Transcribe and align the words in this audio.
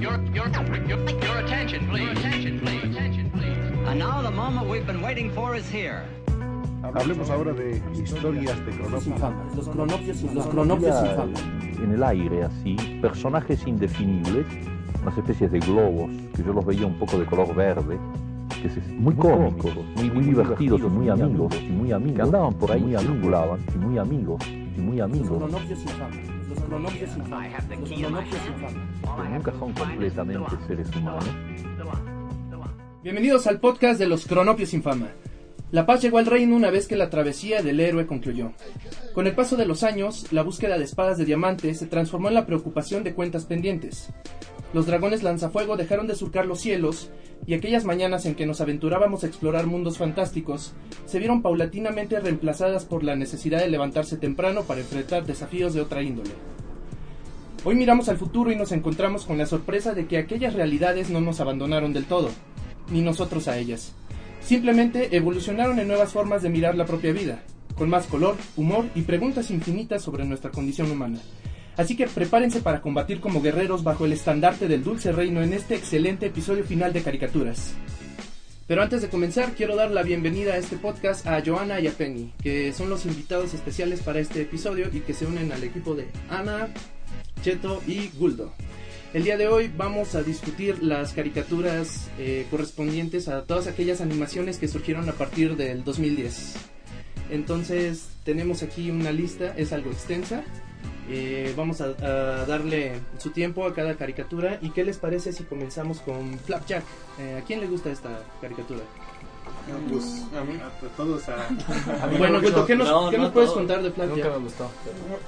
Your, 0.00 0.20
your, 0.34 0.48
your, 0.86 0.98
your 1.08 1.38
attention, 1.38 1.88
please. 1.88 2.02
Your 2.02 2.12
attention, 2.12 2.60
please. 2.60 2.84
Attention, 2.84 3.30
please. 3.30 3.88
And 3.88 3.98
now 3.98 4.20
the 4.20 4.30
moment 4.30 4.68
we've 4.68 4.86
been 4.86 5.00
waiting 5.00 5.30
for 5.32 5.54
is 5.54 5.68
here. 5.70 6.02
Hablemos 6.82 7.30
ahora 7.30 7.52
de 7.52 7.82
historias 7.94 8.64
de 8.66 8.72
cronopios. 8.72 9.56
Los 9.56 9.68
cronopios, 9.68 10.22
los 10.34 10.46
cronopios 10.48 11.02
infames. 11.02 11.42
en 11.82 11.92
el 11.92 12.02
aire 12.02 12.44
así, 12.44 12.76
personajes 13.00 13.66
indefinibles, 13.66 14.46
unas 15.02 15.16
especies 15.16 15.50
de 15.50 15.60
globos, 15.60 16.10
que 16.34 16.42
yo 16.42 16.52
los 16.52 16.64
veía 16.64 16.86
un 16.86 16.98
poco 16.98 17.18
de 17.18 17.24
color 17.24 17.54
verde, 17.54 17.98
que 18.60 18.68
es 18.68 18.88
muy 18.88 19.14
cómicos, 19.14 19.76
muy, 19.96 20.10
muy 20.10 20.24
divertidos 20.24 20.80
y 20.80 20.84
muy 20.84 21.08
amigos, 21.08 21.54
y 21.60 21.72
muy 21.72 21.92
amigos, 21.92 22.16
que 22.16 22.22
andaban 22.22 22.54
por 22.54 22.70
ahí, 22.70 22.82
muy 22.82 22.94
y 22.94 23.78
muy 23.78 23.98
amigos, 23.98 24.40
y 24.46 24.80
muy 24.80 24.96
Los 24.98 25.04
amigos. 25.04 25.30
Los 25.30 25.50
cronopios 25.50 25.82
infames. 25.82 26.35
Los 26.66 26.80
cronopios 26.80 27.16
infames. 27.16 27.52
pero 29.00 29.28
nunca 29.28 29.52
son 29.52 29.72
completamente 29.72 30.56
seres 30.66 30.96
humanos. 30.96 31.24
Bienvenidos 33.04 33.46
al 33.46 33.60
podcast 33.60 34.00
de 34.00 34.08
los 34.08 34.26
Cronopios 34.26 34.74
Infama. 34.74 35.10
La 35.70 35.86
paz 35.86 36.02
llegó 36.02 36.18
al 36.18 36.26
reino 36.26 36.56
una 36.56 36.70
vez 36.70 36.88
que 36.88 36.96
la 36.96 37.08
travesía 37.08 37.62
del 37.62 37.78
héroe 37.78 38.08
concluyó. 38.08 38.50
Con 39.14 39.28
el 39.28 39.34
paso 39.36 39.56
de 39.56 39.66
los 39.66 39.84
años, 39.84 40.32
la 40.32 40.42
búsqueda 40.42 40.76
de 40.76 40.84
espadas 40.84 41.18
de 41.18 41.24
diamante 41.24 41.72
se 41.74 41.86
transformó 41.86 42.28
en 42.28 42.34
la 42.34 42.46
preocupación 42.46 43.04
de 43.04 43.14
cuentas 43.14 43.44
pendientes. 43.44 44.08
Los 44.76 44.84
dragones 44.84 45.22
lanzafuego 45.22 45.78
dejaron 45.78 46.06
de 46.06 46.14
surcar 46.14 46.44
los 46.44 46.60
cielos, 46.60 47.08
y 47.46 47.54
aquellas 47.54 47.86
mañanas 47.86 48.26
en 48.26 48.34
que 48.34 48.44
nos 48.44 48.60
aventurábamos 48.60 49.24
a 49.24 49.26
explorar 49.26 49.66
mundos 49.66 49.96
fantásticos 49.96 50.74
se 51.06 51.18
vieron 51.18 51.40
paulatinamente 51.40 52.20
reemplazadas 52.20 52.84
por 52.84 53.02
la 53.02 53.16
necesidad 53.16 53.60
de 53.60 53.70
levantarse 53.70 54.18
temprano 54.18 54.64
para 54.64 54.82
enfrentar 54.82 55.24
desafíos 55.24 55.72
de 55.72 55.80
otra 55.80 56.02
índole. 56.02 56.28
Hoy 57.64 57.74
miramos 57.74 58.10
al 58.10 58.18
futuro 58.18 58.52
y 58.52 58.56
nos 58.56 58.70
encontramos 58.70 59.24
con 59.24 59.38
la 59.38 59.46
sorpresa 59.46 59.94
de 59.94 60.06
que 60.06 60.18
aquellas 60.18 60.52
realidades 60.52 61.08
no 61.08 61.22
nos 61.22 61.40
abandonaron 61.40 61.94
del 61.94 62.04
todo, 62.04 62.28
ni 62.90 63.00
nosotros 63.00 63.48
a 63.48 63.56
ellas. 63.56 63.94
Simplemente 64.42 65.16
evolucionaron 65.16 65.78
en 65.78 65.88
nuevas 65.88 66.12
formas 66.12 66.42
de 66.42 66.50
mirar 66.50 66.74
la 66.74 66.84
propia 66.84 67.14
vida, 67.14 67.42
con 67.78 67.88
más 67.88 68.08
color, 68.08 68.36
humor 68.58 68.84
y 68.94 69.00
preguntas 69.00 69.50
infinitas 69.50 70.02
sobre 70.02 70.26
nuestra 70.26 70.50
condición 70.50 70.90
humana. 70.90 71.18
Así 71.76 71.94
que 71.94 72.06
prepárense 72.06 72.60
para 72.60 72.80
combatir 72.80 73.20
como 73.20 73.42
guerreros 73.42 73.84
bajo 73.84 74.06
el 74.06 74.12
estandarte 74.12 74.66
del 74.66 74.82
dulce 74.82 75.12
reino 75.12 75.42
en 75.42 75.52
este 75.52 75.74
excelente 75.74 76.26
episodio 76.26 76.64
final 76.64 76.92
de 76.92 77.02
caricaturas. 77.02 77.74
Pero 78.66 78.82
antes 78.82 79.02
de 79.02 79.08
comenzar, 79.08 79.52
quiero 79.52 79.76
dar 79.76 79.90
la 79.90 80.02
bienvenida 80.02 80.54
a 80.54 80.56
este 80.56 80.76
podcast 80.76 81.26
a 81.26 81.40
Joana 81.44 81.78
y 81.78 81.86
a 81.86 81.92
Penny, 81.92 82.32
que 82.42 82.72
son 82.72 82.88
los 82.88 83.04
invitados 83.06 83.54
especiales 83.54 84.00
para 84.00 84.18
este 84.18 84.42
episodio 84.42 84.88
y 84.92 85.00
que 85.00 85.14
se 85.14 85.26
unen 85.26 85.52
al 85.52 85.62
equipo 85.62 85.94
de 85.94 86.08
Ana, 86.30 86.68
Cheto 87.42 87.82
y 87.86 88.08
Guldo. 88.18 88.52
El 89.14 89.24
día 89.24 89.36
de 89.36 89.46
hoy 89.46 89.70
vamos 89.74 90.14
a 90.14 90.22
discutir 90.22 90.82
las 90.82 91.12
caricaturas 91.12 92.08
eh, 92.18 92.46
correspondientes 92.50 93.28
a 93.28 93.44
todas 93.44 93.66
aquellas 93.66 94.00
animaciones 94.00 94.58
que 94.58 94.66
surgieron 94.66 95.08
a 95.08 95.12
partir 95.12 95.56
del 95.56 95.84
2010. 95.84 96.54
Entonces 97.30 98.08
tenemos 98.24 98.62
aquí 98.62 98.90
una 98.90 99.12
lista, 99.12 99.54
es 99.56 99.72
algo 99.72 99.90
extensa. 99.90 100.42
Eh, 101.08 101.54
vamos 101.56 101.80
a, 101.80 101.86
a 102.02 102.46
darle 102.46 103.00
su 103.18 103.30
tiempo 103.30 103.64
a 103.66 103.74
cada 103.74 103.94
caricatura. 103.96 104.58
¿Y 104.60 104.70
qué 104.70 104.84
les 104.84 104.98
parece 104.98 105.32
si 105.32 105.44
comenzamos 105.44 106.00
con 106.00 106.38
Flapjack? 106.40 106.82
Eh, 107.18 107.40
¿A 107.42 107.44
quién 107.44 107.60
le 107.60 107.66
gusta 107.66 107.90
esta 107.90 108.10
caricatura? 108.40 108.80
Pues 109.90 110.24
a 110.36 110.44
mí, 110.44 110.58
a 110.60 110.96
todos 110.96 111.28
a... 111.28 111.48
Bueno, 112.18 112.40
¿qué 112.40 112.76
nos, 112.76 112.88
No, 112.88 113.10
qué 113.10 113.16
no 113.18 113.24
nos 113.24 113.32
puedes 113.32 113.50
contar 113.50 113.82
de 113.82 113.88
Nunca 113.90 114.04
me 114.04 114.14
Flapjack? 114.14 114.40
gustó. 114.42 114.70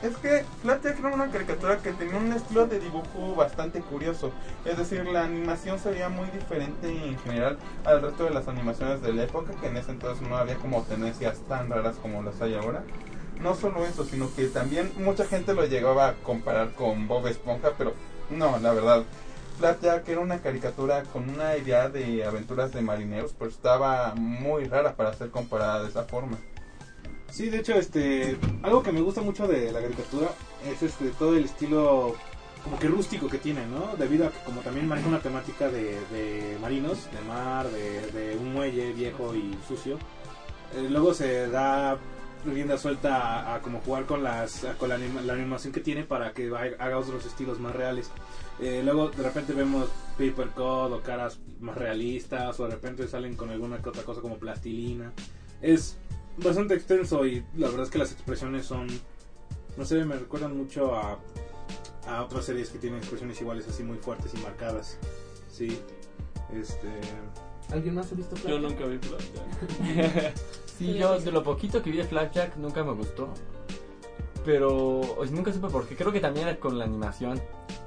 Es 0.02 0.16
que 0.18 0.44
Flapjack 0.62 0.98
era 0.98 1.08
una 1.14 1.28
caricatura 1.28 1.78
que 1.78 1.92
tenía 1.92 2.16
un 2.18 2.32
estilo 2.32 2.66
de 2.66 2.78
dibujo 2.78 3.34
bastante 3.36 3.80
curioso. 3.80 4.30
Es 4.64 4.78
decir, 4.78 5.04
la 5.06 5.24
animación 5.24 5.78
se 5.80 5.90
veía 5.90 6.08
muy 6.08 6.28
diferente 6.30 6.88
en 6.88 7.18
general 7.20 7.58
al 7.84 8.00
resto 8.02 8.24
de 8.24 8.30
las 8.30 8.46
animaciones 8.46 9.02
de 9.02 9.12
la 9.12 9.24
época, 9.24 9.52
que 9.60 9.66
en 9.68 9.76
ese 9.76 9.90
entonces 9.90 10.26
no 10.28 10.36
había 10.36 10.54
como 10.56 10.82
tendencias 10.82 11.38
tan 11.48 11.68
raras 11.70 11.96
como 12.00 12.22
las 12.22 12.40
hay 12.40 12.54
ahora. 12.54 12.84
No 13.40 13.54
solo 13.54 13.84
eso, 13.84 14.04
sino 14.04 14.34
que 14.34 14.46
también 14.46 14.90
mucha 14.98 15.24
gente 15.24 15.54
lo 15.54 15.64
llegaba 15.64 16.08
a 16.08 16.14
comparar 16.14 16.72
con 16.74 17.06
Bob 17.06 17.26
Esponja, 17.28 17.72
pero 17.78 17.94
no, 18.30 18.58
la 18.58 18.72
verdad. 18.72 19.04
Flapjack 19.58 20.08
era 20.08 20.20
una 20.20 20.40
caricatura 20.40 21.02
con 21.04 21.28
una 21.28 21.56
idea 21.56 21.88
de 21.88 22.24
aventuras 22.24 22.72
de 22.72 22.80
marineros, 22.80 23.34
pero 23.36 23.50
estaba 23.50 24.14
muy 24.14 24.64
rara 24.64 24.94
para 24.94 25.12
ser 25.14 25.30
comparada 25.30 25.82
de 25.82 25.88
esa 25.88 26.04
forma. 26.04 26.38
Sí, 27.30 27.50
de 27.50 27.58
hecho, 27.58 27.74
este, 27.74 28.38
algo 28.62 28.82
que 28.82 28.92
me 28.92 29.00
gusta 29.00 29.20
mucho 29.20 29.46
de 29.46 29.70
la 29.72 29.80
caricatura 29.80 30.28
es 30.66 30.82
este 30.82 31.10
todo 31.10 31.36
el 31.36 31.44
estilo 31.44 32.14
como 32.64 32.78
que 32.78 32.88
rústico 32.88 33.28
que 33.28 33.38
tiene, 33.38 33.66
¿no? 33.66 33.96
Debido 33.96 34.26
a 34.26 34.30
que 34.30 34.38
como 34.44 34.60
también 34.62 34.88
maneja 34.88 35.08
una 35.08 35.20
temática 35.20 35.68
de, 35.68 35.98
de 36.12 36.56
marinos, 36.60 37.08
de 37.12 37.20
mar, 37.28 37.66
de, 37.68 38.36
un 38.40 38.52
muelle 38.52 38.92
viejo 38.92 39.34
y 39.34 39.56
sucio. 39.66 39.98
eh, 40.74 40.86
luego 40.88 41.14
se 41.14 41.48
da 41.48 41.98
rienda 42.44 42.78
suelta 42.78 43.16
a, 43.50 43.54
a 43.56 43.62
como 43.62 43.80
jugar 43.80 44.04
con 44.06 44.22
las 44.22 44.64
a- 44.64 44.74
con 44.74 44.88
la, 44.88 44.94
anima- 44.96 45.20
la 45.22 45.32
animación 45.34 45.72
que 45.72 45.80
tiene 45.80 46.04
para 46.04 46.32
que 46.32 46.48
va- 46.50 46.62
haga 46.78 46.98
otros 46.98 47.24
estilos 47.26 47.58
más 47.60 47.74
reales. 47.74 48.10
Eh, 48.60 48.82
luego 48.84 49.10
de 49.10 49.22
repente 49.22 49.52
vemos 49.52 49.88
paper 50.18 50.48
cut 50.48 50.92
o 50.92 51.00
caras 51.04 51.38
más 51.60 51.76
realistas 51.76 52.58
o 52.60 52.64
de 52.64 52.70
repente 52.74 53.06
salen 53.08 53.36
con 53.36 53.50
alguna 53.50 53.78
que 53.82 53.88
otra 53.88 54.02
cosa 54.02 54.20
como 54.20 54.36
plastilina. 54.38 55.12
Es 55.62 55.96
bastante 56.38 56.74
extenso 56.74 57.26
y 57.26 57.44
la 57.56 57.68
verdad 57.68 57.84
es 57.84 57.90
que 57.90 57.98
las 57.98 58.12
expresiones 58.12 58.66
son, 58.66 58.86
no 59.76 59.84
sé, 59.84 60.04
me 60.04 60.16
recuerdan 60.16 60.56
mucho 60.56 60.94
a, 60.96 61.18
a 62.06 62.22
otras 62.24 62.44
series 62.46 62.70
que 62.70 62.78
tienen 62.78 62.98
expresiones 62.98 63.40
iguales 63.40 63.66
así 63.68 63.82
muy 63.82 63.98
fuertes 63.98 64.32
y 64.34 64.38
marcadas. 64.38 64.98
Sí, 65.52 65.78
este... 66.52 66.88
¿Alguien 67.72 67.96
más 67.96 68.10
ha 68.12 68.14
visto 68.14 68.34
Yo 68.36 68.42
Flapjack? 68.42 68.62
nunca 68.62 68.86
vi 68.86 68.98
Flapjack. 68.98 70.34
sí, 70.78 70.94
yo 70.94 71.18
de 71.18 71.30
lo 71.32 71.42
poquito 71.42 71.82
que 71.82 71.90
vi 71.90 71.98
de 71.98 72.04
Flapjack 72.04 72.56
nunca 72.56 72.82
me 72.84 72.92
gustó. 72.92 73.28
Pero 74.44 75.00
o 75.00 75.26
sea, 75.26 75.34
nunca 75.34 75.52
supe 75.52 75.68
por 75.68 75.86
qué. 75.86 75.94
Creo 75.96 76.12
que 76.12 76.20
también 76.20 76.48
era 76.48 76.58
con 76.58 76.78
la 76.78 76.84
animación. 76.84 77.40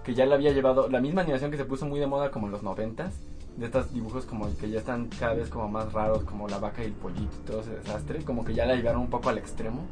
Que 0.03 0.13
ya 0.13 0.25
la 0.25 0.35
había 0.35 0.51
llevado. 0.51 0.89
La 0.89 0.99
misma 1.01 1.21
animación 1.21 1.49
que 1.51 1.57
se 1.57 1.65
puso 1.65 1.85
muy 1.85 1.99
de 1.99 2.07
moda 2.07 2.29
como 2.31 2.47
en 2.47 2.51
los 2.51 2.61
noventas. 2.63 3.13
De 3.57 3.65
estos 3.65 3.91
dibujos 3.93 4.25
como 4.25 4.47
que 4.57 4.69
ya 4.69 4.79
están 4.79 5.07
cada 5.19 5.33
vez 5.33 5.49
como 5.49 5.67
más 5.69 5.91
raros. 5.93 6.23
Como 6.23 6.47
la 6.47 6.59
vaca 6.59 6.83
y 6.83 6.87
el 6.87 6.93
pollito 6.93 7.35
y 7.41 7.45
todo 7.47 7.61
ese 7.61 7.71
desastre. 7.71 8.23
Como 8.23 8.43
que 8.45 8.53
ya 8.53 8.65
la 8.65 8.75
llevaron 8.75 9.01
un 9.01 9.09
poco 9.09 9.29
al 9.29 9.37
extremo. 9.37 9.85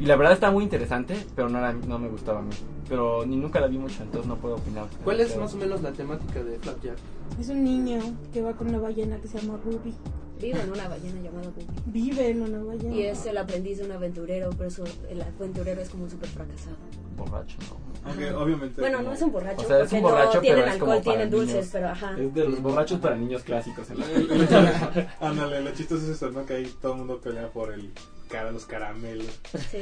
Y 0.00 0.06
la 0.06 0.16
verdad 0.16 0.32
está 0.34 0.50
muy 0.50 0.64
interesante. 0.64 1.24
Pero 1.36 1.48
no, 1.48 1.58
era- 1.58 1.72
no 1.72 1.98
me 1.98 2.08
gustaba 2.08 2.40
a 2.40 2.42
mí. 2.42 2.50
Pero 2.88 3.26
ni 3.26 3.36
nunca 3.36 3.60
la 3.60 3.66
vi 3.66 3.78
mucho. 3.78 4.02
Entonces 4.02 4.26
no 4.26 4.36
puedo 4.36 4.56
opinar. 4.56 4.86
¿Cuál 5.04 5.20
es 5.20 5.28
Pero- 5.30 5.42
más 5.42 5.54
o 5.54 5.56
menos 5.58 5.82
la 5.82 5.92
temática 5.92 6.42
de 6.42 6.58
Flapjack? 6.58 6.96
Es 7.38 7.48
un 7.50 7.62
niño 7.64 8.00
que 8.32 8.40
va 8.42 8.52
con 8.54 8.68
una 8.68 8.78
ballena 8.78 9.18
que 9.18 9.28
se 9.28 9.38
llama 9.38 9.58
Ruby. 9.64 9.94
Vive 10.40 10.60
en 10.62 10.70
una 10.70 10.86
ballena 10.88 11.20
llamada 11.20 11.50
Bubi. 11.50 11.66
Vive 11.86 12.28
en 12.30 12.42
una 12.42 12.62
ballena. 12.62 12.94
Y 12.94 13.02
es 13.02 13.26
el 13.26 13.36
aprendiz 13.38 13.78
de 13.78 13.84
un 13.84 13.92
aventurero, 13.92 14.50
pero 14.56 14.68
eso- 14.68 14.84
el 15.10 15.20
aventurero 15.20 15.80
es 15.80 15.88
como 15.90 16.04
un 16.04 16.10
súper 16.10 16.28
fracasado. 16.28 16.76
Borracho, 17.16 17.56
¿no? 17.68 17.88
Aunque 18.08 18.30
obviamente... 18.32 18.80
Bueno, 18.80 19.02
no 19.02 19.12
es 19.12 19.20
un 19.20 19.32
borracho, 19.32 19.62
O 19.62 19.64
sea, 19.66 19.80
es 19.82 19.92
un 19.92 20.02
borracho, 20.02 20.34
no 20.36 20.40
tienen 20.40 20.60
pero 20.62 20.72
es 20.72 20.78
como 20.78 20.92
alcohol, 20.92 21.04
para 21.04 21.16
tienen 21.16 21.30
dulces, 21.30 21.54
niños. 21.56 21.68
pero 21.72 21.88
ajá. 21.88 22.16
Es 22.18 22.34
de 22.34 22.44
los 22.48 22.62
borrachos 22.62 23.00
para 23.00 23.16
niños 23.16 23.42
clásicos. 23.42 23.90
en 23.90 23.98
la- 23.98 25.16
Ándale, 25.20 25.60
lo 25.62 25.72
chistoso 25.72 26.04
es 26.04 26.10
eso, 26.10 26.30
¿no? 26.30 26.46
Que 26.46 26.54
ahí 26.54 26.72
todo 26.80 26.92
el 26.92 26.98
mundo 26.98 27.18
pelea 27.20 27.48
por 27.50 27.72
el 27.72 27.90
cara, 28.28 28.52
los 28.52 28.64
caramelos. 28.64 29.26
Sí. 29.72 29.78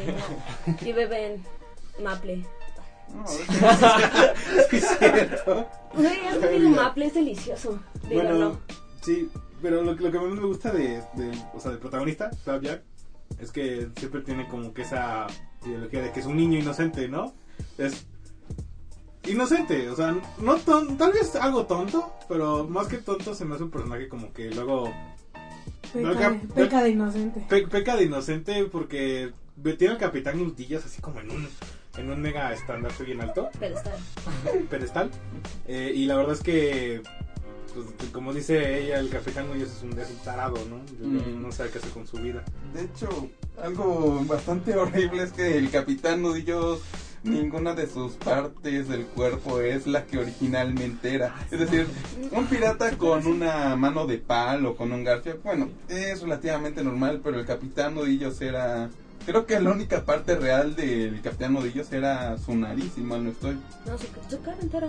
Y 0.86 0.92
beben 0.92 1.42
maple. 2.02 2.44
No, 3.14 3.26
Sí, 3.26 3.42
es 4.76 4.86
cierto. 4.98 5.68
Güey, 5.94 6.26
has 6.26 6.40
bebido 6.40 6.70
maple, 6.70 7.06
es 7.06 7.14
delicioso. 7.14 7.78
Díganlo. 8.08 8.30
Bueno, 8.50 8.60
sí, 9.02 9.28
pero 9.62 9.82
lo, 9.82 9.96
que- 9.96 10.04
lo 10.04 10.12
que 10.12 10.18
más 10.20 10.28
me 10.30 10.46
gusta 10.46 10.70
de, 10.72 11.02
de- 11.14 11.42
o 11.54 11.60
sea, 11.60 11.70
del 11.70 11.80
protagonista, 11.80 12.30
Flapjack, 12.44 12.82
es 13.40 13.50
que 13.52 13.88
siempre 13.96 14.20
tiene 14.22 14.46
como 14.48 14.72
que 14.74 14.82
esa 14.82 15.26
ideología 15.64 16.02
de 16.02 16.12
que 16.12 16.20
es 16.20 16.26
un 16.26 16.36
niño 16.36 16.58
inocente, 16.58 17.08
¿no? 17.08 17.32
Es 17.78 18.06
inocente, 19.24 19.88
o 19.90 19.96
sea, 19.96 20.14
no 20.38 20.56
ton- 20.58 20.96
tal 20.96 21.12
vez 21.12 21.34
algo 21.36 21.66
tonto, 21.66 22.12
pero 22.28 22.64
más 22.68 22.86
que 22.86 22.98
tonto 22.98 23.34
se 23.34 23.44
me 23.44 23.54
hace 23.54 23.64
un 23.64 23.70
personaje 23.70 24.08
como 24.08 24.32
que 24.32 24.50
luego 24.50 24.92
Peca, 25.92 26.30
de, 26.30 26.38
peca 26.54 26.82
de 26.82 26.90
inocente. 26.90 27.44
pe- 27.48 27.66
peca 27.66 27.96
de 27.96 28.04
inocente 28.04 28.64
porque 28.66 29.32
tiene 29.78 29.94
al 29.94 29.98
capitán 29.98 30.38
Nudillas 30.38 30.84
así 30.84 31.00
como 31.00 31.20
en 31.20 31.30
un 31.30 31.48
en 31.98 32.10
un 32.10 32.20
mega 32.20 32.52
estandarte 32.52 33.04
bien 33.04 33.20
alto 33.20 33.48
Pedestal. 33.58 33.94
pedestal. 34.70 35.10
Eh, 35.66 35.92
y 35.94 36.06
la 36.06 36.16
verdad 36.16 36.34
es 36.34 36.42
que, 36.42 37.02
pues, 37.74 38.10
como 38.10 38.32
dice 38.32 38.82
ella, 38.82 38.98
el 38.98 39.10
Nudillas 39.10 39.76
es 39.76 39.82
un, 39.82 39.98
es 39.98 40.10
un 40.10 40.18
tarado, 40.18 40.56
¿no? 40.68 40.78
Mm. 41.06 41.42
No 41.42 41.52
sabe 41.52 41.70
qué 41.70 41.78
hacer 41.78 41.90
con 41.90 42.06
su 42.06 42.18
vida. 42.18 42.44
De 42.72 42.82
hecho, 42.82 43.08
algo 43.62 44.22
bastante 44.26 44.74
horrible 44.76 45.24
es 45.24 45.32
que 45.32 45.56
el 45.56 45.70
capitán 45.70 46.22
Nudillo 46.22 46.80
ninguna 47.26 47.74
de 47.74 47.86
sus 47.86 48.12
partes 48.12 48.88
del 48.88 49.04
cuerpo 49.06 49.60
es 49.60 49.86
la 49.86 50.04
que 50.06 50.18
originalmente 50.18 51.14
era. 51.14 51.34
Es 51.50 51.58
decir, 51.60 51.86
un 52.30 52.46
pirata 52.46 52.90
con 52.98 53.26
una 53.26 53.76
mano 53.76 54.06
de 54.06 54.18
palo, 54.18 54.76
con 54.76 54.92
un 54.92 55.04
garfio, 55.04 55.38
bueno, 55.42 55.68
es 55.88 56.22
relativamente 56.22 56.82
normal, 56.82 57.20
pero 57.22 57.38
el 57.38 57.46
capitán 57.46 57.94
Nudillos 57.94 58.40
era... 58.40 58.90
Creo 59.26 59.44
que 59.44 59.58
la 59.60 59.70
única 59.72 60.04
parte 60.04 60.36
real 60.36 60.76
del 60.76 61.20
capitán 61.20 61.52
Nudillos 61.54 61.92
era 61.92 62.38
su 62.38 62.54
nariz, 62.54 62.92
si 62.94 63.00
mal 63.00 63.24
no 63.24 63.30
estoy. 63.30 63.58
No, 63.84 63.98
su, 63.98 64.06
su 64.30 64.40
cara 64.42 64.56
entera. 64.62 64.88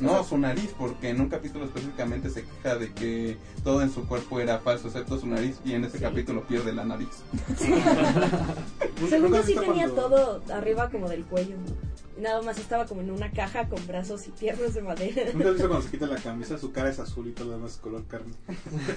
No, 0.00 0.24
su 0.24 0.38
nariz, 0.38 0.74
porque 0.78 1.10
en 1.10 1.20
un 1.20 1.28
capítulo 1.28 1.64
específicamente 1.64 2.30
se 2.30 2.44
queja 2.44 2.76
de 2.76 2.92
que 2.92 3.36
todo 3.62 3.82
en 3.82 3.92
su 3.92 4.06
cuerpo 4.06 4.40
era 4.40 4.58
falso, 4.58 4.88
excepto 4.88 5.18
su 5.18 5.26
nariz, 5.26 5.58
y 5.64 5.74
en 5.74 5.84
ese 5.84 5.98
capítulo 6.00 6.44
pierde 6.46 6.72
la 6.72 6.84
nariz. 6.84 7.08
Según 9.08 9.30
¿Nunca 9.30 9.38
yo 9.38 9.42
sí 9.46 9.54
tenía 9.54 9.88
cuando- 9.88 9.94
todo 10.42 10.42
arriba 10.54 10.88
como 10.90 11.08
del 11.08 11.24
cuello. 11.24 11.56
Nada 12.20 12.42
más 12.42 12.58
estaba 12.58 12.86
como 12.86 13.00
en 13.00 13.10
una 13.10 13.30
caja 13.32 13.68
con 13.68 13.84
brazos 13.86 14.26
y 14.28 14.30
piernas 14.30 14.74
de 14.74 14.82
madera. 14.82 15.22
¿Nunca 15.32 15.48
has 15.48 15.54
visto 15.54 15.68
cuando 15.68 15.82
se 15.86 15.90
quita 15.90 16.06
la 16.06 16.16
camisa? 16.16 16.58
Su 16.58 16.70
cara 16.72 16.90
es 16.90 16.98
azul 16.98 17.26
y 17.28 17.32
todo 17.32 17.46
lo 17.46 17.52
demás 17.54 17.72
es 17.72 17.76
color 17.78 18.04
carne. 18.06 18.32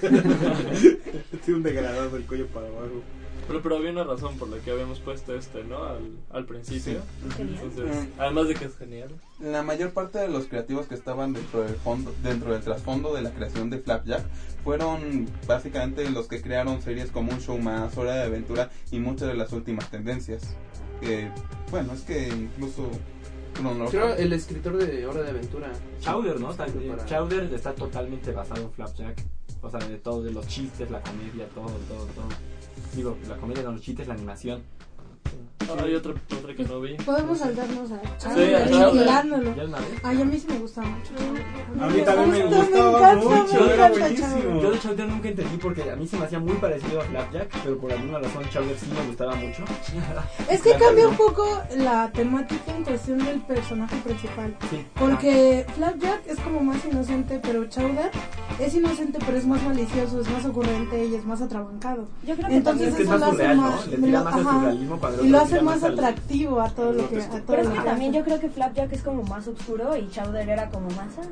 Tiene 1.44 1.56
un 1.56 1.62
degradado 1.62 2.10
del 2.10 2.26
cuello 2.26 2.46
para 2.48 2.66
abajo. 2.66 3.02
Pero, 3.46 3.62
pero 3.62 3.76
había 3.76 3.90
una 3.92 4.04
razón 4.04 4.36
por 4.38 4.48
la 4.48 4.58
que 4.58 4.70
habíamos 4.72 4.98
puesto 5.00 5.34
este, 5.36 5.62
¿no? 5.64 5.84
Al, 5.84 6.00
al 6.30 6.44
principio. 6.46 7.00
Entonces, 7.38 7.84
Mm. 8.08 8.20
además 8.20 8.48
de 8.48 8.54
que 8.54 8.64
es 8.64 8.76
genial. 8.76 9.08
La 9.40 9.62
mayor 9.62 9.90
parte 9.92 10.18
de 10.18 10.28
los 10.28 10.46
creativos 10.46 10.86
que 10.86 10.94
estaban 10.96 11.32
dentro 11.32 11.62
del 11.62 11.76
fondo, 11.76 12.12
dentro 12.22 12.52
del 12.52 12.62
trasfondo 12.62 13.14
de 13.14 13.22
la 13.22 13.30
creación 13.30 13.70
de 13.70 13.78
Flapjack 13.78 14.24
fueron 14.64 15.28
básicamente 15.46 16.08
los 16.10 16.26
que 16.26 16.42
crearon 16.42 16.82
series 16.82 17.10
como 17.10 17.32
Un 17.32 17.40
Show 17.40 17.58
Más, 17.58 17.96
Hora 17.96 18.16
de 18.16 18.22
Aventura 18.24 18.70
y 18.90 18.98
muchas 18.98 19.28
de 19.28 19.34
las 19.34 19.52
últimas 19.52 19.90
tendencias. 19.90 20.56
Que, 21.00 21.30
bueno, 21.70 21.92
es 21.92 22.00
que 22.02 22.28
incluso 22.28 22.88
Chrono- 23.54 23.88
Creo 23.88 24.14
el 24.16 24.32
escritor 24.32 24.76
de 24.76 25.06
Hora 25.06 25.22
de 25.22 25.30
Aventura. 25.30 25.72
Chowder, 26.00 26.40
¿no? 26.40 26.50
Está- 26.50 26.66
Para- 26.66 27.06
Chowder 27.06 27.44
está 27.54 27.74
totalmente 27.74 28.32
basado 28.32 28.62
en 28.62 28.72
Flapjack. 28.72 29.22
O 29.62 29.70
sea, 29.70 29.80
de 29.80 29.96
todo, 29.98 30.22
de 30.22 30.30
los 30.32 30.46
chistes, 30.46 30.90
la 30.90 31.00
comedia, 31.00 31.48
todo, 31.54 31.66
todo, 31.88 32.04
todo. 32.14 32.28
Digo, 32.94 33.16
la 33.28 33.36
comedia, 33.36 33.62
no, 33.62 33.72
los 33.72 33.82
chistes, 33.82 34.08
la 34.08 34.14
animación. 34.14 34.62
Ah, 35.68 35.82
hay 35.84 35.94
otra, 35.94 36.12
otra 36.12 36.54
que 36.54 36.64
no 36.64 36.80
vi. 36.80 36.94
Podemos 36.94 37.38
saltarnos 37.38 37.90
a 37.90 38.00
Sí, 38.00 38.08
Chowder, 38.28 38.56
a 38.56 38.68
Chowder. 38.68 38.92
vigilándolo. 38.92 39.56
¿Ya 39.56 39.64
una 39.64 39.78
vez? 39.78 39.88
Ay, 40.02 40.22
a 40.22 40.24
mí 40.24 40.38
sí 40.38 40.46
me 40.48 40.58
gusta 40.58 40.80
mucho. 40.82 41.12
A 41.80 41.86
mí 41.88 42.00
también 42.02 42.30
me 42.30 42.56
gusta, 42.56 42.58
gustaba 42.84 43.12
encanta, 43.12 43.28
mucho, 43.28 43.52
me 43.60 43.72
era 43.74 43.86
encanta 43.86 43.98
buenísimo. 43.98 44.28
Chowder. 44.42 44.62
Yo 44.62 44.70
de 44.70 44.78
Chowder 44.80 45.08
nunca 45.08 45.28
entendí 45.28 45.56
porque 45.58 45.90
a 45.90 45.96
mí 45.96 46.06
se 46.06 46.16
me 46.16 46.24
hacía 46.24 46.38
muy 46.38 46.54
parecido 46.54 47.00
a 47.00 47.04
Flapjack, 47.04 47.48
pero 47.64 47.78
por 47.78 47.92
alguna 47.92 48.18
razón 48.18 48.42
Chowder 48.50 48.78
sí 48.78 48.86
me 48.94 49.06
gustaba 49.06 49.34
mucho. 49.34 49.64
Es 50.50 50.62
que 50.62 50.72
cambia 50.76 51.08
un 51.08 51.16
poco 51.16 51.44
la 51.76 52.10
temática 52.12 52.76
en 52.76 52.84
cuestión 52.84 53.18
del 53.24 53.40
personaje 53.40 53.96
principal. 54.04 54.56
Sí. 54.70 54.84
Porque 54.94 55.66
Flapjack 55.74 56.26
es 56.26 56.38
como 56.40 56.60
más 56.60 56.84
inocente, 56.84 57.40
pero 57.42 57.64
Chowder 57.66 58.10
es 58.58 58.74
inocente, 58.74 59.18
pero 59.24 59.36
es 59.36 59.46
más 59.46 59.62
malicioso, 59.62 60.20
es 60.20 60.30
más 60.30 60.44
ocurrente 60.44 61.04
y 61.06 61.14
es 61.14 61.24
más 61.24 61.42
atrabancado. 61.42 62.06
Yo 62.24 62.34
creo 62.36 62.48
que 62.48 62.56
Entonces 62.56 62.88
Es 62.88 62.94
que 62.94 63.02
es 63.02 63.08
más 63.08 63.20
lo 63.20 63.26
hace 63.26 63.36
surreal, 63.36 63.56
¿no? 63.56 63.76
Le 63.90 63.96
tira 63.98 64.22
más 64.22 64.34
surrealismo 64.34 65.00
el 65.20 65.26
y 65.26 65.28
lo 65.28 65.38
otro 65.42 65.55
hace 65.56 65.64
más 65.64 65.82
al- 65.82 65.92
atractivo 65.94 66.60
a 66.60 66.68
todo 66.70 66.92
lo 66.92 67.08
que 67.08 67.22
a 67.22 67.28
todo 67.28 67.40
Pero 67.46 67.62
es 67.62 67.68
que 67.68 67.80
también 67.80 68.12
yo 68.12 68.24
creo 68.24 68.40
que 68.40 68.48
Flapjack 68.48 68.92
es 68.92 69.02
como 69.02 69.22
más 69.24 69.46
oscuro 69.48 69.96
y 69.96 70.08
Chowder 70.10 70.48
era 70.48 70.68
como 70.70 70.88
más... 70.90 71.08
ah, 71.18 71.28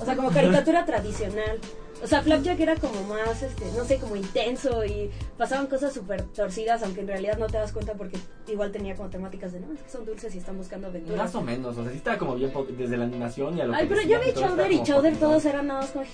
O 0.00 0.04
sea, 0.04 0.16
como 0.16 0.30
caricatura 0.30 0.84
tradicional. 0.84 1.58
O 2.02 2.06
sea, 2.06 2.22
Flapjack 2.22 2.60
era 2.60 2.76
como 2.76 3.02
más, 3.04 3.42
este, 3.42 3.64
no 3.76 3.84
sé, 3.84 3.98
como 3.98 4.14
intenso 4.16 4.84
y 4.84 5.10
pasaban 5.36 5.66
cosas 5.66 5.92
súper 5.92 6.22
torcidas, 6.22 6.82
aunque 6.82 7.00
en 7.00 7.08
realidad 7.08 7.38
no 7.38 7.46
te 7.48 7.56
das 7.58 7.72
cuenta 7.72 7.94
porque 7.94 8.16
igual 8.46 8.70
tenía 8.70 8.94
como 8.94 9.10
temáticas 9.10 9.52
de, 9.52 9.60
no, 9.60 9.72
es 9.72 9.80
que 9.82 9.90
son 9.90 10.04
dulces 10.06 10.34
y 10.34 10.38
están 10.38 10.56
buscando 10.56 10.86
aventuras. 10.86 11.18
Más 11.18 11.34
o 11.34 11.42
menos, 11.42 11.76
o 11.76 11.82
sea, 11.82 11.90
sí 11.90 11.98
estaba 11.98 12.16
como 12.18 12.36
bien 12.36 12.52
desde 12.76 12.96
la 12.96 13.04
animación 13.04 13.58
y 13.58 13.60
a 13.60 13.64
lo 13.66 13.74
Ay, 13.74 13.88
que 13.88 13.94
pero 13.94 14.08
yo 14.08 14.20
vi 14.20 14.32
Chowder 14.32 14.70
y 14.72 14.82
Chowder 14.84 15.16
todos 15.16 15.44
eran 15.44 15.66
nada 15.66 15.80
más 15.80 15.90
como. 15.90 16.04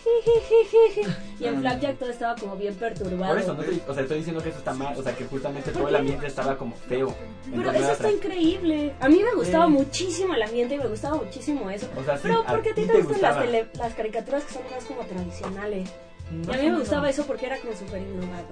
Y 1.41 1.45
en 1.47 1.61
Flapjack 1.61 1.99
todo 1.99 2.11
estaba 2.11 2.35
como 2.37 2.57
bien 2.57 2.75
perturbado. 2.75 3.35
Por 3.35 3.43
eso, 3.43 3.55
no 3.55 3.63
te- 3.63 3.83
o 3.89 3.93
sea, 3.95 4.03
estoy 4.03 4.19
diciendo 4.19 4.43
que 4.43 4.49
eso 4.51 4.59
está 4.59 4.73
mal, 4.73 4.97
o 4.99 5.03
sea, 5.03 5.15
que 5.15 5.25
justamente 5.27 5.71
todo 5.71 5.89
el 5.89 5.97
ambiente 5.97 6.27
estaba 6.27 6.57
como 6.57 6.75
feo. 6.77 7.15
Pero 7.55 7.71
eso 7.73 7.93
está 7.93 8.11
increíble. 8.11 8.95
A 9.01 9.09
mí 9.09 9.21
me 9.23 9.35
gustaba 9.35 9.67
Sí. 9.67 9.73
muchísimo 9.73 10.35
el 10.35 10.43
ambiente 10.43 10.75
y 10.75 10.79
me 10.79 10.87
gustaba 10.89 11.17
muchísimo 11.17 11.69
eso. 11.71 11.89
O 11.97 12.05
sea, 12.05 12.17
sí, 12.17 12.23
Pero 12.25 12.45
porque 12.49 12.71
a 12.71 12.75
ti 12.75 12.83
te 12.87 12.93
te 12.93 13.03
gustan 13.03 13.23
las, 13.23 13.45
tele- 13.45 13.67
las 13.75 13.95
caricaturas 13.95 14.45
que 14.45 14.53
son 14.55 14.63
más 14.71 14.85
como 14.85 15.01
tradicionales. 15.03 15.74
Y 15.79 16.47
No 16.47 16.55
a 16.55 16.57
mí 16.57 16.71
me 16.71 16.79
gustaba 16.79 17.11
eso 17.11 17.27
porque 17.27 17.45
era 17.47 17.59
como 17.61 17.75
súper 17.77 18.01
innovador 18.01 18.49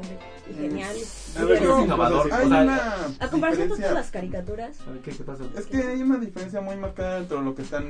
y 0.51 0.55
genial. 0.55 0.95
A 1.39 1.45
ver, 1.45 1.57
Y 1.63 1.65
¿cómo 1.67 1.75
era- 1.77 1.85
innovador? 1.85 2.33
Hay 2.33 2.45
O 2.47 2.49
sea, 2.51 2.63
una 2.63 2.95
A 3.19 3.29
comparación 3.31 3.69
con 3.71 3.79
todas 3.79 3.95
las 3.95 4.11
caricaturas. 4.11 4.81
A 4.87 4.91
ver, 4.91 5.01
¿qué, 5.01 5.11
qué 5.13 5.25
pasó? 5.25 5.49
Es 5.57 5.67
que 5.67 5.79
hay 5.79 6.03
una 6.03 6.19
diferencia 6.19 6.61
muy 6.61 6.77
marcada 6.77 7.17
dentro 7.17 7.39
de 7.39 7.45
lo 7.45 7.55
que 7.55 7.63
están 7.63 7.89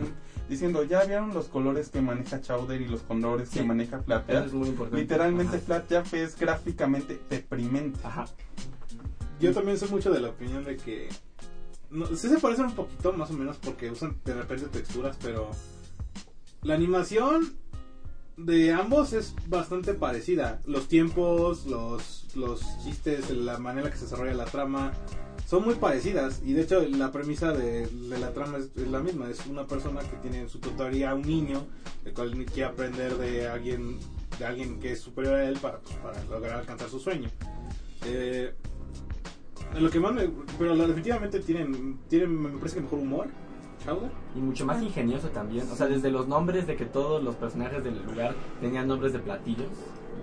diciendo. 0.49 0.85
Ya 0.85 1.03
vieron 1.05 1.35
los 1.35 1.47
colores 1.49 1.89
que 1.89 2.01
maneja 2.01 2.41
Chowder 2.41 2.81
y 2.81 2.87
los 2.87 3.03
colores 3.03 3.51
que 3.51 3.65
maneja 3.65 4.01
Flapjack. 4.03 4.47
es 4.47 4.53
muy 4.53 4.69
importante. 4.69 5.01
Literalmente. 5.03 5.59
Flapjack 5.59 6.13
es 6.15 6.39
gráficamente 6.39 7.21
deprimente. 7.29 7.99
Ajá. 8.05 8.27
Yo 9.41 9.53
también 9.53 9.77
soy 9.79 9.89
mucho 9.89 10.13
de 10.13 10.21
la 10.21 10.29
opinión 10.29 10.65
de 10.65 10.77
que. 10.77 11.09
No, 11.91 12.07
sí 12.07 12.29
se 12.29 12.39
parecen 12.39 12.67
un 12.67 12.75
poquito, 12.75 13.13
más 13.15 13.31
o 13.31 13.35
menos, 13.35 13.59
porque 13.59 13.91
usan 13.91 14.17
de 14.25 14.35
repente 14.35 14.67
texturas, 14.69 15.17
pero. 15.21 15.51
La 16.63 16.75
animación 16.75 17.57
de 18.37 18.73
ambos 18.73 19.13
es 19.13 19.35
bastante 19.47 19.95
parecida. 19.95 20.61
Los 20.67 20.89
tiempos, 20.89 21.67
los, 21.67 22.27
los 22.35 22.61
chistes, 22.83 23.31
la 23.31 23.59
manera 23.59 23.91
que 23.91 23.97
se 23.97 24.05
desarrolla 24.05 24.35
la 24.35 24.45
trama. 24.45 24.93
Son 25.47 25.65
muy 25.65 25.75
parecidas 25.75 26.41
y 26.45 26.55
de 26.55 26.63
hecho 26.63 26.81
la 26.89 27.13
premisa 27.13 27.53
de, 27.53 27.87
de 27.87 28.19
la 28.19 28.33
trama 28.33 28.59
es, 28.59 28.75
la 28.77 29.01
misma. 29.01 29.29
Es 29.29 29.47
una 29.47 29.67
persona 29.67 30.01
que 30.01 30.17
tiene 30.17 30.41
en 30.41 30.49
su 30.49 30.59
tutoría 30.59 31.15
un 31.15 31.23
niño, 31.23 31.67
el 32.05 32.15
cual 32.15 32.33
quiere 32.47 32.65
aprender 32.65 33.17
de 33.19 33.49
alguien, 33.49 33.99
de 34.39 34.45
alguien 34.47 34.81
que 34.81 34.93
es 34.93 35.01
superior 35.01 35.35
a 35.35 35.49
él 35.49 35.59
para, 35.59 35.79
pues, 35.81 35.95
para 35.97 36.25
lograr 36.25 36.61
alcanzar 36.61 36.89
su 36.89 36.99
sueño. 36.99 37.29
Eh, 38.07 38.55
lo 39.79 39.91
que 39.91 40.01
más 40.01 40.13
me. 40.13 40.29
Pero 40.59 40.75
definitivamente 40.77 41.41
tienen, 41.41 41.99
tienen, 42.09 42.41
me 42.41 42.59
parece 42.59 42.77
que 42.77 42.83
mejor 42.83 42.99
humor. 42.99 43.29
Chowder. 43.85 44.11
Y 44.35 44.41
mucho 44.41 44.65
más 44.65 44.83
ingenioso 44.83 45.29
también. 45.29 45.69
O 45.71 45.75
sea, 45.77 45.87
desde 45.87 46.11
los 46.11 46.29
nombres 46.29 46.67
de 46.67 46.77
que 46.77 46.85
todos 46.85 47.23
los 47.23 47.35
personajes 47.37 47.83
del 47.85 48.03
lugar 48.05 48.35
tenían 48.61 48.89
nombres 48.89 49.13
de 49.13 49.19
platillos. 49.19 49.69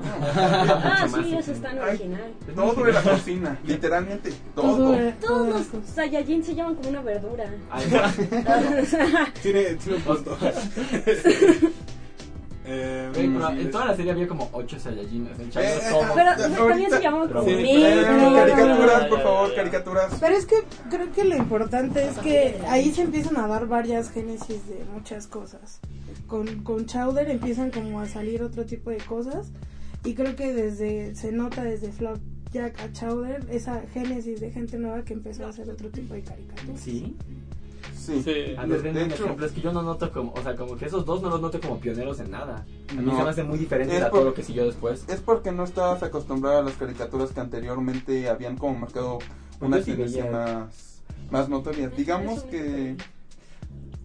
Ah, 0.02 1.08
sí, 1.10 1.36
eso 1.36 1.52
es 1.52 1.62
tan 1.62 1.78
Ay, 1.78 1.90
original. 1.90 2.34
Todo 2.56 2.88
era 2.88 3.02
cocina, 3.02 3.60
literalmente 3.66 4.32
Todo 4.56 4.96
Todos 5.20 5.48
los. 5.74 5.86
Saiyajin 5.86 6.44
se 6.44 6.56
llaman 6.56 6.76
como 6.76 6.90
una 6.90 7.02
verdura. 7.02 7.52
Ay, 7.70 7.86
Tiene, 9.42 9.76
tiene 9.76 9.98
un 9.98 10.04
punto. 10.04 10.38
Eh, 12.72 13.10
pero 13.14 13.50
en 13.50 13.72
toda 13.72 13.86
la 13.86 13.96
serie 13.96 14.12
había 14.12 14.28
como 14.28 14.48
8 14.54 14.80
Saiyajines. 14.80 15.40
En 15.40 15.50
Chowder 15.50 15.70
Eh, 15.70 15.82
todo. 15.90 16.02
Pero 16.14 16.68
también 16.70 16.92
se 16.92 17.02
como 17.02 17.44
Sí, 17.44 17.56
mil. 17.56 17.84
Eh, 17.84 18.04
caricaturas, 18.36 19.06
por 19.06 19.24
favor, 19.24 19.56
caricaturas. 19.56 20.18
Pero 20.20 20.36
es 20.36 20.46
que 20.46 20.56
creo 20.90 21.12
que 21.12 21.24
lo 21.24 21.36
importante 21.36 22.06
es 22.08 22.18
que 22.20 22.60
ahí 22.68 22.92
se 22.92 23.02
empiezan 23.02 23.38
a 23.38 23.48
dar 23.48 23.68
varias 23.68 24.12
génesis 24.12 24.68
de 24.68 24.84
muchas 24.94 25.26
cosas. 25.26 25.80
Con, 26.28 26.64
con 26.64 26.86
Chowder 26.86 27.30
empiezan 27.30 27.72
como 27.72 28.00
a 28.02 28.06
salir 28.06 28.44
otro 28.44 28.66
tipo 28.66 28.92
de 28.92 28.98
cosas 28.98 29.48
y 30.04 30.14
creo 30.14 30.36
que 30.36 30.54
desde 30.54 31.16
se 31.16 31.32
nota 31.32 31.64
desde 31.64 31.92
Flapjack 31.92 32.80
a 32.82 32.92
Chowder 32.92 33.46
esa 33.52 33.82
génesis 33.94 34.40
de 34.40 34.52
gente 34.52 34.78
nueva 34.78 35.04
que 35.04 35.14
empezó 35.14 35.48
a 35.48 35.50
hacer 35.50 35.68
otro 35.72 35.90
tipo 35.90 36.14
de 36.14 36.22
caricaturas. 36.22 36.80
Sí. 36.80 37.16
Sí. 38.00 38.24
Sí. 38.24 38.56
A 38.58 38.66
ver, 38.66 38.82
denme 38.82 39.00
De 39.00 39.06
un 39.06 39.12
hecho- 39.12 39.24
ejemplo. 39.26 39.46
Es 39.46 39.52
que 39.52 39.62
yo 39.62 39.72
no 39.74 39.82
noto 39.82 40.12
como. 40.12 40.32
O 40.34 40.42
sea, 40.42 40.56
como 40.56 40.76
que 40.78 40.86
esos 40.86 41.06
dos 41.06 41.22
no 41.22 41.30
los 41.30 41.42
noto 41.42 41.60
como 41.60 41.80
pioneros 41.80 42.20
en 42.20 42.32
nada. 42.32 42.66
A 42.90 42.94
mí 42.94 43.06
No. 43.06 43.18
se 43.18 43.24
me 43.24 43.30
hace 43.30 43.44
muy 43.44 43.58
diferente 43.60 43.96
Es 43.98 44.04
a 44.04 44.10
por- 44.10 44.20
todo 44.20 44.30
lo 44.30 44.34
que 44.34 44.44
siguió 44.44 44.66
después. 44.66 45.06
Es 45.08 45.20
porque 45.20 45.52
no 45.52 45.64
estabas 45.64 46.02
acostumbrado 46.04 46.60
a 46.60 46.62
las 46.64 46.74
caricaturas 46.76 47.32
que 47.32 47.40
anteriormente 47.40 48.30
habían 48.30 48.58
como 48.58 48.80
marcado 48.80 49.20
una 49.62 49.78
sí 49.80 49.92
tendencia 49.92 50.32
más, 50.32 51.02
más 51.32 51.50
notoria. 51.50 51.90
Digamos 51.90 52.44
que 52.44 52.96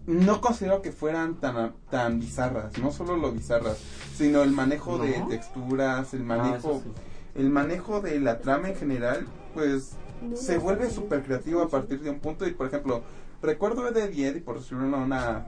no 0.07 0.39
considero 0.41 0.81
que 0.81 0.91
fueran 0.91 1.35
tan, 1.35 1.73
tan 1.89 2.19
bizarras, 2.19 2.77
no 2.77 2.91
solo 2.91 3.17
lo 3.17 3.31
bizarras, 3.31 3.77
sino 4.15 4.43
el 4.43 4.51
manejo 4.51 4.99
de 4.99 5.23
texturas, 5.29 6.13
el 6.13 6.21
Ah, 6.21 6.25
manejo, 6.25 6.81
sí. 6.83 6.91
el 7.35 7.49
manejo 7.49 8.01
de 8.01 8.19
la 8.19 8.39
trama 8.39 8.69
en 8.69 8.75
general, 8.75 9.25
pues 9.53 9.93
No, 10.21 10.35
se 10.37 10.57
vuelve 10.57 10.89
súper 10.91 11.23
creativo 11.23 11.61
a 11.61 11.69
partir 11.69 11.99
de 12.01 12.09
un 12.09 12.19
punto 12.19 12.47
y 12.47 12.51
por 12.51 12.67
ejemplo 12.67 13.01
recuerdo 13.45 13.91
de 13.91 14.07
Diez 14.09 14.35
y 14.35 14.39
por 14.41 14.59
decirlo 14.59 14.83
de 14.83 14.93
una 14.93 15.45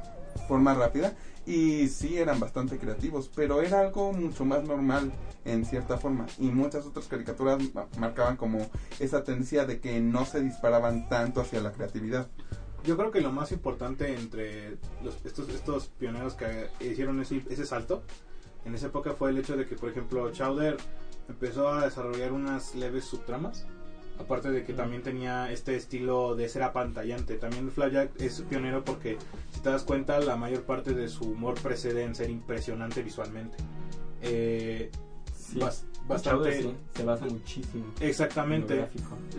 forma 0.47 0.73
rápida 0.73 1.15
y 1.45 1.87
sí 1.87 2.17
eran 2.17 2.39
bastante 2.39 2.77
creativos 2.77 3.29
pero 3.35 3.61
era 3.61 3.79
algo 3.79 4.13
mucho 4.13 4.45
más 4.45 4.63
normal 4.63 5.11
en 5.45 5.65
cierta 5.65 5.97
forma 5.97 6.25
y 6.37 6.47
muchas 6.49 6.85
otras 6.85 7.07
caricaturas 7.07 7.57
ma- 7.73 7.87
marcaban 7.97 8.37
como 8.37 8.59
esa 8.99 9.23
tendencia 9.23 9.65
de 9.65 9.79
que 9.79 9.99
no 9.99 10.25
se 10.25 10.41
disparaban 10.41 11.09
tanto 11.09 11.41
hacia 11.41 11.61
la 11.61 11.71
creatividad 11.71 12.27
Yo 12.83 12.95
creo 12.97 13.11
que 13.11 13.21
lo 13.21 13.31
más 13.31 13.51
importante 13.51 14.13
entre 14.13 14.77
estos 15.25 15.87
pioneros 15.99 16.35
que 16.35 16.67
hicieron 16.79 17.19
ese, 17.21 17.43
ese 17.49 17.65
salto 17.65 18.03
en 18.65 18.75
esa 18.75 18.87
época 18.87 19.13
fue 19.13 19.29
el 19.31 19.37
hecho 19.37 19.55
de 19.55 19.65
que, 19.65 19.75
por 19.75 19.89
ejemplo, 19.89 20.29
Chowder 20.31 20.75
empezó 21.29 21.69
a 21.69 21.85
desarrollar 21.85 22.33
unas 22.33 22.75
leves 22.75 23.05
subtramas. 23.05 23.65
Aparte 24.19 24.49
de 24.51 24.63
que 24.63 24.73
también 24.73 25.03
tenía 25.03 25.51
este 25.51 25.75
estilo 25.75 26.35
de 26.35 26.49
ser 26.49 26.63
apantallante. 26.63 27.35
También 27.35 27.71
Flapjack 27.71 28.19
es 28.19 28.41
pionero 28.41 28.83
porque, 28.83 29.17
si 29.53 29.59
te 29.61 29.69
das 29.69 29.83
cuenta, 29.83 30.19
la 30.19 30.35
mayor 30.35 30.63
parte 30.63 30.93
de 30.93 31.07
su 31.07 31.25
humor 31.25 31.55
precede 31.61 32.03
en 32.03 32.15
ser 32.15 32.29
impresionante 32.29 33.03
visualmente. 33.03 33.57
Eh, 34.21 34.91
Sí. 35.35 35.59
bas- 35.59 35.85
Chowder, 36.07 36.29
bastante... 36.53 36.61
sí, 36.63 36.73
se 36.95 37.03
basa 37.03 37.25
muchísimo. 37.25 37.85
Exactamente. 37.99 38.87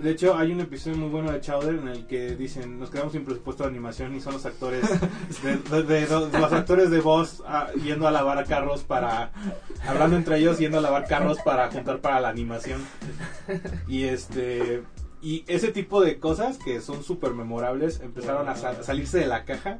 De 0.02 0.10
hecho, 0.10 0.36
hay 0.36 0.52
un 0.52 0.60
episodio 0.60 0.96
muy 0.98 1.08
bueno 1.08 1.32
de 1.32 1.40
Chowder 1.40 1.74
en 1.76 1.88
el 1.88 2.06
que 2.06 2.36
dicen, 2.36 2.78
nos 2.78 2.90
quedamos 2.90 3.12
sin 3.12 3.24
presupuesto 3.24 3.64
de 3.64 3.70
animación 3.70 4.14
y 4.14 4.20
son 4.20 4.34
los 4.34 4.46
actores, 4.46 4.84
de, 5.42 5.56
de- 5.56 5.82
de- 5.82 6.06
de- 6.06 6.38
los 6.38 6.52
actores 6.52 6.90
de 6.90 7.00
voz 7.00 7.42
ah, 7.46 7.68
yendo 7.82 8.06
a 8.06 8.10
lavar 8.10 8.44
carros 8.46 8.82
para, 8.84 9.32
hablando 9.86 10.16
entre 10.16 10.38
ellos, 10.38 10.58
yendo 10.58 10.78
a 10.78 10.80
lavar 10.80 11.06
carros 11.06 11.38
para 11.44 11.70
juntar 11.70 12.00
para 12.00 12.20
la 12.20 12.28
animación. 12.28 12.80
Y 13.86 14.04
este, 14.04 14.82
y 15.22 15.44
ese 15.48 15.72
tipo 15.72 16.00
de 16.00 16.18
cosas 16.18 16.58
que 16.58 16.80
son 16.80 17.02
súper 17.02 17.32
memorables 17.32 18.00
empezaron 18.00 18.48
a 18.48 18.54
salirse 18.56 19.18
de 19.18 19.26
la 19.26 19.44
caja 19.44 19.78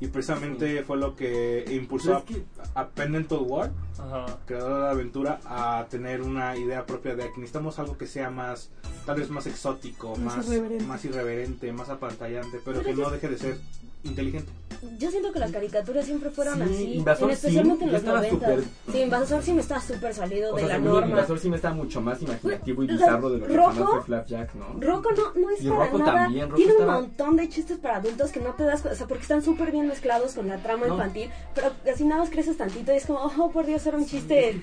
y 0.00 0.06
precisamente 0.08 0.82
fue 0.82 0.96
lo 0.96 1.14
que 1.14 1.64
impulsó 1.70 2.16
a, 2.16 2.80
a 2.80 2.88
Pendleton 2.88 3.44
Ward 3.46 3.70
Ajá. 3.98 4.38
creador 4.46 4.74
de 4.74 4.80
la 4.80 4.90
aventura 4.90 5.40
a 5.44 5.86
tener 5.90 6.22
una 6.22 6.56
idea 6.56 6.86
propia 6.86 7.14
de 7.14 7.24
que 7.24 7.40
necesitamos 7.40 7.78
algo 7.78 7.98
que 7.98 8.06
sea 8.06 8.30
más 8.30 8.70
tal 9.04 9.18
vez 9.18 9.28
más 9.30 9.46
exótico 9.46 10.16
Más 10.16 10.38
más 10.38 10.46
irreverente. 10.48 10.84
más 10.86 11.04
irreverente 11.04 11.72
más 11.72 11.88
apantallante 11.90 12.60
pero 12.64 12.80
Pero 12.82 12.96
que 12.96 13.02
no 13.02 13.10
deje 13.10 13.28
de 13.28 13.38
ser 13.38 13.58
inteligente 14.04 14.50
Yo 14.98 15.10
siento 15.10 15.30
que 15.32 15.38
las 15.40 15.50
caricaturas 15.52 16.06
siempre 16.06 16.30
fueron 16.30 16.56
Sí, 16.56 16.62
así, 16.74 16.92
Invasor 16.94 17.28
en 17.28 17.34
especialmente 17.34 17.84
Sim, 17.84 17.88
en 17.88 17.92
los 17.92 18.02
yo 18.02 18.08
estaba 18.08 18.26
90. 18.28 18.46
súper- 18.48 18.64
Sí, 18.92 18.98
Invasor 19.02 19.42
Sim 19.42 19.58
está 19.58 19.80
súper 19.80 20.14
salido 20.14 20.52
O 20.52 20.56
de 20.56 20.60
sea, 20.62 20.68
la 20.68 20.78
norma. 20.78 21.08
Invasor 21.08 21.38
sí 21.38 21.50
me 21.50 21.56
está 21.56 21.70
mucho 21.72 22.00
más 22.00 22.22
imaginativo 22.22 22.82
y 22.82 22.86
bizarro 22.86 23.30
de 23.30 23.38
lo 23.38 23.46
que 23.46 23.54
fue 23.84 24.02
Flapjack, 24.02 24.54
¿no? 24.54 24.80
Rocco 24.80 25.10
no, 25.12 25.34
no 25.42 25.50
es 25.50 25.62
Y 25.62 25.68
para 25.68 25.84
Rocco 25.84 25.98
nada. 25.98 26.12
también, 26.24 26.44
Rocco 26.46 26.56
Tiene 26.56 26.72
estaba- 26.72 26.96
un 26.98 27.02
montón 27.04 27.36
de 27.36 27.48
chistes 27.50 27.78
para 27.78 27.96
adultos 27.96 28.32
que 28.32 28.40
no 28.40 28.54
te 28.54 28.62
das 28.64 28.80
cuenta, 28.80 28.94
o 28.94 28.98
sea, 28.98 29.06
porque 29.06 29.22
están 29.22 29.42
súper 29.42 29.70
bien 29.70 29.86
mezclados 29.86 30.32
con 30.32 30.48
la 30.48 30.56
trama 30.62 30.86
No. 30.86 30.94
infantil, 30.94 31.28
pero 31.54 31.72
así 31.92 32.04
nada 32.04 32.22
más 32.22 32.30
creces 32.30 32.56
tantito 32.56 32.92
y 32.92 32.96
es 32.96 33.04
como, 33.06 33.20
oh, 33.20 33.50
por 33.50 33.66
Dios, 33.66 33.84
era 33.86 33.98
un 33.98 34.06
chiste 34.06 34.62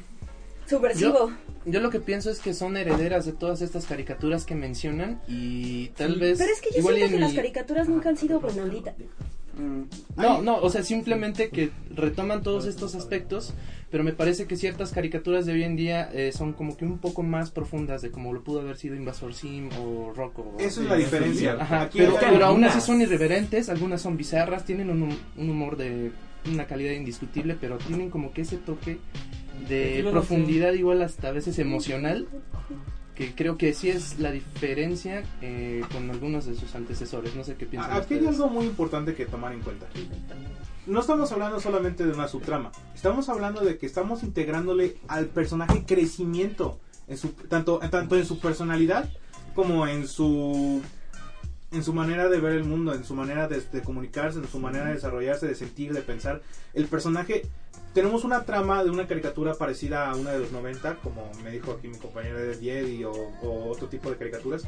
subversivo. 0.67 1.29
Yo, 1.65 1.71
yo 1.71 1.79
lo 1.79 1.89
que 1.89 1.99
pienso 1.99 2.29
es 2.29 2.39
que 2.39 2.53
son 2.53 2.77
herederas 2.77 3.25
de 3.25 3.33
todas 3.33 3.61
estas 3.61 3.85
caricaturas 3.85 4.45
que 4.45 4.55
mencionan 4.55 5.21
y 5.27 5.87
tal 5.89 6.19
vez... 6.19 6.37
Pero 6.37 6.51
es 6.51 6.61
que 6.61 6.69
yo 6.75 6.87
siento 6.87 7.09
que 7.09 7.19
las 7.19 7.33
caricaturas 7.33 7.89
nunca 7.89 8.09
han 8.09 8.17
sido 8.17 8.39
buenolitas. 8.39 8.95
No, 10.15 10.41
no, 10.41 10.57
o 10.57 10.69
sea, 10.69 10.83
simplemente 10.83 11.49
que 11.49 11.71
retoman 11.95 12.43
todos 12.43 12.65
estos 12.65 12.93
aspectos, 12.93 13.53
pero 13.89 14.03
me 14.03 14.13
parece 14.13 14.45
que 14.45 14.55
ciertas 14.55 14.91
caricaturas 14.91 15.47
de 15.47 15.53
hoy 15.53 15.63
en 15.63 15.75
día 15.75 16.09
eh, 16.13 16.31
son 16.31 16.53
como 16.53 16.77
que 16.77 16.85
un 16.85 16.99
poco 16.99 17.23
más 17.23 17.49
profundas 17.49 18.03
de 18.03 18.11
como 18.11 18.33
lo 18.33 18.43
pudo 18.43 18.59
haber 18.59 18.77
sido 18.77 18.95
Invasor 18.95 19.33
Sim 19.33 19.69
o 19.79 20.13
Rocco. 20.15 20.53
Esa 20.59 20.81
es 20.81 20.87
la 20.87 20.95
diferencia. 20.95 21.57
Ajá, 21.59 21.81
Aquí 21.83 21.97
pero, 21.97 22.17
pero 22.19 22.45
aún 22.45 22.63
así 22.63 22.73
algunas. 22.73 22.85
son 22.85 23.01
irreverentes, 23.01 23.69
algunas 23.69 24.01
son 24.01 24.15
bizarras, 24.15 24.63
tienen 24.63 24.91
un 24.91 25.49
humor 25.49 25.75
de 25.75 26.11
una 26.51 26.65
calidad 26.65 26.91
indiscutible, 26.91 27.57
pero 27.59 27.77
tienen 27.77 28.09
como 28.09 28.31
que 28.31 28.41
ese 28.41 28.57
toque 28.57 28.99
de 29.67 30.07
profundidad 30.11 30.73
igual 30.73 31.01
hasta 31.01 31.29
a 31.29 31.31
veces 31.31 31.59
emocional 31.59 32.27
que 33.15 33.33
creo 33.33 33.57
que 33.57 33.73
sí 33.73 33.89
es 33.89 34.19
la 34.19 34.31
diferencia 34.31 35.23
eh, 35.41 35.83
con 35.91 36.11
algunos 36.11 36.45
de 36.45 36.53
sus 36.53 36.75
antecesores. 36.75 37.35
No 37.35 37.43
sé 37.43 37.55
qué 37.55 37.65
piensan 37.65 37.91
aquí 37.91 38.13
hay 38.13 38.19
ustedes. 38.19 38.35
algo 38.35 38.49
muy 38.49 38.65
importante 38.65 39.15
que 39.15 39.25
tomar 39.25 39.53
en 39.53 39.61
cuenta 39.61 39.87
no 40.85 40.99
estamos 40.99 41.31
hablando 41.31 41.59
solamente 41.59 42.05
de 42.05 42.13
una 42.13 42.27
subtrama 42.27 42.71
estamos 42.93 43.27
hablando 43.29 43.61
de 43.61 43.77
que 43.77 43.85
estamos 43.85 44.23
integrándole 44.23 44.97
al 45.07 45.25
personaje 45.25 45.83
crecimiento 45.85 46.79
en 47.07 47.17
su 47.17 47.29
tanto 47.29 47.79
tanto 47.79 48.15
en 48.17 48.25
su 48.25 48.39
personalidad 48.39 49.09
como 49.55 49.87
en 49.87 50.07
su 50.07 50.81
en 51.71 51.83
su 51.83 51.93
manera 51.93 52.29
de 52.29 52.39
ver 52.39 52.53
el 52.53 52.63
mundo, 52.63 52.93
en 52.93 53.03
su 53.03 53.13
manera 53.13 53.47
de, 53.47 53.59
de 53.59 53.81
comunicarse, 53.81 54.39
en 54.39 54.47
su 54.47 54.59
manera 54.59 54.85
de 54.85 54.93
desarrollarse, 54.93 55.47
de 55.47 55.55
sentir, 55.55 55.93
de 55.93 56.01
pensar. 56.01 56.41
El 56.73 56.85
personaje, 56.87 57.43
tenemos 57.97 58.23
una 58.23 58.43
trama 58.43 58.83
de 58.83 58.91
una 58.91 59.07
caricatura 59.07 59.55
parecida 59.55 60.11
a 60.11 60.15
una 60.15 60.29
de 60.31 60.37
los 60.39 60.51
90, 60.51 60.97
como 60.97 61.31
me 61.43 61.49
dijo 61.49 61.71
aquí 61.71 61.87
mi 61.87 61.97
compañera 61.97 62.39
de 62.39 62.53
Jedi 62.55 63.03
o, 63.05 63.11
o 63.11 63.69
otro 63.71 63.87
tipo 63.87 64.11
de 64.11 64.17
caricaturas, 64.17 64.65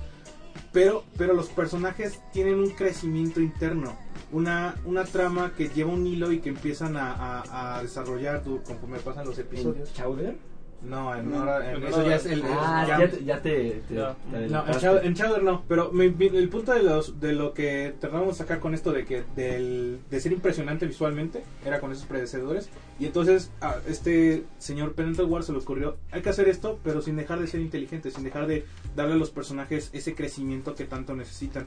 pero, 0.74 1.04
pero 1.16 1.36
los 1.36 1.48
personajes 1.50 2.20
tienen 2.34 2.56
un 2.56 2.72
crecimiento 2.72 3.40
interno, 3.40 3.96
una, 4.32 4.74
una 4.84 5.04
trama 5.06 5.54
que 5.56 5.70
lleva 5.70 5.92
un 5.92 6.08
hilo 6.08 6.32
y 6.32 6.40
que 6.40 6.50
empiezan 6.50 6.98
a, 6.98 7.14
a- 7.14 7.78
a 7.78 7.84
desarrollar 7.84 8.42
conforme 8.42 8.98
pasan 8.98 9.28
los 9.28 9.38
episodios. 9.38 9.94
¿Chowder? 9.94 10.36
No, 10.82 11.14
en, 11.14 11.30
No, 11.30 11.40
ahora- 11.40 11.74
en- 11.74 11.82
no, 11.82 11.88
eso 11.90 12.08
ya 12.08 12.16
es 12.16 12.26
el... 12.26 12.42
Ah, 12.46 12.86
ya- 12.88 13.00
ya 13.00 13.10
te- 13.12 13.24
ya 13.26 13.42
te- 13.42 13.82
te- 13.88 13.94
No, 13.96 14.16
te 14.64 14.72
en. 14.72 14.80
Chowder, 14.80 15.06
en 15.06 15.14
Chowder 15.14 15.44
no, 15.44 15.64
pero 15.68 15.92
me- 15.92 16.10
mi- 16.10 16.28
el 16.28 16.48
punto 16.48 16.74
de, 16.74 16.84
los, 16.84 17.20
de 17.20 17.34
lo 17.34 17.54
que 17.54 17.94
tratamos 18.00 18.30
de 18.30 18.34
sacar 18.36 18.60
con 18.60 18.74
esto 18.74 18.94
de 18.94 19.04
que 19.06 19.24
del, 19.36 20.00
de 20.10 20.20
ser 20.22 20.32
impresionante 20.32 20.86
visualmente 20.86 21.44
era 21.66 21.82
con 21.82 21.92
esos 21.92 22.06
predecesores 22.06 22.70
y 22.98 23.06
entonces 23.06 23.52
a 23.60 23.76
este 23.88 24.44
señor 24.58 24.94
Pendleton 24.94 25.30
Ward 25.30 25.44
se 25.44 25.52
le 25.52 25.58
ocurrió 25.60 25.98
hay 26.12 26.22
que 26.22 26.30
hacer 26.30 26.48
esto 26.48 26.80
pero 26.84 27.02
sin 27.02 27.16
dejar 27.18 27.40
de 27.40 27.48
ser 27.48 27.60
inteligente 27.62 28.10
sin 28.12 28.24
dejar 28.24 28.48
de 28.48 28.66
darle 28.96 29.14
a 29.14 29.18
los 29.18 29.32
personajes 29.32 29.90
ese 29.94 30.16
crecimiento 30.16 30.76
que 30.76 30.86
tanto 30.86 31.14
necesitan 31.16 31.66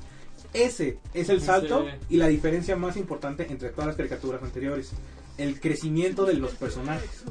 ese 0.55 0.99
es 1.15 1.29
el 1.29 1.41
salto 1.41 1.85
Sí. 1.87 2.15
y 2.15 2.17
la 2.17 2.29
diferencia 2.29 2.77
más 2.77 2.97
importante 2.97 3.47
entre 3.51 3.69
todas 3.71 3.87
las 3.89 3.97
caricaturas 3.97 4.43
anteriores 4.43 4.93
el 5.39 5.61
crecimiento 5.61 6.25
de 6.27 6.35
los 6.35 6.51
personajes 6.53 7.25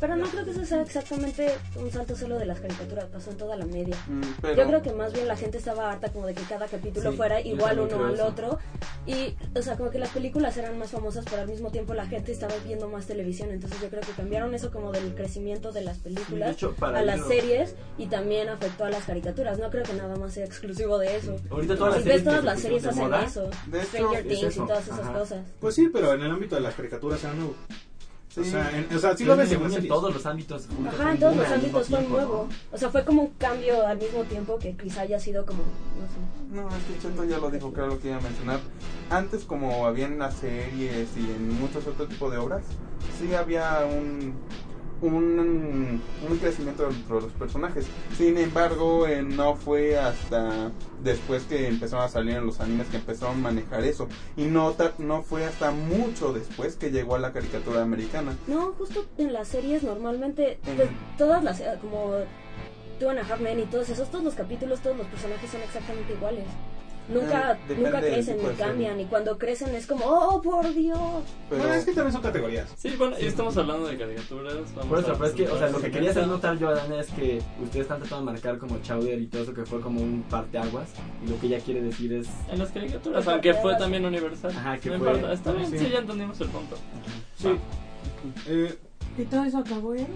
Pero 0.00 0.16
no 0.16 0.26
creo 0.26 0.44
que 0.44 0.50
eso 0.50 0.64
sea 0.66 0.82
exactamente 0.82 1.52
un 1.76 1.90
salto 1.90 2.16
solo 2.16 2.36
de 2.38 2.46
las 2.46 2.58
caricaturas, 2.60 3.06
pasó 3.06 3.30
en 3.30 3.36
toda 3.36 3.56
la 3.56 3.64
media. 3.64 3.96
Mm, 4.08 4.20
pero- 4.42 4.56
Yo 4.56 4.66
creo 4.68 4.82
que 4.82 4.92
más 4.92 5.12
bien 5.12 5.28
la 5.28 5.36
gente 5.36 5.58
estaba 5.58 5.90
harta 5.92 6.10
como 6.12 6.26
de 6.26 6.34
que 6.34 6.42
cada 6.42 6.66
capítulo 6.66 7.10
Sí, 7.12 7.16
fuera 7.16 7.40
igual 7.40 7.78
uno 7.80 8.04
al 8.06 8.14
eso. 8.14 8.26
otro. 8.26 8.58
Y, 9.06 9.34
o 9.56 9.62
sea, 9.62 9.76
como 9.76 9.90
que 9.90 9.98
las 9.98 10.10
películas 10.10 10.56
eran 10.56 10.78
más 10.78 10.90
famosas, 10.90 11.24
pero 11.30 11.42
al 11.42 11.48
mismo 11.48 11.70
tiempo 11.70 11.94
la 11.94 12.06
gente 12.06 12.32
estaba 12.32 12.54
viendo 12.66 12.88
más 12.88 13.06
televisión. 13.06 13.50
Entonces 13.50 13.80
yo 13.80 13.88
creo 13.88 14.02
que 14.02 14.12
cambiaron 14.12 14.54
eso 14.54 14.70
como 14.70 14.92
del 14.92 15.14
crecimiento 15.14 15.72
de 15.72 15.82
las 15.82 15.98
películas 15.98 16.50
hecho, 16.52 16.74
para 16.74 16.98
a 16.98 17.02
las 17.04 17.16
ello- 17.20 17.28
series 17.28 17.74
y 17.96 18.06
también 18.06 18.48
afectó 18.48 18.84
a 18.84 18.90
las 18.90 19.04
caricaturas. 19.04 19.58
No 19.58 19.70
creo 19.70 19.84
que 19.84 19.94
nada 19.94 20.16
más 20.16 20.34
sea 20.34 20.44
exclusivo 20.44 20.98
de 20.98 21.16
eso. 21.16 21.36
Ahorita 21.50 21.76
todas 21.76 21.94
las 21.94 22.02
si 22.02 22.08
ves 22.08 22.16
series 22.22 22.24
todas 22.24 22.40
que 22.40 22.46
las 22.46 22.56
se 22.56 22.62
series 22.62 22.84
hacen 22.86 23.10
de 23.10 23.24
eso. 23.24 23.40
moda, 23.44 23.50
de 23.66 23.78
hecho, 23.78 23.88
Stranger 23.88 24.18
es 24.20 24.28
Things 24.28 24.52
eso. 24.54 24.64
y 24.64 24.66
todas 24.66 24.84
esas 24.86 25.00
Ajá. 25.00 25.12
cosas. 25.18 25.46
pues 25.60 25.74
sí 25.74 25.88
pero 25.92 26.12
en 26.14 26.22
el 26.22 26.30
ámbito 26.30 26.54
de 26.56 26.60
las 26.62 26.74
caricaturas 26.74 27.24
nuevo 27.34 27.54
o 28.40 28.44
sea, 28.44 28.70
en, 28.76 28.94
o 28.94 28.98
sea, 28.98 29.16
sí 29.16 29.24
lo 29.24 29.36
ves 29.36 29.50
en 29.52 29.62
en 29.62 29.88
todos 29.88 30.14
los 30.14 30.26
ámbitos. 30.26 30.66
juntos 30.66 30.94
Ajá, 30.94 31.12
en 31.12 31.18
todos 31.18 31.36
los 31.36 31.48
ámbitos 31.48 31.88
fue 31.88 31.98
tiempo, 31.98 32.16
nuevo. 32.16 32.48
¿no? 32.48 32.76
O 32.76 32.78
sea, 32.78 32.90
fue 32.90 33.04
como 33.04 33.22
un 33.22 33.30
cambio 33.38 33.86
al 33.86 33.98
mismo 33.98 34.22
tiempo 34.24 34.58
que 34.58 34.76
quizá 34.76 35.02
haya 35.02 35.18
sido 35.18 35.44
como, 35.44 35.62
no 35.62 36.06
sé. 36.06 36.54
No, 36.54 36.68
es 36.68 36.84
que 36.84 37.08
Cheto 37.08 37.24
ya 37.24 37.38
lo 37.38 37.50
dijo, 37.50 37.72
que 37.72 37.80
era 37.80 37.88
lo 37.88 37.98
que 37.98 38.08
iba 38.08 38.18
a 38.18 38.20
mencionar. 38.20 38.60
Antes, 39.10 39.44
como 39.44 39.86
había 39.86 40.06
en 40.06 40.18
las 40.18 40.34
series 40.34 41.08
y 41.16 41.20
en 41.20 41.60
muchos 41.60 41.86
otros 41.86 42.08
tipos 42.08 42.30
de 42.30 42.38
obras, 42.38 42.62
sí 43.18 43.34
había 43.34 43.86
un, 43.86 44.34
un, 45.00 46.00
un 46.28 46.38
crecimiento 46.38 46.88
dentro 46.88 47.16
de 47.16 47.22
los 47.22 47.32
personajes. 47.32 47.86
Sin 48.16 48.36
embargo, 48.38 49.06
eh, 49.06 49.22
no 49.22 49.54
fue 49.54 49.98
hasta 49.98 50.70
después 51.02 51.44
que 51.44 51.68
empezaron 51.68 52.04
a 52.04 52.08
salir 52.08 52.36
en 52.36 52.46
los 52.46 52.60
animes 52.60 52.88
que 52.88 52.96
empezaron 52.96 53.36
a 53.36 53.40
manejar 53.40 53.84
eso. 53.84 54.08
Y 54.36 54.44
no, 54.44 54.74
no 54.98 55.22
fue 55.22 55.44
hasta 55.44 55.70
mucho 55.70 56.32
después 56.32 56.76
que 56.76 56.90
llegó 56.90 57.14
a 57.14 57.18
la 57.18 57.32
caricatura 57.32 57.82
americana. 57.82 58.34
No, 58.46 58.72
justo 58.78 59.04
en 59.18 59.32
las 59.32 59.48
series 59.48 59.82
normalmente, 59.82 60.58
En- 60.66 60.76
pues, 60.76 60.88
todas 61.16 61.42
las, 61.44 61.60
eh, 61.60 61.78
como 61.80 62.12
Two 62.98 63.10
and 63.10 63.20
a 63.20 63.22
Half 63.22 63.40
Men 63.40 63.60
y 63.60 63.64
todos 63.66 63.88
esos, 63.90 64.10
todos 64.10 64.24
los 64.24 64.34
capítulos, 64.34 64.80
todos 64.80 64.96
los 64.96 65.06
personajes 65.06 65.48
son 65.50 65.60
exactamente 65.62 66.12
iguales. 66.14 66.44
Nunca, 67.08 67.52
Eh, 67.70 67.74
nunca 67.78 68.00
crecen 68.00 68.36
ni 68.36 68.44
de 68.44 68.52
cambian 68.54 69.00
y 69.00 69.04
cuando 69.06 69.38
crecen 69.38 69.74
es 69.74 69.86
como, 69.86 70.04
oh, 70.04 70.42
por 70.42 70.74
Dios. 70.74 70.98
Bueno, 71.48 71.72
es 71.72 71.84
que 71.86 71.92
también 71.92 72.12
son 72.12 72.20
categorías. 72.22 72.68
Sí, 72.76 72.94
bueno, 72.98 73.16
y 73.18 73.24
estamos 73.26 73.56
hablando 73.56 73.86
de 73.88 73.96
caricaturas. 73.96 74.54
vamos 74.74 74.86
Por 74.88 74.98
eso, 74.98 75.12
a 75.12 75.14
pero 75.14 75.26
es 75.26 75.32
que, 75.34 75.48
o 75.48 75.58
sea, 75.58 75.70
lo 75.70 75.80
que 75.80 75.90
quería 75.90 76.10
hacer 76.10 76.26
notar 76.26 76.58
yo, 76.58 76.68
Adana, 76.68 77.00
es 77.00 77.10
que 77.10 77.40
ustedes 77.62 77.84
están 77.84 78.00
tratando 78.00 78.26
de 78.26 78.32
marcar 78.32 78.58
como 78.58 78.78
Chowder 78.82 79.18
y 79.20 79.26
todo 79.26 79.42
eso 79.42 79.54
que 79.54 79.64
fue 79.64 79.80
como 79.80 80.00
un 80.02 80.22
parteaguas. 80.28 80.88
Y 81.24 81.30
lo 81.30 81.40
que 81.40 81.46
ella 81.46 81.60
quiere 81.60 81.80
decir 81.80 82.12
es. 82.12 82.28
En 82.50 82.58
las 82.58 82.70
caricaturas, 82.70 83.26
aunque 83.26 83.54
fue 83.54 83.74
también 83.76 84.04
universal. 84.04 84.50
Ajá, 84.54 84.76
que 84.76 84.90
no 84.90 84.98
fue- 84.98 85.06
importa, 85.14 85.32
está 85.32 85.52
bien, 85.52 85.70
sí. 85.70 85.78
sí. 85.78 85.88
ya 85.90 85.98
entendimos 86.00 86.40
el 86.40 86.48
punto. 86.48 86.76
Sí. 87.36 87.48
Eh, 88.48 88.76
Y 89.16 89.22
todo 89.24 89.44
eso 89.44 89.58
acabó 89.58 89.94
en 89.94 90.06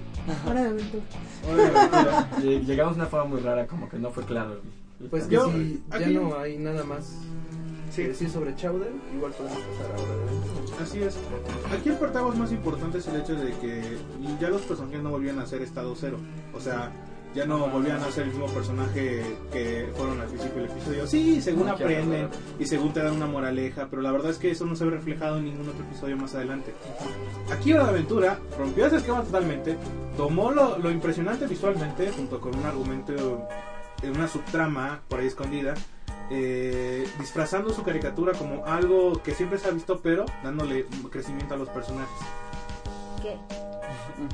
Hora 0.46 0.62
de 0.62 0.68
Aventura. 0.68 1.02
Lle- 2.40 2.64
Llegamos 2.64 2.96
de 2.96 3.00
una 3.00 3.08
forma 3.10 3.26
muy 3.30 3.40
rara, 3.40 3.66
como 3.66 3.88
que 3.88 3.98
no 3.98 4.10
fue 4.10 4.24
claro. 4.24 4.60
Pues 5.10 5.24
que 5.24 5.34
Yo, 5.34 5.50
si 5.50 5.82
ya 5.90 5.96
aquí- 5.96 6.14
no 6.14 6.38
hay 6.38 6.58
nada 6.58 6.84
más 6.84 7.16
Sí. 7.90 8.02
que 8.02 8.08
decir 8.08 8.30
sobre 8.30 8.54
Chowder, 8.56 8.90
igual 9.14 9.32
podemos 9.32 9.58
pasar 9.58 9.92
ahora 9.98 10.12
adelante. 10.14 10.82
Así 10.82 11.02
es. 11.02 11.18
Aquí 11.72 11.88
el 11.90 11.96
parteaguas 11.96 12.36
más 12.38 12.50
importante 12.52 12.98
es 12.98 13.06
el 13.08 13.16
hecho 13.20 13.34
de 13.34 13.50
que 13.58 13.82
ya 14.40 14.48
los 14.48 14.62
personajes 14.62 15.02
no 15.02 15.10
volvían 15.10 15.38
a 15.38 15.46
ser 15.46 15.60
estado 15.62 15.94
cero. 15.94 16.16
O 16.54 16.60
sea, 16.60 16.90
ya 17.34 17.44
no 17.46 17.66
volvían 17.68 17.98
a 18.02 18.10
ser 18.10 18.24
el 18.24 18.30
mismo 18.30 18.46
personaje 18.46 19.22
que 19.52 19.88
fueron 19.96 20.20
al 20.20 20.26
principio 20.26 20.62
del 20.62 20.70
episodio. 20.70 21.06
Sí, 21.06 21.40
según 21.42 21.68
Ah, 21.68 21.74
qué 21.76 21.84
aprenden 21.84 22.28
y 22.58 22.64
según 22.66 22.92
te 22.92 23.02
dan 23.02 23.14
una 23.14 23.26
moraleja, 23.26 23.88
pero 23.90 24.00
la 24.02 24.12
verdad 24.12 24.30
es 24.30 24.38
que 24.38 24.50
eso 24.50 24.64
no 24.66 24.74
se 24.76 24.84
ve 24.84 24.92
reflejado 24.92 25.38
en 25.38 25.44
ningún 25.44 25.68
otro 25.68 25.84
episodio 25.84 26.16
más 26.16 26.34
adelante. 26.34 26.72
Aquí 27.50 27.72
de 27.72 27.78
Aventura 27.78 28.38
rompió 28.58 28.86
ese 28.86 28.96
esquema 28.96 29.22
totalmente, 29.22 29.76
tomó 30.16 30.50
lo, 30.52 30.78
lo 30.78 30.90
impresionante 30.90 31.46
visualmente 31.46 32.10
junto 32.10 32.38
con 32.40 32.54
un 32.56 32.64
argumento, 32.66 33.46
una 34.10 34.28
subtrama 34.28 35.02
por 35.08 35.20
ahí 35.20 35.26
escondida, 35.26 35.74
eh, 36.30 37.06
disfrazando 37.18 37.72
su 37.72 37.82
caricatura 37.82 38.32
como 38.32 38.66
algo 38.66 39.22
que 39.22 39.32
siempre 39.32 39.58
se 39.58 39.68
ha 39.68 39.70
visto, 39.70 40.00
pero 40.00 40.24
dándole 40.42 40.86
crecimiento 41.10 41.54
a 41.54 41.58
los 41.58 41.68
personajes. 41.68 42.18
¿Qué? 43.22 43.36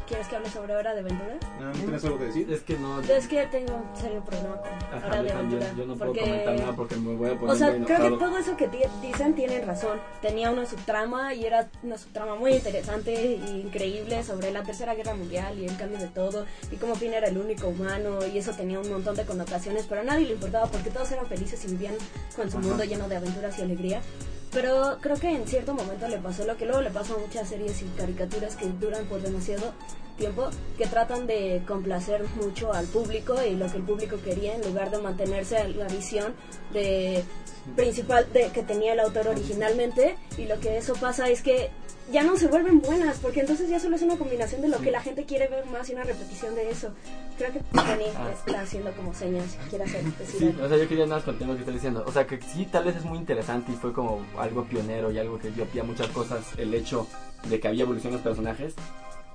¿Quieres 0.07 0.29
que 0.29 0.37
hable 0.37 0.49
sobre 0.51 0.75
Hora 0.77 0.95
de 0.95 1.01
Aventura? 1.01 1.37
¿No 1.61 1.73
tienes 1.73 2.05
algo 2.05 2.19
que 2.19 2.25
decir? 2.27 2.51
Es 2.53 2.63
que 2.63 2.79
no. 2.79 3.01
Es 3.01 3.27
que 3.27 3.47
tengo 3.47 3.75
un 3.75 3.97
serio 3.97 4.23
problema 4.25 4.57
con 4.61 4.71
Ajá, 4.99 5.07
Hora 5.09 5.23
de 5.23 5.29
yo 5.29 5.35
Aventura. 5.35 5.67
yo 5.77 5.87
no 5.87 5.95
puedo 5.97 6.13
porque... 6.13 6.21
comentar 6.21 6.55
nada 6.57 6.77
porque 6.77 6.97
me 6.97 7.15
voy 7.17 7.31
a 7.31 7.39
poner 7.39 7.55
O 7.55 7.59
sea, 7.59 7.71
muy 7.73 7.87
creo 7.87 7.99
que 8.11 8.17
todo 8.25 8.39
eso 8.39 8.57
que 8.57 8.69
di- 8.69 8.79
dicen 9.03 9.35
tienen 9.35 9.67
razón. 9.67 9.99
Tenía 10.23 10.51
una 10.51 10.65
subtrama 10.67 11.35
y 11.35 11.45
era 11.47 11.69
una 11.83 11.99
subtrama 11.99 12.37
muy 12.37 12.53
interesante 12.53 13.15
e 13.15 13.35
increíble 13.59 14.23
sobre 14.23 14.53
la 14.53 14.63
Tercera 14.63 14.95
Guerra 14.95 15.15
Mundial 15.15 15.59
y 15.59 15.67
el 15.67 15.77
cambio 15.77 15.99
de 15.99 16.09
todo 16.09 16.45
y 16.71 16.77
cómo 16.77 16.95
Finn 16.95 17.15
era 17.15 17.29
el 17.29 17.39
único 17.39 17.69
humano 17.69 18.19
y 18.33 18.39
eso 18.39 18.53
tenía 18.53 18.79
un 18.81 18.89
montón 18.91 19.17
de 19.17 19.25
connotaciones, 19.27 19.87
pero 19.89 20.03
a 20.03 20.05
nadie 20.05 20.27
le 20.27 20.35
importaba 20.35 20.67
porque 20.67 20.91
todos 20.91 21.11
eran 21.13 21.27
felices 21.27 21.63
y 21.65 21.69
vivían 21.69 21.95
con 22.37 22.51
su 22.51 22.59
mundo 22.59 22.85
lleno 22.85 23.09
de 23.09 23.17
aventuras 23.17 23.59
y 23.59 23.63
alegría. 23.63 24.01
Pero 24.53 24.99
creo 25.01 25.17
que 25.17 25.31
en 25.31 25.47
cierto 25.47 25.75
momento 25.75 26.09
le 26.09 26.19
pasó 26.19 26.45
lo 26.45 26.57
que 26.57 26.65
luego 26.65 26.81
le 26.81 26.91
pasa 26.91 27.15
a 27.15 27.19
muchas 27.19 27.49
series 27.49 27.83
y 27.83 27.87
caricaturas 27.97 28.57
que 28.57 28.67
duran 28.67 29.05
por 29.07 29.21
demasiado 29.21 29.75
tiempo, 30.19 30.51
que 30.77 30.87
tratan 30.87 31.27
de 31.27 31.63
complacer 31.67 32.25
mucho 32.43 32.73
al 32.75 32.85
público 32.87 33.37
y 33.43 33.55
lo 33.57 33.71
que 33.71 33.79
el 33.79 33.85
público 33.85 34.17
quería 34.23 34.55
en 34.55 34.63
lugar 34.63 34.91
de 34.91 34.99
mantenerse 34.99 35.57
a 35.57 35.69
la 35.69 35.87
visión 35.89 36.35
de 36.73 37.25
principal 37.77 38.27
de 38.33 38.49
que 38.51 38.63
tenía 38.63 38.93
el 38.95 39.01
autor 39.01 39.29
originalmente 39.29 40.17
y 40.37 40.45
lo 40.47 40.59
que 40.61 40.79
eso 40.79 40.95
pasa 40.95 41.29
es 41.29 41.43
que 41.43 41.71
ya 42.11 42.23
no 42.23 42.39
se 42.39 42.47
vuelven 42.47 42.81
buenas 42.81 43.19
porque 43.19 43.41
entonces 43.41 43.69
ya 43.69 43.79
solo 43.79 43.97
es 43.97 44.01
una 44.03 44.17
combinación 44.17 44.63
de 44.63 44.69
lo 44.69 44.79
que 44.79 44.91
la 44.91 45.03
gente 45.03 45.25
quiere 45.27 45.47
ver 45.49 45.67
más 45.67 45.91
y 45.91 45.93
una 45.93 46.05
repetición 46.05 46.55
de 46.55 46.71
eso 46.71 46.89
creo 47.37 47.53
que 47.53 47.59
Penny 47.61 48.07
Ah. 48.17 48.31
está 48.33 48.63
haciendo 48.63 48.91
como 48.93 49.13
señas 49.13 49.59
quiere 49.69 49.85
hacer 49.85 50.03
decir 50.05 50.39
Sí, 50.41 50.47
algo. 50.47 50.65
o 50.65 50.69
sea, 50.71 50.79
yo 50.79 50.89
quería 50.89 51.05
nada 51.05 51.17
más 51.17 51.25
continuar 51.25 51.51
lo 51.51 51.57
que 51.57 51.61
estoy 51.63 51.75
diciendo. 51.75 52.05
O 52.07 52.13
sea, 52.13 52.27
que 52.27 52.41
sí, 52.41 52.65
tal 52.73 52.85
vez 52.85 52.97
es 52.97 53.05
muy 53.05 53.19
interesante 53.19 53.71
y 53.73 53.75
fue 53.77 53.93
como 53.93 54.23
algo 54.39 54.65
pionero 54.65 55.11
y 55.13 55.19
algo 55.19 55.39
que 55.39 55.51
dio 55.51 55.67
pie 55.67 55.83
a 55.83 55.85
muchas 55.85 56.09
cosas 56.09 56.41
el 56.57 56.73
hecho 56.73 57.07
de 57.51 57.61
que 57.61 57.69
había 57.69 57.83
evolución 57.83 58.13
en 58.13 58.17
los 58.17 58.23
personajes. 58.23 58.75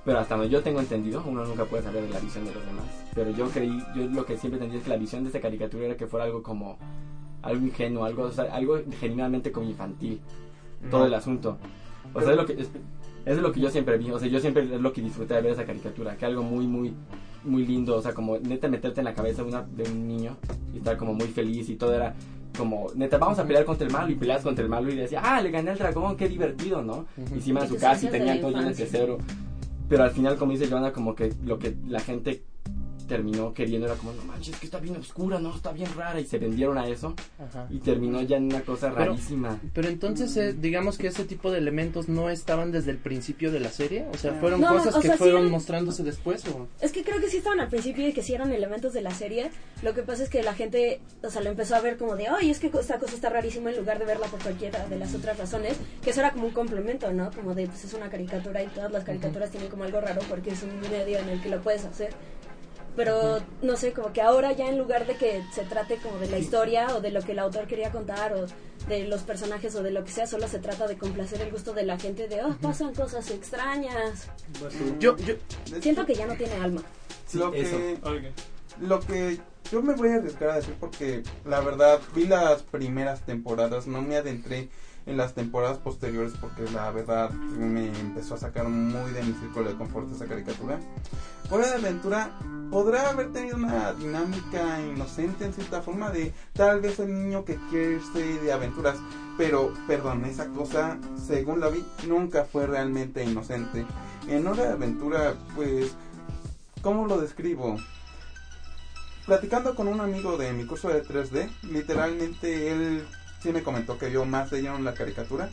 Pero 0.04 0.18
hasta 0.18 0.36
donde 0.36 0.50
yo 0.50 0.62
tengo 0.62 0.80
entendido, 0.80 1.22
uno 1.26 1.44
nunca 1.44 1.64
puede 1.64 1.82
saber 1.82 2.02
de 2.02 2.10
la 2.10 2.20
visión 2.20 2.44
de 2.44 2.52
los 2.52 2.64
demás. 2.66 2.84
Pero 3.14 3.30
yo 3.30 3.48
creí, 3.48 3.82
yo 3.94 4.06
lo 4.06 4.26
que 4.26 4.36
siempre 4.36 4.58
entendí 4.58 4.78
es 4.78 4.84
que 4.84 4.90
la 4.90 4.96
visión 4.96 5.22
de 5.22 5.28
esta 5.28 5.40
caricatura 5.40 5.86
era 5.86 5.96
que 5.96 6.06
fuera 6.06 6.26
algo 6.26 6.42
como 6.42 6.78
algo 7.42 7.66
ingenuo, 7.66 8.04
algo, 8.04 8.24
o 8.24 8.32
sea, 8.32 8.44
algo 8.54 8.78
genuinamente 9.00 9.50
como 9.50 9.68
infantil. 9.68 10.20
Todo 10.90 11.06
el 11.06 11.14
asunto. 11.14 11.56
O 12.12 12.20
sea, 12.20 12.32
es 12.32 12.36
lo 12.36 12.44
que 12.44 12.52
es, 12.52 12.68
es 13.24 13.38
lo 13.38 13.52
que 13.52 13.60
yo 13.60 13.70
siempre 13.70 13.96
vi, 13.96 14.10
o 14.10 14.18
sea, 14.18 14.28
yo 14.28 14.40
siempre 14.40 14.64
es 14.64 14.80
lo 14.80 14.92
que 14.92 15.00
disfruté 15.00 15.34
de 15.34 15.40
ver 15.40 15.52
esa 15.52 15.64
caricatura, 15.64 16.16
que 16.16 16.26
algo 16.26 16.42
muy 16.42 16.66
muy 16.66 16.92
muy 17.44 17.66
lindo, 17.66 17.96
o 17.96 18.02
sea, 18.02 18.12
como 18.12 18.38
neta 18.38 18.68
meterte 18.68 19.00
en 19.00 19.04
la 19.04 19.14
cabeza 19.14 19.42
de, 19.42 19.48
una, 19.48 19.62
de 19.62 19.84
un 19.84 20.06
niño 20.06 20.36
y 20.72 20.78
estar 20.78 20.96
como 20.96 21.14
muy 21.14 21.28
feliz 21.28 21.68
y 21.68 21.76
todo 21.76 21.94
era 21.94 22.14
como, 22.56 22.86
neta, 22.94 23.18
vamos 23.18 23.38
a 23.38 23.44
pelear 23.44 23.64
contra 23.64 23.86
el 23.86 23.92
malo 23.92 24.10
y 24.10 24.14
peleas 24.14 24.42
contra 24.42 24.62
el 24.62 24.70
malo 24.70 24.90
y 24.90 24.96
decía, 24.96 25.20
ah, 25.22 25.40
le 25.40 25.50
gané 25.50 25.72
al 25.72 25.78
dragón, 25.78 26.16
qué 26.16 26.28
divertido, 26.28 26.82
¿no? 26.82 27.06
Y 27.36 27.40
se 27.40 27.50
iban 27.50 27.64
a 27.64 27.66
Y 27.66 27.68
su 27.68 27.76
casa 27.76 28.06
y 28.06 28.10
de 28.10 28.18
la 28.20 28.40
todo 28.40 28.50
lleno 28.50 28.62
de 28.62 28.70
infancia. 28.70 29.16
Pero 29.88 30.04
al 30.04 30.10
final, 30.10 30.36
como 30.36 30.52
dice 30.52 30.68
Joana, 30.68 30.92
como 30.92 31.14
que 31.14 31.32
lo 31.44 31.58
que 31.58 31.76
la 31.86 32.00
gente 32.00 32.42
terminó 33.04 33.52
queriendo 33.54 33.86
era 33.86 33.96
como, 33.96 34.12
no 34.12 34.24
manches, 34.24 34.56
que 34.58 34.66
está 34.66 34.78
bien 34.78 34.96
oscura, 34.96 35.38
no, 35.38 35.54
está 35.54 35.72
bien 35.72 35.88
rara 35.96 36.20
y 36.20 36.24
se 36.26 36.38
vendieron 36.38 36.78
a 36.78 36.86
eso 36.88 37.14
Ajá. 37.38 37.66
y 37.70 37.78
terminó 37.78 38.20
ya 38.22 38.36
en 38.36 38.44
una 38.46 38.60
cosa 38.62 38.92
Pero- 38.94 39.12
rarísima. 39.12 39.60
Pero 39.72 39.88
entonces, 39.88 40.36
eh, 40.36 40.52
digamos 40.58 40.98
que 40.98 41.08
ese 41.08 41.24
tipo 41.24 41.50
de 41.50 41.58
elementos 41.58 42.08
no 42.08 42.30
estaban 42.30 42.72
desde 42.72 42.90
el 42.90 42.98
principio 42.98 43.52
de 43.52 43.60
la 43.60 43.70
serie, 43.70 44.06
o 44.12 44.16
sea, 44.18 44.32
fueron 44.34 44.60
No, 44.60 44.68
cosas 44.68 44.94
o 44.96 45.00
que 45.00 45.06
sea, 45.08 45.16
sí 45.16 45.18
fueron 45.18 45.40
eran- 45.40 45.50
mostrándose 45.50 46.02
después 46.02 46.44
o 46.48 46.68
Es 46.80 46.92
que 46.92 47.02
creo 47.04 47.20
que 47.20 47.28
sí 47.28 47.38
estaban 47.38 47.60
al 47.60 47.68
principio 47.68 48.08
y 48.08 48.12
que 48.12 48.22
sí 48.22 48.34
eran 48.34 48.52
elementos 48.52 48.92
de 48.92 49.02
la 49.02 49.10
serie. 49.12 49.50
Lo 49.82 49.94
que 49.94 50.02
pasa 50.02 50.22
es 50.22 50.30
que 50.30 50.42
la 50.42 50.54
gente, 50.54 51.00
o 51.22 51.30
sea, 51.30 51.42
lo 51.42 51.50
empezó 51.50 51.74
a 51.76 51.80
ver 51.80 51.96
como 51.96 52.16
de, 52.16 52.28
ay, 52.28 52.50
es 52.50 52.58
que 52.60 52.66
esta 52.68 52.98
cosa 52.98 53.14
está 53.14 53.28
rarísima 53.30 53.70
en 53.70 53.76
lugar 53.76 53.98
de 53.98 54.04
verla 54.06 54.26
por 54.26 54.42
cualquiera 54.42 54.86
de 54.86 54.98
las 54.98 55.14
otras 55.14 55.38
razones. 55.38 55.76
Que 56.02 56.10
eso 56.10 56.20
era 56.20 56.32
como 56.32 56.46
un 56.46 56.52
complemento, 56.52 57.12
¿no? 57.12 57.30
Como 57.32 57.54
de, 57.54 57.66
pues 57.66 57.84
es 57.84 57.94
una 57.94 58.08
caricatura 58.08 58.62
y 58.62 58.66
todas 58.68 58.90
las 58.92 59.04
caricaturas 59.04 59.50
tienen 59.50 59.68
como 59.68 59.84
algo 59.84 60.00
raro 60.00 60.20
porque 60.28 60.50
es 60.50 60.62
un 60.62 60.80
medio 60.90 61.18
en 61.18 61.28
el 61.28 61.42
que 61.42 61.48
lo 61.50 61.60
puedes 61.60 61.84
hacer. 61.84 62.10
Pero 62.96 63.40
no 63.62 63.76
sé, 63.76 63.92
como 63.92 64.12
que 64.12 64.22
ahora 64.22 64.52
ya 64.52 64.68
en 64.68 64.78
lugar 64.78 65.06
de 65.06 65.16
que 65.16 65.42
se 65.52 65.62
trate 65.64 65.96
como 65.96 66.18
de 66.18 66.28
la 66.28 66.38
historia 66.38 66.94
o 66.96 67.00
de 67.00 67.10
lo 67.10 67.22
que 67.22 67.32
el 67.32 67.40
autor 67.40 67.66
quería 67.66 67.90
contar 67.90 68.34
o 68.34 68.46
de 68.88 69.04
los 69.08 69.22
personajes 69.22 69.74
o 69.74 69.82
de 69.82 69.90
lo 69.90 70.04
que 70.04 70.12
sea, 70.12 70.26
solo 70.26 70.46
se 70.46 70.58
trata 70.60 70.86
de 70.86 70.96
complacer 70.96 71.40
el 71.40 71.50
gusto 71.50 71.72
de 71.72 71.84
la 71.84 71.98
gente 71.98 72.28
de, 72.28 72.42
oh, 72.44 72.54
pasan 72.60 72.94
cosas 72.94 73.30
extrañas. 73.30 74.28
yo 75.00 75.16
yo 75.16 75.34
Siento 75.80 76.06
que 76.06 76.14
ya 76.14 76.26
no 76.26 76.34
tiene 76.36 76.54
alma. 76.54 76.82
lo 77.32 77.52
eso. 77.52 77.76
que 77.76 77.98
lo 78.80 79.00
que 79.00 79.40
yo 79.70 79.82
me 79.82 79.94
voy 79.94 80.10
a 80.10 80.16
arriesgar 80.16 80.50
a 80.50 80.56
decir 80.56 80.74
porque 80.78 81.22
la 81.44 81.60
verdad 81.60 82.00
vi 82.14 82.26
las 82.26 82.62
primeras 82.62 83.22
temporadas, 83.22 83.86
no 83.86 84.02
me 84.02 84.16
adentré 84.16 84.68
en 85.06 85.16
las 85.16 85.34
temporadas 85.34 85.78
posteriores 85.78 86.32
porque 86.40 86.62
la 86.70 86.90
verdad 86.90 87.30
me 87.30 87.88
empezó 87.98 88.34
a 88.34 88.38
sacar 88.38 88.68
muy 88.68 89.10
de 89.12 89.22
mi 89.22 89.32
círculo 89.34 89.68
de 89.68 89.76
confort 89.76 90.10
esa 90.12 90.26
caricatura. 90.26 90.80
Hora 91.50 91.68
de 91.68 91.74
Aventura 91.74 92.30
podrá 92.70 93.10
haber 93.10 93.32
tenido 93.32 93.56
una 93.56 93.92
dinámica 93.92 94.80
inocente 94.80 95.44
en 95.44 95.52
cierta 95.52 95.82
forma 95.82 96.10
de 96.10 96.32
tal 96.54 96.80
vez 96.80 96.98
el 96.98 97.12
niño 97.12 97.44
que 97.44 97.56
quiere 97.70 97.96
irse 97.96 98.40
de 98.40 98.52
aventuras, 98.52 98.96
pero 99.36 99.72
perdón, 99.86 100.24
esa 100.24 100.48
cosa, 100.48 100.98
según 101.16 101.60
la 101.60 101.68
vi, 101.68 101.84
nunca 102.08 102.44
fue 102.44 102.66
realmente 102.66 103.22
inocente. 103.22 103.86
En 104.26 104.46
Hora 104.46 104.64
de 104.64 104.72
Aventura, 104.72 105.34
pues, 105.54 105.94
¿cómo 106.80 107.06
lo 107.06 107.20
describo? 107.20 107.76
Platicando 109.26 109.74
con 109.74 109.88
un 109.88 110.00
amigo 110.00 110.36
de 110.36 110.52
mi 110.52 110.66
curso 110.66 110.88
de 110.88 111.04
3D, 111.04 111.50
literalmente 111.62 112.72
él 112.72 113.06
sí 113.44 113.52
me 113.52 113.62
comentó 113.62 113.98
que 113.98 114.08
vio 114.08 114.24
más 114.24 114.50
de 114.50 114.62
la 114.62 114.94
caricatura 114.94 115.50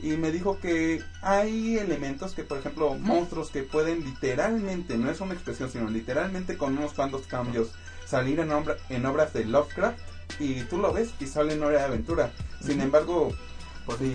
y 0.00 0.16
me 0.16 0.32
dijo 0.32 0.58
que 0.58 1.02
hay 1.22 1.78
elementos 1.78 2.34
que, 2.34 2.42
por 2.42 2.58
ejemplo, 2.58 2.94
monstruos 2.94 3.50
que 3.50 3.62
pueden 3.62 4.04
literalmente, 4.04 4.98
no 4.98 5.08
es 5.08 5.20
una 5.20 5.34
expresión, 5.34 5.70
sino 5.70 5.88
literalmente 5.88 6.56
con 6.56 6.76
unos 6.76 6.92
cuantos 6.94 7.26
cambios, 7.28 7.70
salir 8.06 8.40
en, 8.40 8.50
obra- 8.50 8.76
en 8.90 9.06
obras 9.06 9.32
de 9.32 9.44
Lovecraft 9.44 9.98
y 10.40 10.62
tú 10.62 10.78
lo 10.78 10.92
ves 10.92 11.10
y 11.20 11.26
sale 11.26 11.54
en 11.54 11.62
hora 11.62 11.78
de 11.78 11.84
aventura. 11.84 12.32
Sin 12.60 12.80
embargo, 12.80 13.32
Por 13.86 13.98
sí. 13.98 14.12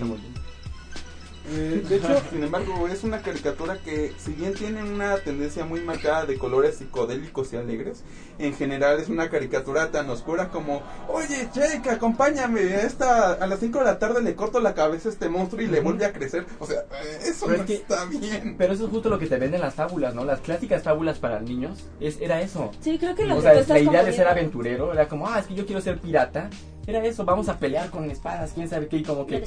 Eh, 1.46 1.84
de 1.88 1.96
hecho, 1.96 2.22
sin 2.30 2.42
embargo, 2.42 2.88
es 2.88 3.04
una 3.04 3.20
caricatura 3.20 3.78
que, 3.84 4.12
si 4.18 4.32
bien 4.32 4.54
tiene 4.54 4.82
una 4.82 5.16
tendencia 5.18 5.64
muy 5.64 5.80
marcada 5.82 6.24
de 6.26 6.38
colores 6.38 6.76
psicodélicos 6.78 7.52
y 7.52 7.56
alegres, 7.56 8.02
en 8.38 8.54
general 8.54 8.98
es 8.98 9.08
una 9.08 9.28
caricatura 9.28 9.90
tan 9.90 10.08
oscura 10.10 10.48
como, 10.48 10.82
oye, 11.08 11.48
Jake, 11.54 11.90
acompáñame, 11.90 12.60
a 12.74 12.80
esta, 12.82 13.32
a 13.34 13.46
las 13.46 13.60
5 13.60 13.78
de 13.80 13.84
la 13.84 13.98
tarde 13.98 14.22
le 14.22 14.34
corto 14.34 14.60
la 14.60 14.74
cabeza 14.74 15.08
a 15.08 15.12
este 15.12 15.28
monstruo 15.28 15.62
y 15.62 15.66
le 15.66 15.80
vuelve 15.80 16.04
a 16.06 16.12
crecer. 16.12 16.46
O 16.58 16.66
sea, 16.66 16.80
eh, 16.80 17.18
eso 17.26 17.46
Pero 17.46 17.58
no 17.58 17.62
es 17.64 17.66
que- 17.68 17.74
está 17.76 18.04
bien. 18.06 18.54
Pero 18.56 18.72
eso 18.72 18.84
es 18.86 18.90
justo 18.90 19.08
lo 19.10 19.18
que 19.18 19.26
te 19.26 19.36
venden 19.36 19.60
las 19.60 19.74
fábulas, 19.74 20.14
¿no? 20.14 20.24
Las 20.24 20.40
clásicas 20.40 20.82
fábulas 20.82 21.18
para 21.18 21.40
niños, 21.40 21.84
es, 22.00 22.18
era 22.20 22.40
eso. 22.40 22.70
Sí, 22.80 22.98
creo 22.98 23.14
que 23.14 23.26
lo 23.26 23.34
O 23.34 23.36
que 23.38 23.42
sea, 23.42 23.52
tú 23.54 23.58
estás 23.60 23.82
la 23.82 23.90
idea 23.90 24.04
de 24.04 24.12
ser 24.12 24.26
aventurero 24.28 24.92
era 24.92 25.08
como, 25.08 25.28
ah, 25.28 25.38
es 25.40 25.46
que 25.46 25.54
yo 25.54 25.66
quiero 25.66 25.80
ser 25.80 26.00
pirata. 26.00 26.48
Era 26.86 27.04
eso, 27.04 27.24
vamos 27.24 27.48
a 27.48 27.58
pelear 27.58 27.90
con 27.90 28.10
espadas, 28.10 28.52
quién 28.52 28.68
sabe 28.68 28.88
qué, 28.88 28.98
y 28.98 29.02
como 29.02 29.26
que 29.26 29.42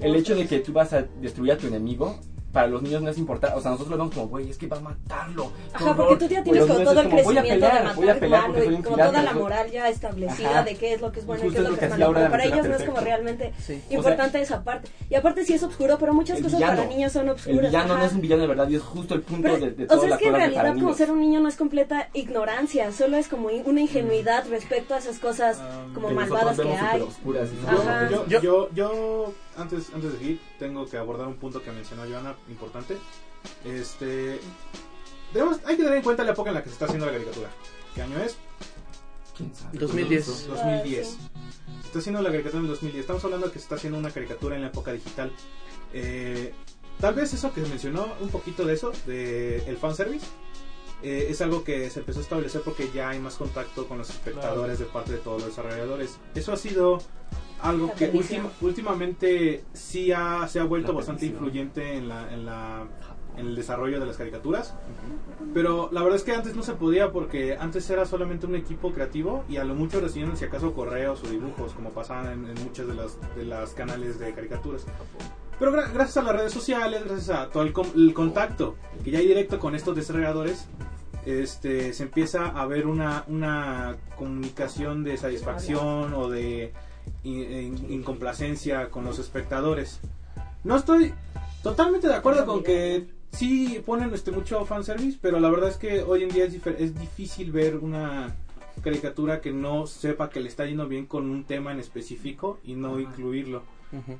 el 0.00 0.16
hecho 0.16 0.36
de 0.36 0.46
que 0.46 0.60
tú 0.60 0.72
vas 0.72 0.92
a 0.92 1.02
destruir 1.02 1.52
a 1.52 1.58
tu 1.58 1.66
enemigo, 1.66 2.16
para 2.52 2.68
los 2.68 2.80
niños 2.82 3.02
no 3.02 3.10
es 3.10 3.18
importante. 3.18 3.56
O 3.56 3.60
sea, 3.60 3.72
nosotros 3.72 3.90
lo 3.92 3.98
vemos 3.98 4.14
como, 4.14 4.28
güey, 4.28 4.48
es 4.50 4.56
que 4.56 4.66
va 4.66 4.78
a 4.78 4.80
matarlo. 4.80 5.52
Ajá, 5.74 5.84
horror". 5.90 5.96
porque 6.08 6.24
tú 6.26 6.32
ya 6.34 6.42
tienes 6.42 6.64
como 6.64 6.78
todo 6.80 7.00
el 7.00 7.08
como, 7.10 7.22
voy 7.22 7.36
a 7.36 7.40
crecimiento 7.42 7.66
pelear, 7.66 7.88
de 7.88 7.94
voy 7.94 8.04
a 8.04 8.06
matar 8.06 8.20
pelear 8.20 8.48
malo 8.48 8.64
y 8.72 8.82
como 8.82 8.96
toda 8.96 9.22
la 9.22 9.32
moral 9.34 9.70
ya 9.70 9.88
establecida 9.90 10.50
Ajá. 10.50 10.62
de 10.62 10.74
qué 10.76 10.94
es 10.94 11.00
lo 11.02 11.12
que 11.12 11.20
es 11.20 11.26
bueno 11.26 11.44
y 11.44 11.50
qué 11.50 11.56
es 11.58 11.62
lo 11.64 11.70
lo 11.70 11.76
que 11.78 11.84
es 11.84 11.90
malo. 11.90 12.12
Pero 12.14 12.30
para 12.30 12.44
ellos 12.44 12.66
no 12.68 12.74
es 12.76 12.82
como 12.84 13.00
realmente 13.00 13.52
Sí. 13.60 13.82
importante 13.90 14.40
esa 14.40 14.64
parte. 14.64 14.88
Y 15.10 15.14
aparte 15.16 15.44
sí 15.44 15.52
es 15.52 15.62
oscuro, 15.62 15.98
pero 15.98 16.14
muchas 16.14 16.38
El 16.38 16.44
cosas 16.44 16.58
villano. 16.60 16.76
para 16.78 16.88
niños 16.88 17.12
son 17.12 17.24
El 17.28 17.30
oscuras. 17.34 17.60
villano 17.70 17.92
ajá. 17.92 17.98
no 18.02 18.06
es 18.08 18.12
un 18.14 18.20
villano 18.22 18.42
de 18.42 18.48
verdad 18.48 18.68
y 18.68 18.76
es 18.76 18.82
justo 18.82 19.14
el 19.14 19.20
punto 19.22 19.42
Pero, 19.42 19.58
de, 19.58 19.70
de 19.72 19.84
o 19.84 19.86
todas 19.88 20.00
sea, 20.02 20.10
es 20.14 20.16
que 20.18 20.28
en 20.28 20.34
realidad 20.34 20.74
como 20.74 20.94
ser 20.94 21.10
un 21.10 21.20
niño 21.20 21.40
no 21.40 21.48
es 21.48 21.56
completa 21.56 22.08
ignorancia, 22.14 22.90
solo 22.92 23.16
es 23.18 23.28
como 23.28 23.48
una 23.48 23.80
ingenuidad 23.82 24.44
respecto 24.48 24.94
a 24.94 24.98
esas 24.98 25.18
cosas 25.18 25.60
como 25.94 26.08
que 26.08 26.14
malvadas 26.14 26.58
que 26.58 26.72
hay. 26.74 27.04
Yo- 28.10 28.40
yo, 28.40 28.68
yo, 28.74 29.32
antes, 29.56 29.90
antes 29.94 30.12
de 30.12 30.18
seguir, 30.18 30.40
tengo 30.58 30.88
que 30.88 30.96
abordar 30.96 31.26
un 31.26 31.36
punto 31.36 31.62
que 31.62 31.70
mencionó 31.70 32.02
Joana, 32.08 32.34
importante. 32.48 32.96
Este, 33.64 34.40
debemos, 35.32 35.60
hay 35.64 35.76
que 35.76 35.82
tener 35.82 35.98
en 35.98 36.04
cuenta 36.04 36.24
la 36.24 36.32
época 36.32 36.50
en 36.50 36.54
la 36.54 36.62
que 36.62 36.68
se 36.68 36.74
está 36.74 36.86
haciendo 36.86 37.06
la 37.06 37.12
caricatura. 37.12 37.48
¿Qué 37.94 38.02
año 38.02 38.18
es? 38.18 38.36
¿Quién 39.36 39.54
sabe? 39.54 39.78
2010. 39.78 40.48
2010. 40.48 41.18
Ah. 41.18 41.40
Se 41.80 41.86
está 41.86 41.98
haciendo 41.98 42.22
la 42.22 42.30
caricatura 42.30 42.58
en 42.58 42.64
el 42.64 42.70
2010. 42.70 43.00
Estamos 43.00 43.24
hablando 43.24 43.46
de 43.46 43.52
que 43.52 43.58
se 43.58 43.64
está 43.64 43.74
haciendo 43.76 43.98
una 43.98 44.10
caricatura 44.10 44.56
en 44.56 44.62
la 44.62 44.68
época 44.68 44.92
digital. 44.92 45.32
Eh, 45.92 46.52
tal 47.00 47.14
vez 47.14 47.32
eso 47.32 47.52
que 47.52 47.62
se 47.62 47.68
mencionó, 47.68 48.08
un 48.20 48.28
poquito 48.28 48.64
de 48.64 48.74
eso, 48.74 48.92
de 49.06 49.64
el 49.66 49.76
fanservice, 49.76 50.26
eh, 51.02 51.26
es 51.30 51.40
algo 51.42 51.62
que 51.62 51.90
se 51.90 52.00
empezó 52.00 52.20
a 52.20 52.22
establecer 52.22 52.62
porque 52.62 52.90
ya 52.92 53.10
hay 53.10 53.20
más 53.20 53.34
contacto 53.36 53.86
con 53.86 53.98
los 53.98 54.10
espectadores 54.10 54.78
de 54.78 54.86
parte 54.86 55.12
de 55.12 55.18
todos 55.18 55.42
los 55.42 55.50
desarrolladores. 55.50 56.18
Eso 56.34 56.52
ha 56.52 56.56
sido 56.56 56.98
algo 57.62 57.86
La 57.88 57.94
que 57.94 58.10
últimamente 58.60 59.64
sí 59.72 60.12
ha, 60.12 60.46
se 60.48 60.60
ha 60.60 60.64
vuelto 60.64 60.92
bastante 60.92 61.26
influyente 61.26 61.96
en, 61.96 62.08
la, 62.08 62.32
en, 62.32 62.44
la, 62.46 62.86
en 63.36 63.46
el 63.46 63.56
desarrollo 63.56 63.98
de 64.00 64.06
las 64.06 64.16
caricaturas. 64.16 64.74
Pero 65.54 65.88
la 65.92 66.02
verdad 66.02 66.16
es 66.16 66.24
que 66.24 66.32
antes 66.32 66.54
no 66.54 66.62
se 66.62 66.74
podía 66.74 67.12
porque 67.12 67.56
antes 67.58 67.88
era 67.90 68.04
solamente 68.04 68.46
un 68.46 68.54
equipo 68.56 68.92
creativo 68.92 69.44
y 69.48 69.56
a 69.56 69.64
lo 69.64 69.74
mucho 69.74 70.00
recibían 70.00 70.36
si 70.36 70.44
acaso 70.44 70.72
correos 70.74 71.22
o 71.24 71.28
dibujos 71.28 71.72
como 71.72 71.90
pasaban 71.90 72.26
en, 72.26 72.56
en 72.56 72.64
muchos 72.64 72.86
de 72.86 72.94
las, 72.94 73.18
de 73.36 73.44
las 73.44 73.70
canales 73.74 74.18
de 74.18 74.32
caricaturas. 74.34 74.84
Pero 75.58 75.72
gra- 75.72 75.90
gracias 75.92 76.18
a 76.18 76.22
las 76.22 76.36
redes 76.36 76.52
sociales, 76.52 77.02
gracias 77.06 77.30
a 77.30 77.48
todo 77.48 77.62
el, 77.62 77.72
com- 77.72 77.90
el 77.96 78.12
contacto 78.12 78.76
que 79.02 79.10
ya 79.10 79.18
hay 79.20 79.26
directo 79.28 79.58
con 79.58 79.74
estos 79.74 79.96
desarrolladores, 79.96 80.68
este, 81.24 81.92
se 81.94 82.02
empieza 82.04 82.46
a 82.48 82.66
ver 82.66 82.86
una, 82.86 83.24
una 83.28 83.96
comunicación 84.16 85.02
de 85.02 85.16
satisfacción 85.16 86.12
o 86.14 86.28
de 86.28 86.72
incomplacencia 87.24 88.90
con 88.90 89.04
los 89.04 89.18
espectadores. 89.18 90.00
No 90.64 90.76
estoy 90.76 91.12
totalmente 91.62 92.08
de 92.08 92.14
acuerdo 92.14 92.46
con 92.46 92.62
que 92.62 93.06
sí 93.32 93.82
ponen 93.84 94.12
este 94.14 94.30
mucho 94.30 94.64
fanservice, 94.64 95.18
pero 95.20 95.40
la 95.40 95.50
verdad 95.50 95.70
es 95.70 95.76
que 95.76 96.02
hoy 96.02 96.22
en 96.22 96.30
día 96.30 96.44
es, 96.44 96.54
es 96.66 96.98
difícil 96.98 97.52
ver 97.52 97.76
una 97.76 98.34
caricatura 98.82 99.40
que 99.40 99.52
no 99.52 99.86
sepa 99.86 100.30
que 100.30 100.40
le 100.40 100.48
está 100.48 100.66
yendo 100.66 100.86
bien 100.86 101.06
con 101.06 101.30
un 101.30 101.44
tema 101.44 101.72
en 101.72 101.80
específico 101.80 102.58
y 102.64 102.74
no 102.74 103.00
incluirlo. 103.00 103.62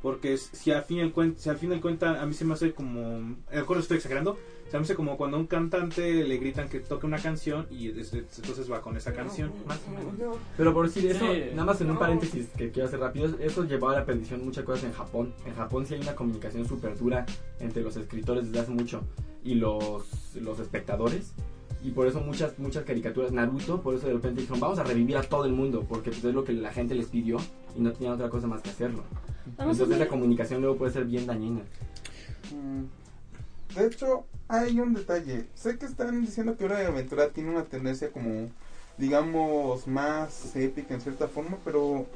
Porque 0.00 0.38
si 0.38 0.70
al 0.70 0.84
fin 0.84 0.98
y 0.98 1.00
al 1.02 1.36
si 1.36 1.50
al 1.50 1.58
fin 1.58 1.72
y 1.72 1.74
al 1.74 1.80
cuenta 1.80 2.22
a 2.22 2.26
mí 2.26 2.34
se 2.34 2.44
me 2.44 2.54
hace 2.54 2.72
como, 2.72 3.36
de 3.50 3.58
acuerdo 3.58 3.82
estoy 3.82 3.98
exagerando, 3.98 4.38
se 4.70 4.76
me 4.78 4.82
hace 4.82 4.94
como 4.94 5.16
cuando 5.16 5.36
a 5.36 5.40
un 5.40 5.46
cantante 5.46 6.24
le 6.24 6.36
gritan 6.38 6.68
que 6.68 6.80
toque 6.80 7.06
una 7.06 7.18
canción 7.18 7.66
y 7.70 7.88
es- 7.88 8.12
es- 8.12 8.38
entonces 8.38 8.70
va 8.70 8.80
con 8.80 8.96
esa 8.96 9.12
canción. 9.12 9.52
Más 9.66 9.80
o 9.86 9.90
menos. 9.90 10.36
Pero 10.56 10.74
por 10.74 10.86
decir 10.86 11.10
eso, 11.10 11.24
Sí. 11.32 11.42
nada 11.52 11.64
más 11.64 11.80
en 11.80 11.90
un 11.90 11.98
paréntesis 11.98 12.48
que 12.56 12.70
quiero 12.70 12.88
hacer 12.88 13.00
rápido, 13.00 13.36
eso 13.40 13.64
llevó 13.64 13.90
a 13.90 13.94
la 13.96 14.04
perdición 14.04 14.44
muchas 14.44 14.64
cosas 14.64 14.84
en 14.84 14.92
Japón. 14.92 15.32
En 15.46 15.54
Japón 15.54 15.86
sí 15.86 15.94
hay 15.94 16.00
una 16.00 16.14
comunicación 16.14 16.66
súper 16.66 16.98
dura 16.98 17.24
entre 17.60 17.82
los 17.82 17.96
escritores 17.96 18.46
desde 18.46 18.60
hace 18.60 18.70
mucho 18.72 19.02
y 19.44 19.54
los, 19.54 20.34
los 20.34 20.58
espectadores. 20.58 21.32
Y 21.84 21.90
por 21.92 22.08
eso 22.08 22.20
muchas, 22.20 22.58
muchas 22.58 22.82
caricaturas, 22.84 23.30
Naruto, 23.30 23.80
por 23.80 23.94
eso 23.94 24.08
de 24.08 24.14
repente 24.14 24.40
dijeron, 24.40 24.58
vamos 24.58 24.78
a 24.80 24.82
revivir 24.84 25.16
a 25.16 25.22
todo 25.22 25.44
el 25.44 25.52
mundo, 25.52 25.84
porque 25.88 26.10
pues, 26.10 26.24
es 26.24 26.34
lo 26.34 26.42
que 26.42 26.52
la 26.52 26.72
gente 26.72 26.94
les 26.96 27.06
pidió 27.06 27.36
y 27.76 27.80
no 27.80 27.92
tenían 27.92 28.14
otra 28.14 28.28
cosa 28.28 28.48
más 28.48 28.62
que 28.62 28.70
hacerlo. 28.70 29.04
Entonces 29.56 29.88
la 29.98 30.08
comunicación 30.08 30.60
luego 30.62 30.76
puede 30.76 30.90
ser 30.92 31.04
bien 31.04 31.26
dañina. 31.26 31.60
De 33.76 33.86
hecho, 33.86 34.24
hay 34.48 34.80
un 34.80 34.94
detalle. 34.94 35.46
Sé 35.54 35.78
que 35.78 35.86
están 35.86 36.22
diciendo 36.22 36.56
que 36.56 36.64
Hora 36.64 36.78
de 36.78 36.86
Aventura 36.86 37.28
tiene 37.30 37.50
una 37.50 37.64
tendencia 37.64 38.10
como, 38.10 38.48
digamos, 38.96 39.86
más 39.86 40.56
épica 40.56 40.94
en 40.94 41.00
cierta 41.00 41.28
forma, 41.28 41.58
pero 41.64 42.06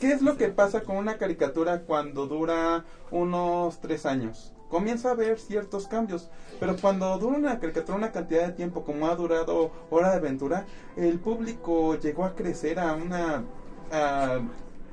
¿qué 0.00 0.12
es 0.12 0.22
lo 0.22 0.36
que 0.36 0.48
pasa 0.48 0.82
con 0.82 0.96
una 0.96 1.18
caricatura 1.18 1.80
cuando 1.80 2.26
dura 2.26 2.84
unos 3.10 3.80
tres 3.80 4.06
años? 4.06 4.52
Comienza 4.68 5.08
a 5.08 5.12
haber 5.12 5.38
ciertos 5.38 5.86
cambios, 5.88 6.28
pero 6.60 6.76
cuando 6.76 7.16
dura 7.18 7.36
una 7.36 7.58
caricatura 7.58 7.98
una 7.98 8.12
cantidad 8.12 8.44
de 8.44 8.52
tiempo 8.52 8.84
como 8.84 9.06
ha 9.08 9.14
durado 9.16 9.70
Hora 9.90 10.10
de 10.10 10.16
Aventura, 10.16 10.64
el 10.96 11.18
público 11.18 11.96
llegó 11.96 12.24
a 12.24 12.34
crecer 12.34 12.78
a 12.78 12.94
una... 12.94 13.42
a- 13.90 14.40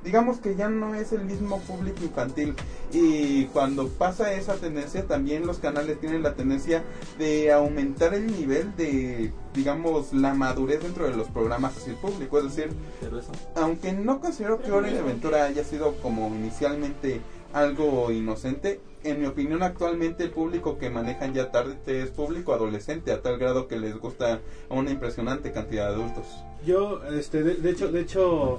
digamos 0.04 0.38
que 0.38 0.56
ya 0.56 0.68
no 0.68 0.94
es 0.94 1.12
el 1.12 1.24
mismo 1.24 1.60
público 1.60 2.02
infantil 2.02 2.54
y 2.92 3.44
cuando 3.46 3.88
pasa 3.88 4.32
esa 4.34 4.54
tendencia 4.56 5.06
también 5.06 5.46
los 5.46 5.58
canales 5.58 6.00
tienen 6.00 6.22
la 6.22 6.34
tendencia 6.34 6.82
de 7.18 7.52
aumentar 7.52 8.14
el 8.14 8.26
nivel 8.26 8.74
de 8.76 9.32
digamos 9.54 10.12
la 10.12 10.34
madurez 10.34 10.82
dentro 10.82 11.06
de 11.08 11.16
los 11.16 11.28
programas 11.28 11.76
hacia 11.76 11.92
el 11.92 11.98
público 11.98 12.38
es 12.38 12.44
decir 12.44 12.70
Pero 13.00 13.18
eso. 13.18 13.32
aunque 13.54 13.92
no 13.92 14.20
considero 14.20 14.60
que 14.60 14.72
Hora 14.72 14.90
de 14.90 14.98
Aventura 14.98 15.44
haya 15.44 15.64
sido 15.64 15.94
como 16.02 16.28
inicialmente 16.28 17.20
algo 17.52 18.10
inocente, 18.10 18.80
en 19.04 19.20
mi 19.20 19.26
opinión 19.26 19.62
actualmente 19.62 20.24
el 20.24 20.30
público 20.30 20.78
que 20.78 20.88
manejan 20.88 21.34
ya 21.34 21.50
tarde 21.50 21.76
es 21.84 22.10
público 22.10 22.54
adolescente 22.54 23.12
a 23.12 23.20
tal 23.20 23.38
grado 23.38 23.68
que 23.68 23.78
les 23.78 23.94
gusta 23.98 24.40
a 24.70 24.74
una 24.74 24.90
impresionante 24.90 25.52
cantidad 25.52 25.88
de 25.88 25.94
adultos. 25.94 26.24
Yo, 26.64 27.02
este, 27.12 27.42
de, 27.42 27.56
de 27.56 27.70
hecho, 27.70 27.92
de 27.92 28.00
hecho, 28.00 28.58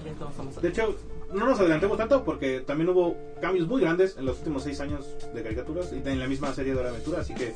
de 0.62 0.70
hecho, 0.70 0.96
no 1.34 1.46
nos 1.48 1.60
adelantemos 1.60 1.98
tanto 1.98 2.24
porque 2.24 2.60
también 2.62 2.90
hubo 2.90 3.16
cambios 3.42 3.68
muy 3.68 3.82
grandes 3.82 4.16
en 4.18 4.26
los 4.26 4.38
últimos 4.40 4.64
seis 4.64 4.80
años 4.80 5.06
de 5.34 5.42
caricaturas 5.44 5.92
y 5.94 6.08
en 6.08 6.20
la 6.20 6.28
misma 6.28 6.54
serie 6.54 6.74
de 6.74 6.80
Hora 6.80 6.90
de 6.90 6.96
Aventura, 6.96 7.22
así 7.22 7.34
que, 7.34 7.54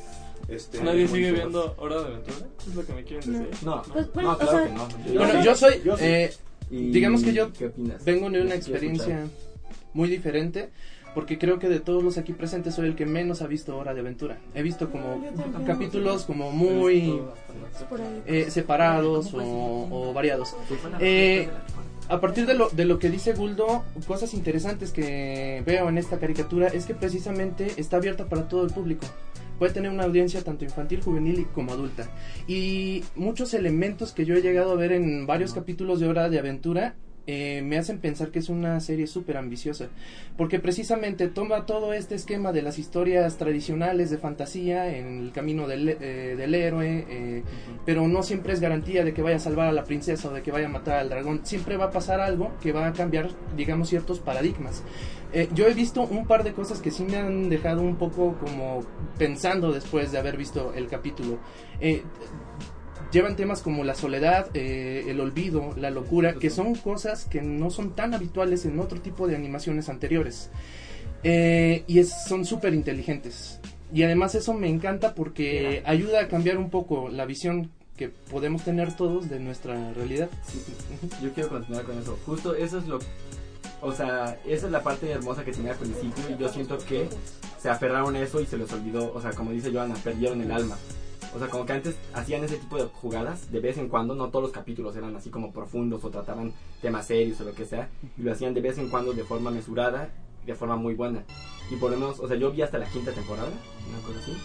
este, 0.48 0.82
¿Nadie 0.82 1.06
sigue 1.08 1.32
viendo 1.32 1.74
Hora 1.78 2.00
de 2.00 2.06
Aventura? 2.06 2.36
¿Es 2.66 2.74
lo 2.74 2.84
que 2.86 2.92
me 2.92 3.04
quieren 3.04 3.32
decir? 3.32 3.48
No, 3.64 3.82
Pues, 3.92 4.12
bueno, 4.12 4.30
no, 4.30 4.34
o 4.34 4.38
claro 4.38 4.52
sea, 4.58 4.66
que 4.66 4.72
no. 4.74 4.88
Bueno, 5.18 5.44
yo 5.44 5.54
soy, 5.54 5.82
Yo 5.84 5.96
sí. 5.96 6.04
eh, 6.04 6.32
Y- 6.70 6.90
digamos 6.90 7.22
que 7.22 7.32
yo 7.32 7.52
¿qué 7.52 7.66
opinas? 7.66 8.04
vengo 8.04 8.28
de 8.30 8.40
una 8.42 8.54
experiencia 8.54 9.26
muy 9.94 10.08
diferente, 10.08 10.68
porque 11.14 11.38
creo 11.38 11.58
que 11.58 11.68
de 11.68 11.80
todos 11.80 12.02
los 12.04 12.18
aquí 12.18 12.32
presentes 12.34 12.74
soy 12.74 12.86
el 12.88 12.94
que 12.94 13.06
menos 13.06 13.40
ha 13.42 13.46
visto 13.46 13.76
Hora 13.76 13.94
de 13.94 14.00
Aventura. 14.00 14.38
He 14.54 14.62
visto 14.62 14.90
como 14.90 15.20
capítulos 15.66 16.24
como 16.24 16.52
muy 16.52 17.20
eh, 18.26 18.46
separados 18.50 19.32
o, 19.34 19.40
o 19.90 20.12
variados. 20.12 20.54
Eh, 21.00 21.48
a 22.08 22.20
partir 22.20 22.46
de 22.46 22.54
lo, 22.54 22.70
de 22.70 22.84
lo 22.84 22.98
que 22.98 23.10
dice 23.10 23.34
Guldo, 23.34 23.84
cosas 24.06 24.32
interesantes 24.34 24.92
que 24.92 25.62
veo 25.66 25.88
en 25.88 25.98
esta 25.98 26.18
caricatura 26.18 26.68
es 26.68 26.86
que 26.86 26.94
precisamente 26.94 27.72
está 27.76 27.98
abierta 27.98 28.28
para 28.28 28.48
todo 28.48 28.64
el 28.64 28.70
público. 28.70 29.06
Puede 29.58 29.72
tener 29.72 29.90
una 29.90 30.04
audiencia 30.04 30.42
tanto 30.42 30.64
infantil, 30.64 31.02
juvenil 31.02 31.40
y 31.40 31.44
como 31.44 31.72
adulta. 31.72 32.08
Y 32.46 33.04
muchos 33.16 33.54
elementos 33.54 34.12
que 34.12 34.24
yo 34.24 34.34
he 34.34 34.42
llegado 34.42 34.72
a 34.72 34.76
ver 34.76 34.92
en 34.92 35.26
varios 35.26 35.52
capítulos 35.52 36.00
de 36.00 36.06
Hora 36.06 36.28
de 36.28 36.38
Aventura 36.38 36.94
eh, 37.30 37.60
me 37.60 37.76
hacen 37.76 37.98
pensar 37.98 38.30
que 38.30 38.38
es 38.38 38.48
una 38.48 38.80
serie 38.80 39.06
súper 39.06 39.36
ambiciosa. 39.36 39.88
Porque 40.38 40.60
precisamente 40.60 41.28
toma 41.28 41.66
todo 41.66 41.92
este 41.92 42.14
esquema 42.14 42.52
de 42.52 42.62
las 42.62 42.78
historias 42.78 43.36
tradicionales 43.36 44.08
de 44.08 44.16
fantasía 44.16 44.96
en 44.96 45.18
el 45.18 45.32
camino 45.32 45.68
del, 45.68 45.90
eh, 45.90 46.36
del 46.38 46.54
héroe, 46.54 47.04
eh, 47.06 47.42
pero 47.84 48.08
no 48.08 48.22
siempre 48.22 48.54
es 48.54 48.60
garantía 48.60 49.04
de 49.04 49.12
que 49.12 49.20
vaya 49.20 49.36
a 49.36 49.40
salvar 49.40 49.68
a 49.68 49.72
la 49.72 49.84
princesa 49.84 50.30
o 50.30 50.32
de 50.32 50.40
que 50.40 50.50
vaya 50.50 50.68
a 50.68 50.70
matar 50.70 51.00
al 51.00 51.10
dragón. 51.10 51.40
Siempre 51.44 51.76
va 51.76 51.86
a 51.86 51.90
pasar 51.90 52.18
algo 52.18 52.52
que 52.62 52.72
va 52.72 52.86
a 52.86 52.94
cambiar, 52.94 53.28
digamos, 53.54 53.90
ciertos 53.90 54.20
paradigmas. 54.20 54.82
Yo 55.52 55.66
he 55.66 55.74
visto 55.74 56.00
un 56.00 56.26
par 56.26 56.42
de 56.42 56.54
cosas 56.54 56.80
que 56.80 56.90
sí 56.90 57.04
me 57.04 57.18
han 57.18 57.50
dejado 57.50 57.82
un 57.82 57.96
poco 57.96 58.38
como 58.38 58.80
pensando 59.18 59.70
después 59.70 60.10
de 60.10 60.18
haber 60.18 60.38
visto 60.38 60.72
el 60.74 60.88
capítulo. 60.88 61.38
Llevan 63.10 63.36
temas 63.36 63.62
como 63.62 63.84
la 63.84 63.94
soledad, 63.94 64.48
eh, 64.54 65.04
el 65.08 65.20
olvido, 65.20 65.74
la 65.78 65.90
locura, 65.90 66.34
que 66.34 66.50
son 66.50 66.74
cosas 66.74 67.24
que 67.24 67.40
no 67.40 67.70
son 67.70 67.94
tan 67.94 68.12
habituales 68.12 68.66
en 68.66 68.78
otro 68.80 69.00
tipo 69.00 69.26
de 69.26 69.34
animaciones 69.36 69.88
anteriores. 69.88 70.50
Eh, 71.22 71.84
y 71.86 72.00
es- 72.00 72.12
son 72.28 72.44
súper 72.44 72.74
inteligentes. 72.74 73.60
Y 73.94 74.02
además 74.02 74.34
eso 74.34 74.52
me 74.52 74.68
encanta 74.68 75.14
porque 75.14 75.82
ayuda 75.86 76.20
a 76.20 76.28
cambiar 76.28 76.58
un 76.58 76.68
poco 76.68 77.08
la 77.08 77.24
visión 77.24 77.70
que 77.96 78.08
podemos 78.10 78.62
tener 78.62 78.94
todos 78.94 79.28
de 79.30 79.40
nuestra 79.40 79.92
realidad. 79.94 80.28
Yo 81.22 81.32
quiero 81.32 81.48
continuar 81.48 81.84
con 81.84 81.98
eso. 81.98 82.18
Justo 82.26 82.54
eso 82.54 82.78
es 82.78 82.86
lo. 82.86 82.98
O 83.80 83.92
sea, 83.92 84.38
esa 84.46 84.66
es 84.66 84.72
la 84.72 84.82
parte 84.82 85.10
hermosa 85.10 85.44
que 85.44 85.52
tenía 85.52 85.72
al 85.72 85.78
principio. 85.78 86.24
Y 86.36 86.38
yo 86.40 86.48
siento 86.50 86.76
que 86.78 87.08
se 87.60 87.70
aferraron 87.70 88.14
a 88.16 88.20
eso 88.20 88.40
y 88.40 88.46
se 88.46 88.58
les 88.58 88.70
olvidó. 88.72 89.12
O 89.14 89.20
sea, 89.22 89.30
como 89.32 89.50
dice 89.50 89.72
Joana, 89.72 89.94
perdieron 89.96 90.40
el 90.42 90.52
alma. 90.52 90.76
O 91.34 91.38
sea, 91.38 91.48
como 91.48 91.66
que 91.66 91.72
antes 91.72 91.96
hacían 92.14 92.44
ese 92.44 92.56
tipo 92.56 92.76
de 92.76 92.84
jugadas 92.84 93.50
de 93.50 93.60
vez 93.60 93.78
en 93.78 93.88
cuando. 93.88 94.14
No 94.14 94.28
todos 94.28 94.44
los 94.44 94.52
capítulos 94.52 94.96
eran 94.96 95.14
así 95.16 95.30
como 95.30 95.52
profundos 95.52 96.04
o 96.04 96.10
trataban 96.10 96.52
temas 96.80 97.06
serios 97.06 97.40
o 97.40 97.44
lo 97.44 97.52
que 97.52 97.64
sea. 97.64 97.88
Y 98.16 98.22
lo 98.22 98.32
hacían 98.32 98.54
de 98.54 98.60
vez 98.60 98.78
en 98.78 98.88
cuando 98.88 99.12
de 99.12 99.24
forma 99.24 99.50
mesurada, 99.50 100.10
de 100.46 100.54
forma 100.54 100.76
muy 100.76 100.94
buena. 100.94 101.24
Y 101.70 101.76
por 101.76 101.90
lo 101.90 101.98
menos, 101.98 102.20
o 102.20 102.28
sea, 102.28 102.36
yo 102.36 102.50
vi 102.50 102.62
hasta 102.62 102.78
la 102.78 102.86
quinta 102.86 103.12
temporada, 103.12 103.50
una 103.88 104.06
cosa 104.06 104.18
así. 104.20 104.36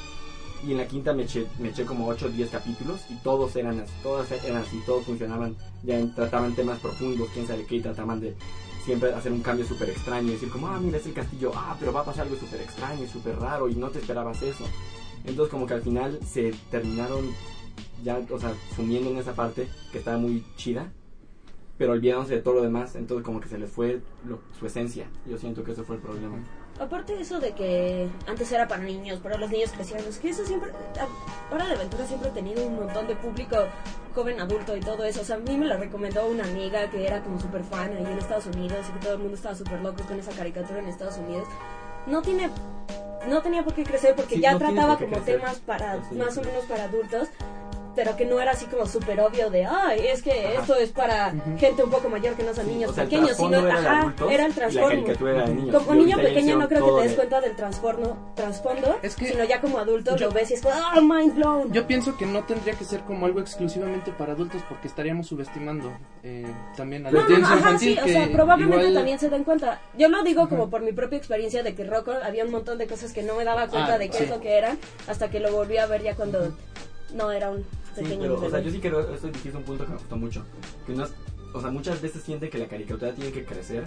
Y 0.65 0.71
en 0.71 0.77
la 0.77 0.87
quinta 0.87 1.13
me 1.13 1.23
eché, 1.23 1.45
me 1.59 1.69
eché 1.69 1.85
como 1.85 2.07
8 2.07 2.27
o 2.27 2.29
10 2.29 2.49
capítulos 2.49 3.01
y 3.09 3.15
todos 3.15 3.53
eran 3.57 3.81
así, 3.81 3.91
todos 4.01 4.31
eran 4.31 4.61
así, 4.61 4.81
todos 4.85 5.03
funcionaban, 5.03 5.57
ya 5.83 5.99
trataban 6.15 6.55
temas 6.55 6.79
profundos, 6.79 7.27
quién 7.33 7.45
sabe 7.45 7.65
qué, 7.65 7.75
y 7.75 7.81
trataban 7.81 8.21
de 8.21 8.33
siempre 8.85 9.13
hacer 9.13 9.33
un 9.33 9.41
cambio 9.41 9.65
súper 9.65 9.89
extraño 9.89 10.29
y 10.29 10.31
decir 10.31 10.49
como, 10.49 10.67
ah, 10.67 10.79
mira, 10.79 10.97
es 10.97 11.05
el 11.05 11.13
castillo, 11.13 11.51
ah, 11.53 11.75
pero 11.79 11.91
va 11.91 12.01
a 12.01 12.05
pasar 12.05 12.23
algo 12.23 12.37
súper 12.37 12.61
extraño 12.61 13.03
y 13.03 13.07
súper 13.07 13.37
raro 13.39 13.67
y 13.67 13.75
no 13.75 13.89
te 13.89 13.99
esperabas 13.99 14.41
eso. 14.41 14.65
Entonces 15.25 15.51
como 15.51 15.65
que 15.67 15.73
al 15.75 15.81
final 15.81 16.19
se 16.25 16.53
terminaron 16.69 17.29
ya, 18.03 18.19
o 18.29 18.39
sea, 18.39 18.53
sumiendo 18.75 19.09
en 19.09 19.17
esa 19.17 19.33
parte 19.33 19.67
que 19.91 19.99
estaba 19.99 20.17
muy 20.17 20.43
chida, 20.57 20.91
pero 21.77 21.93
olvidándose 21.93 22.35
de 22.35 22.41
todo 22.41 22.55
lo 22.55 22.61
demás, 22.61 22.95
entonces 22.95 23.25
como 23.25 23.39
que 23.39 23.47
se 23.49 23.57
les 23.57 23.69
fue 23.69 24.01
lo- 24.27 24.39
su 24.59 24.65
esencia. 24.65 25.07
Yo 25.25 25.37
siento 25.37 25.63
que 25.63 25.71
ese 25.71 25.83
fue 25.83 25.95
el 25.95 26.01
problema. 26.01 26.35
Aparte 26.79 27.15
de 27.15 27.21
eso 27.21 27.39
de 27.39 27.51
que 27.53 28.09
antes 28.27 28.51
era 28.51 28.67
para 28.67 28.83
niños, 28.83 29.19
pero 29.23 29.37
los 29.37 29.49
niños 29.49 29.71
crecían, 29.71 30.01
es 30.01 30.17
que 30.19 30.29
eso 30.29 30.43
siempre, 30.45 30.71
Hora 31.51 31.67
de 31.67 31.75
Aventura 31.75 32.05
siempre 32.05 32.29
ha 32.29 32.33
tenido 32.33 32.65
un 32.65 32.75
montón 32.75 33.07
de 33.07 33.15
público 33.15 33.55
joven, 34.15 34.39
adulto 34.39 34.75
y 34.75 34.79
todo 34.79 35.03
eso. 35.03 35.21
O 35.21 35.23
sea, 35.23 35.35
a 35.35 35.39
mí 35.39 35.55
me 35.57 35.67
lo 35.67 35.77
recomendó 35.77 36.27
una 36.27 36.43
amiga 36.43 36.89
que 36.89 37.05
era 37.05 37.23
como 37.23 37.39
súper 37.39 37.63
fan 37.63 37.91
ahí 37.95 38.03
en 38.05 38.17
Estados 38.17 38.47
Unidos 38.47 38.85
y 38.89 38.93
que 38.93 38.99
todo 38.99 39.13
el 39.13 39.19
mundo 39.19 39.35
estaba 39.35 39.53
súper 39.55 39.81
loco 39.81 40.03
con 40.07 40.19
esa 40.19 40.31
caricatura 40.31 40.79
en 40.79 40.87
Estados 40.87 41.17
Unidos. 41.17 41.47
No 42.07 42.21
tiene, 42.23 42.49
no 43.27 43.41
tenía 43.41 43.63
por 43.63 43.73
qué 43.73 43.83
crecer 43.83 44.15
porque 44.15 44.35
Sí, 44.35 44.41
ya 44.41 44.53
no 44.53 44.59
trataba 44.59 44.97
como 44.97 45.17
temas 45.17 45.59
para, 45.59 45.97
más 46.11 46.37
o 46.37 46.41
menos 46.41 46.65
para 46.65 46.85
adultos. 46.85 47.29
Pero 47.95 48.15
que 48.17 48.25
no 48.25 48.39
era 48.39 48.51
así 48.51 48.65
como 48.65 48.85
súper 48.87 49.19
obvio 49.21 49.49
de, 49.49 49.65
ay, 49.65 50.07
es 50.07 50.21
que 50.23 50.55
esto 50.55 50.75
es 50.75 50.91
para 50.91 51.33
gente 51.57 51.83
un 51.83 51.91
poco 51.91 52.09
mayor 52.09 52.33
que 52.35 52.43
no 52.43 52.53
son 52.53 52.67
niños 52.67 52.91
o 52.91 52.93
sea, 52.93 53.03
pequeños, 53.03 53.37
sino 53.37 53.59
era 53.59 53.75
ajá, 53.77 53.99
adultos 54.01 54.31
era 54.31 54.45
el 54.45 54.53
trasfondo. 54.53 55.13
Como 55.79 55.93
niño 55.95 56.17
pequeño 56.17 56.57
no 56.57 56.67
creo 56.67 56.85
que 56.85 56.91
te 56.91 57.01
des 57.01 57.11
de- 57.11 57.15
cuenta 57.17 57.41
del 57.41 57.55
trasfondo, 57.55 58.17
trasfondo 58.35 58.97
Es 59.01 59.15
que- 59.15 59.27
sino 59.31 59.43
ya 59.43 59.61
como 59.61 59.77
adulto 59.79 60.15
Yo- 60.15 60.27
lo 60.27 60.33
ves 60.33 60.51
y 60.51 60.55
es 60.55 60.61
como, 60.61 60.73
ah, 60.75 60.99
mind 61.01 61.35
blown. 61.35 61.71
Yo 61.71 61.85
pienso 61.87 62.17
que 62.17 62.25
no 62.25 62.43
tendría 62.43 62.73
que 62.73 62.83
ser 62.85 63.01
como 63.01 63.25
algo 63.25 63.39
exclusivamente 63.39 64.11
para 64.11 64.33
adultos 64.33 64.61
porque 64.67 64.87
estaríamos 64.87 65.27
subestimando 65.27 65.91
eh, 66.23 66.45
también 66.75 67.05
a 67.05 67.11
la 67.11 67.21
No, 67.21 67.29
no, 67.29 67.37
no, 67.37 67.45
ajá, 67.45 67.55
infantil. 67.57 67.93
sí, 67.95 67.99
o 68.01 68.05
que 68.05 68.11
sea, 68.13 68.31
probablemente 68.31 68.77
igual- 68.87 68.93
también 68.95 69.19
se 69.19 69.29
den 69.29 69.43
cuenta. 69.43 69.81
Yo 69.97 70.07
lo 70.09 70.23
digo 70.23 70.49
como 70.49 70.69
por 70.69 70.81
mi 70.81 70.93
propia 70.93 71.17
experiencia 71.17 71.63
de 71.63 71.75
que 71.75 71.83
Rocco 71.83 72.13
había 72.23 72.43
un 72.45 72.51
montón 72.51 72.77
de 72.77 72.87
cosas 72.87 73.11
que 73.13 73.23
no 73.23 73.35
me 73.35 73.43
daba 73.43 73.67
cuenta 73.67 73.95
Ah, 73.95 73.97
de 73.97 74.09
qué 74.09 74.17
sí. 74.19 74.23
es 74.23 74.29
lo 74.29 74.39
que 74.39 74.57
eran 74.57 74.79
hasta 75.07 75.29
que 75.29 75.39
lo 75.39 75.51
volví 75.51 75.77
a 75.77 75.85
ver 75.85 76.01
ya 76.01 76.15
cuando 76.15 76.53
no 77.13 77.31
era 77.31 77.49
un 77.51 77.65
Sí, 77.95 78.03
pequeño 78.03 78.21
pero, 78.21 78.41
o 78.41 78.49
sea, 78.49 78.59
yo 78.59 78.71
sí 78.71 78.79
creo, 78.79 79.13
esto 79.13 79.27
dijiste 79.27 79.57
un 79.57 79.63
punto 79.63 79.85
que 79.85 79.91
me 79.91 79.97
gustó 79.97 80.15
mucho. 80.15 80.43
Que 80.85 80.93
unas, 80.93 81.13
o 81.53 81.61
sea, 81.61 81.69
muchas 81.69 82.01
veces 82.01 82.23
sienten 82.23 82.49
que 82.49 82.57
la 82.57 82.67
caricatura 82.67 83.13
tiene 83.13 83.31
que 83.31 83.45
crecer 83.45 83.83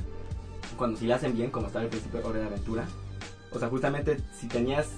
cuando 0.77 0.99
si 0.99 1.07
la 1.07 1.17
hacen 1.17 1.35
bien, 1.35 1.51
como 1.51 1.67
estaba 1.67 1.85
al 1.85 1.91
principio 1.91 2.21
de 2.21 2.27
Hora 2.27 2.41
de 2.41 2.47
Aventura. 2.47 2.85
O 3.53 3.59
sea, 3.59 3.69
justamente 3.69 4.19
si 4.39 4.47
tenías 4.49 4.89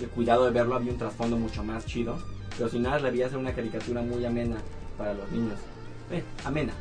el 0.00 0.08
cuidado 0.08 0.44
de 0.44 0.50
verlo, 0.50 0.74
había 0.74 0.92
un 0.92 0.98
trasfondo 0.98 1.36
mucho 1.36 1.62
más 1.62 1.86
chido. 1.86 2.18
Pero 2.56 2.68
si 2.68 2.78
nada, 2.78 2.98
la 2.98 3.10
veías 3.10 3.32
en 3.32 3.38
una 3.38 3.54
caricatura 3.54 4.02
muy 4.02 4.24
amena 4.24 4.56
para 4.98 5.14
los 5.14 5.30
niños. 5.30 5.58
Eh, 6.10 6.22
amena. 6.44 6.72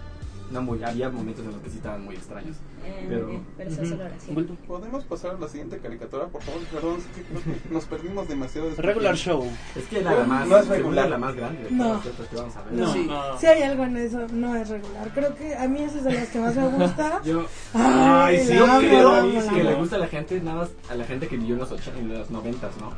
No 0.52 0.62
muy, 0.64 0.84
había 0.84 1.10
momentos 1.10 1.46
en 1.46 1.52
los 1.52 1.62
que 1.62 1.70
sí 1.70 1.78
estaban 1.78 2.04
muy 2.04 2.16
extraños. 2.16 2.58
Eh, 2.84 3.06
pero- 3.08 3.30
eh, 3.30 3.40
pero 3.56 3.70
eso 3.70 3.86
solo 3.86 4.06
era 4.06 4.16
así. 4.16 4.32
¿Podemos 4.68 5.04
pasar 5.04 5.36
a 5.36 5.40
la 5.40 5.48
siguiente 5.48 5.78
caricatura, 5.78 6.26
por 6.26 6.42
favor? 6.42 6.62
Perdón, 6.74 6.98
es 6.98 7.06
que 7.16 7.22
creo 7.22 7.44
que 7.44 7.74
nos 7.74 7.86
perdimos 7.86 8.28
demasiado. 8.28 8.70
de- 8.72 8.76
Regular 8.82 9.16
Show. 9.16 9.46
Es 9.76 9.86
que 9.86 10.00
era 10.00 10.16
la 10.16 10.24
más, 10.24 10.48
No 10.48 10.58
es 10.58 10.68
regular. 10.68 11.10
la 11.10 11.18
más 11.20 11.36
grande 11.36 11.64
de 11.66 11.72
No. 11.72 12.02
que 12.02 12.36
vamos 12.36 12.56
a 12.56 12.62
ver. 12.64 12.74
No, 12.74 12.94
Sí. 12.94 13.10
si 13.40 13.46
hay 13.46 13.62
algo 13.62 13.84
en 13.84 13.98
eso, 13.98 14.20
no 14.34 14.56
es 14.56 14.70
regular. 14.70 15.12
Creo 15.14 15.36
que 15.36 15.56
a 15.56 15.68
mí 15.68 15.84
ese 15.84 16.00
es 16.00 16.04
de 16.04 16.20
los 16.20 16.30
que 16.30 16.40
más 16.40 16.56
me 16.56 16.68
gusta. 16.68 17.22
Yo, 17.26 17.46
Ay, 17.76 18.40
sí, 18.40 18.54
la 18.54 18.56
yo 18.56 18.66
amo, 18.66 18.80
creo 18.80 19.12
la 19.12 19.20
amo, 19.20 19.42
la 19.42 19.54
que 19.54 19.64
le 19.64 19.76
gusta 19.76 19.96
a 19.96 20.00
la 20.00 20.08
gente, 20.08 20.42
nada 20.42 20.58
más 20.62 20.70
a 20.90 20.96
la 20.96 21.04
gente 21.06 21.28
que 21.28 21.38
vivió 21.38 21.54
en 21.54 21.60
los, 21.60 21.72
ocho- 21.72 21.92
en 21.98 22.10
los 22.18 22.30
noventas, 22.32 22.72
¿no? 22.78 22.92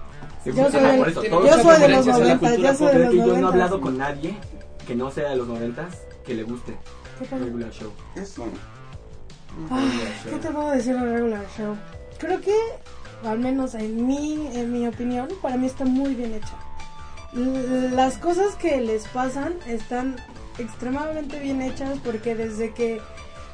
Se 0.44 0.54
Yo 0.54 0.64
gusta- 0.64 0.80
soy 0.90 0.98
por 1.00 1.10
eso, 1.10 1.24
yo 1.24 1.30
todos 1.30 1.44
Yo 1.46 1.52
soy 1.52 1.82
de 1.82 1.88
los 1.90 2.06
referencias 2.06 2.16
a 2.16 2.20
la 2.20 2.24
90, 2.26 2.48
cultura 2.50 2.72
yo 2.72 2.78
soy 2.78 2.88
de 2.88 3.00
los 3.00 3.10
que 3.10 3.18
yo 3.18 3.26
no 3.26 3.28
he 3.28 3.42
90. 3.42 3.48
hablado 3.50 3.82
con 3.82 3.98
nadie 3.98 4.38
que 4.88 4.96
no 4.96 5.12
sea 5.12 5.30
de 5.32 5.36
los 5.36 5.48
noventas 5.48 5.98
que 6.26 6.34
le 6.34 6.44
guste. 6.44 6.78
Regular 7.30 7.72
Show. 7.72 7.92
Eso. 8.16 8.46
Ay, 9.70 10.02
¿Qué 10.30 10.36
te 10.38 10.50
puedo 10.50 10.72
decir 10.72 10.96
de 10.96 11.14
Regular 11.14 11.46
Show? 11.58 11.76
Creo 12.20 12.40
que, 12.42 12.56
al 13.26 13.40
menos 13.40 13.74
en 13.76 14.06
mi, 14.08 14.48
en 14.56 14.72
mi 14.72 14.88
opinión, 14.88 15.28
para 15.42 15.58
mí 15.58 15.68
está 15.68 15.86
muy 15.86 16.16
bien 16.16 16.34
hecha. 16.34 16.54
Las 17.94 18.18
cosas 18.18 18.56
que 18.56 18.82
les 18.82 19.08
pasan 19.08 19.56
están 19.68 20.18
extremadamente 20.58 21.40
bien 21.40 21.62
hechas 21.62 21.98
porque 22.04 22.36
desde 22.36 22.74
que 22.74 23.00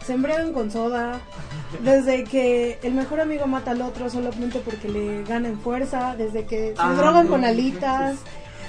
se 0.06 0.14
embriagan 0.14 0.52
con 0.54 0.72
soda, 0.72 1.20
desde 1.84 2.24
que 2.24 2.80
el 2.82 2.94
mejor 2.94 3.20
amigo 3.22 3.46
mata 3.46 3.72
al 3.72 3.82
otro 3.82 4.10
solamente 4.10 4.60
porque 4.60 4.88
le 4.90 5.24
ganan 5.24 5.60
fuerza, 5.60 6.16
desde 6.18 6.46
que 6.46 6.74
se 6.76 6.82
Ah, 6.82 6.94
drogan 6.94 7.26
no. 7.26 7.32
con 7.32 7.46
alitas, 7.46 8.18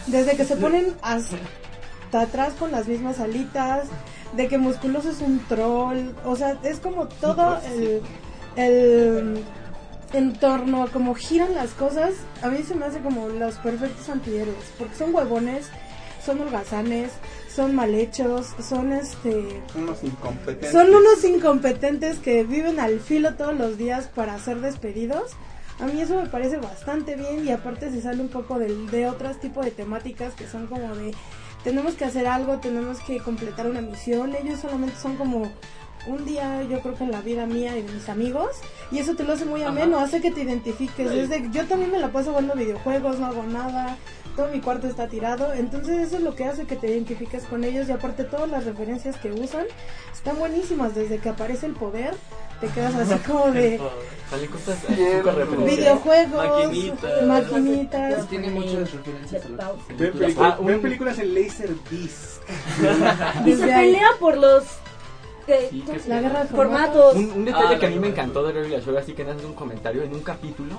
desde 0.08 0.36
que 0.36 0.44
se 0.44 0.56
ponen 0.56 0.94
hasta 1.00 2.20
atrás 2.20 2.52
con 2.58 2.70
las 2.72 2.86
mismas 2.86 3.18
alitas, 3.20 3.88
de 4.34 4.48
que 4.48 4.58
Musculoso 4.58 5.10
es 5.10 5.20
un 5.20 5.38
troll, 5.46 6.12
o 6.24 6.36
sea, 6.36 6.58
es 6.62 6.80
como 6.80 7.08
todo 7.08 7.58
el, 7.74 8.02
el 8.56 9.44
entorno, 10.12 10.88
como 10.92 11.14
giran 11.14 11.54
las 11.54 11.70
cosas, 11.70 12.14
a 12.42 12.48
mí 12.48 12.62
se 12.62 12.74
me 12.74 12.86
hace 12.86 13.00
como 13.00 13.28
los 13.28 13.56
perfectos 13.56 14.08
antihéroes, 14.08 14.72
porque 14.78 14.94
son 14.94 15.14
huevones, 15.14 15.70
son 16.24 16.40
holgazanes, 16.40 17.10
son 17.54 17.74
mal 17.74 17.94
hechos, 17.94 18.54
son 18.62 18.92
este... 18.92 19.62
Unos 19.74 20.04
incompetentes. 20.04 20.72
Son 20.72 20.88
unos 20.94 21.24
incompetentes 21.24 22.18
que 22.18 22.44
viven 22.44 22.78
al 22.80 23.00
filo 23.00 23.34
todos 23.34 23.54
los 23.54 23.78
días 23.78 24.08
para 24.14 24.38
ser 24.38 24.60
despedidos. 24.60 25.32
A 25.80 25.86
mí 25.86 26.00
eso 26.00 26.20
me 26.20 26.28
parece 26.28 26.58
bastante 26.58 27.16
bien 27.16 27.46
y 27.46 27.50
aparte 27.50 27.90
se 27.90 28.02
sale 28.02 28.20
un 28.20 28.28
poco 28.28 28.58
del, 28.58 28.90
de 28.90 29.08
otros 29.08 29.38
tipos 29.40 29.64
de 29.64 29.70
temáticas 29.70 30.34
que 30.34 30.46
son 30.46 30.66
como 30.66 30.94
de 30.96 31.12
tenemos 31.64 31.94
que 31.94 32.04
hacer 32.04 32.26
algo, 32.26 32.58
tenemos 32.58 33.00
que 33.00 33.18
completar 33.18 33.66
una 33.66 33.80
misión. 33.80 34.34
Ellos 34.34 34.60
solamente 34.60 34.96
son 35.00 35.16
como 35.16 35.50
un 36.06 36.24
día 36.24 36.62
yo 36.62 36.80
creo 36.80 36.94
que 36.94 37.04
en 37.04 37.10
la 37.10 37.20
vida 37.20 37.46
mía 37.46 37.76
y 37.76 37.82
de 37.82 37.92
mis 37.92 38.08
amigos 38.08 38.48
y 38.90 38.98
eso 38.98 39.14
te 39.14 39.24
lo 39.24 39.32
hace 39.32 39.44
muy 39.44 39.62
ameno, 39.62 39.98
hace 39.98 40.20
que 40.20 40.30
te 40.30 40.42
identifiques. 40.42 41.10
Sí. 41.10 41.16
Desde, 41.16 41.50
yo 41.50 41.66
también 41.66 41.90
me 41.90 41.98
la 41.98 42.10
paso 42.10 42.30
jugando 42.30 42.54
videojuegos, 42.54 43.18
no 43.18 43.26
hago 43.26 43.42
nada, 43.42 43.96
todo 44.38 44.48
mi 44.52 44.60
cuarto 44.60 44.86
está 44.86 45.08
tirado, 45.08 45.52
entonces 45.52 45.98
eso 46.06 46.16
es 46.18 46.22
lo 46.22 46.36
que 46.36 46.44
hace 46.44 46.64
que 46.64 46.76
te 46.76 46.86
identifiques 46.88 47.42
con 47.42 47.64
ellos 47.64 47.88
y 47.88 47.92
aparte 47.92 48.22
todas 48.22 48.48
las 48.48 48.64
referencias 48.64 49.16
que 49.16 49.32
usan 49.32 49.66
están 50.12 50.38
buenísimas, 50.38 50.94
desde 50.94 51.18
que 51.18 51.28
aparece 51.28 51.66
el 51.66 51.72
poder 51.72 52.14
te 52.60 52.68
quedas 52.68 52.94
así 52.94 53.18
como 53.26 53.50
de 53.50 53.80
Salen 54.30 54.46
cosas 54.50 54.78
videojuegos, 55.66 56.46
Maquinitas. 56.66 57.22
maquinitas. 57.26 58.28
Tiene 58.28 58.50
muchas 58.50 58.92
referencias 58.92 59.44
a 59.44 59.48
la 59.48 59.72
Ven, 59.72 59.96
películas. 59.96 60.18
película- 60.20 60.48
Ah, 60.48 60.60
un- 60.60 60.80
películas 60.82 61.18
en 61.18 61.34
Laserdisc. 61.34 62.40
Y 63.46 63.52
se 63.56 63.66
pelea 63.66 64.08
por 64.20 64.36
los 64.36 64.64
eh, 65.48 65.68
Sí. 65.70 65.84
La 66.06 66.20
guerra 66.20 66.42
de 66.44 66.48
formatos. 66.48 67.16
Un, 67.16 67.32
un 67.32 67.44
detalle 67.44 67.74
Ah, 67.74 67.78
que 67.78 67.86
a 67.86 67.88
mí 67.88 67.94
la 67.96 68.00
me 68.02 68.08
encantó 68.08 68.44
de 68.46 68.52
Regular 68.52 68.82
Show, 68.82 68.96
así 68.98 69.14
que 69.14 69.22
en 69.22 69.46
un 69.46 69.54
comentario, 69.54 70.02
en 70.02 70.12
un 70.14 70.20
capítulo, 70.20 70.74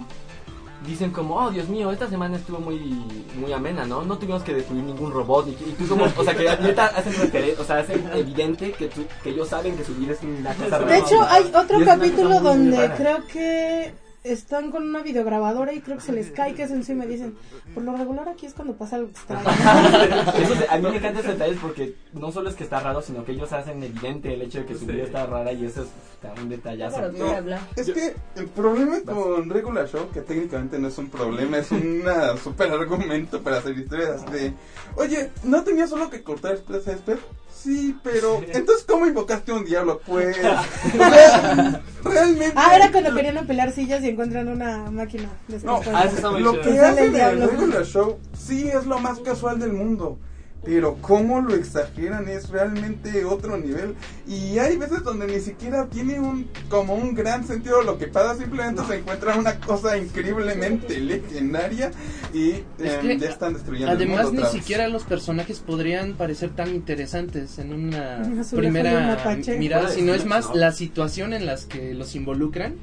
dicen 0.85 1.11
como, 1.11 1.35
oh 1.35 1.51
Dios 1.51 1.67
mío, 1.67 1.91
esta 1.91 2.07
semana 2.09 2.37
estuvo 2.37 2.59
muy 2.59 2.79
muy 3.39 3.51
amena, 3.53 3.85
¿no? 3.85 4.03
No 4.03 4.17
tuvimos 4.17 4.43
que 4.43 4.53
destruir 4.53 4.83
ningún 4.83 5.11
robot, 5.11 5.45
ni, 5.47 5.51
y 5.53 5.75
tú 5.77 5.87
como, 5.87 6.05
o 6.05 6.23
sea, 6.23 6.33
que 6.35 6.43
neta 6.61 6.85
hacen 6.87 7.13
o 7.59 7.63
sea, 7.63 7.77
hacen 7.79 8.09
evidente 8.13 8.71
que, 8.71 8.87
tú- 8.87 9.05
que 9.23 9.29
ellos 9.31 9.47
saben 9.49 9.75
que 9.77 9.83
su 9.83 9.93
vida 9.95 10.13
es 10.13 10.19
una 10.23 10.53
cosa 10.53 10.79
De 10.79 10.85
rara. 10.85 10.97
hecho, 10.97 11.21
hay 11.23 11.51
otro 11.53 11.79
capítulo 11.85 12.39
donde 12.39 12.91
creo 12.97 13.25
que 13.27 13.93
están 14.23 14.71
con 14.71 14.87
una 14.87 15.01
videograbadora 15.01 15.71
y 15.73 15.79
creo 15.81 15.97
que 15.97 16.03
se 16.03 16.11
les 16.11 16.31
cae 16.31 16.53
que 16.53 16.63
es 16.63 16.71
encima 16.71 17.05
y 17.05 17.09
dicen, 17.09 17.37
por 17.73 17.83
lo 17.83 17.95
regular 17.95 18.27
aquí 18.27 18.45
es 18.45 18.53
cuando 18.53 18.73
pasa 18.75 18.97
algo 18.97 19.09
extraño. 19.09 19.47
Eso 20.39 20.55
a 20.69 20.77
mí 20.77 20.89
me 20.89 20.97
encanta 20.97 21.19
ese 21.21 21.29
detalle 21.29 21.57
porque 21.61 21.95
no 22.13 22.31
solo 22.31 22.49
es 22.49 22.55
que 22.55 22.63
está 22.65 22.79
raro, 22.81 23.01
sino 23.01 23.23
que 23.23 23.31
ellos 23.31 23.51
hacen 23.53 23.81
evidente 23.81 24.33
el 24.33 24.41
hecho 24.41 24.59
de 24.59 24.65
que 24.65 24.75
su 24.75 24.85
vida 24.85 25.03
está 25.03 25.25
rara 25.25 25.53
y 25.53 25.65
eso 25.65 25.83
es 25.83 25.87
un 26.41 26.49
detallazo. 26.49 26.97
Hablar. 26.97 27.61
Es 27.75 27.89
que 27.91 28.15
el 28.35 28.47
problema 28.47 28.99
con 29.05 29.49
Regular 29.49 29.87
Show, 29.87 30.09
que 30.13 30.21
técnicamente 30.21 30.79
no 30.79 30.89
es 30.89 30.97
un 30.97 31.09
problema, 31.09 31.57
es 31.57 31.71
un 31.71 32.03
super 32.43 32.71
argumento 32.71 33.41
para 33.41 33.57
hacer 33.59 33.77
historias 33.77 34.29
de, 34.31 34.53
oye, 34.95 35.29
¿no 35.43 35.63
tenía 35.63 35.87
solo 35.87 36.09
que 36.09 36.21
cortar 36.23 36.57
el 36.69 36.81
césped? 36.81 37.17
Sí, 37.53 37.97
pero 38.03 38.41
entonces 38.47 38.85
¿cómo 38.87 39.05
invocaste 39.05 39.51
a 39.51 39.55
un 39.55 39.65
diablo? 39.65 39.99
Pues 40.05 40.37
re- 40.41 41.79
realmente 42.03 42.53
ah, 42.55 42.73
era 42.75 42.89
cuando 42.91 43.13
querían 43.13 43.45
pelar 43.47 43.71
sillas 43.73 44.01
y 44.03 44.08
encuentran 44.09 44.47
una 44.47 44.89
máquina 44.91 45.29
de 45.47 45.59
No, 45.59 45.81
ah, 45.93 46.05
lo 46.39 46.61
que 46.61 46.79
hacen 46.79 46.97
el 46.97 47.05
en 47.05 47.13
diablo. 47.13 47.43
el 47.45 47.49
Regular 47.51 47.85
Show 47.85 48.17
sí 48.37 48.67
es 48.67 48.85
lo 48.85 48.99
más 48.99 49.19
casual 49.19 49.59
del 49.59 49.73
mundo. 49.73 50.17
Pero 50.63 50.97
cómo 51.01 51.39
lo 51.39 51.55
exageran 51.55 52.27
es 52.27 52.49
realmente 52.49 53.23
otro 53.23 53.57
nivel. 53.57 53.95
Y 54.27 54.59
hay 54.59 54.75
veces 54.75 55.03
donde 55.03 55.25
ni 55.25 55.39
siquiera 55.39 55.87
tiene 55.87 56.19
un 56.19 56.49
como 56.67 56.95
un 56.95 57.15
gran 57.15 57.47
sentido 57.47 57.81
lo 57.81 57.97
que 57.97 58.07
pasa. 58.07 58.35
Simplemente 58.35 58.83
se 58.85 58.97
encuentra 58.97 59.37
una 59.37 59.57
cosa 59.59 59.97
increíblemente 59.97 60.99
legendaria 60.99 61.91
y 62.33 62.65
Es 62.77 62.97
que, 63.01 63.17
ya 63.17 63.29
están 63.29 63.53
destruyendo 63.53 63.93
el 63.93 63.97
Además, 63.97 64.25
mundo 64.25 64.41
ni 64.41 64.59
siquiera 64.59 64.89
los 64.89 65.03
personajes 65.03 65.59
podrían 65.59 66.15
parecer 66.15 66.49
tan 66.49 66.75
interesantes 66.75 67.57
en 67.57 67.71
una 67.71 68.29
primera 68.51 69.17
mirada, 69.57 69.83
Puede 69.83 69.95
sino 69.95 70.13
es 70.13 70.25
más 70.25 70.49
¿no? 70.49 70.55
la 70.55 70.73
situación 70.73 71.31
en 71.31 71.45
las 71.45 71.65
que 71.65 71.93
los 71.93 72.15
involucran. 72.15 72.75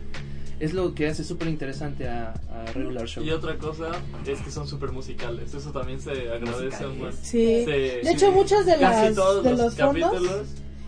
Es 0.58 0.72
lo 0.72 0.94
que 0.94 1.06
hace 1.06 1.22
súper 1.22 1.48
interesante 1.48 2.08
a, 2.08 2.30
a 2.50 2.72
Regular 2.72 3.06
Show. 3.06 3.22
Y 3.22 3.30
otra 3.30 3.58
cosa 3.58 3.90
es 4.26 4.40
que 4.40 4.50
son 4.50 4.66
súper 4.66 4.90
musicales. 4.90 5.52
Eso 5.52 5.70
también 5.70 6.00
se 6.00 6.10
agradece 6.30 6.86
un 6.86 6.98
buen. 6.98 7.12
Sí. 7.12 7.62
Se- 7.64 8.00
De 8.02 8.10
hecho, 8.10 8.32
muchas 8.32 8.64
de 8.64 8.76
las 8.78 9.14
de 9.14 9.14
los 9.16 9.44
los 9.44 9.74
fondos 9.76 9.76
capítulos. 10.10 10.46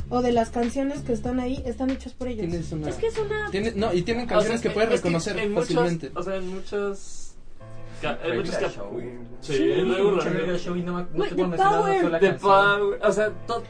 o 0.08 0.22
de 0.22 0.32
las 0.32 0.48
canciones 0.48 1.00
que 1.00 1.12
están 1.12 1.38
ahí 1.38 1.62
están 1.66 1.90
hechas 1.90 2.14
por 2.14 2.28
ellos. 2.28 2.46
Tienes 2.48 2.72
una- 2.72 2.88
Es 2.88 2.94
que 2.96 3.08
es 3.08 3.18
una 3.18 3.50
tiene- 3.50 3.72
no, 3.72 3.92
y 3.92 4.00
tienen 4.02 4.24
O 4.24 4.28
sea, 4.28 4.36
canciones 4.36 4.60
es 4.60 4.62
que 4.62 4.70
puedes 4.70 4.90
es 4.90 4.96
reconocer 4.96 5.36
muchos- 5.50 5.54
fácilmente. 5.68 6.10
o 6.14 6.22
sea, 6.22 6.36
en 6.36 6.48
muchos. 6.54 7.24
ca- 8.00 8.18
En 8.24 8.36
muchos 8.38 8.54
Show. 8.74 9.02
Sí, 9.42 9.52
regular. 9.58 10.58
Show 10.58 10.76
y 10.76 10.82
no, 10.82 10.94
me- 10.94 11.02
no 11.02 11.24
The 11.24 11.34
puedo 11.34 11.48
mencionar 11.48 11.50
una 11.50 11.80
Power. 11.82 12.00
sola 12.00 12.20
The 12.20 12.26
canción. 12.28 12.50
Power. 12.50 13.00
O 13.04 13.12
sea, 13.12 13.28
to- 13.46 13.62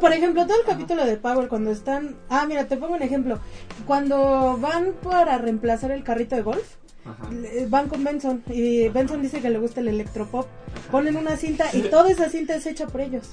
Por 0.00 0.12
ejemplo, 0.12 0.46
todo 0.46 0.60
el 0.60 0.66
capítulo 0.66 1.04
de 1.04 1.16
Power 1.16 1.48
cuando 1.48 1.70
están... 1.70 2.16
Ah, 2.28 2.46
mira, 2.46 2.66
te 2.66 2.76
pongo 2.76 2.94
un 2.94 3.02
ejemplo. 3.02 3.38
Cuando 3.86 4.58
van 4.58 4.94
para 5.02 5.38
reemplazar 5.38 5.90
el 5.90 6.04
carrito 6.04 6.36
de 6.36 6.42
golf, 6.42 6.76
Ajá. 7.10 7.28
van 7.68 7.88
con 7.88 8.02
Benson 8.04 8.42
y 8.48 8.88
Benson 8.88 9.22
dice 9.22 9.40
que 9.40 9.50
le 9.50 9.58
gusta 9.58 9.80
el 9.80 9.88
electropop. 9.88 10.46
Ponen 10.90 11.16
una 11.16 11.36
cinta 11.36 11.66
y 11.72 11.82
toda 11.82 12.10
esa 12.10 12.28
cinta 12.28 12.54
es 12.54 12.66
hecha 12.66 12.86
por 12.86 13.00
ellos. 13.00 13.30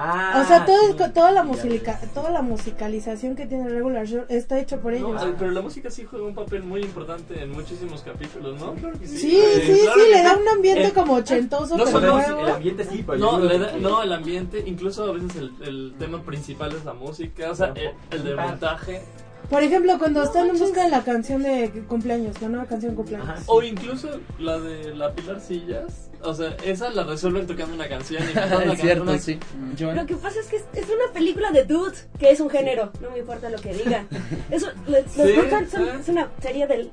Ah, 0.00 0.42
o 0.44 0.46
sea, 0.46 0.64
todo 0.64 0.78
sí. 0.92 0.94
es- 1.02 1.12
toda 1.12 1.32
la 1.32 1.42
ya. 1.44 1.98
toda 2.14 2.30
la 2.30 2.40
musicalización 2.42 3.34
que 3.34 3.46
tiene 3.46 3.68
Regular 3.68 4.06
Show 4.06 4.24
está 4.28 4.60
hecha 4.60 4.76
por 4.80 4.92
ellos. 4.94 5.10
No, 5.24 5.34
pero 5.36 5.50
la 5.50 5.60
música 5.60 5.90
sí 5.90 6.04
juega 6.04 6.24
un 6.24 6.34
papel 6.36 6.62
muy 6.62 6.82
importante 6.82 7.42
en 7.42 7.50
muchísimos 7.50 8.02
capítulos, 8.02 8.60
¿no? 8.60 8.74
Claro 8.74 8.96
que 8.98 9.08
sí. 9.08 9.18
Sí, 9.18 9.36
Eh, 9.40 9.62
sí, 9.66 9.80
claro 9.82 9.92
sí, 9.98 10.04
que 10.10 10.16
le 10.16 10.22
da 10.22 10.36
un 10.36 10.48
ambiente 10.48 10.84
El- 10.84 10.92
como 10.92 11.14
ochentoso, 11.14 11.76
no 11.76 11.84
pero 11.84 12.00
nuevo. 12.14 12.40
El 12.42 12.48
ambiente 12.52 12.84
sí, 12.84 13.02
pero 13.04 13.18
No, 13.18 13.38
yo 13.40 13.44
le 13.46 13.58
da- 13.58 13.72
que- 13.72 13.80
no, 13.80 14.02
el 14.02 14.12
ambiente, 14.12 14.62
incluso 14.66 15.04
a 15.04 15.12
veces 15.12 15.34
el, 15.36 15.52
el 15.62 15.94
tema 15.98 16.22
principal 16.22 16.72
es 16.76 16.84
la 16.84 16.92
música, 16.94 17.50
o 17.50 17.54
sea, 17.56 17.72
el, 17.74 17.90
el 18.16 18.24
del 18.24 18.36
montaje, 18.36 19.02
Por 19.50 19.62
ejemplo, 19.62 19.98
cuando 19.98 20.22
están 20.22 20.48
en 20.50 20.58
busca 20.58 20.82
de 20.84 20.90
la 20.90 21.02
canción 21.02 21.42
de 21.42 21.70
cumpleaños, 21.88 22.40
la 22.42 22.48
nueva 22.48 22.66
canción 22.66 22.92
de 22.92 22.96
cumpleaños. 22.96 23.40
o 23.46 23.62
incluso 23.62 24.20
la 24.38 24.58
de 24.58 24.94
la 24.94 25.12
Pilar 25.14 25.40
Sillas, 25.40 26.10
o 26.22 26.34
sea, 26.34 26.54
esa 26.64 26.90
la 26.90 27.04
resuelven 27.04 27.46
tocando 27.46 27.74
una 27.74 27.88
canción 27.88 28.22
y 28.28 28.32
cantando 28.34 28.64
una 28.64 28.72
Es 28.74 28.80
cierto, 28.80 29.02
una- 29.04 29.18
sí. 29.18 29.38
Lo 29.78 30.04
que 30.04 30.16
pasa 30.16 30.40
es 30.40 30.46
que 30.48 30.56
es, 30.56 30.86
una 30.90 31.12
película 31.14 31.50
de 31.50 31.64
dudes, 31.64 32.08
que 32.18 32.30
es 32.30 32.40
un 32.40 32.50
género, 32.50 32.92
no 33.00 33.10
me 33.10 33.20
importa 33.20 33.48
lo 33.48 33.58
que 33.58 33.72
digan. 33.72 34.06
Eso, 34.50 34.68
los 34.86 35.00
Sí, 35.10 35.34
son- 35.70 35.88
es 36.00 36.08
una 36.08 36.28
serie 36.42 36.66
del 36.66 36.90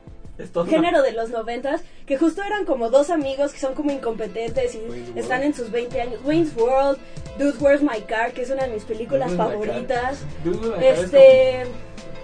género 0.69 1.01
de 1.01 1.11
los 1.11 1.29
noventas, 1.31 1.81
que 2.05 2.17
justo 2.17 2.41
eran 2.41 2.63
como 2.65 2.89
dos 2.89 3.09
amigos 3.09 3.51
que 3.51 3.59
son 3.59 3.73
como 3.73 3.91
incompetentes 3.91 4.75
y 4.75 5.17
están 5.19 5.43
en 5.43 5.53
sus 5.53 5.71
20 5.71 5.99
años. 6.01 6.19
Wayne's 6.23 6.55
World, 6.55 6.97
Dude, 7.37 7.57
Where's 7.59 7.81
My 7.81 8.01
Car, 8.07 8.31
que 8.31 8.43
es 8.43 8.49
una 8.49 8.63
de 8.67 8.73
mis 8.73 8.83
películas 8.83 9.27
Dude, 9.31 9.37
favoritas. 9.37 10.19
Dude, 10.43 10.71
Car 10.71 10.83
es 10.83 10.99
Este, 11.03 11.65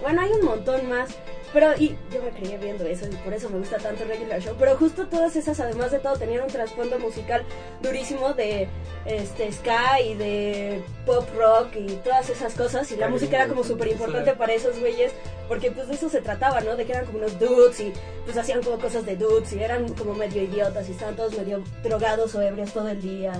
bueno, 0.02 0.20
hay 0.20 0.30
un 0.32 0.44
montón 0.44 0.88
más. 0.88 1.10
Pero, 1.52 1.74
y 1.76 1.96
yo 2.10 2.22
me 2.22 2.30
creía 2.30 2.56
viendo 2.56 2.84
eso 2.86 3.06
y 3.06 3.14
por 3.16 3.34
eso 3.34 3.50
me 3.50 3.58
gusta 3.58 3.76
tanto 3.76 4.04
Regular 4.04 4.40
Show. 4.40 4.56
Pero 4.58 4.74
justo 4.76 5.06
todas 5.06 5.36
esas, 5.36 5.60
además 5.60 5.90
de 5.90 5.98
todo, 5.98 6.16
tenían 6.16 6.42
un 6.42 6.48
trasfondo 6.48 6.98
musical 6.98 7.44
durísimo 7.82 8.32
de 8.32 8.68
este 9.04 9.52
ska 9.52 10.00
y 10.00 10.14
de 10.14 10.82
pop 11.04 11.28
rock 11.36 11.76
y 11.76 11.88
todas 11.96 12.30
esas 12.30 12.54
cosas. 12.54 12.90
Y 12.90 12.96
la 12.96 13.08
música 13.08 13.36
era 13.36 13.48
como 13.48 13.64
súper 13.64 13.88
importante 13.88 14.32
para 14.32 14.54
esos 14.54 14.78
güeyes, 14.80 15.12
porque 15.46 15.70
pues 15.70 15.88
de 15.88 15.94
eso 15.94 16.08
se 16.08 16.22
trataba, 16.22 16.62
¿no? 16.62 16.74
De 16.74 16.86
que 16.86 16.92
eran 16.92 17.04
como 17.04 17.18
unos 17.18 17.38
dudes 17.38 17.78
y 17.80 17.92
pues 18.24 18.36
hacían 18.38 18.62
como 18.62 18.78
cosas 18.78 19.04
de 19.04 19.16
dudes 19.16 19.52
y 19.52 19.62
eran 19.62 19.92
como 19.92 20.14
medio 20.14 20.42
idiotas 20.42 20.88
y 20.88 20.92
estaban 20.92 21.16
todos 21.16 21.36
medio 21.36 21.62
drogados 21.82 22.34
o 22.34 22.40
ebrios 22.40 22.72
todo 22.72 22.88
el 22.88 23.02
día. 23.02 23.32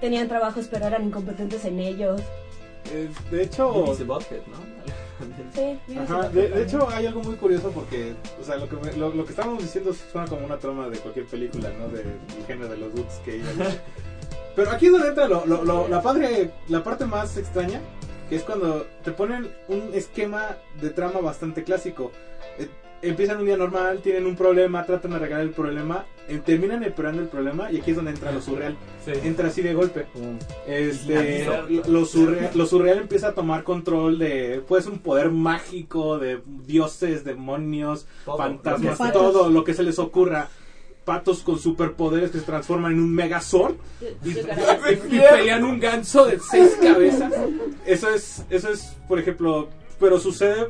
Tenían 0.00 0.28
trabajos, 0.28 0.68
pero 0.70 0.86
eran 0.86 1.04
incompetentes 1.04 1.64
en 1.64 1.80
ellos. 1.80 2.20
Eh, 2.92 3.08
de 3.32 3.42
hecho. 3.42 3.72
Sí, 5.54 5.96
Ajá, 5.98 6.28
de, 6.28 6.48
de 6.48 6.62
hecho 6.62 6.88
hay 6.90 7.06
algo 7.06 7.22
muy 7.22 7.36
curioso 7.36 7.70
porque, 7.70 8.14
o 8.40 8.44
sea, 8.44 8.56
lo 8.56 8.68
que, 8.68 8.76
me- 8.76 8.92
lo, 8.96 9.14
lo 9.14 9.24
que 9.24 9.30
estábamos 9.30 9.62
diciendo 9.62 9.94
suena 10.12 10.28
como 10.28 10.44
una 10.46 10.58
trama 10.58 10.88
de 10.88 10.98
cualquier 10.98 11.26
película, 11.26 11.70
¿no? 11.78 11.88
De- 11.88 12.02
Del 12.02 12.46
género 12.46 12.68
de 12.68 12.76
los 12.76 12.94
dudes 12.94 13.20
que. 13.24 13.40
Pero 14.56 14.70
aquí 14.70 14.86
es 14.86 14.92
donde 14.92 15.08
entra 15.08 15.28
lo, 15.28 15.44
lo, 15.46 15.64
lo- 15.64 15.88
la, 15.88 16.00
padre, 16.02 16.50
la 16.68 16.82
parte 16.82 17.04
más 17.04 17.36
extraña, 17.36 17.80
que 18.28 18.36
es 18.36 18.42
cuando 18.42 18.86
te 19.04 19.12
ponen 19.12 19.50
un 19.68 19.90
esquema 19.94 20.56
de 20.80 20.90
trama 20.90 21.20
bastante 21.20 21.62
clásico. 21.64 22.10
Eh, 22.58 22.68
empiezan 23.02 23.38
un 23.38 23.46
día 23.46 23.56
normal, 23.56 24.00
tienen 24.02 24.26
un 24.26 24.34
problema, 24.36 24.84
tratan 24.86 25.10
de 25.12 25.16
arreglar 25.18 25.40
el 25.42 25.50
problema, 25.50 26.06
terminan 26.44 26.82
empeorando 26.82 27.22
el 27.22 27.28
problema 27.28 27.70
y 27.70 27.78
aquí 27.78 27.90
es 27.90 27.96
donde 27.96 28.10
entra 28.10 28.32
lo 28.32 28.40
surreal. 28.40 28.76
Sí. 29.04 29.12
Entra 29.24 29.48
así 29.48 29.62
de 29.62 29.74
golpe. 29.74 30.06
Este, 30.66 31.40
Dinamita. 31.42 31.88
lo, 31.88 32.04
surreal, 32.04 32.50
lo 32.54 32.66
surreal 32.66 32.98
empieza 32.98 33.28
a 33.28 33.32
tomar 33.32 33.62
control 33.64 34.18
de, 34.18 34.62
pues, 34.66 34.86
un 34.86 34.98
poder 34.98 35.30
mágico 35.30 36.18
de 36.18 36.40
dioses, 36.66 37.24
demonios, 37.24 38.06
Todo. 38.24 38.38
fantasmas, 38.38 39.12
todo 39.12 39.50
lo 39.50 39.64
que 39.64 39.74
se 39.74 39.82
les 39.82 39.98
ocurra. 39.98 40.48
Patos 41.04 41.44
con 41.44 41.60
superpoderes 41.60 42.32
que 42.32 42.40
se 42.40 42.44
transforman 42.44 42.90
en 42.94 42.98
un 42.98 43.14
megazord 43.14 43.76
y, 44.24 44.30
y 44.30 45.20
pelean 45.20 45.62
un 45.62 45.78
ganso 45.78 46.26
de 46.26 46.40
seis 46.40 46.76
cabezas. 46.82 47.32
Eso 47.84 48.10
es, 48.10 48.44
eso 48.50 48.70
es, 48.70 48.96
por 49.06 49.20
ejemplo, 49.20 49.68
pero 50.00 50.18
sucede 50.18 50.66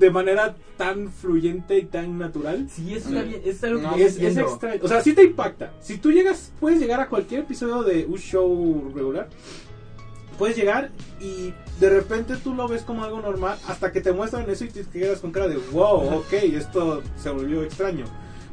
de 0.00 0.10
manera 0.10 0.56
tan 0.78 1.12
fluyente 1.12 1.78
y 1.78 1.84
tan 1.84 2.18
natural. 2.18 2.68
Sí, 2.70 2.94
eso 2.94 3.10
está 3.10 3.22
bien, 3.22 3.42
es 3.44 3.62
algo 3.62 3.82
No, 3.82 3.94
que 3.94 4.06
Es, 4.06 4.16
es 4.16 4.36
extraño. 4.38 4.80
O 4.82 4.88
sea, 4.88 5.02
sí 5.02 5.12
te 5.12 5.22
impacta. 5.22 5.74
Si 5.80 5.98
tú 5.98 6.10
llegas, 6.10 6.52
puedes 6.58 6.80
llegar 6.80 7.00
a 7.00 7.08
cualquier 7.08 7.42
episodio 7.42 7.82
de 7.82 8.06
un 8.06 8.16
show 8.16 8.90
regular. 8.94 9.28
Puedes 10.38 10.56
llegar 10.56 10.90
y 11.20 11.52
de 11.80 11.90
repente 11.90 12.36
tú 12.36 12.54
lo 12.54 12.66
ves 12.66 12.82
como 12.82 13.04
algo 13.04 13.20
normal 13.20 13.58
hasta 13.68 13.92
que 13.92 14.00
te 14.00 14.10
muestran 14.12 14.48
eso 14.48 14.64
y 14.64 14.68
te 14.68 14.84
quedas 14.84 15.20
con 15.20 15.32
cara 15.32 15.48
de 15.48 15.58
wow, 15.70 16.20
ok, 16.20 16.32
esto 16.32 17.02
se 17.18 17.28
volvió 17.28 17.62
extraño. 17.62 18.06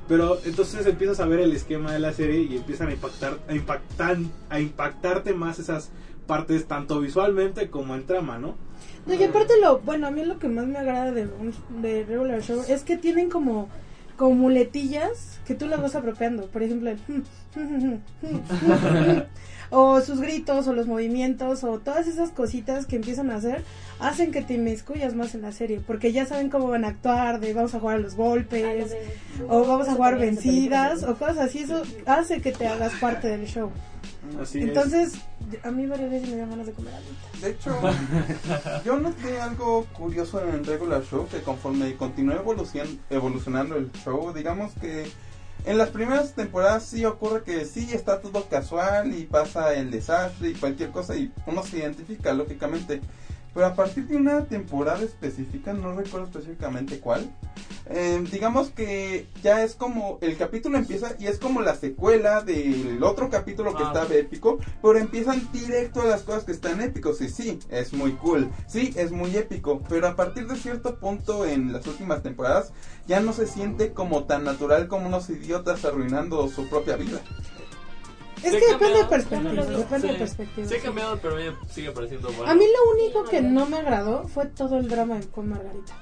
Pero 0.10 0.38
entonces 0.44 0.86
empiezas 0.86 1.22
a 1.22 1.26
ver 1.28 1.40
el 1.40 1.54
esquema 1.54 1.94
de 1.94 2.00
la 2.00 2.12
serie 2.12 2.42
y 2.42 2.58
empiezan 2.58 2.90
a 2.90 2.94
impactar, 2.94 3.40
a 3.48 3.56
impactar, 3.56 4.18
a 4.50 4.60
impactarte 4.60 5.34
más 5.34 5.60
esas 5.60 5.92
partes 6.26 6.68
tanto 6.68 7.00
visualmente 7.00 7.70
como 7.70 7.96
en 7.96 8.06
trama, 8.06 8.38
¿no? 8.38 8.56
No, 9.08 9.14
y 9.14 9.24
aparte 9.24 9.54
lo, 9.62 9.80
bueno, 9.80 10.08
a 10.08 10.12
mí 10.12 10.24
lo 10.26 10.38
que 10.38 10.50
más 10.50 10.68
me 10.68 10.78
agrada 10.78 11.12
de, 11.12 11.30
de 11.82 12.04
Regular 12.04 12.42
Show 12.42 12.62
es 12.68 12.84
que 12.84 12.98
tienen 12.98 13.30
como, 13.30 13.70
como 14.18 14.36
muletillas 14.36 15.40
que 15.46 15.56
tú 15.56 15.68
las 15.68 15.82
vas 15.82 15.96
apropiando. 15.96 16.48
Por 16.48 16.62
ejemplo, 16.62 16.90
el 16.90 17.00
o 19.70 20.02
sus 20.02 20.20
gritos, 20.22 20.68
o 20.68 20.74
los 20.74 20.88
movimientos, 20.88 21.64
o 21.64 21.80
todas 21.80 22.08
esas 22.08 22.32
cositas 22.32 22.86
que 22.86 22.96
empiezan 22.96 23.32
a 23.32 23.36
hacer, 23.36 23.64
hacen 24.00 24.32
que 24.32 24.42
te 24.42 24.56
inmiscuyas 24.56 25.16
más 25.16 25.36
en 25.36 25.42
la 25.42 25.52
serie. 25.52 25.82
Porque 25.86 26.12
ya 26.12 26.26
saben 26.26 26.50
cómo 26.50 26.68
van 26.68 26.86
a 26.86 26.90
actuar, 26.90 27.40
de 27.40 27.54
vamos 27.54 27.76
a 27.76 27.80
jugar 27.80 27.98
a 27.98 28.00
los 28.00 28.16
golpes, 28.16 28.96
o 29.48 29.66
vamos 29.66 29.88
a 29.88 29.94
jugar 29.94 30.18
vencidas, 30.18 31.04
o 31.04 31.16
cosas 31.16 31.38
así. 31.38 31.60
Eso 31.60 31.82
hace 32.06 32.42
que 32.42 32.52
te 32.52 32.68
hagas 32.68 32.94
parte 32.96 33.28
del 33.28 33.46
show. 33.46 33.72
Así 34.42 34.60
es. 34.60 34.64
Entonces, 34.66 35.14
a 35.64 35.72
mí 35.72 35.86
varias 35.86 36.12
veces 36.12 36.30
me 36.30 36.38
dan 36.38 36.50
ganas 36.50 36.68
de 36.68 36.74
comer 36.74 36.94
alitas. 36.94 37.42
De 37.42 37.50
hecho, 37.52 37.80
yo 38.86 39.00
noté 39.00 39.40
algo 39.40 39.86
curioso 39.94 40.42
en 40.44 40.56
el 40.56 40.66
regular 40.66 41.04
show 41.04 41.28
que 41.28 41.42
conforme 41.42 41.96
continuó 41.96 42.36
evolucion- 42.36 43.00
evolucionando 43.10 43.76
el 43.76 43.92
show, 43.94 44.34
digamos 44.34 44.74
que 44.82 45.08
en 45.66 45.78
las 45.78 45.90
primeras 45.90 46.34
temporadas 46.34 46.84
sí 46.84 47.04
ocurre 47.06 47.44
que 47.44 47.66
sí 47.66 47.90
está 47.92 48.22
todo 48.22 48.46
casual 48.48 49.14
y 49.18 49.24
pasa 49.26 49.74
el 49.74 49.92
desastre 49.92 50.50
y 50.52 50.54
cualquier 50.54 50.92
cosa 50.92 51.16
y 51.16 51.32
uno 51.46 51.64
se 51.64 51.80
identifica 51.80 52.34
lógicamente. 52.34 53.02
Pero 53.58 53.70
a 53.70 53.74
partir 53.74 54.06
de 54.06 54.18
una 54.18 54.46
temporada 54.46 55.02
específica, 55.02 55.74
no 55.74 55.96
recuerdo 55.96 56.28
específicamente 56.28 57.00
cuál, 57.00 57.28
eh, 57.88 58.24
digamos 58.32 58.70
que 58.70 59.26
ya 59.42 59.64
es 59.64 59.74
como 59.74 60.20
el 60.22 60.38
capítulo 60.38 60.78
empieza 60.78 61.16
y 61.18 61.26
es 61.26 61.40
como 61.40 61.64
la 61.64 61.74
secuela 61.74 62.42
del 62.44 63.02
otro 63.02 63.32
capítulo 63.32 63.76
que 63.76 63.82
Ah. 63.82 63.88
estaba 63.88 64.14
épico, 64.14 64.60
pero 64.80 65.00
empiezan 65.00 65.52
directo 65.52 66.02
a 66.02 66.06
las 66.06 66.22
cosas 66.22 66.44
que 66.44 66.52
están 66.52 66.82
épicos 66.82 67.20
y 67.20 67.30
sí, 67.30 67.58
es 67.72 67.94
muy 67.94 68.12
cool, 68.12 68.48
sí, 68.68 68.94
es 68.96 69.12
muy 69.12 69.36
épico, 69.36 69.82
pero 69.90 70.08
a 70.08 70.16
partir 70.16 70.46
de 70.46 70.56
cierto 70.56 71.00
punto 71.00 71.44
en 71.44 71.74
las 71.74 71.88
últimas 71.88 72.22
temporadas 72.22 72.72
ya 73.08 73.22
no 73.22 73.34
se 73.34 73.48
siente 73.48 73.92
como 73.92 74.26
tan 74.26 74.44
natural 74.44 74.88
como 74.88 75.08
unos 75.08 75.32
idiotas 75.32 75.84
arruinando 75.84 76.48
su 76.48 76.70
propia 76.70 76.96
vida. 76.96 77.22
Es 78.44 78.52
que 78.52 78.68
depende 78.72 78.98
de 79.00 79.06
perspectiva, 79.06 79.64
depende 79.66 80.08
de 80.08 80.14
Sí. 80.14 80.20
perspectiva. 80.20 80.68
Sí 80.68 80.76
ha 80.76 80.82
cambiado, 80.82 81.18
pero 81.22 81.36
a 81.36 81.40
mí 81.40 81.46
sigue 81.72 81.92
pareciendo 81.92 82.30
bueno. 82.32 82.52
A 82.52 82.56
mí 82.56 82.64
lo 82.66 82.92
único 83.04 83.24
que 83.26 83.42
no 83.42 83.66
me 83.66 83.78
agradó 83.78 84.28
fue 84.28 84.46
todo 84.46 84.78
el 84.78 84.88
drama 84.88 85.20
con 85.34 85.50
Margarita. 85.50 85.94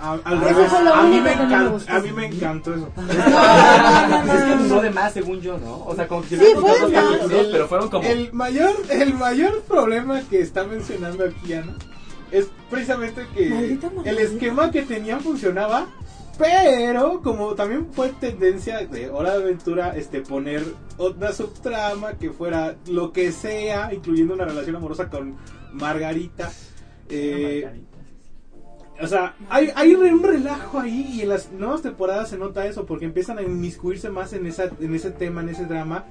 A- 0.00 0.12
al 0.24 0.42
Eso 0.44 0.64
fue 0.66 0.84
lo 0.84 0.94
a 0.94 1.02
mí 1.02 1.08
único 1.18 1.24
me 1.24 1.30
que 1.32 1.36
no 1.46 1.58
me 1.64 1.68
gustó. 1.70 1.92
a 1.92 1.98
mí 2.00 2.12
me 2.12 2.26
encantó 2.26 2.72
eso. 2.74 2.88
Es 2.98 4.44
que 4.44 4.56
duró 4.64 4.80
de 4.80 4.90
más, 4.90 5.12
según 5.12 5.40
yo, 5.40 5.58
¿no? 5.58 5.84
O 5.86 5.94
sea, 5.96 6.06
como 6.06 6.22
que 6.22 6.28
Sí, 6.28 6.36
hubieran 6.36 6.60
fue 6.62 6.78
dos 6.78 6.92
más. 6.92 7.04
capítulos, 7.04 7.46
pero 7.50 7.68
fueron 7.68 7.88
como... 7.88 8.08
El 8.08 8.32
mayor, 8.32 8.76
el 8.90 9.14
mayor 9.14 9.62
problema 9.62 10.20
que 10.30 10.40
está 10.40 10.64
mencionando 10.64 11.24
aquí 11.24 11.52
Ana 11.52 11.74
es 12.30 12.46
precisamente 12.70 13.26
que 13.34 13.48
Maldita 13.48 13.86
el 13.88 13.94
Margarita. 13.96 14.22
esquema 14.22 14.70
que 14.70 14.82
tenían 14.82 15.20
funcionaba, 15.20 15.86
pero 16.38 17.20
como 17.22 17.54
también 17.54 17.88
fue 17.92 18.10
tendencia 18.10 18.86
de 18.86 19.10
Hora 19.10 19.36
de 19.36 19.42
Aventura 19.42 19.96
este 19.96 20.20
poner 20.20 20.62
otra 20.96 21.32
subtrama 21.32 22.14
que 22.14 22.30
fuera 22.30 22.76
lo 22.86 23.12
que 23.12 23.32
sea, 23.32 23.92
incluyendo 23.92 24.34
una 24.34 24.44
relación 24.44 24.76
amorosa 24.76 25.10
con 25.10 25.36
Margarita. 25.72 26.50
eh, 27.10 27.82
o 29.00 29.06
sea, 29.06 29.36
hay, 29.48 29.70
hay 29.76 29.94
un 29.94 30.22
relajo 30.24 30.80
ahí 30.80 31.08
y 31.14 31.22
en 31.22 31.28
las 31.28 31.52
nuevas 31.52 31.82
temporadas 31.82 32.30
se 32.30 32.38
nota 32.38 32.66
eso 32.66 32.84
porque 32.84 33.04
empiezan 33.04 33.38
a 33.38 33.42
inmiscuirse 33.42 34.10
más 34.10 34.32
en, 34.32 34.44
esa, 34.46 34.70
en 34.80 34.92
ese 34.94 35.12
tema, 35.12 35.40
en 35.40 35.50
ese 35.50 35.66
drama 35.66 36.04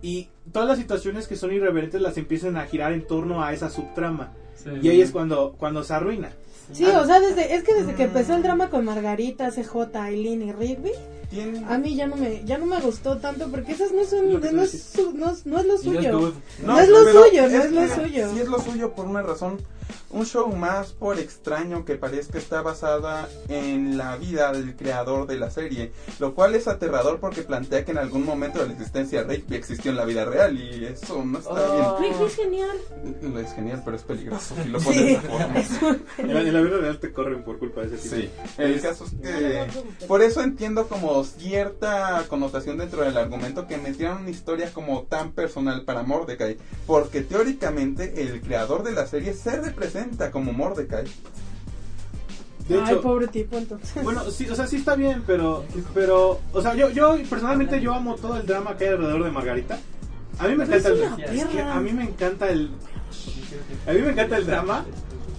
y 0.00 0.30
todas 0.50 0.68
las 0.68 0.78
situaciones 0.78 1.28
que 1.28 1.36
son 1.36 1.52
irreverentes 1.52 2.00
las 2.00 2.16
empiezan 2.16 2.56
a 2.56 2.64
girar 2.64 2.92
en 2.94 3.06
torno 3.06 3.42
a 3.44 3.52
esa 3.52 3.68
subtrama 3.70 4.32
Sí. 4.54 4.70
y 4.82 4.88
ahí 4.88 5.00
es 5.02 5.10
cuando, 5.10 5.54
cuando 5.58 5.82
se 5.82 5.92
arruina. 5.94 6.30
Sí, 6.72 6.84
o 6.86 7.04
sea, 7.04 7.20
desde, 7.20 7.54
es 7.54 7.62
que 7.64 7.74
desde 7.74 7.94
que 7.94 8.04
empezó 8.04 8.34
el 8.34 8.42
drama 8.42 8.70
con 8.70 8.84
Margarita, 8.84 9.50
CJ, 9.50 9.96
Aileen 10.00 10.42
y 10.42 10.52
Rigby, 10.52 10.92
Tiene- 11.30 11.64
a 11.68 11.78
mí 11.78 11.94
ya 11.96 12.06
no 12.06 12.16
me, 12.16 12.42
ya 12.44 12.58
no 12.58 12.66
me 12.66 12.80
gustó 12.80 13.18
tanto 13.18 13.48
porque 13.48 13.72
esas 13.72 13.92
no 13.92 14.04
son, 14.04 14.32
no 14.52 14.62
es, 14.62 14.82
su- 14.94 15.12
no, 15.12 15.30
es- 15.30 15.46
no 15.46 15.58
es 15.60 15.66
lo 15.66 15.78
suyo. 15.78 16.00
No 16.64 16.78
es 16.78 16.88
lo 16.88 16.98
suyo, 17.26 17.48
no 17.48 17.62
es 17.64 17.72
lo 17.72 17.80
suyo. 17.94 18.30
Sí 18.32 18.40
es 18.40 18.48
lo 18.48 18.58
suyo 18.60 18.92
por 18.94 19.06
una 19.06 19.22
razón. 19.22 19.58
Un 20.10 20.24
show 20.26 20.52
más 20.54 20.92
por 20.92 21.18
extraño 21.18 21.84
que 21.84 21.96
parezca 21.96 22.38
está 22.38 22.62
basada 22.62 23.28
en 23.48 23.96
la 23.98 24.16
vida 24.16 24.52
del 24.52 24.76
creador 24.76 25.26
de 25.26 25.38
la 25.38 25.50
serie, 25.50 25.92
lo 26.18 26.34
cual 26.34 26.54
es 26.54 26.68
aterrador 26.68 27.18
porque 27.20 27.42
plantea 27.42 27.84
que 27.84 27.90
en 27.90 27.98
algún 27.98 28.24
momento 28.24 28.60
de 28.60 28.66
la 28.66 28.72
existencia 28.72 29.24
de 29.24 29.34
Rigby 29.34 29.56
existió 29.56 29.90
en 29.90 29.96
la 29.96 30.04
vida 30.04 30.24
real 30.24 30.58
y 30.58 30.84
eso 30.84 31.24
no 31.24 31.38
está 31.38 31.54
Oh. 31.54 31.98
Rigby 32.00 32.24
es 32.24 32.36
genial. 32.36 32.76
bien. 33.20 33.38
Es 33.38 33.52
genial, 33.54 33.82
pero 33.84 33.96
es 33.96 34.02
peligroso 34.02 34.54
si 34.62 34.68
lo 34.68 34.78
pones 34.78 35.04
de 35.04 35.12
esa 35.12 35.20
forma. 35.22 35.54
En 36.18 36.34
la, 36.34 36.40
en 36.40 36.54
la 36.54 36.60
vida 36.60 36.76
real 36.78 36.98
te 36.98 37.12
corren 37.12 37.42
por 37.42 37.58
culpa 37.58 37.80
de 37.82 37.96
ese 37.96 37.96
tipo. 38.08 38.14
Sí, 38.16 38.30
el 38.58 38.80
caso 38.80 39.04
es 39.04 39.12
que 39.12 39.66
por 40.06 40.22
eso 40.22 40.42
entiendo 40.42 40.86
como 40.88 41.24
cierta 41.24 42.24
connotación 42.28 42.78
dentro 42.78 43.02
del 43.02 43.16
argumento 43.16 43.66
que 43.66 43.76
metieron 43.78 44.18
una 44.22 44.30
historia 44.30 44.72
como 44.72 45.02
tan 45.02 45.32
personal 45.32 45.82
para 45.84 46.02
Mordecai, 46.02 46.56
porque 46.86 47.22
teóricamente 47.22 48.22
el 48.22 48.40
creador 48.40 48.82
de 48.82 48.92
la 48.92 49.06
serie 49.06 49.34
se 49.34 49.60
representa 49.60 50.03
como 50.30 50.52
Mordecai. 50.52 51.04
De 52.68 52.76
Ay, 52.76 52.84
hecho, 52.84 53.02
pobre 53.02 53.28
tipo, 53.28 53.58
entonces. 53.58 54.02
Bueno, 54.02 54.30
sí, 54.30 54.48
o 54.48 54.54
sea, 54.54 54.66
sí 54.66 54.76
está 54.76 54.94
bien, 54.94 55.22
pero, 55.26 55.64
pero, 55.92 56.40
o 56.52 56.62
sea, 56.62 56.74
yo, 56.74 56.88
yo 56.88 57.16
personalmente 57.28 57.80
yo 57.80 57.92
amo 57.92 58.14
todo 58.14 58.36
el 58.36 58.46
drama 58.46 58.76
que 58.76 58.84
hay 58.84 58.90
alrededor 58.94 59.24
de 59.24 59.30
Margarita. 59.30 59.78
A 60.38 60.48
mí 60.48 60.56
me 60.56 60.66
Pero 60.66 60.78
encanta 60.78 61.24
el, 61.26 61.38
es 61.38 61.44
que 61.44 61.60
a 61.60 61.80
mí 61.80 61.92
me 61.92 62.04
encanta 62.04 62.48
el, 62.48 62.70
a 63.86 63.92
mí 63.92 64.00
me 64.00 64.10
encanta 64.10 64.36
el 64.38 64.46
drama 64.46 64.84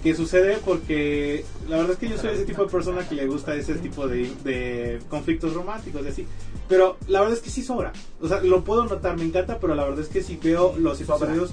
que 0.06 0.14
sucede 0.16 0.58
porque 0.64 1.44
la 1.68 1.78
verdad 1.78 1.92
es 1.92 1.98
que 1.98 2.08
yo 2.08 2.16
soy 2.16 2.30
ese 2.30 2.44
tipo 2.44 2.64
de 2.64 2.70
persona 2.70 3.08
que 3.08 3.16
le 3.16 3.26
gusta 3.26 3.54
ese 3.56 3.74
tipo 3.74 4.06
de, 4.06 4.30
de 4.44 5.00
conflictos 5.08 5.52
románticos 5.54 6.02
y 6.04 6.08
así. 6.08 6.26
Pero 6.68 6.96
la 7.08 7.20
verdad 7.20 7.36
es 7.36 7.42
que 7.42 7.50
sí 7.50 7.62
sobra. 7.64 7.92
O 8.20 8.28
sea, 8.28 8.40
lo 8.40 8.62
puedo 8.62 8.84
notar, 8.84 9.16
me 9.16 9.24
encanta, 9.24 9.58
pero 9.58 9.74
la 9.74 9.82
verdad 9.84 10.00
es 10.00 10.08
que 10.08 10.22
si 10.22 10.36
veo 10.36 10.76
los 10.78 10.98
episodios, 11.34 11.50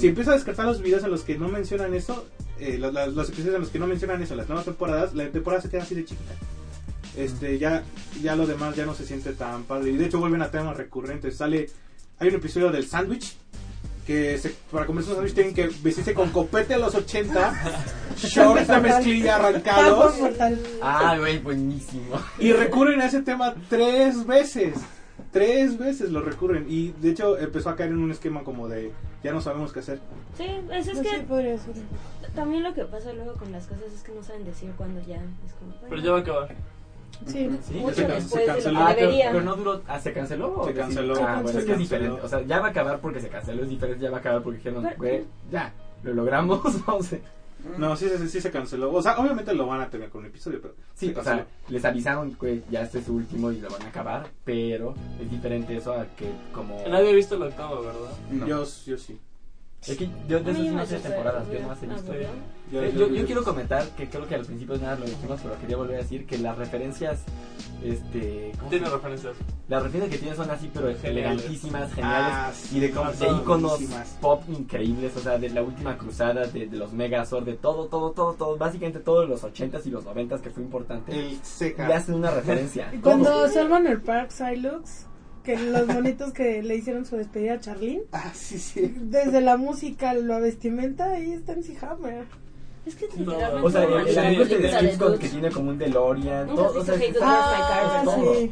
si 0.00 0.08
empiezo 0.08 0.30
a 0.30 0.34
descartar 0.34 0.66
los 0.66 0.82
videos 0.82 1.04
en 1.04 1.10
los 1.10 1.22
que 1.22 1.38
no 1.38 1.48
mencionan 1.48 1.94
eso, 1.94 2.24
eh, 2.58 2.76
los, 2.78 2.92
los- 2.92 3.14
los 3.14 3.28
episodios 3.28 3.54
en 3.54 3.60
los 3.60 3.70
que 3.70 3.78
no 3.78 3.86
mencionan 3.86 4.20
eso, 4.20 4.34
las 4.34 4.48
nuevas 4.48 4.64
temporadas, 4.64 5.14
la 5.14 5.28
temporada 5.28 5.62
se 5.62 5.68
queda 5.70 5.82
así 5.82 5.94
de 5.94 6.04
chiquita. 6.04 6.34
Este, 7.16 7.58
ya, 7.58 7.84
ya 8.22 8.34
lo 8.36 8.46
demás 8.46 8.74
ya 8.74 8.84
no 8.86 8.94
se 8.94 9.04
siente 9.06 9.32
tan 9.32 9.64
padre. 9.64 9.90
Y 9.90 9.96
de 9.96 10.06
hecho 10.06 10.18
vuelven 10.18 10.42
a 10.42 10.50
temas 10.50 10.76
recurrentes. 10.76 11.36
Sale, 11.36 11.68
hay 12.18 12.28
un 12.28 12.34
episodio 12.36 12.70
del 12.72 12.86
sándwich 12.86 13.36
que 14.06 14.36
se- 14.38 14.54
para 14.70 14.84
comerse 14.86 15.10
un 15.10 15.16
sándwich 15.16 15.34
tienen 15.34 15.54
que 15.54 15.68
vestirse 15.82 16.12
con 16.14 16.30
copete 16.30 16.74
a 16.74 16.78
los 16.78 16.94
80, 16.94 17.54
shorts 18.16 18.66
de 18.68 18.80
mezclilla 18.80 19.36
arrancados. 19.36 20.14
Ah, 20.82 21.16
güey, 21.18 21.38
buenísimo. 21.38 22.16
Y 22.38 22.52
recurren 22.52 23.00
a 23.00 23.06
ese 23.06 23.22
tema 23.22 23.54
tres 23.68 24.26
veces. 24.26 24.74
Tres 25.30 25.78
veces 25.78 26.10
lo 26.10 26.20
recurren. 26.20 26.66
Y 26.68 26.88
de 27.00 27.10
hecho 27.10 27.38
empezó 27.38 27.70
a 27.70 27.76
caer 27.76 27.90
en 27.90 27.98
un 27.98 28.10
esquema 28.10 28.42
como 28.44 28.68
de 28.68 28.92
ya 29.22 29.32
no 29.32 29.40
sabemos 29.40 29.72
qué 29.72 29.80
hacer. 29.80 30.00
Sí, 30.36 30.46
pues 30.66 30.86
es 30.88 30.94
Pues 30.98 31.08
que 31.08 31.16
ser. 31.16 31.26
también 32.34 32.62
lo 32.64 32.74
que 32.74 32.84
pasa 32.84 33.12
luego 33.12 33.34
con 33.34 33.50
las 33.52 33.66
cosas 33.66 33.92
es 33.94 34.02
que 34.02 34.12
no 34.12 34.22
saben 34.22 34.44
decir 34.44 34.72
cuándo 34.76 35.00
ya. 35.06 35.16
Es 35.46 35.52
como, 35.54 35.70
bueno, 35.72 35.86
Pero 35.88 36.02
ya 36.02 36.10
va 36.12 36.18
a 36.18 36.20
acabar. 36.20 36.56
Sí. 37.26 37.50
Sí, 37.62 37.74
mucho 37.74 37.94
se 37.94 38.44
canceló. 38.46 38.78
Ah, 38.80 38.94
pero, 38.96 39.40
no 39.42 39.56
duró. 39.56 39.82
Ah, 39.86 39.98
¿se 40.00 40.12
canceló? 40.12 40.60
o 40.60 40.64
Se 40.64 40.72
sí? 40.72 40.78
canceló. 40.78 41.14
Ah, 41.24 41.36
Se 41.38 41.42
bueno, 41.42 41.58
es 41.58 41.64
que 41.64 41.72
es 41.72 41.78
diferente. 41.78 42.20
O 42.20 42.28
sea, 42.28 42.42
ya 42.42 42.60
va 42.60 42.66
a 42.68 42.70
acabar 42.70 43.00
porque 43.00 43.20
se 43.20 43.28
canceló, 43.28 43.62
es 43.62 43.68
diferente. 43.68 44.02
Ya 44.02 44.10
va 44.10 44.18
a 44.18 44.20
acabar 44.20 44.42
porque 44.42 44.58
dijeron, 44.58 44.86
güey, 44.96 45.24
ya, 45.50 45.72
lo 46.02 46.14
logramos, 46.14 46.62
vamos 46.86 47.12
a... 47.12 47.16
No, 47.78 47.94
sí, 47.94 48.08
sí, 48.18 48.28
sí 48.28 48.40
se 48.40 48.50
canceló. 48.50 48.92
O 48.92 49.00
sea, 49.02 49.18
obviamente 49.18 49.54
lo 49.54 49.66
van 49.68 49.80
a 49.80 49.88
tener 49.88 50.08
con 50.10 50.22
un 50.22 50.26
episodio, 50.26 50.60
pero 50.60 50.74
Sí, 50.94 51.12
se 51.14 51.20
o 51.20 51.22
sea, 51.22 51.46
les 51.68 51.84
avisaron 51.84 52.34
que 52.34 52.62
ya 52.70 52.82
este 52.82 52.98
es 52.98 53.04
su 53.06 53.14
último 53.14 53.52
y 53.52 53.60
lo 53.60 53.70
van 53.70 53.82
a 53.82 53.86
acabar, 53.88 54.26
pero 54.44 54.94
es 55.20 55.30
diferente 55.30 55.76
eso 55.76 55.92
a 55.92 56.06
que 56.16 56.28
como... 56.52 56.76
Nadie 56.88 57.10
ha 57.10 57.14
visto 57.14 57.36
el 57.36 57.42
octavo, 57.42 57.82
¿verdad? 57.82 58.10
No. 58.32 58.46
yo, 58.48 58.64
yo 58.86 58.98
sí. 58.98 59.16
Es 59.86 59.96
que 59.96 60.08
yo 60.28 60.38
de 60.40 60.52
esas 60.52 60.64
no 60.72 60.86
sé 60.86 60.98
temporadas, 61.00 61.42
yo 61.48 61.58
aburrido, 61.58 61.62
no 61.62 61.68
más 61.68 61.82
he 61.82 61.86
visto. 61.86 62.12
Yo- 62.70 63.08
yo- 63.08 63.26
quiero 63.26 63.42
comentar 63.44 63.84
que 63.96 64.08
creo 64.08 64.26
que 64.28 64.36
al 64.36 64.44
principio 64.46 64.76
nada 64.78 64.94
lo 64.96 65.04
dijimos, 65.04 65.40
pero 65.42 65.58
quería 65.60 65.76
volver 65.76 65.96
a 65.96 66.02
decir 66.02 66.24
que 66.24 66.38
las 66.38 66.56
referencias, 66.56 67.20
este, 67.84 68.52
¿cómo 68.58 68.70
Tiene 68.70 68.88
referencias. 68.88 69.34
Las 69.68 69.82
referencias 69.82 70.12
que 70.14 70.18
tiene 70.22 70.36
son 70.36 70.50
así, 70.50 70.70
pero 70.72 70.88
elegantísimas, 70.88 71.92
geniales. 71.92 72.28
Ah, 72.32 72.50
sí, 72.54 72.76
y 72.76 72.80
de, 72.80 72.88
de 72.88 72.92
iconos 73.42 73.80
pop 74.20 74.42
increíbles, 74.48 75.16
o 75.16 75.20
sea, 75.20 75.36
de 75.38 75.50
la 75.50 75.62
última 75.62 75.98
cruzada, 75.98 76.46
de, 76.46 76.66
de 76.66 76.76
los 76.76 76.92
Megazord, 76.92 77.44
de 77.44 77.54
todo, 77.54 77.86
todo, 77.88 78.12
todo, 78.12 78.34
todo, 78.34 78.56
básicamente 78.56 79.00
todos 79.00 79.28
los 79.28 79.42
80s 79.42 79.84
y 79.86 79.90
los 79.90 80.04
90s 80.04 80.40
que 80.40 80.50
fue 80.50 80.62
importante. 80.62 81.12
El 81.12 81.38
seca. 81.44 81.88
hacen 81.88 82.14
una 82.14 82.30
referencia. 82.30 82.90
Cuando 83.02 83.48
salvan 83.48 83.86
el 83.88 84.00
Park 84.00 84.30
Silux, 84.30 85.06
que 85.42 85.58
los 85.58 85.86
monitos 85.88 86.32
que 86.32 86.62
le 86.62 86.76
hicieron 86.76 87.04
su 87.04 87.16
despedida 87.16 87.54
a 87.54 87.60
Charlene, 87.60 88.02
Ah, 88.12 88.30
sí, 88.34 88.58
sí. 88.58 88.94
desde 89.00 89.40
la 89.40 89.56
música, 89.56 90.14
la 90.14 90.38
vestimenta, 90.38 91.10
ahí 91.12 91.32
está 91.32 91.52
MC 91.54 91.76
Hammer. 91.82 92.24
Es 92.86 92.96
que 92.96 93.06
No, 93.18 93.34
O 93.62 93.70
sea, 93.70 93.84
el, 93.84 94.18
amigo 94.18 94.42
este 94.42 94.58
de 94.58 94.68
de 94.68 94.88
Skipcon 94.88 95.18
que 95.18 95.28
tiene 95.28 95.50
como 95.50 95.70
un 95.70 95.78
DeLorean, 95.78 96.48
todo, 96.48 96.80
o 96.80 96.84
sea, 96.84 96.96
Dark 96.96 97.16
Ah, 97.22 98.02
todo. 98.04 98.34
sí. 98.34 98.50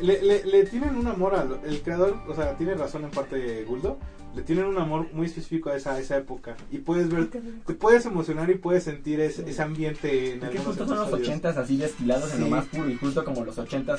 Le, 0.00 0.22
le, 0.22 0.44
le 0.44 0.64
tienen 0.66 0.96
un 0.96 1.06
amor 1.08 1.34
al 1.34 1.58
el 1.64 1.80
creador, 1.82 2.16
o 2.28 2.34
sea, 2.34 2.56
tiene 2.56 2.74
razón 2.74 3.04
en 3.04 3.10
parte 3.10 3.64
Guldo. 3.64 3.98
Le 4.36 4.42
tienen 4.42 4.66
un 4.66 4.78
amor 4.78 5.08
muy 5.12 5.26
específico 5.26 5.70
a 5.70 5.76
esa, 5.76 5.94
a 5.94 5.98
esa 5.98 6.16
época. 6.18 6.54
Y 6.70 6.78
puedes 6.78 7.08
ver, 7.08 7.28
te 7.30 7.74
puedes 7.74 8.06
emocionar 8.06 8.48
y 8.50 8.54
puedes 8.56 8.84
sentir 8.84 9.18
ese, 9.20 9.48
ese 9.50 9.62
ambiente 9.62 10.34
en 10.34 10.44
algunos 10.44 10.66
justo 10.66 10.86
son 10.86 10.98
los. 10.98 11.10
80s 11.10 11.56
así 11.56 11.76
destilados 11.78 12.32
en 12.34 12.40
lo 12.42 12.46
más 12.48 12.66
puro 12.66 12.88
y 12.88 12.96
justo 12.96 13.24
como 13.24 13.44
los 13.44 13.56
80s 13.58 13.98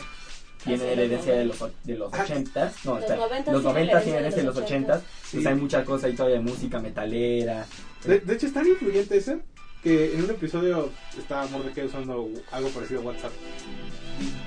tiene 0.64 0.96
la 0.96 1.02
herencia 1.04 1.34
de 1.36 1.46
los, 1.46 1.62
o- 1.62 1.72
de 1.84 1.96
los 1.96 2.14
Ah, 2.14 2.26
80s, 2.28 2.72
no, 2.86 2.94
Los 2.96 3.02
espera, 3.04 3.20
90s 3.28 3.52
los 3.52 3.64
tienen 3.64 3.64
90s 3.64 3.94
la 3.94 4.02
tienen 4.02 4.20
herencia 4.20 4.42
de 4.42 4.48
los 4.48 4.58
80s, 4.58 5.02
Sí. 5.24 5.38
pues 5.38 5.46
hay 5.48 5.56
mucha 5.56 5.84
cosa 5.86 6.08
ahí 6.08 6.14
todavía 6.14 6.38
de 6.40 6.44
música 6.44 6.80
metalera. 6.80 7.66
De, 8.06 8.20
de 8.20 8.34
hecho, 8.34 8.48
es 8.48 8.54
tan 8.54 8.68
influyente 8.68 9.18
ese 9.18 9.40
que 9.84 10.14
en 10.14 10.24
un 10.26 10.30
episodio 10.32 10.90
estaba 11.18 11.46
Mordecai 11.48 11.86
usando 11.86 12.30
algo 12.52 12.70
parecido 12.70 13.00
a 13.02 13.04
WhatsApp. 13.04 13.32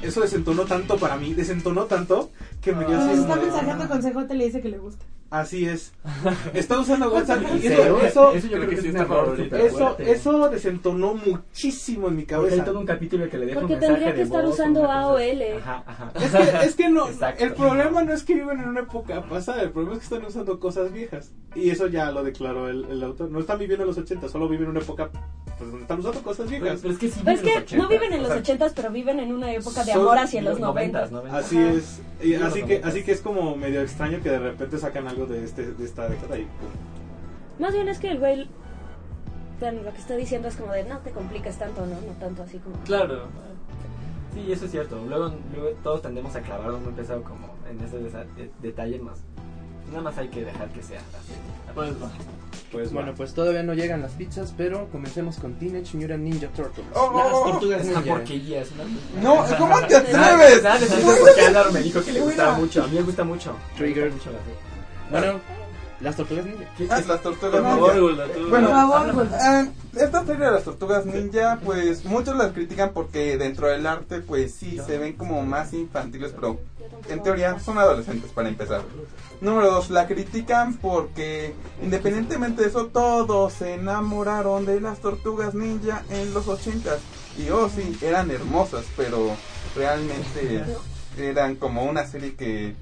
Eso 0.03 0.21
desentonó 0.21 0.65
tanto 0.65 0.97
para 0.99 1.17
mí, 1.17 1.33
desentonó 1.33 1.87
tanto 1.87 2.31
que 2.61 2.73
me 2.73 2.85
dio 2.85 2.99
así 2.99 3.15
se 3.15 3.21
está 3.23 3.37
de- 3.37 3.43
mensajeando 3.43 3.89
con 3.89 4.03
CJ 4.03 4.35
le 4.35 4.45
dice 4.45 4.61
que 4.61 4.69
le 4.69 4.79
gusta. 4.79 5.05
Así 5.33 5.67
es. 5.67 5.95
Está 6.53 6.79
usando 6.79 7.11
WhatsApp 7.11 7.43
¿En 7.51 7.63
y 7.63 7.67
eso, 7.67 8.01
eso, 8.03 8.33
Eso 8.35 8.47
yo 8.49 8.59
creo 8.59 8.69
que 8.69 8.77
sí 8.77 8.89
está 8.89 9.07
favorito. 9.07 9.57
eso, 9.57 9.97
eso 9.99 10.49
desentonó 10.51 11.15
muchísimo 11.15 12.09
en 12.09 12.17
mi 12.17 12.25
Porque 12.25 12.35
hay 12.45 12.51
cabeza. 12.51 12.65
todo 12.67 12.79
un 12.81 12.85
capítulo 12.87 13.31
que 13.31 13.39
le 13.39 13.47
deja 13.47 13.61
Porque 13.61 13.75
un 13.75 13.81
tendría 13.81 14.09
que 14.11 14.19
de 14.19 14.23
estar 14.25 14.45
voz, 14.45 14.53
usando 14.55 14.85
AOL. 14.93 15.43
Ajá, 15.59 15.85
ajá. 15.87 16.13
Es 16.17 16.31
que, 16.33 16.67
es 16.67 16.75
que 16.77 16.89
no, 16.91 17.09
Exacto. 17.09 17.45
el 17.45 17.55
problema 17.55 18.03
no 18.03 18.13
es 18.13 18.25
que 18.25 18.35
viven 18.35 18.61
en 18.61 18.69
una 18.69 18.81
época 18.81 19.23
pasada, 19.23 19.63
el 19.63 19.71
problema 19.71 19.95
es 19.95 20.01
que 20.01 20.15
están 20.15 20.25
usando 20.29 20.61
cosas 20.61 20.93
viejas. 20.93 21.33
Y 21.55 21.71
eso 21.71 21.87
ya 21.87 22.11
lo 22.11 22.23
declaró 22.25 22.69
el, 22.69 22.85
el 22.85 23.03
autor. 23.03 23.31
No 23.31 23.41
están 23.41 23.59
viviendo 23.59 23.85
en 23.85 23.89
los 23.89 23.97
80, 23.99 24.29
solo 24.29 24.49
viven 24.49 24.65
en 24.65 24.71
una 24.73 24.81
época 24.81 25.11
pues, 25.59 25.71
donde 25.71 25.83
están 25.83 26.01
usando 26.01 26.23
cosas 26.23 26.47
Pero, 26.49 26.61
viejas. 26.63 26.81
pero 26.83 26.93
es 26.95 27.01
que 27.01 27.09
sí 27.09 27.21
Pero 27.25 27.37
es 27.37 27.43
viven 27.43 27.65
que 27.65 27.77
no 27.77 27.89
viven 27.89 28.13
en 28.13 28.23
los 28.23 28.33
sea, 28.33 28.43
80s, 28.59 28.73
pero 28.75 28.91
viven 28.91 29.21
en 29.21 29.33
una 29.33 29.53
época 29.53 29.83
de 29.85 29.93
amor 29.93 30.19
hacia 30.19 30.43
los 30.43 30.59
90s, 30.59 31.11
90s. 31.11 31.11
90s. 31.11 31.31
Así 31.33 31.59
es. 31.59 32.01
Y 32.23 32.27
Sí, 32.29 32.35
así 32.37 32.63
que, 32.63 32.81
así 32.85 33.03
que 33.03 33.13
es 33.13 33.21
como 33.21 33.57
medio 33.57 33.83
extraño 33.83 34.21
que 34.23 34.31
de 34.31 34.39
repente 34.39 34.79
sacan 34.79 35.09
algo 35.09 35.22
de, 35.27 35.45
este, 35.45 35.73
de 35.73 35.85
esta 35.85 36.09
década 36.09 36.39
y 36.39 36.43
pum. 36.45 36.69
Más 37.59 37.73
bien 37.75 37.89
es 37.89 37.99
que 37.99 38.11
el 38.11 38.19
güey, 38.19 38.49
bueno, 39.61 39.83
lo 39.83 39.93
que 39.93 39.99
está 39.99 40.17
diciendo 40.17 40.49
es 40.49 40.57
como 40.57 40.73
de 40.73 40.85
no 40.85 40.99
te 40.99 41.11
complicas 41.11 41.59
tanto, 41.59 41.83
¿no? 41.87 41.95
No 42.01 42.13
tanto 42.19 42.43
así 42.43 42.59
como... 42.59 42.77
Claro. 42.85 43.27
Sí, 44.35 44.51
eso 44.51 44.65
es 44.65 44.71
cierto. 44.71 44.97
Luego, 45.09 45.33
luego 45.55 45.77
todos 45.83 46.03
tendemos 46.03 46.35
a 46.35 46.41
clavarnos 46.41 46.81
muy 46.81 46.93
pesado 46.95 47.23
como 47.23 47.55
en 47.71 47.79
ese 47.81 47.99
desa- 48.01 48.25
de- 48.35 48.51
detalle 48.63 48.99
más. 48.99 49.21
Nada 49.91 50.03
más 50.05 50.17
hay 50.17 50.29
que 50.29 50.43
dejar 50.45 50.69
que 50.71 50.83
sea 50.83 51.01
así. 51.01 51.33
Pues 51.75 51.91
va. 52.03 52.11
Pues 52.73 52.91
Bueno, 52.91 53.13
pues 53.15 53.35
todavía 53.35 53.63
no 53.63 53.75
llegan 53.75 54.01
las 54.01 54.13
pizzas, 54.13 54.55
pero 54.57 54.89
comencemos 54.91 55.37
con 55.37 55.53
Teenage 55.59 55.95
Mutant 55.99 56.23
Ninja 56.23 56.49
Turtles. 56.49 56.87
Oh, 56.95 57.11
oh, 57.13 57.19
las 57.19 57.33
oh, 57.35 57.51
tortugas 57.51 57.83
Es 57.83 57.89
una 57.89 58.01
ninja. 58.01 58.15
porquería, 58.15 58.63
es 58.63 58.71
una 58.73 58.85
No, 59.23 59.45
¿cómo 59.59 59.79
te 59.87 60.01
Nada, 60.11 60.35
atreves? 60.35 60.63
nada, 60.63 60.79
nada, 60.81 61.17
porque 61.21 61.41
Álvaro 61.43 61.73
me 61.73 61.81
dijo 61.83 62.03
que 62.03 62.13
le 62.13 62.21
gustaba 62.23 62.55
mucho. 62.59 62.83
A 62.85 62.87
mí 62.87 62.95
me 62.97 63.03
gusta 63.03 63.25
mucho. 63.25 63.55
Trigger. 63.77 64.05
Me 64.09 64.11
gusta 64.15 64.31
mucho 64.31 64.39
la 64.39 64.45
serie. 64.45 64.72
Bueno, 65.13 65.41
las 66.01 66.17
tortugas 66.17 66.47
ninja. 66.47 66.65
Ah, 66.91 67.01
las 67.07 67.23
tortugas 67.23 67.63
ninja. 67.63 68.49
Bueno, 68.49 68.71
ah, 68.73 69.67
esta 69.95 70.25
serie 70.25 70.47
de 70.47 70.53
las 70.53 70.65
tortugas 70.65 71.05
ninja, 71.05 71.61
pues 71.63 72.07
muchos 72.07 72.35
las 72.35 72.53
critican 72.53 72.93
porque 72.95 73.37
dentro 73.37 73.69
del 73.69 73.87
arte, 73.87 74.21
pues 74.21 74.55
sí, 74.55 74.81
se 74.85 74.97
ven 74.97 75.13
como 75.13 75.43
más 75.45 75.75
infantiles, 75.75 76.33
pero 76.33 76.59
en 77.11 77.23
teoría 77.23 77.61
son 77.61 77.77
adolescentes 77.77 78.31
para 78.33 78.49
empezar. 78.49 78.81
Número 79.43 79.71
dos, 79.71 79.91
la 79.91 80.07
critican 80.07 80.75
porque 80.75 81.55
independientemente 81.83 82.63
de 82.63 82.69
eso, 82.69 82.87
todos 82.87 83.53
se 83.53 83.75
enamoraron 83.75 84.65
de 84.65 84.81
las 84.81 84.99
tortugas 85.01 85.55
ninja 85.55 86.05
en 86.11 86.33
los 86.33 86.49
ochentas. 86.49 87.01
Y 87.37 87.51
oh 87.51 87.69
sí, 87.69 87.99
eran 88.01 88.31
hermosas, 88.31 88.87
pero 88.97 89.37
realmente 89.77 90.65
eran 91.19 91.57
como 91.57 91.85
una 91.85 92.07
serie 92.07 92.35
que 92.35 92.75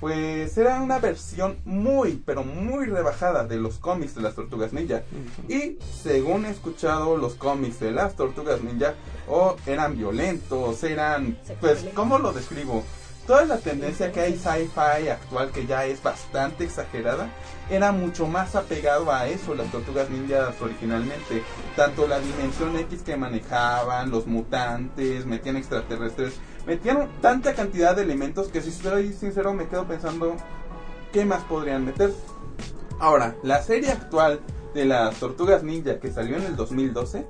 pues 0.00 0.56
era 0.58 0.80
una 0.80 0.98
versión 0.98 1.58
muy, 1.64 2.22
pero 2.24 2.44
muy 2.44 2.86
rebajada 2.86 3.44
de 3.44 3.56
los 3.56 3.78
cómics 3.78 4.14
de 4.14 4.22
las 4.22 4.34
Tortugas 4.34 4.72
Ninja. 4.72 5.02
Y 5.48 5.78
según 6.02 6.44
he 6.44 6.50
escuchado, 6.50 7.16
los 7.16 7.34
cómics 7.34 7.80
de 7.80 7.92
las 7.92 8.14
Tortugas 8.16 8.62
Ninja 8.62 8.94
o 9.28 9.56
eran 9.66 9.96
violentos, 9.96 10.82
eran, 10.84 11.38
pues, 11.60 11.84
¿cómo 11.94 12.18
lo 12.18 12.32
describo? 12.32 12.84
toda 13.26 13.44
la 13.44 13.58
tendencia 13.58 14.12
que 14.12 14.20
hay 14.20 14.34
sci-fi 14.34 15.08
actual, 15.08 15.50
que 15.50 15.66
ya 15.66 15.86
es 15.86 16.02
bastante 16.02 16.64
exagerada, 16.64 17.28
era 17.70 17.92
mucho 17.92 18.26
más 18.26 18.54
apegado 18.54 19.10
a 19.10 19.26
eso, 19.28 19.54
las 19.54 19.70
tortugas 19.70 20.10
ninjas 20.10 20.60
originalmente. 20.60 21.42
Tanto 21.76 22.06
la 22.06 22.20
dimensión 22.20 22.76
X 22.76 23.02
que 23.02 23.16
manejaban, 23.16 24.10
los 24.10 24.26
mutantes, 24.26 25.24
metían 25.26 25.56
extraterrestres, 25.56 26.34
metían 26.66 27.08
tanta 27.20 27.54
cantidad 27.54 27.94
de 27.96 28.02
elementos 28.02 28.48
que 28.48 28.60
si 28.60 28.70
soy 28.70 29.12
sincero 29.12 29.52
me 29.52 29.68
quedo 29.68 29.86
pensando, 29.86 30.36
¿qué 31.12 31.24
más 31.24 31.44
podrían 31.44 31.84
meter? 31.84 32.12
Ahora, 32.98 33.36
la 33.42 33.62
serie 33.62 33.90
actual 33.90 34.40
de 34.74 34.84
las 34.84 35.16
tortugas 35.16 35.62
ninja 35.62 36.00
que 36.00 36.10
salió 36.10 36.36
en 36.36 36.44
el 36.44 36.56
2012 36.56 37.26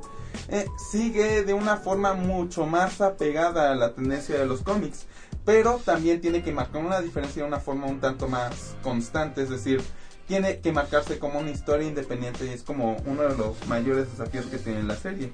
eh, 0.49 0.67
sigue 0.91 1.45
de 1.45 1.55
una 1.55 1.77
forma 1.77 2.15
mucho 2.15 2.67
más 2.67 3.01
apegada 3.01 3.73
a 3.73 3.75
la 3.75 3.95
tendencia 3.95 4.39
de 4.39 4.47
los 4.47 4.63
cómics, 4.63 5.07
pero 5.45 5.81
también 5.85 6.21
tiene 6.21 6.43
que 6.43 6.53
marcar 6.53 6.85
una 6.85 7.01
diferencia 7.01 7.43
de 7.43 7.49
una 7.49 7.61
forma 7.61 7.87
un 7.87 8.01
tanto 8.01 8.29
más 8.29 8.77
constante, 8.83 9.43
es 9.43 9.51
decir, 9.51 9.83
tiene 10.27 10.61
que 10.61 10.73
marcarse 10.73 11.19
como 11.19 11.39
una 11.39 11.51
historia 11.51 11.87
independiente 11.87 12.47
y 12.47 12.51
es 12.51 12.63
como 12.63 12.97
uno 13.07 13.23
de 13.23 13.37
los 13.37 13.67
mayores 13.69 14.11
desafíos 14.11 14.47
que 14.47 14.59
tiene 14.59 14.83
la 14.83 14.97
serie. 14.97 15.33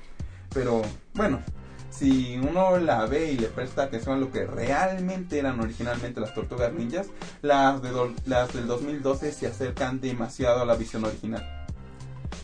Pero 0.52 0.82
bueno, 1.14 1.42
si 1.90 2.38
uno 2.38 2.78
la 2.78 3.04
ve 3.06 3.32
y 3.32 3.36
le 3.36 3.48
presta 3.48 3.84
atención 3.84 4.16
a 4.16 4.20
lo 4.20 4.30
que 4.30 4.46
realmente 4.46 5.38
eran 5.38 5.60
originalmente 5.60 6.20
las 6.20 6.34
tortugas 6.34 6.72
ninjas, 6.72 7.08
las, 7.42 7.82
de 7.82 7.90
del 7.90 8.66
2012 8.66 9.32
se 9.32 9.46
acercan 9.46 10.00
demasiado 10.00 10.62
a 10.62 10.64
la 10.64 10.76
visión 10.76 11.04
original. 11.04 11.60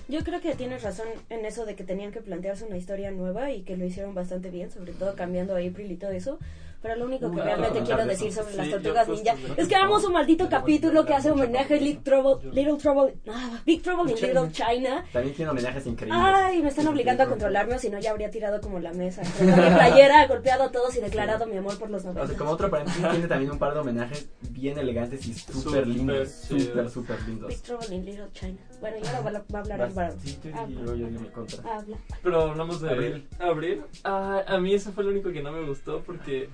Yo 0.09 0.23
creo 0.23 0.41
que 0.41 0.55
tienes 0.55 0.83
razón 0.83 1.09
en 1.31 1.45
eso 1.47 1.67
de 1.67 1.75
que 1.75 1.83
tenían 1.83 2.13
que 2.13 2.21
plantearse 2.21 2.65
una 2.65 2.77
historia 2.77 3.11
nueva 3.11 3.51
y 3.51 3.63
que 3.63 3.77
lo 3.77 3.85
hicieron 3.85 4.15
bastante 4.15 4.51
bien, 4.51 4.71
sobre 4.71 4.93
todo 4.93 5.17
cambiando 5.17 5.57
a 5.57 5.59
April 5.59 5.91
y 5.91 5.97
todo 5.97 6.13
eso. 6.13 6.39
Pero 6.83 6.97
lo 6.97 7.07
único 7.07 7.31
que 7.33 7.43
realmente 7.43 7.81
no, 7.81 7.87
quiero 7.87 8.03
no, 8.03 8.09
decir 8.09 8.33
sobre 8.33 8.53
sí, 8.53 8.57
las 8.59 8.71
tortugas 8.71 9.09
ninja 9.09 9.35
es 9.57 9.69
que 9.69 9.75
hagamos 9.75 10.05
un 10.05 10.13
maldito 10.13 10.49
capítulo 10.49 11.05
que 11.05 11.15
hace 11.15 11.31
homenaje 11.31 11.75
a 11.75 11.77
Little 11.79 12.03
Trouble, 12.03 12.51
Little 12.53 12.77
Trouble, 12.77 13.17
ah, 13.29 13.61
Big 13.65 13.83
Trouble 13.83 14.13
in 14.13 14.21
Little 14.21 14.53
China. 14.53 15.05
También 15.13 15.35
tiene 15.35 15.51
homenajes 15.51 15.87
increíbles. 15.87 16.23
Ay, 16.25 16.63
me 16.63 16.69
están 16.69 16.87
obligando 16.87 17.23
a 17.23 17.27
controlarme 17.27 17.75
o 17.75 17.79
si 17.79 17.91
no 17.91 17.99
ya 17.99 18.11
habría 18.11 18.31
tirado 18.31 18.61
como 18.61 18.79
la 18.79 18.93
mesa. 18.93 19.23
Mi 19.41 19.53
playera, 19.53 20.27
golpeado 20.27 20.65
a 20.65 20.71
todos 20.71 20.95
y 20.97 21.01
declarado 21.01 21.47
mi 21.47 21.57
amor 21.57 21.79
por 21.79 21.91
los 21.91 22.01
O 22.01 22.05
sea, 22.05 22.13
noventas. 22.13 22.37
como 22.37 22.51
otro 22.51 22.71
paréntesis, 22.71 23.03
tiene 23.11 23.27
también 23.27 23.51
un 23.51 23.59
par 23.59 23.75
de 23.75 23.81
homenajes 23.81 24.29
bien 24.51 24.79
elegantes 24.79 25.27
y 25.27 25.35
súper 25.35 25.87
lindos. 25.87 26.31
Súper, 26.31 26.91
súper 26.91 27.21
lindos. 27.23 27.49
Big 27.49 27.63
Trouble 27.63 27.95
in 27.95 28.05
Little 28.05 28.31
China. 28.33 28.59
Bueno, 28.81 28.97
y 29.03 29.07
ahora 29.07 29.21
va, 29.21 29.31
a- 29.31 29.61
hablar 29.61 29.81
el 29.81 29.87
Vas- 29.87 29.95
varón. 29.95 30.21
sí, 30.21 30.39
tú 30.43 30.49
y 30.49 30.53
Habla. 30.53 30.81
luego 30.81 30.95
yo 30.97 31.07
digo 31.09 31.21
mi 31.21 31.29
contra. 31.29 31.77
Habla. 31.77 31.97
Pero 32.23 32.41
hablamos 32.43 32.81
de 32.81 32.91
Abril. 32.91 33.29
Abril. 33.39 33.83
Ah, 34.05 34.43
a 34.47 34.59
mí 34.59 34.75
eso 34.75 34.93
fue 34.93 35.05
lo 35.05 35.11
único 35.11 35.31
que 35.33 35.43
no 35.43 35.53
me 35.53 35.67
gustó 35.67 36.03
porque 36.03 36.49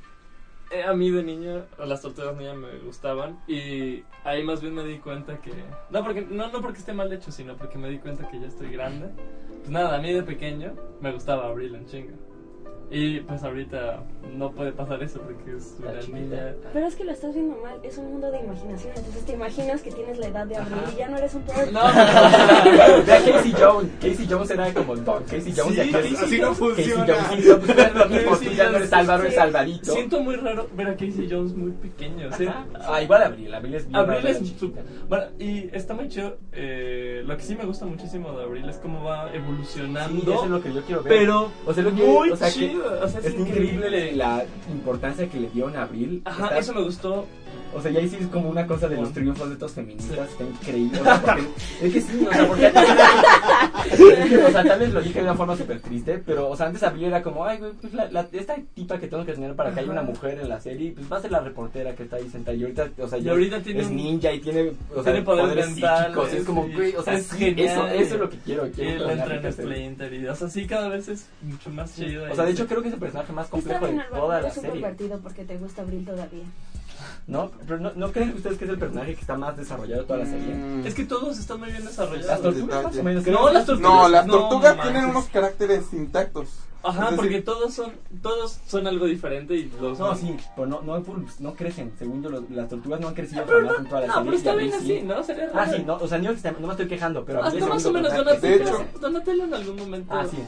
eh, 0.71 0.83
a 0.85 0.93
mí 0.95 1.11
de 1.11 1.23
niño 1.23 1.67
las 1.79 2.01
tortugas 2.03 2.37
niñas 2.37 2.57
me 2.57 2.79
gustaban 2.79 3.39
y 3.47 4.05
ahí 4.25 4.43
más 4.43 4.61
bien 4.63 4.75
me 4.75 4.85
di 4.85 4.99
cuenta 4.99 5.39
que 5.41 5.53
no 5.91 6.03
porque 6.05 6.23
no 6.23 6.49
no 6.51 6.63
porque 6.63 6.79
esté 6.79 6.93
mal 6.95 7.13
hecho 7.13 7.31
sino 7.31 7.57
porque 7.57 7.77
me 7.77 7.91
di 7.91 7.99
cuenta 7.99 8.29
que 8.31 8.41
ya 8.41 8.47
estoy 8.47 8.71
grande. 8.71 9.09
Pues 9.59 9.71
nada, 9.71 9.97
a 9.97 10.01
mí 10.01 10.13
de 10.13 10.23
pequeño 10.23 10.75
me 11.01 11.13
gustaba 11.13 11.47
Abril 11.49 11.75
en 11.75 11.87
chinga. 11.87 12.15
Y 12.91 13.21
pues 13.21 13.43
ahorita 13.43 14.03
no 14.37 14.51
puede 14.53 14.73
pasar 14.73 15.03
eso 15.03 15.21
porque 15.21 15.57
es 15.57 15.77
una 15.81 16.19
niña. 16.19 16.55
Pero 16.73 16.87
es 16.87 16.97
que 16.97 17.05
lo 17.05 17.13
estás 17.13 17.35
viendo 17.35 17.57
mal, 17.59 17.79
es 17.83 17.99
un 17.99 18.07
mundo 18.13 18.31
de 18.31 18.41
imaginación, 18.41 18.93
entonces 18.97 19.25
te 19.27 19.33
imaginas 19.33 19.83
que 19.83 19.91
tienes 19.93 20.19
la 20.19 20.27
edad 20.29 20.47
de 20.47 20.57
Abril 20.57 20.79
y 20.93 20.97
ya 20.97 21.09
no 21.09 21.19
eres 21.19 21.35
un 21.35 21.43
perro. 21.43 21.71
No, 21.73 21.81
Ve 23.07 23.13
a 23.13 23.25
Casey 23.25 23.53
Jones. 23.59 23.91
Casey 24.01 24.27
Jones 24.29 24.51
era 24.51 24.73
como 24.75 24.97
Don 24.97 25.23
Casey 25.25 25.53
Jones. 25.57 25.75
Sí, 25.75 25.81
y 25.89 25.93
Casey 25.93 26.17
así 26.17 26.39
no 26.39 26.47
Jones- 26.55 26.59
funciona. 26.59 27.07
Casey 27.07 27.45
Jones, 27.47 27.67
sí, 27.67 27.73
no, 27.77 27.83
es 27.83 27.95
lo 27.95 28.09
mismo, 28.09 28.31
Casey 28.31 28.49
tú 28.49 28.55
ya 28.55 28.71
no 28.71 28.77
eres 28.79 28.93
Álvaro, 28.93 29.25
es 29.25 29.35
sí. 29.35 29.41
Alvarito. 29.41 29.93
Siento 29.93 30.21
muy 30.21 30.37
raro 30.37 30.69
ver 30.77 30.89
a 30.89 30.93
Casey 30.93 31.29
Jones 31.31 31.55
muy 31.55 31.73
pequeño. 31.73 32.29
o 32.29 32.33
sea, 32.37 32.67
Ah, 32.81 33.03
igual 33.03 33.23
Abril. 33.23 33.55
Abril 33.55 33.75
es 33.75 33.87
bien 33.87 33.97
Abril 33.97 34.27
es 34.27 34.39
su- 34.59 34.73
bueno 35.09 35.25
y 35.39 35.69
está 35.73 35.95
muy 35.95 36.09
chido. 36.09 36.39
eh, 36.53 37.23
lo 37.27 37.37
que 37.37 37.43
sí 37.43 37.55
me 37.57 37.65
gusta 37.65 37.85
muchísimo 37.87 38.33
de 38.39 38.45
Abril 38.45 38.69
es 38.69 38.77
cómo 38.79 39.05
va 39.05 39.33
evolucionando. 39.35 40.21
Sí, 40.23 40.31
eso 40.33 40.45
es 40.45 40.51
lo 40.51 40.63
que 40.63 40.73
yo 40.73 40.83
quiero 40.83 41.03
ver. 41.03 41.13
pero 41.13 41.51
o 41.67 41.75
sea, 41.75 41.83
lo 41.85 41.91
que, 41.95 42.03
muy 42.03 42.31
o 42.31 42.37
sea, 42.37 42.49
que 42.49 42.55
chido. 42.55 42.85
O 43.03 43.09
sea, 43.09 43.21
es, 43.21 43.27
es 43.27 43.35
increíble 43.39 44.12
la 44.15 44.45
importancia 44.73 45.29
que 45.29 45.41
le 45.41 45.49
dio 45.51 45.69
en 45.69 45.77
Abril. 45.77 46.23
Ajá, 46.25 46.45
Está- 46.45 46.59
eso 46.59 46.75
me 46.75 46.83
gustó. 46.83 47.27
O 47.75 47.81
sea, 47.81 47.91
ya 47.91 48.01
ahí 48.01 48.09
sí 48.09 48.17
es 48.21 48.27
como 48.27 48.51
una 48.51 48.67
cosa 48.67 48.87
de 48.89 48.97
los 48.97 49.13
triunfos 49.13 49.49
de 49.49 49.55
estos 49.55 49.73
feministas, 49.73 50.29
está 50.31 50.45
increíble. 50.45 51.01
O 51.01 51.05
sea, 51.05 51.23
porque, 51.23 51.43
es 51.83 51.93
que 51.93 52.01
sí, 52.03 52.27
o 52.29 52.33
sea, 52.33 52.47
porque 52.47 52.67
es 54.23 54.29
que, 54.29 54.37
o 54.39 54.51
sea, 54.51 54.65
tal 54.65 54.79
vez 54.81 54.93
lo 54.93 55.01
dije 55.01 55.19
de 55.19 55.25
una 55.25 55.35
forma 55.35 55.57
súper 55.57 55.81
triste, 55.81 56.23
pero, 56.25 56.49
o 56.51 56.57
sea, 56.57 56.67
antes 56.67 56.83
Abril 56.83 57.05
era 57.07 57.23
como, 57.23 57.45
ay, 57.45 57.59
güey, 57.59 57.73
pues 57.81 57.93
la, 57.95 58.11
la- 58.11 58.29
esta 58.33 58.57
tipa 58.75 58.99
que 58.99 59.09
tengo 59.09 59.25
que 59.25 59.33
tener 59.33 59.55
para 59.55 59.73
que 59.73 59.81
haya 59.81 59.91
una 59.91 60.03
mujer 60.03 60.39
en 60.41 60.49
la 60.49 60.61
serie, 60.61 60.93
pues 60.93 61.11
va 61.11 61.17
a 61.17 61.21
ser 61.23 61.31
la 61.33 61.41
reportera 61.41 61.95
que 61.95 62.03
está 62.05 62.17
ahí 62.17 62.29
sentada. 62.29 62.57
Y 62.57 62.63
ahorita, 62.63 62.89
o 62.99 63.09
sea, 63.09 63.19
Y 63.19 63.23
ya 63.23 63.31
ahorita 63.33 63.57
es, 63.57 63.63
tiene 63.65 63.81
es 63.81 63.91
ninja 63.91 64.33
y 64.33 64.41
tiene, 64.41 64.73
o 64.91 64.95
sea, 65.03 65.05
tiene 65.05 65.23
poderes 65.23 65.47
poderes 65.49 65.67
mentales, 65.71 66.07
psíquicos. 66.07 66.33
Es 66.35 66.45
como, 66.45 66.67
sí. 66.67 66.73
güey, 66.75 66.97
o 66.97 67.03
sea, 67.03 67.15
Es 67.15 67.27
sí, 67.27 67.39
genial. 67.39 67.69
eso, 67.69 67.87
eso 67.87 68.15
es 68.15 68.21
lo 68.21 68.29
que 68.31 68.37
quiero. 68.39 68.71
Quiero 68.71 69.11
él 69.11 69.17
que 69.41 69.83
entra 69.93 70.07
en 70.07 70.23
y 70.23 70.27
o 70.27 70.35
sea, 70.35 70.49
sí, 70.49 70.67
cada 70.67 70.89
vez 70.89 71.09
es 71.09 71.27
mucho 71.43 71.71
más 71.71 71.95
chido. 71.95 72.25
O 72.31 72.35
sea, 72.35 72.45
de 72.45 72.51
hecho, 72.53 72.67
creo 72.67 72.83
que 72.83 72.89
es 72.89 72.95
el 72.95 73.01
personaje 73.01 73.33
más 73.33 73.49
complejo 73.49 73.87
de 73.87 74.01
toda 74.11 74.35
la 74.41 74.47
eres 74.47 74.57
un 74.59 74.63
serie. 74.65 74.81
pervertido 74.81 75.19
porque 75.21 75.45
te 75.45 75.57
gusta 75.57 75.83
Abril 75.83 76.05
todavía. 76.05 76.45
¿No? 77.27 77.51
Pero 77.67 77.79
no, 77.81 77.93
¿no 77.95 78.13
creen 78.13 78.35
ustedes 78.35 78.59
que 78.59 78.65
es 78.65 78.71
el 78.71 78.79
personaje 78.79 79.15
que 79.15 79.21
está 79.21 79.37
más 79.37 79.57
desarrollado 79.57 80.03
de 80.03 80.07
toda 80.09 80.19
la 80.21 80.27
serie? 80.27 80.55
Mm, 80.55 80.87
es 80.87 80.95
que 80.95 81.05
todos 81.05 81.39
están 81.39 81.61
muy 81.61 81.71
bien 81.71 81.85
desarrollados. 81.85 82.27
Las 82.27 82.41
tortugas 82.43 82.85
más 82.85 82.97
o 82.97 83.03
menos. 83.03 83.27
No, 83.27 83.51
las 83.53 83.67
tortugas. 83.67 83.93
No, 83.93 84.09
las 84.09 84.27
tortugas 84.27 84.83
tienen 84.83 85.05
unos 85.07 85.25
caracteres 85.27 85.93
intactos. 85.93 86.49
Ajá, 86.85 87.11
porque 87.15 87.41
todos 87.41 87.73
son 87.73 87.93
todos 88.23 88.59
son 88.67 88.89
algo 88.89 89.07
diferente 89.07 89.55
y 89.55 89.73
los 89.81 90.01
No, 90.01 90.17
sí, 90.17 90.37
pero 90.57 90.67
no, 90.67 90.83
no, 90.83 91.01
no 91.39 91.55
crecen. 91.55 91.93
Según 91.97 92.25
yo, 92.25 92.29
los- 92.31 92.51
las 92.51 92.69
tortugas 92.69 92.99
no 93.01 93.07
han 93.07 93.15
crecido 93.15 93.45
Pero 93.47 93.59
jamás 93.61 93.73
no, 93.75 93.79
en 93.79 93.89
toda 93.89 94.01
la 94.01 94.07
no, 94.09 94.13
serie. 94.15 94.27
pero 94.27 94.37
está 94.37 94.55
bien 94.57 94.73
así, 94.75 94.87
sí. 94.87 95.03
¿no? 95.03 95.23
Sería 95.23 95.45
Ah, 95.55 95.65
raro. 95.65 95.77
sí, 95.77 95.85
no, 95.87 95.95
o 95.95 96.09
sea, 96.09 96.19
no, 96.19 96.31
no 96.59 96.67
me 96.67 96.73
estoy 96.73 96.89
quejando, 96.89 97.25
pero 97.25 97.45
Hasta 97.45 97.67
más 97.67 97.87
o 97.87 97.93
menos 97.93 98.13
Donatello, 98.13 98.85
Donatello 99.01 99.45
en 99.45 99.55
algún 99.55 99.77
momento 99.77 100.13
Ah, 100.13 100.27
sí. 100.29 100.39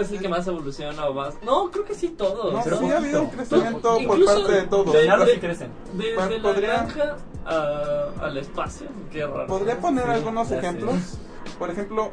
Es 0.00 0.10
el 0.12 0.20
que 0.20 0.28
más 0.28 0.46
evoluciona 0.46 1.06
o 1.08 1.14
más. 1.14 1.34
No, 1.42 1.70
creo 1.70 1.84
que 1.84 1.94
sí 1.94 2.08
todos. 2.08 2.52
No, 2.52 2.60
Pero 2.62 2.78
sí 2.78 2.90
ha 2.90 2.96
habido 2.98 3.22
un 3.22 3.30
crecimiento 3.30 3.94
por 3.94 4.02
Incluso 4.02 4.34
parte 4.34 4.52
de 4.52 4.62
todos. 4.62 4.92
de- 4.92 5.02
de- 5.02 5.34
sí 5.34 5.40
crecen. 5.40 5.70
Desde 5.94 6.38
la 6.38 6.42
podría- 6.42 6.68
granja 6.84 7.16
a- 7.46 8.06
al 8.20 8.36
espacio. 8.36 8.88
Qué 9.10 9.26
raro. 9.26 9.46
Podría 9.46 9.78
poner 9.80 10.04
Sí, 10.04 10.10
algunos 10.10 10.50
ejemplos. 10.50 11.18
Por 11.58 11.70
ejemplo. 11.70 12.10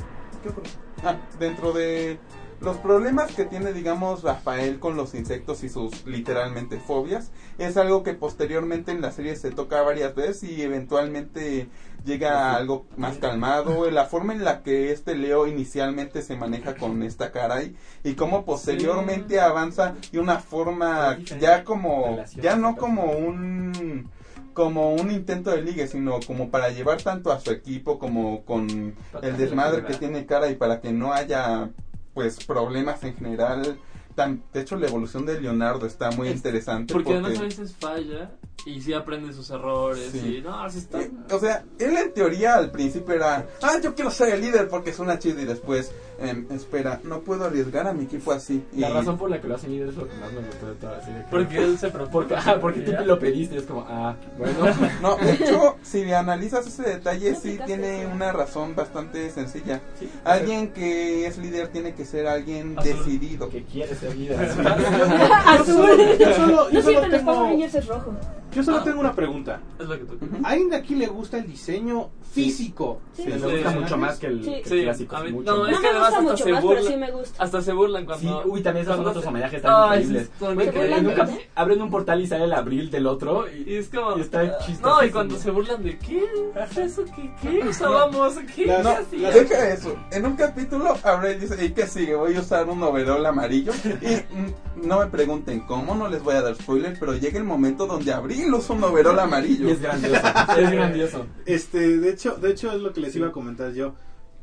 Ah, 1.03 1.15
dentro 1.39 1.71
de 1.73 2.19
los 2.61 2.77
problemas 2.77 3.31
que 3.33 3.45
tiene, 3.45 3.73
digamos, 3.73 4.23
Rafael 4.23 4.79
con 4.79 4.95
los 4.95 5.13
insectos 5.13 5.63
y 5.63 5.69
sus 5.69 6.05
literalmente 6.05 6.79
fobias, 6.79 7.31
es 7.57 7.75
algo 7.77 8.01
que 8.03 8.13
posteriormente 8.13 8.91
en 8.91 9.01
la 9.01 9.11
serie 9.11 9.35
se 9.35 9.51
toca 9.51 9.81
varias 9.81 10.15
veces 10.15 10.43
y 10.43 10.61
eventualmente 10.61 11.67
llega 12.05 12.51
a 12.51 12.55
algo 12.57 12.85
más 12.97 13.17
calmado. 13.17 13.89
La 13.91 14.05
forma 14.05 14.33
en 14.33 14.43
la 14.43 14.61
que 14.63 14.91
este 14.91 15.15
Leo 15.15 15.47
inicialmente 15.47 16.21
se 16.21 16.35
maneja 16.35 16.75
con 16.75 17.03
esta 17.03 17.31
caray 17.31 17.75
y 18.03 18.13
cómo 18.13 18.45
posteriormente 18.45 19.39
avanza 19.39 19.95
de 20.11 20.19
una 20.19 20.39
forma 20.39 21.17
ya 21.39 21.63
como, 21.63 22.23
ya 22.41 22.55
no 22.55 22.75
como 22.75 23.11
un 23.11 24.09
como 24.53 24.93
un 24.93 25.11
intento 25.11 25.49
de 25.51 25.61
ligue, 25.61 25.85
sino 25.85 26.21
como 26.25 26.49
para 26.49 26.69
llevar 26.69 27.01
tanto 27.01 27.29
a 27.33 27.41
su 27.41 27.51
equipo 27.51 27.99
como 27.99 28.45
con 28.45 28.95
el 29.21 29.35
desmadre 29.37 29.83
que 29.83 29.95
tiene 29.95 30.25
cara 30.25 30.49
y 30.49 30.55
para 30.55 30.79
que 30.79 30.93
no 30.93 31.11
haya 31.11 31.69
pues 32.13 32.41
problemas 32.45 33.03
en 33.03 33.15
general. 33.15 33.77
Tan- 34.15 34.41
de 34.53 34.61
hecho, 34.61 34.77
la 34.77 34.87
evolución 34.87 35.25
de 35.25 35.41
Leonardo 35.41 35.85
está 35.85 36.09
muy 36.11 36.29
Es- 36.29 36.35
interesante. 36.37 36.93
Porque 36.93 37.11
además 37.11 37.37
a 37.37 37.41
veces 37.43 37.75
falla 37.75 38.31
y 38.65 38.81
sí 38.81 38.93
aprende 38.93 39.31
sus 39.33 39.49
errores 39.51 40.09
Sí. 40.11 40.37
y 40.37 40.41
no, 40.41 40.59
así 40.63 40.79
está. 40.79 41.01
Eh, 41.01 41.11
o 41.31 41.39
sea, 41.39 41.63
él 41.77 41.95
en 41.97 42.13
teoría 42.13 42.55
al 42.55 42.71
principio 42.71 43.13
era, 43.13 43.45
ah, 43.61 43.77
yo 43.81 43.93
quiero 43.93 44.09
ser 44.09 44.33
el 44.33 44.41
líder 44.41 44.67
porque 44.69 44.89
es 44.89 44.97
una 44.99 45.19
chida 45.19 45.41
y 45.41 45.45
después, 45.45 45.91
em, 46.19 46.47
espera, 46.51 46.99
no 47.03 47.19
puedo 47.21 47.45
arriesgar 47.45 47.85
a 47.87 47.93
mi 47.93 48.05
equipo 48.05 48.31
así. 48.31 48.63
Y, 48.73 48.79
La 48.79 48.89
razón 48.89 49.17
por 49.19 49.29
la 49.29 49.39
que 49.39 49.47
lo 49.47 49.55
hacen 49.55 49.69
líder 49.71 49.89
es 49.89 49.95
lo 49.95 50.07
que 50.07 50.15
más 50.15 50.31
me 50.33 50.39
gustó 50.41 50.65
de 50.67 50.73
toda 50.75 50.93
la 50.93 51.01
serie. 51.05 51.19
creo. 51.19 51.29
Porque 51.29 51.57
él 51.63 51.77
se 51.77 51.89
propone. 51.89 52.11
Porque, 52.11 52.35
ah, 52.37 52.57
porque 52.59 52.79
tú 52.81 52.91
lo 53.05 53.19
pediste, 53.19 53.57
es 53.57 53.63
como, 53.65 53.85
ah, 53.87 54.15
bueno. 54.37 54.55
No, 55.01 55.15
de 55.17 55.33
hecho, 55.33 55.75
si 55.83 56.11
analizas 56.11 56.65
ese 56.65 56.83
detalle, 56.83 57.35
sí 57.35 57.59
tiene 57.67 58.01
eso. 58.03 58.11
una 58.11 58.31
razón 58.31 58.75
bastante 58.75 59.29
sencilla. 59.29 59.79
Sí, 59.99 60.09
Alguien 60.23 60.69
que 60.69 61.27
es 61.27 61.37
líder 61.37 61.67
tiene 61.67 61.93
que 61.93 62.03
ser 62.05 62.25
alguien 62.25 62.79
Azul. 62.79 62.91
decidido. 62.97 63.49
que 63.49 63.63
quiere 63.63 63.93
ser 63.93 64.15
líder. 64.15 64.39
Azul. 65.45 65.89
Yo 66.19 66.33
solo, 66.33 66.69
yo 66.71 66.79
No 66.79 66.81
solo 66.81 66.81
siempre 66.81 67.09
los 67.09 67.21
Power 67.21 67.35
tengo, 67.37 67.43
Rangers 67.43 67.75
es 67.75 67.87
rojo. 67.87 68.13
Yo 68.55 68.63
solo 68.63 68.83
tengo 68.83 69.01
una 69.01 69.13
pregunta. 69.13 69.59
Es 69.77 69.85
lo 69.85 69.99
que 69.99 70.05
tú 70.05 70.17
¿A 70.43 70.49
alguien 70.49 70.69
de 70.69 70.77
aquí 70.77 70.95
le 70.95 71.07
gusta 71.07 71.37
el 71.37 71.45
diseño 71.45 72.09
físico? 72.35 73.01
Sí. 73.15 73.23
de 73.23 73.37
Me 73.37 73.47
gusta 73.53 73.69
mucho 73.71 73.97
más 73.97 74.19
que 74.19 74.27
el, 74.27 74.43
Sí. 74.43 74.51
que 74.51 74.57
el 74.59 74.65
Sí, 74.65 74.81
clásico. 74.83 75.17
mí- 75.23 75.31
mucho 75.31 75.51
no, 75.55 75.59
más. 75.61 75.69
es 75.69 75.75
No 75.75 75.81
que 75.81 75.83
me 75.83 75.89
además 75.89 76.09
gusta 76.09 76.19
hasta 76.19 76.31
mucho 76.31 76.43
se 76.43 76.51
más, 76.51 76.61
pero 76.65 76.81
burla- 76.81 76.87
sí 76.91 76.97
me 76.97 77.11
gusta. 77.11 77.43
Hasta 77.43 77.61
se 77.61 77.73
burlan 77.73 78.01
Sí, 78.01 78.07
cuando. 78.07 78.43
uy, 78.45 78.61
también 78.61 78.83
esos 78.83 78.95
cuando 78.95 79.09
otros 79.09 79.23
se- 79.23 79.29
homenajes 79.29 79.55
están 79.57 79.73
Ay, 79.75 79.99
increíbles. 80.03 80.29
son 80.39 80.55
Güey, 80.55 80.69
que 80.69 80.75
increíbles. 80.77 81.03
nunca 81.03 81.29
abren 81.55 81.81
un 81.81 81.89
portal 81.89 82.21
y 82.21 82.27
sale 82.27 82.43
el 82.43 82.53
abril 82.53 82.91
del 82.91 83.07
otro 83.07 83.45
y, 83.49 83.71
Y 83.71 83.75
es 83.77 83.89
como. 83.89 84.17
y 84.17 84.21
está 84.21 84.57
chistoso. 84.59 84.95
No, 85.01 85.03
y 85.05 85.09
cuando 85.11 85.37
se 85.37 85.49
burlan 85.51 85.81
de 85.83 85.97
¿qué? 85.97 86.23
¿Es 86.69 86.77
eso 86.77 87.05
qué? 87.15 87.31
¿Qué 87.41 87.67
usábamos? 87.67 88.33
¿Qué? 88.55 88.65
Las- 88.65 89.05
¿Qué 89.09 89.17
No, 89.17 89.29
deja 89.31 89.69
eso. 89.69 89.95
En 90.11 90.25
un 90.25 90.35
capítulo, 90.35 90.97
Abril 91.03 91.39
dice, 91.39 91.63
¿y 91.65 91.69
qué 91.71 91.87
sigue? 91.87 92.15
Voy 92.15 92.35
a 92.35 92.41
usar 92.41 92.67
un 92.67 92.83
overol 92.83 93.25
amarillo. 93.25 93.71
Y 94.01 94.15
mm, 94.35 94.87
no 94.87 94.99
me 94.99 95.07
pregunten 95.07 95.61
cómo, 95.61 95.95
no 95.95 96.09
les 96.09 96.21
voy 96.21 96.35
a 96.35 96.41
dar 96.41 96.55
spoiler, 96.55 96.97
pero 96.99 97.13
llega 97.15 97.37
el 97.37 97.45
momento 97.45 97.87
donde 97.87 98.11
Abril 98.11 98.53
usa 98.53 98.75
un 98.75 98.83
overol 98.83 99.17
amarillo. 99.19 99.69
Y 99.69 99.71
es 99.71 99.81
grandioso. 99.81 100.21
es 100.57 100.71
grandioso. 100.71 101.25
Este, 101.45 101.97
de 101.97 102.09
hecho, 102.09 102.24
de 102.33 102.51
hecho 102.51 102.71
es 102.71 102.81
lo 102.81 102.91
que 102.93 103.01
les 103.01 103.15
iba 103.15 103.27
a 103.27 103.31
comentar 103.31 103.71
yo. 103.73 103.93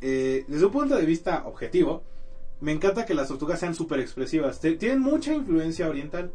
Eh, 0.01 0.45
desde 0.49 0.67
un 0.67 0.73
punto 0.73 0.97
de 0.97 1.05
vista 1.07 1.43
objetivo, 1.47 2.03
me 2.61 2.73
encanta 2.73 3.05
que 3.05 3.15
las 3.15 3.29
tortugas 3.29 3.61
sean 3.61 3.75
súper 3.75 4.01
expresivas. 4.01 4.61
Te- 4.61 4.73
tienen 4.77 5.01
mucha 5.01 5.33
influencia 5.35 5.89
oriental. 5.89 6.33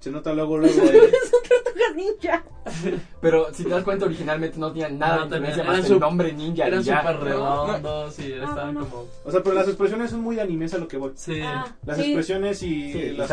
Se 0.00 0.10
nota 0.12 0.32
luego, 0.32 0.58
luego. 0.58 0.80
eh, 0.84 1.10
Tortugas 1.30 1.94
ninja. 1.96 2.44
Pero 3.20 3.52
si 3.52 3.64
te 3.64 3.70
das 3.70 3.82
cuenta, 3.82 4.06
originalmente 4.06 4.58
no 4.58 4.70
tenían 4.72 4.98
nada 4.98 5.24
No, 5.24 5.26
de 5.26 5.36
influencia 5.38 5.62
tenían- 5.64 5.66
más 5.66 5.84
eran 5.86 5.92
el 5.94 6.00
nombre 6.00 6.32
ninja. 6.32 6.66
Eran 6.66 6.84
súper 6.84 7.16
redondos 7.20 8.18
y 8.20 8.32
estaban 8.32 8.74
no. 8.74 8.80
como. 8.88 9.06
o 9.24 9.30
sea, 9.32 9.42
pero 9.42 9.54
las 9.56 9.66
expresiones 9.68 10.10
son 10.10 10.20
muy 10.20 10.36
de 10.36 10.42
animes 10.42 10.72
a 10.74 10.78
lo 10.78 10.86
que 10.86 10.96
voy. 10.98 11.12
Sí. 11.16 11.40
Ah, 11.42 11.74
Las 11.84 11.96
sí. 11.96 12.02
expresiones 12.04 12.62
y 12.62 12.92
Sí, 12.92 13.10
las 13.16 13.30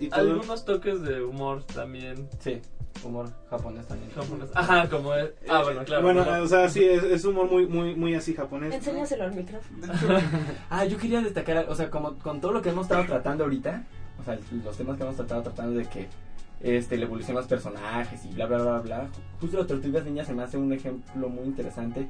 y 0.00 0.08
todo. 0.08 0.20
algunos 0.20 0.64
toques 0.64 1.02
de 1.02 1.22
humor 1.22 1.64
también. 1.64 2.28
Sí, 2.38 2.60
humor 3.04 3.30
japonés 3.48 3.86
también. 3.86 4.10
japonés. 4.12 4.50
Ajá, 4.54 4.88
como 4.88 5.14
es. 5.14 5.30
Ah, 5.48 5.62
bueno, 5.62 5.84
claro. 5.84 6.02
bueno, 6.02 6.24
o 6.42 6.46
sea, 6.46 6.68
sí, 6.68 6.84
es, 6.84 7.02
es 7.02 7.24
humor 7.24 7.50
muy, 7.50 7.66
muy, 7.66 7.94
muy 7.94 8.14
así 8.14 8.34
japonés. 8.34 8.74
Enséñaselo 8.74 9.24
al 9.24 9.34
micrófono. 9.34 9.86
Ah, 10.70 10.84
yo 10.84 10.98
quería 10.98 11.20
destacar, 11.20 11.66
o 11.68 11.74
sea, 11.74 11.90
como 11.90 12.16
con 12.18 12.40
todo 12.40 12.52
lo 12.52 12.62
que 12.62 12.70
hemos 12.70 12.86
estado 12.86 13.04
tratando 13.04 13.44
ahorita, 13.44 13.84
o 14.20 14.24
sea, 14.24 14.38
los 14.64 14.76
temas 14.76 14.96
que 14.96 15.02
hemos 15.02 15.16
tratado 15.16 15.42
tratando 15.42 15.78
de 15.78 15.86
que 15.86 16.08
este, 16.60 16.96
la 16.96 17.04
evolución 17.04 17.34
de 17.34 17.40
los 17.40 17.48
personajes 17.48 18.24
y 18.24 18.28
bla, 18.28 18.46
bla, 18.46 18.58
bla, 18.58 18.78
bla, 18.80 19.08
justo 19.40 19.58
las 19.58 19.66
tortugas 19.66 20.04
niñas 20.04 20.26
se 20.26 20.34
me 20.34 20.42
hace 20.42 20.58
un 20.58 20.72
ejemplo 20.72 21.28
muy 21.28 21.44
interesante 21.44 22.08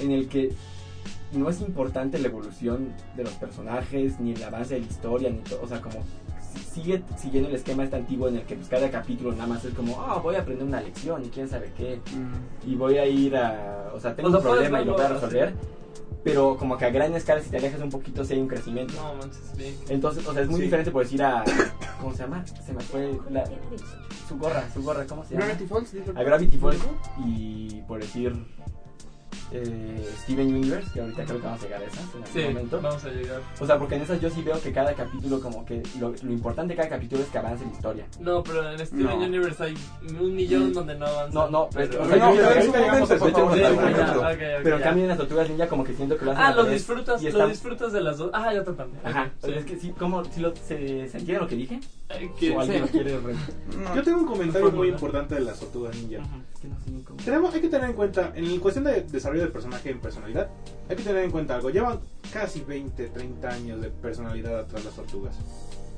en 0.00 0.10
el 0.10 0.28
que 0.28 0.52
no 1.32 1.50
es 1.50 1.60
importante 1.60 2.18
la 2.18 2.28
evolución 2.28 2.92
de 3.16 3.24
los 3.24 3.32
personajes, 3.34 4.18
ni 4.20 4.32
el 4.32 4.42
avance 4.42 4.74
de 4.74 4.80
la 4.80 4.86
historia, 4.86 5.30
ni 5.30 5.38
todo, 5.38 5.62
o 5.62 5.68
sea, 5.68 5.80
como 5.80 6.02
sigue 6.74 7.02
siguiendo 7.16 7.48
el 7.48 7.54
esquema 7.54 7.84
este 7.84 7.96
antiguo 7.96 8.28
en 8.28 8.36
el 8.36 8.42
que 8.42 8.56
pues, 8.56 8.68
cada 8.68 8.90
capítulo 8.90 9.32
nada 9.32 9.46
más 9.46 9.64
es 9.64 9.72
como, 9.74 10.00
ah, 10.02 10.18
voy 10.22 10.34
a 10.34 10.40
aprender 10.40 10.66
una 10.66 10.80
lección 10.80 11.24
y 11.24 11.28
quién 11.28 11.48
sabe 11.48 11.72
qué, 11.76 12.00
y 12.66 12.74
voy 12.74 12.98
a 12.98 13.06
ir 13.06 13.36
a, 13.36 13.90
o 13.94 14.00
sea, 14.00 14.14
tengo 14.14 14.30
un 14.30 14.42
problema 14.42 14.82
y 14.82 14.84
lo 14.84 14.94
voy 14.94 15.02
a 15.02 15.08
resolver, 15.08 15.54
pero 16.24 16.56
como 16.56 16.76
que 16.78 16.86
a 16.86 16.90
gran 16.90 17.14
escala 17.14 17.40
si 17.42 17.50
te 17.50 17.58
alejas 17.58 17.80
un 17.82 17.90
poquito 17.90 18.24
sí 18.24 18.32
hay 18.34 18.40
un 18.40 18.48
crecimiento. 18.48 18.94
No, 18.94 19.14
manches, 19.14 19.42
sí. 19.56 19.78
Entonces, 19.88 20.26
o 20.26 20.32
sea, 20.32 20.42
es 20.42 20.48
muy 20.48 20.56
Sí. 20.60 20.64
diferente 20.64 20.90
por 20.90 21.02
decir 21.04 21.22
a. 21.22 21.44
¿Cómo 22.00 22.12
se 22.14 22.22
llama? 22.22 22.44
Se 22.46 22.72
me 22.72 22.80
fue 22.80 23.18
la, 23.30 23.44
su 24.26 24.38
gorra, 24.38 24.64
su 24.72 24.82
gorra, 24.82 25.06
¿cómo 25.06 25.22
se 25.24 25.34
llama? 25.34 25.46
Gravity 25.46 25.66
Falls. 25.66 25.94
A 26.16 26.22
Gravity 26.22 26.56
Falls. 26.56 26.82
Y 27.26 27.82
por 27.82 28.00
decir. 28.00 28.34
Eh, 29.52 30.08
Steven 30.22 30.54
Universe, 30.54 30.90
que 30.92 31.00
ahorita 31.00 31.24
creo 31.24 31.38
que 31.40 31.44
vamos 31.46 31.60
a 31.60 31.64
llegar 31.64 31.82
a 31.82 31.84
esas 31.84 31.98
en 32.00 32.04
algún 32.22 32.26
Sí, 32.32 32.40
momento. 32.48 32.80
vamos 32.80 33.04
a 33.04 33.08
llegar. 33.10 33.40
O 33.60 33.66
sea, 33.66 33.78
porque 33.78 33.94
en 33.96 34.02
esas 34.02 34.20
yo 34.20 34.30
sí 34.30 34.42
veo 34.42 34.60
que 34.60 34.72
cada 34.72 34.94
capítulo, 34.94 35.40
como 35.40 35.64
que 35.64 35.82
lo, 36.00 36.10
lo 36.22 36.32
importante 36.32 36.72
de 36.72 36.76
cada 36.78 36.88
capítulo 36.88 37.22
es 37.22 37.28
que 37.28 37.38
avance 37.38 37.64
la 37.64 37.70
historia. 37.72 38.06
No, 38.20 38.42
pero 38.42 38.70
en 38.70 38.78
Steven 38.86 39.04
No. 39.06 39.16
Universe 39.16 39.62
hay 39.62 39.74
un 40.18 40.34
millón 40.34 40.72
donde 40.72 40.96
no 40.96 41.06
avanza. 41.06 41.34
No, 41.34 41.50
no, 41.50 41.68
pero. 41.72 41.90
pero- 41.90 42.08
pero 42.08 42.30
Pero 44.62 44.76
en 44.76 44.78
ya. 44.80 44.84
cambio 44.84 45.02
en 45.04 45.08
las 45.08 45.18
tortugas 45.18 45.48
ninja 45.48 45.68
como 45.68 45.84
que 45.84 45.94
siento 45.94 46.16
que 46.16 46.24
lo 46.24 46.32
hacen 46.32 46.44
Ah, 46.44 46.54
lo 46.54 46.64
disfrutas, 46.64 47.22
y 47.22 47.30
lo 47.30 47.48
disfrutas 47.48 47.92
de 47.92 48.00
las 48.00 48.18
dos. 48.18 48.30
Ah, 48.32 48.52
yo 48.52 48.62
también. 48.64 49.00
Ajá, 49.04 49.30
Sí. 49.44 49.52
es 49.52 49.64
que 49.64 49.76
sí, 49.78 49.90
como, 49.98 50.24
si 50.24 50.40
lo, 50.40 50.54
se, 50.56 51.08
¿se 51.08 51.18
entiende 51.18 51.38
lo 51.40 51.46
que 51.48 51.56
dije? 51.56 51.80
Eh, 52.10 52.30
que- 52.38 52.50
¿O 52.54 52.60
alguien 52.60 52.86
sí. 52.86 52.92
lo 52.98 53.02
quiere 53.04 53.18
re- 53.18 53.34
No. 53.78 53.94
Yo 53.96 54.02
tengo 54.02 54.18
un 54.20 54.26
comentario 54.26 54.70
muy 54.72 54.88
importante 54.88 55.34
de 55.36 55.40
las 55.40 55.58
tortugas 55.58 55.96
ninja. 55.96 56.18
Es 56.54 56.60
que 56.60 56.68
no 56.68 56.80
sé 56.84 56.90
ni 56.90 57.02
cómo. 57.02 57.16
Tenemos, 57.24 57.54
hay 57.54 57.60
que 57.62 57.68
tener 57.68 57.88
en 57.90 57.96
cuenta, 57.96 58.32
en 58.34 58.54
la 58.54 58.60
cuestión 58.60 58.84
de 58.84 59.02
desarrollo 59.02 59.42
del 59.42 59.52
personaje 59.52 59.90
en 59.90 60.00
personalidad, 60.00 60.50
hay 60.88 60.96
que 60.96 61.02
tener 61.02 61.24
en 61.24 61.30
cuenta 61.30 61.56
algo. 61.56 61.70
Llevan 61.70 62.00
casi 62.32 62.60
20, 62.60 63.06
30 63.08 63.48
años 63.50 63.80
de 63.80 63.88
personalidad 63.90 64.60
atrás 64.60 64.84
las 64.84 64.94
tortugas. 64.94 65.34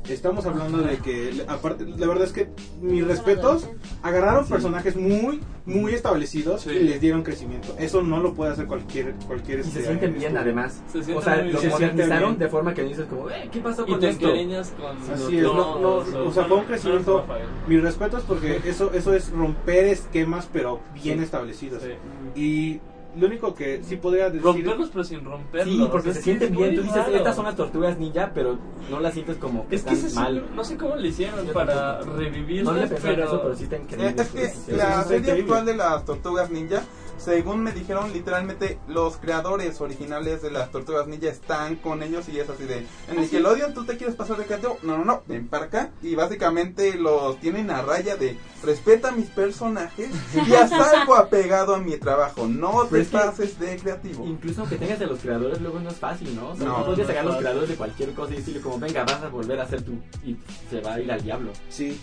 Estamos 0.08 0.46
hablando 0.46 0.78
de 0.78 0.98
que, 0.98 1.44
aparte, 1.48 1.84
la 1.84 2.06
verdad 2.06 2.24
es 2.26 2.32
que 2.32 2.48
mis 2.80 3.04
respetos, 3.04 3.68
agarraron 4.04 4.46
personajes 4.46 4.94
muy, 4.94 5.40
muy 5.64 5.94
establecidos 5.94 6.60
Sí. 6.62 6.70
y 6.70 6.78
les 6.84 7.00
dieron 7.00 7.24
crecimiento. 7.24 7.74
Eso 7.76 8.02
no 8.02 8.20
lo 8.20 8.32
puede 8.32 8.52
hacer 8.52 8.66
cualquier, 8.66 9.14
cualquier 9.26 9.60
Y 9.60 9.62
se 9.64 9.68
este, 9.70 9.82
sienten 9.82 10.12
bien 10.12 10.22
estudio. 10.36 10.40
además. 10.42 10.80
Se 10.92 11.02
sienten 11.02 11.16
o 11.16 11.22
sea, 11.22 11.36
los 11.42 11.60
bien. 11.60 11.72
modernizaron 11.72 12.38
de 12.38 12.48
forma 12.48 12.72
que 12.72 12.84
dices 12.84 13.06
como, 13.06 13.28
eh, 13.30 13.48
¿qué 13.50 13.58
pasó 13.60 13.82
Y 13.84 13.90
con 13.90 14.00
te 14.00 14.10
esto? 14.10 14.26
encariñas 14.28 14.72
con. 14.78 15.12
Así 15.12 15.38
es, 15.38 15.42
no, 15.42 15.78
no, 15.80 15.94
o 16.24 16.32
sea, 16.32 16.44
fue 16.44 16.56
un 16.58 16.64
crecimiento. 16.66 17.24
Mis 17.66 17.82
respetos 17.82 18.22
porque 18.28 18.60
eso, 18.64 18.92
eso 18.92 19.12
es 19.12 19.30
romper 19.32 19.86
esquemas, 19.86 20.48
pero 20.52 20.80
bien 20.94 21.20
establecidos. 21.20 21.82
Sí. 21.82 22.40
Y 22.40 22.80
lo 23.16 23.26
único 23.26 23.54
que 23.54 23.82
sí 23.82 23.96
podría 23.96 24.26
decir... 24.26 24.42
Romperlos, 24.42 24.90
pero 24.90 25.04
sin 25.04 25.24
romperlos. 25.24 25.74
Sí, 25.76 25.88
porque 25.90 26.12
se 26.12 26.18
que 26.18 26.24
sienten 26.24 26.54
bien. 26.56 26.74
Tú 26.76 26.82
dices, 26.82 26.96
raro. 26.96 27.16
estas 27.16 27.36
son 27.36 27.44
las 27.46 27.56
tortugas 27.56 27.98
ninja, 27.98 28.30
pero 28.34 28.58
no 28.90 29.00
las 29.00 29.14
sientes 29.14 29.36
como 29.38 29.66
que 29.68 29.76
Es 29.76 29.82
que 29.82 29.94
están 29.94 30.06
ese 30.10 30.14
mal. 30.16 30.34
sí, 30.48 30.54
no 30.54 30.64
sé 30.64 30.76
cómo 30.76 30.96
le 30.96 31.08
hicieron 31.08 31.46
Yo 31.46 31.52
para 31.52 32.00
revivirlas, 32.02 32.90
No 32.90 32.96
pero... 33.02 33.24
eso, 33.24 33.42
pero 33.42 33.54
sí 33.56 33.64
están 33.64 33.80
Eh, 33.80 33.82
increíbles. 33.84 34.34
Es 34.34 34.58
que 34.66 34.72
la 34.76 35.02
serie 35.04 35.32
actual 35.32 35.64
de 35.66 35.76
las 35.76 36.04
Tortugas 36.04 36.50
Ninja, 36.50 36.82
según 37.18 37.62
me 37.62 37.72
dijeron 37.72 38.12
literalmente, 38.12 38.78
los 38.88 39.16
creadores 39.16 39.80
originales 39.80 40.42
de 40.42 40.50
las 40.50 40.70
Tortugas 40.70 41.06
Ninja 41.06 41.28
están 41.28 41.76
con 41.76 42.02
ellos 42.02 42.28
y 42.28 42.38
es 42.38 42.48
así 42.48 42.64
de, 42.64 42.86
en 43.08 43.20
Nickelodeon 43.20 43.74
tú 43.74 43.84
te 43.84 43.96
quieres 43.96 44.16
pasar 44.16 44.36
de 44.36 44.44
creativo, 44.44 44.78
no, 44.82 44.98
no, 44.98 45.04
no, 45.04 45.22
ven 45.26 45.48
para 45.48 45.66
acá 45.66 45.90
y 46.02 46.14
básicamente 46.14 46.94
los 46.94 47.38
tienen 47.40 47.70
a 47.70 47.82
raya 47.82 48.16
de, 48.16 48.36
respeta 48.62 49.12
mis 49.12 49.26
personajes 49.26 50.10
y 50.34 50.54
haz 50.54 50.72
algo 50.94 51.16
apegado 51.16 51.74
a 51.74 51.78
mi 51.78 51.96
trabajo, 51.96 52.46
no 52.46 52.84
te 52.86 53.00
es 53.00 53.08
pases 53.08 53.58
de 53.58 53.76
creativo. 53.76 54.26
Incluso 54.26 54.62
aunque 54.62 54.76
tengas 54.76 54.98
de 54.98 55.06
los 55.06 55.20
creadores, 55.20 55.60
luego 55.60 55.80
no 55.80 55.90
es 55.90 55.96
fácil, 55.96 56.34
¿no? 56.34 56.50
O 56.50 56.56
sea, 56.56 56.66
No, 56.66 56.78
no, 56.78 56.86
podrías 56.86 57.08
no 57.08 57.14
sacar 57.14 57.24
es 57.24 57.30
los 57.30 57.38
creadores 57.38 57.68
de 57.68 57.76
cualquier 57.76 58.12
cosa 58.12 58.34
y 58.34 58.36
decirle 58.36 58.60
como, 58.60 58.78
venga, 58.78 59.04
vas 59.04 59.22
a 59.22 59.28
volver 59.28 59.60
a 59.60 59.68
ser 59.68 59.82
tú. 59.82 59.92
Y 60.24 60.36
se 60.70 60.80
va 60.80 60.94
a 60.94 61.00
ir 61.00 61.10
al 61.10 61.22
diablo. 61.22 61.52
Sí. 61.68 62.00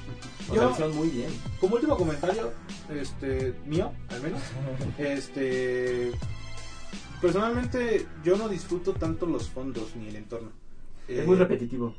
O 0.49 0.53
sea, 0.53 0.87
Yo- 0.87 0.93
muy 0.93 1.09
bien. 1.09 1.29
Como 1.59 1.75
último 1.75 1.97
comentario, 1.97 2.51
este, 2.89 3.55
mío, 3.65 3.91
al 4.09 4.21
menos, 4.21 4.39
este, 5.03 6.11
personalmente 7.21 8.05
yo 8.23 8.37
no 8.37 8.49
disfruto 8.49 8.93
tanto 8.93 9.25
los 9.25 9.49
fondos 9.49 9.95
ni 9.95 10.07
el 10.07 10.15
entorno. 10.15 10.51
Es 11.07 11.19
Eh, 11.19 11.23
muy 11.25 11.35
repetitivo. 11.35 11.93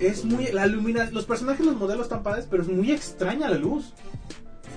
Es 0.00 0.24
muy, 0.24 0.46
la 0.52 0.66
lumina, 0.66 1.10
los 1.10 1.24
personajes, 1.26 1.64
los 1.66 1.76
modelos 1.76 2.04
están 2.06 2.22
padres, 2.22 2.46
pero 2.50 2.62
es 2.62 2.68
muy 2.68 2.92
extraña 2.92 3.48
la 3.50 3.58
luz. 3.58 3.92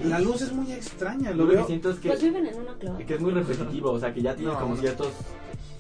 La 0.03 0.20
luz 0.20 0.41
es 0.41 0.53
muy 0.53 0.72
extraña, 0.72 1.32
lo 1.32 1.45
Lo 1.45 1.51
que 1.61 1.63
siento 1.65 1.89
es 1.91 1.99
que, 1.99 2.07
Pues 2.09 2.22
viven 2.24 2.45
en 2.47 2.55
una 2.55 2.78
que 3.05 3.13
es 3.15 3.20
muy 3.20 3.32
repetitivo, 3.32 3.91
o 3.91 3.99
sea, 3.99 4.13
que 4.13 4.22
ya 4.22 4.34
tiene 4.36 4.53
No, 4.53 4.59
como 4.59 4.76
no. 4.76 4.82
ciertos 4.82 5.09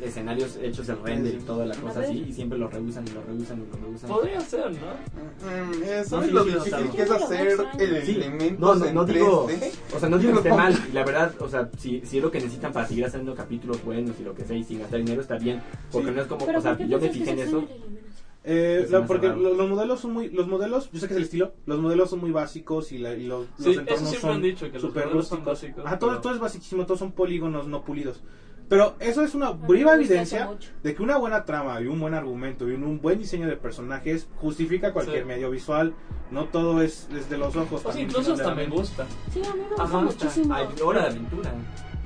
escenarios 0.01 0.57
hechos 0.61 0.87
el 0.89 1.01
render 1.03 1.33
y 1.35 1.37
toda 1.39 1.65
la 1.65 1.75
cosa 1.75 1.99
así, 2.01 2.25
y 2.29 2.33
siempre 2.33 2.57
lo 2.57 2.67
rehusan 2.69 3.05
y 3.07 3.11
lo 3.11 3.21
rehusan 3.23 3.57
y 3.61 3.65
lo 3.65 3.77
rehusan. 3.85 4.09
Podría 4.09 4.39
ser, 4.41 4.71
¿no? 4.71 4.77
Mm, 4.77 5.83
eh, 5.83 5.97
No, 5.99 6.03
¿Sabes 6.05 6.27
sí, 6.27 6.33
lo 6.33 6.43
sí, 6.43 6.49
difícil 6.53 6.89
que 6.91 7.01
es 7.03 7.11
hacer 7.11 7.47
el 7.79 8.03
Sí, 8.05 8.15
elementos 8.15 8.59
no, 8.59 8.75
no, 8.75 8.85
en 8.85 8.95
no 8.95 9.05
digo, 9.05 9.47
3D? 9.49 9.71
o 9.95 9.99
sea, 9.99 10.09
no 10.09 10.17
digo 10.17 10.31
que 10.33 10.37
esté 10.39 10.53
mal, 10.53 10.75
y 10.89 10.91
la 10.93 11.03
verdad, 11.05 11.33
o 11.39 11.49
sea, 11.49 11.69
si, 11.77 12.01
si 12.05 12.17
es 12.17 12.23
lo 12.23 12.31
que 12.31 12.39
necesitan 12.39 12.71
para 12.71 12.87
seguir 12.87 13.05
haciendo 13.05 13.35
capítulos 13.35 13.83
buenos 13.83 14.15
y 14.19 14.23
lo 14.23 14.33
que 14.33 14.45
sea, 14.45 14.55
y 14.55 14.63
sin 14.63 14.79
gastar 14.79 14.99
dinero 14.99 15.21
está 15.21 15.37
bien, 15.37 15.61
porque 15.91 16.11
no 16.11 16.21
es 16.21 16.27
como, 16.27 16.45
Pero 16.45 16.59
o 16.59 16.61
sea, 16.61 16.71
¿por 16.71 16.85
qué 16.85 16.87
yo 16.87 16.99
me 16.99 17.09
fijé 17.09 17.31
en 17.31 17.39
eso? 17.39 17.63
Eh, 18.45 18.87
la- 18.89 19.05
porque 19.05 19.27
lo- 19.27 19.53
los 19.53 19.69
modelos 19.69 19.99
son 19.99 20.13
muy, 20.13 20.29
los 20.29 20.47
modelos, 20.47 20.89
yo 20.93 20.99
sé 21.01 21.07
que 21.07 21.13
es 21.13 21.17
el 21.17 21.23
estilo, 21.23 21.51
los 21.65 21.77
modelos 21.79 22.09
son 22.09 22.19
muy 22.21 22.31
básicos 22.31 22.93
y, 22.93 22.97
la- 22.97 23.13
y 23.13 23.25
los, 23.27 23.47
Sí, 23.57 23.65
los 23.65 23.77
entornos 23.79 24.15
son 24.15 24.31
han 24.31 24.41
dicho, 24.41 24.65
que 24.67 24.73
los 24.73 24.81
súper 24.81 25.05
modelos 25.07 25.27
son 25.27 25.43
básicos, 25.43 25.85
Ajá, 25.85 25.99
todo, 25.99 26.11
pero- 26.11 26.21
todo 26.21 26.33
es 26.35 26.39
basiquísimo, 26.39 26.85
todos 26.85 26.99
son 26.99 27.11
polígonos 27.11 27.67
no 27.67 27.83
pulidos. 27.83 28.21
Pero 28.69 28.95
eso 28.99 29.23
es 29.23 29.33
una 29.33 29.51
viva 29.51 29.95
evidencia 29.95 30.47
de 30.83 30.93
que 30.95 31.01
una 31.01 31.17
buena 31.17 31.43
trama 31.43 31.81
y 31.81 31.87
un 31.87 31.99
buen 31.99 32.13
argumento 32.13 32.69
y 32.69 32.73
un, 32.73 32.83
un 32.83 33.01
buen 33.01 33.17
diseño 33.17 33.47
de 33.47 33.55
personajes 33.57 34.27
justifica 34.37 34.93
cualquier 34.93 35.23
Sí. 35.23 35.27
medio 35.27 35.49
visual. 35.49 35.93
No 36.29 36.45
todo 36.45 36.81
es 36.83 37.07
desde 37.11 37.37
los 37.39 37.55
ojos. 37.55 37.81
También 37.81 38.07
incluso 38.09 38.33
hasta 38.33 38.53
me 38.53 38.67
gusta. 38.67 39.07
Sí, 39.33 39.41
a 39.43 39.53
mí 39.55 39.61
me 39.61 39.67
gusta 39.69 39.83
Ajá, 39.83 39.97
muchísimo. 40.01 40.53
Ay, 40.53 40.67
hora 40.83 41.01
de 41.01 41.07
aventura. 41.07 41.51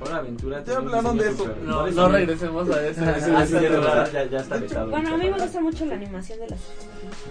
Hora 0.00 0.10
de 0.14 0.18
aventura. 0.18 0.64
Ya 0.64 0.76
hablaron 0.78 1.18
de 1.18 1.28
eso. 1.28 1.54
No, 1.64 1.86
no 1.90 2.08
regresemos 2.08 2.70
a 2.70 2.86
eso. 2.88 3.00
Lugar. 3.02 4.10
ya, 4.10 4.24
ya 4.24 4.38
está. 4.38 4.84
Bueno, 4.86 5.14
a 5.14 5.16
mí 5.18 5.30
me 5.30 5.38
gusta 5.38 5.60
mucho 5.60 5.84
la 5.84 5.94
animación 5.96 6.40
de 6.40 6.48
las 6.48 6.60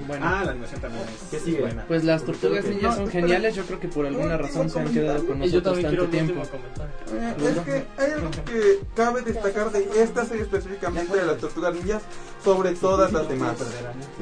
Bueno. 0.08 0.26
Ah, 0.28 0.44
la 0.46 0.52
animación 0.52 0.82
también 0.82 1.04
es, 1.04 1.30
¿Qué 1.30 1.38
es 1.38 1.44
sigue? 1.44 1.62
buena. 1.62 1.86
Pues 1.88 2.04
las 2.04 2.24
tortugas 2.24 2.64
No, 2.66 2.70
ninjas 2.72 2.96
son 2.96 3.08
geniales, 3.10 3.56
yo 3.56 3.64
creo 3.66 3.80
que 3.80 3.88
por 3.88 4.06
alguna 4.06 4.36
Un 4.36 4.40
razón 4.42 4.70
se 4.70 4.80
han 4.80 4.94
quedado 4.94 5.26
con 5.26 5.44
Y 5.44 5.50
yo 5.50 5.60
nosotros 5.62 5.64
también 5.64 5.90
quiero 5.90 6.04
tanto 6.04 6.18
un 6.18 6.26
tiempo. 6.26 6.42
último 6.42 6.60
comentario. 6.60 6.94
Eh, 7.14 7.52
es 7.52 7.60
que 7.66 8.02
hay 8.04 8.12
algo 8.12 8.32
que 8.46 8.80
cabe 8.96 9.22
destacar 9.22 9.72
de 9.72 10.04
esta 10.04 10.26
serie 10.26 10.44
específicamente 10.44 11.16
de 11.18 11.26
las 11.26 11.38
tortugas 11.38 11.74
ninjas 11.76 12.02
sobre 12.44 12.74
todas 12.74 13.12
las 13.14 13.28
demás. 13.30 13.56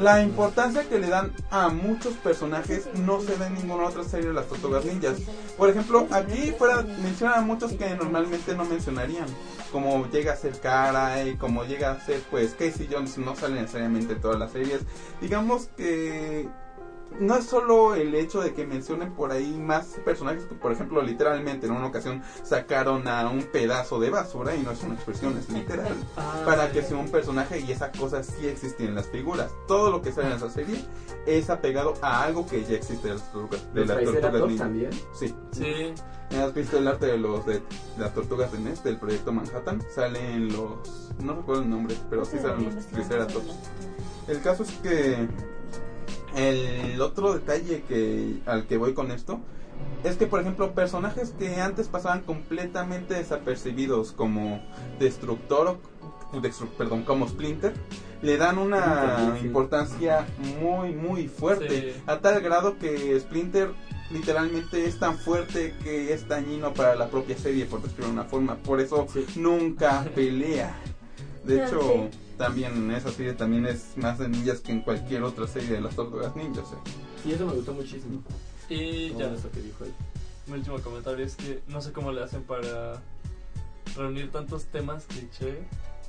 La 0.02 0.22
importancia 0.22 0.84
que 0.88 0.99
le 0.99 1.08
dan 1.08 1.32
a 1.49 1.70
muchos 1.70 2.14
personajes 2.16 2.88
no 2.95 3.22
se 3.22 3.38
da 3.38 3.47
en 3.47 3.56
ninguna 3.56 3.86
otra 3.88 4.04
serie 4.04 4.28
de 4.28 4.34
las 4.34 4.47
tortugas 4.47 4.86
ninjas. 4.86 5.18
Por 5.58 5.70
ejemplo, 5.70 6.08
aquí 6.12 6.54
fuera 6.58 6.82
mencionan 7.02 7.39
a 7.39 7.41
muchos 7.41 7.74
que 7.74 7.89
normalmente 7.95 8.56
no 8.56 8.66
mencionarían. 8.66 9.26
Como 9.72 10.06
llega 10.12 10.34
a 10.34 10.36
ser 10.36 10.60
Cara 10.60 11.24
y 11.24 11.38
como 11.38 11.64
llega 11.64 11.91
a 11.91 11.99
ser 12.06 12.20
pues 12.30 12.52
Casey 12.54 12.89
Jones 12.91 13.18
no 13.18 13.36
sale 13.38 13.62
necesariamente 13.62 14.14
en 14.14 14.22
todas 14.22 14.38
las 14.38 14.52
series. 14.52 14.82
Digamos 15.22 15.41
que 15.76 16.50
no 17.20 17.36
es 17.36 17.46
solo 17.46 17.94
el 17.96 18.16
hecho 18.16 18.42
de 18.42 18.54
que 18.54 18.66
mencionen 18.66 19.14
por 19.14 19.32
ahí 19.32 19.58
más 19.60 19.86
personajes 20.06 20.46
que, 20.46 20.56
por 20.56 20.72
ejemplo, 20.72 21.02
literalmente 21.02 21.68
en 21.68 21.74
una 21.74 21.88
ocasión 21.88 22.24
sacaron 22.44 23.08
a 23.08 23.30
un 23.30 23.44
pedazo 23.44 24.00
de 24.00 24.10
basura, 24.10 24.56
y 24.56 24.62
no 24.62 24.72
es 24.72 24.82
una 24.84 24.96
expresión, 24.96 25.38
es 25.38 25.50
literal, 25.50 25.94
para 26.46 26.72
que 26.72 26.82
sea 26.82 26.98
un 26.98 27.10
personaje 27.10 27.60
y 27.60 27.72
esa 27.72 27.92
cosa 27.92 28.24
sí 28.24 28.48
existe 28.48 28.86
en 28.86 28.96
las 28.96 29.08
figuras. 29.08 29.52
Todo 29.68 29.92
lo 29.92 30.02
que 30.02 30.12
sale 30.12 30.30
en 30.30 30.38
esa 30.38 30.50
serie 30.50 30.84
es 31.26 31.50
apegado 31.50 31.96
a 32.02 32.24
algo 32.24 32.48
que 32.48 32.64
ya 32.64 32.76
existe 32.76 33.10
de 33.10 33.16
las 33.16 33.32
tortugas, 33.32 33.74
de 33.74 33.80
¿Los 33.82 33.89
las 33.89 34.04
tortugas 34.04 34.48
ninja. 34.48 34.64
también? 34.64 34.92
Sí. 35.14 35.36
Sí. 35.52 35.94
¿Has 36.38 36.54
visto 36.54 36.78
el 36.78 36.88
arte 36.88 37.08
de 37.08 37.18
los 37.18 37.46
de 37.46 37.62
las 37.98 38.14
tortugas 38.14 38.54
de 38.54 38.60
Ness 38.60 38.84
del 38.86 38.98
proyecto 38.98 39.34
Manhattan? 39.34 39.84
Salen 39.94 40.48
los 40.48 41.12
no 41.20 41.36
recuerdo 41.36 41.64
el 41.64 41.70
nombre, 41.70 41.96
pero 42.10 42.24
sí 42.24 42.38
salen 42.39 42.74
los 42.74 42.88
Triceratops. 42.88 43.54
El 44.28 44.42
caso 44.42 44.64
es 44.64 44.72
que 44.84 45.28
el 46.36 47.02
otro 47.02 47.34
detalle 47.34 47.84
que 47.88 48.38
al 48.46 48.66
que 48.68 48.78
voy 48.78 48.94
con 48.94 49.12
esto 49.12 49.40
es 50.04 50.16
que 50.16 50.28
por 50.28 50.40
ejemplo 50.42 50.72
personajes 50.74 51.34
que 51.38 51.60
antes 51.60 51.88
pasaban 51.88 52.22
completamente 52.22 53.16
desapercibidos 53.16 54.12
como 54.14 54.64
Destructor 55.00 55.78
o 56.34 56.38
Destru- 56.38 56.70
perdón, 56.78 57.04
como 57.04 57.28
Splinter 57.28 57.74
le 58.22 58.38
dan 58.38 58.58
una 58.58 59.38
importancia 59.44 60.26
muy 60.62 60.94
muy 60.94 61.28
fuerte 61.28 61.94
Sí. 61.94 62.02
a 62.08 62.20
tal 62.20 62.40
grado 62.42 62.78
que 62.78 63.20
Splinter 63.20 63.72
literalmente 64.12 64.86
es 64.86 65.00
tan 65.00 65.18
fuerte 65.18 65.74
que 65.84 66.14
es 66.14 66.28
dañino 66.28 66.74
para 66.74 66.96
la 66.96 67.08
propia 67.10 67.38
serie 67.38 67.66
por 67.66 67.82
decirlo 67.82 68.06
de 68.08 68.12
una 68.14 68.24
forma 68.26 68.56
por 68.56 68.80
eso 68.80 69.08
nunca 69.36 70.06
pelea 70.16 70.74
de 71.44 71.66
hecho 71.66 71.82
sí. 71.82 72.18
También 72.42 72.74
en 72.76 72.92
esa 72.92 73.12
serie 73.12 73.34
también 73.34 73.66
es 73.66 73.94
más 73.98 74.18
de 74.20 74.28
ninjas 74.28 74.60
que 74.60 74.72
en 74.72 74.82
cualquier 74.82 75.24
otra 75.24 75.48
serie 75.48 75.70
de 75.70 75.82
las 75.82 75.96
tortugas 75.96 76.36
ninjas 76.36 76.72
¿eh? 76.74 76.92
Sí, 77.24 77.32
eso 77.34 77.46
me 77.46 77.54
gustó 77.54 77.74
muchísimo. 77.74 78.22
Y 78.70 79.10
ya, 79.14 79.32
eso 79.32 79.50
que 79.52 79.62
dijo 79.62 79.84
él. 79.86 79.94
mi 80.48 80.54
último 80.54 80.80
comentario 80.80 81.24
es 81.26 81.36
que 81.36 81.62
no 81.68 81.82
sé 81.82 81.92
cómo 81.92 82.12
le 82.12 82.24
hacen 82.24 82.42
para 82.44 83.02
reunir 83.96 84.32
tantos 84.32 84.66
temas 84.66 85.06
cliché. 85.06 85.60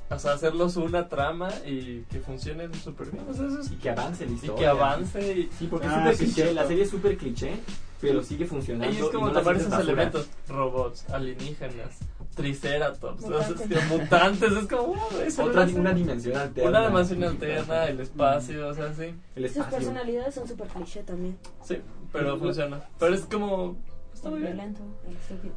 O 0.09 0.19
sea, 0.19 0.33
hacerlos 0.33 0.75
una 0.75 1.07
trama 1.09 1.49
y 1.65 2.01
que 2.11 2.19
funcionen 2.19 2.73
súper 2.75 3.09
bien. 3.11 3.25
O 3.29 3.33
sea, 3.33 3.47
eso 3.47 3.59
es- 3.61 3.71
Y 3.71 3.75
que 3.75 3.89
avance 3.89 4.25
la 4.25 4.31
y 4.31 4.35
historia. 4.35 4.55
que 4.55 4.67
avance. 4.67 5.31
Y, 5.39 5.49
Sí, 5.57 5.67
porque 5.67 5.87
Ah, 5.87 6.09
es 6.11 6.17
súper 6.17 6.17
cliché. 6.33 6.53
La 6.53 6.67
serie 6.67 6.83
es 6.83 6.89
súper 6.89 7.17
cliché, 7.17 7.53
pero 8.01 8.21
sigue 8.23 8.45
funcionando. 8.45 8.85
Ahí 8.93 8.97
es 9.01 9.09
como 9.11 9.27
y 9.29 9.31
no 9.33 9.39
tomar 9.39 9.55
esos 9.55 9.69
basura. 9.69 9.83
elementos: 9.91 10.27
robots, 10.47 11.09
alienígenas, 11.09 11.97
triceratops, 12.35 13.23
o 13.23 13.27
sea, 13.27 13.47
Mutantes. 13.49 13.71
es 13.77 13.89
mutantes. 13.89 14.51
Es 14.51 14.67
como, 14.67 14.95
eso 15.25 15.43
Otra, 15.43 15.67
una 15.75 15.93
dimensión 15.93 16.35
alterna. 16.37 16.69
Una 16.69 16.87
dimensión 16.87 17.23
alterna, 17.23 17.85
el 17.85 17.99
espacio, 17.99 18.67
o 18.67 18.73
sea, 18.73 18.93
sí. 18.93 19.13
El 19.35 19.47
Sus 19.47 19.57
espacio. 19.57 19.77
personalidades 19.77 20.35
son 20.35 20.47
súper 20.47 20.67
cliché 20.67 21.03
también. 21.03 21.37
Sí, 21.63 21.77
pero 22.11 22.37
funciona. 22.37 22.81
Pero 22.99 23.15
es 23.15 23.21
como. 23.21 23.75
Está 24.13 24.29
muy 24.29 24.39
bien. 24.41 24.53
violento. 24.53 24.81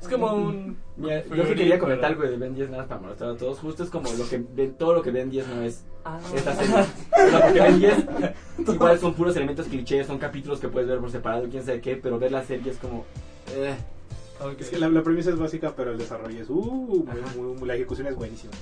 Es 0.01 0.09
como 0.09 0.33
un. 0.35 0.77
Mira, 0.97 1.25
yo 1.27 1.47
sí 1.47 1.55
quería 1.55 1.79
comentar 1.79 2.07
algo 2.13 2.23
de 2.25 2.37
Ben 2.37 2.55
10 2.55 2.71
nada 2.71 2.83
más 2.83 2.89
para 2.89 3.01
molestar 3.01 3.29
a 3.31 3.37
todos. 3.37 3.59
Justo 3.61 3.85
es 3.85 3.91
como 3.91 4.11
lo 4.13 4.29
que 4.29 4.39
todo 4.69 4.95
lo 4.95 5.03
que 5.03 5.11
Ben 5.11 5.31
10 5.31 5.47
no 5.49 5.63
es 5.63 5.85
Ah. 6.05 6.19
esta 6.35 6.55
serie. 6.55 6.75
O 6.75 7.31
sea, 7.31 7.43
porque 7.43 7.61
Ben 7.61 7.79
10 7.79 7.97
igual 8.69 8.99
son 8.99 9.15
puros 9.15 9.37
elementos 9.37 9.67
clichés, 9.67 10.07
son 10.07 10.19
capítulos 10.19 10.59
que 10.59 10.69
puedes 10.69 10.89
ver 10.89 10.99
por 10.99 11.11
separado, 11.11 11.47
quién 11.51 11.65
sabe 11.65 11.81
qué, 11.81 11.97
pero 11.97 12.19
ver 12.19 12.33
la 12.33 12.43
serie 12.45 12.73
es 12.73 12.79
como. 12.79 13.05
eh. 13.55 13.77
Es 14.61 14.69
que 14.69 14.79
la, 14.79 14.89
la 14.89 15.03
premisa 15.03 15.31
es 15.31 15.39
básica, 15.39 15.73
pero 15.77 15.93
el 15.93 15.99
desarrollo 15.99 16.43
es. 16.43 16.49
Uh, 16.51 17.05
muy- 17.07 17.21
Ajá. 17.23 17.35
muy- 17.37 17.57
muy- 17.59 17.69
la 17.69 17.75
ejecución 17.75 18.07
es 18.09 18.17
buenísima. 18.17 18.53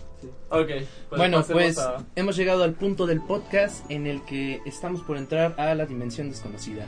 Ok. 0.51 0.69
pues 1.09 1.19
Bueno, 1.19 1.45
pues 1.49 1.79
a- 1.79 2.05
hemos 2.17 2.37
llegado 2.37 2.63
al 2.65 2.75
punto 2.75 3.07
del 3.07 3.21
podcast 3.21 3.89
en 3.91 4.07
el 4.07 4.23
que 4.25 4.61
estamos 4.67 5.03
por 5.03 5.17
entrar 5.17 5.55
a 5.59 5.75
la 5.75 5.85
dimensión 5.87 6.31
desconocida. 6.31 6.87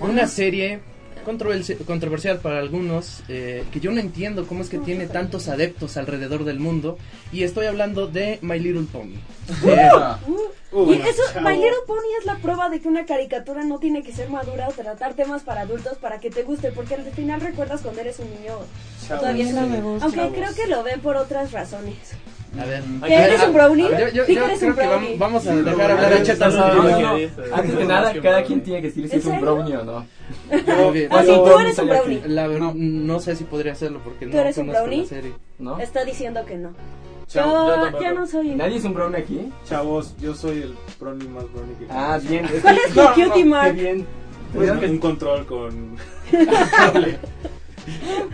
Una 0.00 0.26
serie 0.28 0.80
controversi- 1.26 1.76
controversial 1.84 2.38
para 2.38 2.58
algunos, 2.60 3.22
eh, 3.28 3.64
que 3.72 3.80
yo 3.80 3.90
no 3.90 4.00
entiendo 4.00 4.46
cómo 4.46 4.62
es 4.62 4.68
que 4.68 4.78
tiene 4.78 5.06
tantos 5.08 5.48
adeptos 5.48 5.96
alrededor 5.96 6.44
del 6.44 6.60
mundo, 6.60 6.96
y 7.32 7.42
estoy 7.42 7.66
hablando 7.66 8.06
de 8.06 8.38
My 8.40 8.58
Little 8.60 8.86
Pony. 8.92 9.16
Eh, 9.66 9.88
Uh, 10.70 10.92
Y 10.92 11.00
eso, 11.00 11.22
chavo. 11.32 11.48
My 11.48 11.56
Little 11.56 11.78
Pony 11.86 12.10
es 12.20 12.26
la 12.26 12.36
prueba 12.36 12.68
de 12.68 12.80
que 12.80 12.88
una 12.88 13.06
caricatura 13.06 13.64
no 13.64 13.78
tiene 13.78 14.02
que 14.02 14.12
ser 14.12 14.28
madura 14.28 14.68
o 14.68 14.72
tratar 14.72 15.14
temas 15.14 15.42
para 15.42 15.62
adultos 15.62 15.96
para 15.98 16.18
que 16.20 16.30
te 16.30 16.42
guste, 16.42 16.72
porque 16.72 16.94
al 16.94 17.04
final 17.12 17.40
recuerdas 17.40 17.80
cuando 17.82 18.00
eres 18.02 18.18
un 18.18 18.28
niño 18.30 18.54
Chavos. 19.06 19.20
todavía 19.22 19.46
sí 19.46 19.52
no 19.52 19.66
me 19.66 19.80
gusta. 19.80 20.04
Aunque 20.04 20.20
Chavos. 20.20 20.34
creo 20.36 20.54
que 20.54 20.66
lo 20.66 20.82
ven 20.82 21.00
por 21.00 21.16
otras 21.16 21.52
razones. 21.52 21.96
a 22.60 22.64
ver, 22.66 22.82
¿Que 23.06 23.14
eres 23.14 23.42
un 23.44 23.54
brownie? 23.54 23.88
yo, 24.12 24.24
eres 24.24 24.58
creo 24.58 24.70
un 24.70 24.76
que 25.06 25.16
vamos 25.18 25.46
a 25.46 25.54
dejar 25.56 25.90
hablar 25.90 26.12
a 26.12 26.22
Chetas. 26.22 26.54
Antes 26.54 27.74
No, 27.74 27.84
nada, 27.86 28.12
cada 28.20 28.42
quien 28.42 28.62
tiene 28.62 28.82
que 28.82 28.88
decir 28.88 29.08
si 29.08 29.14
¿En 29.14 29.20
es 29.20 29.26
un 29.26 29.40
brownie 29.40 29.76
o 29.76 29.84
no. 29.84 30.06
Muy 30.50 30.92
bien. 30.92 31.08
Ah, 31.10 31.22
sí, 31.22 31.28
Yo 31.28 31.42
tú 31.44 31.48
no 31.50 31.60
eres 31.60 31.78
un 31.78 31.88
brownie. 31.88 32.22
La 32.26 32.46
no 32.48 33.20
sé 33.20 33.36
si 33.36 33.44
podría 33.44 33.72
hacerlo 33.72 34.00
porque 34.04 34.26
¿Tú 34.26 34.32
no 34.36 34.40
eres 34.42 34.58
un 34.58 34.68
brownie? 34.68 35.02
la 35.02 35.06
serie. 35.08 35.32
¿No? 35.58 35.78
Está 35.80 36.04
diciendo 36.04 36.44
que 36.44 36.56
no. 36.56 36.74
Chavo, 37.28 37.50
yo 37.52 37.68
Yo, 37.76 37.82
tampoco. 37.82 38.04
yo 38.04 38.14
no 38.14 38.26
soy. 38.26 38.54
¿Nadie 38.54 38.76
es 38.78 38.84
un 38.84 38.94
brownie 38.94 39.18
aquí? 39.18 39.52
Chavos, 39.64 40.14
yo 40.18 40.34
soy 40.34 40.62
el 40.62 40.74
brownie 40.98 41.28
más 41.28 41.44
brownie 41.52 41.74
que 41.78 41.86
Ah, 41.90 42.18
bien. 42.22 42.44
Es 42.46 42.62
¿Cuál 42.62 42.76
que- 42.76 42.82
es 42.86 42.94
tu 42.94 43.00
cutie 43.00 43.32
Qué 43.34 43.44
mark? 43.44 43.74
bien. 43.74 44.06
Pues, 44.54 44.70
un 44.70 44.98
control 44.98 45.44
con. 45.46 45.96
Fair 46.30 47.18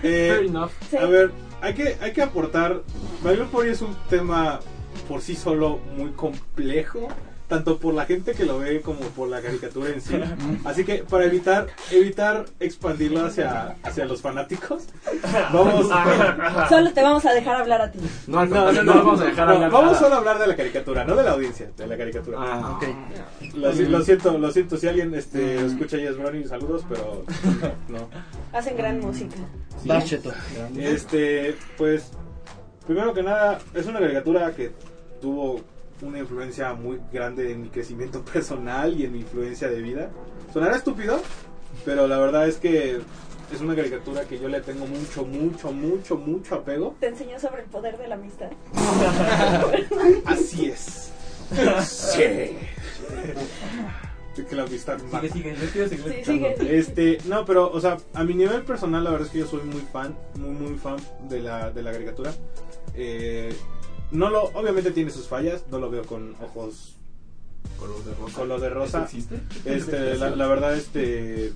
eh. 0.03 0.49
Sí. 0.90 0.97
a 0.97 1.07
ver, 1.07 1.32
hay 1.61 1.74
que, 1.74 1.97
hay 2.01 2.12
que 2.12 2.22
aportar. 2.22 2.82
Little 3.24 3.47
Pony 3.47 3.66
es 3.70 3.82
un 3.82 3.97
tema 4.09 4.61
por 5.09 5.20
sí 5.20 5.34
solo 5.34 5.78
muy 5.97 6.11
complejo. 6.12 7.09
Tanto 7.55 7.78
por 7.78 7.94
la 7.94 8.05
gente 8.05 8.32
que 8.32 8.44
lo 8.44 8.59
ve 8.59 8.80
como 8.80 8.98
por 9.11 9.28
la 9.28 9.40
caricatura 9.40 9.90
en 9.90 10.00
sí. 10.00 10.14
Así 10.64 10.84
que 10.84 11.05
para 11.05 11.24
evitar 11.26 11.68
evitar 11.92 12.46
expandirlo 12.59 13.24
hacia, 13.24 13.76
hacia 13.84 14.05
los 14.07 14.20
fanáticos, 14.20 14.84
vamos, 15.52 15.88
Solo 16.68 16.92
te 16.92 17.00
vamos 17.00 17.24
a 17.26 17.32
dejar 17.32 17.57
hablar 17.62 17.80
a 17.82 17.92
ti. 17.92 18.00
No, 18.26 18.44
No, 18.44 18.72
no, 18.72 18.72
no, 18.72 18.82
no. 18.82 18.94
vamos 18.94 19.20
a 19.20 19.24
dejar 19.26 19.46
No, 19.46 19.52
hablar 19.55 19.70
vamos 19.70 19.98
solo 19.98 20.14
a 20.16 20.18
hablar 20.18 20.38
de 20.40 20.46
la 20.48 20.57
caricatura, 20.57 21.05
no 21.05 21.14
de 21.14 21.22
la 21.22 21.30
audiencia, 21.30 21.70
de 21.76 21.86
la 21.86 21.96
caricatura. 21.96 22.38
Ah, 22.40 22.76
Ok. 22.76 23.55
Lo, 23.55 23.72
si- 23.72 23.86
lo 23.86 24.02
siento, 24.02 24.36
lo 24.36 24.50
siento. 24.50 24.76
Si 24.76 24.88
alguien 24.88 25.14
este, 25.14 25.64
escucha 25.64 25.96
Yes 25.96 26.16
Brownie, 26.18 26.48
saludos, 26.48 26.82
pero 26.88 27.24
no. 27.88 28.09
Hacen 28.52 28.76
gran 28.76 28.98
música. 29.00 29.36
Cheto. 30.05 30.32
Este, 30.76 31.55
pues, 31.76 32.11
primero 32.84 33.14
que 33.14 33.22
nada, 33.22 33.61
es 33.74 33.86
una 33.86 34.00
caricatura 34.00 34.50
que 34.52 34.72
tuvo 35.20 35.61
una 36.03 36.18
influencia 36.18 36.74
muy 36.74 37.01
grande 37.12 37.53
en 37.53 37.62
mi 37.62 37.68
crecimiento 37.68 38.24
personal 38.32 38.99
y 38.99 39.05
en 39.05 39.12
mi 39.12 39.20
influencia 39.20 39.68
de 39.68 39.80
vida. 39.80 40.11
Sonará 40.53 40.76
estúpido, 40.76 41.20
pero 41.84 42.07
la 42.07 42.18
verdad 42.18 42.49
es 42.49 42.57
que 42.57 43.01
es 43.53 43.61
una 43.61 43.76
caricatura 43.76 44.22
que 44.24 44.38
yo 44.38 44.49
le 44.49 44.61
tengo 44.61 44.86
mucho, 44.86 45.24
mucho, 45.24 45.72
mucho, 45.72 46.16
mucho 46.16 46.55
apego. 46.57 46.97
Te 47.01 47.09
enseñó 47.09 47.38
sobre 47.38 47.62
el 47.62 47.68
poder 47.68 47.99
de 47.99 48.09
la 48.09 48.14
amistad. 48.16 48.51
Así 50.24 50.66
es. 50.66 51.12
Sí. 51.84 52.22
De 54.36 54.47
que 54.49 54.57
la 54.57 54.64
amistad 54.64 54.99
mata. 55.12 55.28
Sigue, 55.28 55.55
sigue, 55.57 55.88
seguir 55.88 56.14
Sí, 56.18 56.24
sigue. 56.24 56.78
Este, 56.78 57.18
no, 57.26 57.45
pero, 57.45 57.70
o 57.70 57.80
sea, 57.80 57.99
a 58.14 58.24
mi 58.24 58.34
nivel 58.34 58.62
personal, 58.62 59.05
la 59.05 59.11
verdad 59.11 59.26
es 59.26 59.32
que 59.32 59.38
yo 59.40 59.47
soy 59.47 59.62
muy 59.62 59.82
fan, 59.92 60.16
muy, 60.34 60.51
muy 60.51 60.76
fan 60.76 60.97
de 61.28 61.40
la, 61.40 61.70
de 61.70 61.82
la 61.82 61.92
caricatura. 61.92 62.32
Eh, 62.95 63.55
no 64.14 64.30
lo, 64.30 64.44
obviamente 64.44 64.90
tiene 64.92 65.10
sus 65.10 65.26
fallas, 65.28 65.64
no 65.70 65.78
lo 65.78 65.90
veo 65.90 66.04
con 66.04 66.34
ojos 66.42 66.96
Color 67.78 68.04
de 68.04 68.14
rosa. 68.14 68.34
color 68.38 68.60
de 68.60 68.68
rosa. 68.70 69.08
Este, 69.64 70.16
la, 70.16 70.30
la 70.36 70.46
verdad, 70.46 70.74
este, 70.76 71.52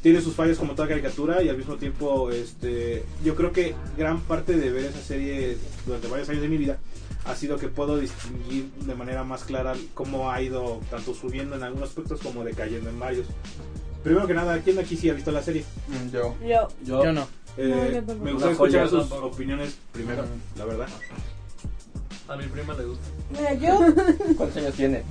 tiene 0.00 0.20
sus 0.20 0.34
fallas 0.34 0.58
como 0.58 0.74
toda 0.74 0.88
caricatura 0.88 1.42
y 1.42 1.48
al 1.48 1.56
mismo 1.58 1.76
tiempo, 1.76 2.30
este, 2.30 3.04
yo 3.24 3.34
creo 3.34 3.52
que 3.52 3.74
gran 3.98 4.20
parte 4.20 4.56
de 4.56 4.70
ver 4.70 4.86
esa 4.86 5.00
serie 5.00 5.56
durante 5.86 6.06
varios 6.08 6.28
años 6.28 6.42
de 6.42 6.48
mi 6.48 6.56
vida 6.56 6.78
ha 7.24 7.34
sido 7.34 7.58
que 7.58 7.68
puedo 7.68 7.98
distinguir 7.98 8.70
de 8.86 8.94
manera 8.94 9.24
más 9.24 9.42
clara 9.44 9.74
cómo 9.92 10.30
ha 10.30 10.40
ido 10.40 10.80
tanto 10.88 11.14
subiendo 11.14 11.56
en 11.56 11.62
algunos 11.64 11.90
aspectos 11.90 12.20
como 12.20 12.44
decayendo 12.44 12.88
en 12.88 12.98
varios. 12.98 13.26
Primero 14.02 14.26
que 14.26 14.34
nada, 14.34 14.58
¿quién 14.60 14.78
aquí 14.78 14.96
sí 14.96 15.10
ha 15.10 15.14
visto 15.14 15.30
la 15.32 15.42
serie? 15.42 15.64
Mm, 15.88 16.10
Yo. 16.10 16.34
Yo. 16.42 16.68
Yo, 16.84 17.04
Yo 17.04 17.12
no. 17.12 17.26
Eh, 17.58 17.68
No, 17.68 17.86
yo 17.92 18.02
tampoco. 18.04 18.24
me 18.24 18.32
joya, 18.32 18.50
escuchar 18.52 18.88
sus 18.88 19.10
opiniones 19.12 19.76
primero, 19.92 20.24
la 20.56 20.64
verdad. 20.64 20.88
A 22.30 22.36
mi 22.36 22.44
prima 22.46 22.74
le 22.74 22.84
gusta. 22.84 23.04
Mira, 23.36 23.54
yo, 23.54 23.78
¿Cuántos 24.36 24.56
años 24.56 24.74
tiene? 24.74 25.02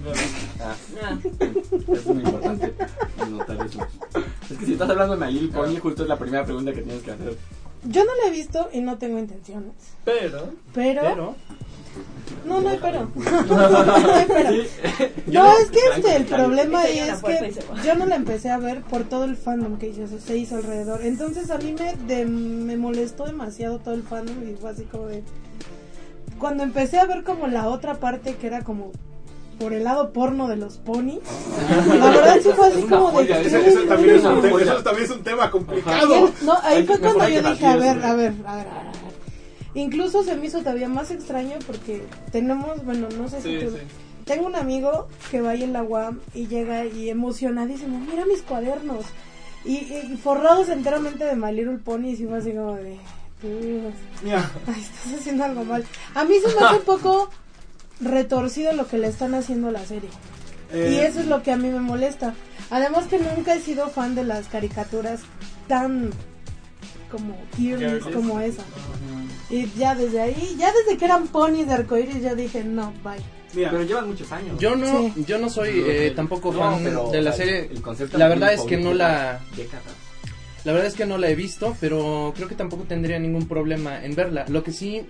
Ah, 0.62 0.74
Ah. 1.04 1.18
es 1.94 2.06
muy 2.06 2.24
importante 2.24 2.74
notar 3.30 3.66
eso. 3.66 3.80
Es 4.50 4.58
que 4.58 4.66
si 4.66 4.72
estás 4.74 4.90
hablando 4.90 5.18
de 5.18 5.32
Little 5.32 5.50
Pony, 5.50 5.78
justo 5.82 6.04
es 6.04 6.10
la 6.10 6.18
primera 6.18 6.46
pregunta 6.46 6.72
que 6.74 6.82
tienes 6.82 7.04
que 7.04 7.12
hacer. 7.12 7.36
yo 7.84 8.06
no 8.06 8.12
la 8.24 8.30
he 8.30 8.32
visto 8.32 8.70
y 8.72 8.80
no 8.80 8.98
tengo 8.98 9.20
intenciones. 9.20 9.74
Pero, 10.06 10.50
Pero, 10.74 11.02
Pero, 11.02 11.36
no, 12.46 12.62
no 12.62 12.70
hay 12.70 12.80
pero. 12.82 13.12
no 13.16 14.14
hay 14.14 14.26
pero. 14.28 14.52
No, 15.28 15.58
es 15.58 15.72
que 15.72 15.80
este, 15.98 16.16
el 16.16 16.26
problema 16.26 16.86
es 16.86 17.22
que 17.22 17.54
yo 17.86 17.96
no 17.96 18.06
la 18.06 18.16
empecé 18.16 18.50
a 18.50 18.60
ver 18.60 18.82
por 18.84 19.04
todo 19.04 19.26
el 19.26 19.36
fandom 19.36 19.78
que 19.78 19.88
hizo, 19.90 20.08
se 20.20 20.38
hizo 20.38 20.56
alrededor. 20.56 21.02
Entonces 21.04 21.52
a 21.52 21.58
mí 21.58 21.74
me, 21.78 21.96
de- 22.16 22.26
me 22.26 22.78
molestó 22.78 23.26
demasiado 23.26 23.80
todo 23.80 23.94
el 23.94 24.04
fandom 24.04 24.38
y 24.50 24.56
fue 24.56 24.70
así 24.70 24.84
como 24.84 25.08
de... 25.08 25.22
Cuando 26.40 26.64
empecé 26.64 26.98
a 27.00 27.06
ver 27.06 27.24
como 27.24 27.48
la 27.48 27.68
otra 27.68 27.96
parte 28.00 28.36
que 28.36 28.48
era 28.48 28.62
como 28.64 28.92
por 29.60 29.74
el 29.74 29.84
lado 29.84 30.14
porno 30.14 30.48
de 30.48 30.56
los 30.56 30.78
ponis, 30.78 31.20
la 32.00 32.10
verdad 32.10 32.38
sí 32.42 32.50
fue 32.56 32.68
así 32.68 32.82
como 32.84 33.12
de... 33.22 33.42
eso 33.42 33.88
también 34.84 35.04
es 35.04 35.12
un 35.12 35.22
tema 35.24 35.52
complicado. 35.52 36.16
él- 36.28 36.34
no, 36.44 36.54
ahí 36.64 36.86
fue 36.86 36.98
cuando 37.00 37.28
yo 37.28 37.42
dije, 37.44 37.66
a 37.66 37.76
ver, 37.76 37.90
a 37.90 37.94
ver, 37.96 38.06
a 38.06 38.16
ver, 38.16 38.34
a 38.46 38.56
ver, 38.56 38.68
a 38.68 38.74
ver. 38.84 39.10
Incluso 39.76 40.24
se 40.24 40.36
me 40.36 40.46
hizo 40.48 40.60
todavía 40.60 40.88
más 40.90 41.12
extraño 41.12 41.58
porque 41.68 42.04
tenemos, 42.32 42.84
bueno, 42.86 43.08
no 43.18 43.28
sé 43.28 43.42
si 43.42 43.60
sí, 43.60 43.66
tú... 43.66 43.72
sí. 43.72 43.78
Tengo 44.26 44.46
un 44.46 44.56
amigo 44.56 45.08
que 45.32 45.42
va 45.42 45.52
ahí 45.52 45.64
en 45.64 45.74
la 45.74 45.82
UAM 45.84 46.20
y 46.34 46.48
llega 46.48 46.86
y 46.86 47.10
emocionadísimo, 47.10 48.00
mira 48.00 48.26
mis 48.26 48.42
cuadernos. 48.44 49.04
Y, 49.66 49.78
y 49.78 50.18
forrados 50.24 50.70
enteramente 50.70 51.26
de 51.26 51.36
My 51.36 51.52
Little 51.52 51.80
Pony 51.80 52.10
y 52.12 52.16
fue 52.16 52.38
así 52.38 52.52
como 52.52 52.76
de... 52.76 52.98
"Dios, 53.42 53.94
Mira, 54.24 54.52
ay, 54.68 54.82
estás 54.82 55.20
haciendo 55.20 55.44
algo 55.46 55.64
mal. 55.64 55.86
A 56.16 56.24
mí 56.26 56.36
se 56.42 56.48
me 56.56 56.66
hace 56.66 56.78
un 56.78 56.84
poco 56.86 57.30
retorcido 58.02 58.74
lo 58.74 58.88
que 58.88 58.98
le 58.98 59.08
están 59.08 59.34
haciendo 59.36 59.70
a 59.70 59.72
la 59.72 59.86
serie. 59.86 60.10
eh, 60.72 60.92
Y 60.94 61.00
eso 61.06 61.20
es 61.22 61.28
lo 61.28 61.42
que 61.44 61.52
a 61.52 61.58
mí 61.58 61.70
me 61.70 61.80
molesta. 61.80 62.34
Además 62.70 63.06
que 63.08 63.18
nunca 63.20 63.56
he 63.56 63.60
sido 63.62 63.90
fan 63.90 64.14
de 64.16 64.24
las 64.24 64.48
caricaturas 64.48 65.22
tan 65.68 66.12
como 67.12 67.36
Girlies. 67.58 68.04
como 68.14 68.40
esa. 68.40 68.64
Y 69.50 69.68
ya 69.78 69.96
desde 69.96 70.22
ahí, 70.22 70.56
ya 70.60 70.72
desde 70.72 70.98
que 70.98 71.06
eran 71.06 71.28
ponis 71.28 71.66
de 71.68 71.74
arcoíris, 71.74 72.22
ya 72.22 72.36
dije, 72.36 72.64
no, 72.64 72.94
bye. 73.04 73.18
mira, 73.56 73.72
Pero 73.72 73.84
llevan 73.84 74.08
muchos 74.08 74.32
años. 74.32 74.60
yo 74.60 74.76
no, 74.76 74.86
Sí. 74.86 75.26
yo 75.26 75.40
no 75.40 75.50
soy 75.50 75.84
eh, 75.88 76.14
tampoco 76.16 76.54
No, 76.54 76.60
fan 76.60 76.84
pero, 76.84 77.10
de 77.10 77.22
la 77.24 77.32
o 77.32 77.34
sea, 77.34 77.46
serie. 77.46 77.70
el 77.72 77.82
concepto 77.82 78.18
La 78.20 78.28
verdad 78.28 78.54
es 78.54 78.62
que 78.62 78.78
no 78.78 78.94
la, 78.94 79.40
décadas. 79.58 79.86
La 80.66 80.72
verdad 80.74 80.88
es 80.88 80.94
que 80.96 81.06
no 81.06 81.18
la 81.18 81.30
he 81.30 81.36
visto, 81.36 81.76
pero 81.80 82.34
creo 82.36 82.48
que 82.48 82.56
tampoco 82.56 82.84
tendría 82.84 83.20
ningún 83.20 83.48
problema 83.48 84.04
en 84.04 84.16
verla. 84.16 84.46
Lo 84.50 84.64
que 84.64 84.72
sí, 84.72 85.02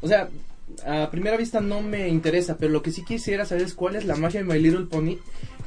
o 0.00 0.08
sea, 0.08 0.28
a 0.86 1.10
primera 1.10 1.36
vista 1.36 1.60
no 1.60 1.80
me 1.82 2.08
interesa, 2.08 2.56
pero 2.56 2.72
lo 2.72 2.82
que 2.82 2.90
sí 2.90 3.04
quisiera 3.04 3.44
saber 3.44 3.64
es 3.64 3.74
cuál 3.74 3.96
es 3.96 4.04
la 4.04 4.16
magia 4.16 4.42
de 4.42 4.46
My 4.52 4.58
Little 4.58 4.86
Pony 4.86 5.18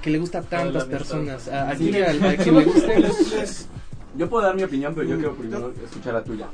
que 0.01 0.09
le 0.09 0.17
gusta 0.19 0.39
a 0.39 0.41
tantas 0.43 0.85
personas. 0.85 1.47
A, 1.47 1.69
aquí 1.69 1.91
Sí. 1.91 2.01
a 2.01 2.37
quien 2.37 2.57
le 2.57 2.65
guste. 2.65 3.03
Yo 4.17 4.29
puedo 4.29 4.45
dar 4.45 4.55
mi 4.55 4.63
opinión, 4.63 4.93
pero 4.95 5.07
yo 5.07 5.15
Mm, 5.15 5.19
quiero 5.19 5.35
primero 5.35 5.73
escuchar 5.83 6.13
la 6.15 6.23
tuya. 6.23 6.47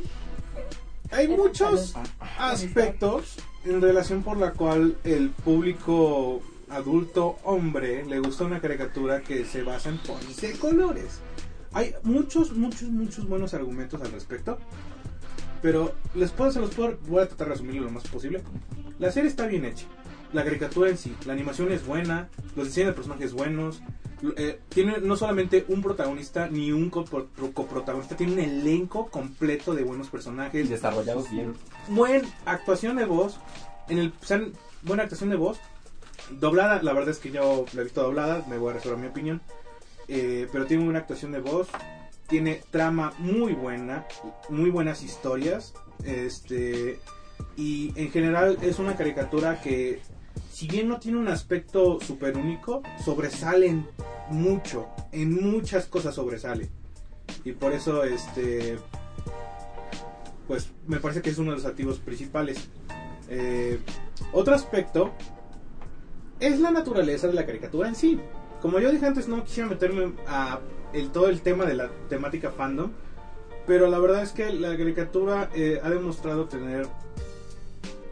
hay 1.11 1.27
muchos 1.27 1.93
aspectos 2.37 3.35
en 3.65 3.81
relación 3.81 4.23
por 4.23 4.37
la 4.37 4.51
cual 4.51 4.97
el 5.03 5.29
público 5.29 6.41
adulto 6.69 7.37
hombre 7.43 8.03
le 8.05 8.19
gusta 8.19 8.43
una 8.45 8.59
caricatura 8.59 9.21
que 9.21 9.45
se 9.45 9.63
basa 9.63 9.89
en 9.89 9.97
ponis 9.99 10.41
de 10.41 10.51
colores. 10.53 11.19
Hay 11.73 11.93
muchos, 12.03 12.51
muchos, 12.55 12.89
muchos 12.89 13.27
buenos 13.27 13.53
argumentos 13.53 14.01
al 14.01 14.11
respecto. 14.11 14.57
Pero 15.61 15.93
les 16.13 16.31
puedo, 16.31 16.51
se 16.51 16.59
los 16.59 16.71
puedo, 16.75 16.97
voy 17.07 17.23
a 17.23 17.27
tratar 17.27 17.47
de 17.47 17.53
resumirlo 17.53 17.83
lo 17.83 17.89
más 17.91 18.03
posible. 18.07 18.43
La 18.99 19.11
serie 19.11 19.29
está 19.29 19.47
bien 19.47 19.65
hecha. 19.65 19.85
La 20.33 20.43
caricatura 20.43 20.89
en 20.89 20.97
sí, 20.97 21.15
la 21.25 21.33
animación 21.33 21.71
es 21.71 21.85
buena, 21.85 22.27
los 22.55 22.67
diseños 22.67 22.89
de 22.89 22.93
personajes 22.93 23.33
buenos. 23.33 23.81
eh, 24.37 24.59
tiene 24.69 24.97
no 24.99 25.15
solamente 25.15 25.65
un 25.67 25.81
protagonista 25.81 26.47
ni 26.47 26.71
un 26.71 26.89
copro- 26.89 27.27
coprotagonista, 27.53 28.15
tiene 28.17 28.33
un 28.33 28.39
elenco 28.39 29.09
completo 29.09 29.75
de 29.75 29.83
buenos 29.83 30.07
personajes, 30.09 30.69
Desarrollados 30.69 31.29
bien. 31.29 31.53
buena 31.89 32.27
actuación 32.45 32.95
de 32.97 33.05
voz. 33.05 33.39
En 33.89 33.99
el, 33.99 34.13
buena 34.81 35.03
actuación 35.03 35.29
de 35.29 35.35
voz. 35.35 35.59
Doblada, 36.39 36.81
la 36.81 36.93
verdad 36.93 37.09
es 37.09 37.19
que 37.19 37.31
yo 37.31 37.65
la 37.73 37.81
he 37.81 37.83
visto 37.83 38.01
doblada, 38.01 38.43
me 38.49 38.57
voy 38.57 38.71
a 38.71 38.73
reservar 38.75 38.99
mi 38.99 39.07
opinión. 39.07 39.41
Eh, 40.07 40.47
pero 40.51 40.65
tiene 40.65 40.87
una 40.87 40.99
actuación 40.99 41.31
de 41.31 41.39
voz. 41.39 41.67
Tiene 42.27 42.61
trama 42.71 43.13
muy 43.19 43.53
buena, 43.53 44.05
muy 44.49 44.69
buenas 44.69 45.03
historias. 45.03 45.73
Este. 46.03 46.99
Y 47.57 47.93
en 47.95 48.11
general 48.11 48.57
es 48.61 48.79
una 48.79 48.95
caricatura 48.95 49.61
que, 49.61 50.01
si 50.51 50.67
bien 50.67 50.87
no 50.87 50.99
tiene 50.99 51.17
un 51.17 51.27
aspecto 51.27 51.99
súper 52.01 52.37
único, 52.37 52.81
sobresalen 53.03 53.87
mucho. 54.29 54.87
En 55.11 55.35
muchas 55.51 55.85
cosas 55.85 56.15
sobresale. 56.15 56.69
Y 57.43 57.51
por 57.53 57.73
eso, 57.73 58.03
este 58.03 58.77
pues 60.47 60.69
me 60.87 60.97
parece 60.97 61.21
que 61.21 61.29
es 61.29 61.37
uno 61.37 61.51
de 61.51 61.57
los 61.57 61.65
activos 61.65 61.99
principales. 61.99 62.69
Eh, 63.29 63.79
otro 64.31 64.53
aspecto 64.53 65.11
es 66.39 66.59
la 66.59 66.71
naturaleza 66.71 67.27
de 67.27 67.33
la 67.33 67.45
caricatura 67.45 67.87
en 67.87 67.95
sí. 67.95 68.19
Como 68.63 68.79
yo 68.79 68.91
dije 68.91 69.05
antes, 69.05 69.27
no 69.27 69.43
quisiera 69.43 69.69
meterme 69.69 70.13
a 70.25 70.59
el, 70.93 71.11
todo 71.11 71.27
el 71.27 71.41
tema 71.41 71.65
de 71.65 71.73
la 71.75 71.89
temática 72.09 72.49
fandom, 72.49 72.91
pero 73.67 73.87
la 73.89 73.99
verdad 73.99 74.23
es 74.23 74.31
que 74.31 74.51
la 74.53 74.75
caricatura 74.77 75.49
eh, 75.53 75.79
ha 75.83 75.89
demostrado 75.89 76.45
tener 76.45 76.87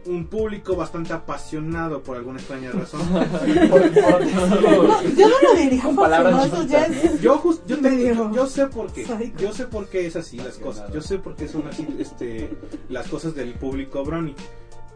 un 0.06 0.26
público 0.28 0.76
bastante 0.76 1.14
apasionado 1.14 2.02
por 2.04 2.18
alguna 2.18 2.40
extraña 2.40 2.72
razón. 2.72 3.02
No, 3.14 5.04
yo 5.16 5.30
no 5.30 5.36
lo 5.42 5.56
diría 5.60 5.84
Con 5.84 5.96
palabras 5.96 6.34
apasionado, 6.34 6.64
eso 6.64 6.68
ya 6.68 6.86
es... 6.86 7.22
Yo, 7.22 7.38
jus- 7.38 7.62
yo, 7.68 7.78
yo, 7.78 8.32
yo 8.34 8.48
sé 8.48 8.68
por 8.68 8.92
qué. 8.92 9.06
Yo 9.38 9.54
sé 9.54 9.68
por 9.68 9.88
qué 9.88 10.06
es 10.08 10.16
así 10.18 10.38
las 10.38 10.58
cosas. 10.58 10.92
Yo 10.92 11.02
sé 11.02 11.18
por 11.20 11.36
qué 11.36 11.48
son 11.48 11.68
así 11.68 11.88
este, 12.00 12.50
las 12.90 13.08
cosas 13.08 13.36
del 13.36 13.54
público 13.54 14.04
brownie. 14.04 14.36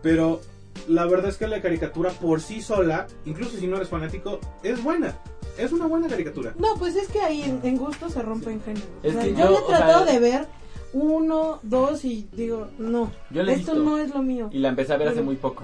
Pero 0.01 0.41
la 0.87 1.05
verdad 1.05 1.29
es 1.29 1.37
que 1.37 1.47
la 1.47 1.61
caricatura 1.61 2.09
por 2.09 2.41
sí 2.41 2.61
sola, 2.61 3.07
incluso 3.25 3.57
si 3.57 3.67
no 3.67 3.75
eres 3.77 3.89
fanático, 3.89 4.39
es 4.63 4.83
buena. 4.83 5.17
Es 5.57 5.71
una 5.71 5.87
buena 5.87 6.07
caricatura. 6.07 6.53
No, 6.59 6.75
pues 6.77 6.95
es 6.95 7.07
que 7.07 7.19
ahí 7.21 7.41
en, 7.43 7.59
en 7.63 7.77
gusto 7.77 8.09
se 8.09 8.21
rompen 8.21 8.61
géneros. 8.61 8.87
O 9.03 9.07
Es 9.07 9.13
sea, 9.13 9.23
que 9.23 9.31
yo, 9.31 9.37
yo, 9.37 9.45
he 9.51 9.61
o 9.61 9.65
tratado 9.67 10.03
sea- 10.05 10.13
de 10.13 10.19
ver 10.19 10.47
uno, 10.93 11.59
dos 11.63 12.03
y 12.05 12.27
digo, 12.33 12.67
no, 12.77 13.11
Yo 13.31 13.43
la 13.43 13.51
he 13.51 13.55
esto 13.55 13.73
visto. 13.73 13.89
no 13.89 13.97
es 13.97 14.13
lo 14.13 14.21
mío. 14.21 14.49
Y 14.51 14.59
la 14.59 14.69
empecé 14.69 14.93
a 14.93 14.97
ver 14.97 15.09
hace 15.09 15.21
muy 15.21 15.35
poco. 15.35 15.63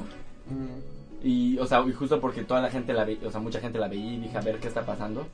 Y, 1.23 1.57
o 1.59 1.67
sea, 1.67 1.83
y 1.87 1.93
justo 1.93 2.19
porque 2.19 2.43
toda 2.43 2.61
la 2.61 2.69
gente 2.71 2.93
la 2.93 3.05
veía, 3.05 3.27
o 3.27 3.31
sea, 3.31 3.39
mucha 3.39 3.59
gente 3.59 3.77
la 3.79 3.87
veía 3.87 4.13
y 4.13 4.17
dije, 4.17 4.37
a 4.37 4.41
ver 4.41 4.59
qué 4.59 4.67
está 4.67 4.85
pasando. 4.85 5.27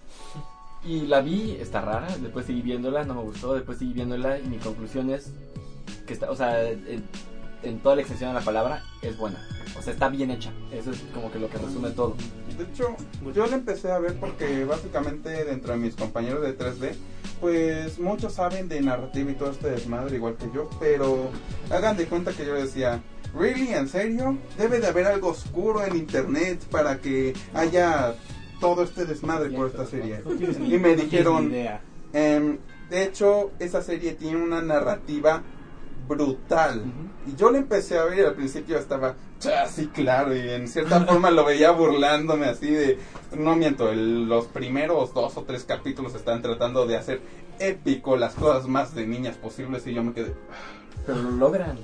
Y 0.86 1.02
la 1.02 1.22
vi, 1.22 1.52
está 1.60 1.82
rara, 1.82 2.08
después 2.22 2.46
seguí 2.46 2.62
viéndola, 2.62 3.04
no 3.04 3.16
me 3.16 3.22
gustó, 3.22 3.54
después 3.56 3.78
seguí 3.78 3.94
viéndola 3.94 4.38
y 4.40 4.44
mi 4.44 4.58
conclusión 4.58 5.10
es 5.10 5.32
que 6.06 6.14
está, 6.14 6.30
o 6.30 6.36
sea, 6.36 6.70
en, 6.70 7.04
en 7.64 7.80
toda 7.80 7.96
la 7.96 8.02
extensión 8.02 8.32
de 8.32 8.40
la 8.40 8.46
palabra, 8.46 8.84
es 9.02 9.18
buena. 9.18 9.46
O 9.78 9.82
sea, 9.82 9.94
está 9.94 10.10
bien 10.10 10.32
hecha. 10.32 10.52
Eso 10.72 10.92
es 10.92 11.04
como 11.14 11.32
que 11.32 11.40
lo 11.40 11.50
que 11.50 11.58
resume 11.58 11.92
todo. 11.92 12.16
De 12.58 12.64
hecho, 12.64 12.96
yo 13.36 13.46
la 13.46 13.56
empecé 13.56 13.92
a 13.92 14.00
ver 14.00 14.16
porque 14.20 14.66
básicamente 14.66 15.46
dentro 15.46 15.74
de 15.74 15.80
mis 15.80 15.96
compañeros 15.96 16.42
de 16.42 16.58
3D, 16.58 16.96
pues 17.40 18.00
muchos 18.00 18.34
saben 18.34 18.68
de 18.68 18.82
narrativa 18.82 19.30
y 19.30 19.36
todo 19.36 19.52
este 19.52 19.70
desmadre 19.70 20.16
igual 20.16 20.36
que 20.36 20.50
yo, 20.54 20.70
pero 20.80 21.30
hagan 21.70 21.98
de 21.98 22.08
cuenta 22.08 22.34
que 22.34 22.46
yo 22.46 22.56
decía, 22.56 23.02
¿really? 23.38 23.74
¿En 23.74 23.88
serio? 23.88 24.38
Debe 24.58 24.80
de 24.80 24.88
haber 24.88 25.06
algo 25.06 25.30
oscuro 25.30 25.84
en 25.86 25.96
internet 25.96 26.64
para 26.72 26.98
que 27.00 27.34
haya 27.54 28.16
todo 28.60 28.84
este 28.84 29.06
desmadre 29.06 29.52
por 29.52 29.68
esta 29.68 29.86
serie. 29.86 30.22
Y 30.68 30.78
me 30.80 30.96
dijeron, 30.96 31.54
em, 32.14 32.58
de 32.90 33.04
hecho, 33.04 33.52
esa 33.60 33.84
serie 33.84 34.14
tiene 34.14 34.42
una 34.42 34.62
narrativa 34.62 35.44
brutal. 36.08 36.84
Y 37.28 37.36
yo 37.36 37.52
la 37.52 37.58
empecé 37.58 37.98
a 37.98 38.06
ver 38.06 38.20
y 38.20 38.22
al 38.22 38.34
principio 38.36 38.78
estaba 38.78 39.16
así 39.64 39.88
claro 39.88 40.36
y 40.36 40.40
en 40.40 40.68
cierta 40.68 41.02
forma 41.06 41.30
lo 41.32 41.46
veía 41.46 41.72
burlándome 41.72 42.46
así 42.48 42.70
de... 42.72 42.98
No 43.38 43.56
miento, 43.56 43.92
el- 43.92 44.28
los 44.28 44.46
primeros 44.48 45.14
dos 45.14 45.36
o 45.38 45.44
tres 45.44 45.64
capítulos 45.66 46.16
están 46.16 46.42
tratando 46.42 46.86
de 46.86 46.96
hacer 46.98 47.22
épico 47.60 48.16
las 48.18 48.34
cosas 48.36 48.68
más 48.68 48.96
de 48.96 49.06
niñas 49.08 49.36
posibles 49.36 49.86
y 49.88 49.94
yo 49.94 50.04
me 50.04 50.14
quedé... 50.14 50.34
Pero 51.06 51.22
lo 51.24 51.32
logran. 51.32 51.78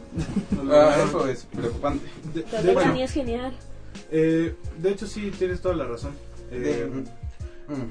"Ah, 0.70 0.96
eso 1.08 1.28
es 1.28 1.46
preocupante. 1.46 2.06
De, 2.34 2.44
de- 2.62 2.74
bueno, 2.74 2.94
es 2.96 3.12
genial. 3.12 3.54
eh, 4.12 4.56
de 4.78 4.90
hecho, 4.90 5.08
sí, 5.08 5.32
tienes 5.38 5.62
toda 5.62 5.76
la 5.76 5.86
razón. 5.86 6.12
Eh, 6.52 6.60
De- 6.60 6.86
mm, 6.88 7.04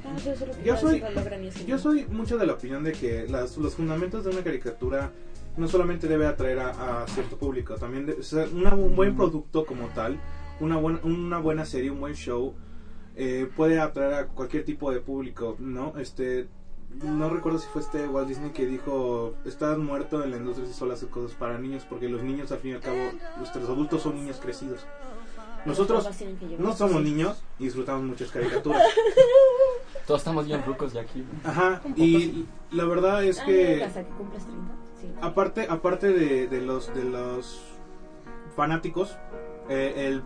Ah, 0.05 0.17
yo 0.63 0.77
soy- 0.77 1.01
lo 1.01 1.67
Yo 1.67 1.79
soy 1.79 2.05
mucho 2.11 2.37
de 2.37 2.45
la 2.47 2.53
opinión 2.53 2.85
de 2.85 2.93
que 2.93 3.27
las- 3.29 3.57
los 3.57 3.75
fundamentos 3.75 4.23
de 4.25 4.31
una 4.31 4.43
caricatura 4.43 5.11
no 5.57 5.69
solamente 5.69 6.09
debe 6.09 6.27
atraer 6.27 6.59
a, 6.61 7.03
a 7.03 7.07
cierto 7.09 7.37
público, 7.37 7.75
también 7.77 8.07
de- 8.07 8.15
o 8.15 8.23
sea, 8.23 8.47
una- 8.55 8.75
un 8.75 8.95
buen 8.97 9.17
producto 9.17 9.65
como 9.67 9.87
tal, 9.89 10.19
una 10.61 10.77
buena, 10.77 11.01
una 11.03 11.39
buena 11.39 11.65
serie, 11.65 11.91
un 11.91 12.01
buen 12.01 12.15
show, 12.15 12.55
eh, 13.17 13.49
puede 13.57 13.79
atraer 13.81 14.15
a 14.15 14.27
cualquier 14.29 14.65
tipo 14.65 14.91
de 14.91 15.01
público, 15.01 15.57
¿no? 15.59 15.95
Este, 15.99 16.49
no 17.03 17.29
recuerdo 17.29 17.59
si 17.59 17.67
fue 17.69 17.83
este 17.83 18.07
Walt 18.09 18.29
Disney 18.29 18.51
que 18.51 18.67
dijo, 18.67 19.35
estás 19.45 19.77
muerto 19.79 20.23
en 20.25 20.31
la 20.31 20.37
industria 20.39 20.67
si 20.67 20.73
solo 20.75 20.95
haces 20.95 21.09
cosas 21.09 21.37
para 21.37 21.59
niños, 21.59 21.85
porque 21.89 22.09
los 22.09 22.23
niños 22.23 22.51
al 22.53 22.59
fin 22.59 22.73
y 22.73 22.75
al 22.75 22.81
cabo, 22.81 22.99
nuestros 23.39 23.69
adultos 23.69 24.03
son 24.03 24.15
niños 24.17 24.39
crecidos. 24.43 24.87
Nosotros 25.65 26.05
no 26.59 26.73
somos 26.75 27.03
niños 27.03 27.41
y 27.59 27.65
disfrutamos 27.65 28.03
muchas 28.03 28.31
caricaturas. 28.33 28.83
Todos 30.07 30.21
estamos 30.21 30.47
bien 30.47 30.63
rucos 30.65 30.93
ya 30.93 31.03
aquí. 31.03 31.25
Ajá, 31.45 31.81
y 31.97 32.47
la 32.73 32.85
verdad 32.85 33.23
es 33.25 33.39
Ah, 33.41 33.45
que 33.47 33.85
hasta 33.85 34.03
que 34.03 34.11
cumples 34.11 34.43
30. 34.45 34.73
Sí. 35.03 35.13
aparte 35.21 35.67
aparte 35.69 36.11
de, 36.13 36.47
de 36.47 36.61
los 36.63 36.95
de 36.95 37.05
los 37.05 37.61
fanáticos, 38.57 39.19
eh, 39.69 39.95
el, 40.09 40.23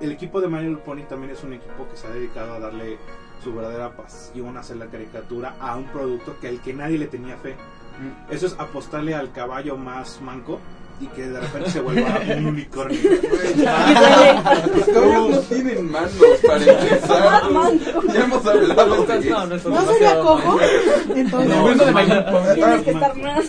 el 0.00 0.12
equipo 0.12 0.40
de 0.40 0.48
Mario 0.48 0.78
Pony 0.84 1.02
también 1.08 1.32
es 1.32 1.42
un 1.42 1.54
equipo 1.54 1.88
que 1.88 1.96
se 1.96 2.06
ha 2.06 2.10
dedicado 2.10 2.52
a 2.54 2.60
darle 2.60 2.98
su 3.42 3.54
verdadera 3.54 3.96
pasión 3.96 4.56
a 4.56 4.60
hacer 4.60 4.76
la 4.76 4.86
caricatura 4.86 5.56
a 5.60 5.76
un 5.76 5.84
producto 5.86 6.36
que 6.40 6.48
al 6.48 6.60
que 6.60 6.74
nadie 6.74 6.98
le 6.98 7.06
tenía 7.06 7.36
fe. 7.38 7.56
Eso 8.30 8.46
es 8.46 8.54
apostarle 8.60 9.14
al 9.14 9.32
caballo 9.32 9.76
más 9.76 10.20
manco 10.20 10.60
y 11.00 11.06
que 11.08 11.28
de 11.28 11.40
repente 11.40 11.70
se 11.70 11.80
vuelva 11.80 12.20
un 12.38 12.46
unicornio. 12.46 12.98
Los 14.76 14.86
caballos 14.86 15.30
no 15.30 15.38
tienen 15.40 15.90
manos 15.90 16.12
para 16.46 16.64
empezar. 16.64 17.42
Ya 18.12 18.24
hemos 18.24 18.46
hablado 18.46 19.04
de 19.06 19.18
eso. 19.56 19.70
¿No 19.70 19.86
sería 19.86 20.20
cojo? 20.20 20.58
Entonces, 21.14 21.48
No, 21.48 21.74
no, 21.74 21.84
no. 21.92 22.54
Tienes 22.54 22.82
que 22.82 22.90
estar 22.90 23.16
más 23.16 23.44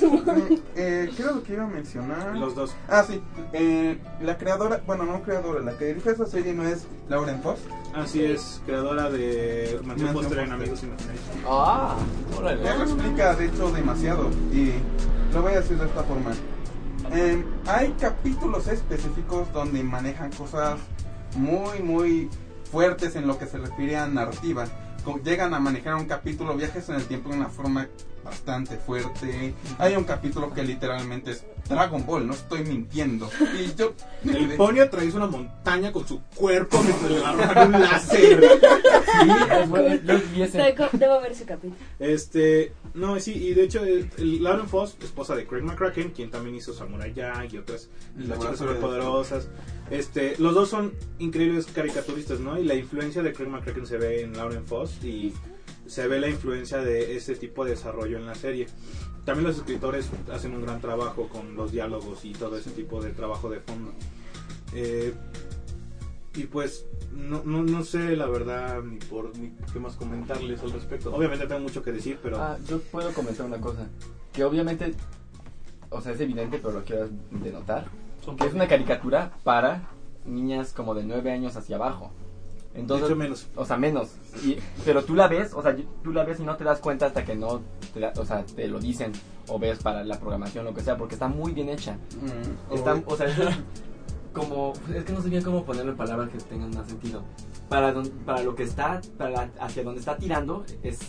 Eh, 0.76 1.10
¿Qué 1.16 1.22
era 1.24 1.32
lo 1.32 1.44
que 1.44 1.54
iba 1.54 1.64
a 1.64 1.68
mencionar? 1.68 2.36
Los 2.38 2.56
dos. 2.56 2.76
Ah, 2.88 3.04
sí. 3.08 3.22
Eh, 3.54 3.98
la 4.22 4.38
creadora, 4.38 4.82
bueno, 4.86 5.06
no 5.06 5.22
creadora, 5.24 5.62
la 5.62 5.78
que 5.78 5.86
dirige 5.86 6.12
esa 6.12 6.26
serie 6.26 6.54
no 6.54 6.68
es 6.68 6.86
Lauren 7.10 7.42
Foss. 7.42 7.60
Así 7.96 8.24
es, 8.24 8.62
creadora 8.66 9.10
de 9.10 9.80
Mansión 9.84 10.14
Foster 10.14 10.40
en. 10.40 10.52
Amigos 10.52 10.84
Imaginarios. 10.84 11.24
Ah, 11.48 11.96
órale. 12.38 12.64
Ya 12.64 12.76
lo 12.76 12.84
explica, 12.84 13.36
de 13.36 13.46
hecho, 13.46 13.72
demasiado. 13.72 14.30
Y 14.52 14.74
lo 15.34 15.42
voy 15.42 15.54
a 15.54 15.62
decir 15.62 15.78
de 15.78 15.86
esta 15.86 16.04
forma. 16.04 16.32
Eh, 17.12 17.44
hay 17.66 17.90
capítulos 18.00 18.68
específicos 18.68 19.52
donde 19.52 19.84
manejan 19.84 20.32
cosas 20.32 20.80
muy, 21.36 21.80
muy 21.80 22.30
fuertes 22.72 23.16
en 23.16 23.26
lo 23.26 23.38
que 23.40 23.48
se 23.48 23.58
refiere 23.58 23.98
a 23.98 24.08
narrativa. 24.08 24.66
Llegan 25.24 25.56
a 25.56 25.60
manejar 25.60 25.96
un 25.96 26.06
capítulo 26.06 26.56
viajes 26.56 26.88
en 26.90 26.96
el 26.96 27.06
tiempo 27.06 27.30
de 27.30 27.38
una 27.38 27.50
forma 27.50 27.88
bastante 28.30 28.78
fuerte. 28.78 29.54
Hay 29.78 29.96
un 29.96 30.04
capítulo 30.04 30.54
que 30.54 30.64
literalmente 30.64 31.32
es 31.32 31.46
Dragon 31.68 32.06
Ball, 32.06 32.26
no 32.26 32.34
estoy 32.34 32.64
mintiendo. 32.64 33.30
Y 33.60 33.76
yo... 33.76 33.94
El 34.24 34.56
pony 34.56 34.80
atraviesa 34.80 35.18
una 35.18 35.28
montaña 35.28 35.92
con 35.92 36.08
su 36.08 36.22
cuerpo 36.36 36.82
mientras 36.84 37.12
le 37.12 37.26
agarran 37.26 37.74
un 37.76 37.82
láser. 37.82 38.42
Sí, 38.42 39.30
es 39.62 39.70
bueno, 39.70 39.96
yo 40.04 40.22
vi 40.34 40.42
ese. 40.44 40.58
Debo 40.58 40.90
debo 40.94 41.22
ver 41.22 41.32
ese 41.32 41.46
capítulo. 41.46 41.76
Este, 42.00 42.74
no, 42.94 43.20
sí, 43.20 43.34
y 43.34 43.54
de 43.54 43.64
hecho, 43.64 43.84
el, 43.84 44.10
el 44.18 44.44
Lauren 44.44 44.68
Foss, 44.68 44.98
esposa 45.02 45.36
de 45.36 45.48
Craig 45.48 45.64
McCracken, 45.64 46.12
quien 46.12 46.30
también 46.30 46.56
hizo 46.56 46.74
Samurai 46.74 47.14
Jack 47.14 47.54
y 47.54 47.58
otras 47.58 47.90
las 48.18 48.40
chicas 48.40 48.58
superpoderosas. 48.58 49.48
Este, 49.90 50.36
los 50.38 50.54
dos 50.54 50.70
son 50.70 50.94
increíbles 51.18 51.66
caricaturistas, 51.68 52.40
¿no? 52.40 52.60
Y 52.60 52.66
la 52.66 52.76
influencia 52.76 53.24
de 53.24 53.34
Craig 53.34 53.48
McCracken 53.48 53.88
se 53.88 53.98
ve 53.98 54.22
en 54.22 54.36
Lauren 54.36 54.66
Foss 54.66 55.04
y 55.04 55.34
se 55.90 56.08
ve 56.08 56.20
la 56.20 56.30
influencia 56.30 56.78
de 56.78 57.16
ese 57.18 57.36
tipo 57.36 57.66
de 57.66 57.72
desarrollo 57.72 58.18
en 58.18 58.26
la 58.26 58.36
serie. 58.36 58.68
También 59.26 59.48
los 59.48 59.58
escritores 59.58 60.10
hacen 60.32 60.54
un 60.54 60.62
gran 60.62 60.80
trabajo 60.80 61.28
con 61.28 61.56
los 61.56 61.72
diálogos 61.72 62.24
y 62.26 62.32
todo 62.34 62.58
ese 62.58 62.72
tipo 62.72 63.02
de 63.02 63.12
trabajo 63.12 63.50
de 63.50 63.60
fondo. 63.60 63.92
Eh, 64.74 65.14
y 66.36 66.44
pues 66.44 66.86
no, 67.12 67.42
no, 67.44 67.64
no 67.64 67.84
sé 67.84 68.16
la 68.16 68.28
verdad 68.28 68.82
ni 68.84 68.98
por 68.98 69.36
ni 69.38 69.52
qué 69.74 69.80
más 69.80 69.96
comentarles 69.96 70.62
al 70.62 70.72
respecto. 70.72 71.14
Obviamente 71.14 71.48
tengo 71.48 71.62
mucho 71.62 71.82
que 71.82 71.92
decir, 71.92 72.20
pero 72.22 72.38
Ah, 72.40 72.58
yo 72.68 72.80
puedo 72.80 73.12
comentar 73.14 73.46
una 73.46 73.60
cosa. 73.60 73.88
Que 74.32 74.44
obviamente, 74.44 74.94
o 75.90 76.02
sea, 76.02 76.14
es 76.14 76.22
evidente, 76.22 76.60
pero 76.60 76.76
lo 76.76 76.84
quiero 76.86 77.10
denotar. 77.32 77.88
Que 78.38 78.46
es 78.46 78.54
una 78.54 78.68
caricatura 78.68 79.34
para 79.44 79.90
niñas 80.26 80.72
como 80.72 80.94
de 80.94 81.04
9 81.04 81.32
años 81.32 81.56
hacia 81.56 81.78
abajo. 81.78 82.12
Entonces, 82.76 83.08
De 83.08 83.14
hecho, 83.14 83.20
menos. 83.20 83.48
O 83.56 83.66
sea, 83.66 83.78
menos. 83.78 84.10
Y, 84.46 84.58
pero 84.86 85.04
tú 85.04 85.16
la 85.16 85.28
ves, 85.28 85.54
o 85.54 85.62
sea, 85.62 85.76
tú 86.04 86.12
la 86.14 86.24
ves 86.24 86.40
y 86.40 86.44
no 86.44 86.56
te 86.56 86.64
das 86.64 86.80
cuenta 86.80 87.08
hasta 87.08 87.26
que 87.26 87.36
no 87.36 87.62
te, 87.94 88.06
o 88.06 88.26
sea, 88.26 88.46
te 88.46 88.68
lo 88.68 88.80
dicen 88.80 89.12
o 89.48 89.58
ves 89.60 89.80
para 89.80 90.04
la 90.04 90.20
programación 90.20 90.66
lo 90.66 90.74
que 90.74 90.82
sea, 90.82 90.96
porque 90.98 91.16
está 91.16 91.28
muy 91.28 91.52
bien 91.52 91.70
hecha. 91.70 91.94
Mm, 92.22 92.76
Está, 92.76 92.94
o- 92.94 93.04
o 93.14 93.18
sea, 93.18 93.28
es 93.28 93.36
como 94.34 94.74
es 94.94 95.04
que 95.04 95.14
no 95.14 95.22
sé 95.22 95.30
bien 95.30 95.44
cómo 95.44 95.66
ponerlo 95.66 95.92
en 95.92 95.98
palabras 95.98 96.30
que 96.30 96.38
tengan 96.38 96.70
más 96.76 96.88
sentido. 96.88 97.24
Para 97.68 97.92
don- 97.92 98.10
para 98.26 98.44
lo 98.44 98.56
que 98.56 98.64
está, 98.64 99.02
para 99.18 99.30
la- 99.32 99.50
hacia 99.60 99.84
donde 99.84 100.00
está 100.00 100.18
tirando 100.18 100.64
es 100.84 101.00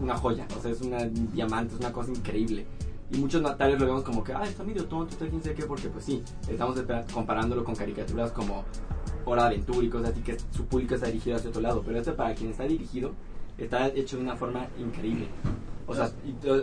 una 0.00 0.16
joya, 0.16 0.46
o 0.56 0.60
sea, 0.62 0.70
es 0.70 0.80
una 0.80 1.04
diamante, 1.04 1.74
es 1.74 1.80
una 1.80 1.92
cosa 1.92 2.10
increíble. 2.12 2.66
Y 3.10 3.18
muchos 3.18 3.40
natales 3.40 3.78
lo 3.80 3.86
vemos 3.86 4.02
como 4.02 4.24
que, 4.24 4.32
ah, 4.32 4.42
está 4.44 4.64
medio 4.64 4.84
tonto, 4.86 5.12
está 5.12 5.28
quién 5.28 5.40
sabe 5.42 5.54
qué, 5.54 5.64
porque 5.64 5.88
pues 5.88 6.04
sí, 6.04 6.22
estamos 6.48 6.76
comparándolo 7.12 7.64
con 7.64 7.74
caricaturas 7.76 8.32
como 8.32 8.64
Hora 9.26 9.42
de 9.42 9.48
Aventura 9.56 9.84
y 9.84 9.90
cosas 9.90 10.10
así, 10.12 10.20
que 10.22 10.38
su 10.54 10.64
público 10.64 10.94
está 10.94 11.06
dirigido 11.08 11.36
hacia 11.36 11.50
otro 11.50 11.60
lado, 11.60 11.82
pero 11.84 11.98
este 11.98 12.12
para 12.12 12.34
quien 12.34 12.50
está 12.50 12.62
dirigido, 12.64 13.12
está 13.58 13.88
hecho 13.88 14.16
de 14.16 14.22
una 14.22 14.36
forma 14.36 14.66
increíble. 14.78 15.26
O 15.86 15.94
sea, 15.94 16.10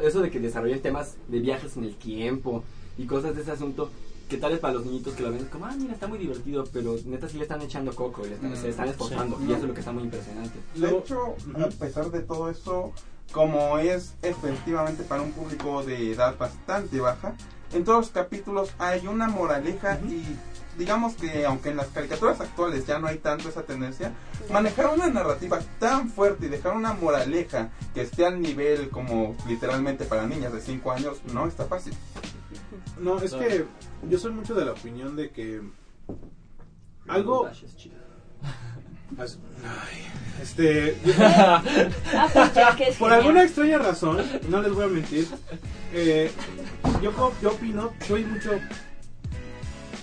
eso 0.03 0.22
de 0.22 0.32
que 0.32 0.39
desarrollen 0.39 0.82
temas 0.82 1.16
de 1.28 1.39
viajes 1.39 1.78
en 1.78 1.84
el 1.84 1.95
tiempo 1.95 2.64
y 2.97 3.05
cosas 3.05 3.36
de 3.36 3.41
ese 3.41 3.51
asunto, 3.51 3.89
que 4.30 4.38
tal 4.38 4.51
vez 4.51 4.59
para 4.61 4.74
los 4.76 4.86
niñitos 4.86 5.14
que 5.14 5.24
lo 5.24 5.30
ven 5.32 5.39
es 5.41 5.45
como, 5.49 5.66
ah, 5.66 5.74
mira, 5.78 5.93
está 5.93 6.07
muy 6.07 6.18
divertido, 6.18 6.64
pero 6.74 6.95
neta 7.05 7.28
sí 7.30 7.38
le 7.38 7.43
están 7.43 7.61
echando 7.61 7.93
coco, 7.93 8.24
le 8.24 8.34
están- 8.36 8.51
Mm, 8.53 8.55
se 8.55 8.70
están 8.70 8.88
esforzando, 8.88 9.38
sí. 9.38 9.43
y 9.43 9.51
eso 9.51 9.61
es 9.61 9.68
lo 9.68 9.74
que 9.74 9.80
está 9.82 9.91
muy 9.91 10.03
impresionante. 10.03 10.57
De 10.76 10.89
hecho, 10.97 11.36
a 11.55 11.68
pesar 11.70 12.09
de 12.11 12.22
todo 12.22 12.49
eso, 12.49 12.91
como 13.32 13.78
es 13.80 14.14
efectivamente 14.22 15.03
para 15.03 15.22
un 15.22 15.32
público 15.32 15.84
de 15.84 16.11
edad 16.14 16.38
bastante 16.38 16.99
baja, 16.99 17.36
en 17.74 17.84
todos 17.84 17.97
los 17.99 18.09
capítulos 18.09 18.70
hay 18.78 19.07
una 19.07 19.28
moraleja 19.28 19.99
y 20.07 20.24
digamos 20.78 21.15
que 21.15 21.45
aunque 21.45 21.69
en 21.69 21.78
las 21.78 21.88
caricaturas 21.88 22.39
actuales 22.41 22.86
ya 22.86 22.99
no 22.99 23.07
hay 23.07 23.17
tanto 23.17 23.49
esa 23.49 23.63
tendencia, 23.63 24.11
manejar 24.51 24.88
una 24.88 25.07
narrativa 25.09 25.59
tan 25.80 26.09
fuerte 26.09 26.45
y 26.45 26.49
dejar 26.49 26.76
una 26.76 26.93
moraleja 26.93 27.69
que 27.93 28.01
esté 28.01 28.26
al 28.26 28.41
nivel 28.41 28.89
como 28.89 29.36
literalmente 29.47 30.05
para 30.05 30.28
niñas 30.28 30.53
de 30.53 30.61
5 30.61 30.91
años 30.91 31.21
no 31.34 31.47
está 31.47 31.65
fácil. 31.65 31.93
no, 32.99 33.19
es 33.21 33.34
que 33.34 33.65
yo 34.09 34.19
soy 34.19 34.32
mucho 34.32 34.53
de 34.55 34.65
la 34.65 34.71
opinión 34.71 35.15
de 35.15 35.32
que 35.32 35.61
algo 37.07 37.49
este 40.41 40.97
Ah, 41.15 41.61
pues 42.78 42.97
por 42.97 43.13
alguna 43.13 43.43
extraña 43.43 43.78
razón, 43.78 44.17
no 44.49 44.61
les 44.61 44.74
voy 44.74 44.86
a 44.86 44.88
mentir, 44.88 45.28
eh, 45.93 46.32
yo, 47.01 47.34
yo 47.41 47.51
opino, 47.51 47.93
soy 48.07 48.26
mucho 48.26 48.51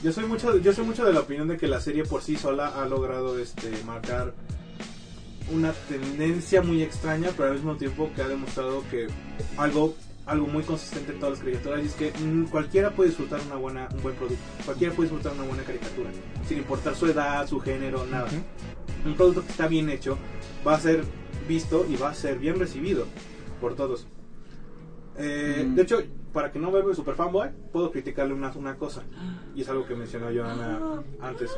yo 0.03 0.13
soy 0.13 0.25
mucho 0.27 0.59
yo 0.59 0.73
soy 0.73 0.85
mucho 0.85 1.05
de 1.05 1.13
la 1.13 1.21
opinión 1.21 1.49
de 1.49 1.57
que 1.57 1.69
la 1.69 1.81
serie 1.81 2.05
por 2.05 2.23
sí 2.23 2.37
sola 2.37 2.69
ha 2.69 2.87
logrado 2.87 3.39
este 3.39 3.71
marcar 3.85 4.35
una 5.53 5.73
tendencia 5.89 6.63
muy 6.63 6.83
extraña, 6.83 7.31
pero 7.37 7.49
al 7.49 7.55
mismo 7.55 7.77
tiempo 7.77 8.11
que 8.15 8.23
ha 8.23 8.29
demostrado 8.29 8.85
que 8.91 9.09
algo 9.57 9.95
algo 10.27 10.47
muy 10.47 10.63
consistente 10.63 11.13
en 11.13 11.19
todas 11.19 11.39
las 11.39 11.45
caricaturas 11.45 11.83
y 11.83 11.87
es 11.87 11.95
que 11.95 12.13
mm, 12.19 12.45
cualquiera 12.45 12.91
puede 12.91 13.09
disfrutar 13.09 13.41
una 13.47 13.57
buena 13.57 13.89
un 13.93 14.03
buen 14.03 14.15
producto, 14.15 14.45
cualquiera 14.65 14.95
puede 14.95 15.09
disfrutar 15.09 15.37
una 15.37 15.49
buena 15.49 15.65
caricatura, 15.65 16.11
sin 16.47 16.59
importar 16.59 16.95
su 16.95 17.07
edad, 17.07 17.47
su 17.49 17.59
género, 17.61 18.07
nada. 18.07 18.29
Un 19.05 19.15
producto 19.15 19.43
que 19.45 19.51
está 19.51 19.67
bien 19.67 19.89
hecho 19.91 20.19
va 20.67 20.75
a 20.75 20.81
ser 20.81 21.05
visto 21.49 21.87
y 21.89 21.97
va 21.97 22.11
a 22.11 22.15
ser 22.15 22.39
bien 22.39 22.59
recibido 22.59 23.07
por 23.61 23.75
todos. 23.75 24.07
Eh, 25.17 25.65
Mm. 25.67 25.75
De 25.75 25.83
hecho, 25.83 26.03
para 26.33 26.51
que 26.51 26.59
no 26.59 26.71
vuelva 26.71 26.95
super 26.95 27.15
fanboy, 27.15 27.51
puedo 27.73 27.91
criticarle 27.91 28.35
una, 28.35 28.51
una 28.53 28.77
cosa. 28.77 29.03
Y 29.55 29.63
es 29.63 29.69
algo 29.69 29.87
que 29.87 29.95
mencionó 29.95 30.27
Joana 30.27 31.03
antes. 31.21 31.51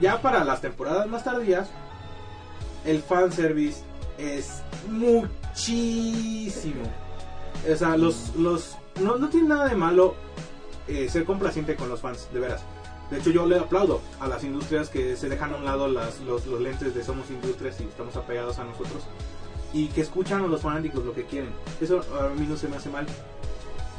Ya 0.00 0.20
para 0.20 0.44
las 0.44 0.60
temporadas 0.60 1.06
más 1.08 1.24
tardías, 1.24 1.70
el 2.84 3.02
fanservice 3.02 3.82
es 4.18 4.62
muchísimo. 4.88 6.82
O 7.70 7.76
sea, 7.76 7.96
los, 7.96 8.34
los, 8.36 8.76
no, 9.00 9.16
no 9.16 9.28
tiene 9.28 9.48
nada 9.48 9.68
de 9.68 9.76
malo 9.76 10.14
eh, 10.88 11.08
ser 11.08 11.24
complaciente 11.24 11.76
con 11.76 11.88
los 11.88 12.00
fans, 12.00 12.28
de 12.32 12.40
veras. 12.40 12.64
De 13.10 13.18
hecho, 13.18 13.30
yo 13.30 13.46
le 13.46 13.58
aplaudo 13.58 14.00
a 14.20 14.26
las 14.26 14.42
industrias 14.42 14.88
que 14.88 15.16
se 15.16 15.28
dejan 15.28 15.52
a 15.52 15.56
un 15.56 15.64
lado 15.64 15.86
las, 15.86 16.20
los, 16.20 16.46
los 16.46 16.60
lentes 16.60 16.94
de 16.94 17.04
somos 17.04 17.30
industrias 17.30 17.78
y 17.80 17.84
estamos 17.84 18.16
apegados 18.16 18.58
a 18.58 18.64
nosotros 18.64 19.04
y 19.72 19.86
que 19.88 20.02
escuchan 20.02 20.42
a 20.42 20.46
los 20.46 20.62
fanáticos 20.62 21.04
lo 21.04 21.14
que 21.14 21.24
quieren. 21.24 21.50
Eso 21.80 22.00
a 22.20 22.28
mí 22.28 22.46
no 22.48 22.56
se 22.56 22.68
me 22.68 22.76
hace 22.76 22.90
mal. 22.90 23.06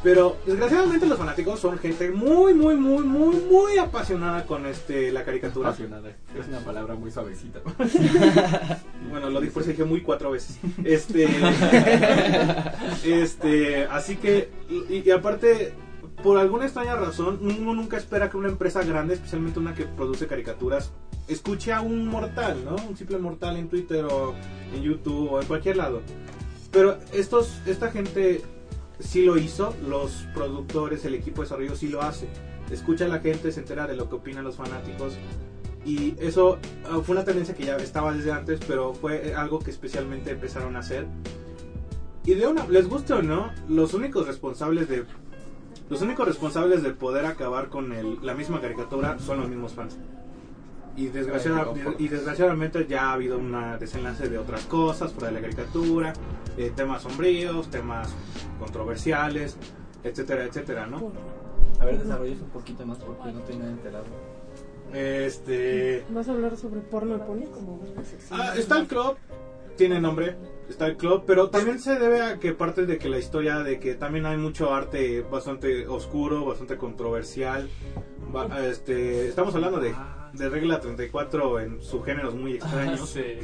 Pero 0.04 0.36
desgraciadamente 0.46 1.06
los 1.06 1.18
fanáticos 1.18 1.62
son 1.62 1.78
gente 1.80 2.12
muy, 2.12 2.54
muy, 2.54 2.76
muy, 2.76 3.06
muy, 3.06 3.38
muy 3.38 3.78
apasionada 3.78 4.46
con 4.46 4.66
este 4.66 5.14
la 5.14 5.24
caricatura. 5.24 5.70
Apasionada. 5.70 6.10
Es 6.38 6.48
una 6.50 6.60
palabra 6.60 6.96
muy 6.96 7.10
suavecita. 7.10 7.62
Bueno, 9.10 9.30
lo 9.30 9.42
dije, 9.42 9.54
por 9.54 9.62
eso 9.62 9.72
dije 9.72 9.84
muy 9.84 10.02
cuatro 10.02 10.32
veces. 10.32 10.58
Este, 10.84 11.28
este, 13.06 13.86
así 13.86 14.16
que, 14.16 14.50
y, 14.68 15.04
y 15.06 15.12
aparte, 15.12 15.74
por 16.24 16.38
alguna 16.38 16.66
extraña 16.66 16.96
razón, 16.96 17.40
uno 17.42 17.74
nunca 17.74 17.98
espera 17.98 18.30
que 18.30 18.38
una 18.38 18.48
empresa 18.48 18.82
grande, 18.84 19.16
especialmente 19.16 19.60
una 19.60 19.76
que 19.76 19.84
produce 19.84 20.26
caricaturas, 20.26 20.92
escuche 21.28 21.74
a 21.74 21.82
un 21.82 22.08
mortal, 22.08 22.64
¿no? 22.64 22.76
Un 22.88 22.96
simple 22.96 23.18
mortal 23.18 23.58
en 23.58 23.68
Twitter 23.68 24.06
o 24.06 24.34
en 24.74 24.82
YouTube 24.82 25.34
o 25.34 25.42
en 25.42 25.48
cualquier 25.48 25.78
lado. 25.78 26.02
Pero 26.72 26.98
estos, 27.12 27.62
esta 27.66 27.92
gente 27.92 28.42
sí 29.00 29.26
lo 29.26 29.38
hizo, 29.38 29.76
los 29.88 30.26
productores, 30.34 31.04
el 31.04 31.14
equipo 31.14 31.42
de 31.42 31.46
desarrollo 31.46 31.76
sí 31.76 31.90
lo 31.90 32.02
hace. 32.02 32.28
Escucha 32.72 33.06
a 33.06 33.10
la 33.10 33.20
gente, 33.20 33.52
se 33.52 33.60
entera 33.60 33.86
de 33.86 33.96
lo 33.96 34.10
que 34.10 34.16
opinan 34.16 34.46
los 34.46 34.56
fanáticos. 34.56 35.18
Y 35.86 36.16
eso 36.20 36.58
ah, 36.90 37.02
fue 37.04 37.16
una 37.16 37.26
tendencia 37.26 37.54
que 37.54 37.66
ya 37.66 37.76
estaba 37.76 38.14
desde 38.14 38.32
antes, 38.32 38.62
pero 38.66 38.94
fue 38.94 39.36
algo 39.36 39.60
que 39.60 39.72
especialmente 39.72 40.32
empezaron 40.32 40.78
a 40.78 40.80
hacer. 40.80 41.06
Y 42.26 42.36
de 42.36 42.48
una, 42.48 42.66
les 42.68 42.88
guste 42.88 43.12
o 43.12 43.22
no, 43.22 43.52
los 43.68 43.94
únicos 43.94 44.26
responsables 44.26 44.88
de 44.88 45.04
los 45.90 46.02
únicos 46.02 46.28
responsables 46.28 46.82
de 46.84 46.92
poder 46.92 47.26
acabar 47.26 47.70
con 47.70 47.92
el- 47.94 48.20
la 48.22 48.34
misma 48.34 48.62
caricatura 48.62 49.18
son 49.20 49.40
los 49.42 49.50
mismos 49.50 49.74
fans. 49.74 49.98
Y, 50.96 51.08
desgraciada- 51.08 51.66
y 51.98 52.08
desgraciadamente 52.08 52.86
ya 52.88 53.10
ha 53.10 53.14
habido 53.14 53.38
un 53.40 53.56
desenlace 53.80 54.30
de 54.30 54.38
otras 54.38 54.66
cosas 54.66 55.12
fuera 55.12 55.28
de 55.30 55.34
la 55.34 55.42
caricatura, 55.42 56.14
eh, 56.58 56.72
temas 56.76 57.02
sombríos, 57.02 57.70
temas 57.72 58.14
controversiales, 58.60 59.58
etcétera, 60.04 60.44
etcétera, 60.46 60.86
¿no? 60.86 61.12
A 61.80 61.86
ver, 61.86 62.00
desarrolles 62.00 62.40
un 62.42 62.50
poquito 62.50 62.86
más 62.86 63.00
porque 63.00 63.32
no 63.32 63.40
estoy 63.40 63.58
nada 63.58 63.72
enterado. 63.72 64.06
Este. 64.94 66.06
¿Vas 66.10 66.28
a 66.30 66.32
hablar 66.34 66.56
sobre 66.58 66.82
porno 66.82 67.18
de 67.18 67.26
ponis? 67.26 67.50
Ah, 68.30 68.54
está 68.56 68.78
el 68.80 68.86
club, 68.88 69.16
tiene 69.76 70.00
nombre, 70.00 70.36
está 70.70 70.88
el 70.88 70.97
club, 70.97 71.24
pero 71.28 71.49
también 71.49 71.80
se 71.80 71.95
debe 71.99 72.22
a 72.22 72.39
que 72.39 72.53
parte 72.53 72.86
de 72.86 72.97
que 72.97 73.09
la 73.09 73.20
historia 73.20 73.59
de 73.59 73.80
que 73.80 73.95
también 73.95 74.26
hay 74.26 74.38
mucho 74.38 74.74
arte 74.74 75.22
bastante 75.22 75.88
oscuro, 75.88 76.45
bastante 76.45 76.78
controversial. 76.78 77.70
Va- 78.36 78.66
este, 78.66 79.28
estamos 79.28 79.53
hablando 79.53 79.80
de, 79.80 79.93
de 80.34 80.49
regla 80.49 80.80
34 80.80 81.59
en 81.59 81.82
subgéneros 81.84 82.34
muy 82.36 82.53
extraños. 82.53 83.09
Sí. 83.09 83.22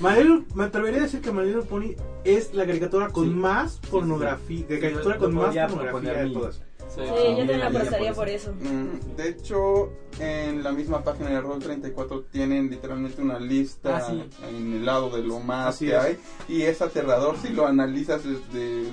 My 0.00 0.10
Little- 0.16 0.44
me 0.54 0.64
atrevería 0.64 1.00
a 1.00 1.02
decir 1.04 1.20
que 1.20 1.30
Little 1.32 1.62
Pony 1.62 1.94
es 2.24 2.54
la 2.54 2.66
caricatura 2.66 3.08
con 3.08 3.38
más 3.38 3.78
pornografía, 3.90 4.66
de 4.66 4.80
caricatura 4.80 5.16
con 5.18 5.34
más 5.34 5.54
pornografía 5.56 6.24
de 6.24 6.30
todas. 6.30 6.62
Sí, 6.94 7.00
yo 7.02 7.36
también 7.36 7.60
la 7.60 7.66
apostaría 7.68 8.12
por 8.12 8.28
eso. 8.28 8.52
Mm, 8.52 9.16
De 9.16 9.28
hecho, 9.28 9.92
en 10.18 10.62
la 10.62 10.72
misma 10.72 11.02
página 11.04 11.30
de 11.30 11.40
Roll 11.40 11.58
34 11.60 12.22
tienen 12.32 12.68
literalmente 12.70 13.22
una 13.22 13.38
lista 13.38 13.98
Ah, 13.98 14.00
sí. 14.10 14.24
en 14.48 14.72
el 14.74 14.84
lado 14.84 15.08
de 15.10 15.22
lo 15.22 15.38
más 15.40 15.68
Así 15.76 15.86
que 15.86 15.92
es. 15.96 15.98
hay 16.02 16.18
y 16.48 16.62
es 16.62 16.82
aterrador 16.82 17.36
si 17.40 17.50
lo 17.50 17.66
analizas 17.66 18.22
desde... 18.24 18.92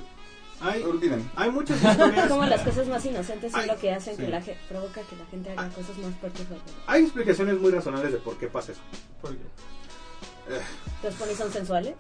Hay, 0.60 0.82
Olviden. 0.84 1.30
hay 1.36 1.52
muchas 1.52 1.84
historias. 1.84 2.28
Como 2.30 2.46
las 2.46 2.62
cosas 2.62 2.88
más 2.88 3.06
inocentes 3.06 3.52
son 3.52 3.68
lo 3.68 3.76
que 3.78 3.92
hacen 3.92 4.16
sí. 4.16 4.24
que 4.24 4.30
la 4.30 4.42
gente 4.42 4.60
provoca 4.68 5.02
que 5.02 5.16
la 5.16 5.26
gente 5.28 5.52
haga 5.52 5.70
cosas 5.70 5.98
más 6.00 6.16
fuertes. 6.20 6.46
Hay 6.88 7.04
explicaciones 7.04 7.60
muy 7.60 7.72
razonables 7.72 8.12
de 8.12 8.18
por 8.18 8.38
qué 8.38 8.48
pasa 8.48 8.72
eso. 8.72 8.82
¿Los 11.04 11.14
ponis 11.16 11.38
son 11.38 11.52
sensuales? 11.52 11.94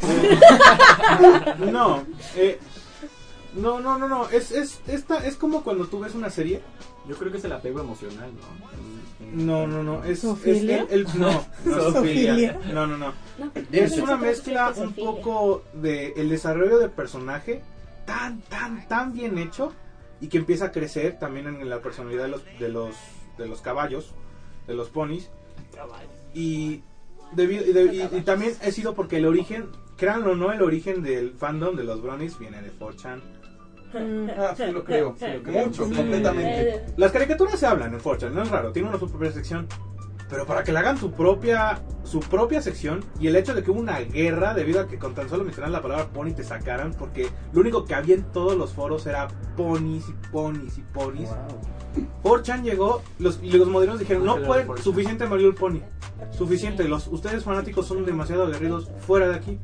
No, 1.72 2.02
eh, 2.36 2.58
no, 3.54 3.80
no, 3.80 3.98
no, 3.98 4.08
no. 4.08 4.28
Es, 4.30 4.50
es, 4.50 4.80
esta, 4.86 5.26
es 5.26 5.36
como 5.36 5.62
cuando 5.62 5.86
tú 5.86 6.00
ves 6.00 6.14
una 6.14 6.30
serie. 6.30 6.60
Yo 7.08 7.16
creo 7.16 7.32
que 7.32 7.38
es 7.38 7.44
el 7.44 7.52
apego 7.52 7.80
emocional, 7.80 8.30
¿no? 8.34 9.42
No, 9.44 9.66
no, 9.66 9.82
no. 9.82 10.04
Es, 10.04 10.22
el, 10.24 10.70
el- 10.90 11.04
no, 11.18 11.44
no. 11.64 12.86
No, 12.86 12.86
no. 12.86 12.96
Es 13.72 13.92
una 14.04 14.16
mezcla 14.16 14.66
un 14.78 14.92
poco 15.04 15.64
de 15.74 16.12
el 16.16 16.28
desarrollo 16.28 16.78
del 16.78 16.90
personaje 16.90 17.62
tan, 18.06 18.40
tan, 18.42 18.86
tan 18.88 19.12
bien 19.12 19.38
hecho 19.38 19.72
y 20.20 20.28
que 20.28 20.38
empieza 20.38 20.66
a 20.66 20.72
crecer 20.72 21.18
también 21.18 21.46
en 21.48 21.68
la 21.68 21.80
personalidad 21.80 22.22
de 22.24 22.28
los, 22.28 22.42
de 22.60 22.68
los, 22.68 22.94
de 23.38 23.46
los 23.48 23.60
caballos, 23.60 24.14
de 24.68 24.74
los 24.74 24.88
ponis. 24.88 25.28
Y, 26.34 26.82
debido- 27.32 27.64
y, 27.66 27.72
de- 27.72 27.94
y- 27.94 28.16
y 28.18 28.20
también 28.22 28.54
ha 28.62 28.70
sido 28.70 28.94
porque 28.94 29.16
el 29.16 29.26
origen, 29.26 29.68
créanlo 29.96 30.32
o 30.32 30.36
no, 30.36 30.52
el 30.52 30.62
origen 30.62 31.02
del 31.02 31.32
fandom 31.32 31.74
de 31.76 31.84
los 31.84 32.00
bronies 32.02 32.38
viene 32.38 32.62
de 32.62 32.70
4chan. 32.72 33.20
Ah, 33.94 34.54
sí 34.56 34.64
lo 34.72 34.84
creo. 34.84 35.14
Sí, 35.18 35.26
lo 35.34 35.42
creo. 35.42 35.66
Mucho, 35.66 35.86
Sí. 35.86 35.94
completamente. 35.94 36.84
Las 36.96 37.12
caricaturas 37.12 37.58
se 37.58 37.66
hablan 37.66 37.94
en 37.94 38.00
4chan, 38.00 38.30
no 38.32 38.42
es 38.42 38.50
raro, 38.50 38.72
tiene 38.72 38.88
una 38.88 38.98
su 38.98 39.08
propia 39.10 39.32
sección. 39.32 39.66
Pero 40.30 40.46
para 40.46 40.64
que 40.64 40.72
le 40.72 40.78
hagan 40.78 40.96
su 40.96 41.10
propia 41.12 41.82
su 42.04 42.20
propia 42.20 42.62
sección 42.62 43.04
y 43.20 43.26
el 43.28 43.36
hecho 43.36 43.54
de 43.54 43.62
que 43.62 43.70
hubo 43.70 43.78
una 43.80 44.00
guerra 44.00 44.54
debido 44.54 44.80
a 44.80 44.88
que 44.88 44.98
con 44.98 45.14
tan 45.14 45.28
solo 45.28 45.44
mencionar 45.44 45.70
la 45.70 45.82
palabra 45.82 46.06
pony 46.06 46.32
te 46.32 46.42
sacaran 46.42 46.94
porque 46.98 47.28
lo 47.52 47.60
único 47.60 47.84
que 47.84 47.94
había 47.94 48.14
en 48.14 48.22
todos 48.32 48.56
los 48.56 48.72
foros 48.72 49.06
era 49.06 49.28
ponis 49.58 50.08
y 50.08 50.12
ponis 50.32 50.78
y 50.78 50.80
ponis. 50.80 51.28
4chan 52.22 52.62
llegó 52.62 53.02
los, 53.18 53.40
y 53.42 53.50
los 53.52 53.68
modernos 53.68 53.98
dijeron, 53.98 54.24
no 54.24 54.40
pueden, 54.42 54.66
4chan. 54.68 54.78
suficiente 54.82 55.26
Mario 55.26 55.48
el 55.48 55.54
Pony. 55.54 55.80
Suficiente, 56.30 56.84
los, 56.84 57.08
ustedes 57.08 57.44
fanáticos 57.44 57.86
son 57.86 58.06
demasiado 58.06 58.44
aguerridos 58.44 58.90
fuera 59.06 59.28
de 59.28 59.34
aquí. 59.34 59.58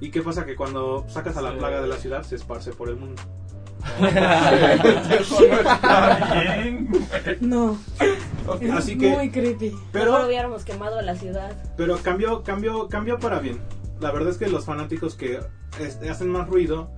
¿Y 0.00 0.10
qué 0.10 0.22
pasa? 0.22 0.44
Que 0.44 0.56
cuando 0.56 1.04
sacas 1.08 1.36
a 1.36 1.42
la 1.42 1.56
plaga 1.56 1.80
de 1.80 1.86
la 1.86 1.96
ciudad 1.96 2.22
se 2.24 2.34
esparce 2.34 2.72
por 2.72 2.88
el 2.88 2.96
mundo. 2.96 3.22
No. 7.40 7.78
Es 8.60 8.70
Así 8.72 8.98
que- 8.98 9.10
muy 9.10 9.30
creepy. 9.30 9.72
Pero 9.92 10.12
Mejor 10.12 10.26
hubiéramos 10.26 10.64
quemado 10.64 11.00
la 11.02 11.14
ciudad. 11.16 11.52
Pero 11.76 11.98
cambió, 11.98 12.42
cambió, 12.42 12.88
cambió 12.88 13.18
para 13.18 13.38
bien. 13.40 13.60
La 14.00 14.10
verdad 14.10 14.30
es 14.30 14.38
que 14.38 14.48
los 14.48 14.64
fanáticos 14.64 15.14
que 15.14 15.40
este, 15.80 16.10
hacen 16.10 16.28
más 16.28 16.48
ruido 16.48 16.90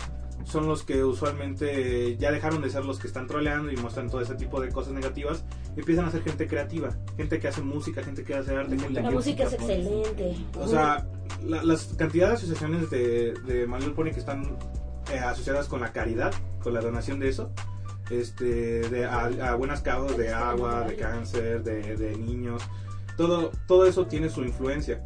son 0.45 0.67
los 0.69 0.83
que 0.85 1.03
usualmente 1.05 2.17
ya 2.19 2.31
dejaron 2.31 2.63
de 2.63 2.71
ser 2.71 2.85
los 2.85 2.99
que 3.01 3.09
están 3.09 3.27
troleando 3.27 3.73
y 3.73 3.77
muestran 3.77 4.09
todo 4.09 4.21
ese 4.21 4.35
tipo 4.37 4.61
de 4.61 4.69
cosas 4.71 4.93
negativas. 4.93 5.45
Y 5.77 5.81
empiezan 5.81 6.05
a 6.07 6.11
ser 6.11 6.23
gente 6.23 6.47
creativa, 6.47 6.91
gente 7.17 7.39
que 7.39 7.49
hace 7.49 7.63
música, 7.63 8.03
gente 8.03 8.25
que 8.25 8.35
hace 8.35 8.57
arte, 8.57 8.79
gente 8.79 9.01
La 9.03 9.09
que 9.09 9.15
música 9.15 9.45
es 9.45 9.53
excelente. 9.53 10.35
O 10.59 10.67
sea, 10.67 11.07
la- 11.45 11.63
las 11.63 11.85
cantidad 11.99 12.29
de 12.29 12.35
asociaciones 12.35 12.91
de, 12.91 13.35
Little 13.47 13.91
Pony 13.95 14.11
que 14.13 14.21
están 14.21 14.57
eh, 15.11 15.19
asociadas 15.19 15.69
con 15.69 15.81
la 15.81 15.93
caridad, 15.93 16.33
con 16.63 16.75
la 16.75 16.81
donación 16.81 17.21
de 17.21 17.29
eso, 17.29 17.51
este, 18.11 18.89
de, 18.89 19.05
a, 19.05 19.25
a 19.25 19.55
buenas 19.55 19.83
causas 19.83 20.17
de 20.17 20.33
agua, 20.33 20.83
de 20.83 20.97
cáncer, 20.97 21.63
de, 21.63 22.17
niños, 22.17 22.63
todo, 23.17 23.51
todo 23.67 23.87
eso 23.87 24.07
tiene 24.07 24.29
su 24.29 24.43
influencia. 24.43 25.05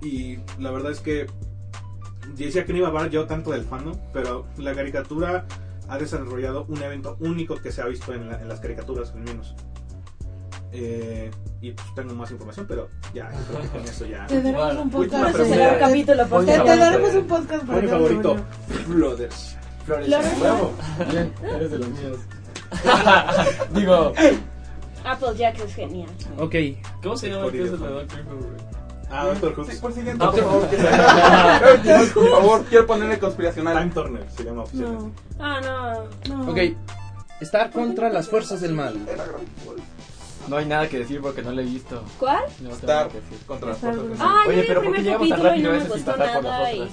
Y 0.00 0.38
la 0.58 0.70
verdad 0.70 0.92
es 0.92 1.00
que 1.00 1.26
decía 2.36 2.64
que 2.64 2.72
no 2.72 2.78
iba 2.78 2.88
a 2.88 2.90
hablar 2.90 3.10
yo 3.10 3.26
tanto 3.26 3.50
del 3.50 3.64
fandom, 3.64 3.98
pero 4.12 4.46
la 4.56 4.74
caricatura 4.74 5.46
ha 5.88 5.98
desarrollado 5.98 6.66
un 6.68 6.82
evento 6.82 7.16
único 7.20 7.56
que 7.56 7.72
se 7.72 7.82
ha 7.82 7.86
visto 7.86 8.12
en, 8.12 8.30
en 8.30 8.48
las 8.48 8.60
caricaturas, 8.60 9.12
al 9.12 9.20
menos. 9.20 9.54
Eh, 10.72 11.30
y 11.62 11.72
pues 11.72 11.86
tengo 11.94 12.14
más 12.14 12.30
información, 12.30 12.66
pero 12.68 12.88
ya, 13.14 13.28
creo 13.48 13.62
que 13.62 13.68
con 13.68 13.80
eso 13.84 14.04
ya. 14.06 14.26
Te 14.26 14.42
daremos 14.42 14.72
un 14.76 14.94
Última 14.94 15.24
podcast. 15.28 15.48
Será 15.48 15.72
un 15.72 15.78
capítulo 15.78 16.26
por 16.28 16.44
Te, 16.44 16.52
te 16.52 16.58
favor. 16.58 16.78
daremos 16.78 17.14
un 17.14 17.26
podcast 17.26 17.64
para 17.64 17.80
Mi 17.80 17.88
favorito. 17.88 18.36
Flooders. 18.86 19.56
Flores 19.86 20.08
huevo. 20.40 20.72
Bien, 21.10 21.32
eres 21.54 21.70
de 21.70 21.78
los 21.78 21.88
míos. 21.88 22.18
Digo, 23.74 24.12
Applejack 25.04 25.58
es 25.60 25.74
genial. 25.74 26.10
Ok. 26.38 26.54
¿Cómo 27.02 27.16
se 27.16 27.30
llama 27.30 27.46
el 27.46 27.52
que 27.52 27.62
es 27.64 27.70
el 27.72 27.80
de 27.80 27.86
Doctor 27.88 28.20
Who? 28.26 28.46
Ah, 29.10 29.24
Doctor 29.26 29.54
Who. 29.56 29.64
Sí, 29.64 29.76
por 29.80 29.92
siguiente, 29.94 30.22
por 30.22 30.34
por 30.34 30.44
favor. 30.44 30.68
Por 32.14 32.30
favor, 32.30 32.64
quiero 32.68 32.86
ponerle 32.86 33.18
conspiracional. 33.18 33.78
Time 33.78 33.90
Turner 33.94 34.26
se 34.30 34.44
llama 34.44 34.62
oficialmente. 34.64 35.22
No, 35.38 35.44
Ah, 35.44 35.60
no. 36.28 36.44
no. 36.44 36.50
Ok. 36.52 36.58
Estar 37.40 37.70
contra 37.70 38.10
las 38.10 38.28
fuerzas 38.28 38.60
del 38.60 38.74
mal. 38.74 38.98
No 40.48 40.56
hay 40.56 40.66
nada 40.66 40.88
que 40.88 40.98
decir 40.98 41.20
porque 41.20 41.42
no 41.42 41.52
lo 41.52 41.60
he 41.60 41.64
visto. 41.64 42.02
¿Cuál? 42.18 42.44
No 42.60 42.70
decir. 42.70 43.38
contra 43.46 43.68
las 43.70 43.78
fuerzas. 43.78 44.04
Ah, 44.20 44.44
Oye, 44.46 44.64
pero 44.66 44.82
¿por 44.82 44.94
qué 44.94 45.02
llegamos 45.02 45.28
tan 45.28 45.42
rápido 45.42 45.68
no 45.72 45.74
a 45.74 45.78
me 45.78 45.84
eso 45.84 45.94
sin 45.94 46.04
gustó 46.04 46.18
pasar 46.18 46.34
por 46.34 46.44
las 46.44 46.74
otras? 46.74 46.90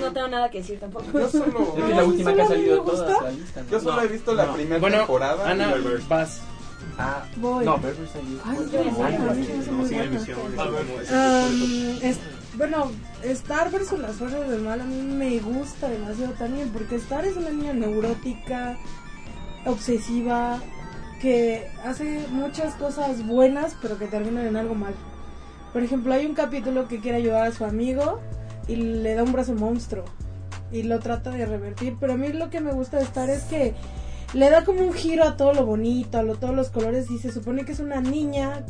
no 0.00 0.12
tengo 0.12 0.28
nada 0.28 0.50
que 0.50 0.58
decir 0.58 0.80
tampoco. 0.80 1.04
Yo 1.12 1.28
solo, 1.28 1.74
Es 1.76 1.84
que 1.84 1.94
la 1.94 2.04
última 2.04 2.34
que 2.34 2.42
ha 2.42 2.48
salido 2.48 2.82
gusta? 2.82 3.06
la 3.22 3.62
yo 3.70 3.80
solo 3.80 4.02
he 4.02 4.08
visto 4.08 4.34
la 4.34 4.52
primera 4.52 4.78
Bueno, 4.80 4.96
temporada. 4.98 5.48
Ana. 5.50 5.74
Ah, 6.98 7.24
Voy. 7.36 7.64
no, 7.64 7.76
es- 7.76 7.98
Um, 11.10 11.98
es- 12.02 12.18
bueno, 12.56 12.90
Star 13.22 13.70
versus 13.70 13.98
las 13.98 14.12
fuerzas 14.16 14.48
del 14.48 14.62
mal 14.62 14.80
a 14.80 14.84
mí 14.84 14.96
me 15.02 15.38
gusta 15.40 15.88
demasiado 15.88 16.32
también 16.34 16.70
porque 16.70 16.96
Star 16.96 17.24
es 17.26 17.36
una 17.36 17.50
niña 17.50 17.72
neurótica, 17.74 18.76
obsesiva, 19.66 20.58
que 21.20 21.68
hace 21.84 22.26
muchas 22.30 22.74
cosas 22.74 23.26
buenas 23.26 23.76
pero 23.80 23.98
que 23.98 24.06
terminan 24.06 24.46
en 24.46 24.56
algo 24.56 24.74
mal. 24.74 24.94
Por 25.72 25.82
ejemplo, 25.82 26.14
hay 26.14 26.26
un 26.26 26.34
capítulo 26.34 26.88
que 26.88 27.00
quiere 27.00 27.18
ayudar 27.18 27.46
a 27.46 27.52
su 27.52 27.64
amigo 27.64 28.20
y 28.68 28.76
le 28.76 29.14
da 29.14 29.22
un 29.22 29.32
brazo 29.32 29.54
monstruo 29.54 30.04
y 30.72 30.82
lo 30.82 30.98
trata 30.98 31.30
de 31.30 31.46
revertir, 31.46 31.96
pero 32.00 32.14
a 32.14 32.16
mí 32.16 32.28
lo 32.28 32.50
que 32.50 32.60
me 32.60 32.72
gusta 32.72 32.96
de 32.98 33.04
Star 33.04 33.30
es 33.30 33.42
que 33.44 33.74
le 34.34 34.50
da 34.50 34.64
como 34.64 34.80
un 34.80 34.92
giro 34.92 35.24
a 35.24 35.36
todo 35.36 35.52
lo 35.52 35.64
bonito, 35.64 36.18
a 36.18 36.22
lo, 36.22 36.34
todos 36.36 36.54
los 36.54 36.70
colores 36.70 37.10
y 37.10 37.18
se 37.18 37.30
supone 37.30 37.64
que 37.64 37.72
es 37.72 37.80
una 37.80 38.00
niña 38.00 38.64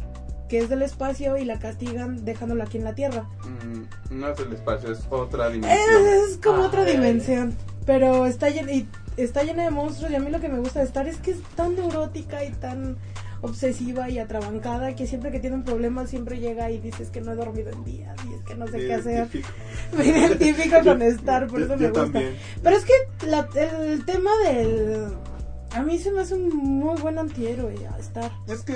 que 0.48 0.58
es 0.58 0.68
del 0.68 0.82
espacio 0.82 1.36
y 1.38 1.44
la 1.44 1.58
castigan 1.58 2.24
dejándola 2.24 2.64
aquí 2.64 2.78
en 2.78 2.84
la 2.84 2.94
Tierra. 2.94 3.24
Mm, 3.44 4.18
no 4.20 4.28
es 4.28 4.38
el 4.38 4.52
espacio, 4.52 4.92
es 4.92 5.00
otra 5.10 5.48
dimensión. 5.48 6.06
Es, 6.06 6.30
es 6.30 6.36
como 6.38 6.62
Ah, 6.62 6.66
otra 6.66 6.84
dimensión, 6.84 7.54
pero 7.84 8.26
está 8.26 8.50
llena, 8.50 8.72
y 8.72 8.86
está 9.16 9.42
llena 9.42 9.64
de 9.64 9.70
monstruos 9.70 10.10
y 10.10 10.14
a 10.14 10.20
mí 10.20 10.30
lo 10.30 10.40
que 10.40 10.48
me 10.48 10.58
gusta 10.58 10.80
de 10.80 10.86
Star 10.86 11.06
es 11.08 11.16
que 11.18 11.32
es 11.32 11.42
tan 11.56 11.74
neurótica 11.76 12.44
y 12.44 12.50
tan 12.52 12.96
obsesiva 13.42 14.08
y 14.08 14.18
atrabancada 14.18 14.94
que 14.96 15.06
siempre 15.06 15.30
que 15.30 15.38
tiene 15.40 15.56
un 15.56 15.62
problema 15.64 16.06
siempre 16.06 16.38
llega 16.40 16.70
y 16.70 16.78
dices 16.78 17.10
que 17.10 17.20
no 17.20 17.32
he 17.32 17.34
dormido 17.36 17.70
en 17.70 17.84
días 17.84 18.16
y 18.28 18.34
es 18.34 18.40
que 18.42 18.54
no 18.54 18.66
sé 18.66 18.78
Me 18.78 18.86
qué 18.86 18.94
hacer. 18.94 19.28
Me 19.96 20.04
identifico 20.06 20.76
con 20.82 21.02
Star, 21.02 21.46
por 21.46 21.58
Yo- 21.60 21.64
eso 21.66 21.74
yo 21.74 21.80
me 21.80 21.88
gusta. 21.88 22.02
también. 22.04 22.36
Pero 22.62 22.76
es 22.76 22.84
que 22.84 23.26
la- 23.26 23.48
el 23.60 24.04
tema 24.04 24.30
del... 24.44 25.06
A 25.72 25.82
mí 25.82 25.98
se 25.98 26.10
me 26.10 26.20
hace 26.22 26.34
un 26.34 26.48
muy 26.56 26.98
buen 27.00 27.18
antihéroe 27.18 27.74
a 27.88 27.98
Star. 27.98 28.30
Es 28.48 28.62
que 28.62 28.74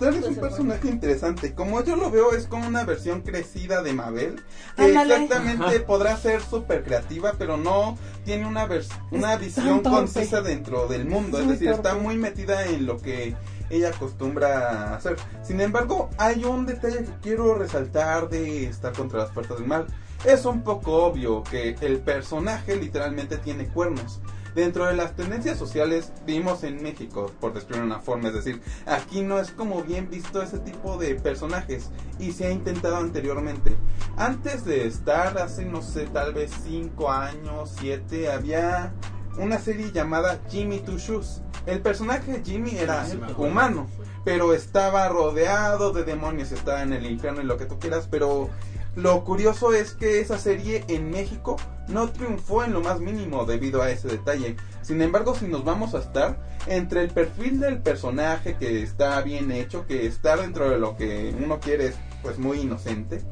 Es 0.00 0.16
un 0.24 0.36
personaje 0.36 0.88
interesante. 0.88 1.54
Como 1.54 1.82
yo 1.84 1.96
lo 1.96 2.10
veo, 2.10 2.32
es 2.32 2.46
como 2.46 2.66
una 2.66 2.84
versión 2.84 3.20
crecida 3.20 3.82
de 3.82 3.92
Mabel. 3.92 4.42
Que 4.76 4.84
Ándale. 4.84 5.14
exactamente 5.24 5.80
podrá 5.80 6.16
ser 6.16 6.40
súper 6.42 6.82
creativa, 6.84 7.34
pero 7.38 7.56
no 7.56 7.98
tiene 8.24 8.46
una, 8.46 8.66
vers- 8.66 8.88
una 9.10 9.36
visión 9.36 9.80
concisa 9.80 10.40
dentro 10.42 10.88
del 10.88 11.04
mundo. 11.06 11.38
Es 11.40 11.48
decir, 11.48 11.68
está 11.68 11.94
muy 11.94 12.16
metida 12.16 12.66
en 12.66 12.86
lo 12.86 12.96
que 12.98 13.36
ella 13.68 13.90
acostumbra 13.90 14.92
a 14.92 14.96
hacer. 14.96 15.16
Sin 15.42 15.60
embargo, 15.60 16.10
hay 16.18 16.44
un 16.44 16.66
detalle 16.66 17.04
que 17.04 17.12
quiero 17.22 17.54
resaltar 17.54 18.28
de 18.28 18.64
estar 18.64 18.92
contra 18.92 19.20
las 19.20 19.30
puertas 19.30 19.58
del 19.58 19.66
mal. 19.66 19.86
Es 20.24 20.44
un 20.44 20.62
poco 20.62 21.04
obvio 21.04 21.42
que 21.44 21.76
el 21.80 21.98
personaje 22.00 22.76
literalmente 22.76 23.36
tiene 23.38 23.68
cuernos. 23.68 24.20
Dentro 24.54 24.86
de 24.86 24.96
las 24.96 25.14
tendencias 25.14 25.58
sociales 25.58 26.12
vivimos 26.26 26.64
en 26.64 26.82
México, 26.82 27.30
por 27.40 27.52
describir 27.52 27.84
una 27.84 28.00
forma, 28.00 28.28
es 28.28 28.34
decir, 28.34 28.60
aquí 28.86 29.22
no 29.22 29.38
es 29.38 29.50
como 29.50 29.82
bien 29.82 30.10
visto 30.10 30.42
ese 30.42 30.58
tipo 30.58 30.96
de 30.96 31.14
personajes 31.14 31.90
y 32.18 32.32
se 32.32 32.46
ha 32.46 32.50
intentado 32.50 32.96
anteriormente. 32.96 33.76
Antes 34.16 34.64
de 34.64 34.86
estar, 34.86 35.38
hace 35.38 35.64
no 35.64 35.82
sé, 35.82 36.06
tal 36.06 36.34
vez 36.34 36.50
5 36.64 37.10
años, 37.10 37.74
7, 37.78 38.30
había 38.32 38.92
una 39.38 39.58
serie 39.58 39.92
llamada 39.92 40.40
Jimmy 40.48 40.80
Two 40.80 40.98
Shoes. 40.98 41.42
El 41.66 41.80
personaje 41.80 42.32
de 42.32 42.44
Jimmy 42.44 42.76
era 42.76 43.04
Sí, 43.06 43.20
humano, 43.36 43.86
pero 44.24 44.52
estaba 44.54 45.08
rodeado 45.08 45.92
de 45.92 46.04
demonios, 46.04 46.52
estaba 46.52 46.82
en 46.82 46.92
el 46.92 47.06
infierno 47.06 47.40
y 47.40 47.44
lo 47.44 47.56
que 47.56 47.66
tú 47.66 47.78
quieras, 47.78 48.08
pero 48.10 48.50
lo 48.96 49.24
curioso 49.24 49.72
es 49.72 49.94
que 49.94 50.20
esa 50.20 50.38
serie 50.38 50.84
en 50.88 51.10
México 51.10 51.56
no 51.88 52.08
triunfó 52.08 52.64
en 52.64 52.72
lo 52.72 52.80
más 52.80 53.00
mínimo 53.00 53.44
debido 53.44 53.82
a 53.82 53.90
ese 53.90 54.08
detalle. 54.08 54.56
Sin 54.82 55.00
embargo, 55.02 55.34
si 55.34 55.46
nos 55.46 55.64
vamos 55.64 55.94
a 55.94 55.98
estar 55.98 56.38
entre 56.66 57.02
el 57.02 57.10
perfil 57.10 57.60
del 57.60 57.78
personaje 57.78 58.56
que 58.56 58.82
está 58.82 59.20
bien 59.22 59.50
hecho, 59.50 59.86
que 59.86 60.06
está 60.06 60.36
dentro 60.36 60.70
de 60.70 60.78
lo 60.78 60.96
que 60.96 61.34
uno 61.42 61.60
quiere 61.60 61.86
es 61.86 61.96
pues 62.22 62.38
muy 62.38 62.60
inocente, 62.60 63.22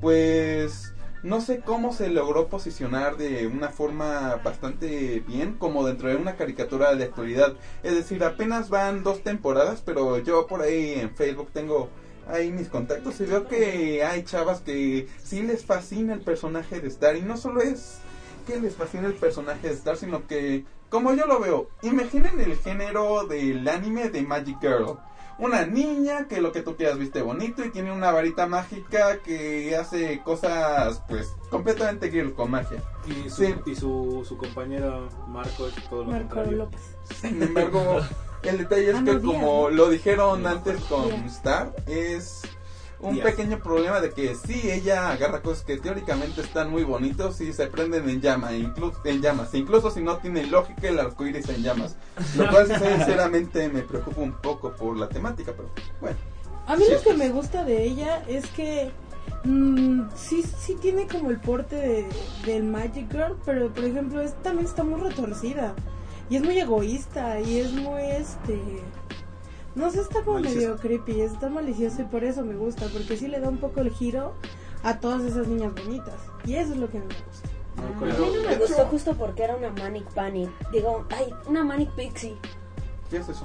pues 0.00 0.92
no 1.22 1.40
sé 1.40 1.60
cómo 1.60 1.92
se 1.92 2.08
logró 2.08 2.48
posicionar 2.48 3.16
de 3.16 3.46
una 3.46 3.68
forma 3.68 4.40
bastante 4.42 5.20
bien 5.20 5.54
como 5.54 5.86
dentro 5.86 6.08
de 6.08 6.16
una 6.16 6.34
caricatura 6.34 6.94
de 6.96 7.04
actualidad. 7.04 7.54
Es 7.84 7.94
decir, 7.94 8.24
apenas 8.24 8.68
van 8.70 9.04
dos 9.04 9.22
temporadas, 9.22 9.82
pero 9.84 10.18
yo 10.18 10.46
por 10.48 10.62
ahí 10.62 10.94
en 10.94 11.14
Facebook 11.14 11.50
tengo 11.52 11.90
ahí 12.28 12.50
mis 12.52 12.68
contactos 12.68 13.20
y 13.20 13.24
veo 13.26 13.46
que 13.48 14.04
hay 14.04 14.22
chavas 14.24 14.60
que 14.60 15.08
sí 15.22 15.42
les 15.42 15.64
fascina 15.64 16.14
el 16.14 16.20
personaje 16.20 16.80
de 16.80 16.88
Star 16.88 17.16
y 17.16 17.22
no 17.22 17.36
solo 17.36 17.60
es 17.62 17.98
que 18.46 18.60
les 18.60 18.74
fascina 18.74 19.06
el 19.06 19.14
personaje 19.14 19.68
de 19.68 19.74
Star, 19.74 19.96
sino 19.96 20.26
que 20.26 20.64
como 20.88 21.14
yo 21.14 21.26
lo 21.26 21.40
veo, 21.40 21.68
imaginen 21.82 22.38
el 22.40 22.56
género 22.58 23.24
del 23.26 23.66
anime 23.66 24.10
de 24.10 24.22
Magic 24.22 24.60
Girl. 24.60 24.98
Una 25.38 25.64
niña 25.66 26.28
que 26.28 26.42
lo 26.42 26.52
que 26.52 26.60
tú 26.60 26.76
quieras 26.76 26.98
viste 26.98 27.22
bonito 27.22 27.64
y 27.64 27.70
tiene 27.70 27.90
una 27.90 28.12
varita 28.12 28.46
mágica 28.46 29.18
que 29.22 29.74
hace 29.74 30.20
cosas 30.22 31.02
pues 31.08 31.34
completamente 31.48 32.10
girl 32.10 32.34
con 32.34 32.50
magia. 32.50 32.82
Y 33.06 33.30
su, 33.30 33.42
Sí. 33.42 33.54
y 33.64 33.74
su, 33.74 34.24
su 34.28 34.36
compañero 34.36 35.08
Marco 35.28 35.66
es 35.66 35.74
todo 35.88 36.04
lo 36.04 36.10
Marco 36.10 36.28
contrario. 36.34 36.58
López. 36.58 36.80
Sin 37.22 37.42
embargo, 37.42 38.00
el 38.50 38.58
detalle 38.58 38.90
es 38.90 38.96
Ah, 38.96 39.02
que 39.04 39.20
como 39.20 39.68
¿no? 39.68 39.70
lo 39.70 39.88
dijeron 39.88 40.46
antes 40.46 40.80
con 40.84 41.08
Díaz. 41.08 41.36
Star, 41.36 41.72
es 41.86 42.42
un 43.00 43.18
pequeño 43.18 43.58
problema 43.58 44.00
de 44.00 44.10
que 44.10 44.34
sí, 44.36 44.70
ella 44.70 45.10
agarra 45.10 45.42
cosas 45.42 45.64
que 45.64 45.76
teóricamente 45.76 46.40
están 46.40 46.70
muy 46.70 46.84
bonitos 46.84 47.40
y 47.40 47.52
se 47.52 47.66
prenden 47.66 48.08
en 48.08 48.20
llama, 48.20 48.52
incluso 48.54 49.00
en 49.04 49.20
llamas, 49.20 49.52
incluso 49.54 49.90
si 49.90 50.00
no 50.02 50.18
tiene 50.18 50.46
lógica 50.46 50.86
el 50.88 51.00
arco 51.00 51.26
iris 51.26 51.48
en 51.48 51.62
llamas. 51.64 51.96
Lo 52.36 52.48
cual 52.48 52.66
sinceramente 52.68 53.68
me 53.68 53.82
preocupa 53.82 54.20
un 54.20 54.32
poco 54.34 54.72
por 54.76 54.96
la 54.96 55.08
temática, 55.08 55.52
pero 55.56 55.68
bueno. 56.00 56.16
A 56.68 56.76
mí 56.76 56.84
Sí, 56.84 56.92
lo 56.92 56.98
que 57.00 57.10
que- 57.10 57.14
me 57.16 57.28
gusta 57.30 57.64
de 57.64 57.82
ella 57.82 58.22
es 58.28 58.46
que 58.50 58.92
mm, 59.44 60.02
sí, 60.14 60.44
sí 60.60 60.76
tiene 60.80 61.08
como 61.08 61.30
el 61.30 61.40
porte 61.40 61.74
de, 61.74 62.06
del 62.46 62.62
Magic 62.62 63.10
Girl, 63.10 63.36
pero 63.44 63.68
por 63.74 63.84
ejemplo 63.84 64.20
es, 64.20 64.40
también 64.42 64.66
está 64.66 64.84
muy 64.84 65.00
retorcida 65.00 65.74
y 66.28 66.36
es 66.36 66.42
muy 66.42 66.58
egoísta 66.58 67.40
y 67.40 67.58
es 67.58 67.72
muy 67.72 68.02
este... 68.02 68.60
No 69.74 69.90
sé, 69.90 70.00
está 70.00 70.22
como 70.22 70.40
medio 70.40 70.76
creepy, 70.76 71.22
está 71.22 71.48
malicioso 71.48 72.02
y 72.02 72.04
por 72.04 72.24
eso 72.24 72.44
me 72.44 72.54
gusta, 72.54 72.86
porque 72.92 73.16
sí 73.16 73.26
le 73.26 73.40
da 73.40 73.48
un 73.48 73.56
poco 73.56 73.80
el 73.80 73.90
giro 73.90 74.34
a 74.82 74.98
todas 74.98 75.22
esas 75.22 75.46
niñas 75.46 75.72
bonitas 75.74 76.16
y 76.44 76.56
eso 76.56 76.72
es 76.72 76.78
lo 76.78 76.90
que 76.90 76.98
me 76.98 77.06
gusta. 77.06 77.48
A 77.78 78.04
mí 78.04 78.32
no 78.36 78.48
me 78.48 78.56
gustó 78.56 78.84
justo 78.86 79.14
porque 79.14 79.44
era 79.44 79.56
una 79.56 79.70
Manic 79.70 80.04
Panic. 80.12 80.50
Digo, 80.70 81.06
ay, 81.10 81.32
una 81.46 81.64
Manic 81.64 81.90
Pixie. 81.92 82.36
¿Qué 83.08 83.16
es 83.16 83.28
eso? 83.28 83.44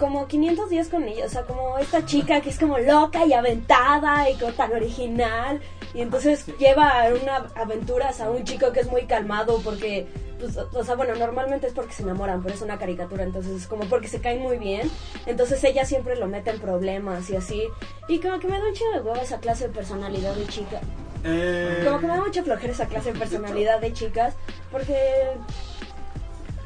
Como 0.00 0.26
500 0.26 0.70
días 0.70 0.88
con 0.88 1.04
ella, 1.06 1.26
o 1.26 1.28
sea, 1.28 1.42
como 1.42 1.76
esta 1.76 2.06
chica 2.06 2.40
que 2.40 2.48
es 2.48 2.58
como 2.58 2.78
loca 2.78 3.26
y 3.26 3.34
aventada 3.34 4.30
y 4.30 4.34
como 4.36 4.52
tan 4.52 4.72
original. 4.72 5.60
Y 5.92 6.00
entonces 6.00 6.46
lleva 6.58 7.04
una 7.22 7.48
aventuras 7.54 8.20
a 8.22 8.30
un 8.30 8.42
chico 8.44 8.72
que 8.72 8.80
es 8.80 8.90
muy 8.90 9.02
calmado 9.04 9.60
porque, 9.62 10.06
pues, 10.38 10.56
o 10.56 10.84
sea, 10.84 10.94
bueno, 10.94 11.14
normalmente 11.16 11.66
es 11.66 11.74
porque 11.74 11.92
se 11.92 12.02
enamoran, 12.02 12.42
pero 12.42 12.54
es 12.54 12.62
una 12.62 12.78
caricatura, 12.78 13.24
entonces 13.24 13.52
es 13.52 13.66
como 13.66 13.84
porque 13.84 14.08
se 14.08 14.22
caen 14.22 14.40
muy 14.40 14.56
bien. 14.56 14.90
Entonces 15.26 15.62
ella 15.64 15.84
siempre 15.84 16.16
lo 16.16 16.28
mete 16.28 16.48
en 16.50 16.60
problemas 16.60 17.28
y 17.28 17.36
así. 17.36 17.64
Y 18.08 18.20
como 18.20 18.38
que 18.38 18.48
me 18.48 18.58
da 18.58 18.66
un 18.66 18.72
chingo 18.72 18.92
de 18.92 19.00
huevo 19.00 19.20
esa 19.20 19.38
clase 19.38 19.68
de 19.68 19.74
personalidad 19.74 20.34
de 20.34 20.46
chica. 20.46 20.80
Eh, 21.24 21.82
Como 21.84 22.00
que 22.00 22.06
me 22.06 22.16
da 22.16 22.22
mucha 22.22 22.42
flojera 22.42 22.72
esa 22.72 22.86
clase 22.86 23.12
de 23.12 23.18
personalidad 23.18 23.80
de 23.80 23.92
chicas, 23.92 24.34
porque 24.72 24.96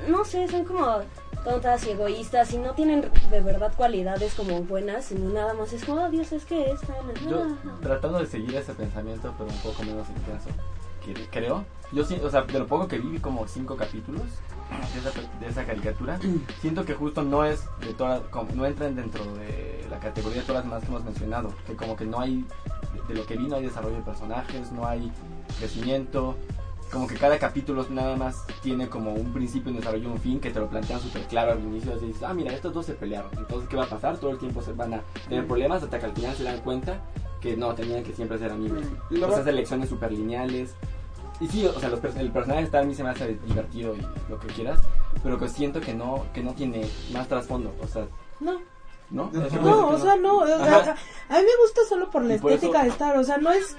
no 0.08 0.24
sé, 0.24 0.46
son 0.48 0.64
como 0.64 0.98
tontas 1.44 1.86
y 1.86 1.90
egoístas 1.90 2.52
y 2.52 2.58
no 2.58 2.72
tienen 2.72 3.10
de 3.30 3.40
verdad 3.40 3.72
cualidades 3.76 4.34
como 4.34 4.62
buenas, 4.62 5.04
sino 5.06 5.30
nada 5.30 5.54
más 5.54 5.72
es 5.72 5.84
como, 5.84 6.02
oh 6.02 6.08
Dios, 6.10 6.32
es 6.32 6.44
que 6.44 6.70
esta. 6.70 6.94
Yo 7.28 7.46
tratando 7.82 8.18
de 8.18 8.26
seguir 8.26 8.54
ese 8.56 8.72
pensamiento, 8.74 9.32
pero 9.38 9.50
un 9.50 9.58
poco 9.58 9.82
menos 9.82 10.08
intenso, 10.08 10.48
que- 11.04 11.28
creo. 11.30 11.64
Yo 11.92 12.02
sí, 12.04 12.18
o 12.24 12.30
sea, 12.30 12.42
de 12.42 12.58
lo 12.58 12.66
poco 12.66 12.88
que 12.88 12.98
vi, 12.98 13.18
como 13.18 13.46
cinco 13.46 13.76
capítulos 13.76 14.22
de 14.94 14.98
esa, 15.00 15.38
de 15.40 15.46
esa 15.46 15.64
caricatura. 15.64 16.18
Siento 16.60 16.84
que 16.84 16.94
justo 16.94 17.22
no 17.22 17.44
es 17.44 17.64
de 17.80 17.92
todas, 17.94 18.20
como, 18.30 18.50
no 18.52 18.64
entran 18.66 18.96
dentro 18.96 19.22
de 19.34 19.86
la 19.90 20.00
categoría 20.00 20.40
de 20.40 20.46
todas 20.46 20.64
las 20.64 20.64
demás 20.64 20.82
que 20.82 20.88
hemos 20.88 21.04
mencionado. 21.04 21.52
Que 21.66 21.76
como 21.76 21.94
que 21.94 22.04
no 22.06 22.18
hay, 22.20 22.44
de, 22.94 23.14
de 23.14 23.20
lo 23.20 23.26
que 23.26 23.36
vi 23.36 23.46
no 23.46 23.56
hay 23.56 23.62
desarrollo 23.64 23.96
de 23.96 24.02
personajes, 24.02 24.72
no 24.72 24.86
hay 24.86 25.12
crecimiento. 25.58 26.36
Como 26.92 27.06
que 27.08 27.16
cada 27.16 27.38
capítulo 27.38 27.84
nada 27.90 28.14
más 28.16 28.44
tiene 28.62 28.88
como 28.88 29.12
un 29.14 29.32
principio, 29.32 29.72
un 29.72 29.78
desarrollo, 29.78 30.10
un 30.10 30.18
fin 30.20 30.38
que 30.38 30.50
te 30.50 30.60
lo 30.60 30.68
plantean 30.68 31.00
súper 31.00 31.22
claro 31.22 31.52
al 31.52 31.60
inicio. 31.60 31.92
Así 31.94 32.06
dices, 32.06 32.22
ah, 32.22 32.32
mira, 32.32 32.52
estos 32.52 32.72
dos 32.72 32.86
se 32.86 32.94
pelearon. 32.94 33.30
Entonces, 33.36 33.68
¿qué 33.68 33.76
va 33.76 33.84
a 33.84 33.88
pasar? 33.88 34.16
Todo 34.18 34.30
el 34.30 34.38
tiempo 34.38 34.62
se 34.62 34.72
van 34.72 34.94
a 34.94 35.02
tener 35.28 35.46
problemas 35.46 35.82
hasta 35.82 35.98
que 35.98 36.06
al 36.06 36.12
final 36.12 36.36
se 36.36 36.44
dan 36.44 36.58
cuenta 36.60 37.00
que 37.40 37.56
no, 37.56 37.74
tenían 37.74 38.04
que 38.04 38.12
siempre 38.12 38.38
ser 38.38 38.52
amigos. 38.52 38.84
Lo 39.10 39.28
va- 39.28 39.40
elecciones 39.40 39.88
súper 39.88 40.12
lineales. 40.12 40.74
Y 41.40 41.48
sí, 41.48 41.66
o 41.66 41.78
sea, 41.80 41.88
los 41.88 42.02
el 42.16 42.30
personaje 42.30 42.62
está 42.64 42.78
a 42.78 42.84
mí 42.84 42.94
se 42.94 43.02
me 43.02 43.10
hace 43.10 43.34
divertido 43.44 43.96
y 43.96 44.30
lo 44.30 44.38
que 44.38 44.46
quieras, 44.48 44.78
pero 45.22 45.36
que 45.36 45.48
siento 45.48 45.80
que 45.80 45.92
no, 45.92 46.24
que 46.32 46.44
no 46.44 46.54
tiene 46.54 46.88
más 47.12 47.26
trasfondo, 47.26 47.74
o 47.82 47.88
sea, 47.88 48.06
No. 48.38 48.60
¿no? 49.10 49.30
No, 49.32 49.88
o 49.88 49.98
sea, 49.98 50.16
no. 50.16 50.38
o 50.38 50.46
sea, 50.46 50.92
a 51.28 51.34
mí 51.38 51.42
me 51.42 51.62
gusta 51.62 51.80
solo 51.88 52.08
por 52.08 52.22
la 52.24 52.38
por 52.38 52.52
estética 52.52 52.78
eso- 52.78 52.84
de 52.84 52.90
Star. 52.92 53.16
O 53.18 53.24
sea, 53.24 53.36
no 53.38 53.50
es. 53.50 53.76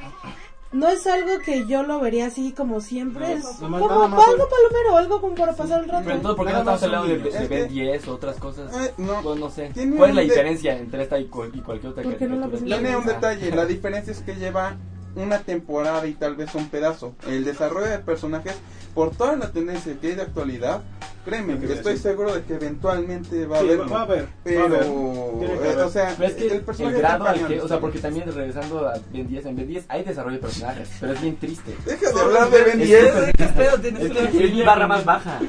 No 0.75 0.89
es 0.89 1.07
algo 1.07 1.39
que 1.39 1.65
yo 1.67 1.83
lo 1.83 1.99
vería 1.99 2.27
así 2.27 2.51
como 2.51 2.81
siempre. 2.81 3.33
Es 3.33 3.45
como 3.45 3.77
algo 3.77 3.87
palomero, 4.19 4.97
algo 4.97 5.21
como 5.21 5.35
para 5.35 5.53
pasar 5.53 5.83
el 5.83 5.89
rato. 5.89 6.03
Pero 6.03 6.15
entonces, 6.17 6.37
¿por 6.37 6.45
qué 6.47 6.53
no 6.53 6.59
estamos 6.59 6.83
hablando 6.83 7.07
de, 7.07 7.17
de 7.17 7.47
Ben 7.47 7.67
10 7.69 8.07
o 8.09 8.13
otras 8.13 8.35
cosas? 8.37 8.75
Eh, 8.75 8.93
no. 8.97 9.21
Pues 9.21 9.39
no 9.39 9.49
sé. 9.49 9.71
Tiene 9.73 9.95
¿Cuál 9.95 10.09
es 10.11 10.15
la 10.17 10.21
diferencia 10.23 10.77
entre 10.77 11.03
esta 11.03 11.17
y, 11.19 11.25
cual- 11.27 11.51
y 11.53 11.61
cualquier 11.61 11.91
otra 11.93 12.03
¿Por 12.03 12.17
qué 12.17 12.27
no? 12.27 12.49
Tiene 12.49 12.95
un 12.97 13.03
Ah, 13.09 13.13
detalle, 13.13 13.51
la 13.51 13.65
diferencia 13.65 14.11
es 14.11 14.19
que 14.19 14.35
lleva 14.35 14.75
una 15.15 15.39
temporada 15.39 16.05
y 16.07 16.13
tal 16.13 16.35
vez 16.35 16.53
un 16.55 16.67
pedazo. 16.69 17.15
El 17.27 17.43
desarrollo 17.45 17.87
de 17.87 17.99
personajes, 17.99 18.55
por 18.93 19.11
toda 19.15 19.35
la 19.35 19.51
tendencia 19.51 19.95
que 19.99 20.07
hay 20.07 20.15
de 20.15 20.21
actualidad, 20.23 20.81
créeme, 21.25 21.57
Sí, 21.59 21.71
estoy 21.73 21.95
sí. 21.97 22.03
seguro 22.03 22.33
de 22.35 22.43
que 22.43 22.55
eventualmente 22.55 23.45
va 23.45 23.57
a 23.57 23.61
Sí, 23.61 23.65
haber. 23.71 23.91
va 23.91 23.99
a 23.99 24.01
haber, 24.03 24.23
va 24.23 24.27
a 24.27 24.43
Pero, 24.43 24.65
haber. 24.65 24.81
Que 24.83 25.69
eh, 25.71 25.83
o 25.83 25.89
sea, 25.89 26.13
Pero 26.17 26.29
es 26.29 26.35
que 26.35 26.47
el 26.47 26.53
el, 26.53 26.61
personaje 26.61 26.97
grado 26.97 27.27
está 27.27 27.31
al 27.43 27.47
que, 27.47 27.61
o 27.61 27.67
sea, 27.67 27.79
porque 27.79 27.99
también 27.99 28.31
regresando 28.33 28.87
a 28.87 28.93
Ben 29.11 29.27
10, 29.27 29.45
en 29.47 29.55
Ben 29.55 29.67
10 29.67 29.85
hay 29.87 30.03
desarrollo 30.03 30.35
de 30.35 30.41
personajes, 30.41 30.89
pero 30.99 31.13
es 31.13 31.21
bien 31.21 31.35
triste. 31.37 31.75
Deja 31.85 32.11
de 32.11 32.21
hablar 32.21 32.49
de 32.49 32.61
Ben 32.63 32.81
Es 32.81 32.87
10. 32.87 33.05
súper 33.13 33.31
¿Qué 33.35 33.45
pedo 33.47 33.77
tienes 33.79 34.03
Es, 34.03 34.11
que 34.31 34.45
es 34.45 34.53
mi 34.53 34.61
barra 34.63 34.87
más 34.87 35.03
baja. 35.05 35.39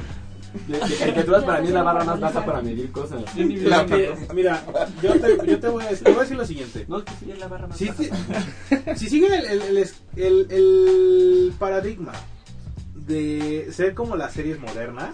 De, 0.69 0.79
de 0.79 0.97
caricaturas 0.97 1.45
para 1.45 1.61
mí 1.61 1.69
es 1.69 1.75
la 1.75 1.83
barra 1.83 2.05
más 2.05 2.21
baja 2.21 2.45
para 2.45 2.63
medir 2.63 2.91
cosas. 2.93 3.23
Yo 3.35 3.45
ni 3.45 3.57
vi 3.57 3.61
La- 3.63 3.83
Ben 3.85 4.17
10. 4.19 4.35
Mira, 4.35 4.63
yo 5.03 5.13
te, 5.21 5.47
yo 5.47 5.61
te 5.61 5.69
voy 5.69 5.85
a 5.85 5.89
decir, 5.91 6.05
te 6.05 6.11
voy 6.11 6.19
a 6.19 6.23
decir 6.23 6.37
lo 6.37 6.47
siguiente. 6.47 6.85
No, 6.89 6.99
es 6.99 7.05
que 7.05 7.13
sí 7.21 7.31
es 7.31 7.39
la 7.39 7.49
barra 7.49 7.67
más 7.67 7.77
Si, 7.79 7.87
baja. 7.89 8.03
si, 8.95 8.97
si 8.97 9.09
siguen 9.09 9.33
el, 9.35 9.45
el, 9.47 9.63
el, 9.63 9.79
es- 9.79 9.97
el- 10.17 10.47
el 10.51 11.53
paradigma 11.59 12.13
de 12.95 13.69
ser 13.73 13.95
como 13.95 14.17
las 14.17 14.33
series 14.33 14.59
modernas, 14.61 15.11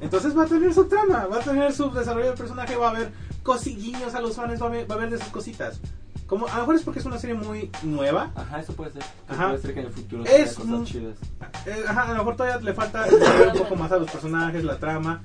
entonces 0.00 0.36
va 0.36 0.44
a 0.44 0.46
tener 0.46 0.72
su 0.74 0.84
trama, 0.86 1.26
va 1.26 1.36
a 1.38 1.40
tener 1.40 1.72
su 1.72 1.90
desarrollo 1.90 2.30
de 2.30 2.36
personaje, 2.36 2.76
va 2.76 2.88
a 2.88 2.90
haber 2.90 3.10
cosiguiños 3.42 4.14
a 4.14 4.20
los 4.20 4.36
fans 4.36 4.60
va 4.60 4.66
a 4.66 4.68
haber, 4.68 4.90
va 4.90 4.94
a 4.94 4.98
haber 4.98 5.10
de 5.10 5.16
esas 5.16 5.28
cositas. 5.30 5.80
Como, 6.26 6.46
a 6.48 6.54
lo 6.54 6.58
mejor 6.60 6.74
es 6.74 6.82
porque 6.82 6.98
es 6.98 7.06
una 7.06 7.18
serie 7.18 7.36
muy 7.36 7.70
nueva. 7.82 8.32
Ajá, 8.34 8.60
eso 8.60 8.72
puede 8.74 8.92
ser. 8.92 9.02
Ajá. 9.28 9.48
Puede 9.48 9.62
ser 9.62 9.74
que 9.74 9.80
en 9.80 9.86
el 9.86 9.92
futuro 9.92 10.24
Es 10.24 10.54
cosas 10.54 10.84
chidas. 10.84 11.16
Eh, 11.66 11.84
ajá, 11.86 12.02
a 12.02 12.12
lo 12.12 12.18
mejor 12.18 12.36
todavía 12.36 12.60
le 12.60 12.74
falta 12.74 13.06
un 13.52 13.58
poco 13.58 13.76
más 13.76 13.92
a 13.92 13.98
los 13.98 14.10
personajes, 14.10 14.64
la 14.64 14.78
trama. 14.78 15.22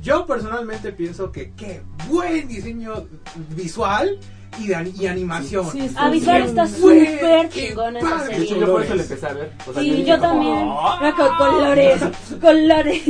Yo 0.00 0.26
personalmente 0.26 0.92
pienso 0.92 1.32
que 1.32 1.52
qué 1.52 1.82
buen 2.08 2.46
diseño 2.46 3.08
visual 3.56 4.18
y, 4.58 5.02
y 5.02 5.06
animación. 5.06 5.70
Sí, 5.70 5.88
sí, 5.88 5.94
visual 6.12 6.42
está 6.42 6.66
súper 6.66 7.48
qué 7.48 7.68
chingona 7.68 7.98
esa 7.98 8.10
padre. 8.10 8.28
De 8.28 8.42
hecho, 8.42 8.48
serie. 8.54 8.60
yo 8.66 8.72
por 8.72 8.82
eso 8.82 8.94
le 8.94 9.02
empecé 9.02 9.26
a 9.26 9.32
ver. 9.32 9.52
O 9.66 9.72
sea, 9.72 9.82
Sí, 9.82 10.04
yo 10.04 10.20
también. 10.20 10.68
"Ah". 10.70 11.14
Con 11.16 11.36
colores, 11.36 12.02
colores. 12.40 13.02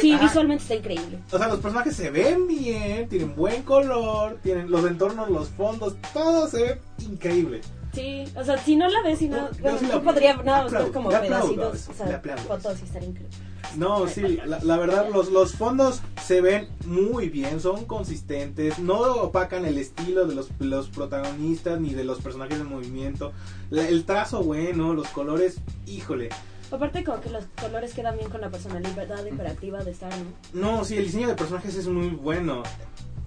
Sí, 0.00 0.16
visualmente 0.20 0.62
está 0.62 0.74
increíble. 0.74 1.18
O 1.30 1.38
sea, 1.38 1.48
los 1.48 1.60
personajes 1.60 1.94
se 1.96 2.10
ven 2.10 2.46
bien, 2.46 3.08
tienen 3.08 3.34
buen 3.36 3.62
color, 3.62 4.38
tienen 4.42 4.70
los 4.70 4.84
entornos, 4.84 5.30
los 5.30 5.48
fondos, 5.50 5.96
todo 6.12 6.48
se 6.48 6.62
ve 6.62 6.80
increíble. 7.00 7.60
Sí, 7.92 8.24
o 8.36 8.44
sea, 8.44 8.58
si 8.58 8.76
no 8.76 8.88
la 8.88 9.02
ves, 9.02 9.18
si 9.18 9.28
no, 9.28 9.50
Yo 9.52 9.62
bueno, 9.62 9.78
sí 9.78 9.86
la 9.86 9.92
yo 9.94 10.02
podría 10.02 10.30
aplaudo, 10.32 10.44
nada 10.44 10.58
más 10.64 10.66
aplaudo, 10.72 10.84
ver 10.86 10.92
como 10.92 11.08
pedacitos, 11.10 11.88
o 11.88 11.94
sea, 11.94 12.22
fotos 12.46 12.80
y 12.80 12.84
estaría 12.84 13.08
increíble. 13.08 13.36
No, 13.76 14.08
sí, 14.08 14.38
la, 14.46 14.58
la 14.62 14.76
verdad, 14.76 15.08
los, 15.12 15.30
los 15.30 15.52
fondos 15.54 16.00
se 16.24 16.40
ven 16.40 16.68
muy 16.86 17.28
bien, 17.28 17.60
son 17.60 17.84
consistentes, 17.84 18.78
no 18.78 18.98
opacan 18.98 19.64
el 19.66 19.78
estilo 19.78 20.26
de 20.26 20.34
los, 20.34 20.48
los 20.58 20.88
protagonistas 20.88 21.80
ni 21.80 21.94
de 21.94 22.04
los 22.04 22.20
personajes 22.20 22.58
en 22.58 22.66
movimiento. 22.66 23.32
La- 23.70 23.86
el 23.86 24.04
trazo 24.04 24.42
bueno, 24.42 24.94
los 24.94 25.08
colores, 25.08 25.58
híjole. 25.86 26.30
Aparte 26.70 27.02
como 27.04 27.20
que 27.20 27.30
los 27.30 27.44
colores 27.60 27.94
quedan 27.94 28.16
bien 28.18 28.28
con 28.30 28.40
la 28.40 28.50
personalidad 28.50 29.24
hiperactiva 29.26 29.82
de 29.84 29.90
Star, 29.92 30.12
¿no? 30.52 30.76
No, 30.78 30.84
sí, 30.84 30.96
el 30.96 31.04
diseño 31.04 31.28
de 31.28 31.34
personajes 31.34 31.74
es 31.76 31.86
muy 31.88 32.08
bueno. 32.08 32.62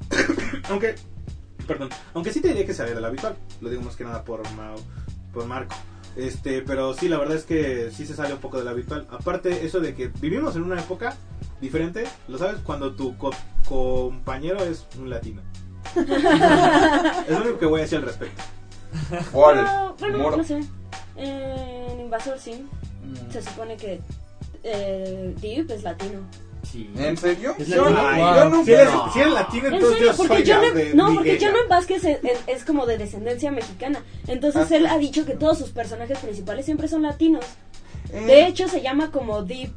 aunque, 0.70 0.96
perdón, 1.68 1.90
aunque 2.14 2.32
sí 2.34 2.42
te 2.42 2.50
diría 2.50 2.66
que 2.66 2.74
sale 2.74 2.94
del 2.94 3.06
habitual, 3.06 3.36
lo 3.62 3.70
digo 3.70 3.82
más 3.82 3.96
que 3.96 4.04
nada 4.04 4.24
por, 4.24 4.44
Mau- 4.50 4.82
por 5.34 5.46
Marco. 5.46 5.76
Este, 6.16 6.62
pero 6.62 6.94
sí, 6.94 7.08
la 7.08 7.18
verdad 7.18 7.38
es 7.38 7.46
que 7.46 7.90
sí 7.92 8.06
se 8.06 8.16
sale 8.16 8.34
un 8.34 8.40
poco 8.40 8.58
del 8.58 8.68
habitual. 8.68 9.08
Aparte, 9.12 9.66
eso 9.66 9.80
de 9.80 9.94
que 9.96 10.08
vivimos 10.20 10.56
en 10.56 10.64
una 10.64 10.80
época 10.80 11.16
diferente, 11.62 12.04
lo 12.28 12.38
sabes 12.38 12.58
cuando 12.64 12.94
tu 12.96 13.18
co- 13.18 13.32
compañero 13.68 14.60
es 14.64 14.86
un 15.00 15.10
latino. 15.10 15.42
es 15.96 17.30
lo 17.30 17.42
único 17.42 17.60
que 17.60 17.66
voy 17.66 17.80
a 17.80 17.84
decir 17.84 17.98
al 18.00 18.04
respecto. 18.06 18.44
Órale, 19.34 19.62
No, 19.64 19.96
bueno, 20.00 20.38
no 20.38 20.44
sé. 20.44 20.62
En 21.16 22.00
Invasor 22.02 22.38
sí, 22.40 22.66
Mm, 23.04 23.32
se 23.32 23.42
supone 23.42 23.78
que 23.78 24.00
eh, 24.64 25.34
Deep 25.42 25.72
es 25.72 25.82
latino. 25.84 26.20
Sí. 26.72 26.90
¿En 26.98 27.18
serio? 27.18 27.54
Es 27.60 27.68
Yo, 27.68 27.90
nunca- 27.90 28.64
Si 28.64 28.72
eres, 28.72 28.90
si 29.14 29.20
eres 29.20 29.34
latino, 29.34 29.68
En 29.68 29.74
entonces 29.74 29.98
serio, 29.98 30.12
yo 30.12 30.18
porque 30.18 30.46
soy 30.46 30.54
John, 30.54 30.76
de 30.76 30.94
no, 30.94 31.14
porque 31.14 31.52
Vázquez 31.70 32.04
es, 32.06 32.24
es- 32.24 32.40
es 32.48 32.64
como 32.66 32.86
de 32.86 32.98
descendencia 32.98 33.52
mexicana. 33.52 34.04
Entonces 34.28 34.68
Ah, 34.72 34.76
él 34.76 34.86
ha 34.86 34.98
dicho 34.98 35.26
que 35.26 35.34
todos 35.34 35.58
sus 35.58 35.70
personajes 35.72 36.18
principales 36.20 36.66
siempre 36.66 36.88
son 36.88 37.02
latinos. 37.02 37.44
Eh, 38.14 38.22
De 38.26 38.48
hecho, 38.48 38.68
se 38.68 38.82
llama 38.82 39.12
como 39.12 39.42
Deep. 39.44 39.72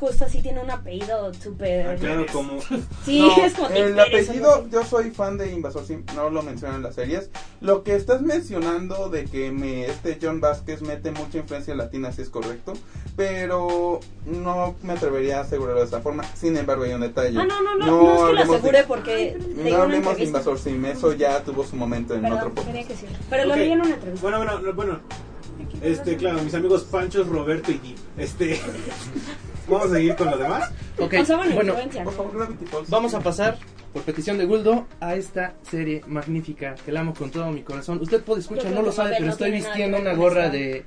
Justo 0.00 0.24
así 0.24 0.40
tiene 0.40 0.60
un 0.62 0.70
apellido 0.70 1.32
súper. 1.34 1.86
Ah, 1.88 1.94
claro, 1.96 2.24
como 2.32 2.58
Sí, 3.04 3.20
No, 3.20 3.44
es 3.44 3.52
como 3.52 3.68
el 3.68 4.00
apellido, 4.00 4.66
yo 4.70 4.82
soy 4.82 5.10
fan 5.10 5.36
de 5.36 5.52
Invasor 5.52 5.84
Sim, 5.84 6.04
no 6.14 6.30
lo 6.30 6.42
mencionan 6.42 6.76
en 6.78 6.82
las 6.84 6.94
series. 6.94 7.28
Lo 7.60 7.84
que 7.84 7.94
estás 7.96 8.22
mencionando 8.22 9.10
de 9.10 9.26
que 9.26 9.52
me, 9.52 9.84
este 9.84 10.18
John 10.20 10.40
Vázquez 10.40 10.80
mete 10.80 11.10
mucha 11.10 11.36
influencia 11.36 11.74
latina, 11.74 12.10
sí 12.12 12.22
es 12.22 12.30
correcto, 12.30 12.72
pero 13.14 14.00
no 14.24 14.74
me 14.82 14.94
atrevería 14.94 15.38
a 15.38 15.42
asegurarlo 15.42 15.80
de 15.82 15.86
esa 15.86 16.00
forma. 16.00 16.24
Sin 16.34 16.56
embargo, 16.56 16.84
hay 16.84 16.94
un 16.94 17.02
detalle. 17.02 17.38
Ah, 17.38 17.44
no, 17.44 17.60
no, 17.62 17.76
no, 17.76 17.86
no, 17.86 18.00
es 18.02 18.08
que 18.08 18.14
lo 18.14 18.24
hablemos 18.26 18.48
de- 18.48 18.56
asegure 18.56 18.84
porque 18.84 19.38
No 19.54 19.76
hablemos 19.82 20.16
de. 20.16 20.24
Invasor 20.24 20.58
Sim, 20.58 20.82
eso 20.86 21.12
ya 21.12 21.42
tuvo 21.44 21.62
su 21.62 21.76
momento 21.76 22.14
en 22.14 22.22
Perdón, 22.22 22.38
otro 22.38 22.54
podcast. 22.54 22.66
tenía 22.68 22.88
que. 22.88 22.94
Pero 23.28 23.44
lo 23.44 23.50
Ok. 23.52 23.56
leí 23.58 23.72
en 23.72 23.80
una 23.82 23.90
entrevista. 23.94 24.22
Bueno, 24.22 24.38
bueno, 24.38 24.60
no, 24.60 24.72
bueno. 24.72 25.00
Este, 25.82 26.16
claro, 26.16 26.42
mis 26.42 26.54
amigos 26.54 26.84
Panchos, 26.84 27.26
Roberto 27.28 27.70
y 27.70 27.78
Deep. 27.78 27.96
Este, 28.16 28.58
vamos 29.70 29.90
a 29.90 29.94
seguir 29.94 30.16
con 30.16 30.30
los 30.30 30.38
demás. 30.38 30.70
Ok, 30.98 31.14
bueno, 31.54 31.74
Por 32.04 32.12
favor, 32.12 32.36
Gravity 32.36 32.66
Falls. 32.66 32.90
vamos 32.90 33.14
a 33.14 33.20
pasar, 33.20 33.58
por 33.92 34.02
petición 34.02 34.38
de 34.38 34.44
Guldo, 34.44 34.86
a 35.00 35.14
esta 35.14 35.54
serie 35.68 36.02
magnífica 36.06 36.74
que 36.74 36.92
la 36.92 37.00
amo 37.00 37.14
con 37.14 37.30
todo 37.30 37.50
mi 37.50 37.62
corazón. 37.62 37.98
Usted 38.00 38.22
puede 38.22 38.40
escuchar, 38.40 38.72
no 38.72 38.82
lo 38.82 38.92
sabe, 38.92 39.16
pero 39.18 39.30
estoy 39.30 39.50
vistiendo 39.52 39.98
una 39.98 40.14
gorra 40.14 40.48
de 40.48 40.84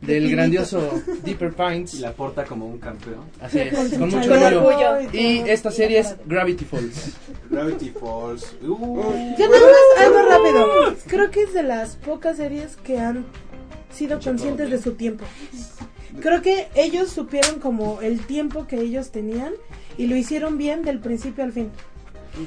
del 0.00 0.30
grandioso 0.30 1.02
Deeper 1.24 1.54
Pines. 1.54 1.94
Y 1.94 1.98
la 2.00 2.12
porta 2.12 2.44
como 2.44 2.66
un 2.66 2.78
campeón. 2.78 3.24
Así 3.40 3.60
es, 3.60 3.94
Con 3.98 4.10
mucho 4.10 4.30
orgullo. 4.32 5.00
y 5.12 5.38
esta 5.46 5.70
serie 5.70 6.00
es 6.00 6.16
Gravity 6.26 6.64
Falls. 6.64 7.12
Gravity 7.50 7.90
Falls. 7.90 8.56
Uh, 8.62 9.36
Yo 9.38 9.48
nada 9.48 9.62
más 9.66 10.06
algo 10.06 10.28
rápido. 10.28 10.96
Creo 11.06 11.30
que 11.30 11.42
es 11.44 11.54
de 11.54 11.62
las 11.62 11.96
pocas 11.96 12.36
series 12.36 12.76
que 12.76 12.98
han 12.98 13.24
sido 13.90 14.20
conscientes 14.20 14.70
de 14.70 14.78
su 14.80 14.92
tiempo. 14.92 15.24
Creo 16.20 16.42
que 16.42 16.68
ellos 16.74 17.10
supieron 17.10 17.58
como 17.60 18.00
el 18.00 18.24
tiempo 18.26 18.66
que 18.66 18.80
ellos 18.80 19.10
tenían 19.10 19.52
y 19.98 20.06
lo 20.06 20.16
hicieron 20.16 20.58
bien 20.58 20.82
del 20.82 21.00
principio 21.00 21.44
al 21.44 21.52
fin. 21.52 21.70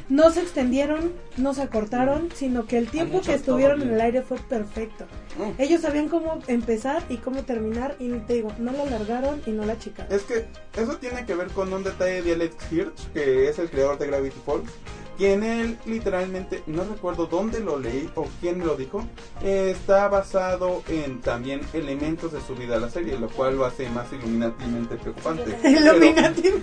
No 0.08 0.30
se 0.32 0.42
extendieron, 0.42 1.14
no 1.38 1.54
se 1.54 1.64
acortaron, 1.64 2.30
sino 2.36 2.68
que 2.68 2.78
el 2.78 2.90
tiempo 2.90 3.22
que 3.22 3.34
estuvieron 3.34 3.82
en 3.82 3.94
el 3.94 4.02
aire 4.02 4.22
fue 4.22 4.38
perfecto. 4.38 5.06
Mm. 5.38 5.62
Ellos 5.62 5.82
sabían 5.82 6.10
cómo 6.10 6.40
empezar 6.48 7.04
y 7.10 7.18
cómo 7.18 7.44
terminar 7.44 7.96
y 8.00 8.10
te 8.20 8.36
digo, 8.36 8.52
no 8.60 8.72
lo 8.72 8.84
alargaron 8.84 9.42
y 9.46 9.52
no 9.52 9.66
la 9.66 9.74
achicaron. 9.74 10.14
Es 10.14 10.24
que 10.24 10.46
eso 10.80 10.98
tiene 10.98 11.26
que 11.26 11.34
ver 11.34 11.48
con 11.48 11.74
un 11.74 11.84
detalle 11.84 12.22
de 12.22 12.34
Alex 12.34 12.56
Hirsch, 12.72 13.12
que 13.14 13.50
es 13.50 13.58
el 13.58 13.70
creador 13.70 13.98
de 13.98 14.08
Gravity 14.08 14.38
Falls, 14.46 14.70
quien 15.20 15.44
él 15.44 15.78
literalmente, 15.86 16.64
no 16.66 16.86
recuerdo 16.86 17.26
dónde 17.26 17.60
lo 17.60 17.78
leí 17.78 18.10
o 18.16 18.26
quién 18.40 18.66
lo 18.66 18.78
dijo, 18.78 19.06
eh, 19.44 19.76
está 19.76 20.08
basado 20.08 20.82
en 20.88 21.20
también 21.20 21.60
elementos 21.74 22.32
de 22.32 22.40
su 22.40 22.56
vida 22.56 22.80
la 22.80 22.90
serie, 22.90 23.20
lo 23.20 23.28
cual 23.28 23.58
lo 23.58 23.66
hace 23.66 23.90
más 23.90 24.12
iluminativamente 24.14 24.96
preocupante. 24.96 25.58
Illuminati. 25.70 26.54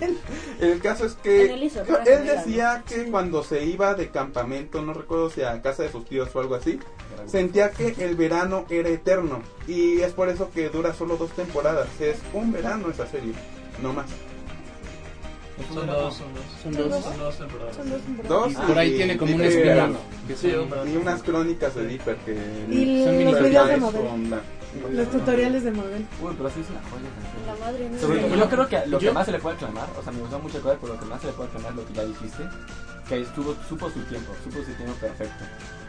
el 0.59 0.81
caso 0.81 1.05
es 1.05 1.13
que 1.13 1.53
él 1.53 2.25
decía 2.25 2.83
que 2.87 3.11
cuando 3.11 3.43
se 3.43 3.63
iba 3.63 3.93
de 3.93 4.09
campamento, 4.09 4.81
no 4.81 4.93
recuerdo 4.93 5.29
si 5.29 5.43
a 5.43 5.61
casa 5.61 5.83
de 5.83 5.91
sus 5.91 6.05
tíos 6.05 6.35
o 6.35 6.39
algo 6.39 6.55
así, 6.55 6.79
sentía 7.27 7.69
que 7.69 7.93
el 7.99 8.15
verano 8.15 8.65
era 8.71 8.89
eterno 8.89 9.43
y 9.67 10.01
es 10.01 10.13
por 10.13 10.29
eso 10.29 10.49
que 10.49 10.69
dura 10.69 10.95
solo 10.95 11.15
dos 11.17 11.29
temporadas. 11.33 11.89
Es 12.01 12.17
un 12.33 12.51
verano 12.51 12.89
esa 12.89 13.05
serie, 13.05 13.33
no 13.83 13.93
más. 13.93 14.07
Son 15.73 15.87
dos, 15.87 16.15
son 16.15 16.33
dos. 16.33 16.43
Son 16.63 16.73
dos. 16.73 17.03
Son 17.03 17.17
dos 17.19 17.37
temporadas. 17.37 17.75
Son 17.75 17.89
dos 17.89 18.01
temporadas. 18.01 18.53
Dos 18.55 18.65
por 18.65 18.77
ahí 18.77 18.93
y 18.93 18.97
tiene 18.97 19.17
como 19.17 19.35
un. 19.35 19.41
Sí, 19.41 19.57
verano. 19.57 19.97
y 20.91 20.95
unas 20.97 21.23
crónicas 21.23 21.75
de 21.75 21.87
Dipper 21.87 22.15
que 22.17 22.33
Y 22.69 23.03
Son 23.03 23.13
los 23.25 23.33
mini 23.33 23.49
videos 23.49 23.67
de 23.69 23.77
Mabel. 23.77 24.41
Los 24.91 25.11
tutoriales 25.11 25.63
de 25.63 25.71
Mabel. 25.71 26.05
Uy, 26.21 26.33
pero 26.37 26.49
sí 26.49 26.59
es 26.61 26.69
una 26.69 26.81
joya. 26.81 27.09
La 27.47 27.65
madre 27.65 27.89
mía. 27.89 27.99
Sobre 27.99 28.19
todo, 28.19 28.35
yo 28.35 28.49
creo 28.49 28.67
que 28.67 28.85
lo 28.87 28.99
que 28.99 29.05
Yo- 29.05 29.13
más 29.13 29.25
se 29.25 29.31
le 29.31 29.39
puede 29.39 29.55
aclamar, 29.55 29.87
o 29.99 30.03
sea, 30.03 30.11
me 30.11 30.19
gustó 30.19 30.39
mucho 30.39 30.61
cosas, 30.61 30.77
pero 30.81 30.93
lo 30.93 30.99
que 30.99 31.05
más 31.05 31.21
se 31.21 31.27
le 31.27 31.33
puede 31.33 31.49
aclamar 31.49 31.71
es 31.71 31.77
lo 31.77 31.85
que 31.87 31.93
ya 31.93 32.05
dijiste, 32.05 32.43
que 33.09 33.21
estuvo, 33.21 33.55
supo 33.67 33.89
su 33.89 33.99
tiempo, 34.01 34.33
supo 34.43 34.57
su 34.59 34.71
tiempo 34.73 34.93
perfecto. 35.01 35.43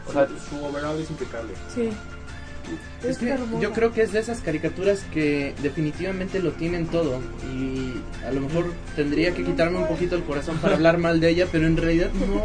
O 0.07 0.11
sea, 0.11 0.27
su 0.27 0.65
overall 0.65 0.99
es 0.99 1.09
impecable. 1.11 1.53
Sí. 1.73 1.89
Es 3.07 3.17
que 3.17 3.35
yo 3.61 3.71
creo 3.71 3.93
que 3.93 4.01
es 4.01 4.11
de 4.11 4.19
esas 4.19 4.41
caricaturas 4.41 5.03
que 5.13 5.53
definitivamente 5.61 6.39
lo 6.39 6.51
tienen 6.51 6.87
todo 6.87 7.21
y 7.53 7.93
a 8.25 8.31
lo 8.31 8.41
mejor 8.41 8.73
tendría 8.95 9.33
que 9.33 9.43
quitarme 9.43 9.79
un 9.79 9.87
poquito 9.87 10.15
el 10.15 10.23
corazón 10.23 10.57
para 10.57 10.75
hablar 10.75 10.97
mal 10.97 11.19
de 11.19 11.29
ella, 11.29 11.47
pero 11.51 11.65
en 11.65 11.77
realidad 11.77 12.09
no, 12.13 12.41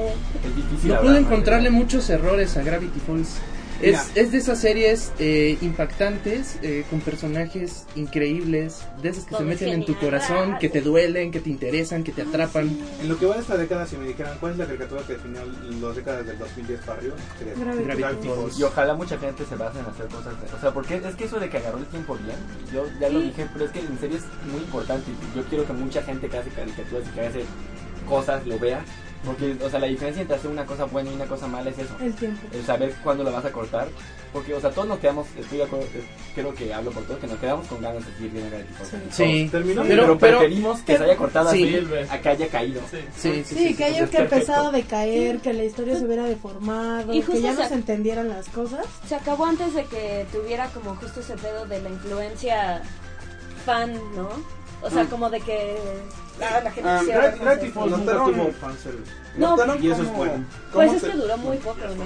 es 0.48 0.56
difícil. 0.56 0.90
no 0.90 1.00
pude 1.00 1.18
encontrarle 1.18 1.70
muchos 1.70 2.08
errores 2.10 2.56
a 2.56 2.62
Gravity 2.62 3.00
Falls. 3.00 3.38
Es, 3.82 4.12
es 4.14 4.32
de 4.32 4.38
esas 4.38 4.60
series 4.60 5.12
eh, 5.18 5.58
impactantes, 5.60 6.58
eh, 6.62 6.84
con 6.88 7.00
personajes 7.00 7.86
increíbles, 7.96 8.82
de 9.02 9.08
esas 9.10 9.24
que 9.24 9.30
Todo 9.30 9.40
se 9.40 9.44
meten 9.44 9.68
en 9.70 9.84
tu 9.84 9.94
corazón, 9.98 10.56
que 10.58 10.68
te 10.68 10.80
duelen, 10.80 11.30
que 11.30 11.40
te 11.40 11.50
interesan, 11.50 12.02
que 12.04 12.12
te 12.12 12.22
atrapan. 12.22 12.70
En 13.00 13.08
lo 13.08 13.18
que 13.18 13.26
va 13.26 13.34
de 13.34 13.40
esta 13.42 13.56
década, 13.56 13.84
si 13.86 13.96
me 13.96 14.06
dijeran 14.06 14.38
cuál 14.38 14.52
es 14.52 14.58
la 14.58 14.66
caricatura 14.66 15.02
que 15.06 15.14
definió 15.14 15.40
las 15.80 15.96
décadas 15.96 16.26
del 16.26 16.38
2010 16.38 16.80
para 16.80 16.98
arriba, 16.98 17.14
sería 17.38 17.54
Gravity 17.54 17.84
Gravity 17.84 18.28
Falls. 18.28 18.40
Falls. 18.40 18.58
Y 18.58 18.62
ojalá 18.62 18.94
mucha 18.94 19.18
gente 19.18 19.44
se 19.44 19.56
base 19.56 19.78
en 19.78 19.86
hacer 19.86 20.06
cosas. 20.06 20.40
de- 20.40 20.56
o 20.56 20.60
sea, 20.60 20.72
porque 20.72 20.94
es 20.96 21.14
que 21.16 21.24
eso 21.24 21.40
de 21.40 21.48
que 21.50 21.56
agarró 21.58 21.78
el 21.78 21.86
tiempo 21.86 22.16
bien, 22.16 22.36
yo 22.72 22.86
ya 23.00 23.08
lo 23.08 23.20
Sí. 23.20 23.26
dije, 23.26 23.46
pero 23.52 23.64
es 23.66 23.70
que 23.72 23.80
en 23.80 23.98
serio 23.98 24.16
es 24.18 24.24
muy 24.50 24.60
importante. 24.62 25.10
Yo 25.36 25.42
quiero 25.44 25.66
que 25.66 25.72
mucha 25.72 26.02
gente 26.02 26.28
que 26.28 26.38
hace 26.38 26.50
caricaturas 26.50 27.04
y 27.08 27.10
que 27.14 27.20
hace 27.20 27.44
cosas 28.08 28.46
lo 28.46 28.58
vea. 28.58 28.84
Porque, 29.24 29.56
o 29.64 29.70
sea, 29.70 29.78
la 29.80 29.86
diferencia 29.86 30.22
entre 30.22 30.36
hacer 30.36 30.50
una 30.50 30.66
cosa 30.66 30.84
buena 30.84 31.10
y 31.10 31.14
una 31.14 31.26
cosa 31.26 31.46
mala 31.46 31.70
es 31.70 31.78
eso. 31.78 31.94
El 32.00 32.12
tiempo. 32.14 32.46
El 32.52 32.64
saber 32.64 32.94
cuándo 33.02 33.24
la 33.24 33.30
vas 33.30 33.44
a 33.44 33.52
cortar. 33.52 33.88
Porque, 34.32 34.52
o 34.52 34.60
sea, 34.60 34.70
todos 34.70 34.88
nos 34.88 34.98
quedamos, 34.98 35.28
estoy 35.38 35.58
de 35.58 35.64
acuerdo, 35.64 35.86
creo 36.34 36.52
que 36.54 36.74
hablo 36.74 36.90
por 36.90 37.04
todos, 37.04 37.20
que 37.20 37.28
nos 37.28 37.38
quedamos 37.38 37.66
con 37.68 37.80
ganas 37.80 38.04
de 38.04 38.12
seguir 38.14 38.32
viendo 38.32 38.50
Gravity 38.50 38.72
Falls. 38.74 38.90
Sí, 39.14 39.48
Terminó. 39.50 39.82
Pero, 39.82 40.02
pero, 40.02 40.18
pero 40.18 40.38
preferimos 40.38 40.80
que 40.80 40.98
se 40.98 41.04
haya 41.04 41.16
cortado 41.16 41.52
Sí. 41.52 41.62
así 41.76 42.08
a 42.10 42.20
que 42.20 42.28
haya 42.28 42.48
caído. 42.48 42.80
Sí. 42.90 42.98
sí, 43.16 43.44
sí, 43.44 43.54
Sí, 43.54 43.68
sí, 43.68 43.74
que 43.76 43.84
haya 43.84 44.10
que 44.10 44.16
empezado 44.18 44.68
a 44.68 44.72
decaer, 44.72 45.38
que 45.38 45.52
la 45.52 45.64
historia 45.64 45.96
se 45.96 46.04
hubiera 46.04 46.24
deformado, 46.24 47.14
Y 47.14 47.22
que 47.22 47.40
ya 47.40 47.52
no 47.52 47.66
se 47.68 47.74
entendieran 47.74 48.28
las 48.28 48.48
cosas. 48.48 48.84
Se 49.08 49.14
acabó 49.14 49.46
antes 49.46 49.72
de 49.74 49.84
que 49.84 50.26
tuviera 50.32 50.66
como 50.70 50.96
justo 50.96 51.20
ese 51.20 51.36
pedo 51.36 51.64
de 51.66 51.80
la 51.80 51.90
influencia 51.90 52.82
fan, 53.64 53.94
¿no? 54.16 54.28
O 54.84 54.90
sea, 54.90 55.06
como 55.06 55.30
de 55.30 55.40
que 55.40 55.76
ah, 56.42 56.60
la 56.62 56.70
gente 56.70 56.90
quisiera 57.00 57.20
ver 57.22 57.38
Gravity 57.38 57.70
Falls 57.70 57.90
nunca 57.92 58.12
Notaron- 58.12 58.34
tuvo 58.34 58.52
fanservice. 58.60 59.12
No, 59.36 59.50
¿Notaron 59.50 59.82
y 59.82 59.90
eso 59.90 60.02
es 60.02 60.08
cómo- 60.08 60.18
bueno. 60.18 60.44
Pues 60.72 60.92
es 60.92 61.02
que 61.02 61.12
duró 61.16 61.36
muy 61.38 61.56
poco, 61.58 61.78
¿no? 61.96 62.04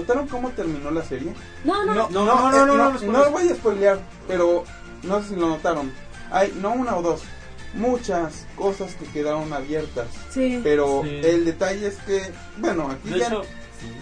¿Notaron 0.00 0.28
cómo 0.28 0.50
terminó 0.50 0.90
la 0.90 1.02
serie? 1.02 1.34
No, 1.64 1.84
no, 1.84 1.94
no. 1.94 2.08
No, 2.10 2.24
no, 2.26 2.50
no, 2.50 2.66
no, 2.66 2.76
no, 2.76 2.92
no, 3.00 3.12
no 3.24 3.30
voy 3.30 3.48
a 3.48 3.54
spoilear, 3.54 3.98
pero 4.26 4.64
no 5.02 5.22
sé 5.22 5.28
si 5.30 5.36
lo 5.36 5.48
notaron. 5.48 5.92
Hay 6.30 6.52
no 6.60 6.72
una 6.72 6.96
o 6.96 7.02
dos, 7.02 7.22
muchas 7.74 8.46
cosas 8.56 8.94
que 8.94 9.06
quedaron 9.06 9.52
abiertas. 9.52 10.06
Sí. 10.30 10.60
Pero 10.62 11.02
Sí. 11.04 11.20
el 11.24 11.44
detalle 11.44 11.86
es 11.88 11.96
que, 11.98 12.30
bueno, 12.58 12.90
aquí 12.90 13.10
De 13.10 13.18
ya, 13.18 13.26
hecho, 13.28 13.42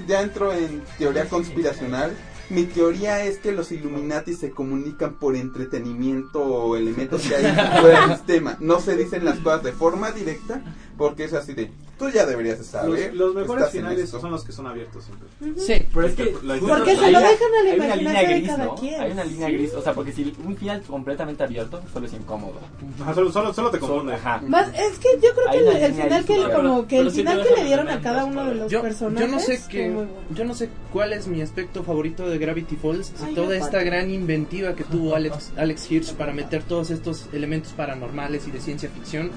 ya 0.07 0.21
entro 0.23 0.53
en 0.53 0.83
teoría 0.99 1.29
conspiracional. 1.29 2.17
Mi 2.48 2.64
teoría 2.64 3.24
es 3.24 3.39
que 3.39 3.52
los 3.52 3.73
Illuminati 3.73 4.35
se 4.35 4.51
comunican 4.51 5.14
por 5.14 5.35
entretenimiento 5.35 6.40
o 6.40 6.77
elementos 6.77 7.23
que 7.23 7.35
hay 7.35 7.81
fuera 7.81 8.06
del 8.06 8.10
sistema. 8.16 8.56
No 8.60 8.81
se 8.81 8.97
dicen 8.97 9.24
las 9.24 9.39
cosas 9.39 9.64
de 9.64 9.73
forma 9.73 10.12
directa 10.12 10.62
porque 10.97 11.24
es 11.24 11.32
así 11.32 11.55
de, 11.55 11.70
tú 11.98 12.09
ya 12.10 12.27
deberías 12.27 12.59
de 12.59 12.64
saber. 12.64 13.14
Los, 13.14 13.27
los 13.27 13.35
mejores 13.35 13.70
finales 13.70 14.01
esto". 14.01 14.20
son 14.20 14.31
los 14.31 14.44
que 14.44 14.52
son 14.52 14.66
abiertos 14.66 15.05
siempre. 15.05 15.28
Sí, 15.59 15.86
Pero 15.93 16.06
es 16.06 16.14
que. 16.14 16.24
Porque 16.27 16.97
se 16.97 17.10
lo 17.10 17.18
dejan 17.20 17.55
a 17.60 17.64
la 17.64 17.70
hay 17.70 17.81
una 17.81 17.97
línea 17.97 18.23
gris, 18.23 18.59
¿no? 18.59 18.74
quien. 18.74 19.01
Hay 19.01 19.10
una 19.12 19.24
línea 19.24 19.48
gris, 19.51 19.74
o 19.74 19.82
sea, 19.82 19.93
porque 19.94 20.12
si 20.12 20.35
un 20.44 20.56
final 20.56 20.82
completamente 20.82 21.43
abierto 21.44 21.81
solo 21.93 22.06
es 22.06 22.12
incómodo. 22.12 22.55
Ajá, 23.01 23.14
solo, 23.14 23.32
solo, 23.32 23.52
solo 23.55 23.70
te 23.70 23.78
confunde. 23.78 24.14
Ajá. 24.14 24.40
Más- 24.47 24.68
es 24.74 24.98
que 24.98 25.09
yo 25.23 25.32
creo 25.35 25.48
Hay 25.48 25.59
que 25.59 25.68
el, 25.70 25.77
el 25.85 25.94
final 25.94 26.24
que 26.24 26.39
le, 26.39 26.52
como 26.52 26.86
que 26.86 26.97
pero 26.97 27.09
el 27.09 27.14
final 27.14 27.43
te 27.43 27.48
que 27.48 27.60
le 27.60 27.66
dieron 27.66 27.89
a 27.89 28.01
cada 28.01 28.24
uno 28.24 28.44
de 28.47 28.55
los 28.55 28.70
yo, 28.70 28.82
personajes 28.82 29.20
yo 29.28 29.35
no 29.35 29.40
sé 29.40 29.60
bueno. 29.93 30.10
yo 30.35 30.44
no 30.44 30.55
sé 30.55 30.68
cuál 30.93 31.12
es 31.12 31.27
mi 31.27 31.43
aspecto 31.43 31.82
favorito 31.82 32.28
de 32.28 32.39
Gravity 32.39 32.77
Falls, 32.77 33.12
Ay, 33.24 33.35
toda 33.35 33.55
esta 33.56 33.70
tampoco. 33.73 33.85
gran 33.86 34.10
inventiva 34.10 34.74
que 34.74 34.85
tuvo 34.85 35.14
Alex, 35.14 35.52
Alex 35.56 35.90
Hirsch 35.90 36.12
para 36.14 36.32
meter 36.32 36.62
todos 36.62 36.90
estos 36.90 37.27
elementos 37.32 37.73
paranormales 37.73 38.47
y 38.48 38.51
de 38.51 38.60
ciencia 38.60 38.89
ficción, 38.90 39.31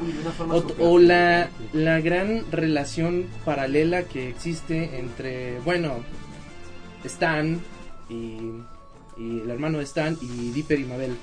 o, 0.50 0.64
o 0.84 1.00
la, 1.00 1.50
la 1.74 2.00
gran 2.02 2.44
relación 2.52 3.26
paralela 3.46 4.04
que 4.04 4.30
existe 4.30 5.00
entre, 5.00 5.60
bueno, 5.60 6.04
Stan 7.04 7.60
y, 8.10 8.40
y 9.18 9.40
el 9.42 9.50
hermano 9.50 9.78
de 9.80 9.84
Stan 9.86 10.18
y 10.22 10.52
Dipper 10.52 10.80
y 10.80 10.86
Mabel, 10.86 11.16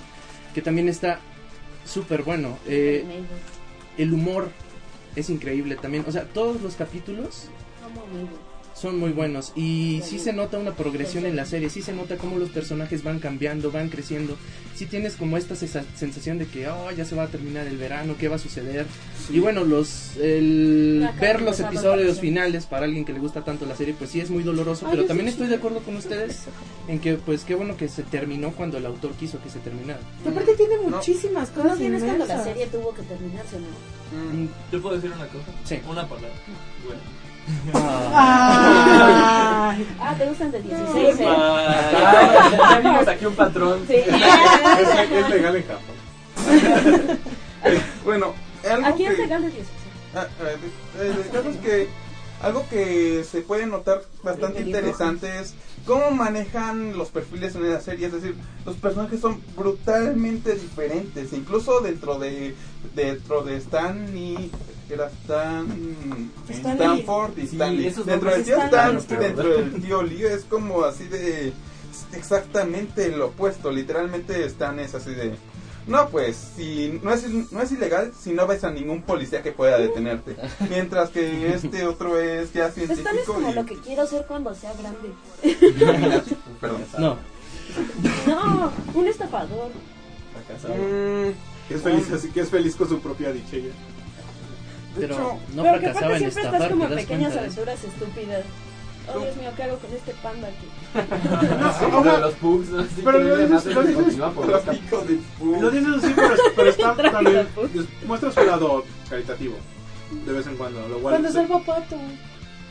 que 0.55 0.62
también 0.62 0.89
está 0.89 1.20
súper 1.85 2.23
bueno. 2.23 2.59
Eh, 2.66 3.05
el 3.98 4.12
humor 4.12 4.51
es 5.15 5.31
increíble 5.31 5.77
también, 5.77 6.05
o 6.07 6.12
sea, 6.12 6.24
todos 6.24 6.61
los 6.61 6.74
capítulos 6.74 7.48
son 8.77 8.98
muy 8.98 9.11
buenos 9.12 9.53
y 9.57 10.03
sí 10.05 10.19
se 10.19 10.32
nota 10.35 10.59
una 10.59 10.74
progresión 10.74 11.24
en 11.24 11.35
la 11.35 11.47
serie, 11.47 11.70
sí 11.70 11.81
se 11.81 11.93
nota 11.94 12.16
cómo 12.16 12.39
los 12.39 12.51
personajes 12.51 13.03
van 13.03 13.20
cambiando, 13.20 13.70
van 13.70 13.89
creciendo, 13.89 14.36
sí 14.74 14.85
tienes 14.86 15.15
como 15.16 15.36
esta 15.39 15.57
sensación 15.57 16.39
de 16.39 16.47
que 16.47 16.69
oh, 16.69 16.90
ya 16.90 17.05
se 17.07 17.16
va 17.16 17.23
a 17.24 17.28
terminar 17.28 17.66
el 17.66 17.78
verano, 17.78 18.16
qué 18.19 18.28
va 18.28 18.36
a 18.36 18.39
suceder. 18.39 18.85
Y 19.31 19.39
bueno, 19.40 19.65
los 19.65 20.16
el 20.19 21.09
ver 21.20 21.40
los 21.40 21.59
episodios 21.61 22.20
finales 22.20 22.66
para 22.66 22.85
alguien 22.85 23.05
que 23.05 23.12
le 23.15 23.19
gusta 23.19 23.43
tanto 23.44 23.65
la 23.66 23.74
serie, 23.74 23.94
pues 23.98 24.11
sí 24.11 24.20
es 24.20 24.31
muy 24.31 24.43
doloroso, 24.43 24.86
Ay, 24.86 24.93
pero 24.97 25.07
también 25.07 25.28
sí, 25.28 25.32
estoy 25.32 25.47
sí. 25.47 25.51
de 25.51 25.57
acuerdo 25.57 25.81
con 25.81 25.97
ustedes 25.97 26.43
en 26.86 27.01
que 27.01 27.15
pues 27.15 27.44
qué 27.44 27.55
bueno 27.55 27.77
que 27.77 27.89
se 27.89 28.03
terminó 28.03 28.53
cuando 28.53 28.77
el 28.78 28.85
autor 28.86 29.12
quiso 29.12 29.43
que 29.43 29.48
se 29.48 29.59
terminara. 29.61 30.01
Aparte 30.28 30.55
tiene 30.55 30.77
No. 30.85 30.97
muchísimas 30.98 31.51
¿No 31.57 31.62
cosas 31.62 31.78
tienes 31.78 32.03
cuando 32.03 32.27
la 32.27 32.44
serie 32.44 32.66
tuvo 32.66 32.93
que 32.94 33.03
terminarse, 33.03 33.57
no? 33.59 33.66
Mm, 34.43 34.48
¿yo 34.70 34.82
puedo 34.82 34.97
decir 34.97 35.11
una 35.12 35.27
cosa? 35.27 35.47
Sí. 35.65 35.81
Una 35.89 36.07
palabra. 36.07 36.31
Bueno. 36.85 37.01
Ay. 37.74 39.86
Ah, 40.01 40.14
¿te 40.18 40.27
gustan 40.27 40.51
de 40.52 40.62
16, 40.62 41.20
eh? 41.20 41.24
Ah, 41.28 42.51
ya 42.51 42.78
vimos 42.81 43.09
aquí 43.09 43.27
un 43.27 43.35
patrón. 43.35 43.85
Sí. 43.86 43.94
Es, 43.97 44.09
es 45.10 45.28
legal 45.31 45.56
en 45.56 45.64
Japón. 45.66 45.97
Bueno, 48.05 48.32
algo 48.70 48.86
Aquí 48.86 49.05
es 49.06 49.14
que- 49.16 49.23
legal 49.23 49.43
de 49.43 49.48
16. 49.51 49.68
Ah, 50.14 50.27
eh, 50.44 50.56
eh, 51.01 51.59
que 51.62 51.89
algo 52.40 52.64
que 52.70 53.24
se 53.28 53.40
puede 53.40 53.66
notar 53.66 54.02
bastante 54.23 54.60
interesante 54.62 55.40
es 55.40 55.55
cómo 55.85 56.12
manejan 56.12 56.97
los 56.97 57.09
perfiles 57.09 57.56
en 57.56 57.68
la 57.73 57.81
serie, 57.81 58.06
es 58.06 58.12
decir, 58.12 58.36
los 58.64 58.77
personajes 58.77 59.18
son 59.20 59.43
brutalmente 59.56 60.55
diferentes, 60.55 61.32
incluso 61.32 61.81
dentro 61.81 62.20
de 62.20 62.55
dentro 62.94 63.43
de 63.43 63.56
Stan 63.56 64.16
y 64.16 64.52
era 64.90 65.06
Stan 65.06 65.66
Stanley. 66.48 66.74
Stanford 67.00 67.38
y 67.38 67.46
Sí, 67.46 67.56
Stanley. 67.56 67.86
esos 67.86 68.06
Dentro 68.06 68.30
del 68.30 68.44
tío 68.44 68.62
Stan, 68.62 68.98
dentro 69.18 69.48
del 69.48 69.82
tío 69.82 70.02
Lee 70.02 70.24
es 70.24 70.44
como 70.44 70.84
así 70.84 71.04
de 71.08 71.52
exactamente 72.12 73.08
lo 73.16 73.26
opuesto, 73.26 73.70
literalmente 73.70 74.44
Stan 74.46 74.78
es 74.78 74.94
así 74.94 75.14
de 75.14 75.34
no, 75.86 76.08
pues, 76.08 76.36
si 76.56 76.98
no 77.02 77.12
es, 77.12 77.28
no 77.52 77.62
es 77.62 77.70
ilegal 77.70 78.12
si 78.18 78.32
no 78.32 78.44
ves 78.48 78.64
a 78.64 78.70
ningún 78.72 79.02
policía 79.02 79.40
que 79.42 79.52
pueda 79.52 79.78
detenerte. 79.78 80.34
Mientras 80.68 81.10
que 81.10 81.54
este 81.54 81.86
otro 81.86 82.18
es 82.18 82.52
ya 82.52 82.66
Stan 82.66 82.90
es 82.90 82.96
científico 82.98 83.34
como 83.34 83.50
y... 83.50 83.54
lo 83.54 83.64
que 83.64 83.78
quiero 83.78 84.04
ser 84.06 84.26
cuando 84.26 84.52
sea 84.54 84.72
grande. 84.74 85.12
Perdón. 86.60 86.84
No, 86.98 87.16
No, 88.26 88.72
un 88.94 89.06
estafador. 89.06 89.70
Mm, 90.64 91.30
Que 91.68 91.74
es 91.74 91.82
feliz, 91.82 92.10
así 92.12 92.28
que 92.30 92.40
es 92.40 92.48
feliz 92.48 92.74
con 92.74 92.88
su 92.88 92.98
propia 93.00 93.30
dichella. 93.32 93.68
de 93.68 93.95
pero 95.01 95.14
hecho, 95.14 95.39
no 95.55 95.62
Pero 95.62 95.74
que 95.74 95.81
fracasaba 95.81 96.06
aparte 96.06 96.24
en 96.24 96.32
siempre 96.32 96.43
estafar, 96.43 96.55
estás 96.55 96.70
como 96.70 96.85
¿te 96.85 96.86
en 96.90 96.97
das 96.97 97.05
pequeñas 97.06 97.36
aventuras 97.36 97.85
estúpidas. 97.85 98.44
Oh, 99.14 99.20
Dios 99.20 99.36
mío, 99.36 99.51
¿qué 99.56 99.62
hago 99.62 99.78
con 99.78 99.93
este 99.94 100.12
panda 100.20 100.48
aquí? 100.48 100.66
Sí, 101.78 101.85
o 101.94 102.01
lo 102.05 102.12
de 102.12 102.18
los 102.18 102.35
pugs, 102.35 102.68
¿no? 102.70 102.82
Sí, 102.82 102.89
pero 103.05 103.18
que 103.18 103.24
lo 103.24 103.36
le 103.36 103.47
dices- 103.47 103.64
lo 103.74 103.82
dices- 103.82 104.16
Lo 105.60 105.70
dices 105.70 105.94
así, 106.05 106.12
pero, 106.16 106.35
pero 106.56 106.70
está 106.70 106.97
también. 107.12 107.48
Muestra 108.06 108.32
su 108.32 108.44
lado 108.44 108.85
caritativo. 109.09 109.55
De 110.24 110.32
vez 110.32 110.47
en 110.48 110.56
cuando. 110.56 110.81
Lo 110.89 110.98
cual 110.98 111.14
Cuando 111.14 111.28
se, 111.28 111.35
salva 111.35 111.60
Pato. 111.60 111.97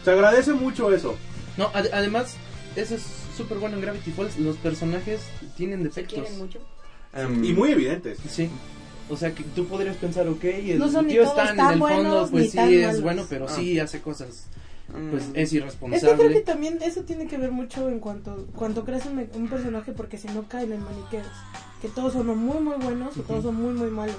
se 0.03 0.11
agradece 0.11 0.53
mucho 0.53 0.93
eso. 0.93 1.15
No, 1.57 1.69
ad- 1.73 1.87
además, 1.93 2.35
eso 2.75 2.95
es 2.95 3.03
súper 3.37 3.57
bueno 3.59 3.75
en 3.77 3.81
Gravity 3.81 4.11
Falls. 4.11 4.37
Los 4.37 4.57
personajes 4.57 5.21
tienen 5.55 5.79
Se 5.79 5.85
defectos. 5.85 6.13
quieren 6.19 6.37
mucho. 6.37 6.59
Y 7.45 7.53
muy 7.53 7.71
evidentes. 7.71 8.17
Sí. 8.29 8.49
O 9.09 9.15
sea, 9.17 9.31
que 9.33 9.43
tú 9.43 9.65
podrías 9.67 9.95
pensar, 9.97 10.27
ok, 10.27 10.43
el 10.43 10.79
No 10.79 10.89
son 10.89 11.07
tío 11.07 11.29
tan 11.31 11.59
en 11.59 11.73
el 11.73 11.79
fondo, 11.79 12.27
pues 12.31 12.51
sí 12.51 12.57
es 12.59 12.85
malos. 12.87 13.01
bueno, 13.01 13.23
pero 13.29 13.45
Ah. 13.47 13.53
sí 13.55 13.79
hace 13.79 14.01
cosas. 14.01 14.47
Pues 14.87 15.27
mm, 15.29 15.35
es 15.35 15.35
Es 15.35 15.49
que 15.51 15.57
creo 15.57 15.57
que 15.57 15.57
irresponsable. 15.57 16.41
también 16.41 16.77
eso 16.83 17.01
tiene 17.01 17.25
que 17.27 17.37
ver 17.39 17.51
mucho 17.51 17.89
en 17.89 17.99
cuanto 17.99 18.45
cuando 18.55 18.85
creas 18.85 19.05
un, 19.07 19.27
un 19.33 19.47
personaje 19.47 19.91
porque 19.93 20.17
si 20.19 20.27
no 20.27 20.47
caen 20.47 20.71
en 20.73 20.83
maniqueos. 20.83 21.25
Que 21.81 21.87
todos 21.89 22.13
son 22.13 22.27
muy 22.37 22.59
muy 22.59 22.75
buenos 22.77 23.17
o 23.17 23.21
todos 23.21 23.43
son 23.43 23.55
muy 23.55 23.73
muy 23.73 23.89
malos. 23.89 24.15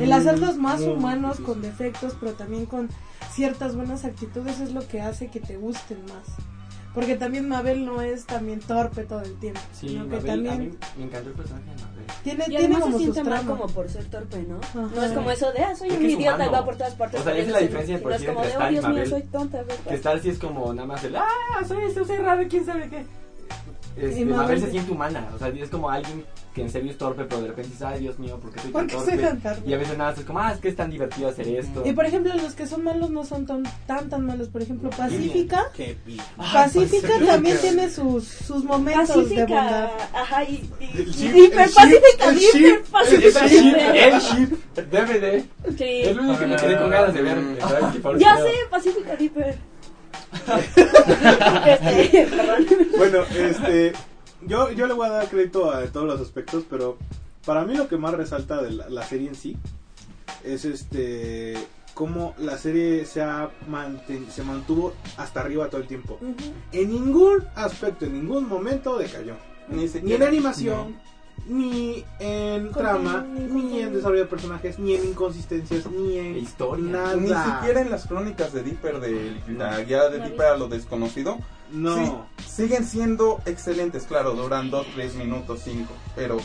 El 0.00 0.12
hacerlos 0.12 0.56
más 0.56 0.80
Muy 0.80 0.90
humanos 0.90 1.38
con 1.40 1.62
defectos 1.62 2.14
pero 2.18 2.32
también 2.32 2.66
con 2.66 2.88
ciertas 3.32 3.76
buenas 3.76 4.04
actitudes 4.04 4.58
es 4.60 4.72
lo 4.72 4.86
que 4.88 5.00
hace 5.00 5.28
que 5.28 5.38
te 5.40 5.56
gusten 5.56 5.98
más. 6.06 6.26
Porque 6.98 7.14
también 7.14 7.48
Mabel 7.48 7.84
no 7.84 8.02
es 8.02 8.26
también 8.26 8.58
torpe 8.58 9.04
todo 9.04 9.20
el 9.20 9.38
tiempo, 9.38 9.60
Sí, 9.72 9.90
sino 9.90 10.08
que 10.08 10.16
Mabel, 10.16 10.30
a 10.30 10.32
también 10.32 10.70
mí 10.70 10.78
me 10.96 11.04
encantó 11.04 11.28
el 11.28 11.34
personaje 11.36 11.70
de 11.70 11.82
Mabel. 11.82 12.04
tiene, 12.24 12.44
Y 12.48 12.56
tiene 12.56 12.80
como 12.80 12.98
se 12.98 12.98
siente 13.04 13.22
mal 13.22 13.46
como 13.46 13.66
por 13.68 13.88
ser 13.88 14.04
torpe, 14.06 14.42
¿no? 14.42 14.56
Ajá. 14.56 14.90
No 14.92 15.02
es 15.04 15.12
como 15.12 15.30
eso 15.30 15.52
de, 15.52 15.60
ah, 15.60 15.76
soy 15.76 15.90
Es 15.90 15.94
un 15.94 16.00
que 16.00 16.06
es 16.08 16.12
idiota 16.14 16.44
y 16.44 16.48
va 16.48 16.64
por 16.64 16.76
todas 16.76 16.94
partes. 16.96 17.20
O 17.20 17.22
sea, 17.22 17.34
esa 17.34 17.42
es 17.42 17.52
la 17.52 17.58
diferencia 17.60 17.96
de 17.98 18.02
por 18.02 18.12
es 18.12 18.20
sí 18.20 18.26
como 18.26 18.42
entre 18.42 18.58
de, 18.58 18.64
oh 18.64 18.70
Dios 18.70 18.88
mío, 18.88 19.06
soy 19.06 19.22
tonta. 19.22 19.64
Que 19.88 19.94
Star 19.94 20.20
sí 20.20 20.30
es 20.30 20.38
como 20.40 20.74
nada 20.74 20.88
más 20.88 21.04
el, 21.04 21.14
ah, 21.14 21.24
soy 21.68 21.84
esto, 21.84 22.04
soy 22.04 22.16
raro, 22.16 22.42
quién 22.50 22.66
sabe 22.66 22.88
qué. 22.88 23.06
Este, 24.00 24.24
Mabel 24.24 24.60
se 24.60 24.70
siente 24.70 24.92
humana, 24.92 25.28
o 25.34 25.38
sea, 25.38 25.48
es 25.48 25.68
como 25.70 25.90
alguien 25.90 26.24
que 26.54 26.62
en 26.62 26.70
serio 26.70 26.90
es 26.90 26.98
torpe, 26.98 27.24
pero 27.24 27.42
de 27.42 27.48
repente 27.48 27.70
dice, 27.70 27.84
ay 27.86 28.00
Dios 28.00 28.18
mío, 28.18 28.36
¿por 28.40 28.50
qué 28.52 28.60
soy 28.60 28.70
¿Por 28.72 28.80
tan 28.82 28.88
qué 28.88 28.96
torpe? 28.96 29.10
soy 29.12 29.20
tan 29.20 29.40
torpe? 29.40 29.68
Y 29.70 29.74
a 29.74 29.78
veces 29.78 29.98
nada, 29.98 30.10
más 30.10 30.18
es 30.18 30.24
como, 30.24 30.38
ah, 30.40 30.52
es 30.52 30.58
que 30.60 30.68
es 30.68 30.76
tan 30.76 30.90
divertido 30.90 31.28
hacer 31.28 31.46
esto. 31.48 31.82
Y 31.84 31.92
por 31.92 32.04
ejemplo, 32.06 32.34
los 32.34 32.54
que 32.54 32.66
son 32.66 32.82
malos 32.84 33.10
no 33.10 33.24
son 33.24 33.46
tan 33.46 33.62
tan, 33.86 34.08
tan 34.08 34.26
malos. 34.26 34.48
Por 34.48 34.62
ejemplo, 34.62 34.90
Pacífica. 34.90 35.66
Qué 35.74 35.96
pi- 36.04 36.20
Pacífica 36.36 37.08
también 37.24 37.58
tiene 37.60 37.90
sus, 37.90 38.24
sus 38.24 38.64
momentos 38.64 39.28
de 39.28 39.36
bondad. 39.44 39.90
Pacífica, 39.90 40.20
ajá, 40.20 40.44
y, 40.44 40.70
y, 40.80 40.98
El 40.98 41.10
ship, 41.12 41.36
hiper 41.36 41.60
el 41.60 41.68
ship, 41.68 41.74
pacífica, 41.74 42.28
el 42.28 42.38
hiper 42.38 42.62
ship, 42.62 42.90
pacífica. 42.90 43.94
el 43.94 44.20
ship, 44.20 44.52
el 44.76 44.90
DVD. 44.90 45.44
Sí. 45.76 45.84
Es 46.02 46.16
lo 46.16 46.22
único 46.22 46.38
que 46.38 46.46
me 46.46 46.56
quedé 46.56 46.78
con 46.78 46.90
ganas 46.90 47.14
de 47.14 47.22
ver. 47.22 47.36
Mm. 47.38 48.18
Ya 48.18 48.36
sé, 48.36 48.50
Pacífica 48.70 49.16
Dipper. 49.16 49.56
Este. 51.66 52.28
Bueno, 52.96 53.22
este. 53.36 53.92
Yo, 54.42 54.70
yo 54.72 54.86
le 54.86 54.94
voy 54.94 55.06
a 55.08 55.10
dar 55.10 55.28
crédito 55.28 55.70
a 55.70 55.84
todos 55.86 56.06
los 56.06 56.20
aspectos, 56.20 56.64
pero 56.70 56.96
para 57.44 57.64
mí 57.64 57.74
lo 57.76 57.88
que 57.88 57.96
más 57.96 58.14
resalta 58.14 58.62
de 58.62 58.70
la, 58.70 58.88
la 58.88 59.02
serie 59.04 59.28
en 59.28 59.34
sí 59.34 59.56
es 60.44 60.64
este. 60.64 61.56
Cómo 61.94 62.34
la 62.38 62.56
serie 62.56 63.04
se, 63.06 63.20
ha 63.22 63.50
manten- 63.68 64.28
se 64.28 64.44
mantuvo 64.44 64.94
hasta 65.16 65.40
arriba 65.40 65.68
todo 65.68 65.80
el 65.80 65.88
tiempo. 65.88 66.18
En 66.70 66.90
ningún 66.92 67.42
aspecto, 67.56 68.04
en 68.04 68.12
ningún 68.12 68.48
momento 68.48 68.96
decayó. 68.98 69.34
ni 69.68 69.86
Ni 70.02 70.12
en 70.12 70.22
animación, 70.22 70.96
ni 71.48 72.04
en 72.18 72.70
trama, 72.72 73.24
ni 73.28 73.40
ni 73.62 73.80
en 73.80 73.94
desarrollo 73.94 74.22
de 74.22 74.28
personajes, 74.28 74.78
ni 74.78 74.94
en 74.94 75.04
inconsistencias, 75.06 75.90
ni 75.90 76.18
en 76.18 76.36
historia. 76.36 76.90
nada. 76.90 77.16
ni 77.16 77.28
siquiera 77.28 77.80
en 77.80 77.90
las 77.90 78.06
crónicas 78.06 78.52
de 78.52 78.62
Dipper 78.62 79.00
de 79.00 79.36
la 79.48 79.80
guía 79.82 80.08
de 80.08 80.20
Dipper 80.20 80.46
a 80.46 80.56
lo 80.56 80.68
desconocido 80.68 81.38
No. 81.72 82.26
Sí, 82.38 82.50
siguen 82.50 82.84
siendo 82.84 83.40
excelentes, 83.44 84.04
claro, 84.04 84.34
duran 84.34 84.70
2, 84.70 84.86
3 84.94 85.14
minutos, 85.16 85.60
5, 85.64 85.92
pero 86.16 86.38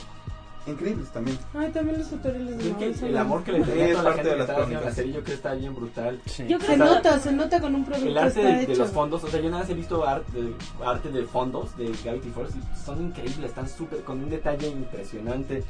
increíbles 0.65 1.09
también. 1.09 1.37
Ay, 1.53 1.69
también 1.71 1.97
los 1.99 2.09
tutoriales 2.09 2.57
de 2.57 2.63
Creo 2.63 2.77
que 2.77 3.05
el 3.07 3.17
amor 3.17 3.43
que 3.43 3.51
le 3.51 3.61
tenía 3.61 3.85
Es 3.87 3.91
toda 3.91 4.03
la 4.03 4.09
parte 4.09 4.21
gente 4.23 4.31
de 4.31 4.37
las 4.39 4.47
la 4.47 4.55
crónicas. 4.55 4.93
serie, 4.95 5.11
yo 5.13 5.19
creo 5.19 5.25
que 5.25 5.33
está 5.33 5.53
bien 5.55 5.75
brutal. 5.75 6.19
Yo 6.47 6.57
O 6.57 6.61
se 6.61 6.77
nota, 6.77 7.19
se 7.19 7.31
nota 7.31 7.59
con 7.61 7.75
un 7.75 7.85
producto 7.85 8.07
El 8.09 8.17
arte 8.17 8.39
está 8.39 8.41
de, 8.59 8.65
de 8.65 8.73
hecho. 8.73 8.81
los 8.83 8.91
fondos, 8.91 9.23
o 9.23 9.27
sea, 9.27 9.39
yo 9.41 9.49
nada 9.49 9.63
más 9.63 9.69
he 9.69 9.73
visto 9.73 10.07
arte 10.07 10.41
de, 10.41 10.53
arte 10.85 11.09
de 11.09 11.23
fondos 11.25 11.75
de 11.77 11.91
Gravity 12.03 12.29
Falls 12.29 12.53
y 12.55 12.85
son 12.85 13.01
increíbles, 13.07 13.49
están 13.49 13.67
súper, 13.69 14.01
con 14.03 14.23
un 14.23 14.29
detalle 14.29 14.67
impresionante. 14.67 15.63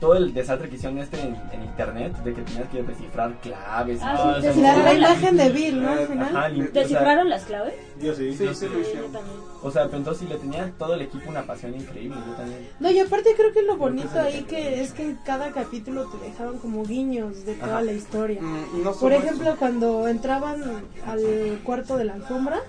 Todo 0.00 0.14
el 0.16 0.32
desastre 0.34 0.68
que 0.68 0.76
hicieron 0.76 0.98
este 0.98 1.20
en, 1.20 1.36
en 1.52 1.62
internet, 1.64 2.16
de 2.24 2.34
que 2.34 2.42
tenías 2.42 2.68
que 2.70 2.82
descifrar 2.82 3.34
claves 3.40 3.98
y 4.00 4.02
Ah, 4.04 4.16
todo 4.16 4.40
sí, 4.40 4.46
eso. 4.48 4.60
La, 4.62 4.76
la 4.82 4.94
imagen 4.94 5.36
de 5.36 5.48
Bill, 5.50 5.82
¿no? 5.82 5.90
Al 5.90 5.98
Ajá, 5.98 6.06
final. 6.08 6.54
lim- 6.54 6.60
o 6.68 6.72
sea, 6.72 6.82
¿Descifraron 6.82 7.28
las 7.30 7.44
claves? 7.44 7.74
Yo 8.00 8.14
sí. 8.14 8.32
Sí, 8.32 8.48
sí, 8.54 8.66
lo 8.66 8.72
yo 8.72 8.80
hicieron. 8.80 9.12
también. 9.12 9.36
O 9.62 9.70
sea, 9.70 9.84
pero 9.86 9.98
entonces 9.98 10.22
sí 10.26 10.32
le 10.32 10.38
tenía 10.38 10.72
todo 10.78 10.94
el 10.94 11.02
equipo 11.02 11.28
una 11.28 11.42
pasión 11.42 11.74
increíble, 11.74 12.16
yo 12.26 12.32
también. 12.34 12.68
No, 12.80 12.90
y 12.90 12.98
aparte 12.98 13.34
creo 13.36 13.52
que 13.52 13.62
lo 13.62 13.76
bonito 13.76 14.18
ahí 14.18 14.39
que 14.44 14.80
es 14.82 14.92
que 14.92 15.16
cada 15.24 15.52
capítulo 15.52 16.06
te 16.06 16.18
dejaban 16.28 16.58
como 16.58 16.84
guiños 16.84 17.44
de 17.44 17.54
toda 17.54 17.74
Ajá. 17.76 17.82
la 17.82 17.92
historia. 17.92 18.40
Mm, 18.40 18.82
no 18.84 18.92
Por 18.92 19.12
ejemplo, 19.12 19.50
eso. 19.50 19.58
cuando 19.58 20.08
entraban 20.08 20.62
al 21.06 21.60
cuarto 21.64 21.96
de 21.96 22.04
la 22.04 22.14
alfombra, 22.14 22.60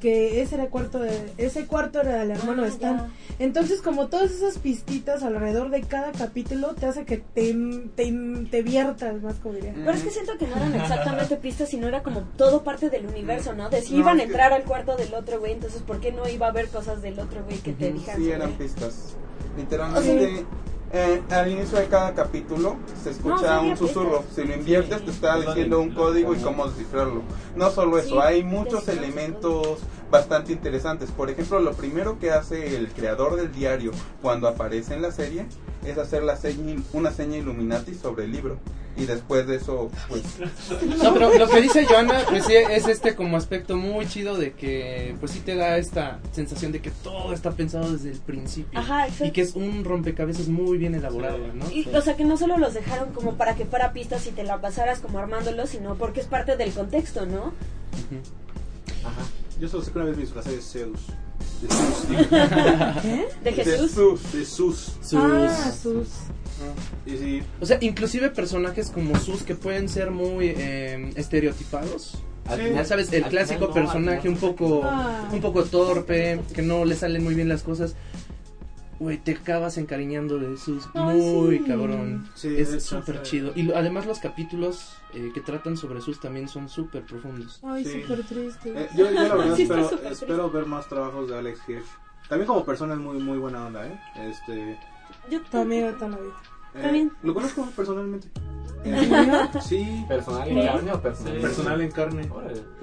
que 0.00 0.42
ese 0.42 0.56
era 0.56 0.64
el 0.64 0.70
cuarto 0.70 0.98
de, 0.98 1.32
ese 1.38 1.66
cuarto 1.66 2.00
era 2.00 2.18
del 2.18 2.32
hermano 2.32 2.62
de 2.62 2.68
Ah, 2.68 2.72
Stan. 2.72 3.12
Entonces, 3.38 3.80
como 3.80 4.08
todas 4.08 4.30
esas 4.32 4.58
pistitas 4.58 5.22
alrededor 5.22 5.70
de 5.70 5.82
cada 5.82 6.10
capítulo 6.12 6.74
te 6.74 6.86
hace 6.86 7.04
que 7.04 7.18
te, 7.18 7.54
te, 7.94 8.12
te 8.50 8.62
viertas 8.62 9.22
más 9.22 9.36
como 9.36 9.54
diría. 9.54 9.72
Pero 9.74 9.90
es 9.92 10.02
que 10.02 10.10
siento 10.10 10.36
que 10.38 10.46
no 10.48 10.56
eran 10.56 10.74
exactamente 10.74 11.36
pistas, 11.36 11.68
sino 11.68 11.86
era 11.86 12.02
como 12.02 12.22
todo 12.36 12.64
parte 12.64 12.90
del 12.90 13.06
universo, 13.06 13.54
¿no? 13.54 13.70
De 13.70 13.80
si 13.82 13.94
No, 13.94 14.00
iban 14.00 14.18
a 14.18 14.22
es 14.22 14.26
que- 14.26 14.32
entrar 14.32 14.52
al 14.52 14.64
cuarto 14.64 14.96
del 14.96 15.14
otro 15.14 15.38
güey, 15.40 15.52
entonces 15.52 15.82
¿por 15.82 16.00
qué 16.00 16.10
no 16.12 16.28
iba 16.28 16.46
a 16.46 16.50
haber 16.50 16.68
cosas 16.68 17.00
del 17.00 17.18
otro 17.20 17.44
güey 17.44 17.58
que 17.58 17.72
te 17.72 17.92
dijeran? 17.92 18.20
Sí, 18.20 18.30
eran 18.30 18.52
pistas. 18.52 19.14
Literalmente, 19.56 20.44
eh, 20.92 21.22
al 21.30 21.50
inicio 21.50 21.78
de 21.78 21.86
cada 21.86 22.14
capítulo 22.14 22.76
se 23.02 23.10
No, 23.10 23.16
escucha 23.36 23.60
un 23.60 23.76
susurro. 23.76 24.24
Si 24.34 24.44
lo 24.44 24.54
inviertes, 24.54 25.04
te 25.04 25.10
está 25.10 25.38
diciendo 25.38 25.80
un 25.80 25.90
código 25.90 26.34
y 26.34 26.38
cómo 26.38 26.66
descifrarlo. 26.66 27.22
No 27.56 27.70
solo 27.70 27.98
eso, 27.98 28.22
hay 28.22 28.42
muchos 28.42 28.88
elementos 28.88 29.78
bastante 30.10 30.52
interesantes. 30.52 31.10
Por 31.10 31.30
ejemplo, 31.30 31.60
lo 31.60 31.72
primero 31.72 32.18
que 32.18 32.30
hace 32.30 32.76
el 32.76 32.88
creador 32.88 33.36
del 33.36 33.52
diario 33.52 33.92
cuando 34.22 34.48
aparece 34.48 34.94
en 34.94 35.02
la 35.02 35.12
serie 35.12 35.46
es 35.84 35.98
hacer 35.98 36.22
la 36.22 36.36
seña, 36.36 36.80
una 36.92 37.10
seña 37.12 37.38
Illuminati 37.38 37.94
sobre 37.94 38.24
el 38.24 38.32
libro. 38.32 38.58
Y 38.96 39.06
después 39.06 39.46
de 39.46 39.56
eso, 39.56 39.90
pues. 40.08 40.22
No, 41.00 41.12
pero 41.12 41.38
lo 41.38 41.48
que 41.48 41.60
dice 41.60 41.86
Joana, 41.86 42.20
pues 42.28 42.46
sí, 42.46 42.54
es 42.54 42.88
este 42.88 43.14
como 43.14 43.36
aspecto 43.36 43.76
muy 43.76 44.08
chido 44.08 44.36
de 44.36 44.54
que, 44.54 45.14
pues 45.20 45.30
sí 45.30 45.38
te 45.38 45.54
da 45.54 45.76
esta 45.76 46.18
sensación 46.32 46.72
de 46.72 46.80
que 46.80 46.90
todo 46.90 47.32
está 47.32 47.52
pensado 47.52 47.92
desde 47.92 48.10
el 48.10 48.18
principio. 48.18 48.76
Ajá, 48.76 49.04
exacto. 49.04 49.26
Y 49.26 49.30
que 49.30 49.42
es 49.42 49.54
un 49.54 49.84
rompecabezas 49.84 50.48
muy 50.48 50.78
bien 50.78 50.96
elaborado, 50.96 51.38
¿no? 51.54 51.70
Y, 51.70 51.88
O 51.94 52.02
sea, 52.02 52.16
que 52.16 52.24
no 52.24 52.36
solo 52.36 52.58
los 52.58 52.74
dejaron 52.74 53.12
como 53.12 53.36
para 53.36 53.54
que 53.54 53.66
fuera 53.66 53.92
pistas 53.92 54.26
y 54.26 54.32
te 54.32 54.42
la 54.42 54.60
pasaras 54.60 54.98
como 54.98 55.20
armándolos, 55.20 55.70
sino 55.70 55.94
porque 55.94 56.18
es 56.18 56.26
parte 56.26 56.56
del 56.56 56.72
contexto, 56.72 57.24
¿no? 57.24 57.52
Ajá. 59.04 59.22
Yo 59.60 59.68
solo 59.68 59.82
sé 59.82 59.90
que 59.92 59.98
una 59.98 60.06
vez 60.06 60.16
me 60.16 60.22
disfrazé 60.22 60.52
de 60.52 60.62
Zeus. 60.62 61.00
De 61.62 61.68
Zeus, 61.68 62.08
digo. 62.08 62.22
¿Qué? 63.02 63.28
De 63.44 63.52
Jesús. 63.52 64.32
De 64.32 64.44
Sus. 64.44 64.92
Ah, 65.14 65.72
sus. 65.72 66.08
Y 67.06 67.16
sí, 67.16 67.42
O 67.60 67.66
sea, 67.66 67.78
inclusive 67.80 68.30
personajes 68.30 68.90
como 68.90 69.18
Sus 69.18 69.42
que 69.42 69.54
pueden 69.54 69.88
ser 69.88 70.10
muy 70.10 70.52
eh, 70.56 71.10
estereotipados. 71.16 72.18
Sí. 72.56 72.62
Ya 72.74 72.84
sabes, 72.84 73.12
el 73.12 73.24
al 73.24 73.30
clásico 73.30 73.66
final 73.68 73.74
no, 73.74 73.74
al 73.80 73.84
personaje 73.84 74.28
un 74.28 74.36
poco, 74.36 74.80
Ah. 74.84 75.28
un 75.32 75.40
poco 75.40 75.64
torpe, 75.64 76.40
que 76.54 76.62
no 76.62 76.84
le 76.86 76.96
salen 76.96 77.22
muy 77.22 77.34
bien 77.34 77.48
las 77.48 77.62
cosas. 77.62 77.94
Güey, 79.00 79.18
te 79.18 79.32
acabas 79.32 79.78
encariñando 79.78 80.38
de 80.38 80.56
sus 80.56 80.88
Ay, 80.94 81.20
muy 81.20 81.58
sí. 81.58 81.64
cabrón. 81.64 82.28
Sí, 82.34 82.56
es 82.58 82.82
súper 82.82 83.22
chido. 83.22 83.52
Y 83.54 83.62
lo- 83.62 83.76
además 83.76 84.06
los 84.06 84.18
capítulos 84.18 84.96
eh, 85.14 85.30
que 85.32 85.40
tratan 85.40 85.76
sobre 85.76 86.00
sus 86.00 86.18
también 86.20 86.48
son 86.48 86.68
súper 86.68 87.04
profundos. 87.04 87.60
Ay, 87.62 87.84
Sí. 87.84 88.02
súper 88.02 88.24
triste. 88.26 88.72
Eh, 88.76 88.88
yo, 88.96 89.04
yo 89.10 89.12
la 89.12 89.34
verdad 89.36 89.60
espero, 89.60 89.90
espero 90.10 90.50
ver 90.50 90.66
más 90.66 90.88
trabajos 90.88 91.28
de 91.28 91.38
Alex 91.38 91.60
Hirsch. 91.68 91.86
También 92.28 92.46
como 92.48 92.64
persona 92.64 92.94
es 92.94 93.00
muy 93.00 93.18
muy 93.18 93.38
buena 93.38 93.66
onda, 93.66 93.86
¿eh? 93.86 94.00
Este, 94.16 94.78
Yo 95.30 95.40
la 95.52 95.64
vida. 95.64 95.90
eh, 96.74 96.82
También. 96.82 97.12
Lo 97.22 97.34
conozco 97.34 97.64
personalmente. 97.76 98.28
¿En 98.84 98.94
Eh, 98.94 99.48
sí, 99.62 100.04
¿Personal 100.08 100.48
en 100.48 100.66
carne 100.66 100.92
o 100.92 101.00
personal? 101.00 101.40
Personal 101.40 101.80
en 101.80 101.90
carne. 101.90 102.22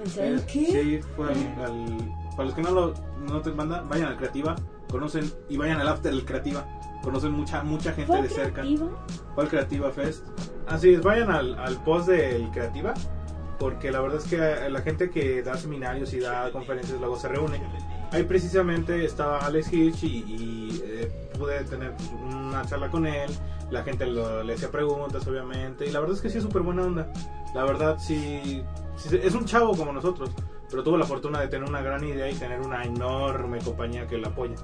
¿En 0.00 0.06
serio? 0.10 0.38
Eh, 0.38 0.42
¿Qué? 0.52 0.66
Sí, 0.66 1.00
fue 1.14 1.28
al, 1.28 1.62
al- 1.64 2.14
para 2.36 2.44
los 2.46 2.54
que 2.54 2.62
no 2.62 2.70
lo 2.70 2.94
no 3.28 3.40
te 3.40 3.50
mandan, 3.52 3.88
vayan 3.88 4.08
al 4.08 4.16
Creativa, 4.16 4.56
conocen 4.96 5.30
y 5.48 5.56
vayan 5.56 5.80
al 5.80 5.88
After 5.88 6.10
del 6.12 6.24
Creativa. 6.24 6.64
Conocen 7.02 7.32
mucha 7.32 7.62
mucha 7.62 7.92
gente 7.92 8.06
¿Fue 8.12 8.22
de 8.22 8.28
cerca. 8.28 8.62
creativa? 8.62 8.88
Al 9.36 9.48
Creativa 9.48 9.90
Fest. 9.92 10.26
Así 10.66 10.94
es, 10.94 11.02
vayan 11.02 11.30
al, 11.30 11.56
al 11.58 11.76
post 11.84 12.08
del 12.08 12.50
Creativa, 12.50 12.94
porque 13.58 13.90
la 13.92 14.00
verdad 14.00 14.18
es 14.18 14.24
que 14.28 14.36
eh, 14.36 14.70
la 14.70 14.80
gente 14.80 15.10
que 15.10 15.42
da 15.42 15.56
seminarios 15.56 16.12
y 16.14 16.20
da 16.20 16.50
conferencias 16.50 16.98
luego 16.98 17.16
se 17.18 17.28
reúne. 17.28 17.60
Ahí 18.12 18.22
precisamente 18.24 19.04
estaba 19.04 19.38
Alex 19.38 19.72
Hitch 19.72 20.02
y, 20.04 20.06
y, 20.26 20.82
eh, 20.84 21.30
pude 21.38 21.62
tener 21.64 21.92
una 22.24 22.64
charla 22.64 22.88
con 22.90 23.06
él. 23.06 23.30
La 23.70 23.82
gente 23.82 24.06
lo- 24.06 24.42
le 24.44 24.54
hacía 24.54 24.70
preguntas, 24.70 25.26
obviamente, 25.26 25.86
y 25.86 25.90
la 25.90 25.98
verdad 26.00 26.14
es 26.16 26.22
que 26.22 26.30
sí 26.30 26.38
es 26.38 26.44
súper 26.44 26.62
buena 26.62 26.82
onda. 26.84 27.12
La 27.54 27.64
verdad, 27.64 27.98
sí, 27.98 28.62
sí, 28.96 29.18
es 29.22 29.34
un 29.34 29.44
chavo 29.44 29.76
como 29.76 29.92
nosotros, 29.92 30.30
pero 30.70 30.82
tuvo 30.82 30.96
la 30.96 31.06
fortuna 31.06 31.40
de 31.40 31.48
tener 31.48 31.68
una 31.68 31.80
gran 31.80 32.04
idea 32.04 32.30
y 32.30 32.34
tener 32.34 32.60
una 32.60 32.84
enorme 32.84 33.58
compañía 33.58 34.06
que 34.06 34.18
lo 34.18 34.28
apoya. 34.28 34.54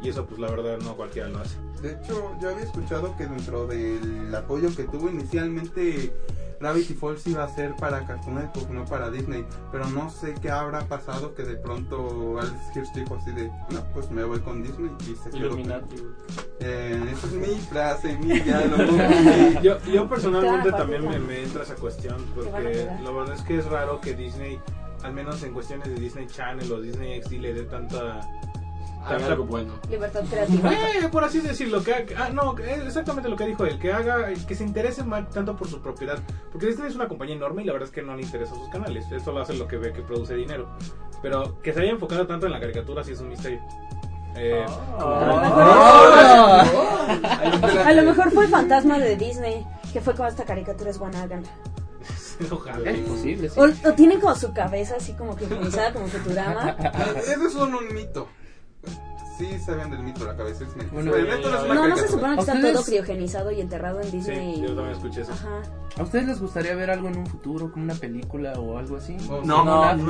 Y 0.00 0.08
eso, 0.10 0.24
pues 0.26 0.38
la 0.40 0.48
verdad, 0.50 0.78
no 0.78 0.94
cualquiera 0.96 1.28
lo 1.28 1.38
hace. 1.40 1.56
De 1.82 1.92
hecho, 1.92 2.32
yo 2.40 2.50
había 2.50 2.64
escuchado 2.64 3.16
que 3.16 3.26
dentro 3.26 3.66
del 3.66 4.32
apoyo 4.34 4.68
que 4.76 4.84
tuvo 4.84 5.08
inicialmente 5.10 6.12
Gravity 6.60 6.94
Falls 6.94 7.26
iba 7.26 7.42
a 7.44 7.48
ser 7.48 7.74
para 7.76 8.04
Cartoon 8.06 8.36
Network, 8.36 8.70
no 8.70 8.84
para 8.84 9.10
Disney. 9.10 9.44
Pero 9.72 9.86
no 9.90 10.08
sé 10.10 10.34
qué 10.40 10.50
habrá 10.50 10.80
pasado 10.86 11.34
que 11.34 11.42
de 11.42 11.56
pronto 11.56 12.38
Alex 12.40 12.76
Hirsch 12.76 12.92
dijo 12.94 13.16
así 13.16 13.32
de, 13.32 13.48
no, 13.70 13.84
pues 13.92 14.08
me 14.10 14.22
voy 14.24 14.38
con 14.40 14.62
Disney 14.62 14.90
y 15.00 15.16
se 15.16 15.30
quedó. 15.30 15.46
Illuminati. 15.46 15.96
Eh, 16.60 17.00
esa 17.12 17.26
es 17.26 17.32
mi 17.32 17.54
frase, 17.62 18.16
mi 18.18 18.38
diálogo. 18.40 18.92
mi- 18.92 19.60
Yo, 19.62 19.78
yo 19.84 20.08
personalmente 20.08 20.70
también 20.72 21.08
me, 21.08 21.18
me 21.18 21.42
entra 21.42 21.62
esa 21.64 21.74
cuestión 21.74 22.16
porque 22.36 22.88
la 23.02 23.10
verdad 23.10 23.34
es 23.34 23.42
que 23.42 23.58
es 23.58 23.66
raro 23.66 24.00
que 24.00 24.14
Disney, 24.14 24.60
al 25.02 25.12
menos 25.12 25.42
en 25.42 25.52
cuestiones 25.52 25.88
de 25.88 25.94
Disney 25.94 26.26
Channel 26.26 26.70
o 26.72 26.80
Disney 26.80 27.22
XD, 27.22 27.32
le 27.34 27.54
dé 27.54 27.62
tanta... 27.64 28.20
Haga 29.04 29.26
algo 29.26 29.44
bueno. 29.44 29.74
Libertad 29.88 30.24
creativa. 30.28 30.72
Eh, 30.72 31.08
por 31.10 31.22
así 31.24 31.40
decirlo, 31.40 31.82
que 31.82 32.14
ah, 32.18 32.30
no, 32.30 32.58
es 32.58 32.84
exactamente 32.84 33.28
lo 33.30 33.36
que 33.36 33.46
dijo 33.46 33.64
él, 33.64 33.78
que 33.78 33.92
haga, 33.92 34.28
que 34.34 34.54
se 34.54 34.64
interese 34.64 35.02
más 35.04 35.30
tanto 35.30 35.56
por 35.56 35.68
su 35.68 35.80
propiedad, 35.80 36.18
porque 36.50 36.66
Disney 36.66 36.88
es 36.88 36.96
una 36.96 37.06
compañía 37.08 37.36
enorme 37.36 37.62
y 37.62 37.66
la 37.66 37.72
verdad 37.72 37.88
es 37.88 37.94
que 37.94 38.02
no 38.02 38.16
le 38.16 38.22
interesa 38.22 38.54
sus 38.54 38.68
canales, 38.68 39.10
eso 39.12 39.32
lo 39.32 39.40
hace 39.40 39.54
lo 39.54 39.66
que 39.68 39.76
ve 39.76 39.92
que 39.92 40.02
produce 40.02 40.34
dinero, 40.34 40.68
pero 41.22 41.58
que 41.62 41.72
se 41.72 41.80
haya 41.80 41.92
enfocado 41.92 42.26
tanto 42.26 42.46
en 42.46 42.52
la 42.52 42.60
caricatura 42.60 43.02
sí 43.04 43.12
es 43.12 43.20
un 43.20 43.28
misterio. 43.28 43.60
Eh, 44.36 44.66
A 44.98 45.30
lo 45.30 45.36
mejor- 45.40 45.68
Ahí 47.38 47.86
A 47.86 47.92
lo 47.92 48.02
mejor 48.02 48.30
fue 48.32 48.44
el 48.44 48.50
fantasma 48.50 48.98
de 48.98 49.16
Disney, 49.16 49.64
que 49.92 50.00
fue 50.00 50.14
como 50.14 50.28
esta 50.28 50.44
caricatura 50.44 50.90
es 50.90 50.98
buena, 50.98 51.22
háganla. 51.22 51.48
Ojalá. 52.50 52.90
Es 52.90 53.00
posible, 53.00 53.48
sí. 53.48 53.60
O, 53.60 53.64
o 53.88 53.92
tienen 53.94 54.20
como 54.20 54.34
su 54.34 54.52
cabeza 54.52 54.96
así 54.96 55.12
como 55.14 55.34
que 55.36 55.44
organizada 55.46 55.92
como 55.92 56.06
Futurama. 56.08 56.76
Eso 57.16 57.46
es 57.46 57.54
un, 57.54 57.74
un 57.74 57.94
mito. 57.94 58.28
Sí 59.38 59.56
sabían 59.60 59.88
del 59.92 60.00
mito 60.00 60.20
de 60.24 60.26
la 60.32 60.36
cabeza. 60.36 60.64
Es 60.64 60.70
mentira. 60.74 60.90
Bueno, 60.94 61.14
el 61.14 61.26
resto 61.28 61.48
no 61.48 61.56
es 61.58 61.62
una 61.64 61.74
No, 61.74 61.88
no 61.88 61.96
se 61.96 62.08
supone 62.08 62.34
que 62.34 62.40
está 62.40 62.54
¿Ustedes? 62.54 62.74
todo 62.74 62.84
criogenizado 62.84 63.50
y 63.52 63.60
enterrado 63.60 64.00
en 64.00 64.10
Sí, 64.10 64.16
Disney. 64.16 64.60
yo 64.62 64.66
también 64.74 64.90
escuché 64.96 65.20
eso. 65.20 65.32
Ajá. 65.32 65.62
¿A 65.96 66.02
ustedes 66.02 66.26
les 66.26 66.40
gustaría 66.40 66.74
ver 66.74 66.90
algo 66.90 67.06
en 67.06 67.18
un 67.18 67.26
futuro, 67.28 67.70
como 67.70 67.84
una 67.84 67.94
película 67.94 68.54
o 68.54 68.78
algo 68.78 68.96
así? 68.96 69.16
No, 69.28 69.42
No, 69.44 69.64
nada, 69.64 69.94
nada, 69.94 69.94
no, 69.94 70.06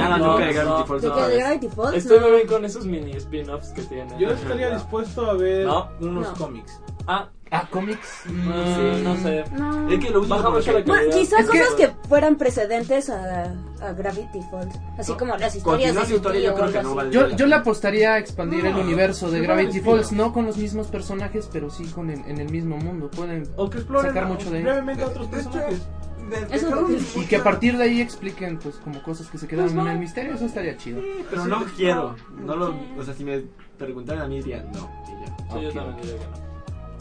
nada, 0.00 0.18
no, 0.18 0.32
nunca 0.32 0.46
de. 0.46 0.52
Gravity 0.54 0.88
Falls. 0.88 1.02
¿De? 1.02 1.08
¿De. 1.10 1.38
Gravity 1.38 1.68
Falls? 1.68 1.94
Estoy 1.96 2.20
muy 2.20 2.30
bien 2.30 2.46
con 2.46 2.64
esos 2.64 2.86
mini 2.86 3.10
spin-offs 3.12 3.68
que 3.72 3.82
tiene. 3.82 4.18
Yo 4.18 4.30
estaría 4.30 4.70
dispuesto 4.70 5.30
a 5.30 5.34
ver 5.34 5.66
No. 5.66 5.90
unos 6.00 6.28
No. 6.28 6.34
cómics. 6.46 6.80
Ah, 7.06 7.28
Ah, 7.52 7.66
cómics. 7.70 8.22
no 8.28 9.16
sé. 9.16 9.44
No. 9.52 9.90
Es 9.90 9.98
que 9.98 10.10
lo 10.10 10.20
único 10.20 10.36
la 10.36 10.84
calidad. 10.84 11.10
quizás 11.12 11.40
Es 11.40 11.50
que- 11.50 11.58
cosas 11.58 11.74
que... 11.74 11.90
fueran 12.08 12.36
precedentes 12.36 13.10
a, 13.10 13.52
a 13.80 13.92
Gravity 13.92 14.40
Falls. 14.50 14.78
Así 14.98 15.12
como 15.14 15.36
las 15.36 15.56
historias 15.56 15.92
Continuar 15.94 16.04
de 16.06 16.08
su 16.10 16.16
historia 16.16 16.40
su 16.40 16.46
yo 16.46 16.54
creo 16.54 16.72
que 16.72 16.82
no 16.82 17.10
Yo, 17.36 17.46
le 17.46 17.54
apostaría 17.56 18.14
a 18.14 18.18
expandir 18.18 18.64
el 18.66 18.76
universo 18.76 19.30
de 19.30 19.40
Gravity. 19.40 19.80
Falls, 19.80 20.12
no 20.12 20.32
con 20.32 20.46
los 20.46 20.56
mismos 20.58 20.86
personajes, 20.88 21.48
pero 21.52 21.70
sí 21.70 21.86
con 21.86 22.10
el- 22.10 22.24
en 22.26 22.38
el 22.38 22.50
mismo 22.50 22.76
mundo. 22.76 23.10
Pueden 23.10 23.44
O 23.56 23.68
que 23.68 23.78
exploren 23.78 24.10
sacar 24.14 24.26
mucho 24.28 24.48
de 24.50 24.58
ahí. 24.58 24.62
brevemente 24.62 25.02
a 25.02 25.06
otros 25.08 25.30
De 25.30 25.40
hecho, 25.40 25.50
personajes. 25.50 25.82
de- 26.30 26.56
Eso 26.56 26.66
dejaron 26.66 26.94
es 26.94 27.16
Y 27.16 27.26
que 27.26 27.34
a 27.36 27.42
partir 27.42 27.76
de 27.76 27.82
ahí 27.84 28.00
expliquen, 28.00 28.58
pues, 28.60 28.76
como 28.76 29.02
cosas 29.02 29.26
que 29.28 29.38
se 29.38 29.48
quedaron 29.48 29.72
Pues 29.74 29.86
en 29.86 29.92
el 29.92 29.98
misterio, 29.98 30.34
eso 30.34 30.44
estaría 30.46 30.76
chido. 30.76 31.02
Pero 31.28 31.46
no 31.46 31.64
quiero. 31.76 32.14
No 32.46 32.54
lo, 32.54 32.74
o 32.96 33.02
sea, 33.02 33.12
si 33.12 33.24
me 33.24 33.42
preguntaran 33.76 34.22
a 34.22 34.26
mí 34.28 34.36
diría 34.36 34.62
no. 34.72 34.88
y 35.08 35.26
ya. 35.26 35.36
Sí, 35.52 35.62
yo 35.64 35.72
también 35.72 35.96
diría 36.02 36.18
que 36.18 36.24
no. 36.26 36.49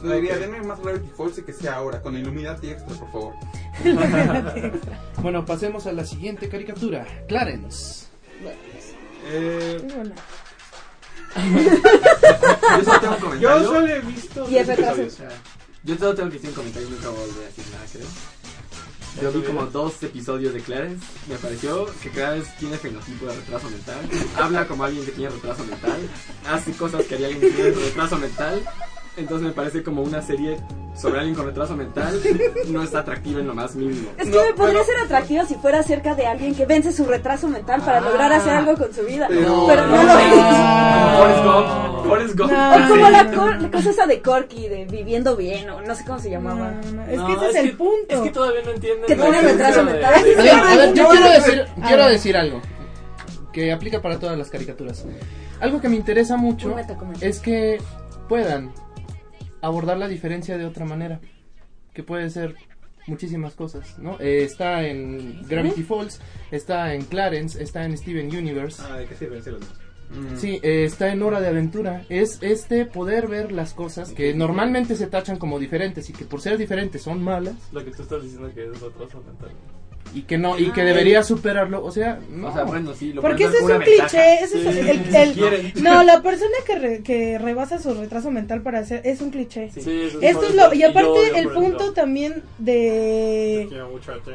No 0.01 0.13
diría, 0.13 0.37
denme 0.37 0.61
más 0.61 0.79
Gravity 0.81 1.09
Falls 1.15 1.37
y 1.39 1.41
que 1.43 1.53
sea 1.53 1.75
ahora, 1.75 2.01
con 2.01 2.15
Illuminati 2.17 2.69
Extra, 2.69 2.95
por 2.95 3.11
favor. 3.11 3.33
Bueno, 5.21 5.45
pasemos 5.45 5.85
a 5.85 5.91
la 5.91 6.05
siguiente 6.05 6.47
caricatura. 6.47 7.05
Clarence. 7.27 8.05
Eh, 9.27 9.81
Es. 11.35 11.81
Yo 12.77 12.83
solo 12.85 12.99
tengo 13.01 13.13
un 13.15 13.19
comentario. 13.21 13.39
Yo 13.41 13.65
solo 13.65 13.87
he 13.87 13.99
visto 13.99 14.49
Y 14.49 14.57
episodios. 14.57 15.17
Yo 15.83 15.95
solo 15.97 16.15
tengo 16.15 16.29
que 16.29 16.35
decir 16.35 16.49
un 16.49 16.55
comentario 16.55 16.87
y 16.87 16.91
nunca 16.91 17.09
voy 17.09 17.19
a 17.19 17.45
decir 17.45 17.65
nada, 17.71 17.85
creo. 17.91 18.07
Yo 19.21 19.31
vi 19.31 19.45
como 19.45 19.65
dos 19.65 20.01
episodios 20.03 20.53
de 20.53 20.61
Clarence. 20.61 21.05
Me 21.27 21.35
pareció 21.35 21.87
que 22.01 22.09
Clarence 22.09 22.51
tiene 22.59 22.77
fenotipo 22.77 23.25
de 23.25 23.35
retraso 23.35 23.69
mental. 23.69 23.97
Habla 24.37 24.67
como 24.67 24.83
alguien 24.85 25.05
que 25.05 25.11
tiene 25.11 25.31
retraso 25.31 25.65
mental. 25.65 25.99
Hace 26.49 26.71
cosas 26.73 27.03
que 27.05 27.15
haría 27.15 27.27
alguien 27.27 27.41
que 27.51 27.55
tiene 27.61 27.71
retraso 27.71 28.17
mental. 28.17 28.63
Entonces 29.17 29.47
me 29.47 29.53
parece 29.53 29.83
como 29.83 30.01
una 30.01 30.21
serie 30.21 30.57
sobre 30.95 31.19
alguien 31.19 31.35
con 31.35 31.45
retraso 31.45 31.75
mental. 31.75 32.19
No 32.67 32.83
está 32.83 32.99
atractiva 32.99 33.39
en 33.39 33.47
lo 33.47 33.53
más 33.55 33.75
mínimo. 33.75 34.09
Es 34.17 34.29
que 34.29 34.37
me 34.37 34.53
podría 34.53 34.83
ser 34.83 34.95
atractivo 35.03 35.43
si 35.45 35.55
fuera 35.55 35.81
cerca 35.83 36.13
de 36.15 36.27
alguien 36.27 36.53
que 36.55 36.65
vence 36.65 36.91
su 36.91 37.05
retraso 37.05 37.47
mental 37.47 37.81
para 37.81 37.99
lograr 37.99 38.31
hacer 38.31 38.53
algo 38.53 38.75
con 38.75 38.93
su 38.93 39.01
vida. 39.03 39.25
Pero- 39.27 39.65
Pero 39.67 39.87
no 39.87 40.03
lo 40.03 40.19
es. 40.19 40.29
Forrest 41.17 41.43
Gump. 41.43 42.05
Forrest 42.07 42.37
Gump. 42.37 42.51
O 42.51 42.89
como 42.89 43.09
la, 43.09 43.31
cor- 43.31 43.61
la 43.61 43.71
cosa 43.71 43.89
esa 43.89 44.05
de 44.05 44.21
Corky, 44.21 44.67
de 44.67 44.85
viviendo 44.85 45.35
bien, 45.35 45.69
o 45.69 45.81
no 45.81 45.95
sé 45.95 46.05
cómo 46.05 46.19
se 46.19 46.29
llamaba. 46.29 46.73
Es 47.09 47.17
No, 47.17 47.27
que 47.27 47.33
ese 47.33 47.49
es, 47.49 47.55
el 47.55 47.77
punto. 47.77 48.15
Es 48.15 48.19
que 48.21 48.29
todavía 48.29 48.61
no 48.63 48.71
entienden. 48.71 49.05
Que 49.07 49.15
tiene 49.15 49.41
retraso 49.41 49.83
de- 49.85 49.91
mental. 49.91 50.23
de- 50.23 50.33
A 50.33 50.43
ver, 50.43 50.49
a 50.53 50.75
ver, 50.75 50.93
yo 50.93 51.09
quiero 51.09 51.29
decir, 51.29 51.65
quiero 51.87 52.05
decir 52.07 52.37
algo 52.37 52.61
que 53.51 53.71
aplica 53.71 54.01
para 54.01 54.19
todas 54.19 54.37
las 54.37 54.49
caricaturas. 54.49 55.05
Algo 55.59 55.81
que 55.81 55.89
me 55.89 55.95
interesa 55.95 56.37
mucho 56.37 56.75
es 57.19 57.39
que 57.39 57.81
puedan 58.29 58.71
abordar 59.61 59.97
la 59.97 60.07
diferencia 60.07 60.57
de 60.57 60.65
otra 60.65 60.85
manera, 60.85 61.19
que 61.93 62.03
puede 62.03 62.29
ser 62.29 62.55
muchísimas 63.07 63.55
cosas, 63.55 63.97
¿no? 63.99 64.19
Eh, 64.19 64.43
está 64.43 64.85
en 64.85 65.47
Gravity 65.47 65.83
Falls, 65.83 66.21
está 66.51 66.93
en 66.93 67.03
Clarence, 67.03 67.61
está 67.61 67.83
en 67.83 67.97
Steven 67.97 68.27
Universe. 68.27 68.81
Ah, 68.85 68.97
¿de 68.97 69.05
qué 69.05 69.27
los 69.27 69.43
dos? 69.45 69.79
Sí, 70.37 70.59
eh, 70.63 70.85
está 70.85 71.11
en 71.11 71.21
Hora 71.21 71.39
de 71.39 71.47
Aventura. 71.47 72.03
Es 72.09 72.39
este 72.41 72.85
poder 72.85 73.27
ver 73.27 73.51
las 73.51 73.73
cosas 73.73 74.11
que 74.11 74.33
normalmente 74.33 74.95
se 74.95 75.05
tachan 75.07 75.37
como 75.37 75.59
diferentes 75.59 76.09
y 76.09 76.13
que 76.13 76.25
por 76.25 76.41
ser 76.41 76.57
diferentes 76.57 77.03
son 77.03 77.23
malas 77.23 77.55
Lo 77.71 77.85
que 77.85 77.91
tú 77.91 78.01
estás 78.01 78.23
diciendo 78.23 78.51
que 78.53 78.65
es 78.65 78.81
retraso 78.81 79.21
mental. 79.21 79.51
Y 80.13 80.23
que 80.23 80.37
no 80.37 80.57
y 80.57 80.71
que 80.71 80.83
debería 80.83 81.23
superarlo. 81.23 81.83
O 81.83 81.91
sea, 81.91 82.19
no. 82.29 82.47
O 82.49 82.53
sea, 82.53 82.63
bueno, 82.63 82.93
sí, 82.93 83.13
lo 83.13 83.21
Porque 83.21 83.45
ese 83.45 83.57
es 83.57 83.61
un 83.61 83.67
ventaja. 83.69 84.07
cliché, 84.07 84.33
ese 84.43 84.43
es 84.43 84.73
Sí, 84.75 84.79
el, 84.89 85.11
si 85.11 85.17
el- 85.17 85.33
quieren. 85.33 85.73
no, 85.83 86.03
la 86.03 86.21
persona 86.21 86.55
que, 86.65 86.75
re- 86.79 87.03
que 87.03 87.37
rebasa 87.37 87.79
su 87.79 87.93
retraso 87.93 88.31
mental 88.31 88.61
para 88.61 88.79
hacer 88.79 89.01
es 89.05 89.21
un 89.21 89.29
cliché. 89.31 89.69
Sí, 89.71 89.79
eso 90.07 90.19
Esto 90.21 90.45
es 90.47 90.55
lo 90.55 90.73
y 90.73 90.79
yo 90.79 90.89
aparte 90.89 91.39
el 91.39 91.49
punto 91.49 91.93
también 91.93 92.43
de 92.57 93.69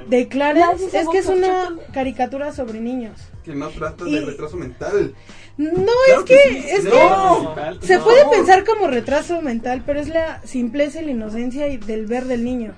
de 0.08 0.28
Clarence 0.28 0.96
es 0.98 1.08
que 1.08 1.18
es 1.18 1.26
una 1.26 1.76
caricatura 1.92 2.52
sobre 2.52 2.80
niños. 2.80 3.18
Que 3.44 3.54
no 3.54 3.68
trata 3.70 4.08
Y- 4.08 4.12
de 4.14 4.20
retraso 4.26 4.56
mental. 4.56 5.14
No, 5.56 5.70
Claro 5.72 6.20
es 6.20 6.24
que, 6.24 6.34
que 6.34 6.62
sí, 6.62 6.66
es 6.68 6.84
no. 6.84 7.54
que 7.80 7.86
se 7.86 7.96
No. 7.98 8.04
puede 8.04 8.24
pensar 8.28 8.64
como 8.64 8.88
retraso 8.88 9.40
mental, 9.40 9.82
pero 9.86 10.00
es 10.00 10.08
la 10.08 10.40
simpleza 10.44 11.00
y 11.00 11.04
la 11.04 11.10
inocencia 11.12 11.68
y 11.68 11.76
del 11.76 12.06
ver 12.06 12.24
del 12.24 12.42
niño. 12.44 12.74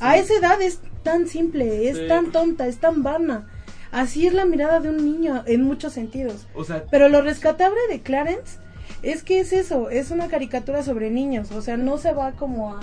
A 0.00 0.16
esa 0.16 0.34
edad 0.34 0.60
es 0.62 0.80
tan 1.02 1.26
simple, 1.28 1.88
es 1.88 1.96
Sí. 1.98 2.08
tan 2.08 2.32
tonta, 2.32 2.66
es 2.66 2.78
tan 2.78 3.02
vana. 3.02 3.48
Así 3.90 4.26
es 4.26 4.34
la 4.34 4.44
mirada 4.44 4.80
de 4.80 4.90
un 4.90 4.96
niño 4.98 5.42
en 5.46 5.62
muchos 5.62 5.92
sentidos. 5.94 6.46
O 6.54 6.64
sea, 6.64 6.84
Pero 6.90 7.08
lo 7.08 7.22
rescatable 7.22 7.78
de 7.88 8.00
Clarence 8.00 8.58
es 9.02 9.22
que 9.22 9.40
es 9.40 9.52
eso, 9.52 9.90
es 9.90 10.10
una 10.10 10.28
caricatura 10.28 10.82
sobre 10.82 11.10
niños, 11.10 11.50
o 11.52 11.62
sea, 11.62 11.76
no 11.76 11.98
se 11.98 12.12
va 12.12 12.32
como 12.32 12.74
a, 12.74 12.80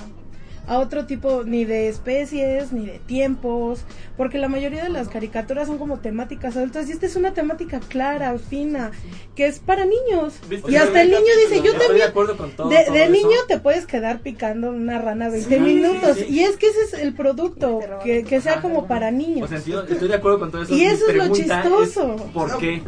a 0.68 0.80
otro 0.80 1.06
tipo 1.06 1.44
ni 1.44 1.66
de 1.66 1.88
especies, 1.90 2.72
ni 2.72 2.86
de 2.86 3.00
tiempos, 3.00 3.82
porque 4.18 4.38
la 4.38 4.48
mayoría 4.48 4.84
de 4.84 4.90
las 4.90 5.08
caricaturas 5.10 5.68
son 5.68 5.78
como 5.78 6.00
temáticas 6.00 6.56
adultas 6.58 6.88
y 6.90 6.92
esta 6.94 7.06
es 7.06 7.16
una 7.16 7.34
temática 7.34 7.80
clara, 7.80 8.38
fina, 8.40 8.92
que 9.36 9.46
es 9.48 9.60
para 9.60 9.86
niños. 9.86 10.34
¿Viste 10.50 10.72
Y 10.72 10.76
hasta 10.76 11.02
el 11.02 11.10
niño 11.12 11.22
dice, 11.48 11.62
yo 11.64 11.74
de 11.74 11.80
también... 11.80 12.08
acuerdo 12.08 12.38
con 12.38 12.52
todo. 12.52 12.70
De, 12.70 12.84
todo 12.84 12.94
de 12.96 13.04
eso. 13.04 13.12
niño 13.12 13.38
te 13.48 13.60
puedes 13.60 13.86
quedar 13.86 14.20
picando 14.22 14.70
una 14.72 15.00
rana 15.00 15.30
20 15.30 15.56
Sí, 15.56 15.62
minutos 15.62 16.18
sí, 16.18 16.26
sí. 16.28 16.34
y 16.36 16.40
es 16.44 16.58
que 16.58 16.68
ese 16.68 16.82
es 16.84 16.94
el 16.96 17.14
producto, 17.14 17.80
que, 18.04 18.24
que 18.24 18.42
sea 18.42 18.62
como 18.62 18.88
para 18.88 19.12
niños. 19.12 19.46
O 19.46 19.48
sea, 19.48 19.62
sí, 19.62 19.74
estoy 19.90 20.08
de 20.08 20.16
acuerdo 20.16 20.40
con 20.40 20.52
todo 20.52 20.64
eso. 20.64 20.74
Y 20.74 20.78
Mi 20.80 20.86
eso 20.86 21.08
es 21.10 21.16
lo 21.16 21.28
chistoso. 21.34 22.16
¿Por 22.34 22.50
No. 22.52 22.58
qué? 22.58 22.82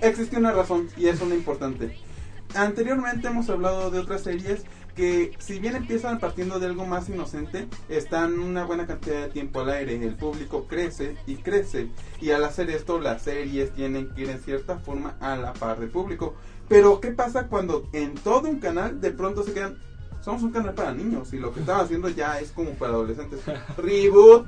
Existe 0.00 0.36
una 0.36 0.52
razón 0.52 0.88
y 0.96 1.06
es 1.08 1.20
una 1.20 1.34
importante. 1.34 1.96
Anteriormente 2.54 3.28
hemos 3.28 3.48
hablado 3.50 3.90
de 3.90 3.98
otras 3.98 4.22
series 4.22 4.62
que 4.96 5.32
si 5.38 5.60
bien 5.60 5.76
empiezan 5.76 6.18
partiendo 6.18 6.58
de 6.58 6.66
algo 6.66 6.86
más 6.86 7.08
inocente, 7.08 7.68
están 7.88 8.40
una 8.40 8.64
buena 8.64 8.86
cantidad 8.86 9.22
de 9.22 9.28
tiempo 9.28 9.60
al 9.60 9.70
aire, 9.70 10.02
el 10.02 10.16
público 10.16 10.66
crece 10.66 11.16
y 11.26 11.36
crece 11.36 11.90
y 12.20 12.30
al 12.30 12.42
hacer 12.44 12.70
esto 12.70 12.98
las 12.98 13.22
series 13.22 13.72
tienen 13.74 14.08
que 14.14 14.22
ir 14.22 14.30
en 14.30 14.40
cierta 14.40 14.78
forma 14.78 15.16
a 15.20 15.36
la 15.36 15.52
par 15.52 15.78
del 15.78 15.90
público. 15.90 16.34
Pero 16.68 17.00
¿qué 17.00 17.12
pasa 17.12 17.46
cuando 17.46 17.88
en 17.92 18.14
todo 18.14 18.48
un 18.48 18.58
canal 18.58 19.00
de 19.00 19.12
pronto 19.12 19.44
se 19.44 19.52
quedan 19.52 19.76
somos 20.26 20.42
un 20.42 20.50
canal 20.50 20.74
para 20.74 20.92
niños 20.92 21.32
y 21.32 21.38
lo 21.38 21.54
que 21.54 21.60
están 21.60 21.80
haciendo 21.80 22.08
ya 22.08 22.40
es 22.40 22.50
como 22.50 22.72
para 22.72 22.94
adolescentes. 22.94 23.40
Reboot. 23.76 24.46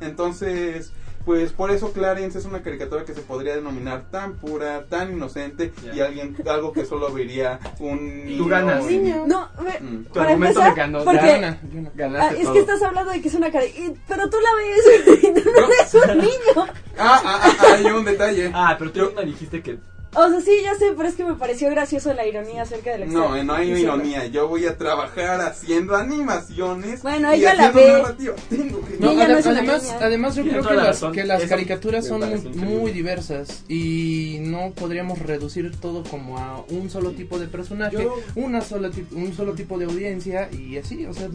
Entonces, 0.00 0.92
pues 1.24 1.52
por 1.52 1.70
eso 1.70 1.92
Clarence 1.92 2.38
es 2.38 2.44
una 2.44 2.62
caricatura 2.62 3.04
que 3.04 3.14
se 3.14 3.22
podría 3.22 3.54
denominar 3.54 4.04
tan 4.10 4.34
pura, 4.34 4.84
tan 4.88 5.12
inocente 5.12 5.72
y 5.94 6.00
alguien 6.00 6.36
algo 6.48 6.72
que 6.72 6.84
solo 6.84 7.12
vería 7.12 7.58
un 7.78 8.24
niño. 8.26 8.46
ganas. 8.46 8.84
Niño. 8.84 9.24
No, 9.26 9.48
me- 9.62 9.72
Mm. 9.82 10.04
Tu 10.04 10.12
para 10.12 10.28
argumento 10.30 10.60
empezar, 10.60 10.70
me 10.70 10.76
ganó. 10.92 11.04
porque 11.04 11.18
Gana, 11.26 11.58
gana. 11.94 12.18
ah, 12.22 12.32
es 12.36 12.42
todo. 12.44 12.52
que 12.52 12.58
estás 12.60 12.82
hablando 12.82 13.10
de 13.12 13.20
que 13.20 13.28
es 13.28 13.34
una 13.34 13.48
y- 13.48 13.94
pero 14.06 14.28
tú 14.30 14.36
la 14.40 14.50
ves 14.54 15.18
y 15.22 15.32
tú 15.40 15.50
no 15.50 15.66
eres 15.72 15.94
un 15.94 16.18
niño. 16.18 16.72
Ah, 16.98 17.20
ah, 17.24 17.40
ah, 17.42 17.66
hay 17.74 17.84
un 17.86 18.04
detalle. 18.04 18.50
Ah, 18.54 18.76
pero 18.78 18.92
tú 18.92 19.12
me 19.16 19.24
dijiste 19.24 19.62
que 19.62 19.78
O 20.14 20.28
sea, 20.28 20.40
sí, 20.42 20.50
ya 20.62 20.74
sé, 20.74 20.92
pero 20.94 21.08
es 21.08 21.14
que 21.14 21.24
me 21.24 21.34
pareció 21.36 21.70
gracioso 21.70 22.12
la 22.12 22.26
ironía 22.26 22.62
acerca 22.62 22.90
del 22.96 23.10
No, 23.10 23.34
eh, 23.34 23.44
no 23.44 23.54
hay 23.54 23.70
ironía. 23.72 24.26
Yo 24.26 24.46
voy 24.46 24.66
a 24.66 24.76
trabajar 24.76 25.40
haciendo 25.40 25.96
animaciones. 25.96 27.02
Bueno, 27.02 27.32
y 27.34 27.38
ella 27.38 27.54
la 27.54 27.68
haciendo 27.68 27.92
ve. 27.94 28.02
narrativa. 28.02 28.34
Tengo 28.50 28.80
que. 28.84 28.98
No, 28.98 29.14
no 29.14 29.22
además, 29.22 29.96
además 30.00 30.34
yo 30.36 30.42
creo 30.42 30.62
que 30.62 30.74
la 30.74 30.84
las, 30.84 31.02
que 31.12 31.24
las 31.24 31.40
Eso 31.40 31.48
caricaturas 31.48 32.06
son 32.06 32.20
muy 32.56 32.92
diversas 32.92 33.64
y 33.68 34.38
no 34.42 34.72
podríamos 34.72 35.18
reducir 35.18 35.74
todo 35.80 36.02
como 36.04 36.38
a 36.38 36.62
un 36.68 36.90
solo 36.90 37.12
tipo 37.12 37.38
de 37.38 37.46
personaje, 37.46 37.96
Yo- 38.02 38.16
una 38.36 38.60
sola 38.60 38.90
ti- 38.90 39.06
un 39.12 39.32
solo 39.34 39.54
tipo 39.54 39.78
de 39.78 39.86
audiencia 39.86 40.50
y 40.52 40.76
así, 40.76 41.06
o 41.06 41.14
sea, 41.14 41.28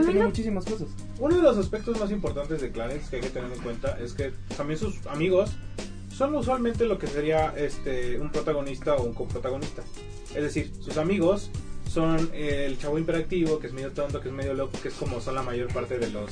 mí 0.00 0.06
tener 0.06 0.22
no- 0.22 0.26
muchísimas 0.26 0.64
cosas. 0.64 0.88
Uno 1.20 1.36
de 1.36 1.42
los 1.42 1.56
aspectos 1.56 2.00
más 2.00 2.10
importantes 2.10 2.60
de 2.60 2.70
Clarence 2.72 3.06
que 3.10 3.16
hay 3.16 3.22
que 3.22 3.30
tener 3.30 3.52
en 3.52 3.60
cuenta 3.60 3.96
es 4.02 4.12
que 4.12 4.32
también 4.56 4.78
sus 4.80 5.06
amigos 5.06 5.50
son 6.14 6.34
usualmente 6.34 6.84
lo 6.84 6.98
que 6.98 7.06
sería 7.06 7.52
este 7.56 8.18
un 8.18 8.30
protagonista 8.30 8.94
o 8.94 9.02
un 9.02 9.14
coprotagonista. 9.14 9.82
Es 10.34 10.42
decir, 10.42 10.72
sus 10.80 10.96
amigos 10.96 11.50
son 11.88 12.30
el 12.32 12.78
chavo 12.78 12.98
hiperactivo, 12.98 13.58
que 13.58 13.68
es 13.68 13.72
medio 13.72 13.92
tonto, 13.92 14.20
que 14.20 14.28
es 14.28 14.34
medio 14.34 14.54
loco, 14.54 14.78
que 14.82 14.88
es 14.88 14.94
como 14.94 15.20
son 15.20 15.34
la 15.34 15.42
mayor 15.42 15.72
parte 15.72 15.98
de 15.98 16.10
los 16.10 16.30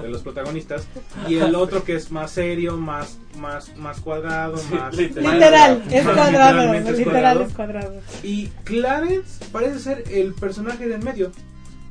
de 0.00 0.08
los 0.08 0.22
protagonistas, 0.22 0.86
y 1.28 1.36
el 1.36 1.54
otro 1.54 1.84
que 1.84 1.94
es 1.94 2.10
más 2.10 2.32
serio, 2.32 2.76
más 2.76 3.18
más 3.38 3.76
más 3.76 4.00
cuadrado, 4.00 4.60
más 4.72 4.96
literal. 4.96 5.34
Literal, 5.34 5.82
es 5.90 6.04
cuadrado, 6.04 6.30
literalmente 6.30 6.90
es 6.90 6.98
literal 6.98 7.22
cuadrado. 7.22 7.48
es 7.48 7.54
cuadrado. 7.54 8.00
Y 8.22 8.46
Clarence 8.64 9.44
parece 9.52 9.78
ser 9.78 10.04
el 10.10 10.34
personaje 10.34 10.86
del 10.86 11.02
medio. 11.02 11.30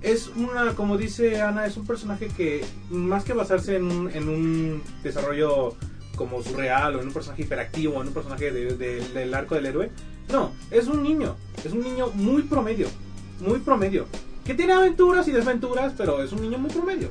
Es 0.01 0.29
una, 0.29 0.75
como 0.75 0.97
dice 0.97 1.41
Ana, 1.41 1.65
es 1.65 1.75
un 1.75 1.85
personaje 1.85 2.27
que 2.27 2.63
más 2.89 3.25
que 3.25 3.33
basarse 3.33 3.75
en 3.75 3.83
un, 3.83 4.09
en 4.11 4.29
un 4.29 4.81
desarrollo 5.03 5.75
como 6.19 6.43
surreal 6.43 6.95
o 6.97 6.99
en 7.01 7.07
un 7.07 7.13
personaje 7.13 7.43
hiperactivo 7.43 7.95
o 7.97 8.01
en 8.01 8.09
un 8.09 8.13
personaje 8.13 8.51
de- 8.51 8.75
de- 8.75 8.99
del 9.09 9.33
arco 9.33 9.55
del 9.55 9.65
héroe, 9.67 9.89
no, 10.31 10.51
es 10.69 10.87
un 10.87 11.01
niño, 11.01 11.37
es 11.63 11.71
un 11.71 11.81
niño 11.81 12.11
muy 12.13 12.41
promedio, 12.43 12.87
muy 13.39 13.59
promedio, 13.59 14.05
que 14.43 14.53
tiene 14.53 14.73
aventuras 14.73 15.27
y 15.29 15.31
desventuras, 15.31 15.93
pero 15.97 16.21
es 16.21 16.33
un 16.33 16.41
niño 16.41 16.57
muy 16.57 16.69
promedio. 16.71 17.07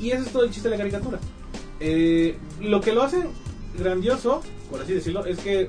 Y 0.00 0.12
ese 0.12 0.22
es 0.22 0.32
todo 0.32 0.44
el 0.44 0.50
chiste 0.50 0.68
de 0.70 0.76
la 0.76 0.78
caricatura. 0.78 1.18
Eh, 1.78 2.36
lo 2.62 2.80
que 2.80 2.92
lo 2.92 3.02
hace 3.02 3.22
grandioso, 3.78 4.40
por 4.70 4.80
así 4.80 4.94
decirlo, 4.94 5.26
es 5.26 5.38
que 5.40 5.68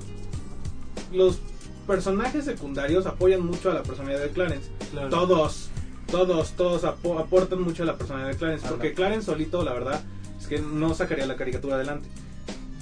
los 1.12 1.40
personajes 1.86 2.46
secundarios 2.46 3.06
apoyan 3.08 3.46
mucho 3.46 3.72
a 3.72 3.74
la 3.74 3.84
personalidad 3.84 4.22
de 4.22 4.30
Clarence. 4.30 4.70
Claro. 4.92 5.10
Todos, 5.10 5.70
todos, 6.10 6.52
todos 6.54 6.84
apo- 6.86 7.20
aportan 7.20 7.62
mucho 7.62 7.84
a 7.84 7.88
la 7.88 7.98
personalidad 7.98 8.30
de 8.32 8.38
Clarence. 8.38 8.68
Porque 8.70 8.94
Clarence 8.94 9.26
solito, 9.26 9.64
la 9.64 9.74
verdad, 9.74 10.02
es 10.40 10.48
que 10.48 10.60
no 10.60 10.94
sacaría 10.94 11.26
la 11.26 11.36
caricatura 11.36 11.76
adelante. 11.76 12.08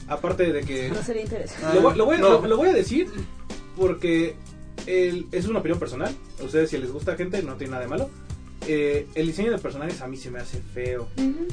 Aparte 0.08 0.52
de 0.54 0.62
que... 0.64 0.90
No 0.90 1.02
sería 1.04 1.24
interesante. 1.24 1.76
Lo, 1.76 1.82
voy- 1.82 1.98
lo 1.98 2.06
voy, 2.06 2.16
a- 2.16 2.20
No. 2.20 2.30
lo- 2.42 2.48
lo 2.48 2.58
voy 2.58 2.70
a 2.70 2.74
decir 2.74 3.10
porque 3.76 4.36
el- 4.86 5.28
es 5.32 5.48
una 5.48 5.60
opinión 5.60 5.80
personal. 5.80 6.14
A 6.40 6.44
ustedes, 6.44 6.70
si 6.70 6.78
les 6.78 6.92
gusta 6.92 7.16
gente, 7.16 7.42
no 7.44 7.56
tiene 7.56 7.72
nada 7.72 7.84
de 7.84 7.90
malo. 7.90 8.10
Eh, 8.70 9.08
el 9.16 9.28
diseño 9.28 9.52
de 9.52 9.60
personajes 9.60 10.02
a 10.02 10.08
mí 10.08 10.18
se 10.18 10.30
me 10.32 10.40
hace 10.40 10.60
feo. 10.74 11.08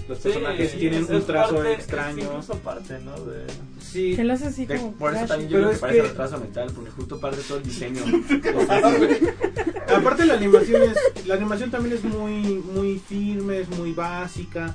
Los 0.08 0.18
Sí, 0.18 0.24
personajes 0.24 0.76
tienen 0.78 1.04
es- 1.04 1.10
un 1.10 1.16
es 1.16 1.26
trazo 1.26 1.54
parte- 1.56 1.72
es 1.72 1.78
extraño. 1.78 2.24
incluso 2.24 2.54
parte, 2.58 2.98
¿no? 3.00 3.12
De... 3.24 3.44
Sí. 3.80 4.16
Que 4.16 4.24
lo 4.24 4.32
hace 4.32 4.46
así 4.46 4.66
De- 4.66 4.76
como 4.78 4.92
por 4.92 5.14
eso 5.14 5.26
también 5.26 5.50
yo 5.50 5.58
creo 5.58 5.68
que 5.68 5.74
es 5.74 5.80
parece 5.80 6.00
que- 6.02 6.08
retraso 6.08 6.38
mental, 6.40 6.72
porque 6.74 6.90
justo 6.90 7.20
parte 7.20 7.40
todo 7.46 7.58
el 7.58 7.64
diseño. 7.64 8.02
Aparte 9.94 10.24
la 10.26 10.34
animación 10.34 10.82
es, 10.82 11.26
la 11.26 11.34
animación 11.34 11.70
también 11.70 11.96
es 11.96 12.04
muy, 12.04 12.32
muy 12.74 12.98
firme, 12.98 13.60
es 13.60 13.68
muy 13.68 13.92
básica. 13.92 14.74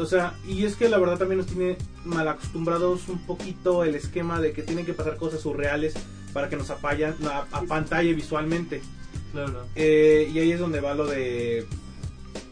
O 0.00 0.06
sea, 0.06 0.34
y 0.48 0.64
es 0.64 0.76
que 0.76 0.88
la 0.88 0.98
verdad 0.98 1.18
también 1.18 1.38
nos 1.38 1.46
tiene 1.46 1.76
mal 2.04 2.26
acostumbrados 2.26 3.08
un 3.08 3.18
poquito 3.26 3.84
el 3.84 3.94
esquema 3.94 4.40
de 4.40 4.52
que 4.52 4.62
tienen 4.62 4.86
que 4.86 4.94
pasar 4.94 5.16
cosas 5.16 5.40
surreales 5.40 5.94
para 6.32 6.48
que 6.48 6.56
nos 6.56 6.70
apayan, 6.70 7.14
a, 7.26 7.46
apantalle 7.52 8.14
visualmente. 8.14 8.80
Claro. 9.32 9.66
Eh, 9.74 10.30
y 10.32 10.38
ahí 10.38 10.52
es 10.52 10.60
donde 10.60 10.80
va 10.80 10.94
lo 10.94 11.06
de 11.06 11.66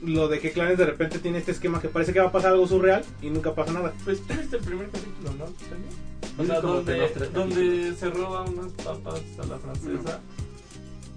lo 0.03 0.29
de 0.29 0.39
que 0.39 0.53
Clarence 0.53 0.83
de 0.83 0.91
repente 0.91 1.19
tiene 1.19 1.39
este 1.39 1.51
esquema 1.51 1.81
que 1.81 1.89
parece 1.89 2.13
que 2.13 2.21
va 2.21 2.29
a 2.29 2.33
pasar 2.33 2.53
algo 2.53 2.69
surreal 2.69 3.05
y 3.21 3.31
nunca 3.31 3.55
pasa 3.55 3.73
nada. 3.73 3.93
Pues 4.05 4.21
tú 4.27 4.35
viste 4.35 4.57
el 4.57 4.63
primer 4.63 4.89
capítulo, 4.91 5.33
¿no? 5.39 5.45
También. 5.69 6.09
O 6.39 6.45
sea, 6.45 6.61
donde, 6.61 7.95
se 7.97 8.11
roba 8.11 8.43
unas 8.43 8.73
papas 8.73 9.21
a 9.43 9.47
la 9.47 9.59
francesa. 9.59 10.21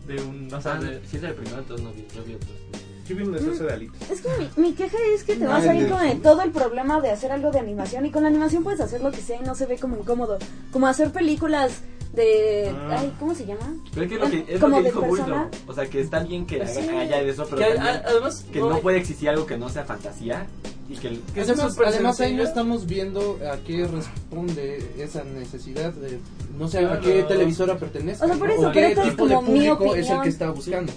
De 0.08 0.22
un. 0.24 0.52
O 0.52 0.62
sea, 0.62 0.74
Ah, 0.74 0.80
de, 0.80 1.06
si 1.06 1.18
es 1.18 1.24
el 1.24 1.36
primero, 1.36 1.60
entonces 1.60 1.86
no 1.86 1.94
vi, 1.94 2.08
no 2.16 2.24
vi 2.24 2.34
otros. 2.34 2.81
Sí 3.08 3.14
vi 3.14 3.24
un 3.24 3.32
desastre 3.34 3.68
de 3.68 3.74
alitas. 3.74 4.10
Es 4.12 4.22
que 4.22 4.30
mi, 4.38 4.64
mi 4.70 4.74
queja 4.74 4.98
es 5.16 5.24
que 5.24 5.36
te 5.36 5.44
No, 5.44 5.50
va 5.50 5.58
a 5.58 5.74
el 5.76 5.90
con 5.90 6.06
el- 6.06 6.22
todo 6.22 6.42
el 6.44 6.52
problema 6.52 7.02
de 7.02 7.10
hacer 7.12 7.32
algo 7.32 7.52
de 7.52 7.60
animación 7.60 8.06
y 8.06 8.12
con 8.12 8.24
la 8.24 8.30
animación 8.30 8.64
puedes 8.64 8.80
hacer 8.80 9.02
lo 9.02 9.12
que 9.12 9.22
sea 9.22 9.38
y 9.42 9.44
no 9.44 9.56
se 9.56 9.66
ve 9.66 9.78
como 9.78 9.98
incómodo. 9.98 10.38
Como 10.72 10.88
hacer 10.88 11.12
películas 11.12 11.82
de... 12.14 12.70
Ah. 12.76 12.98
Ay, 13.00 13.14
¿cómo 13.20 13.34
se 13.34 13.46
llama? 13.46 13.74
Pero 13.94 14.04
es 14.06 14.12
que 14.12 14.18
lo 14.20 14.30
que, 14.30 14.40
es 14.48 14.54
lo 14.56 14.60
como 14.60 14.78
que 14.78 14.84
de 14.84 14.90
dijo 14.90 15.02
persona. 15.02 15.24
Bulldog. 15.44 15.50
O 15.70 15.74
sea, 15.74 15.90
que 15.90 16.02
está 16.02 16.20
bien 16.20 16.46
que 16.46 16.58
Pues 16.58 16.74
sí. 16.76 16.90
haya 16.90 17.22
eso, 17.22 17.46
pero 17.46 17.58
Que 17.58 17.64
hay- 17.66 17.74
también 17.76 17.96
a- 17.96 18.04
además, 18.10 18.46
que 18.52 18.60
no 18.60 18.80
puede 18.80 18.98
existir 18.98 19.30
algo 19.30 19.46
que 19.46 19.58
no 19.58 19.70
sea 19.70 19.84
fantasía 19.86 20.46
y 20.92 20.98
que, 20.98 21.08
el- 21.08 21.22
Que 21.34 21.42
Además, 21.42 21.78
además 21.86 22.20
ahí 22.20 22.34
no 22.36 22.44
estamos 22.44 22.86
viendo 22.86 23.40
a 23.52 23.58
qué 23.66 23.88
responde 23.88 24.92
esa 24.98 25.24
necesidad 25.24 25.94
de 25.94 26.20
no 26.58 26.68
sé 26.68 26.80
a 26.86 27.00
qué 27.00 27.24
televisora 27.24 27.78
pertenece 27.78 28.24
O 28.24 28.28
sea, 28.28 28.36
por 28.38 28.48
¿no? 28.50 28.54
eso, 28.54 28.62
o 28.70 28.72
pero 28.74 28.88
qué 28.88 28.88
esta 28.92 29.04
es 29.04 29.10
tipo 29.12 29.28
de 29.28 29.36
como 29.36 29.48
mi 29.52 29.60
público 29.70 29.86
es 29.86 29.92
el 29.92 30.00
opinión. 30.04 30.22
que 30.24 30.30
está 30.30 30.50
buscando 30.52 30.94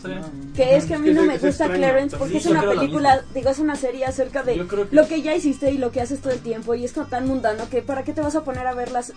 Que 0.54 0.76
es 0.76 0.84
que 0.86 0.94
a 0.94 0.98
mí 0.98 1.08
Es 1.10 1.14
no 1.14 1.22
que 1.22 1.28
me 1.28 1.38
gusta. 1.38 1.68
Clarence 1.72 2.16
porque 2.16 2.32
Sí, 2.32 2.38
es 2.38 2.46
una 2.46 2.62
película, 2.68 3.24
digo, 3.34 3.50
es 3.50 3.58
una 3.60 3.76
serie 3.76 4.04
acerca 4.04 4.42
de 4.42 4.54
que- 4.66 4.86
lo 4.90 5.06
que 5.08 5.22
ya 5.22 5.34
hiciste 5.34 5.70
y 5.70 5.78
lo 5.78 5.90
que 5.92 6.00
haces 6.00 6.20
todo 6.20 6.32
el 6.32 6.40
tiempo 6.40 6.74
y 6.74 6.84
es 6.84 6.92
como 6.92 7.06
tan 7.06 7.26
mundano 7.26 7.68
que 7.70 7.82
¿para 7.82 8.02
qué 8.04 8.12
te 8.12 8.20
vas 8.20 8.34
a 8.34 8.42
poner 8.44 8.66
a 8.66 8.74
ver 8.74 8.90
las- 8.90 9.12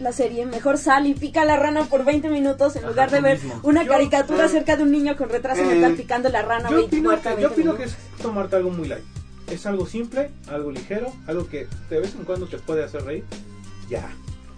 la 0.00 0.12
serie? 0.12 0.46
Mejor 0.46 0.78
sal 0.78 1.06
y 1.06 1.14
pica 1.14 1.44
la 1.44 1.56
rana 1.56 1.84
por 1.84 2.04
20 2.04 2.28
minutos 2.28 2.74
en 2.76 2.82
Ajá, 2.84 2.90
lugar 2.90 3.10
de 3.10 3.20
ver 3.20 3.38
mismo. 3.42 3.60
una 3.62 3.84
Yo- 3.84 3.90
caricatura 3.92 4.44
acerca 4.46 4.76
de 4.76 4.82
un 4.84 4.90
niño 4.92 5.16
con 5.16 5.28
retraso 5.28 5.60
Eh, 5.62 5.66
mental 5.66 5.94
picando 5.94 6.28
la 6.30 6.42
rana 6.42 6.70
Yo 6.70 6.76
20 6.76 6.96
opino, 6.96 7.10
muerta 7.10 7.30
que, 7.30 7.36
20 7.36 7.42
yo 7.42 7.52
opino 7.52 7.76
que 7.76 7.84
es 7.84 7.96
tomarte 8.20 8.56
algo 8.56 8.70
muy 8.70 8.88
light. 8.88 9.04
Es 9.52 9.66
algo 9.66 9.84
simple, 9.86 10.30
algo 10.48 10.70
ligero, 10.70 11.12
algo 11.26 11.46
que 11.46 11.68
de 11.90 12.00
vez 12.00 12.14
en 12.14 12.24
cuando 12.24 12.46
te 12.46 12.56
puede 12.58 12.84
hacer 12.84 13.04
reír. 13.04 13.24
Ya. 13.90 14.10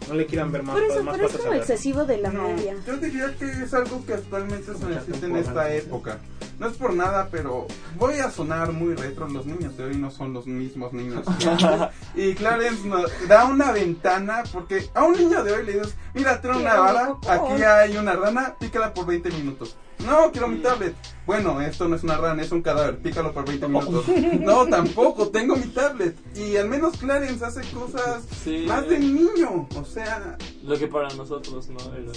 No 0.08 0.14
le 0.14 0.26
quieran 0.26 0.52
ver 0.52 0.62
más, 0.62 0.74
Por 0.74 0.84
eso, 0.84 1.02
más 1.02 1.16
pero 1.16 1.28
es 1.28 1.36
como 1.36 1.52
excesivo 1.54 2.04
de 2.04 2.18
la 2.18 2.30
No, 2.30 2.48
media. 2.48 2.76
yo 2.86 2.96
diría 2.98 3.34
que 3.38 3.46
es 3.46 3.72
algo 3.74 4.04
que 4.06 4.14
actualmente 4.14 4.72
se 4.74 4.84
necesita 4.86 5.26
en 5.26 5.36
esta 5.36 5.74
época. 5.74 6.18
No 6.60 6.68
es 6.68 6.76
por 6.76 6.94
nada, 6.94 7.28
pero 7.32 7.66
voy 7.98 8.18
a 8.18 8.30
sonar 8.30 8.70
muy 8.70 8.94
retro. 8.94 9.26
Los 9.28 9.46
niños 9.46 9.76
de 9.76 9.84
hoy 9.84 9.96
no 9.96 10.10
son 10.10 10.32
los 10.32 10.46
mismos 10.46 10.92
niños. 10.92 11.26
Y 12.14 12.34
Clarence 12.34 12.86
nos 12.86 13.10
da 13.26 13.46
una 13.46 13.72
ventana 13.72 14.44
porque 14.52 14.88
a 14.94 15.04
un 15.04 15.16
niño 15.16 15.42
de 15.42 15.52
hoy 15.52 15.66
le 15.66 15.72
dices, 15.72 15.96
mira, 16.12 16.40
trae 16.40 16.56
una 16.60 16.74
vara, 16.78 17.16
aquí 17.28 17.62
hay 17.62 17.96
una 17.96 18.12
rana, 18.12 18.54
pícala 18.60 18.94
por 18.94 19.06
20 19.06 19.30
minutos. 19.30 19.76
No, 20.00 20.30
quiero 20.32 20.48
mi 20.48 20.58
tablet. 20.58 20.94
Bueno, 21.26 21.60
esto 21.62 21.88
no 21.88 21.96
es 21.96 22.02
una 22.02 22.18
rana, 22.18 22.42
es 22.42 22.52
un 22.52 22.60
cadáver, 22.60 22.98
pícalo 22.98 23.32
por 23.32 23.46
20 23.46 23.66
minutos. 23.68 24.04
No, 24.40 24.66
tampoco, 24.66 25.28
tengo 25.28 25.56
mi 25.56 25.66
tablet. 25.68 26.14
Y 26.36 26.56
al 26.56 26.68
menos 26.68 26.96
Clarence 26.98 27.42
hace 27.44 27.62
cosas 27.72 28.22
Sí. 28.42 28.64
más 28.68 28.86
de 28.88 28.98
niño. 28.98 29.66
O 29.74 29.84
sea, 29.84 30.36
Lo 30.62 30.78
que 30.78 30.86
para 30.86 31.08
nosotros 31.14 31.68
no 31.68 31.78
era. 31.94 32.12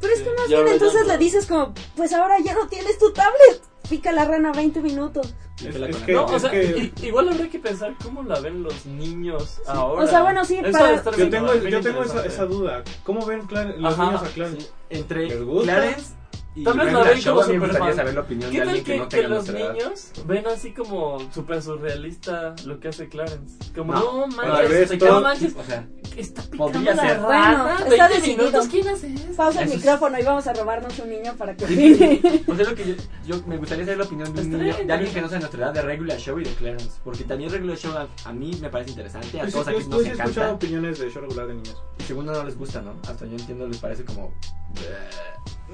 Pero 0.00 0.14
es 0.14 0.20
que 0.22 0.30
más 0.38 0.48
bien 0.48 0.68
entonces 0.68 1.06
le 1.06 1.18
dices 1.18 1.46
como, 1.46 1.72
pues 1.96 2.12
ahora 2.12 2.38
ya 2.40 2.54
no 2.54 2.66
tienes 2.68 2.98
tu 2.98 3.12
tablet. 3.12 3.62
Pica 3.88 4.12
la 4.12 4.24
rana 4.24 4.50
20 4.52 4.80
minutos. 4.80 5.34
Es, 5.62 5.72
que 5.74 5.78
la 5.78 5.88
es 5.88 5.96
con- 5.96 6.06
que, 6.06 6.12
No, 6.14 6.24
o 6.24 6.36
es 6.36 6.42
sea, 6.42 6.50
que 6.50 6.92
i- 7.02 7.06
igual 7.06 7.28
habría 7.28 7.50
que 7.50 7.58
pensar 7.58 7.94
cómo 8.02 8.22
la 8.22 8.40
ven 8.40 8.62
los 8.62 8.86
niños 8.86 9.60
ahora. 9.66 10.04
O 10.04 10.06
sea, 10.08 10.22
bueno, 10.22 10.44
sí, 10.46 10.58
para- 10.72 11.02
yo 11.16 11.28
tengo, 11.30 11.54
yo 11.54 11.80
tengo 11.82 12.02
esa, 12.02 12.44
duda. 12.46 12.82
¿Cómo 13.04 13.24
ven 13.26 13.42
Clar- 13.46 13.76
los 13.76 13.92
Ajá, 13.94 14.04
niños 14.06 14.22
a 14.22 14.26
Clarence? 14.28 14.70
entre 14.88 15.28
¿Les 15.28 15.42
gusta? 15.44 15.74
Clarence 15.76 16.12
y 16.56 16.62
Tal 16.64 16.74
vez 16.78 16.84
Regular 16.86 17.14
ven 17.14 17.22
como 17.24 17.66
gustaría 17.66 17.94
saber 17.94 18.14
la 18.14 18.20
opinión 18.20 18.50
¿Qué 18.50 18.58
de 18.60 18.64
tal 18.64 18.68
alguien 18.68 18.84
que, 18.84 18.92
que 18.92 18.98
no 18.98 19.08
que 19.08 19.16
tenga 19.16 19.28
los 19.28 19.38
nuestra 19.48 19.58
edad. 19.60 19.72
niños 19.72 20.10
ven 20.26 20.46
así 20.46 20.72
como 20.72 21.18
súper 21.32 21.62
surrealista 21.62 22.54
lo 22.64 22.78
que 22.80 22.88
hace 22.88 23.08
Clarence? 23.08 23.72
Como, 23.74 23.92
No, 23.92 24.02
no, 24.02 24.22
al 24.24 24.30
manches, 24.36 24.68
revés, 24.70 24.90
no 24.92 24.98
todo- 24.98 25.20
manches, 25.20 25.54
O 25.56 25.64
sea, 25.64 25.88
está 26.16 26.42
picando 26.42 26.72
podría 26.72 26.94
la 26.94 27.02
ser. 27.08 27.20
rana, 27.20 27.62
Bueno, 27.64 27.64
20 27.78 27.94
está 27.94 28.08
decidido. 28.08 28.38
minutos, 28.44 28.68
¿quién 28.68 28.88
hace 28.88 29.14
eso? 29.14 29.24
Pausa 29.36 29.60
el 29.62 29.66
Eso 29.66 29.74
es- 29.76 29.80
micrófono 29.84 30.18
y 30.18 30.22
vamos 30.22 30.46
a 30.46 30.52
robarnos 30.52 30.98
un 31.00 31.10
niño 31.10 31.34
para 31.36 31.56
que 31.56 31.64
opine. 31.64 32.20
pues 32.46 32.60
es 32.60 32.68
lo 32.68 32.74
que 32.76 32.84
yo, 32.86 32.94
yo 33.26 33.42
me 33.46 33.56
gustaría 33.56 33.84
saber 33.84 33.98
la 33.98 34.04
opinión 34.04 34.32
de 34.34 34.40
un 34.42 34.50
niño, 34.50 34.76
de 34.86 34.92
alguien 34.92 35.12
que 35.12 35.20
no 35.20 35.28
sea 35.28 35.38
de 35.38 35.40
nuestra 35.40 35.64
edad, 35.66 35.74
de 35.74 35.82
Regular 35.82 36.18
Show 36.18 36.38
y 36.38 36.44
de 36.44 36.54
Clarence. 36.54 37.00
Porque 37.02 37.24
también 37.24 37.50
Regular 37.50 37.76
Show 37.76 37.92
a, 37.96 38.08
a 38.28 38.32
mí 38.32 38.52
me 38.60 38.68
parece 38.70 38.90
interesante, 38.90 39.40
a 39.40 39.44
Yo, 39.46 39.50
todos 39.52 39.66
yo, 39.66 39.72
aquí 39.72 39.82
yo 39.82 39.88
nos 39.90 40.02
sí 40.02 40.08
he 40.08 40.12
escuchado 40.12 40.30
encanta. 40.30 40.52
opiniones 40.54 40.98
de 41.00 41.10
show 41.10 41.22
regular 41.22 41.46
de 41.48 41.54
niños. 41.54 41.82
Y 41.98 42.02
segundo 42.04 42.32
no 42.32 42.44
les 42.44 42.56
gusta, 42.56 42.80
¿no? 42.80 42.92
Hasta 43.08 43.26
yo 43.26 43.32
entiendo, 43.32 43.66
les 43.66 43.78
parece 43.78 44.04
como... 44.04 44.32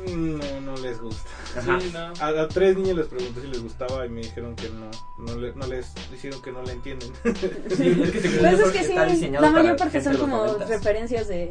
No, 0.07 0.61
no 0.63 0.77
les 0.79 0.99
gusta. 1.01 1.29
Ajá. 1.59 1.79
Sí, 1.81 1.91
no. 1.93 1.99
A, 2.25 2.43
a 2.43 2.49
tres 2.49 2.77
niños 2.77 2.97
les 2.97 3.07
pregunté 3.07 3.41
si 3.43 3.47
les 3.49 3.63
gustaba 3.63 4.07
y 4.07 4.09
me 4.09 4.21
dijeron 4.23 4.55
que 4.57 4.71
no. 4.71 4.91
No, 5.19 5.39
le- 5.39 5.53
no 5.55 5.67
les 5.67 5.93
dijeron 6.11 6.41
que 6.41 6.53
no 6.53 6.63
la 6.63 6.73
entienden. 6.73 7.13
Sí, 7.25 8.01
es 8.03 8.11
que 8.11 8.21
Pues 8.39 8.61
es 8.61 8.71
que 8.71 8.79
sí, 8.85 8.91
está 8.91 9.05
diseñado 9.07 9.45
la 9.47 9.53
mayor 9.53 9.77
parte 9.77 10.01
son 10.03 10.17
como 10.17 10.47
90s. 10.47 10.67
referencias 10.69 11.29
de... 11.29 11.51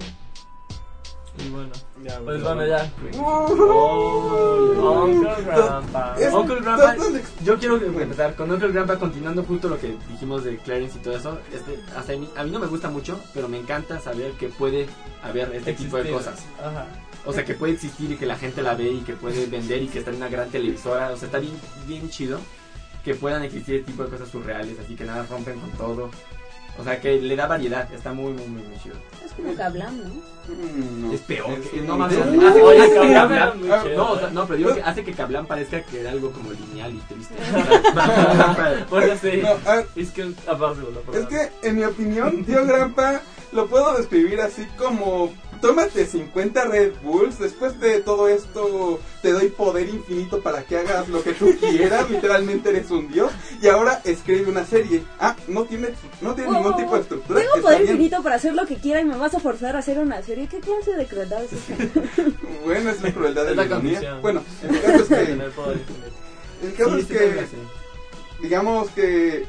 Y 1.37 1.49
bueno, 1.51 1.69
Ya, 2.03 2.15
pues 2.19 2.41
bueno. 2.43 2.55
bueno, 2.55 2.65
ya. 2.65 2.91
Oh, 3.21 5.05
Uncle 5.05 5.43
Grandpa. 5.45 6.15
Uncle 6.33 6.55
Grandpa, 6.61 6.95
yo 7.43 7.57
quiero 7.59 7.77
empezar 7.77 8.35
con 8.35 8.51
Uncle 8.51 8.71
Grandpa 8.71 8.97
continuando 8.97 9.43
justo 9.43 9.69
lo 9.69 9.79
que 9.79 9.95
dijimos 10.09 10.43
de 10.43 10.57
Clarence 10.57 10.97
y 10.97 11.01
todo 11.01 11.15
eso. 11.15 11.37
Este, 11.53 11.79
hasta 11.95 12.13
a 12.13 12.15
mí, 12.17 12.29
a 12.35 12.43
mí 12.43 12.51
no 12.51 12.59
me 12.59 12.67
gusta 12.67 12.89
mucho, 12.89 13.17
pero 13.33 13.47
me 13.47 13.57
encanta 13.59 13.99
saber 14.01 14.31
que 14.33 14.49
puede 14.49 14.87
haber 15.23 15.53
este 15.55 15.73
tipo 15.73 15.97
de 15.97 16.11
cosas. 16.11 16.39
Ajá. 16.59 16.87
O 17.25 17.33
sea, 17.33 17.43
que 17.45 17.53
puede 17.53 17.73
existir 17.73 18.11
y 18.11 18.15
que 18.15 18.25
la 18.25 18.37
gente 18.37 18.61
la 18.61 18.75
ve 18.75 18.91
y 18.91 18.99
que 19.01 19.13
puede 19.13 19.45
vender 19.45 19.81
y 19.83 19.87
que 19.87 19.99
está 19.99 20.11
en 20.11 20.17
una 20.17 20.29
gran 20.29 20.49
televisora. 20.49 21.11
O 21.11 21.17
sea, 21.17 21.25
está 21.27 21.39
bien, 21.39 21.53
bien 21.87 22.09
chido 22.09 22.39
que 23.03 23.13
puedan 23.15 23.43
existir 23.43 23.75
este 23.75 23.91
tipo 23.91 24.03
de 24.03 24.09
cosas 24.09 24.29
surreales, 24.29 24.77
así 24.79 24.95
que 24.95 25.03
nada 25.05 25.25
rompen 25.29 25.59
con 25.59 25.71
todo. 25.71 26.09
O 26.77 26.83
sea, 26.83 27.01
que 27.01 27.19
le 27.19 27.35
da 27.35 27.45
variedad, 27.45 27.91
está 27.93 28.13
muy, 28.13 28.31
muy, 28.31 28.47
muy, 28.47 28.61
muy 28.63 28.77
chido. 28.81 28.95
Es 29.25 29.33
como 29.33 29.53
Kablam, 29.53 29.97
¿no? 29.97 30.05
mm, 30.47 31.01
no. 31.07 31.13
Es 31.13 31.19
peor, 31.21 31.51
Es- 31.59 31.67
que- 31.67 31.81
no 31.81 32.01
Hace, 32.03 32.15
que 32.15 33.95
no, 33.95 34.11
o 34.13 34.19
sea, 34.19 34.29
no, 34.29 34.45
pero 34.45 34.57
digo 34.57 34.73
que 34.73 34.81
hace 34.81 35.03
que 35.03 35.11
Kablam 35.13 35.45
parezca 35.45 35.81
que 35.83 35.99
era 35.99 36.11
algo 36.11 36.31
como 36.31 36.51
lineal 36.53 36.93
y 36.93 36.97
triste. 37.13 37.35
Bueno, 38.89 39.13
sí. 39.21 39.41
No, 39.43 39.57
Es 40.01 40.11
que 40.11 40.33
aparte 40.47 40.81
Es 41.13 41.25
que, 41.25 41.67
en 41.67 41.75
mi 41.75 41.83
opinión, 41.83 42.45
Tío 42.45 42.65
Grampa 42.65 43.21
lo 43.51 43.67
puedo 43.67 43.97
describir 43.97 44.39
así 44.41 44.65
como: 44.77 45.33
tómate 45.61 46.05
50 46.05 46.65
Red 46.65 46.93
Bulls, 47.03 47.39
después 47.39 47.79
de 47.79 47.99
todo 48.01 48.27
esto 48.27 48.99
te 49.21 49.31
doy 49.31 49.49
poder 49.49 49.89
infinito 49.89 50.41
para 50.41 50.63
que 50.63 50.77
hagas 50.77 51.07
lo 51.09 51.23
que 51.23 51.33
tú 51.33 51.55
quieras, 51.59 52.09
literalmente 52.09 52.69
eres 52.69 52.91
un 52.91 53.11
dios, 53.11 53.31
y 53.61 53.67
ahora 53.67 54.01
escribe 54.03 54.49
una 54.49 54.65
serie. 54.65 55.03
Ah, 55.19 55.35
no 55.47 55.65
tiene, 55.65 55.89
no 56.21 56.33
tiene 56.35 56.51
ningún 56.51 56.75
tipo 56.75 56.95
de 56.95 57.01
estructura. 57.01 57.39
Tengo 57.39 57.61
poder 57.61 57.81
bien. 57.83 57.91
infinito 57.91 58.23
para 58.23 58.35
hacer 58.35 58.53
lo 58.53 58.65
que 58.65 58.75
quiera 58.75 59.01
y 59.01 59.05
me 59.05 59.17
vas 59.17 59.33
a 59.35 59.39
forzar 59.39 59.75
a 59.75 59.79
hacer 59.79 59.99
una 59.99 60.21
serie. 60.21 60.47
¿Qué 60.47 60.59
clase 60.59 60.95
de 60.95 61.05
crueldad 61.05 61.43
es 61.43 61.53
esta? 61.53 61.75
Bueno, 62.63 62.89
es 62.91 63.01
la 63.01 63.13
crueldad 63.13 63.45
de 63.45 63.55
la 63.55 63.67
condición. 63.67 64.21
Bueno, 64.21 64.43
el 64.63 64.81
caso 64.81 64.99
es 64.99 65.07
que, 65.07 65.31
el 65.31 66.73
caso 66.75 66.95
Sí, 66.95 66.99
es 66.99 67.07
sí, 67.07 67.13
que 67.13 67.45
digamos 68.41 68.89
que, 68.91 69.45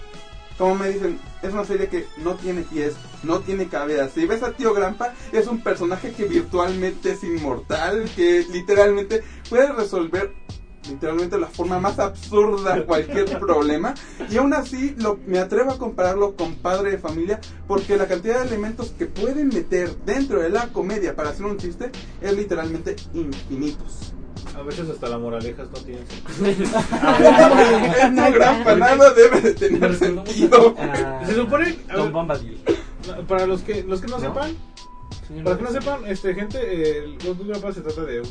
como 0.60 0.74
me 0.74 0.90
dicen, 0.90 1.18
es 1.40 1.54
una 1.54 1.64
serie 1.64 1.88
que 1.88 2.06
no 2.18 2.34
tiene 2.34 2.60
pies, 2.60 2.92
no 3.22 3.40
tiene 3.40 3.68
cabeza. 3.68 4.10
Si 4.10 4.26
ves 4.26 4.42
a 4.42 4.52
Tío 4.52 4.74
Grampa, 4.74 5.14
es 5.32 5.46
un 5.46 5.62
personaje 5.62 6.12
que 6.12 6.26
virtualmente 6.26 7.12
es 7.12 7.24
inmortal, 7.24 8.10
que 8.14 8.44
literalmente 8.52 9.24
puede 9.48 9.72
resolver 9.72 10.34
literalmente 10.86 11.38
la 11.38 11.46
forma 11.46 11.80
más 11.80 11.98
absurda 11.98 12.84
cualquier 12.84 13.38
problema 13.40 13.94
y 14.30 14.38
aún 14.38 14.52
así 14.54 14.94
lo, 14.98 15.18
me 15.26 15.38
atrevo 15.38 15.72
a 15.72 15.78
compararlo 15.78 16.36
con 16.36 16.54
Padre 16.56 16.92
de 16.92 16.98
Familia 16.98 17.38
porque 17.66 17.96
la 17.96 18.06
cantidad 18.06 18.40
de 18.40 18.48
elementos 18.48 18.90
que 18.98 19.06
pueden 19.06 19.48
meter 19.48 19.94
dentro 20.04 20.40
de 20.40 20.50
la 20.50 20.68
comedia 20.68 21.14
para 21.16 21.30
hacer 21.30 21.46
un 21.46 21.58
chiste 21.58 21.90
es 22.20 22.36
literalmente 22.36 22.96
infinitos. 23.14 24.14
A 24.56 24.62
veces 24.62 24.88
hasta 24.90 25.08
la 25.08 25.18
moralejas 25.18 25.68
no 25.70 25.78
tienen 25.78 26.04
sentido. 26.08 26.78
El 28.02 28.14
Tío 28.14 28.32
Grampa 28.32 28.74
nada 28.76 29.10
debe 29.10 29.40
de 29.40 29.54
tener 29.54 29.94
sentido. 29.96 30.74
Ah, 30.78 31.22
Se 31.26 31.34
supone, 31.34 31.78
Don 31.94 32.12
Bombadil. 32.12 32.60
para 33.28 33.46
los 33.46 33.62
que 33.62 33.82
los 33.84 34.00
que 34.00 34.06
no, 34.08 34.18
¿No? 34.18 34.20
sepan, 34.20 34.56
para 35.44 35.56
que 35.56 35.62
no 35.62 35.70
sepan, 35.70 36.06
este 36.06 36.34
gente, 36.34 36.58
eh, 36.60 36.98
el 37.04 37.18
Goku 37.24 37.44
Grandpa 37.46 37.72
se 37.72 37.80
trata 37.80 38.02
de 38.02 38.20
un 38.20 38.26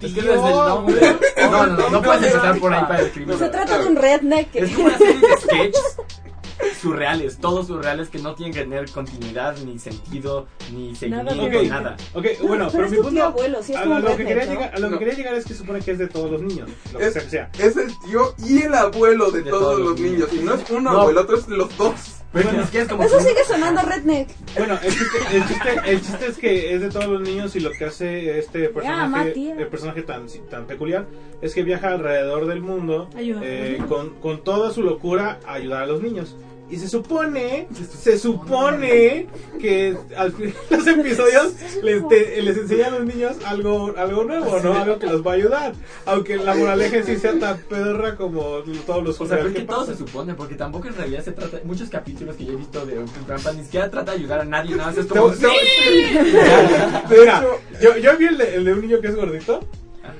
Es 0.00 0.12
que 0.14 0.22
desde 0.22 0.32
el 0.34 0.40
nombre. 0.40 1.16
No, 1.42 1.50
no, 1.50 1.66
no, 1.66 1.90
no 1.90 2.02
puedes 2.02 2.22
empezar 2.24 2.58
por 2.58 2.72
ahí 2.72 2.82
para 2.82 3.02
describirlo. 3.02 3.38
Se 3.38 3.48
trata 3.48 3.78
de 3.78 3.86
un 3.88 3.96
redneck. 3.96 4.48
Es 4.54 4.70
como 4.74 4.86
una 4.86 4.98
serie 4.98 5.18
de 5.20 5.36
sketches 5.38 5.96
surreales, 6.80 7.38
todos 7.38 7.66
surreales 7.66 8.08
que 8.08 8.18
no 8.18 8.34
tienen 8.34 8.52
que 8.54 8.60
tener 8.60 8.90
continuidad, 8.90 9.56
ni 9.64 9.78
sentido, 9.78 10.46
ni 10.72 10.94
seguimiento, 10.94 11.34
Nada 11.34 11.48
de- 11.48 11.68
nada. 11.68 11.96
Ok, 12.14 12.26
bueno, 12.42 12.68
pero 12.70 12.72
pero, 12.72 12.84
es 12.86 12.90
mi 12.90 12.96
punto 12.98 13.10
tío 13.12 13.24
abuelo, 13.24 13.62
sí 13.62 13.72
es 13.72 13.78
a, 13.78 13.84
lo 13.84 14.16
que 14.16 14.24
quería 14.24 14.44
¿no? 14.46 14.52
llegar, 14.52 14.74
a 14.74 14.78
lo 14.78 14.86
que 14.88 14.92
No. 14.92 14.98
quería 14.98 15.14
llegar 15.14 15.34
es 15.34 15.44
que 15.44 15.54
supone 15.54 15.80
que 15.80 15.90
es 15.92 15.98
de 15.98 16.08
todos 16.08 16.30
los 16.30 16.42
niños, 16.42 16.68
lo 16.92 16.98
que 16.98 17.06
Es- 17.06 17.14
que 17.14 17.20
sea. 17.20 17.50
Es 17.58 17.76
el 17.76 17.88
tío 18.04 18.34
y 18.38 18.62
el 18.62 18.74
abuelo 18.74 19.30
de, 19.30 19.42
todos, 19.42 19.78
los 19.80 19.98
niños. 20.00 20.28
Y 20.32 20.36
no 20.40 20.54
es 20.54 20.68
uno 20.70 20.92
No. 20.92 21.02
o 21.04 21.10
el 21.10 21.18
otro, 21.18 21.36
es 21.36 21.48
los 21.48 21.76
dos. 21.76 21.94
Es 22.34 22.88
como 22.88 23.02
Eso 23.04 23.18
que- 23.18 23.24
sigue 23.24 23.44
sonando 23.46 23.82
redneck. 23.82 24.30
Bueno, 24.56 24.78
el 24.82 24.90
chiste, 24.90 25.18
el, 25.34 25.46
chiste, 25.46 25.68
el 25.84 26.00
chiste 26.00 26.26
es 26.28 26.38
que 26.38 26.74
es 26.74 26.80
de 26.80 26.88
todos 26.88 27.04
los 27.06 27.20
niños 27.20 27.54
y 27.56 27.60
lo 27.60 27.70
que 27.72 27.84
hace 27.84 28.38
este 28.38 28.70
personaje, 28.70 29.34
el 29.58 29.66
personaje 29.68 30.00
tan, 30.00 30.26
tan 30.48 30.66
peculiar, 30.66 31.06
es 31.42 31.52
que 31.54 31.62
viaja 31.62 31.88
alrededor 31.88 32.46
del 32.46 32.62
mundo 32.62 33.10
eh, 33.18 33.78
con, 33.86 34.14
con 34.20 34.42
toda 34.44 34.70
su 34.72 34.82
locura 34.82 35.40
a 35.46 35.54
ayudar 35.54 35.82
a 35.82 35.86
los 35.86 36.00
niños. 36.02 36.34
Y 36.72 36.78
se 36.78 36.88
supone, 36.88 37.68
se 38.00 38.18
supone 38.18 39.26
que 39.60 39.94
al 40.16 40.32
final 40.32 40.54
de 40.70 40.76
los 40.78 40.86
episodios 40.86 41.52
les, 41.82 42.08
te- 42.08 42.40
les 42.40 42.56
enseña 42.56 42.86
a 42.86 42.90
los 42.90 43.04
niños 43.04 43.36
algo, 43.44 43.92
algo 43.96 44.24
nuevo, 44.24 44.58
¿no? 44.60 44.72
Algo 44.74 44.98
que 44.98 45.06
los 45.06 45.24
va 45.24 45.32
a 45.32 45.34
ayudar. 45.34 45.74
Aunque 46.06 46.38
la 46.38 46.54
moraleja 46.54 47.02
sí 47.02 47.16
sea 47.18 47.38
tan 47.38 47.58
pedorra 47.58 48.16
como 48.16 48.40
todos 48.86 49.04
los 49.04 49.20
O 49.20 49.26
sea, 49.26 49.36
pero 49.36 49.48
es 49.50 49.54
que 49.54 49.60
que 49.60 49.66
todo 49.66 49.84
se 49.84 49.96
supone, 49.96 50.32
porque 50.34 50.54
tampoco 50.54 50.88
en 50.88 50.96
realidad 50.96 51.22
se 51.22 51.32
trata. 51.32 51.58
Muchos 51.64 51.90
capítulos 51.90 52.36
que 52.36 52.46
yo 52.46 52.54
he 52.54 52.56
visto 52.56 52.86
de 52.86 53.04
Grandpa 53.28 53.52
ni 53.52 53.64
siquiera 53.64 53.90
trata 53.90 54.12
de 54.12 54.18
ayudar 54.18 54.40
a 54.40 54.44
nadie, 54.46 54.74
nada 54.74 54.88
más 54.88 54.96
es 54.98 55.04
como. 55.06 55.30
te- 55.30 55.46
Mira, 57.10 57.44
yo, 57.82 57.96
yo 57.98 58.16
vi 58.16 58.26
el 58.26 58.38
de, 58.38 58.54
el 58.54 58.64
de 58.64 58.72
un 58.72 58.80
niño 58.80 59.00
que 59.00 59.08
es 59.08 59.14
gordito. 59.16 59.60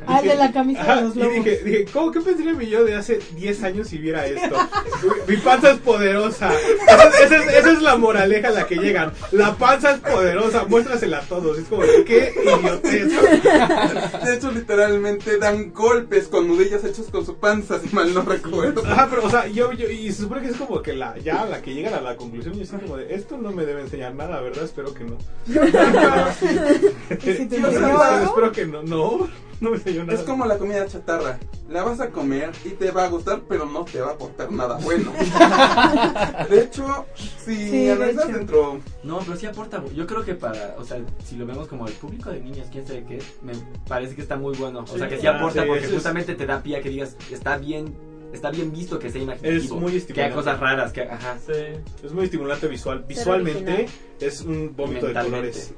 Ah, 0.07 0.21
el 0.21 0.29
de 0.29 0.35
la 0.37 0.53
camisa 0.53 0.81
Ajá, 0.83 0.97
de 0.97 1.03
los 1.03 1.17
y 1.17 1.19
lobos. 1.21 1.35
dije, 1.37 1.61
dije, 1.65 1.85
¿cómo 1.93 2.11
qué 2.13 2.21
pensaría 2.21 2.55
mi 2.55 2.67
yo 2.69 2.85
de 2.85 2.95
hace 2.97 3.21
10 3.37 3.63
años 3.63 3.89
si 3.89 3.99
viera 3.99 4.27
esto? 4.27 4.57
mi 5.29 5.37
panza 5.37 5.71
es 5.73 5.79
poderosa. 5.79 6.51
Esa, 6.53 7.09
esa 7.25 7.37
es, 7.37 7.55
esa 7.59 7.73
es 7.73 7.83
la 7.83 7.97
moraleja 7.97 8.49
a 8.49 8.53
la 8.53 8.67
que 8.67 8.77
llegan. 8.77 9.13
La 9.33 9.55
panza 9.57 9.93
es 9.93 10.01
poderosa, 10.01 10.65
muéstrasela 10.65 11.19
a 11.19 11.23
todos. 11.23 11.59
Es 11.59 11.65
como, 11.69 11.83
qué 12.07 12.33
idiotez. 12.45 13.13
De 14.25 14.35
hecho, 14.35 14.51
literalmente 14.53 15.39
dan 15.39 15.73
golpes 15.73 16.29
con 16.29 16.49
nudillos 16.49 16.85
hechos 16.85 17.07
con 17.11 17.25
su 17.27 17.37
panza, 17.37 17.79
si 17.81 17.89
mal 17.95 18.13
no 18.15 18.23
recuerdo. 18.23 18.83
Ajá, 18.87 19.09
pero, 19.11 19.25
o 19.27 19.31
sea, 19.31 19.47
yo, 19.47 19.73
yo, 19.73 19.89
y 19.89 20.11
se 20.13 20.23
supone 20.23 20.43
que 20.43 20.49
es 20.49 20.57
como 20.57 20.83
que 20.83 20.95
la, 20.95 21.17
ya 21.19 21.45
la 21.45 21.63
que 21.63 21.75
llegan 21.75 21.95
a 21.95 22.01
la 22.01 22.17
conclusión, 22.17 22.55
y 22.57 22.63
es 22.63 22.71
como 22.71 22.97
de, 22.97 23.15
esto 23.15 23.37
no 23.39 23.53
me 23.53 23.65
debe 23.65 23.81
enseñar 23.83 24.15
nada, 24.15 24.41
¿verdad? 24.41 24.65
Espero 24.65 24.93
que 24.95 25.05
no. 25.05 25.17
¿Y 27.27 27.33
si 27.35 27.47
te 27.47 27.61
Yo 27.61 27.69
espero- 27.69 28.03
algo? 28.03 28.25
espero 28.27 28.53
que 28.53 28.67
no, 28.67 28.83
no, 28.83 29.29
no 29.63 29.71
me 29.71 29.77
enseñó 29.77 30.05
nada. 30.05 30.19
Es 30.19 30.25
como 30.27 30.45
la 30.45 30.59
comida 30.59 30.87
chatarra. 30.87 31.39
La 31.71 31.83
vas 31.85 32.01
a 32.01 32.11
comer 32.11 32.51
y 32.65 32.71
te 32.71 32.91
va 32.91 33.05
a 33.05 33.09
gustar, 33.09 33.43
pero 33.49 33.65
no 33.65 33.85
te 33.85 34.01
va 34.01 34.09
a 34.11 34.13
aportar 34.13 34.53
nada 34.53 34.77
bueno. 34.83 35.11
De 36.51 36.61
hecho, 36.63 37.07
si 37.15 37.55
Sí, 37.71 37.85
de 37.87 37.93
analizas 37.93 38.29
hecho. 38.29 38.39
dentro 38.39 38.81
No, 39.05 39.19
pero 39.21 39.37
sí 39.37 39.47
aporta. 39.47 39.83
Yo 39.95 40.07
creo 40.07 40.25
que 40.25 40.35
para, 40.35 40.75
o 40.79 40.85
sea, 40.85 40.99
si 41.25 41.37
lo 41.37 41.47
vemos 41.47 41.69
como 41.69 41.87
el 41.87 41.93
público 41.95 42.31
de 42.31 42.41
niños, 42.41 42.69
quién 42.71 42.87
sabe 42.87 43.05
qué, 43.05 43.23
me 43.43 43.53
parece 43.89 44.15
que 44.15 44.23
está 44.23 44.37
muy 44.37 44.55
bueno. 44.57 44.81
O 44.81 44.99
sea, 44.99 45.09
que 45.09 45.19
sí 45.19 45.27
Ah, 45.27 45.37
aporta 45.39 45.63
sí, 45.63 45.69
porque 45.69 45.85
es- 45.87 45.93
justamente 45.93 46.35
te 46.35 46.45
da 46.47 46.63
pie 46.63 46.77
a 46.77 46.83
que 46.83 46.91
digas, 46.91 47.17
está 47.31 47.57
bien, 47.57 47.95
está 48.33 48.51
bien 48.51 48.73
visto 48.73 48.99
que 48.99 49.11
sea 49.11 49.23
imaginativo. 49.23 49.63
Es 49.65 49.71
muy 49.71 49.81
Que 49.81 49.91
hay 49.91 49.97
estimulante. 49.99 50.35
cosas 50.37 50.61
raras, 50.61 50.93
que, 50.93 51.03
ajá. 51.03 51.39
Sí. 51.47 51.53
Es 52.05 52.13
muy 52.13 52.25
estimulante 52.25 52.67
visual. 52.69 53.05
Visualmente 53.07 53.87
es 54.21 54.41
un 54.43 54.75
vómito 54.77 55.07
de 55.09 55.15
colores. 55.15 55.75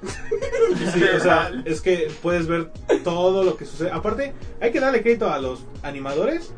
Sí, 0.92 1.02
o 1.16 1.20
sea, 1.20 1.50
es 1.64 1.80
que 1.80 2.08
puedes 2.22 2.46
ver 2.46 2.70
todo 3.02 3.44
lo 3.44 3.56
que 3.56 3.64
sucede. 3.64 3.90
Aparte, 3.90 4.32
hay 4.60 4.70
que 4.72 4.80
darle 4.80 5.02
crédito 5.02 5.30
a 5.30 5.38
los 5.38 5.64
animadores. 5.82 6.52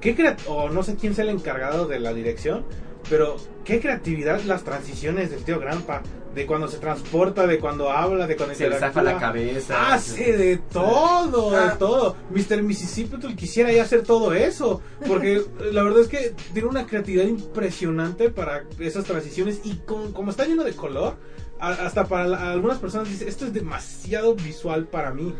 ¿Qué 0.00 0.14
crea- 0.16 0.36
o 0.46 0.70
no 0.70 0.82
sé 0.82 0.96
quién 0.96 1.14
sea 1.14 1.24
el 1.24 1.30
encargado 1.30 1.86
de 1.86 2.00
la 2.00 2.14
dirección, 2.14 2.64
pero 3.10 3.36
qué 3.64 3.80
creatividad 3.80 4.40
las 4.44 4.64
transiciones 4.64 5.30
del 5.30 5.42
tío 5.44 5.58
Grampa. 5.60 6.02
De 6.34 6.46
cuando 6.46 6.68
se 6.68 6.78
transporta, 6.78 7.46
de 7.46 7.58
cuando 7.58 7.90
habla, 7.90 8.26
de 8.28 8.36
cuando 8.36 8.54
Se 8.54 8.68
le 8.68 8.78
zafa 8.78 9.02
la 9.02 9.18
cabeza. 9.18 9.92
Hace 9.92 10.36
de 10.36 10.56
todo, 10.58 11.50
de 11.50 11.56
Ah. 11.56 11.76
todo. 11.76 12.16
Mr. 12.30 12.62
Mississippi 12.62 13.18
tú 13.18 13.34
quisiera 13.34 13.72
ya 13.72 13.82
hacer 13.82 14.02
todo 14.04 14.32
eso. 14.32 14.80
Porque 15.08 15.42
la 15.72 15.82
verdad 15.82 16.02
es 16.02 16.08
que 16.08 16.34
tiene 16.52 16.68
una 16.68 16.86
creatividad 16.86 17.24
impresionante 17.24 18.30
para 18.30 18.64
esas 18.78 19.04
transiciones. 19.04 19.60
Y 19.64 19.78
con- 19.78 20.12
como 20.12 20.30
está 20.30 20.44
lleno 20.46 20.62
de 20.62 20.72
color, 20.74 21.16
hasta 21.60 22.06
para 22.06 22.26
la- 22.26 22.52
algunas 22.52 22.78
personas 22.78 23.08
dice 23.08 23.28
esto 23.28 23.44
es 23.46 23.52
demasiado 23.52 24.34
visual 24.34 24.86
para 24.86 25.12
mí. 25.12 25.34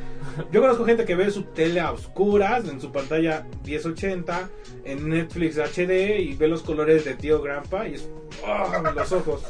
Yo 0.53 0.61
conozco 0.61 0.85
gente 0.85 1.05
que 1.05 1.15
ve 1.15 1.31
su 1.31 1.45
tele 1.45 1.81
a 1.81 1.93
oscuras 1.93 2.69
en 2.69 2.81
su 2.81 2.93
pantalla 2.93 3.47
1080 3.65 4.49
en 4.85 5.09
Netflix 5.09 5.57
HD 5.59 6.19
y 6.21 6.35
ve 6.37 6.49
los 6.49 6.63
colores 6.63 7.05
de 7.05 7.15
tío 7.15 7.41
Grandpa 7.43 7.89
y 7.89 7.95
es 7.95 8.09
¡ah! 8.47 8.93
los 8.95 9.13
ojos. 9.13 9.43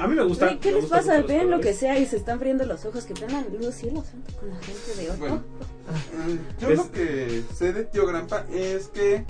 A 0.00 0.06
mí 0.06 0.14
me 0.14 0.24
gusta. 0.24 0.58
¿Qué 0.58 0.72
me 0.72 0.80
les 0.80 0.90
pasa? 0.90 1.20
Ven 1.22 1.50
lo 1.50 1.60
que 1.60 1.72
sea 1.74 1.98
y 1.98 2.06
se 2.06 2.16
están 2.16 2.38
friendo 2.38 2.64
los 2.64 2.84
ojos. 2.84 3.04
Que 3.04 3.14
prendan 3.14 3.46
luz, 3.60 3.74
cielo 3.74 4.02
santo, 4.02 4.32
con 4.40 4.48
la 4.50 4.56
gente 4.56 4.94
de 5.02 5.10
hoy. 5.10 5.16
Bueno, 5.18 5.42
yo 6.60 6.68
¿Ves? 6.68 6.78
lo 6.78 6.90
que 6.92 7.42
sé 7.54 7.72
de 7.72 7.84
Tío 7.84 8.06
Grampa 8.06 8.46
es 8.52 8.88
que, 8.88 9.24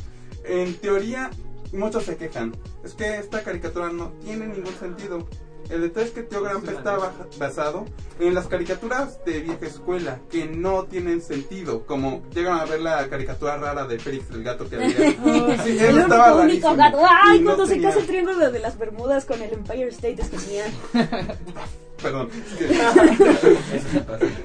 en 0.44 0.74
teoría, 0.76 1.30
muchos 1.72 2.04
se 2.04 2.16
quejan. 2.16 2.56
Es 2.84 2.94
que 2.94 3.16
esta 3.18 3.42
caricatura 3.42 3.90
no 3.92 4.12
tiene 4.24 4.46
ningún 4.46 4.74
sentido. 4.74 5.26
El 5.70 5.80
detalle 5.80 6.06
es 6.06 6.12
que 6.12 6.22
Tío 6.22 6.42
Grampa 6.42 6.70
está 6.72 6.96
ba- 6.96 7.12
basado 7.38 7.86
en 8.20 8.34
las 8.34 8.46
caricaturas 8.46 9.24
de 9.24 9.40
vieja 9.40 9.66
escuela 9.66 10.20
que 10.30 10.46
no 10.46 10.84
tienen 10.84 11.20
sentido. 11.22 11.84
Como 11.86 12.22
llegan 12.34 12.58
a 12.60 12.64
ver 12.64 12.80
la 12.80 13.08
caricatura 13.08 13.56
rara 13.56 13.86
de 13.86 13.98
Félix 13.98 14.30
el 14.30 14.44
gato 14.44 14.68
que 14.68 14.76
había. 14.76 14.88
Oh, 15.24 15.64
Sí, 15.64 15.78
El 15.78 15.94
único, 15.94 16.00
estaba 16.02 16.34
único 16.42 16.76
gato. 16.76 16.98
¡Ay! 17.08 17.40
No 17.40 17.46
cuando 17.56 17.66
se 17.66 17.80
casa 17.80 17.98
el 17.98 18.06
triángulo 18.06 18.50
de 18.50 18.58
las 18.58 18.78
Bermudas 18.78 19.24
con 19.24 19.40
el 19.42 19.52
Empire 19.52 19.88
State 19.88 20.22
es 20.22 20.30
genial. 20.30 20.70
Perdón. 22.02 22.28
es 22.34 22.58
que-. 22.58 22.78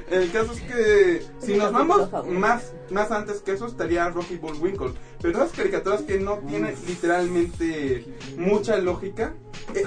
El 0.15 0.31
caso 0.31 0.53
es 0.53 0.61
que 0.61 1.23
si 1.39 1.57
nos 1.57 1.73
vamos 1.73 2.09
más, 2.27 2.71
más 2.89 3.11
antes 3.11 3.41
que 3.41 3.51
eso 3.51 3.67
estaría 3.67 4.09
Rocky 4.09 4.37
Bullwinkle. 4.37 4.93
Pero 5.21 5.43
esas 5.43 5.51
caricaturas 5.55 6.01
que 6.03 6.19
no 6.19 6.37
tienen 6.37 6.73
literalmente 6.87 8.05
mucha 8.37 8.77
lógica 8.77 9.33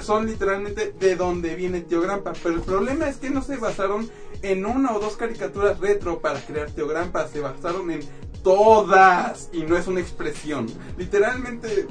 son 0.01 0.27
literalmente 0.27 0.93
de 0.99 1.15
donde 1.15 1.55
viene 1.55 1.81
Tío 1.81 2.01
Grampa. 2.01 2.33
Pero 2.41 2.55
el 2.55 2.61
problema 2.61 3.07
es 3.07 3.17
que 3.17 3.29
no 3.29 3.41
se 3.41 3.57
basaron 3.57 4.09
en 4.41 4.65
una 4.65 4.95
o 4.95 4.99
dos 4.99 5.17
caricaturas 5.17 5.79
retro 5.79 6.19
para 6.19 6.39
crear 6.39 6.69
Tío 6.71 6.87
Grampa. 6.87 7.27
Se 7.27 7.39
basaron 7.39 7.91
en 7.91 8.01
todas 8.43 9.49
y 9.53 9.63
no 9.63 9.77
es 9.77 9.87
una 9.87 9.99
expresión. 9.99 10.67
Literalmente... 10.97 11.87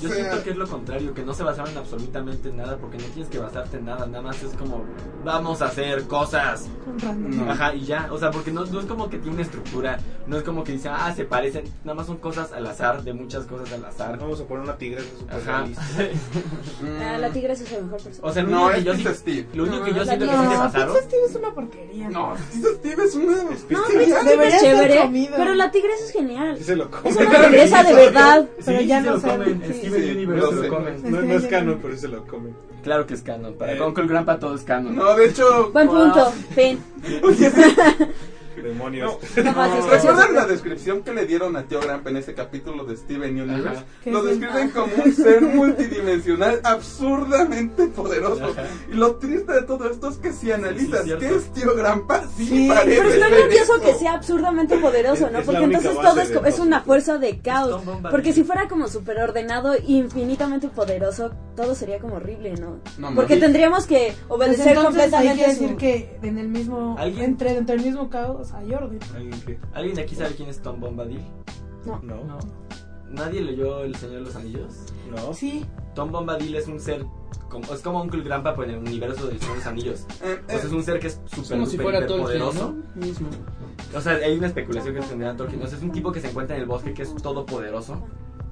Yo 0.00 0.08
sea, 0.08 0.16
siento 0.24 0.42
que 0.42 0.50
es 0.50 0.56
lo 0.56 0.66
contrario, 0.68 1.14
que 1.14 1.22
no 1.22 1.32
se 1.34 1.42
basaron 1.44 1.70
en 1.72 1.78
absolutamente 1.78 2.50
nada, 2.52 2.76
porque 2.78 2.98
no 2.98 3.04
tienes 3.04 3.30
que 3.30 3.38
basarte 3.38 3.76
en 3.78 3.84
nada, 3.86 4.06
nada 4.06 4.22
más 4.22 4.42
es 4.42 4.52
como, 4.54 4.84
vamos 5.24 5.62
a 5.62 5.66
hacer 5.66 6.04
cosas. 6.04 6.66
No. 7.18 7.50
Ajá, 7.50 7.74
y 7.74 7.84
ya, 7.84 8.08
o 8.12 8.18
sea, 8.18 8.30
porque 8.30 8.50
no, 8.50 8.64
no 8.66 8.80
es 8.80 8.86
como 8.86 9.08
que 9.08 9.18
tiene 9.18 9.34
una 9.34 9.42
estructura, 9.42 9.98
no 10.26 10.36
es 10.36 10.42
como 10.42 10.64
que 10.64 10.72
dice, 10.72 10.88
ah, 10.88 11.12
se 11.14 11.24
parecen, 11.24 11.64
nada 11.84 11.94
más 11.96 12.06
son 12.06 12.16
cosas 12.18 12.52
al 12.52 12.66
azar, 12.66 13.02
de 13.02 13.12
muchas 13.12 13.44
cosas 13.46 13.72
al 13.72 13.84
azar. 13.84 14.18
Vamos 14.18 14.40
a 14.40 14.44
poner 14.44 14.64
una 14.64 14.76
tigresa 14.76 15.06
super 15.18 15.36
Ajá. 15.36 15.64
Ah, 17.00 17.18
la 17.18 17.30
tigresa 17.30 17.64
es 17.64 17.72
el 17.72 17.84
mejor 17.84 18.00
personaje. 18.02 18.20
O 18.22 18.32
sea, 18.32 18.42
lo 18.42 18.50
No, 18.50 18.70
que 18.70 18.78
es 18.78 18.84
yo 18.84 18.94
sí- 18.94 19.04
Steve. 19.14 19.46
Lo 19.54 19.62
único 19.64 19.84
que 19.84 19.94
yo 19.94 20.04
siento 20.04 20.26
la- 20.26 20.32
que 20.32 20.38
sí 20.38 20.44
se 20.44 20.54
No, 20.54 20.58
basaron. 20.60 20.96
Steve 21.02 21.22
es 21.28 21.34
una 21.36 21.54
porquería. 21.54 22.08
No, 22.10 22.34
Pizza 22.52 22.68
Steve 22.78 23.04
es 23.04 23.14
una... 23.14 23.42
No, 23.44 23.50
Es 23.52 23.62
Pizza 23.62 23.82
Debería 23.88 24.20
Steve 24.20 24.46
es 24.48 24.60
ser 24.60 24.60
chévere, 24.60 25.30
pero 25.36 25.54
la 25.54 25.70
tigresa 25.70 26.04
es 26.04 26.10
genial. 26.12 26.56
Sí 26.58 26.64
se 26.64 26.76
lo 26.76 26.88
Es 27.04 27.16
una 27.16 27.30
tigresa 27.46 27.82
de 27.84 27.94
verdad. 27.94 28.48
Pero 28.64 28.78
Sí, 28.80 28.86
ya 28.86 29.00
sí 29.00 29.06
no 29.08 29.20
se 29.20 29.26
Steven 29.90 30.16
Universe 30.16 30.48
se 30.48 30.62
lo 30.62 30.68
comen. 30.68 31.02
No, 31.10 31.22
no 31.22 31.34
es 31.34 31.46
canon, 31.46 31.78
pero 31.82 31.96
se 31.96 32.08
lo 32.08 32.26
comen. 32.26 32.54
Claro 32.82 33.06
que 33.06 33.14
es 33.14 33.22
canon, 33.22 33.54
para 33.54 33.72
Eh. 33.72 33.78
Grandpa 34.06 34.38
todo 34.38 34.54
es 34.54 34.62
canon. 34.62 34.94
No, 34.94 35.14
de 35.16 35.26
hecho... 35.26 35.70
Buen 35.72 35.88
punto. 35.88 36.30
Fin. 36.54 36.78
Demonios. 38.64 39.12
No. 39.36 39.42
¿Recuerdan 39.90 40.34
la 40.34 40.46
descripción 40.46 41.02
que 41.02 41.12
le 41.12 41.26
dieron 41.26 41.54
a 41.56 41.64
Tío 41.64 41.80
Grampa 41.80 42.10
en 42.10 42.16
ese 42.16 42.34
capítulo 42.34 42.84
de 42.84 42.96
Steven 42.96 43.40
Universe? 43.40 43.68
Ajá. 43.80 43.84
Lo 44.06 44.22
¿Qué 44.24 44.30
es 44.32 44.40
describen 44.40 44.70
como 44.70 44.94
un 45.04 45.12
ser 45.12 45.40
multidimensional 45.42 46.60
absurdamente 46.64 47.86
poderoso. 47.88 48.44
Ajá. 48.46 48.62
Y 48.90 48.94
lo 48.94 49.16
triste 49.16 49.52
de 49.52 49.62
todo 49.62 49.90
esto 49.90 50.08
es 50.08 50.16
que 50.16 50.32
si 50.32 50.50
analizas 50.52 51.04
Sí, 51.04 51.12
qué 51.18 51.28
es 51.34 51.52
Tío 51.52 51.74
Grampa, 51.74 52.24
sí, 52.36 52.46
Sí, 52.46 52.68
parece 52.68 52.96
Pero 53.02 53.08
está 53.10 53.62
eso. 53.62 53.80
que 53.80 53.94
sea 53.94 54.14
absurdamente 54.14 54.76
poderoso, 54.78 55.26
Es- 55.26 55.32
¿no? 55.32 55.38
es 55.40 55.44
Porque 55.46 55.64
entonces 55.64 55.94
todo 55.94 56.46
es, 56.46 56.58
una 56.58 56.80
fuerza 56.82 57.18
de 57.18 57.40
caos. 57.40 57.82
Porque 58.10 58.32
si 58.32 58.44
fuera 58.44 58.68
como 58.68 58.88
súper 58.88 59.18
ordenado, 59.18 59.74
infinitamente 59.86 60.68
poderoso, 60.68 61.32
todo 61.56 61.74
sería 61.74 61.98
como 61.98 62.16
horrible, 62.16 62.54
¿no? 62.54 62.80
No, 62.98 63.14
Porque 63.14 63.36
tendríamos 63.36 63.86
que 63.86 64.14
Pues 64.28 64.40
obedecer 64.40 64.76
entonces 64.76 64.76
hay 64.76 64.84
completamente 65.10 65.44
que 65.44 65.54
su- 65.54 65.60
decir 65.62 65.76
que 65.76 66.18
en 66.22 66.38
el 66.38 66.48
mismo 66.48 66.96
¿Alguien? 66.98 67.24
entre 67.24 67.54
dentro 67.54 67.76
del 67.76 67.84
mismo 67.84 68.08
caos 68.08 68.52
hay 68.56 68.74
orden. 68.74 68.98
¿Alguien 69.14 69.40
que? 69.42 69.58
¿Alguien 69.72 69.96
de 69.96 70.02
aquí 70.02 70.14
sabe 70.14 70.34
quién 70.34 70.48
es 70.48 70.60
Tom 70.60 70.80
Bombadil? 70.80 71.20
No. 71.84 72.00
No. 72.02 72.24
No. 72.24 72.38
¿Nadie 73.10 73.42
leyó 73.42 73.84
El 73.84 73.94
Señor 73.94 74.16
de 74.16 74.20
los 74.22 74.36
Anillos? 74.36 74.74
No. 75.10 75.32
Sí. 75.34 75.64
Tom 75.94 76.10
Bombadil 76.10 76.54
es 76.56 76.66
un 76.66 76.80
ser, 76.80 77.04
como, 77.48 77.72
es 77.72 77.80
como 77.80 78.02
Uncle 78.02 78.22
Grandpa 78.22 78.56
pero 78.56 78.70
en 78.70 78.78
el 78.78 78.80
universo 78.80 79.26
del 79.26 79.38
Señor 79.38 79.52
de 79.52 79.58
los 79.58 79.66
Anillos. 79.66 80.06
Eh, 80.22 80.40
O 80.44 80.48
sea, 80.48 80.58
es 80.58 80.64
eh, 80.64 80.74
un 80.74 80.82
ser 80.82 80.98
que 80.98 81.06
es 81.06 81.20
súper, 81.26 81.66
si 81.66 81.76
poderoso. 81.78 82.74
¿no? 82.74 83.00
Mismo. 83.00 83.28
O 83.94 84.00
sea, 84.00 84.14
hay 84.14 84.36
una 84.36 84.48
especulación 84.48 84.94
que 84.94 85.00
tendrá 85.02 85.36
Tolkien. 85.36 85.62
O 85.62 85.66
sea, 85.66 85.78
es 85.78 85.84
un 85.84 85.92
tipo 85.92 86.10
que 86.10 86.20
se 86.20 86.30
encuentra 86.30 86.56
en 86.56 86.62
el 86.62 86.68
bosque 86.68 86.94
que 86.94 87.02
es 87.02 87.14
todopoderoso, 87.14 88.02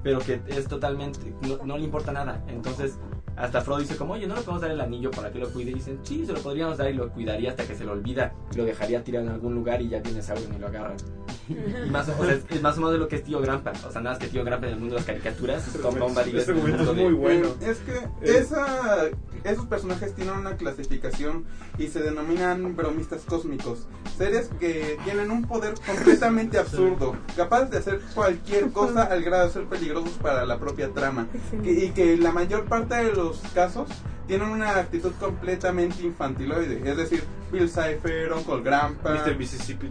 pero 0.03 0.19
que 0.19 0.41
es 0.47 0.67
totalmente. 0.67 1.35
No, 1.41 1.65
no 1.65 1.77
le 1.77 1.83
importa 1.83 2.13
nada. 2.13 2.43
Entonces, 2.47 2.97
hasta 3.35 3.61
Frodo 3.61 3.79
dice, 3.79 3.95
como, 3.95 4.13
oye, 4.13 4.27
¿no 4.27 4.35
le 4.35 4.41
podemos 4.41 4.61
dar 4.61 4.71
el 4.71 4.81
anillo 4.81 5.11
para 5.11 5.31
que 5.31 5.39
lo 5.39 5.49
cuide? 5.51 5.71
Y 5.71 5.75
dicen, 5.75 5.99
sí, 6.03 6.25
se 6.25 6.33
lo 6.33 6.39
podríamos 6.41 6.77
dar 6.77 6.89
y 6.89 6.93
lo 6.93 7.09
cuidaría 7.09 7.49
hasta 7.51 7.63
que 7.65 7.75
se 7.75 7.83
lo 7.83 7.93
olvida. 7.93 8.33
Y 8.53 8.57
lo 8.57 8.65
dejaría 8.65 9.03
tirado 9.03 9.25
en 9.25 9.31
algún 9.31 9.55
lugar 9.55 9.81
y 9.81 9.89
ya 9.89 9.99
viene 10.01 10.21
Sauron 10.21 10.53
y 10.55 10.59
lo 10.59 10.67
agarran. 10.67 10.97
Y 11.49 11.89
más, 11.89 12.07
o 12.07 12.23
sea, 12.25 12.33
es, 12.35 12.45
es 12.49 12.61
más 12.61 12.73
o 12.77 12.77
menos 12.77 12.93
de 12.93 12.97
lo 12.99 13.07
que 13.07 13.17
es 13.17 13.23
Tío 13.23 13.41
Grampa. 13.41 13.71
O 13.87 13.91
sea, 13.91 14.01
nada 14.01 14.15
más 14.15 14.19
que 14.19 14.27
Tío 14.27 14.43
Grampa 14.45 14.67
en 14.67 14.73
el 14.73 14.79
mundo 14.79 14.95
de 14.95 14.99
las 15.01 15.07
caricaturas. 15.07 15.63
Tom 15.81 15.99
Bombadil 15.99 16.37
Ese 16.37 16.51
es 16.51 16.57
de- 16.95 17.03
muy 17.03 17.13
bueno. 17.13 17.47
Eh, 17.59 17.71
es 17.71 17.79
que 17.79 17.99
esa, 18.37 19.05
esos 19.43 19.65
personajes 19.65 20.13
tienen 20.15 20.35
una 20.35 20.55
clasificación 20.55 21.45
y 21.77 21.87
se 21.87 22.01
denominan 22.01 22.75
bromistas 22.75 23.21
cósmicos. 23.27 23.87
Seres 24.17 24.49
que 24.59 24.97
tienen 25.03 25.31
un 25.31 25.43
poder 25.45 25.73
completamente 25.85 26.57
absurdo, 26.59 27.15
capaces 27.35 27.71
de 27.71 27.77
hacer 27.79 27.99
cualquier 28.13 28.71
cosa 28.71 29.03
al 29.03 29.23
grado 29.23 29.47
de 29.47 29.53
ser 29.53 29.65
peligrosos 29.65 30.11
para 30.21 30.45
la 30.45 30.59
propia 30.59 30.93
trama. 30.93 31.27
Que- 31.63 31.71
y 31.85 31.89
que 31.91 32.15
la 32.17 32.31
mayor 32.31 32.65
parte 32.65 32.95
de 32.95 33.11
los 33.11 33.22
casos 33.53 33.89
tienen 34.27 34.49
una 34.49 34.77
actitud 34.77 35.11
completamente 35.19 36.03
infantiloide. 36.03 36.89
Es 36.89 36.97
decir, 36.97 37.23
Bill 37.51 37.69
Cipher, 37.69 38.31
Uncle 38.33 38.61
Grandpa. 38.61 39.13
Mr. 39.13 39.37
Mississippi. 39.37 39.87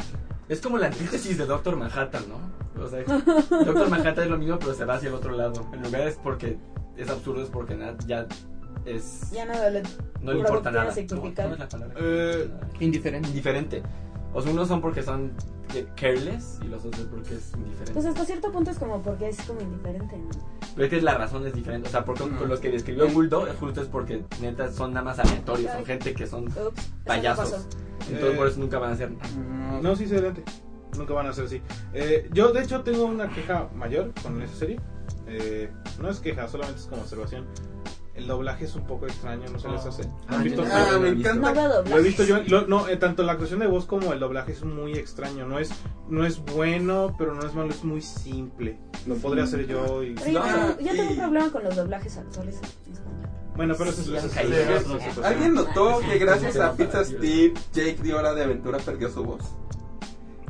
Es 0.49 0.61
como 0.61 0.79
la 0.79 0.87
antítesis 0.87 1.39
de 1.39 1.47
Doctor 1.47 1.77
Manhattan, 1.77 2.25
¿no? 2.29 2.83
O 2.83 2.89
sea, 2.89 3.03
Doctor 3.65 3.89
Manhattan 3.89 4.25
es 4.25 4.31
lo 4.31 4.39
mismo, 4.39 4.59
pero 4.59 4.75
se 4.75 4.85
va 4.85 4.95
hacia 4.95 5.09
el 5.09 5.15
otro 5.15 5.33
lado. 5.33 5.67
En 5.73 5.83
lugar 5.83 6.03
es 6.03 6.17
porque 6.17 6.59
es 6.97 7.09
absurdo, 7.09 7.43
es 7.43 7.51
porque 7.51 7.75
nada, 7.75 7.97
ya 8.07 8.27
es. 8.85 9.31
Ya 9.31 9.45
nada 9.45 9.71
le, 9.71 9.83
No 10.21 10.33
le 10.33 10.41
importa 10.41 10.71
nada. 10.71 10.93
¿Cómo 11.09 11.29
es 11.29 11.59
la 11.59 11.69
palabra? 11.69 11.95
Eh, 11.99 12.51
Indiferente. 12.81 13.29
Indiferente. 13.29 13.83
O 14.35 14.41
sea, 14.41 14.53
unos 14.53 14.69
son 14.69 14.81
porque 14.81 15.03
son 15.03 15.33
careless 15.97 16.59
y 16.63 16.67
los 16.67 16.85
otros 16.85 17.07
porque 17.11 17.35
es 17.35 17.53
indiferente. 17.55 17.93
Pues 17.93 18.07
hasta 18.07 18.25
cierto 18.25 18.53
punto 18.53 18.71
es 18.71 18.79
como 18.79 19.03
porque 19.03 19.29
es 19.29 19.41
como 19.43 19.61
indiferente, 19.61 20.17
¿no? 20.17 20.29
Pero 20.75 20.85
es 20.85 20.91
que 20.91 21.03
la 21.03 21.19
razón 21.19 21.47
es 21.47 21.55
diferente. 21.55 21.89
O 21.89 21.91
sea, 21.91 22.05
porque 22.05 22.29
con 22.29 22.49
los 22.49 22.61
que 22.61 22.71
describió 22.71 23.09
Bulldog, 23.09 23.49
justo 23.59 23.83
es 23.83 23.89
porque 23.89 24.25
neta 24.41 24.71
son 24.73 24.93
nada 24.95 25.05
más 25.05 25.19
aleatorios. 25.19 25.73
Son 25.73 25.85
gente 25.85 26.15
que 26.15 26.27
son 26.27 26.47
Ups, 26.47 26.57
no 26.57 26.73
payasos. 27.05 27.67
Entonces 28.09 28.35
Eh, 28.35 28.37
por 28.37 28.49
eso 28.49 28.61
nunca 28.61 28.79
van 28.79 28.93
a 28.93 28.97
ser. 28.97 29.13
No, 29.83 29.95
sí, 29.97 30.07
sí, 30.07 30.15
adelante. 30.15 30.43
Nunca 30.97 31.15
van 31.15 31.27
a 31.27 31.33
ser 31.33 31.45
así. 31.47 31.63
Eh, 31.95 32.29
yo, 32.33 32.53
de 32.53 32.63
hecho, 32.63 32.83
tengo 32.83 33.05
una 33.05 33.29
queja 33.31 33.69
mayor 33.75 34.13
con 34.23 34.41
esa 34.43 34.55
serie. 34.55 34.81
Eh, 35.27 35.71
no 36.01 36.11
es 36.11 36.21
queja, 36.21 36.49
solamente 36.49 36.81
es 36.81 36.87
como 36.87 37.03
observación. 37.03 37.47
El 38.15 38.27
doblaje 38.27 38.67
es 38.67 38.75
un 38.75 38.87
poco 38.87 39.07
extraño, 39.07 39.45
no 39.51 39.59
se 39.59 39.69
les 39.71 39.87
hace. 39.87 40.03
Ah, 40.29 40.37
¿Han 40.37 40.45
visto? 40.45 40.63
yo 40.65 40.69
Ah, 40.71 40.87
no 40.93 40.99
me 41.01 41.07
lo 41.07 41.13
he 41.13 41.15
visto. 41.15 41.31
encanta. 41.31 41.83
Lo 41.89 41.97
he 41.97 42.03
visto 42.03 42.25
yo, 42.25 42.43
lo- 42.47 42.67
no, 42.67 42.87
eh, 42.89 42.99
tanto 42.99 43.23
la 43.23 43.33
actuación 43.33 43.61
de 43.61 43.67
voz 43.67 43.87
como 43.87 44.13
el 44.13 44.21
doblaje 44.21 44.53
es 44.53 44.63
muy 44.65 44.93
extraño. 44.93 45.47
No 45.47 45.59
es, 45.59 45.71
no 46.11 46.27
es 46.27 46.39
bueno, 46.45 47.15
pero 47.17 47.35
no 47.35 47.47
es 47.47 47.55
malo, 47.55 47.71
es 47.71 47.83
muy 47.85 48.03
simple. 48.03 48.79
Lo 49.07 49.15
podría 49.15 49.45
hacer 49.45 49.67
yo 49.67 50.03
y... 50.03 50.15
Pero 50.15 50.31
yo, 50.31 50.39
No, 50.41 50.45
tengo, 50.45 50.81
yo 50.81 50.91
tengo 50.91 51.05
y- 51.05 51.09
un 51.15 51.17
problema 51.21 51.51
con 51.51 51.65
los 51.65 51.75
doblajes 51.77 52.17
actuales 52.19 52.57
en 52.59 52.93
español. 52.93 53.29
Bueno, 53.57 53.75
pero 53.79 53.91
eso 53.91 54.15
es... 54.17 54.37
¿Alguien 55.25 55.55
notó 55.55 56.01
que 56.01 56.19
gracias 56.19 56.57
a 56.59 56.75
Pizza. 56.75 57.05
Steve, 57.07 57.55
Jake 57.73 57.97
de 58.03 58.13
Hora 58.15 58.35
de 58.35 58.45
Aventura 58.45 58.79
perdió 58.79 59.11
su 59.11 59.25
voz? 59.25 59.43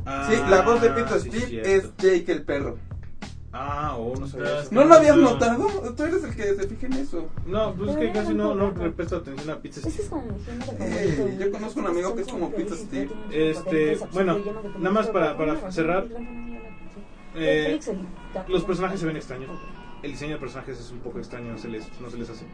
Ah, 0.05 0.27
Sí, 0.29 0.35
la 0.49 0.61
voz 0.63 0.81
de 0.81 0.89
Pizza 0.89 1.17
sí, 1.19 1.29
Steve 1.31 1.75
es 1.77 1.83
Jake 1.97 2.29
el 2.31 2.43
perro. 2.43 2.77
Ah, 3.55 3.95
oh, 3.99 4.15
no 4.19 4.27
sabía 4.27 4.61
eso. 4.61 4.69
¿No 4.71 4.83
lo 4.83 4.95
habías 4.95 5.15
notado? 5.15 5.67
Tú 5.95 6.03
eres 6.03 6.23
el 6.23 6.35
que 6.35 6.55
se 6.55 6.67
fija 6.67 6.87
en 6.87 6.93
eso. 6.93 7.27
No, 7.45 7.73
pues 7.75 7.91
es 7.91 7.97
que 7.97 8.11
casi 8.11 8.33
no, 8.33 8.55
no 8.55 8.71
le 8.71 8.89
presto 8.89 9.17
atención 9.17 9.49
a 9.51 9.57
Pizza 9.61 9.79
Steve. 9.81 10.09
Eh, 10.79 11.37
yo 11.39 11.51
conozco 11.51 11.79
un 11.79 11.87
amigo 11.87 12.15
que 12.15 12.21
es 12.23 12.27
como 12.27 12.51
Pizza 12.51 12.75
Steve. 12.75 13.09
Este, 13.31 13.99
bueno, 14.11 14.39
nada 14.79 14.91
más 14.91 15.07
para- 15.07 15.37
para 15.37 15.71
cerrar, 15.71 16.07
eh, 17.35 17.79
Los 18.47 18.63
personajes 18.63 18.99
se 18.99 19.05
ven 19.05 19.17
extraños. 19.17 19.51
El 20.01 20.11
diseño 20.11 20.33
de 20.33 20.39
personajes 20.39 20.79
es 20.79 20.91
un 20.91 20.99
poco 20.99 21.19
extraño, 21.19 21.51
no 21.51 21.57
se 21.57 21.67
les, 21.69 21.87
no 22.01 22.09
se 22.09 22.17
les 22.17 22.29
hace. 22.29 22.45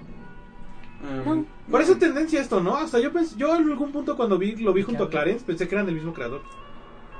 Um, 1.26 1.45
Parece 1.71 1.95
tendencia 1.95 2.41
esto, 2.41 2.59
¿no? 2.61 2.76
Hasta 2.76 2.99
yo 2.99 3.11
pensé, 3.13 3.35
yo 3.38 3.55
en 3.55 3.69
algún 3.69 3.91
punto 3.93 4.17
cuando 4.17 4.38
vi, 4.38 4.57
lo 4.57 4.73
vi 4.73 4.84
junto 4.84 5.05
a 5.05 5.09
Clarence 5.09 5.45
pensé 5.45 5.65
que 5.67 5.76
eran 5.76 5.85
del 5.85 5.95
mismo 5.95 6.13
creador. 6.13 6.41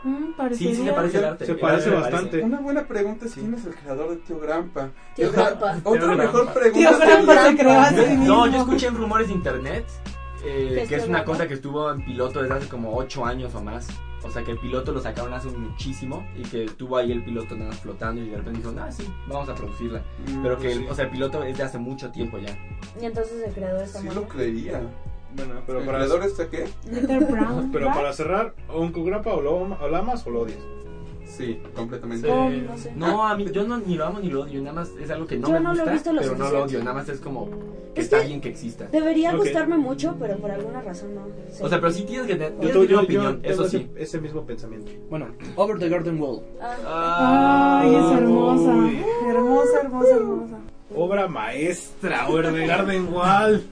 Mm, 0.04 0.54
Sí, 0.54 0.76
sí, 0.76 0.84
se 0.86 0.94
parece 0.94 1.18
el 1.20 1.26
arte. 1.26 1.46
Se 1.46 1.56
parece 1.56 1.90
bastante. 1.90 2.42
Una 2.42 2.60
buena 2.60 2.88
pregunta 2.88 3.26
es 3.26 3.34
quién 3.34 3.54
es 3.54 3.66
el 3.66 3.76
creador 3.76 4.10
de 4.12 4.16
Tío 4.18 4.40
Grampa. 4.40 4.90
Tío 5.16 5.30
Otra- 5.30 5.50
Grampa. 5.52 5.78
Otra 5.84 6.00
Tío 6.02 6.16
mejor 6.16 6.44
Grampa. 6.46 6.54
pregunta. 6.60 6.90
Tío 6.90 7.00
Grampa 7.00 7.46
se 7.48 7.56
creó 7.58 7.80
a 7.80 7.90
sí 7.90 7.96
mismo. 7.96 8.26
No, 8.26 8.48
yo 8.48 8.58
escuché 8.60 8.88
en 8.88 8.96
rumores 8.98 9.28
de 9.28 9.34
internet 9.34 9.86
eh, 10.46 10.72
¿Qué 10.74 10.82
es 10.84 10.90
que 10.90 10.96
es 10.96 11.08
una 11.08 11.26
cosa 11.26 11.48
que 11.50 11.56
estuvo 11.56 11.92
en 11.92 12.04
piloto 12.06 12.42
desde 12.42 12.54
hace 12.56 12.70
como 12.70 12.96
8 12.96 13.26
años 13.26 13.54
o 13.56 13.62
más. 13.62 13.88
O 14.24 14.32
sea, 14.32 14.44
que 14.44 14.52
el 14.52 14.58
piloto 14.58 14.92
lo 14.94 15.02
sacaron 15.02 15.34
hace 15.34 15.50
muchísimo 15.50 16.26
y 16.38 16.44
que 16.44 16.66
tuvo 16.66 16.98
ahí 16.98 17.12
el 17.12 17.24
piloto 17.24 17.56
nada 17.56 17.70
más 17.72 17.80
flotando 17.80 18.22
y 18.22 18.30
de 18.30 18.38
repente 18.38 18.60
dijo, 18.60 18.74
ah, 18.80 18.92
sí, 18.92 19.06
vamos 19.28 19.48
a 19.50 19.56
producirla. 19.56 20.02
Mm, 20.28 20.44
Pero 20.44 20.58
que, 20.60 20.76
sí. 20.76 20.86
o 20.90 20.94
sea, 20.96 21.06
el 21.06 21.12
piloto 21.12 21.44
es 21.44 21.58
de 21.58 21.64
hace 21.64 21.78
mucho 21.78 22.10
tiempo 22.12 22.38
ya. 22.38 22.58
Y 23.02 23.06
entonces 23.06 23.42
el 23.46 23.54
creador 23.54 23.84
está 23.84 24.00
Sí 24.00 24.08
lo 24.14 24.28
creería. 24.28 24.82
Bueno, 25.35 25.53
pero 25.65 25.80
¿El 25.80 25.85
para, 25.85 25.97
creador 25.99 26.23
está 26.23 26.49
qué? 26.49 26.68
Brown. 27.30 27.69
pero 27.72 27.88
para 27.88 28.14
cerrar, 28.14 28.53
Uncle 28.76 29.03
Grandpa 29.03 29.34
o 29.35 29.41
lo, 29.41 29.56
o 29.57 29.88
lo 29.88 29.95
amas 29.97 30.26
o 30.26 30.30
lo 30.31 30.41
odias. 30.41 30.60
Sí, 31.26 31.61
completamente. 31.76 32.27
Sí. 32.27 32.34
Oh, 32.35 32.49
no 32.49 32.77
sé. 32.77 32.91
No, 32.95 33.26
a 33.27 33.35
mí, 33.38 33.45
yo 33.53 33.64
no, 33.64 33.77
ni 33.77 33.95
lo 33.95 34.06
amo 34.06 34.19
ni 34.19 34.30
lo 34.30 34.41
odio, 34.41 34.60
nada 34.61 34.73
más 34.73 34.89
es 34.99 35.10
algo 35.11 35.27
que 35.27 35.38
no 35.38 35.47
Yo 35.47 35.53
me 35.53 35.60
no 35.60 35.73
lo 35.73 35.76
he 35.76 35.84
gusta, 35.84 35.93
visto 35.93 36.14
lo 36.14 36.22
pero 36.22 36.31
no 36.34 36.38
lo 36.39 36.45
suficiente. 36.45 36.76
odio, 36.77 36.84
nada 36.84 36.93
más 36.97 37.10
es 37.10 37.19
como 37.19 37.45
que 37.93 38.01
Es 38.01 38.06
está 38.06 38.22
que- 38.22 38.27
bien 38.27 38.41
que 38.41 38.49
exista. 38.49 38.85
Debería 38.91 39.31
Ok. 39.34 39.38
gustarme 39.38 39.77
mucho, 39.77 40.15
pero 40.19 40.38
por 40.38 40.49
alguna 40.49 40.81
razón 40.81 41.14
no. 41.14 41.22
Sí. 41.51 41.61
O 41.64 41.69
sea, 41.69 41.80
pero 41.80 41.93
sí 41.93 42.03
tienes 42.03 42.26
que 42.26 42.34
tener, 42.34 42.53
Yo, 42.53 42.60
tienes 42.60 42.73
yo, 42.73 42.84
yo, 42.85 43.01
opinión, 43.01 43.41
tengo 43.43 43.53
eso 43.53 43.69
sí. 43.69 43.88
ese 43.95 44.19
mismo 44.19 44.43
pensamiento. 44.43 44.91
Bueno, 45.10 45.27
Over 45.56 45.77
the 45.77 45.88
Garden 45.88 46.19
Wall. 46.19 46.41
Ah, 46.60 47.81
Ay, 47.84 47.93
es 47.95 48.11
hermosa. 48.23 48.69
Uy. 48.76 49.06
Hermosa, 49.30 49.81
hermosa, 49.84 50.15
hermosa. 50.15 50.57
Obra 50.95 51.27
maestra, 51.27 52.27
Over 52.27 52.51
the 52.51 52.65
Garden 52.65 53.14
Wall. 53.14 53.64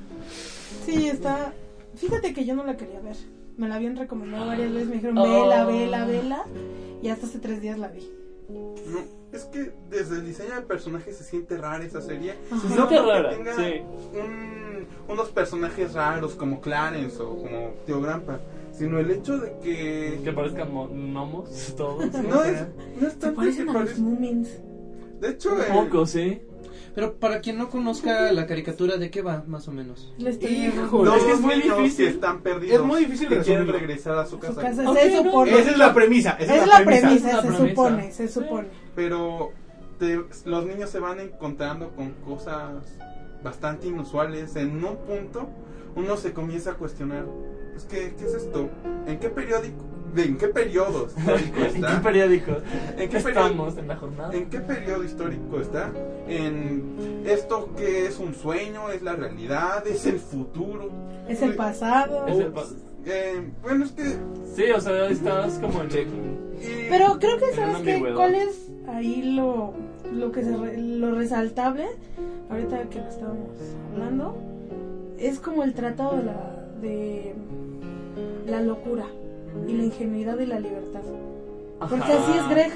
Sí, 0.88 1.08
está. 1.10 1.54
Fíjate 1.96 2.34
que 2.34 2.46
yo 2.46 2.56
no 2.56 2.64
la 2.64 2.78
quería 2.78 3.00
ver. 3.02 3.16
Me 3.58 3.68
la 3.68 3.76
habían 3.76 3.96
recomendado 3.96 4.48
varias 4.48 4.72
veces. 4.72 4.88
Me 4.88 4.96
dijeron, 4.96 5.18
Oh. 5.18 5.24
vela, 5.24 5.66
vela, 5.66 6.06
vela. 6.06 6.46
Y 7.02 7.10
hasta 7.10 7.26
hace 7.26 7.40
tres 7.40 7.62
días 7.62 7.78
la 7.78 7.88
vi. 7.90 8.10
No, 8.50 9.00
es 9.34 9.44
que 9.46 9.74
desde 9.90 10.16
el 10.18 10.26
diseño 10.26 10.56
de 10.56 10.62
personajes 10.62 11.18
se 11.18 11.24
siente 11.24 11.58
rara 11.58 11.84
esa 11.84 12.02
serie. 12.02 12.36
Se 12.50 12.56
No 12.56 12.60
siente 12.62 12.82
porque 12.82 12.96
rara, 13.02 13.30
tenga 13.32 13.56
sí. 13.56 13.82
un- 14.14 14.86
unos 15.10 15.30
personajes 15.30 15.94
raros 15.94 16.34
como 16.36 16.62
Clarence 16.62 17.22
o 17.22 17.36
como 17.36 17.72
Tío 17.86 18.00
Grampa, 18.02 18.40
sino 18.72 19.00
el 19.00 19.12
hecho 19.12 19.38
de 19.38 19.58
que... 19.62 20.22
Que 20.24 20.32
parezcan 20.32 20.72
mo- 20.74 20.88
gnomos 20.88 21.74
todos. 21.76 22.06
No 22.14 22.44
es, 22.44 22.64
no 23.02 23.08
es 23.08 23.14
tanto 23.20 23.30
que 23.32 23.36
parecen 23.36 23.70
a 23.70 23.74
los 23.74 23.82
parezca- 23.84 24.00
Moomins. 24.02 24.50
De 25.20 25.30
hecho, 25.32 25.54
Un 25.54 25.62
eh, 25.62 25.66
poco, 25.74 26.06
sí. 26.06 26.42
Pero 26.98 27.20
para 27.20 27.42
quien 27.42 27.60
no 27.60 27.70
conozca 27.70 28.32
la 28.32 28.48
caricatura, 28.48 28.98
¿de 28.98 29.12
qué 29.12 29.22
va, 29.22 29.44
más 29.46 29.68
o 29.68 29.72
menos? 29.72 30.16
La 30.18 30.32
Híjole, 30.32 31.12
dos 31.12 31.18
es 31.20 31.24
que 31.26 31.32
es 31.34 31.40
muy 31.42 31.62
difícil. 31.62 32.08
están 32.08 32.42
perdidos. 32.42 32.80
Es 32.80 32.84
muy 32.84 33.02
difícil 33.06 33.28
que 33.30 33.38
quieren 33.42 33.68
regresar 33.68 34.18
a 34.18 34.26
su 34.26 34.32
Su 34.32 34.40
casa. 34.40 34.60
casa 34.64 34.90
Ok, 34.90 34.98
se 34.98 35.12
no. 35.12 35.24
supone. 35.26 35.60
Esa 35.60 35.70
es 35.70 35.78
la 35.78 35.94
premisa. 35.94 36.32
Esa 36.40 36.56
Es 36.56 36.66
la 36.68 36.84
premisa, 36.84 37.08
Es 37.16 37.22
la 37.36 37.42
se 37.44 37.48
premisa. 37.50 37.68
supone, 37.70 38.12
se 38.12 38.28
supone. 38.28 38.68
Pero 38.96 39.52
te- 40.00 40.24
los 40.46 40.66
niños 40.66 40.90
se 40.90 40.98
van 41.00 41.20
encontrando 41.20 41.92
con 41.92 42.14
cosas 42.26 42.72
bastante 43.44 43.86
inusuales. 43.86 44.56
En 44.56 44.84
un 44.84 44.98
punto, 44.98 45.48
uno 45.96 46.18
se 46.18 46.34
comienza 46.34 46.72
a 46.72 46.74
cuestionar: 46.78 47.26
pues, 47.74 47.84
¿qué, 47.84 48.16
qué 48.18 48.26
es 48.26 48.34
esto? 48.34 48.70
¿En 49.06 49.20
qué 49.20 49.30
periódico? 49.30 49.86
¿De 50.18 50.24
en 50.24 50.38
qué 50.38 50.48
periodo 50.48 51.08
histórico 51.08 51.32
¿En 51.32 51.52
qué 51.54 51.68
está? 51.68 52.02
periódico? 52.02 52.52
¿En 52.98 53.10
qué 53.10 53.20
periodo? 53.20 53.46
estamos 53.46 53.78
en 53.78 53.88
la 53.88 53.96
jornada? 53.96 54.34
¿En 54.34 54.50
qué 54.50 54.60
periodo 54.60 55.04
histórico 55.04 55.60
está? 55.62 55.92
¿En 56.28 57.24
esto 57.26 57.70
que 57.78 58.08
es 58.08 58.18
un 58.20 58.34
sueño? 58.34 58.90
¿Es 58.92 59.02
la 59.04 59.16
realidad? 59.16 59.86
¿Es 59.88 60.06
el 60.08 60.20
futuro? 60.20 60.90
Es 61.30 61.42
el 61.42 61.56
pasado. 61.56 62.26
Es 62.28 62.38
el 62.40 62.52
pa- 62.52 62.66
Eh, 63.06 63.48
bueno, 63.62 63.86
es 63.86 63.92
que. 63.92 64.04
Sí, 64.56 64.72
o 64.76 64.82
sea, 64.82 65.08
estás 65.08 65.60
como 65.60 65.82
en... 65.84 65.90
y- 65.92 66.90
Pero 66.90 67.18
creo 67.20 67.38
que 67.38 67.54
sabes 67.54 67.78
que 67.84 68.14
cuál 68.16 68.36
es 68.36 68.70
ahí 68.90 69.34
lo, 69.36 69.74
lo 70.12 70.32
que 70.32 70.44
se 70.44 70.58
re- 70.58 70.78
lo 70.78 71.12
resaltable 71.14 71.86
ahorita 72.50 72.82
que 72.90 73.00
lo 73.00 73.08
estábamos 73.08 73.50
hablando 73.94 74.36
es 75.20 75.40
como 75.40 75.64
el 75.64 75.74
tratado 75.74 76.18
de 76.18 76.24
la 76.24 76.66
de 76.82 77.36
la 78.48 78.62
locura 78.62 79.06
y 79.68 79.74
la 79.74 79.84
ingenuidad 79.84 80.40
y 80.40 80.46
la 80.46 80.60
libertad. 80.60 81.02
Porque 81.80 81.96
Ajá. 82.12 82.24
así 82.24 82.38
es 82.38 82.50
Greg. 82.50 82.72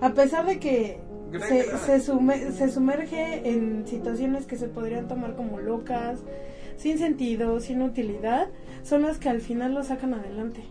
A 0.00 0.10
pesar 0.14 0.46
de 0.46 0.58
que 0.58 0.98
Greg 1.32 1.42
se, 1.44 1.58
era- 1.60 1.78
se, 1.78 2.00
sume- 2.00 2.50
se 2.52 2.70
sumerge 2.70 3.48
en 3.48 3.86
situaciones 3.86 4.46
que 4.46 4.56
se 4.56 4.68
podrían 4.68 5.08
tomar 5.08 5.34
como 5.34 5.58
locas, 5.58 6.20
sin 6.76 6.98
sentido, 6.98 7.58
sin 7.60 7.82
utilidad, 7.82 8.46
son 8.82 9.02
las 9.02 9.18
que 9.18 9.28
al 9.28 9.40
final 9.40 9.74
lo 9.74 9.82
sacan 9.82 10.14
adelante. 10.14 10.62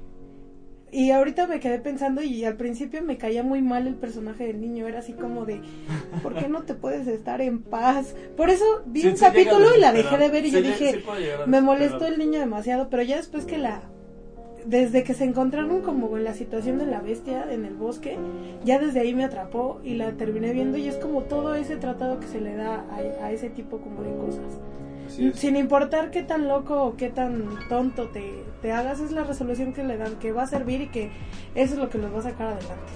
Y 0.89 1.11
ahorita 1.11 1.47
me 1.47 1.59
quedé 1.59 1.79
pensando 1.79 2.21
y 2.23 2.45
al 2.45 2.55
principio 2.55 3.01
me 3.03 3.17
caía 3.17 3.43
muy 3.43 3.61
mal 3.61 3.87
el 3.87 3.95
personaje 3.95 4.47
del 4.47 4.61
niño, 4.61 4.87
era 4.87 4.99
así 4.99 5.11
como 5.11 5.45
de, 5.45 5.59
¿por 6.23 6.33
qué 6.33 6.47
no 6.47 6.61
te 6.61 6.75
puedes 6.75 7.05
estar 7.07 7.41
en 7.41 7.61
paz? 7.61 8.15
Por 8.37 8.49
eso 8.49 8.63
vi 8.85 9.01
Sí, 9.01 9.07
un 9.09 9.17
sí 9.17 9.25
capítulo 9.25 9.75
y 9.75 9.81
la 9.81 9.91
dejé 9.91 10.17
de 10.17 10.29
ver 10.29 10.45
y 10.45 10.51
yo 10.51 10.61
dije, 10.61 11.03
me 11.45 11.59
molestó 11.59 12.05
el 12.07 12.17
niño 12.17 12.39
demasiado, 12.39 12.89
pero 12.89 13.03
ya 13.03 13.17
después 13.17 13.43
que 13.43 13.57
la 13.57 13.81
desde 14.67 15.03
que 15.03 15.13
se 15.13 15.23
encontraron 15.23 15.81
como 15.81 16.17
en 16.17 16.23
la 16.23 16.33
situación 16.33 16.77
de 16.77 16.85
la 16.85 16.99
bestia 16.99 17.51
en 17.51 17.65
el 17.65 17.75
bosque, 17.75 18.17
ya 18.65 18.79
desde 18.79 18.99
ahí 18.99 19.15
me 19.15 19.23
atrapó 19.23 19.79
y 19.83 19.95
la 19.95 20.11
terminé 20.13 20.51
viendo 20.51 20.77
y 20.77 20.87
es 20.87 20.97
como 20.97 21.23
todo 21.23 21.55
ese 21.55 21.77
tratado 21.77 22.19
que 22.19 22.27
se 22.27 22.41
le 22.41 22.55
da 22.55 22.85
a, 22.91 23.25
a 23.25 23.31
ese 23.31 23.49
tipo 23.49 23.77
como 23.77 24.03
de 24.03 24.15
cosas. 24.17 24.59
Sin 25.35 25.55
importar 25.55 26.11
qué 26.11 26.21
tan 26.21 26.49
loco 26.49 26.83
o 26.83 26.97
qué 26.97 27.09
tan 27.09 27.47
tonto 27.69 28.09
te, 28.09 28.43
te 28.61 28.73
hagas, 28.73 28.99
es 28.99 29.11
la 29.11 29.23
resolución 29.23 29.71
que 29.71 29.83
le 29.83 29.97
dan, 29.97 30.17
que 30.17 30.33
va 30.33 30.43
a 30.43 30.47
servir 30.47 30.81
y 30.81 30.87
que 30.89 31.11
eso 31.55 31.73
es 31.75 31.79
lo 31.79 31.89
que 31.89 31.97
los 31.97 32.13
va 32.13 32.19
a 32.19 32.23
sacar 32.23 32.47
adelante. 32.47 32.91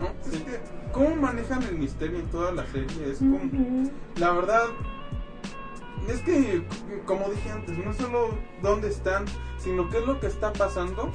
¿no? 0.00 0.32
Es 0.32 0.38
que, 0.40 0.60
¿cómo 0.92 1.14
manejan 1.16 1.62
el 1.64 1.76
misterio 1.76 2.20
en 2.20 2.26
toda 2.30 2.52
la 2.52 2.64
serie? 2.66 3.10
Es 3.10 3.18
como, 3.18 3.38
la 4.16 4.32
verdad, 4.32 4.62
es 6.08 6.20
que, 6.22 6.62
como 7.06 7.28
dije 7.28 7.50
antes, 7.50 7.76
no 7.78 7.92
solo 7.94 8.30
dónde 8.60 8.88
están, 8.88 9.24
sino 9.58 9.88
qué 9.88 9.98
es 9.98 10.06
lo 10.06 10.20
que 10.20 10.26
está 10.26 10.52
pasando. 10.52 11.10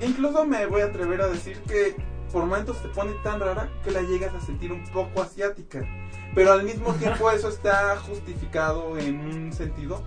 Incluso 0.00 0.44
me 0.44 0.66
voy 0.66 0.82
a 0.82 0.86
atrever 0.86 1.22
a 1.22 1.28
decir 1.28 1.58
que 1.62 1.96
por 2.32 2.44
momentos 2.44 2.82
te 2.82 2.88
pone 2.88 3.12
tan 3.22 3.40
rara 3.40 3.70
que 3.84 3.90
la 3.90 4.02
llegas 4.02 4.34
a 4.34 4.40
sentir 4.40 4.72
un 4.72 4.84
poco 4.90 5.22
asiática. 5.22 5.86
Pero 6.34 6.52
al 6.52 6.64
mismo 6.64 6.92
tiempo 6.98 7.30
eso 7.30 7.48
está 7.48 7.96
justificado 7.98 8.98
en 8.98 9.20
un 9.20 9.52
sentido. 9.52 10.02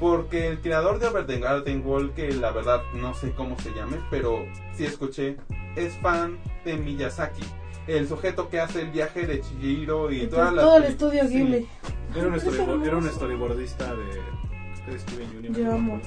Porque 0.00 0.48
el 0.48 0.60
creador 0.60 0.98
de 0.98 1.06
Over 1.06 1.24
the 1.26 1.38
Garden 1.38 1.82
Wall, 1.86 2.12
que 2.14 2.32
la 2.32 2.50
verdad 2.50 2.82
no 2.94 3.14
sé 3.14 3.32
cómo 3.32 3.58
se 3.60 3.72
llame, 3.72 3.98
pero 4.10 4.44
sí 4.74 4.84
escuché, 4.84 5.36
es 5.76 5.94
fan 5.98 6.38
de 6.64 6.76
Miyazaki. 6.76 7.44
El 7.86 8.08
sujeto 8.08 8.48
que 8.48 8.60
hace 8.60 8.80
el 8.82 8.90
viaje 8.90 9.26
de 9.26 9.40
Chihiro 9.40 10.10
y 10.10 10.26
todas 10.26 10.52
las 10.54 10.64
todo 10.64 10.76
el 10.78 10.84
estudio 10.84 11.22
Sí. 11.28 11.34
Ghibli. 11.38 11.68
Era 12.16 12.28
un, 12.28 12.34
Es 12.34 12.46
storyboard- 12.46 12.58
era 12.86 12.96
un 12.96 13.04
hermoso. 13.04 13.14
storyboardista 13.16 13.94
de, 13.94 14.90
de 14.92 14.98
Steven 14.98 15.28
Universe. 15.36 15.62
Yo 15.62 15.72
amo. 15.72 16.00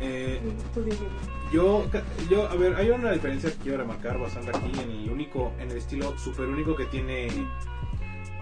Eh, 0.00 0.40
el 0.42 0.48
estudio 0.56 0.94
Ghibli. 0.94 1.52
yo, 1.52 1.84
yo, 2.30 2.48
a 2.48 2.54
ver, 2.54 2.74
hay 2.76 2.90
una 2.90 3.12
diferencia 3.12 3.50
que 3.50 3.56
quiero 3.58 3.78
remarcar 3.78 4.18
bastante 4.18 4.50
aquí 4.56 4.72
en 4.80 4.90
el 4.90 5.10
único, 5.10 5.52
en 5.60 5.70
el 5.70 5.76
estilo 5.76 6.16
super 6.18 6.46
único 6.46 6.74
que 6.76 6.86
tiene 6.86 7.28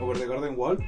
Over 0.00 0.18
the 0.18 0.26
Garden 0.26 0.54
Wall. 0.56 0.78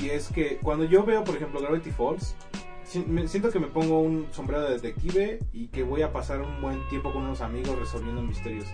Y 0.00 0.10
es 0.10 0.28
que 0.28 0.58
cuando 0.58 0.84
yo 0.84 1.04
veo, 1.04 1.24
por 1.24 1.34
ejemplo, 1.36 1.60
Gravity 1.60 1.90
Falls, 1.90 2.36
siento 2.84 3.50
que 3.50 3.58
me 3.58 3.66
pongo 3.66 4.00
un 4.00 4.26
sombrero 4.30 4.62
de 4.62 4.74
detective 4.74 5.40
y 5.52 5.68
que 5.68 5.82
voy 5.82 6.02
a 6.02 6.12
pasar 6.12 6.40
un 6.42 6.60
buen 6.62 6.86
tiempo 6.88 7.12
con 7.12 7.22
unos 7.24 7.40
amigos 7.40 7.78
resolviendo 7.78 8.22
misterios. 8.22 8.66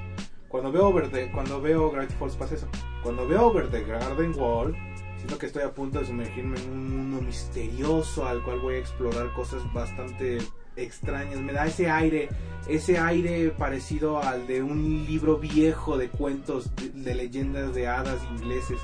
Cuando 0.52 0.70
veo, 0.70 0.86
Over 0.88 1.08
the- 1.10 1.32
cuando 1.32 1.60
veo 1.60 1.90
Gravity 1.90 2.14
Falls 2.14 2.36
pasa 2.36 2.54
eso. 2.54 2.68
Cuando 3.02 3.26
veo 3.26 3.46
Over 3.46 3.68
the 3.70 3.82
Garden 3.84 4.34
Wall, 4.38 4.76
siento 5.16 5.36
que 5.38 5.46
estoy 5.46 5.62
a 5.62 5.72
punto 5.72 5.98
de 5.98 6.04
sumergirme 6.06 6.60
en 6.60 6.70
un 6.70 6.96
mundo 6.98 7.22
misterioso 7.22 8.26
al 8.28 8.42
cual 8.44 8.60
voy 8.60 8.74
a 8.74 8.78
explorar 8.78 9.32
cosas 9.34 9.60
bastante 9.72 10.38
extrañas. 10.76 11.40
Me 11.40 11.52
da 11.52 11.66
ese 11.66 11.90
aire, 11.90 12.28
ese 12.68 12.98
aire 12.98 13.50
parecido 13.50 14.22
al 14.22 14.46
de 14.46 14.62
un 14.62 15.04
libro 15.06 15.38
viejo 15.38 15.96
de 15.98 16.08
cuentos, 16.08 16.74
de, 16.76 16.90
de 16.90 17.14
leyendas 17.14 17.74
de 17.74 17.88
hadas 17.88 18.20
ingleses. 18.30 18.78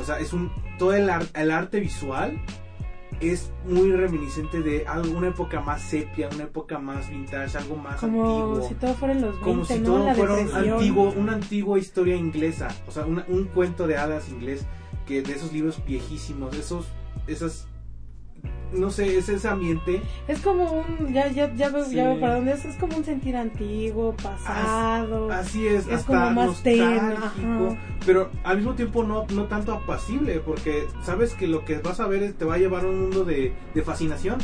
O 0.00 0.04
sea, 0.04 0.18
es 0.18 0.32
un 0.32 0.50
todo 0.78 0.94
el, 0.94 1.10
ar- 1.10 1.26
el 1.34 1.50
arte 1.50 1.78
visual 1.80 2.40
es 3.22 3.52
muy 3.66 3.92
reminiscente 3.92 4.60
de 4.62 4.86
algo- 4.86 5.16
una 5.16 5.28
época 5.28 5.60
más 5.60 5.80
sepia, 5.82 6.28
una 6.34 6.44
época 6.44 6.78
más 6.78 7.08
vintage, 7.08 7.56
algo 7.56 7.76
más 7.76 8.00
Como 8.00 8.22
antiguo. 8.22 8.68
si 8.68 8.74
todo 8.74 8.94
fuera 8.94 9.14
en 9.14 9.22
los 9.22 9.30
20, 9.32 9.44
como 9.44 9.64
si 9.64 9.78
¿no? 9.78 9.84
todo 9.84 10.04
la 10.06 10.14
fuera 10.14 10.34
un 10.34 10.54
antiguo, 10.54 11.12
una 11.16 11.32
antigua 11.34 11.78
historia 11.78 12.16
inglesa, 12.16 12.68
o 12.88 12.90
sea, 12.90 13.06
una- 13.06 13.24
un 13.28 13.44
cuento 13.44 13.86
de 13.86 13.96
hadas 13.96 14.28
inglés, 14.28 14.66
que 15.06 15.22
de 15.22 15.32
esos 15.34 15.52
libros 15.52 15.82
viejísimos, 15.86 16.56
esos, 16.56 16.86
esas, 17.26 17.66
no 18.72 18.90
sé, 18.90 19.18
es 19.18 19.28
ese 19.28 19.48
ambiente. 19.48 20.02
Es 20.28 20.40
como 20.40 20.64
un, 20.98 21.12
ya, 21.12 21.28
ya, 21.28 21.52
ya 21.54 21.68
veo, 21.70 21.84
Sí. 21.84 21.94
ya 21.96 22.08
veo 22.08 22.20
para 22.20 22.36
dónde 22.36 22.52
es, 22.52 22.64
es 22.64 22.76
como 22.76 22.96
un 22.96 23.04
sentir 23.04 23.36
antiguo, 23.36 24.14
pasado. 24.22 25.30
Así 25.32 25.66
es, 25.66 25.86
es 25.86 25.92
hasta 25.94 26.06
como 26.06 26.30
más 26.46 26.62
tenue, 26.62 26.94
nostálgico, 27.00 27.76
pero 28.06 28.30
al 28.44 28.56
mismo 28.58 28.74
tiempo 28.74 29.02
no, 29.04 29.26
no 29.34 29.44
tanto 29.44 29.72
apacible, 29.72 30.40
porque 30.40 30.86
sabes 31.04 31.34
que 31.34 31.46
lo 31.46 31.64
que 31.64 31.78
vas 31.78 32.00
a 32.00 32.06
ver 32.06 32.22
es- 32.22 32.34
te 32.34 32.44
va 32.44 32.54
a 32.54 32.58
llevar 32.58 32.84
a 32.84 32.88
un 32.88 33.00
mundo 33.02 33.24
de, 33.24 33.52
de 33.74 33.82
fascinación. 33.82 34.38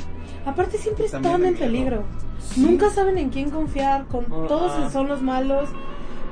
Aparte 0.47 0.79
siempre 0.79 1.07
están 1.07 1.45
en 1.45 1.55
peligro. 1.57 2.05
Sí. 2.41 2.61
Nunca 2.61 2.91
saben 2.91 3.19
en 3.19 3.31
quién 3.31 3.51
confiar, 3.51 4.07
con 4.07 4.25
Ah. 4.27 4.45
todos 4.49 4.93
son 4.93 5.09
los 5.09 5.21
malos, 5.23 5.69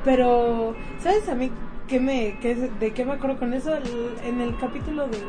pero 0.04 0.74
¿sabes 1.02 1.28
a 1.28 1.34
mí 1.34 1.50
qué 1.88 2.00
me 2.00 2.38
qué 2.40 2.54
de 2.54 2.92
qué 2.92 3.04
me 3.04 3.12
acuerdo 3.14 3.38
con 3.38 3.54
eso? 3.54 3.74
El- 3.74 4.16
en 4.24 4.40
el 4.40 4.56
capítulo 4.58 5.06
del 5.08 5.22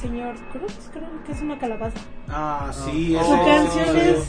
señor 0.00 0.34
Cruz, 0.52 0.72
creo 0.92 1.08
que 1.26 1.32
es 1.32 1.40
una 1.42 1.58
calabaza. 1.58 1.98
Ah, 2.28 2.70
sí, 2.72 3.14
Su 3.14 3.34
ese- 3.34 3.44
canción 3.44 3.96
es 3.98 4.24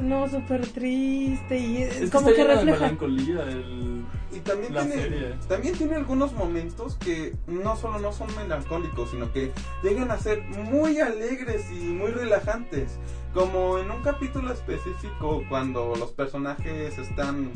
no 0.00 0.28
súper 0.28 0.64
triste 0.68 1.58
y 1.58 1.78
es, 1.78 2.10
como 2.10 2.28
que 2.32 2.44
refleja 2.44 2.80
melancolía 2.82 3.42
el, 3.42 4.04
Y 4.32 4.38
también 4.40 4.72
la 4.74 4.82
tiene, 4.84 5.02
serie. 5.02 5.34
también 5.48 5.74
tiene 5.76 5.96
algunos 5.96 6.32
momentos 6.34 6.94
que 6.96 7.34
no 7.48 7.74
solo 7.76 7.98
no 7.98 8.12
son 8.12 8.28
melancólicos, 8.36 9.10
sino 9.10 9.32
que 9.32 9.50
llegan 9.82 10.10
a 10.12 10.18
ser 10.18 10.42
muy 10.42 11.00
alegres 11.00 11.64
y 11.72 11.86
muy 11.86 12.12
relajantes. 12.12 12.98
Como 13.38 13.78
en 13.78 13.88
un 13.88 14.02
capítulo 14.02 14.52
específico, 14.52 15.44
cuando 15.48 15.94
los 15.94 16.10
personajes 16.10 16.98
están 16.98 17.52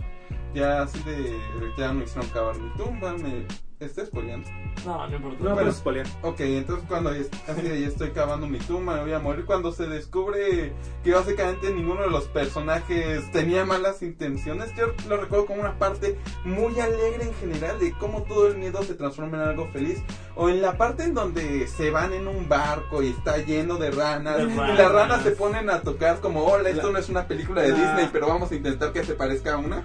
ya 0.54 0.82
así 0.82 1.02
de. 1.02 1.36
Ya 1.76 1.92
no 1.92 2.04
hicieron 2.04 2.30
cavar 2.30 2.56
mi 2.56 2.70
tumba, 2.76 3.14
me. 3.14 3.48
¿Estoy 3.84 4.06
spoileando? 4.06 4.48
No, 4.86 5.06
no 5.08 5.16
importa. 5.16 5.44
No, 5.44 5.56
pero 5.56 5.72
spoilear. 5.72 6.06
Ok, 6.22 6.40
entonces 6.40 6.84
cuando 6.88 7.12
ya, 7.14 7.22
así 7.48 7.62
de, 7.62 7.80
ya 7.80 7.88
estoy 7.88 8.10
cavando 8.10 8.46
mi 8.46 8.58
tumba, 8.58 8.94
me 8.94 9.02
voy 9.02 9.12
a 9.12 9.18
morir. 9.18 9.44
Cuando 9.44 9.72
se 9.72 9.86
descubre 9.88 10.72
que 11.02 11.12
básicamente 11.12 11.72
ninguno 11.72 12.02
de 12.02 12.10
los 12.10 12.24
personajes 12.28 13.30
tenía 13.32 13.64
malas 13.64 14.02
intenciones, 14.02 14.70
yo 14.76 14.86
lo 15.08 15.16
recuerdo 15.16 15.46
como 15.46 15.60
una 15.62 15.78
parte 15.78 16.16
muy 16.44 16.78
alegre 16.78 17.24
en 17.24 17.34
general 17.34 17.78
de 17.80 17.92
cómo 17.98 18.22
todo 18.22 18.46
el 18.46 18.56
miedo 18.58 18.82
se 18.84 18.94
transforma 18.94 19.36
en 19.42 19.48
algo 19.48 19.68
feliz. 19.68 20.02
O 20.36 20.48
en 20.48 20.62
la 20.62 20.78
parte 20.78 21.02
en 21.04 21.14
donde 21.14 21.66
se 21.66 21.90
van 21.90 22.12
en 22.12 22.28
un 22.28 22.48
barco 22.48 23.02
y 23.02 23.08
está 23.10 23.36
lleno 23.38 23.76
de 23.76 23.90
ranas, 23.90 24.38
De 24.38 24.44
y 24.44 24.56
las 24.56 24.92
ranas 24.92 25.22
se 25.22 25.32
ponen 25.32 25.68
a 25.70 25.80
tocar 25.82 26.20
como, 26.20 26.44
hola, 26.44 26.70
esto 26.70 26.86
La- 26.86 26.92
no 26.94 26.98
es 26.98 27.08
una 27.08 27.26
película 27.26 27.62
de 27.62 27.70
la- 27.70 27.76
Disney, 27.78 28.08
pero 28.12 28.28
vamos 28.28 28.50
a 28.52 28.54
intentar 28.54 28.92
que 28.92 29.04
se 29.04 29.14
parezca 29.14 29.54
a 29.54 29.56
una. 29.58 29.84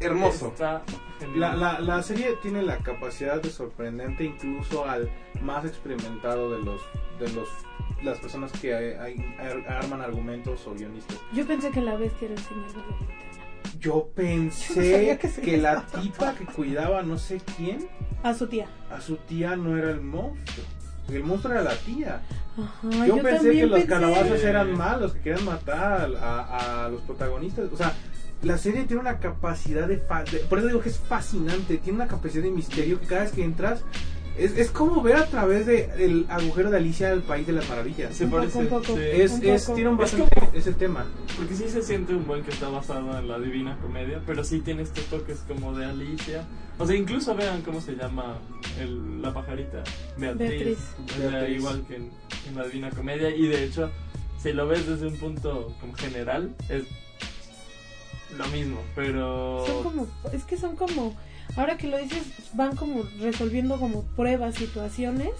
Hermoso. 0.00 0.48
Está. 0.48 0.82
La, 1.36 1.54
la, 1.54 1.80
la 1.80 2.02
serie 2.02 2.36
tiene 2.42 2.62
la 2.62 2.78
capacidad 2.78 3.40
de 3.40 3.50
sorprendente 3.50 4.24
incluso 4.24 4.84
al 4.88 5.10
más 5.42 5.64
experimentado 5.64 6.50
de 6.52 6.62
los 6.62 6.80
de 7.18 7.30
los 7.32 7.48
las 8.02 8.18
personas 8.18 8.50
que 8.52 8.74
hay- 8.74 8.92
hay- 8.94 9.36
ar- 9.38 9.76
arman 9.84 10.00
argumentos 10.00 10.66
o 10.66 10.74
guionistas. 10.74 11.18
Yo 11.32 11.46
pensé 11.46 11.70
que 11.70 11.80
la 11.80 11.94
bestia 11.96 12.26
era 12.26 12.34
el 12.34 12.40
señor 12.42 12.66
de 12.72 12.78
la 12.78 12.86
linterna. 12.86 13.12
Yo 13.78 13.80
Yo 13.80 14.08
pensé 14.14 15.18
no 15.36 15.42
que 15.44 15.56
la 15.58 15.86
tipa 15.86 16.34
que 16.34 16.44
cuidaba 16.46 17.02
no 17.02 17.16
sé 17.18 17.40
quién, 17.56 17.88
A 18.22 18.34
su 18.34 18.46
tía. 18.48 18.66
a 18.90 19.00
su 19.00 19.16
tía 19.16 19.54
no 19.56 19.76
era 19.76 19.90
el 19.90 20.00
monstruo. 20.00 20.64
El 21.08 21.24
monstruo 21.24 21.52
era 21.54 21.62
la 21.62 21.76
tía. 21.76 22.22
Ajá, 22.56 23.06
yo, 23.06 23.18
pensé 23.22 23.50
que 23.52 23.66
los 23.66 23.80
pensé. 23.80 23.88
calabazas 23.88 24.42
eran 24.44 24.76
malos, 24.76 25.12
que 25.14 25.20
querían 25.20 25.44
matar 25.44 26.10
a, 26.20 26.84
a 26.84 26.88
los 26.88 27.00
protagonistas. 27.02 27.72
O 27.72 27.76
sea, 27.76 27.92
la 28.42 28.58
serie 28.58 28.84
tiene 28.84 29.00
una 29.02 29.18
capacidad 29.18 29.86
de, 29.88 29.98
fa- 29.98 30.24
de- 30.24 30.38
Por 30.40 30.58
eso 30.58 30.68
digo 30.68 30.80
que 30.80 30.88
es 30.88 30.98
fascinante. 30.98 31.76
Tiene 31.78 31.96
una 31.98 32.08
capacidad 32.08 32.42
de 32.44 32.50
misterio 32.50 33.00
que 33.00 33.06
cada 33.06 33.22
vez 33.22 33.32
que 33.32 33.44
entras. 33.44 33.82
Es, 34.38 34.56
es 34.56 34.70
como 34.70 35.02
ver 35.02 35.16
a 35.16 35.26
través 35.26 35.66
del 35.66 36.24
agujero 36.30 36.70
de 36.70 36.78
Alicia 36.78 37.10
al 37.12 37.20
País 37.22 37.46
de 37.46 37.52
las 37.52 37.68
Maravillas. 37.68 38.16
Se 38.16 38.24
Un 38.24 38.30
poco, 38.30 38.40
parece. 38.40 38.58
un 38.60 38.66
poco. 38.68 38.86
sí. 38.86 38.94
Es, 39.12 39.32
Un 39.32 39.44
es, 39.44 39.62
poco. 39.64 39.74
tiene 39.74 39.90
un 39.90 40.02
Es 40.02 40.12
bastante 40.16 40.58
ese 40.58 40.72
tema. 40.72 41.04
Porque 41.36 41.54
sí 41.54 41.68
se 41.68 41.82
siente 41.82 42.14
un 42.14 42.26
buen 42.26 42.42
que 42.42 42.50
está 42.50 42.68
basado 42.70 43.18
en 43.18 43.28
la 43.28 43.38
divina 43.38 43.76
comedia, 43.82 44.22
pero 44.26 44.42
sí 44.42 44.60
tiene 44.60 44.82
estos 44.84 45.04
toques 45.04 45.44
como 45.46 45.74
de 45.76 45.84
Alicia. 45.84 46.46
O 46.78 46.86
sea, 46.86 46.96
incluso 46.96 47.34
vean 47.36 47.60
cómo 47.60 47.82
se 47.82 47.94
llama 47.94 48.38
el- 48.80 49.20
la 49.20 49.34
pajarita. 49.34 49.84
Beatriz. 50.16 50.48
Beatriz. 50.50 50.78
Beatriz. 51.18 51.56
igual 51.58 51.84
que 51.86 51.96
en, 51.96 52.10
en 52.48 52.54
la 52.56 52.64
divina 52.64 52.88
comedia. 52.88 53.28
Y 53.36 53.46
de 53.48 53.64
hecho, 53.64 53.90
si 54.42 54.54
lo 54.54 54.66
ves 54.66 54.86
desde 54.88 55.08
un 55.08 55.16
punto 55.18 55.74
como 55.78 55.92
general, 55.92 56.54
es 56.70 56.84
lo 58.36 58.46
mismo, 58.48 58.78
pero... 58.94 59.64
Son 59.66 59.82
como, 59.82 60.06
es 60.32 60.44
que 60.44 60.56
son 60.56 60.76
como, 60.76 61.14
ahora 61.56 61.76
que 61.76 61.86
lo 61.88 61.98
dices, 61.98 62.22
van 62.54 62.76
como 62.76 63.02
resolviendo 63.20 63.78
como 63.78 64.02
pruebas, 64.02 64.54
situaciones. 64.56 65.30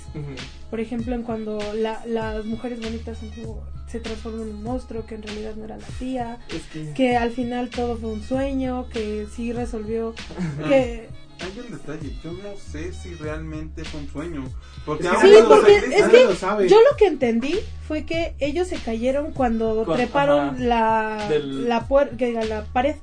Por 0.70 0.80
ejemplo, 0.80 1.14
en 1.14 1.22
cuando 1.22 1.58
la- 1.74 2.04
las 2.06 2.44
mujeres 2.44 2.80
bonitas 2.80 3.18
son 3.18 3.30
como- 3.30 3.62
se 3.88 4.00
transforman 4.00 4.48
en 4.48 4.54
un 4.56 4.62
monstruo, 4.62 5.04
que 5.04 5.16
en 5.16 5.22
realidad 5.22 5.54
no 5.56 5.64
era 5.66 5.76
la 5.76 5.86
tía, 5.98 6.38
Es 6.48 6.62
que... 6.72 6.94
que 6.94 7.16
al 7.18 7.30
final 7.30 7.68
todo 7.68 7.96
fue 7.98 8.10
un 8.10 8.22
sueño, 8.22 8.88
que 8.88 9.26
sí 9.34 9.52
resolvió, 9.52 10.14
que... 10.68 11.08
Hay 11.44 11.58
un 11.60 11.72
detalle, 11.72 12.16
yo 12.22 12.32
no 12.32 12.56
sé 12.56 12.92
si 12.92 13.14
realmente 13.14 13.84
fue 13.84 14.00
un 14.00 14.08
sueño. 14.08 14.44
Porque 14.86 15.04
Es 15.04 15.10
que 15.10 15.16
aún 15.16 15.22
Sí, 15.26 15.32
cuando 15.32 15.48
porque 15.56 15.80
regresa- 15.80 16.04
es 16.06 16.10
que 16.10 16.24
lo 16.24 16.34
sabe. 16.36 16.68
yo 16.68 16.76
lo 16.90 16.96
que 16.96 17.06
entendí 17.06 17.58
fue 17.88 18.04
que 18.04 18.34
ellos 18.38 18.68
se 18.68 18.76
cayeron 18.76 19.32
cuando 19.32 19.84
Cuan- 19.84 19.96
treparon 19.96 20.48
ajá. 20.50 20.58
la, 20.58 21.28
Del- 21.28 21.68
la, 21.68 21.88
puer- 21.88 22.16
que 22.16 22.32
la 22.32 22.64
pared 22.66 22.96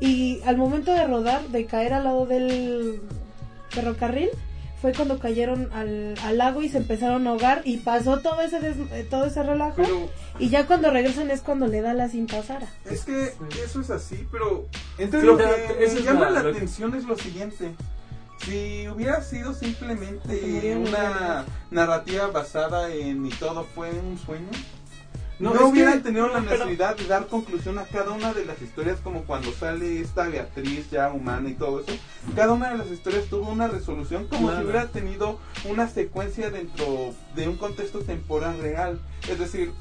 y 0.00 0.40
al 0.44 0.56
momento 0.56 0.92
de 0.92 1.06
rodar, 1.06 1.42
de 1.48 1.66
caer 1.66 1.92
al 1.92 2.04
lado 2.04 2.26
del 2.26 3.00
ferrocarril, 3.70 4.30
fue 4.82 4.92
cuando 4.92 5.18
cayeron 5.18 5.72
al, 5.72 6.14
al 6.24 6.36
lago 6.38 6.60
y 6.60 6.68
se 6.68 6.76
empezaron 6.78 7.26
a 7.26 7.30
ahogar 7.30 7.62
y 7.64 7.78
pasó 7.78 8.18
todo 8.18 8.40
ese 8.42 8.58
des- 8.60 8.76
eh, 8.92 9.06
todo 9.08 9.24
ese 9.26 9.42
relajo 9.42 9.76
Pero 9.76 10.10
y 10.38 10.48
ya 10.50 10.66
cuando 10.66 10.90
regresan 10.90 11.30
es 11.30 11.40
cuando 11.40 11.68
le 11.68 11.80
da 11.80 11.94
la 11.94 12.08
cinta 12.08 12.40
a 12.40 12.42
Sara. 12.42 12.66
es 12.84 13.04
que 13.04 13.32
eso 13.64 13.80
es 13.80 13.90
así, 13.90 14.26
pero 14.30 14.66
Entonces, 14.98 15.24
lo 15.26 15.38
que 15.38 15.44
me 15.46 15.84
es 15.84 16.04
llama 16.04 16.24
la- 16.26 16.30
la 16.30 16.42
lo 16.42 16.50
que- 16.50 16.56
atención 16.58 16.94
es 16.96 17.04
lo 17.04 17.16
siguiente. 17.16 17.72
Si 18.44 18.88
hubiera 18.88 19.22
sido 19.22 19.54
simplemente 19.54 20.76
una 20.76 21.44
narrativa 21.70 22.26
basada 22.26 22.92
en 22.92 23.24
y 23.24 23.30
todo 23.30 23.64
fue 23.72 23.90
un 23.90 24.18
sueño, 24.18 24.48
No, 25.42 25.68
hubieran 25.68 25.98
que- 25.98 26.04
tenido 26.04 26.28
la 26.28 26.40
pero- 26.40 26.64
necesidad 26.64 26.96
de 26.96 27.04
dar 27.06 27.26
conclusión 27.26 27.78
a 27.78 27.84
cada 27.84 28.12
una 28.12 28.32
de 28.32 28.44
las 28.44 28.60
historias, 28.62 28.98
como 29.00 29.22
cuando 29.24 29.52
sale 29.52 30.00
esta 30.00 30.28
Beatriz 30.28 30.90
ya 30.90 31.10
humana 31.12 31.48
y 31.48 31.54
todo 31.54 31.80
eso. 31.80 31.92
Cada 32.36 32.52
una 32.52 32.70
de 32.70 32.78
las 32.78 32.90
historias 32.90 33.24
tuvo 33.26 33.50
una 33.50 33.68
resolución 33.68 34.26
como 34.28 34.48
Claro. 34.48 34.60
si 34.60 34.64
hubiera 34.70 34.86
tenido 34.88 35.38
una 35.68 35.88
secuencia 35.88 36.50
dentro 36.50 37.12
de 37.34 37.48
un 37.48 37.56
contexto 37.56 38.00
temporal 38.00 38.58
real. 38.60 39.00
Es 39.28 39.38
decir, 39.38 39.72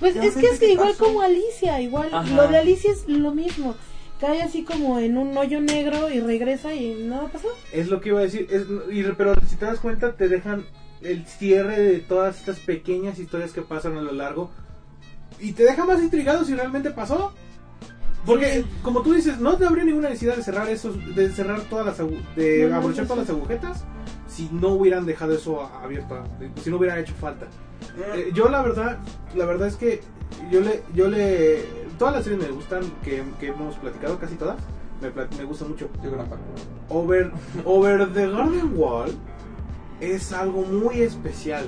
Pues 0.00 0.14
es 0.16 0.36
que 0.36 0.46
es 0.46 0.60
que 0.60 0.72
igual 0.72 0.90
pasó. 0.92 1.04
como 1.04 1.22
Alicia, 1.22 1.80
igual 1.80 2.08
Ajá. 2.12 2.34
lo 2.34 2.46
de 2.48 2.58
Alicia 2.58 2.92
es 2.92 3.08
lo 3.08 3.32
mismo. 3.34 3.74
Cae 4.20 4.42
así 4.42 4.64
como 4.64 4.98
en 4.98 5.16
un 5.16 5.36
hoyo 5.36 5.60
negro 5.60 6.10
y 6.10 6.20
regresa 6.20 6.74
y 6.74 6.94
nada 6.94 7.28
pasó. 7.28 7.48
Es 7.72 7.88
lo 7.88 8.00
que 8.00 8.08
iba 8.10 8.18
a 8.20 8.22
decir, 8.22 8.48
es, 8.50 8.62
y- 8.92 9.02
pero 9.16 9.34
si 9.46 9.56
te 9.56 9.64
das 9.66 9.78
cuenta 9.80 10.12
te 10.16 10.28
dejan 10.28 10.64
el 11.02 11.24
cierre 11.26 11.80
de 11.80 11.98
todas 12.00 12.38
estas 12.40 12.58
pequeñas 12.58 13.18
historias 13.20 13.52
que 13.52 13.62
pasan 13.62 13.96
a 13.96 14.02
lo 14.02 14.12
largo 14.12 14.50
y 15.40 15.52
te 15.52 15.64
deja 15.64 15.84
más 15.84 16.02
intrigado 16.02 16.44
si 16.44 16.54
realmente 16.54 16.90
pasó. 16.90 17.32
Porque, 18.26 18.64
como 18.82 19.02
tú 19.02 19.14
dices, 19.14 19.38
no 19.38 19.56
te 19.56 19.64
habría 19.64 19.84
ninguna 19.84 20.08
necesidad 20.08 20.36
de 20.36 20.42
cerrar 20.42 20.68
esos, 20.68 21.14
de 21.14 21.30
cerrar 21.30 21.62
todas 21.62 21.86
las, 21.86 21.98
de 22.36 22.68
No, 22.68 22.76
abrochar 22.76 23.04
no, 23.04 23.08
todas 23.08 23.28
las 23.28 23.30
agujetas 23.30 23.84
si 24.28 24.48
no 24.52 24.68
hubieran 24.68 25.06
dejado 25.06 25.32
eso 25.32 25.62
abierto, 25.82 26.22
si 26.62 26.70
no 26.70 26.76
hubiera 26.76 26.98
hecho 27.00 27.14
falta. 27.14 27.46
Eh, 28.14 28.30
yo 28.34 28.48
la 28.48 28.62
verdad, 28.62 28.98
la 29.34 29.46
verdad 29.46 29.68
es 29.68 29.76
que 29.76 30.00
yo 30.50 30.60
le, 30.60 30.82
yo 30.94 31.08
le, 31.08 31.64
todas 31.98 32.14
las 32.14 32.24
series 32.24 32.42
me 32.42 32.50
gustan 32.50 32.82
que, 33.02 33.24
que 33.40 33.48
hemos 33.48 33.74
platicado, 33.76 34.18
casi 34.18 34.34
todas, 34.36 34.58
me, 35.00 35.10
me 35.10 35.44
gusta 35.44 35.64
mucho. 35.64 35.88
yo 36.04 36.16
parte. 36.16 36.36
Over, 36.88 37.32
Over 37.64 38.12
the 38.12 38.28
Garden 38.28 38.72
Wall 38.76 39.10
es 40.00 40.32
algo 40.32 40.62
muy 40.62 41.00
especial. 41.00 41.64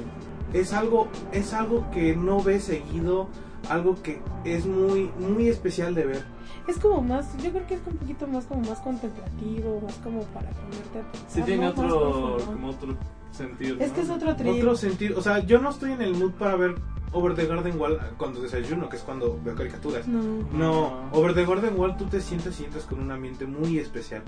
Es 0.52 0.72
algo, 0.72 1.08
es 1.32 1.52
algo 1.52 1.88
que 1.92 2.16
no 2.16 2.42
ves 2.42 2.64
seguido, 2.64 3.28
algo 3.68 4.00
que 4.02 4.20
es 4.44 4.66
muy, 4.66 5.10
muy 5.18 5.48
especial 5.48 5.94
de 5.94 6.06
ver. 6.06 6.24
Es 6.66 6.78
como 6.78 7.00
más, 7.00 7.36
yo 7.42 7.50
creo 7.50 7.66
que 7.66 7.74
es 7.74 7.80
un 7.86 7.96
poquito 7.96 8.26
más 8.26 8.44
como 8.44 8.60
más 8.68 8.78
contemplativo, 8.80 9.80
más 9.84 9.94
como 9.96 10.22
para 10.26 10.50
ponerte 10.50 10.98
a 10.98 11.12
pensar. 11.12 11.30
Sí 11.30 11.42
tiene 11.42 11.66
¿no? 11.66 11.74
Más 11.74 11.92
otro, 11.92 12.36
como 12.46 12.68
otro 12.68 12.96
sentido. 13.32 13.76
Es 13.80 13.88
¿no? 13.88 13.94
que 13.94 14.00
es 14.00 14.10
otro 14.10 14.36
trip. 14.36 14.56
Otro 14.56 14.76
sentido, 14.76 15.18
o 15.18 15.22
sea, 15.22 15.40
yo 15.40 15.60
no 15.60 15.70
estoy 15.70 15.92
en 15.92 16.02
el 16.02 16.14
mood 16.14 16.32
para 16.32 16.56
ver 16.56 16.74
Over 17.12 17.34
the 17.34 17.46
Garden 17.46 17.80
Wall 17.80 17.98
cuando 18.16 18.40
desayuno, 18.40 18.88
que 18.88 18.96
es 18.96 19.02
cuando 19.02 19.38
veo 19.42 19.54
caricaturas. 19.54 20.06
No. 20.06 20.20
No, 20.52 21.10
Over 21.12 21.34
the 21.34 21.44
Garden 21.44 21.78
Wall 21.78 21.96
tú 21.96 22.06
te 22.06 22.20
sientes, 22.20 22.54
sientes 22.54 22.84
con 22.84 23.00
un 23.00 23.10
ambiente 23.10 23.46
muy 23.46 23.78
especial. 23.78 24.22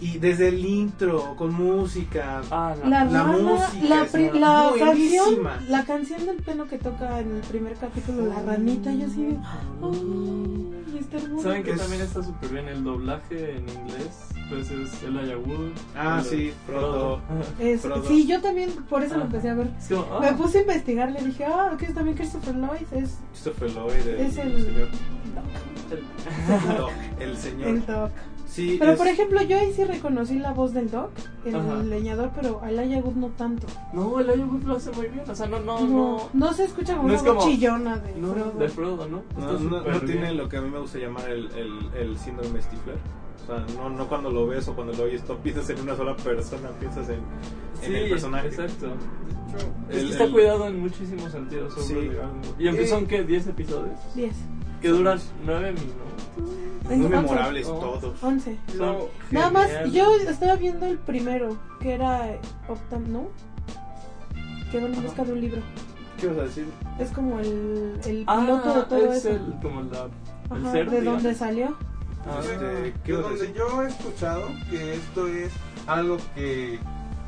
Y 0.00 0.18
desde 0.18 0.48
el 0.48 0.64
intro, 0.64 1.34
con 1.36 1.54
música, 1.54 2.42
Ah, 2.50 2.74
no. 2.82 2.88
La, 2.90 3.04
La 3.04 3.22
rana, 3.24 3.36
música 3.38 3.86
la, 3.88 4.04
pri- 4.04 4.30
la 4.38 4.72
canción, 4.78 5.48
la 5.68 5.84
canción 5.84 6.26
del 6.26 6.36
piano 6.36 6.66
que 6.66 6.78
toca 6.78 7.20
en 7.20 7.36
el 7.36 7.40
primer 7.42 7.74
capítulo, 7.74 8.26
la 8.26 8.42
ranita, 8.42 8.92
yo 8.92 9.06
así 9.06 9.22
de, 9.24 9.36
"Ay, 9.82 10.98
está 11.00 11.16
hermoso". 11.18 11.42
¿Saben 11.42 11.62
que 11.62 11.70
Es- 11.72 11.78
también 11.80 12.02
está 12.02 12.22
súper 12.22 12.50
bien 12.50 12.68
el 12.68 12.84
doblaje 12.84 13.56
en 13.56 13.68
inglés? 13.68 14.28
Pues 14.50 14.70
es. 14.70 14.90
Ah, 15.96 16.18
el- 16.22 16.24
sí, 16.28 16.52
Frodo. 16.66 17.20
Es- 17.58 17.80
Frodo. 17.80 18.06
sí, 18.06 18.26
yo 18.26 18.40
también 18.42 18.70
por 18.88 19.02
eso 19.02 19.16
lo 19.16 19.22
Ah. 19.22 19.26
empecé 19.26 19.48
a 19.50 19.54
ver. 19.54 19.70
Como, 19.88 20.06
ah, 20.12 20.20
Me 20.20 20.32
puse 20.34 20.58
a 20.58 20.60
investigar, 20.62 21.10
le 21.10 21.20
dije, 21.22 21.44
ah, 21.46 21.74
que 21.78 21.86
es 21.86 21.94
también 21.94 22.16
Christopher 22.16 22.54
Lloyd, 22.54 22.86
es, 22.92 23.18
Christopher 23.32 23.70
Lloyd, 23.70 24.06
el, 24.06 24.20
es 24.20 24.36
el, 24.36 24.62
señor. 24.62 24.88
Doc, 26.78 26.90
el 27.20 27.36
señor. 27.36 27.68
el 27.68 27.86
Doc. 27.86 28.10
Sí, 28.54 28.76
Pero 28.78 28.92
es- 28.92 28.98
por 28.98 29.08
ejemplo, 29.08 29.42
yo 29.42 29.58
ahí 29.58 29.72
sí 29.72 29.82
reconocí 29.82 30.38
la 30.38 30.52
voz 30.52 30.72
del 30.72 30.88
Doc, 30.90 31.10
el 31.44 31.56
Ajá. 31.56 31.82
leñador, 31.82 32.30
pero 32.36 32.60
a 32.62 32.70
Elijah 32.70 32.98
Wood 33.00 33.14
no 33.16 33.28
tanto. 33.30 33.66
No, 33.92 34.20
Elijah 34.20 34.46
Wood 34.46 34.62
lo 34.62 34.76
hace 34.76 34.92
muy 34.92 35.08
bien. 35.08 35.28
O 35.28 35.34
sea, 35.34 35.48
no, 35.48 35.58
no, 35.58 35.80
No, 35.80 35.86
no. 35.88 36.28
no 36.32 36.52
se 36.52 36.64
escucha 36.64 36.94
como 36.96 37.08
No 37.08 37.14
una 37.14 37.22
es 37.22 37.28
como- 37.28 37.42
chillona 37.44 37.96
de 37.98 38.14
No, 38.14 38.32
Frodo. 38.32 38.58
de 38.60 38.68
Frodo, 38.68 39.08
¿no? 39.08 39.22
no, 39.36 40.00
tiene 40.02 40.32
lo 40.34 40.48
que 40.48 40.56
a 40.56 40.60
mí 40.60 40.70
me 40.70 40.78
gusta 40.78 40.98
llamar 40.98 41.28
el, 41.30 41.50
el, 41.56 41.90
el 41.98 42.16
síndrome 42.18 42.62
Stifler. 42.62 42.96
O 43.42 43.46
sea, 43.46 43.66
no, 43.76 43.90
no 43.90 44.08
cuando 44.08 44.30
lo 44.30 44.46
ves 44.46 44.68
o 44.68 44.74
cuando 44.74 44.92
lo 44.94 45.02
oyes, 45.02 45.22
tú 45.24 45.36
piensas 45.38 45.68
en 45.70 45.80
una 45.80 45.96
sola 45.96 46.16
persona, 46.16 46.68
piensas 46.78 47.08
en, 47.08 47.16
en 47.16 47.88
Sí, 47.88 47.94
el 47.94 48.08
personaje. 48.10 48.46
exacto. 48.46 48.86
Es 49.90 50.02
que 50.04 50.10
está 50.10 50.24
el- 50.24 50.32
cuidado 50.32 50.66
en 50.68 50.80
muchísimos 50.80 51.30
sentidos. 51.32 51.74
sobre 51.74 51.86
Sí. 52.10 52.16
Y 52.58 52.68
aunque 52.68 52.84
Eh, 52.84 52.88
son, 52.88 53.06
¿qué? 53.06 53.22
10 53.24 53.46
episodios. 53.48 53.98
Diez. 54.14 54.34
Que 54.80 54.88
duran 54.88 55.18
9 55.44 55.72
minutos. 55.72 56.13
Muy 56.88 56.96
memorables 57.08 57.66
todos. 57.66 58.22
Once. 58.22 58.58
Son 58.76 58.96
Nada 59.30 59.50
más, 59.50 59.70
yo 59.92 60.16
estaba 60.16 60.56
viendo 60.56 60.86
el 60.86 60.98
primero, 60.98 61.56
que 61.80 61.94
era 61.94 62.38
Optam, 62.68 63.10
¿no? 63.12 63.28
Que 64.70 64.80
van 64.80 64.94
en 64.94 65.02
busca 65.02 65.24
de 65.24 65.32
un 65.32 65.40
libro. 65.40 65.62
¿Qué 66.20 66.26
vas 66.28 66.38
a 66.38 66.42
decir? 66.42 66.66
Es 66.98 67.10
como 67.10 67.38
el, 67.40 68.00
el 68.04 68.24
piloto 68.24 68.62
Ah, 68.66 68.74
de 68.76 68.82
todo 68.84 69.12
es 69.12 69.24
eso. 69.24 69.30
el, 69.30 69.54
como 69.62 69.82
la, 69.82 70.04
el 70.04 70.62
Ajá, 70.64 70.72
ser, 70.72 70.90
de 70.90 71.00
digamos. 71.00 71.22
donde 71.22 71.38
salió. 71.38 71.76
Ah, 72.26 72.40
Este, 72.40 72.58
de 72.64 72.92
¿qué 73.04 73.12
ibas 73.12 73.24
a 73.24 73.28
donde 73.28 73.40
decir? 73.40 73.54
yo 73.56 73.82
he 73.82 73.86
escuchado 73.88 74.42
que 74.70 74.94
esto 74.94 75.26
es 75.26 75.52
algo 75.86 76.16
que 76.34 76.78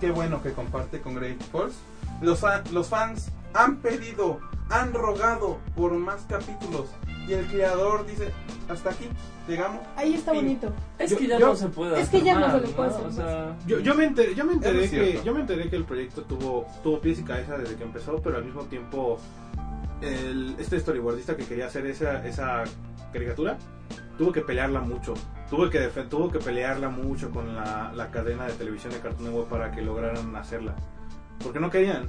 qué 0.01 0.11
bueno 0.11 0.43
que 0.43 0.53
comparte 0.53 1.01
con 1.01 1.15
Great 1.15 1.41
Force. 1.51 1.77
Los, 2.21 2.41
fa- 2.41 2.63
los 2.73 2.89
fans 2.89 3.31
han 3.55 3.77
pedido, 3.77 4.39
han 4.71 4.93
rogado 4.95 5.59
por 5.75 5.93
más 5.95 6.23
capítulos 6.29 6.87
y 7.29 7.33
el 7.33 7.47
creador 7.47 8.07
dice 8.07 8.31
hasta 8.69 8.91
aquí 8.91 9.07
llegamos. 9.49 9.81
Ahí 9.97 10.15
está 10.15 10.33
Fin. 10.33 10.41
bonito. 10.43 10.73
Es 10.99 11.11
Yo- 11.11 11.19
que 11.19 11.27
ya 11.29 11.39
yo- 11.39 11.47
no 11.49 11.57
se 11.57 11.69
puede 11.69 12.01
es 12.01 12.09
que 12.09 12.21
ya 12.23 12.39
no 12.39 12.51
se 12.51 12.61
le 12.67 12.69
puede 12.73 12.89
hacer 12.91 13.07
O 13.07 13.13
sea, 13.13 13.57
Yo, 13.67 13.79
yo 13.81 13.95
me 13.95 14.05
enteré, 14.05 14.35
yo 14.35 14.45
me 14.45 14.53
enteré 14.55 14.77
Eso 14.77 14.85
es 14.85 14.91
que 14.91 15.07
cierto. 15.11 15.25
yo 15.25 15.35
me 15.35 15.41
enteré 15.41 15.71
que 15.71 15.77
el 15.77 15.85
proyecto 15.85 16.23
tuvo 16.23 16.67
tuvo 16.83 17.01
pies 17.01 17.19
y 17.21 17.23
cabeza 17.23 17.57
desde 17.59 17.77
que 17.77 17.85
empezó, 17.85 18.21
pero 18.23 18.37
al 18.39 18.45
mismo 18.45 18.63
tiempo 18.65 19.19
el, 20.03 20.57
este 20.59 20.79
storyboardista 20.81 21.37
que 21.37 21.45
quería 21.45 21.67
hacer 21.67 21.87
esa, 21.87 22.27
esa 22.27 22.65
caricatura 23.13 23.57
tuvo 24.19 24.33
que 24.33 24.41
pelearla 24.41 24.81
mucho, 24.81 25.15
tuvo 25.51 25.69
que 25.71 25.79
tuvo 26.09 26.31
que 26.31 26.39
pelearla 26.39 26.89
mucho 26.89 27.31
con 27.31 27.55
la, 27.55 27.93
la 27.95 28.11
cadena 28.11 28.47
de 28.47 28.53
televisión 28.55 28.93
de 28.93 28.99
Cartoon 29.01 29.25
Network 29.25 29.49
para 29.49 29.71
que 29.73 29.83
lograran 29.83 30.35
hacerla, 30.37 30.75
porque 31.43 31.61
no 31.61 31.71
querían. 31.71 32.09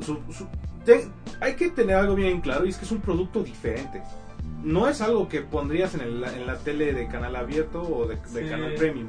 Su- 0.00 0.18
su- 0.32 0.46
te- 0.84 1.08
hay 1.40 1.54
que 1.54 1.68
tener 1.70 1.96
algo 1.96 2.14
bien 2.14 2.40
claro 2.40 2.64
y 2.64 2.70
es 2.70 2.78
que 2.78 2.86
es 2.86 2.90
un 2.92 3.00
producto 3.00 3.42
diferente. 3.42 4.02
No 4.62 4.88
es 4.88 5.00
algo 5.00 5.28
que 5.28 5.40
pondrías 5.42 5.94
en, 5.94 6.00
el- 6.02 6.24
en 6.24 6.46
la 6.46 6.56
tele 6.58 6.92
de 6.92 7.08
canal 7.08 7.34
abierto 7.36 7.82
o 7.82 8.06
de, 8.06 8.16
de 8.16 8.44
Sí. 8.44 8.48
canal 8.48 8.74
premium. 8.74 9.08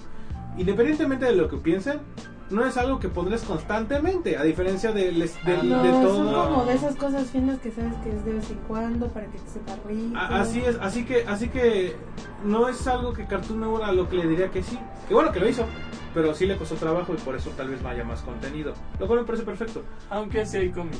Independientemente 0.58 1.26
de 1.26 1.36
lo 1.36 1.48
que 1.50 1.58
piensen, 1.58 2.00
no 2.50 2.66
es 2.66 2.78
algo 2.78 3.00
que 3.00 3.10
pondrías 3.10 3.42
constantemente, 3.44 4.38
a 4.38 4.44
diferencia 4.44 4.92
del, 4.92 5.20
del- 5.20 5.30
Ah, 5.46 5.62
No, 5.64 5.84
de 5.84 5.92
son 5.92 6.02
todo. 6.28 6.50
como 6.50 6.66
de 6.66 6.74
esas 6.76 6.96
cosas 6.96 7.28
finas 7.32 7.58
que 7.60 7.72
sabes 7.72 7.94
que 8.04 8.12
es 8.12 8.26
de 8.26 8.34
vez 8.34 8.50
en 8.52 8.58
cuando 8.68 9.08
para 9.08 9.26
que 9.28 9.40
te 9.40 9.50
sepa 9.50 9.76
rico. 9.88 10.16
Así 10.18 10.60
es, 10.62 10.78
así 10.82 11.06
que, 11.06 11.24
así 11.28 11.50
que 11.50 11.96
no 12.46 12.68
es 12.70 12.86
algo 12.88 13.14
que 13.14 13.26
Cartoon 13.26 13.62
Network 13.62 13.84
a 13.86 13.92
lo 13.92 14.08
que 14.10 14.18
le 14.18 14.28
diría 14.28 14.50
que 14.52 14.62
sí. 14.62 14.78
Que 15.08 15.14
bueno 15.14 15.32
que 15.32 15.40
lo 15.40 15.48
hizo, 15.50 15.66
pero 16.14 16.34
sí 16.36 16.46
le 16.46 16.58
costó 16.58 16.76
trabajo 16.76 17.14
y 17.14 17.18
por 17.22 17.36
eso 17.36 17.50
tal 17.58 17.70
vez 17.70 17.82
no 17.82 17.90
haya 17.90 18.04
más 18.04 18.22
contenido. 18.22 18.74
Lo 19.00 19.08
cual 19.08 19.20
me 19.22 19.26
parece 19.26 19.44
perfecto. 19.44 19.82
aunque 20.10 20.46
sí 20.46 20.58
hay 20.58 20.70
cómic. 20.72 21.00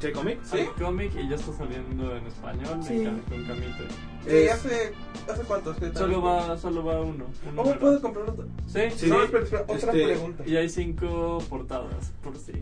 ¿Che 0.00 0.12
cómic? 0.12 0.38
Hay 0.52 0.66
cómic 0.78 1.12
y 1.14 1.28
ya 1.28 1.36
está 1.36 1.52
saliendo 1.52 2.16
en 2.16 2.26
español 2.26 2.80
Sí. 2.82 3.02
en 3.04 3.18
con 3.20 3.44
Camito. 3.44 3.84
Eh, 4.26 4.46
Es- 4.46 4.52
hace, 4.52 4.92
¿Hace 5.30 5.42
cuántos? 5.42 5.76
Solo 5.94 6.22
va, 6.22 6.56
solo 6.58 6.82
va 6.84 7.00
uno. 7.02 7.26
un 7.26 7.32
¿Cómo 7.50 7.62
número. 7.62 7.80
puedo 7.80 8.00
comprar 8.00 8.30
otro? 8.30 8.46
Sí, 8.66 8.80
Sí. 8.96 9.06
No, 9.08 9.22
espera, 9.22 9.44
espera, 9.44 9.62
otra 9.62 9.76
Este, 9.92 10.04
pregunta. 10.04 10.44
Y 10.46 10.56
hay 10.56 10.68
cinco 10.70 11.42
portadas 11.50 12.12
por 12.22 12.36
sí. 12.38 12.52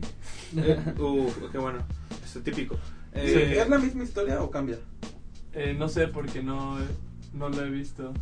Eh, 0.56 0.94
uh, 0.98 1.30
qué 1.52 1.58
bueno. 1.58 1.78
Es 2.24 2.42
típico. 2.42 2.74
Sí, 2.74 3.20
Eh, 3.20 3.60
¿Es 3.60 3.68
la 3.68 3.78
misma 3.78 4.02
historia 4.04 4.42
o 4.42 4.50
cambia? 4.50 4.78
Eh, 5.52 5.74
no 5.78 5.88
sé 5.88 6.08
porque 6.08 6.42
no, 6.42 6.76
no 7.32 7.48
lo 7.48 7.64
he 7.64 7.70
visto. 7.70 8.12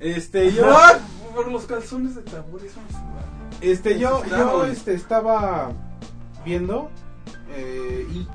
Este, 0.00 0.52
yo. 0.54 0.64
¡Ah! 0.66 0.98
Por 1.34 1.50
los 1.50 1.64
calzones 1.64 2.14
de 2.14 2.22
tabú, 2.22 2.56
eso 2.58 2.80
no 2.82 2.88
se 2.88 2.94
vale. 3.04 3.26
Este, 3.62 3.98
yo, 3.98 4.22
yo 4.26 4.66
este, 4.66 4.92
estaba 4.94 5.72
viendo 6.44 6.90
eh, 7.54 8.06
y 8.12 8.26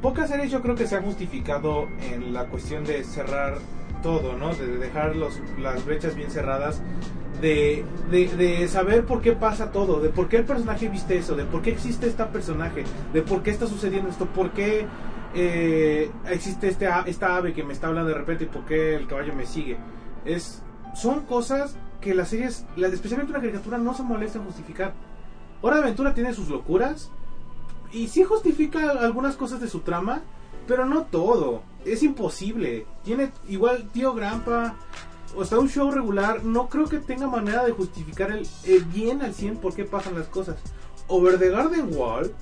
pocas 0.00 0.28
series 0.30 0.50
yo 0.50 0.62
creo 0.62 0.74
que 0.74 0.86
se 0.86 0.96
han 0.96 1.04
justificado 1.04 1.86
en 2.12 2.32
la 2.32 2.46
cuestión 2.46 2.84
de 2.84 3.04
cerrar 3.04 3.58
todo, 4.02 4.36
¿no? 4.36 4.54
De 4.54 4.66
dejar 4.78 5.14
los, 5.16 5.40
las 5.60 5.84
brechas 5.84 6.14
bien 6.16 6.30
cerradas, 6.30 6.82
de, 7.40 7.84
de, 8.10 8.28
de 8.36 8.68
saber 8.68 9.04
por 9.04 9.20
qué 9.20 9.32
pasa 9.32 9.70
todo, 9.72 10.00
de 10.00 10.08
por 10.08 10.28
qué 10.28 10.38
el 10.38 10.44
personaje 10.44 10.88
viste 10.88 11.16
eso, 11.18 11.36
de 11.36 11.44
por 11.44 11.62
qué 11.62 11.70
existe 11.70 12.06
este 12.08 12.24
personaje, 12.24 12.84
de 13.12 13.22
por 13.22 13.42
qué 13.42 13.50
está 13.50 13.66
sucediendo 13.66 14.08
esto, 14.10 14.26
por 14.26 14.50
qué 14.50 14.86
eh, 15.34 16.10
existe 16.28 16.68
este, 16.68 16.88
esta 17.06 17.36
ave 17.36 17.52
que 17.52 17.62
me 17.64 17.72
está 17.72 17.86
hablando 17.86 18.10
de 18.10 18.16
repente 18.16 18.44
y 18.44 18.48
por 18.48 18.64
qué 18.64 18.96
el 18.96 19.06
caballo 19.06 19.34
me 19.34 19.46
sigue. 19.46 19.76
Es, 20.24 20.62
son 20.94 21.20
cosas 21.26 21.76
que 22.00 22.12
las 22.14 22.28
series, 22.28 22.66
la- 22.76 22.88
especialmente 22.88 23.32
una 23.32 23.40
caricatura, 23.40 23.78
no 23.78 23.94
se 23.94 24.02
molesta 24.02 24.38
en 24.38 24.44
justificar. 24.44 24.92
Hora 25.62 25.76
de 25.76 25.82
Aventura 25.82 26.12
tiene 26.12 26.34
sus 26.34 26.48
locuras 26.48 27.12
y 27.92 28.08
sí 28.08 28.24
justifica 28.24 28.90
algunas 28.90 29.36
cosas 29.36 29.60
de 29.60 29.68
su 29.68 29.80
trama, 29.80 30.22
pero 30.66 30.86
no 30.86 31.04
todo. 31.04 31.62
Es 31.84 32.02
imposible. 32.02 32.86
Tiene 33.04 33.32
igual 33.48 33.88
Tío 33.92 34.14
Grampa 34.14 34.76
o 35.34 35.42
está 35.42 35.58
un 35.58 35.68
show 35.68 35.90
regular, 35.90 36.44
no 36.44 36.68
creo 36.68 36.86
que 36.88 36.98
tenga 36.98 37.26
manera 37.26 37.64
de 37.64 37.72
justificar 37.72 38.30
el, 38.30 38.46
el 38.64 38.84
bien 38.84 39.22
al 39.22 39.34
100 39.34 39.58
por 39.58 39.74
qué 39.74 39.84
pasan 39.84 40.18
las 40.18 40.28
cosas. 40.28 40.56
Over 41.08 41.38
the 41.38 41.48
Garden 41.48 41.94
Wall 41.96 42.34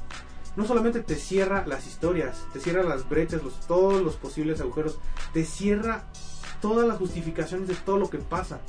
no 0.57 0.67
solamente 0.67 1.01
te 1.01 1.15
cierra 1.15 1.65
las 1.67 1.87
historias, 1.87 2.45
te 2.53 2.61
cierra 2.61 2.83
las 2.83 3.09
brechas, 3.09 3.43
los, 3.43 3.61
todos 3.67 4.03
los 4.03 4.17
posibles 4.17 4.61
agujeros, 4.61 4.99
te 5.33 5.45
cierra 5.45 6.05
todas 6.61 6.87
las 6.87 6.99
justificaciones 6.99 7.69
de 7.69 7.75
todo 7.75 7.99
lo 7.99 8.11
que 8.11 8.19
pasa. 8.19 8.61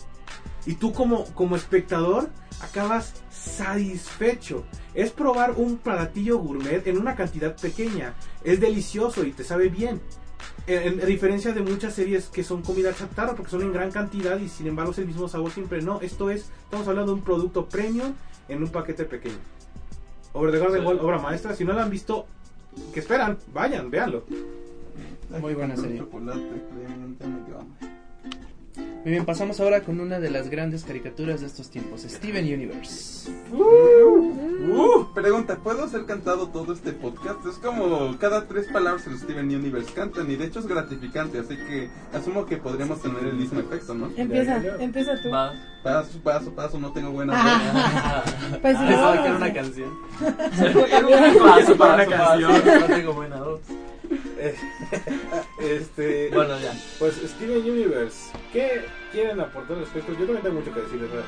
Y 0.65 0.75
tú 0.75 0.93
como, 0.93 1.25
como 1.33 1.55
espectador 1.55 2.29
acabas 2.61 3.13
satisfecho. 3.31 4.63
Es 4.93 5.11
probar 5.11 5.53
un 5.57 5.77
platillo 5.77 6.37
gourmet 6.37 6.85
en 6.85 6.97
una 6.97 7.15
cantidad 7.15 7.55
pequeña. 7.55 8.13
Es 8.43 8.59
delicioso 8.59 9.23
y 9.23 9.31
te 9.31 9.43
sabe 9.43 9.69
bien. 9.69 10.01
En, 10.67 10.99
en 10.99 11.07
diferencia 11.07 11.53
de 11.53 11.61
muchas 11.61 11.93
series 11.95 12.27
que 12.27 12.43
son 12.43 12.61
comida 12.61 12.93
chatarra 12.93 13.33
porque 13.35 13.51
son 13.51 13.63
en 13.63 13.73
gran 13.73 13.91
cantidad 13.91 14.39
y 14.39 14.47
sin 14.47 14.67
embargo 14.67 14.91
es 14.91 14.99
el 14.99 15.07
mismo 15.07 15.27
sabor 15.27 15.51
siempre. 15.51 15.81
No, 15.81 16.01
esto 16.01 16.29
es, 16.29 16.49
estamos 16.63 16.87
hablando 16.87 17.13
de 17.13 17.17
un 17.19 17.23
producto 17.23 17.67
premium 17.67 18.13
en 18.47 18.61
un 18.61 18.69
paquete 18.69 19.05
pequeño. 19.05 19.37
Over 20.33 20.51
the 20.51 20.59
Garden 20.59 20.81
Sí. 20.81 20.87
Wall, 20.87 20.99
obra 20.99 21.19
maestra. 21.19 21.55
Si 21.55 21.65
no 21.65 21.73
la 21.73 21.83
han 21.83 21.89
visto, 21.89 22.27
¿qué 22.93 22.99
esperan? 22.99 23.37
Vayan, 23.53 23.89
véanlo. 23.89 24.23
Muy 25.39 25.53
buena 25.53 25.75
serie. 25.75 25.99
chocolate, 25.99 26.39
Muy 29.03 29.13
bien, 29.13 29.25
pasamos 29.25 29.59
ahora 29.59 29.81
con 29.81 29.99
una 29.99 30.19
de 30.19 30.29
las 30.29 30.47
grandes 30.49 30.83
caricaturas 30.83 31.41
de 31.41 31.47
estos 31.47 31.71
tiempos, 31.71 32.01
Steven 32.07 32.45
Universe. 32.45 33.31
Uh, 33.51 35.05
pregunta, 35.15 35.57
¿puedo 35.57 35.87
ser 35.87 36.05
cantado 36.05 36.49
todo 36.49 36.71
este 36.71 36.91
podcast? 36.93 37.43
Es 37.47 37.55
como 37.57 38.15
cada 38.19 38.45
tres 38.47 38.67
palabras 38.67 39.07
el 39.07 39.17
Steven 39.17 39.47
Universe 39.55 39.91
cantan 39.93 40.29
y 40.29 40.35
de 40.35 40.45
hecho 40.45 40.59
es 40.59 40.67
gratificante, 40.67 41.39
así 41.39 41.55
que 41.57 41.89
asumo 42.15 42.45
que 42.45 42.57
podríamos 42.57 43.01
tener 43.01 43.23
el 43.23 43.33
mismo 43.33 43.59
efecto, 43.59 43.95
¿no? 43.95 44.11
Empieza, 44.15 44.61
empieza 44.79 45.19
tú. 45.19 45.31
Va. 45.31 45.51
Paso, 45.81 46.19
paso, 46.23 46.51
paso, 46.51 46.79
no 46.79 46.93
tengo 46.93 47.09
buena 47.09 47.33
Ah. 47.35 48.23
voz. 48.51 48.59
Pues 48.61 48.77
Pensaba 48.77 49.15
no- 49.15 49.21
que 49.23 49.27
era 49.29 49.37
una 49.37 49.53
canción. 49.53 49.89
Paso 50.21 51.75
para 51.75 51.95
una 51.95 52.05
Paso, 52.05 52.09
canción. 52.09 52.51
paso, 52.61 52.79
No 52.81 52.85
tengo 52.95 53.13
buena 53.13 53.37
voz. 53.41 53.61
este, 55.59 56.29
Bueno, 56.33 56.59
ya. 56.59 56.73
Pues 56.99 57.15
Steven 57.15 57.59
Universe, 57.59 58.31
¿qué 58.51 58.85
quieren 59.11 59.39
aportar 59.39 59.77
al 59.77 59.83
respecto? 59.83 60.13
Yo 60.13 60.25
también 60.25 60.41
tengo 60.41 60.59
mucho 60.59 60.73
que 60.73 60.81
decir 60.81 60.99
de 60.99 61.07
esa, 61.07 61.23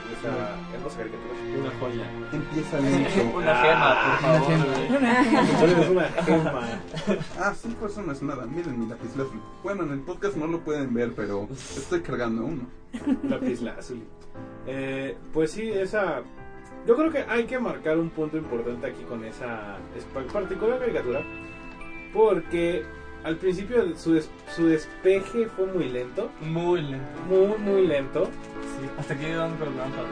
hermosa 0.74 0.98
caricatura. 0.98 1.34
Una 1.60 1.72
joya. 1.80 2.12
Empieza 2.32 2.80
lento. 2.80 3.38
Una 3.38 3.56
gema, 3.56 3.96
por 4.04 4.20
favor. 4.20 5.92
Una 5.92 6.10
gema. 6.24 6.82
Ah, 7.40 7.54
sí, 7.56 7.76
pues 7.80 7.92
eso 7.92 8.02
no 8.02 8.12
es 8.12 8.22
nada. 8.22 8.46
Miren 8.46 8.80
mi 8.80 8.88
lápiz 8.88 9.16
lazuli. 9.16 9.42
Bueno, 9.64 9.84
en 9.84 9.92
el 9.92 10.00
podcast 10.02 10.36
no 10.36 10.48
lo 10.48 10.60
pueden 10.62 10.94
ver, 10.94 11.14
pero 11.16 11.48
estoy 11.52 12.02
cargando 12.02 12.46
uno. 12.46 12.68
Lápiz 13.24 13.62
lazuli. 13.62 14.04
Eh, 14.68 15.18
pues 15.34 15.52
sí, 15.52 15.70
esa. 15.70 16.22
Yo 16.86 16.96
creo 16.96 17.12
que 17.12 17.20
hay 17.30 17.46
que 17.46 17.60
marcar 17.60 17.98
un 17.98 18.10
punto 18.10 18.38
importante 18.38 18.88
aquí 18.88 19.04
con 19.04 19.24
esa 19.24 19.78
particular 20.14 20.80
caricatura. 20.80 21.24
Porque 22.14 22.86
al 23.24 23.38
principio 23.38 23.96
su, 23.98 24.14
des- 24.14 24.30
su 24.56 24.68
despeje 24.68 25.48
fue 25.48 25.66
muy 25.68 25.90
lento. 25.90 26.30
Muy 26.42 26.82
lento. 26.82 27.20
Muy, 27.30 27.58
muy 27.58 27.88
lento. 27.88 28.26
Sí, 28.26 28.90
hasta 29.00 29.16
que 29.18 29.26
llegaron 29.28 29.56
con 29.58 29.76
lámpara. 29.78 30.08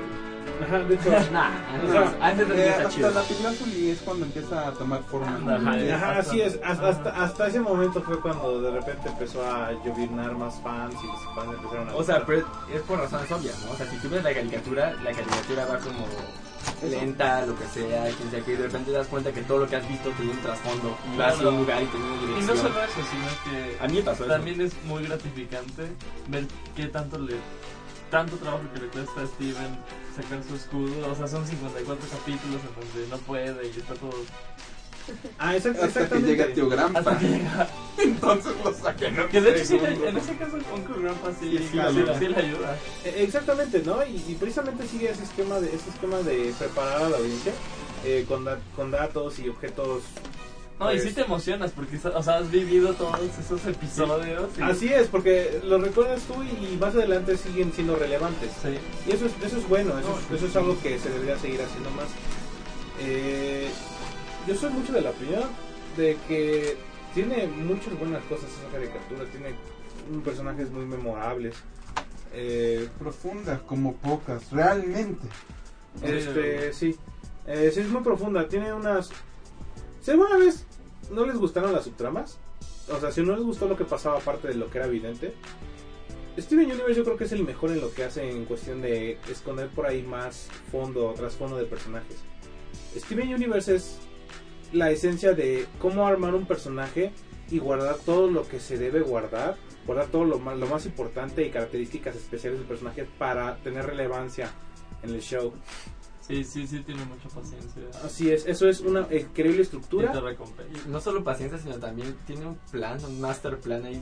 Ajá, 0.66 0.80
de 0.80 0.94
hecho. 0.96 1.10
Nah, 1.32 1.50
o 1.88 1.92
sea, 1.92 2.16
antes 2.22 2.48
de 2.48 2.68
Eh, 2.68 2.70
hasta 2.70 3.00
la 3.02 3.10
lazuli 3.12 3.90
es 3.92 4.00
cuando 4.02 4.26
empieza 4.26 4.68
a 4.68 4.72
tomar 4.74 5.02
forma. 5.04 5.56
Ajá, 5.56 5.80
Eh, 5.80 5.92
Ajá, 5.94 6.20
así 6.20 6.42
es. 6.42 6.60
Hasta, 6.64 6.90
hasta, 6.90 7.10
hasta 7.24 7.48
ese 7.48 7.60
momento 7.60 8.02
fue 8.02 8.20
cuando 8.20 8.62
de 8.62 8.72
repente 8.72 9.10
empezó 9.10 9.44
a 9.44 9.72
lloviznar 9.84 10.36
más 10.38 10.60
fans 10.62 10.96
y 11.04 11.08
los 11.08 11.36
fans 11.36 11.58
empezaron 11.58 11.90
a. 11.90 11.96
O 11.96 12.04
sea, 12.04 12.26
pero 12.26 12.46
es 12.74 12.82
por 12.84 13.00
razones 13.00 13.32
obvias, 13.32 13.64
¿no? 13.66 13.72
O 13.72 13.76
sea, 13.76 13.88
si 13.88 13.98
tú 13.98 14.10
ves 14.10 14.24
la 14.24 14.34
caricatura, 14.34 14.94
la 15.04 15.12
caricatura 15.12 15.66
va 15.66 15.78
como 15.80 16.06
lenta, 16.84 17.46
lo 17.46 17.58
que 17.58 17.66
sea, 17.68 18.04
quien 18.16 18.32
sea 18.32 18.42
que 18.42 18.54
y 18.54 18.56
de 18.56 18.64
repente 18.64 18.92
te 18.92 18.98
das 18.98 19.08
cuenta 19.08 19.32
que 19.32 19.42
todo 19.44 19.60
lo 19.60 19.68
que 19.68 19.76
has 19.76 19.88
visto 19.88 20.10
tiene 20.12 20.32
un 20.32 20.40
trasfondo 20.42 20.98
y 21.14 21.18
va 21.18 21.28
hacia 21.30 21.48
un 21.50 21.58
lugar 21.58 21.84
y 21.84 21.86
tiene 21.88 22.06
una 22.06 22.16
Y 22.16 22.20
no 22.20 22.28
dirección. 22.28 22.58
solo 22.58 22.84
eso, 22.84 23.02
sino 23.12 23.28
que 23.54 23.78
A 23.84 23.88
mí 23.88 23.94
me 23.96 24.02
pasó 24.04 24.24
eso. 24.24 24.34
también 24.34 24.62
es 24.62 24.74
muy 24.86 25.04
gratificante 25.04 25.84
ver 26.28 26.48
qué 26.76 26.88
tanto 26.88 27.18
le 27.20 27.36
tanto 28.10 28.36
trabajo 28.38 28.64
que 28.74 28.82
le 28.82 28.88
cuesta 28.88 29.22
a 29.22 29.26
Steven 29.26 29.78
sacar 30.16 30.44
su 30.44 30.56
escudo. 30.56 31.10
O 31.12 31.16
sea, 31.16 31.28
son 31.28 31.48
54 31.48 32.06
capítulos 32.10 32.60
en 32.62 32.76
donde 32.94 33.08
no 33.10 33.18
puede 33.20 33.68
y 33.68 33.70
está 33.80 33.94
todo. 33.94 34.12
Ah, 35.40 35.56
exact- 35.56 35.82
Hasta 35.82 36.08
que 36.10 36.20
llega 36.20 36.48
Tío 36.54 36.70
Grampa. 36.70 37.00
Hasta 37.00 37.18
que 37.20 37.28
llega. 37.28 37.68
Entonces 37.98 38.54
lo 38.64 38.74
sacan. 38.74 39.16
¿no? 39.16 39.28
Que 39.30 39.42
de 39.42 39.52
hecho 39.56 39.66
sí 39.66 39.76
en 40.08 40.18
ese 40.18 40.36
caso 40.38 40.58
Uncle 40.74 41.02
Grandpa 41.04 41.30
sí, 41.40 41.52
Sí, 41.52 41.58
sí, 41.58 41.64
le 41.64 41.70
sí, 41.70 41.80
ayuda. 41.80 42.20
sí 42.20 42.28
le 42.28 42.36
ayuda. 42.38 42.78
Eh, 43.06 43.16
Exactamente, 43.20 43.82
¿no? 43.86 44.04
Y, 44.06 44.24
y 44.28 44.36
precisamente 44.40 44.88
sigue 44.88 45.10
ese 45.12 45.24
esquema 45.24 45.60
de 45.60 45.68
ese 45.76 45.90
esquema 45.90 46.18
de 46.20 46.54
preparar 46.58 47.04
a 47.04 47.10
la 47.10 47.18
audiencia 47.18 47.54
eh, 48.06 48.26
con, 48.28 48.46
da- 48.46 48.60
con 48.76 48.92
datos 48.92 49.38
y 49.40 49.50
objetos. 49.50 50.04
No, 50.80 50.92
y 50.92 50.96
pues, 50.96 51.10
sí 51.10 51.14
te 51.14 51.22
emocionas 51.22 51.70
porque 51.72 51.96
o 52.08 52.24
sea, 52.24 52.38
has 52.40 52.50
vivido 52.50 52.94
todos 52.96 53.20
esos 53.40 53.64
episodios. 53.68 54.50
y- 54.58 54.62
Así 54.64 54.88
es, 54.92 55.08
porque 55.10 55.60
lo 55.64 55.78
recuerdas 55.78 56.22
tú 56.24 56.42
y, 56.42 56.74
y 56.74 56.78
más 56.78 56.96
adelante 56.96 57.38
siguen 57.38 57.72
siendo 57.72 57.96
relevantes. 57.96 58.50
Sí. 58.64 58.80
Y 59.08 59.14
eso 59.14 59.28
es, 59.28 59.34
eso 59.46 59.58
es 59.58 59.70
bueno, 59.70 59.92
eso, 60.00 60.20
es- 60.32 60.38
eso 60.38 60.48
es 60.48 60.56
algo 60.56 60.76
que 60.82 60.98
se 60.98 61.10
debería 61.12 61.38
seguir 61.38 61.62
haciendo 61.62 61.92
más. 61.92 62.08
Eh, 63.00 63.70
yo 64.48 64.56
soy 64.56 64.72
mucho 64.72 64.94
de 64.94 65.02
la 65.02 65.12
opinión 65.12 65.44
de 65.98 66.18
que 66.28 66.78
tiene 67.14 67.48
muchas 67.48 67.98
buenas 68.00 68.24
cosas 68.26 68.50
esa 68.50 68.72
caricatura, 68.72 69.26
tiene 69.32 69.54
personajes 70.24 70.70
muy 70.72 70.86
memorables. 70.86 71.56
Eh, 72.34 72.88
Profunda, 72.98 73.60
como 73.66 73.96
pocas, 73.96 74.52
realmente. 74.52 75.28
Este, 76.02 76.72
sí. 76.74 76.96
Eh, 77.46 77.72
sí, 77.74 77.82
es 77.82 77.90
muy 77.90 78.02
profunda. 78.02 78.48
Tiene 78.48 78.74
unas. 78.74 79.10
Si 80.02 80.12
alguna 80.12 80.38
vez 80.38 80.66
no 81.12 81.26
les 81.26 81.36
gustaron 81.36 81.74
las 81.74 81.84
subtramas, 81.84 82.38
o 82.90 83.00
sea, 83.00 83.12
si 83.12 83.22
no 83.22 83.36
les 83.36 83.44
gustó 83.44 83.68
lo 83.68 83.76
que 83.76 83.84
pasaba 83.84 84.18
aparte 84.18 84.48
de 84.48 84.56
lo 84.56 84.70
que 84.70 84.78
era 84.78 84.88
evidente, 84.88 85.34
Steven 86.38 86.72
Universe 86.72 86.96
yo 86.96 87.04
creo 87.04 87.18
que 87.18 87.26
es 87.26 87.32
el 87.34 87.44
mejor 87.44 87.72
en 87.72 87.82
lo 87.82 87.94
que 87.94 88.06
hace 88.06 88.30
en 88.30 88.46
cuestión 88.46 88.82
de 88.82 89.18
esconder 89.30 89.68
por 89.70 89.86
ahí 89.86 90.02
más 90.02 90.48
fondo 90.72 91.10
o 91.10 91.14
trasfondo 91.14 91.58
de 91.58 91.66
personajes. 91.66 92.18
Steven 92.96 93.34
Universe 93.34 93.76
es 93.76 94.00
la 94.74 94.92
esencia 94.92 95.34
de 95.34 95.68
cómo 95.80 96.08
armar 96.08 96.36
un 96.36 96.46
personaje 96.46 97.12
y 97.50 97.60
guardar 97.60 97.98
todo 97.98 98.30
lo 98.30 98.48
que 98.48 98.60
se 98.60 98.78
debe 98.78 99.02
guardar, 99.02 99.58
guardar 99.86 100.08
todo 100.08 100.24
lo 100.24 100.40
más, 100.40 100.58
lo 100.58 100.68
más 100.68 100.86
importante 100.86 101.46
y 101.46 101.50
características 101.50 102.16
especiales 102.16 102.60
del 102.60 102.68
personaje 102.68 103.06
para 103.18 103.58
tener 103.58 103.86
relevancia 103.86 104.52
en 105.04 105.10
el 105.10 105.22
show. 105.22 105.54
Sí, 106.22 106.44
sí, 106.44 106.66
sí, 106.66 106.80
tiene 106.82 107.04
mucha 107.04 107.28
paciencia. 107.30 107.82
Así 108.06 108.32
es, 108.32 108.46
eso 108.46 108.70
es 108.70 108.80
una 108.80 109.08
increíble 109.12 109.64
estructura. 109.64 110.14
No 110.88 111.02
solo 111.02 111.24
paciencia, 111.24 111.58
sino 111.58 111.76
también 111.76 112.16
tiene 112.26 112.46
un 112.46 112.56
plan, 112.72 113.04
un 113.04 113.20
master 113.20 113.60
plan 113.60 113.84
ahí 113.84 114.02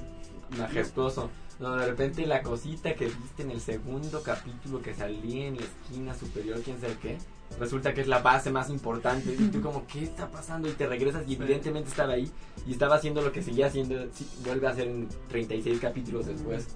majestuoso. 0.58 1.30
Donde 1.60 1.84
de 1.84 1.90
repente 1.92 2.26
la 2.26 2.42
cosita 2.42 2.94
que 2.96 3.06
viste 3.06 3.44
en 3.44 3.52
el 3.52 3.60
segundo 3.60 4.24
capítulo 4.24 4.82
que 4.82 4.94
salía 4.94 5.48
en 5.48 5.58
la 5.58 5.64
esquina 5.64 6.16
superior, 6.16 6.62
quién 6.64 6.80
sabe 6.80 6.96
qué, 7.02 7.18
resulta 7.60 7.94
que 7.94 8.00
es 8.02 8.08
la 8.08 8.20
base 8.20 8.50
más 8.50 8.70
importante. 8.70 9.36
Y 9.38 9.48
tú 9.50 9.62
como, 9.62 9.86
¿qué 9.86 10.04
está 10.04 10.30
pasando? 10.30 10.70
Y 10.70 10.72
te 10.72 10.88
regresas 10.88 11.28
y 11.28 11.34
evidentemente 11.34 11.90
estaba 11.90 12.14
ahí 12.14 12.32
y 12.66 12.72
estaba 12.72 12.96
haciendo 12.96 13.22
lo 13.22 13.34
que 13.34 13.42
seguía 13.42 13.68
haciendo, 13.68 14.08
sí, 14.14 14.30
vuelve 14.46 14.68
a 14.68 14.72
hacer 14.72 14.88
en 14.88 15.10
36 15.28 15.80
capítulos 15.80 16.28
después. 16.28 16.68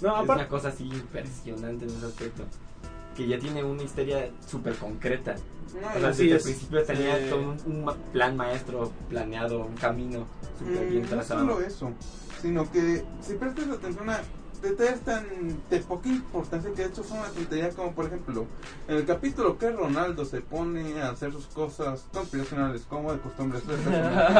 No, 0.00 0.22
es 0.22 0.28
una 0.28 0.48
cosa 0.48 0.68
así 0.68 0.84
impresionante 0.84 1.84
en 1.84 1.90
ese 1.90 2.06
aspecto. 2.06 2.44
Que 3.16 3.28
ya 3.28 3.38
tiene 3.38 3.62
una 3.62 3.82
historia 3.82 4.28
súper 4.46 4.74
concreta. 4.74 5.36
No, 5.80 5.88
O 5.88 6.00
sea, 6.00 6.08
desde 6.08 6.32
el 6.32 6.42
principio 6.42 6.84
tenía 6.84 7.18
Sí. 7.18 7.24
todo 7.30 7.56
un, 7.66 7.94
plan 8.12 8.36
maestro 8.36 8.92
planeado, 9.08 9.64
un 9.64 9.74
camino 9.74 10.26
súper 10.58 10.88
bien 10.88 11.02
no 11.02 11.08
trazado. 11.08 11.40
solo 11.40 11.60
eso, 11.60 11.92
sino 12.42 12.70
que 12.70 13.04
si 13.20 13.34
prestas 13.34 13.68
atención 13.70 14.10
a 14.10 14.20
detalles 14.62 15.00
tan 15.00 15.24
de 15.70 15.78
poca 15.80 16.08
importancia 16.08 16.70
que 16.74 16.82
de 16.82 16.88
hecho 16.88 17.04
son 17.04 17.18
una 17.18 17.28
tontería 17.28 17.68
como 17.70 17.92
por 17.92 18.06
ejemplo 18.06 18.46
en 18.88 18.96
el 18.96 19.04
capítulo 19.04 19.58
que 19.58 19.70
Ronaldo 19.70 20.24
se 20.24 20.40
pone 20.40 21.00
a 21.02 21.10
hacer 21.10 21.30
sus 21.32 21.44
cosas 21.46 22.04
conspiracionales 22.12 22.82
como 22.88 23.12
de 23.12 23.18
costumbre. 23.20 23.60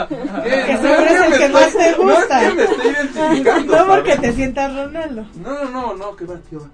Que 0.08 0.72
No 0.74 0.82
seguro 0.82 1.06
es 1.06 1.32
el 1.32 1.38
que 1.38 1.48
más 1.50 1.72
te 1.72 1.78
no 1.78 2.10
es 2.10 2.18
gusta. 2.18 2.40
que 2.48 2.54
me 2.54 2.62
estoy 2.62 2.86
identificando 2.88 3.76
No 3.86 3.86
porque 3.94 4.16
te 4.16 4.32
sientas 4.32 4.74
Ronaldo. 4.74 5.26
No, 5.42 5.64
no, 5.64 5.70
no, 5.70 5.94
no, 5.96 6.16
que 6.16 6.24
va, 6.24 6.40
que 6.48 6.56
va. 6.56 6.70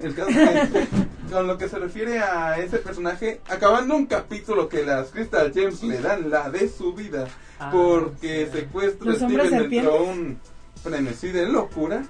El 0.00 0.14
caso 0.14 0.30
es 0.30 0.70
que, 0.70 0.86
con 1.32 1.46
lo 1.46 1.56
que 1.58 1.68
se 1.68 1.78
refiere 1.78 2.18
a 2.20 2.58
ese 2.58 2.78
personaje, 2.78 3.40
acabando 3.48 3.94
un 3.96 4.06
capítulo 4.06 4.68
que 4.68 4.84
las 4.84 5.08
Crystal 5.10 5.52
Gems 5.52 5.82
le 5.82 6.00
dan 6.00 6.30
la 6.30 6.48
de 6.50 6.68
su 6.68 6.94
vida, 6.94 7.26
Ah, 7.60 7.70
porque 7.72 8.48
sí. 8.52 8.58
secuestra 8.58 9.10
a 9.10 9.12
¿Los 9.12 9.22
hombres 9.22 9.46
Steven 9.46 9.70
dentro 9.70 9.92
de 9.92 9.98
un 10.00 10.40
frenesí 10.88 11.32
de 11.32 11.46
locura. 11.48 12.04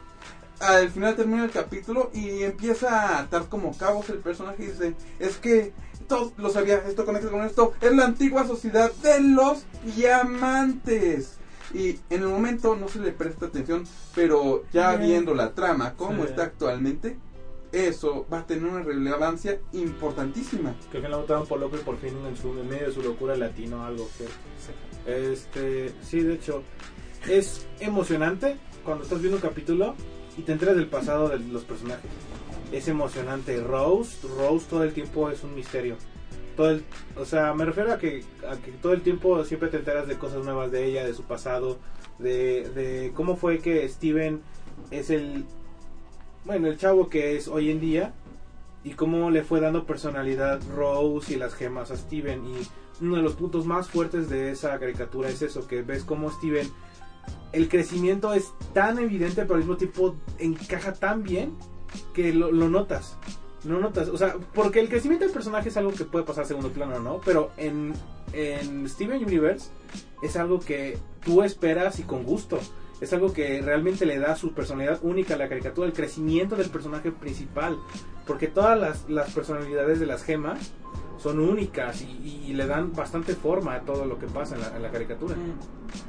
Al 0.61 0.91
final 0.91 1.17
termina 1.17 1.45
el 1.45 1.51
capítulo 1.51 2.11
y 2.13 2.43
empieza 2.43 2.89
a 3.17 3.19
atar 3.21 3.49
como 3.49 3.77
cabos 3.77 4.09
el 4.11 4.19
personaje 4.19 4.65
y 4.65 4.67
dice, 4.67 4.95
es 5.19 5.37
que 5.37 5.73
todo 6.09 6.33
lo 6.37 6.51
sabía, 6.51 6.77
esto 6.87 7.05
conecta 7.07 7.31
con 7.31 7.43
esto, 7.45 7.73
es 7.81 7.93
la 7.95 8.05
antigua 8.05 8.47
sociedad 8.47 8.93
de 9.03 9.21
los 9.21 9.65
diamantes. 9.97 11.39
Y 11.73 11.99
en 12.11 12.23
el 12.23 12.29
momento 12.29 12.77
no 12.77 12.89
se 12.89 13.01
le 13.01 13.11
presta 13.11 13.47
atención, 13.47 13.85
pero 14.15 14.65
ya 14.73 14.95
viendo 14.97 15.35
la 15.35 15.55
trama, 15.55 15.95
cómo 15.97 16.23
Sí. 16.23 16.29
está 16.31 16.45
actualmente, 16.45 17.17
eso 17.73 18.27
va 18.33 18.41
a 18.41 18.47
tener 18.47 18.65
una 18.65 18.83
relevancia 18.85 19.59
importantísima. 19.73 20.75
Que 20.93 20.99
al 20.99 21.03
final 21.05 21.21
votaron 21.23 21.47
por 21.47 21.59
López 21.59 21.81
por 21.81 21.97
fin 21.99 22.13
en, 22.27 22.37
su, 22.37 22.51
en 22.61 22.69
medio 22.69 22.87
de 22.89 22.93
su 22.93 23.03
locura 23.03 23.35
latino 23.37 23.85
algo. 23.85 24.09
que- 24.17 25.33
Este, 25.33 25.93
sí, 26.03 26.21
de 26.21 26.35
hecho, 26.35 26.63
es 27.29 27.67
emocionante 27.81 28.57
cuando 28.85 29.05
estás 29.05 29.21
viendo 29.21 29.37
un 29.37 29.43
capítulo 29.43 29.95
y 30.37 30.43
te 30.43 30.53
enteras 30.53 30.77
del 30.77 30.89
pasado 30.89 31.29
de 31.29 31.39
los 31.39 31.65
personajes. 31.65 32.11
Es 32.73 32.89
emocionante. 32.89 33.61
Rose, 33.61 34.27
Rose 34.37 34.67
todo 34.69 34.83
el 34.85 34.93
tiempo 34.93 35.31
es 35.31 35.43
un 35.45 35.55
misterio. 35.55 35.97
Todo 36.57 36.79
o 37.17 37.25
sea, 37.25 37.53
me 37.55 37.65
refiero 37.65 37.93
a 37.93 37.99
que, 37.99 38.25
a 38.49 38.57
todo 38.81 38.93
el 38.93 39.03
tiempo 39.03 39.45
siempre 39.45 39.69
te 39.69 39.79
enteras 39.79 40.07
de 40.07 40.17
cosas 40.19 40.45
nuevas 40.45 40.71
de 40.71 40.85
ella, 40.85 41.05
de 41.05 41.15
su 41.15 41.25
pasado, 41.25 41.79
de, 42.19 42.69
de 42.71 43.13
cómo 43.15 43.37
fue 43.37 43.59
que 43.59 43.89
Steven 43.89 44.41
es 44.91 45.11
el, 45.11 45.45
bueno, 46.45 46.69
el 46.69 46.77
chavo 46.77 47.09
que 47.09 47.37
es 47.37 47.49
hoy 47.49 47.71
en 47.71 47.81
día 47.81 48.13
y 48.85 48.91
cómo 48.91 49.31
le 49.31 49.43
fue 49.43 49.61
dando 49.61 49.87
personalidad 49.87 50.61
Rose 50.77 51.33
y 51.33 51.37
las 51.37 51.55
gemas 51.55 51.91
a 51.91 51.97
Steven 51.97 52.45
y 52.47 53.03
uno 53.03 53.17
de 53.17 53.23
los 53.23 53.35
puntos 53.35 53.67
más 53.67 53.89
fuertes 53.89 54.29
de 54.29 54.51
esa 54.51 54.79
caricatura 54.79 55.29
es 55.29 55.43
eso 55.43 55.67
que 55.67 55.83
ves 55.83 56.05
cómo 56.05 56.31
Steven 56.31 56.71
el 57.53 57.69
crecimiento 57.69 58.35
es 58.35 58.53
tan 58.73 58.99
evidente 58.99 59.43
pero 59.43 59.55
al 59.55 59.61
mismo 59.61 59.77
tiempo 59.77 60.17
encaja 60.39 60.93
tan 60.93 61.23
bien 61.23 61.57
que 62.13 62.33
lo, 62.33 62.51
notas 62.53 63.17
no 63.65 63.81
notas. 63.81 64.09
O 64.09 64.19
sea 64.19 64.37
porque 64.53 64.81
el 64.81 64.89
crecimiento 64.89 65.25
del 65.25 65.33
personaje 65.33 65.69
es 65.69 65.77
algo 65.77 65.93
que 65.93 66.05
puede 66.05 66.25
pasar 66.25 66.47
segundo 66.47 66.71
plano 66.71 66.99
no 66.99 67.21
pero 67.25 67.51
en 67.57 67.95
en 68.35 68.89
Steven 68.89 69.23
Universe 69.25 69.71
es 70.23 70.37
algo 70.37 70.61
que 70.61 70.99
tú 71.25 71.43
esperas 71.43 71.99
y 71.99 72.03
con 72.03 72.25
gusto. 72.25 72.59
Es 73.01 73.13
algo 73.13 73.33
que 73.33 73.61
realmente 73.61 74.07
le 74.07 74.19
da 74.19 74.37
su 74.37 74.53
personalidad 74.53 75.01
única 75.03 75.35
a 75.35 75.37
la 75.37 75.49
caricatura, 75.49 75.87
el 75.87 75.93
crecimiento 75.93 76.57
del 76.57 76.71
personaje 76.71 77.13
principal, 77.13 77.79
porque 78.27 78.47
todas 78.47 78.79
las, 78.79 79.09
las 79.09 79.33
personalidades 79.33 80.01
de 80.01 80.07
las 80.07 80.23
gemas 80.23 80.73
son 81.19 81.41
únicas 81.41 82.03
y, 82.03 82.45
y 82.47 82.53
le 82.55 82.67
dan 82.67 82.93
bastante 82.93 83.35
forma 83.35 83.75
a 83.75 83.81
todo 83.81 84.05
lo 84.05 84.19
que 84.19 84.27
pasa 84.27 84.55
en 84.57 84.61
la, 84.63 84.77
en 84.77 84.83
la 84.83 84.91
caricatura. 84.91 85.35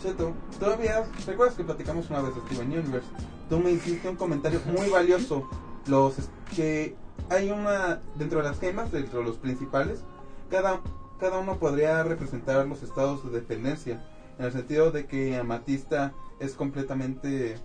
Cheto, 0.01 0.33
todavía, 0.59 1.05
¿recuerdas 1.25 1.55
que 1.55 1.63
platicamos 1.63 2.09
una 2.09 2.21
vez 2.21 2.35
de 2.35 2.41
Steven 2.41 2.71
Universe? 2.71 3.07
Tú 3.49 3.59
me 3.59 3.71
hiciste 3.71 4.09
un 4.09 4.15
comentario 4.15 4.59
muy 4.65 4.89
valioso, 4.89 5.47
los 5.87 6.15
que 6.55 6.95
hay 7.29 7.51
una, 7.51 8.01
dentro 8.15 8.39
de 8.39 8.45
las 8.45 8.59
gemas, 8.59 8.91
dentro 8.91 9.19
de 9.19 9.25
los 9.25 9.37
principales, 9.37 10.03
cada, 10.49 10.81
cada 11.19 11.39
uno 11.39 11.57
podría 11.57 12.03
representar 12.03 12.65
los 12.67 12.83
estados 12.83 13.23
de 13.23 13.31
dependencia, 13.39 14.03
en 14.37 14.45
el 14.45 14.51
sentido 14.51 14.91
de 14.91 15.05
que 15.05 15.37
Amatista 15.37 16.13
es 16.39 16.53
completamente 16.53 17.57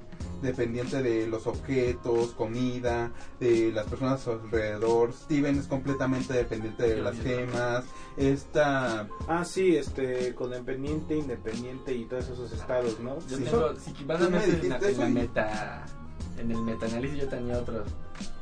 dependiente 0.43 1.03
de 1.03 1.27
los 1.27 1.47
objetos, 1.47 2.31
comida, 2.33 3.11
de 3.39 3.73
las 3.73 3.87
personas 3.87 4.21
a 4.21 4.25
su 4.25 4.31
alrededor. 4.33 5.13
Steven 5.13 5.59
es 5.59 5.67
completamente 5.67 6.33
dependiente 6.35 6.83
de 6.89 7.03
las 7.03 7.17
gemas. 7.21 7.85
Esta 8.17 9.09
Ah, 9.29 9.45
sí, 9.45 9.77
este, 9.77 10.35
codependiente, 10.35 11.17
independiente 11.17 11.95
y 11.95 12.05
todos 12.07 12.29
esos 12.29 12.53
estados, 12.53 12.99
¿no? 13.01 13.19
Yo 13.29 13.37
Sí. 13.37 13.45
tengo, 13.45 13.75
si 13.77 14.05
van 14.05 14.23
a 14.23 14.29
meter 14.29 14.61
en 14.65 14.69
la, 14.71 14.79
en 15.07 15.15
meta, 15.15 15.87
en 16.39 16.51
el 16.51 16.59
metaanálisis 16.63 17.19
yo 17.21 17.29
tenía 17.29 17.59
otros. 17.59 17.89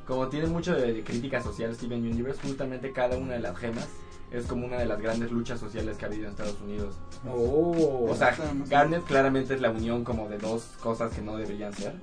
Como 0.06 0.28
tiene 0.28 0.46
mucho 0.46 0.74
de, 0.74 0.92
de 0.94 1.04
crítica 1.04 1.40
social 1.42 1.74
Steven 1.74 2.00
Universe, 2.00 2.40
justamente 2.42 2.92
cada 2.92 3.18
una 3.18 3.34
de 3.34 3.40
las 3.40 3.56
gemas 3.58 3.88
es 4.30 4.46
como 4.46 4.66
una 4.66 4.76
de 4.78 4.86
las 4.86 5.00
grandes 5.00 5.30
luchas 5.30 5.58
sociales 5.58 5.96
que 5.96 6.04
ha 6.04 6.08
habido 6.08 6.24
en 6.24 6.30
Estados 6.30 6.60
Unidos. 6.62 6.96
Oh, 7.26 8.06
O 8.10 8.14
sea, 8.14 8.36
Garnet 8.68 9.04
claramente 9.04 9.54
es 9.54 9.60
la 9.60 9.70
unión 9.70 10.04
como 10.04 10.28
de 10.28 10.38
dos 10.38 10.64
cosas 10.82 11.12
que 11.12 11.22
no 11.22 11.36
deberían 11.36 11.72
ser. 11.72 11.94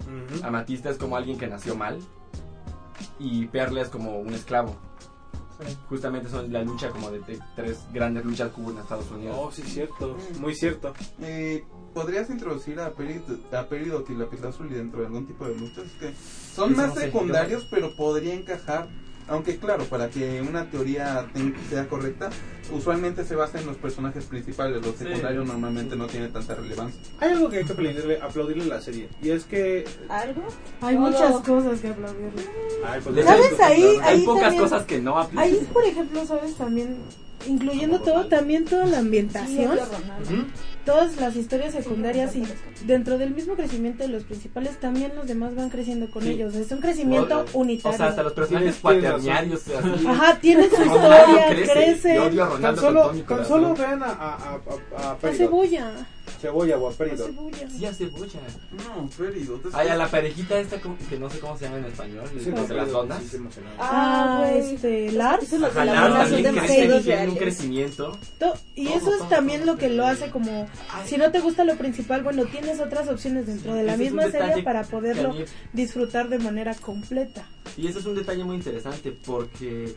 ujú. 0.00 0.44
Amatista 0.44 0.90
es 0.90 0.96
como 0.98 1.16
alguien 1.16 1.38
que 1.38 1.46
nació 1.46 1.74
mal 1.74 1.98
y 3.18 3.46
Perla 3.46 3.82
es 3.82 3.88
como 3.88 4.18
un 4.18 4.32
esclavo. 4.34 4.76
Justamente 5.90 6.30
son 6.30 6.50
la 6.50 6.62
lucha 6.62 6.88
como 6.88 7.10
de, 7.10 7.18
de 7.20 7.38
tres 7.54 7.80
grandes 7.92 8.24
luchas 8.24 8.50
que 8.50 8.60
hubo 8.62 8.70
en 8.70 8.78
Estados 8.78 9.10
Unidos. 9.10 9.36
Oh, 9.38 9.52
sí, 9.52 9.62
cierto, 9.62 10.16
muy 10.38 10.54
cierto. 10.54 10.94
Eh, 11.20 11.64
¿Podrías 11.92 12.30
introducir 12.30 12.80
a, 12.80 12.92
Perid 12.94 13.20
a 13.52 13.68
Peridot 13.68 14.08
y 14.08 14.14
Lapislázuli 14.14 14.74
dentro 14.74 15.00
de 15.00 15.06
algún 15.06 15.26
tipo 15.26 15.44
de 15.44 15.56
luchas? 15.56 15.84
Es 15.84 15.92
que 16.00 16.14
son 16.54 16.74
más 16.76 16.94
secundarios, 16.94 17.66
pero 17.70 17.94
podría 17.94 18.32
encajar. 18.34 18.88
Aunque 19.30 19.56
claro, 19.58 19.84
para 19.84 20.10
que 20.10 20.42
una 20.42 20.68
teoría 20.68 21.24
sea 21.70 21.88
correcta, 21.88 22.30
usualmente 22.72 23.24
se 23.24 23.36
basa 23.36 23.60
en 23.60 23.66
los 23.66 23.76
personajes 23.76 24.24
principales. 24.24 24.84
Los 24.84 24.96
Sí. 24.96 25.04
secundarios 25.04 25.46
normalmente 25.46 25.94
no 25.94 26.08
tienen 26.08 26.32
tanta 26.32 26.56
relevancia. 26.56 27.00
Hay 27.20 27.30
algo 27.30 27.48
que 27.48 27.58
hay 27.58 27.64
que 27.64 27.72
aplaudirle, 27.72 28.18
aplaudirle 28.20 28.64
a 28.64 28.66
la 28.66 28.80
serie 28.80 29.08
y 29.22 29.30
es 29.30 29.44
que 29.44 29.84
¿Algo? 30.08 30.42
Hay 30.80 30.96
muchas 30.98 31.36
cosas 31.42 31.80
que 31.80 31.88
aplaudirle. 31.88 32.42
Ay, 32.84 33.00
pues, 33.04 33.24
¿Sabes 33.24 33.60
ahí? 33.60 33.98
Hay 34.02 34.22
pocas 34.24 34.42
también- 34.42 34.62
cosas 34.64 34.84
que 34.84 35.00
no 35.00 35.16
aplican. 35.16 35.44
Ahí, 35.44 35.68
por 35.72 35.84
ejemplo, 35.84 36.26
¿sabes? 36.26 36.54
También, 36.56 36.96
incluyendo 37.46 38.00
todo, 38.00 38.26
también 38.26 38.64
toda 38.64 38.86
la 38.86 38.98
ambientación, 38.98 39.78
Ujú. 39.78 40.44
Todas 40.90 41.16
las 41.20 41.36
historias 41.36 41.72
secundarias 41.72 42.34
y 42.34 42.42
dentro 42.84 43.16
del 43.16 43.30
mismo 43.30 43.54
crecimiento 43.54 44.02
de 44.02 44.08
los 44.08 44.24
principales, 44.24 44.78
también 44.80 45.12
los 45.14 45.26
demás 45.28 45.54
van 45.54 45.70
creciendo 45.70 46.10
con 46.10 46.22
Sí. 46.24 46.30
ellos. 46.30 46.52
Es 46.56 46.72
un 46.72 46.80
crecimiento 46.80 47.44
O 47.52 47.58
unitario. 47.60 47.96
sea, 47.96 48.06
hasta 48.08 48.22
los 48.24 48.32
personajes 48.32 48.76
cuaternarios. 48.82 49.62
Ajá, 50.06 50.38
tienen 50.40 50.68
su 50.68 50.82
historia, 50.82 51.46
crece, 51.48 51.72
crecen. 51.72 52.36
Tan 52.60 52.76
solo, 52.76 53.10
tan 53.28 53.46
solo 53.46 53.74
vean 53.76 54.02
a, 54.02 54.06
a, 54.06 54.34
a, 54.34 54.58
a, 54.98 55.12
a 55.12 55.32
cebolla. 55.32 55.92
Cebolla 56.40 56.78
o 56.78 56.88
a 56.88 56.90
A 56.90 56.94
Peridot. 56.94 57.26
cebolla. 57.26 57.70
Sí, 57.70 57.84
a 57.86 57.92
cebolla. 57.94 58.40
No, 58.72 59.08
es 59.08 59.74
Ay, 59.74 59.88
a 59.88 59.96
la 59.96 60.08
parejita 60.08 60.58
esta 60.58 60.80
como- 60.80 60.96
que 61.08 61.18
no 61.18 61.28
sé 61.28 61.38
cómo 61.40 61.56
se 61.58 61.64
llama 61.66 61.78
en 61.78 61.84
español, 61.86 62.24
Sí, 62.28 62.50
los 62.50 62.68
de 62.68 62.74
las 62.74 62.88
sí, 62.88 63.28
sí, 63.30 63.36
emocionante. 63.36 63.76
Ah, 63.78 64.46
güey. 64.50 64.74
este, 64.74 65.12
Lars. 65.12 65.42
Eso 65.44 65.56
es 65.56 65.60
lo 65.62 65.66
que 65.70 65.72
Ajá, 65.78 65.84
la 65.84 66.08
Lars 66.08 66.30
también 66.30 66.54
crece 66.54 66.74
tiene 66.74 66.94
un 66.96 67.04
reales. 67.04 67.38
crecimiento. 67.38 68.18
To- 68.38 68.54
Y 68.74 68.86
Todo, 68.86 68.96
eso 68.96 69.14
es 69.22 69.28
también 69.28 69.60
todo. 69.62 69.72
lo 69.72 69.78
que 69.78 69.88
lo 69.90 70.06
hace 70.06 70.30
como, 70.30 70.66
si 71.06 71.16
no 71.18 71.30
te 71.30 71.40
gusta 71.40 71.64
lo 71.64 71.76
principal, 71.76 72.22
bueno, 72.22 72.44
tienes 72.46 72.80
otras 72.80 73.08
opciones 73.08 73.46
dentro 73.46 73.74
de 73.74 73.82
la 73.84 73.94
Ese 73.94 74.04
es 74.04 74.10
un 74.10 74.16
misma 74.16 74.26
detalle 74.32 74.48
serie 74.48 74.64
para 74.64 74.82
que 74.84 74.90
poderlo 74.90 75.32
mí- 75.34 75.44
disfrutar 75.72 76.28
de 76.28 76.38
manera 76.38 76.74
completa. 76.74 77.44
Y 77.76 77.86
eso 77.86 77.98
es 77.98 78.06
un 78.06 78.14
detalle 78.14 78.44
muy 78.44 78.56
interesante 78.56 79.12
porque 79.12 79.94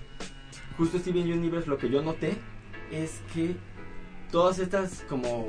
justo 0.78 0.98
Steven 1.00 1.32
Universe 1.32 1.70
lo 1.70 1.78
que 1.78 1.90
yo 1.90 2.02
noté 2.02 2.36
es 2.92 3.12
que 3.34 3.56
todas 4.34 4.58
estas 4.60 5.06
como 5.08 5.46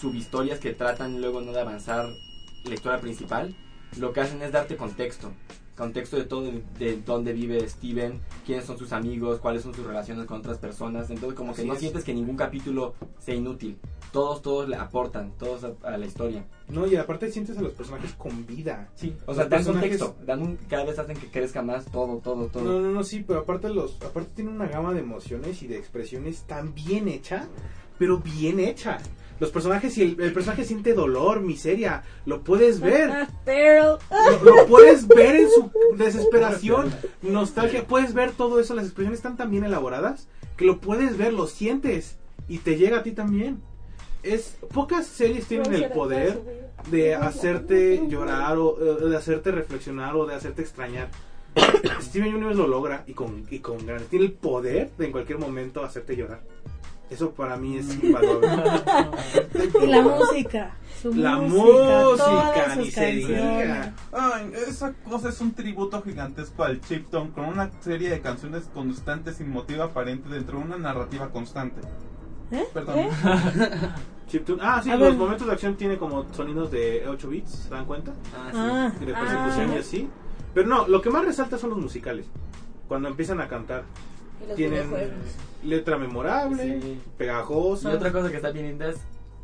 subhistorias 0.00 0.58
que 0.60 0.72
tratan 0.72 1.20
luego 1.20 1.40
no 1.40 1.52
de 1.52 1.60
avanzar 1.60 2.06
la 2.64 2.74
historia 2.74 3.00
principal, 3.00 3.54
lo 3.98 4.12
que 4.12 4.20
hacen 4.20 4.40
es 4.42 4.52
darte 4.52 4.76
contexto. 4.76 5.32
Contexto 5.76 6.16
de 6.18 6.24
todo, 6.24 6.42
de, 6.42 6.62
de 6.78 7.00
dónde 7.00 7.32
vive 7.32 7.66
Steven, 7.66 8.20
quiénes 8.44 8.66
son 8.66 8.76
sus 8.78 8.92
amigos, 8.92 9.40
cuáles 9.40 9.62
son 9.62 9.74
sus 9.74 9.86
relaciones 9.86 10.26
con 10.26 10.40
otras 10.40 10.58
personas. 10.58 11.08
Entonces 11.08 11.34
como 11.36 11.54
que 11.54 11.62
Así 11.62 11.68
no 11.68 11.72
es. 11.74 11.80
sientes 11.80 12.04
que 12.04 12.12
ningún 12.12 12.36
capítulo 12.36 12.94
sea 13.18 13.34
inútil. 13.34 13.78
Todos, 14.12 14.42
todos 14.42 14.68
le 14.68 14.76
aportan, 14.76 15.32
todos 15.38 15.64
a, 15.64 15.72
a 15.88 15.96
la 15.96 16.04
historia. 16.04 16.44
No, 16.68 16.86
y 16.86 16.96
aparte 16.96 17.30
sientes 17.32 17.56
a 17.56 17.62
los 17.62 17.72
personajes 17.72 18.12
con 18.12 18.44
vida. 18.46 18.90
Sí, 18.94 19.16
o 19.24 19.28
Los 19.28 19.36
sea, 19.36 19.46
dan 19.46 19.50
personajes- 19.60 19.98
contexto, 19.98 20.24
dan 20.26 20.42
un, 20.42 20.56
cada 20.68 20.84
vez 20.84 20.98
hacen 20.98 21.16
que 21.16 21.28
crezca 21.30 21.62
más 21.62 21.86
todo, 21.86 22.18
todo, 22.18 22.46
todo. 22.48 22.62
No, 22.64 22.80
no, 22.80 22.90
no, 22.90 23.02
sí, 23.02 23.24
pero 23.26 23.40
aparte 23.40 23.70
los, 23.70 23.96
aparte 24.02 24.32
tiene 24.36 24.50
una 24.50 24.66
gama 24.66 24.92
de 24.92 25.00
emociones 25.00 25.62
y 25.62 25.66
de 25.66 25.78
expresiones 25.78 26.42
tan 26.42 26.74
bien 26.74 27.08
hecha, 27.08 27.48
pero 28.00 28.18
bien 28.18 28.58
hecha. 28.58 28.98
Los 29.40 29.50
personajes, 29.50 29.92
si 29.92 30.02
el, 30.02 30.20
el 30.20 30.32
personaje 30.32 30.64
siente 30.64 30.94
dolor, 30.94 31.40
miseria, 31.40 32.02
lo 32.24 32.42
puedes 32.42 32.80
ver. 32.80 33.28
Pero. 33.44 33.98
Lo, 34.42 34.56
lo 34.56 34.66
puedes 34.66 35.06
ver 35.06 35.36
en 35.36 35.48
su 35.48 35.70
desesperación, 35.96 36.92
nostalgia, 37.22 37.86
puedes 37.86 38.12
ver 38.12 38.32
todo 38.32 38.58
eso, 38.58 38.74
las 38.74 38.86
expresiones 38.86 39.18
están 39.18 39.36
tan 39.36 39.50
bien 39.50 39.64
elaboradas 39.64 40.28
que 40.56 40.66
lo 40.66 40.78
puedes 40.78 41.16
ver, 41.16 41.32
lo 41.32 41.46
sientes 41.46 42.18
y 42.46 42.58
te 42.58 42.76
llega 42.76 42.98
a 42.98 43.02
ti 43.02 43.12
también. 43.12 43.62
Es 44.22 44.58
pocas 44.74 45.06
series 45.06 45.46
tienen 45.46 45.72
el 45.72 45.90
poder 45.90 46.74
de 46.90 47.14
hacerte 47.14 48.02
llorar 48.08 48.58
o 48.58 48.74
de 48.74 49.16
hacerte 49.16 49.52
reflexionar 49.52 50.16
o 50.16 50.26
de 50.26 50.34
hacerte 50.34 50.60
extrañar. 50.60 51.08
Steven 52.02 52.34
Universe 52.34 52.58
lo 52.58 52.66
logra 52.66 53.04
y 53.06 53.14
con, 53.14 53.46
y 53.50 53.60
con 53.60 53.86
ganas. 53.86 54.04
Tiene 54.04 54.26
el 54.26 54.32
poder 54.32 54.90
de 54.98 55.06
en 55.06 55.12
cualquier 55.12 55.38
momento 55.38 55.82
hacerte 55.82 56.14
llorar. 56.14 56.42
Eso 57.10 57.32
para 57.32 57.56
mí 57.56 57.76
es 57.78 57.92
invaluable. 58.02 58.48
Y 59.82 59.86
la 59.86 60.02
música, 60.02 60.76
su 61.02 61.12
La 61.14 61.36
música, 61.36 62.04
música, 62.04 62.14
todas 62.54 62.76
ni 62.78 62.84
sus 62.84 62.94
se 62.94 63.00
canciones. 63.00 63.28
diga. 63.28 63.94
Ay, 64.12 64.52
esa 64.68 64.92
cosa 65.08 65.28
es 65.30 65.40
un 65.40 65.52
tributo 65.52 66.00
gigantesco 66.02 66.62
al 66.62 66.80
Chipton 66.80 67.32
con 67.32 67.46
una 67.46 67.70
serie 67.80 68.08
de 68.10 68.20
canciones 68.20 68.70
constantes 68.72 69.36
sin 69.36 69.50
motivo 69.50 69.82
aparente 69.82 70.28
dentro 70.28 70.58
de 70.58 70.64
una 70.64 70.76
narrativa 70.78 71.30
constante. 71.30 71.80
¿Eh? 72.52 72.64
Perdón. 72.72 72.98
¿Eh? 72.98 73.10
Chiptune. 74.28 74.60
Ah, 74.62 74.80
sí, 74.82 74.90
A 74.90 74.96
los 74.96 75.08
ver. 75.08 75.16
momentos 75.18 75.46
de 75.48 75.52
acción 75.52 75.74
tiene 75.76 75.98
como 75.98 76.32
sonidos 76.32 76.70
de 76.70 77.04
8 77.08 77.28
bits, 77.28 77.50
¿se 77.50 77.70
dan 77.70 77.84
cuenta? 77.84 78.12
Ah, 78.54 78.92
Y 79.00 79.04
de 79.04 79.12
persecución 79.12 79.70
ah. 79.70 79.74
y 79.74 79.78
así. 79.78 80.08
Pero 80.54 80.68
no, 80.68 80.86
lo 80.86 81.02
que 81.02 81.10
más 81.10 81.24
resalta 81.24 81.58
son 81.58 81.70
los 81.70 81.78
musicales. 81.80 82.26
Cuando 82.86 83.08
empiezan 83.08 83.40
a 83.40 83.48
cantar. 83.48 83.82
Tienen 84.56 84.90
letra 85.62 85.96
memorable, 85.98 86.80
Sí. 86.80 87.00
pegajosa. 87.18 87.90
Y 87.92 87.94
otra 87.94 88.12
cosa 88.12 88.30
que 88.30 88.36
está 88.36 88.50
bien 88.50 88.66
linda 88.66 88.88
es 88.88 88.98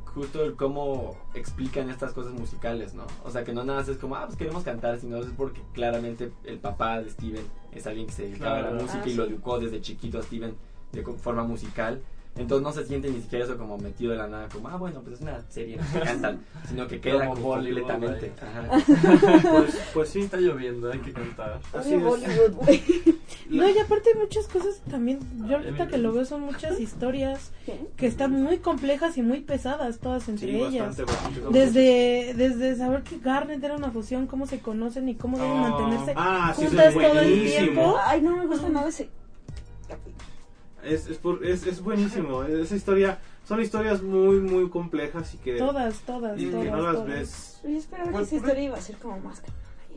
justo 0.07 0.43
el 0.45 0.55
cómo 0.57 1.15
explican 1.35 1.91
estas 1.91 2.13
cosas 2.13 2.33
musicales, 2.33 2.95
¿no? 2.95 3.05
O 3.25 3.31
sea, 3.31 3.45
que 3.45 3.53
no 3.53 3.65
nada 3.65 3.81
más 3.81 3.89
es 3.89 3.99
como, 3.99 4.17
ah, 4.17 4.25
pues 4.25 4.37
queremos 4.39 4.65
cantar, 4.65 4.99
sino 4.99 5.19
es 5.19 5.27
porque 5.37 5.61
claramente 5.75 6.33
el 6.45 6.59
papá 6.59 7.03
de 7.03 7.11
Steven 7.11 7.45
es 7.73 7.87
alguien 7.87 8.07
que 8.07 8.13
se 8.13 8.23
dedicaba 8.23 8.57
a 8.59 8.63
la 8.63 8.69
Claro. 8.71 8.83
música 8.83 9.03
Ah, 9.05 9.09
y 9.09 9.15
lo 9.15 9.27
sí. 9.27 9.33
educó 9.33 9.59
desde 9.59 9.81
chiquito 9.83 10.19
a 10.19 10.23
Steven 10.23 10.55
de 10.93 11.03
forma 11.03 11.45
musical. 11.45 12.01
Entonces 12.39 12.63
no 12.63 12.73
se 12.73 12.85
siente 12.87 13.09
ni 13.11 13.21
siquiera 13.23 13.45
eso 13.47 13.57
como 13.57 13.79
metido 13.79 14.13
de 14.13 14.19
la 14.19 14.27
nada, 14.29 14.49
como, 14.49 14.69
ah, 14.69 14.77
bueno, 14.77 15.01
pues 15.03 15.17
es 15.17 15.21
una 15.23 15.41
serie, 15.49 15.79
que 15.93 16.01
cantan, 16.05 16.41
sino 16.69 16.87
que 16.87 17.01
queda 17.01 17.27
Como 17.29 17.41
completamente. 17.55 18.33
Ajá. 18.43 18.69
Pues, 19.51 19.79
pues 19.95 20.09
sí. 20.11 20.21
Está 20.21 20.37
lloviendo, 20.39 20.91
hay 20.93 20.99
que 20.99 21.13
cantar. 21.13 21.61
Así 21.73 21.95
Oye, 21.95 21.97
es. 21.97 22.03
Bollywood, 22.05 22.53
güey. 22.53 22.83
No, 23.49 23.69
y 23.71 23.79
aparte 23.79 24.11
hay 24.13 24.19
muchas 24.21 24.49
cosas 24.49 24.81
también, 24.91 25.21
yo 25.49 25.59
ahorita 25.59 25.87
que 25.87 25.99
lo 25.99 26.13
veo 26.13 26.25
son 26.25 26.41
muchas 26.41 26.81
historias 26.81 27.53
que 27.97 28.09
están 28.09 28.33
muy 28.33 28.59
complejas 28.59 29.17
y 29.19 29.23
muy 29.23 29.41
pesadas 29.41 29.99
todas 30.01 30.29
entre 30.29 30.49
Sí, 30.51 30.57
ellas. 30.61 30.89
bastante, 30.99 31.13
bastante. 31.13 31.41
Desde, 31.57 32.35
desde 32.35 32.75
saber 32.75 33.03
que 33.05 33.19
Garnet 33.21 33.63
era 33.63 33.77
una 33.77 33.93
fusión, 33.93 34.27
cómo 34.27 34.49
se 34.49 34.59
conocen 34.59 35.09
y 35.09 35.15
cómo 35.15 35.39
deben 35.39 35.53
Oh. 35.53 35.57
mantenerse 35.59 36.13
Ah, 36.17 36.53
sí, 36.57 36.67
juntas 36.67 36.87
es 36.89 36.95
todo 36.95 37.21
el 37.21 37.45
tiempo. 37.45 37.97
Ay, 38.05 38.21
no 38.21 38.37
me 38.37 38.47
gusta 38.47 38.69
nada 38.69 38.89
ese. 38.89 39.11
Es, 40.87 41.07
es, 41.09 41.19
por- 41.19 41.45
es, 41.45 41.67
es 41.67 41.83
buenísimo. 41.83 42.43
Esa 42.45 42.77
historia, 42.77 43.19
son 43.47 43.61
historias 43.61 44.03
muy, 44.03 44.41
muy 44.41 44.69
complejas 44.69 45.35
y 45.35 45.39
que, 45.39 45.57
Todas, 45.57 45.99
todas, 46.01 46.39
y 46.41 46.47
que 46.47 46.51
todas. 46.53 46.67
no 46.67 46.81
las 46.83 46.93
todas. 46.95 47.09
ves. 47.09 47.61
Yo 47.65 47.71
esperaba 47.71 48.07
que 48.09 48.13
Pues, 48.13 48.23
esa 48.29 48.31
pues, 48.31 48.43
historia 48.43 48.65
iba 48.65 48.77
a 48.77 48.81
ser 48.81 48.97
como 48.97 49.19
más 49.21 49.43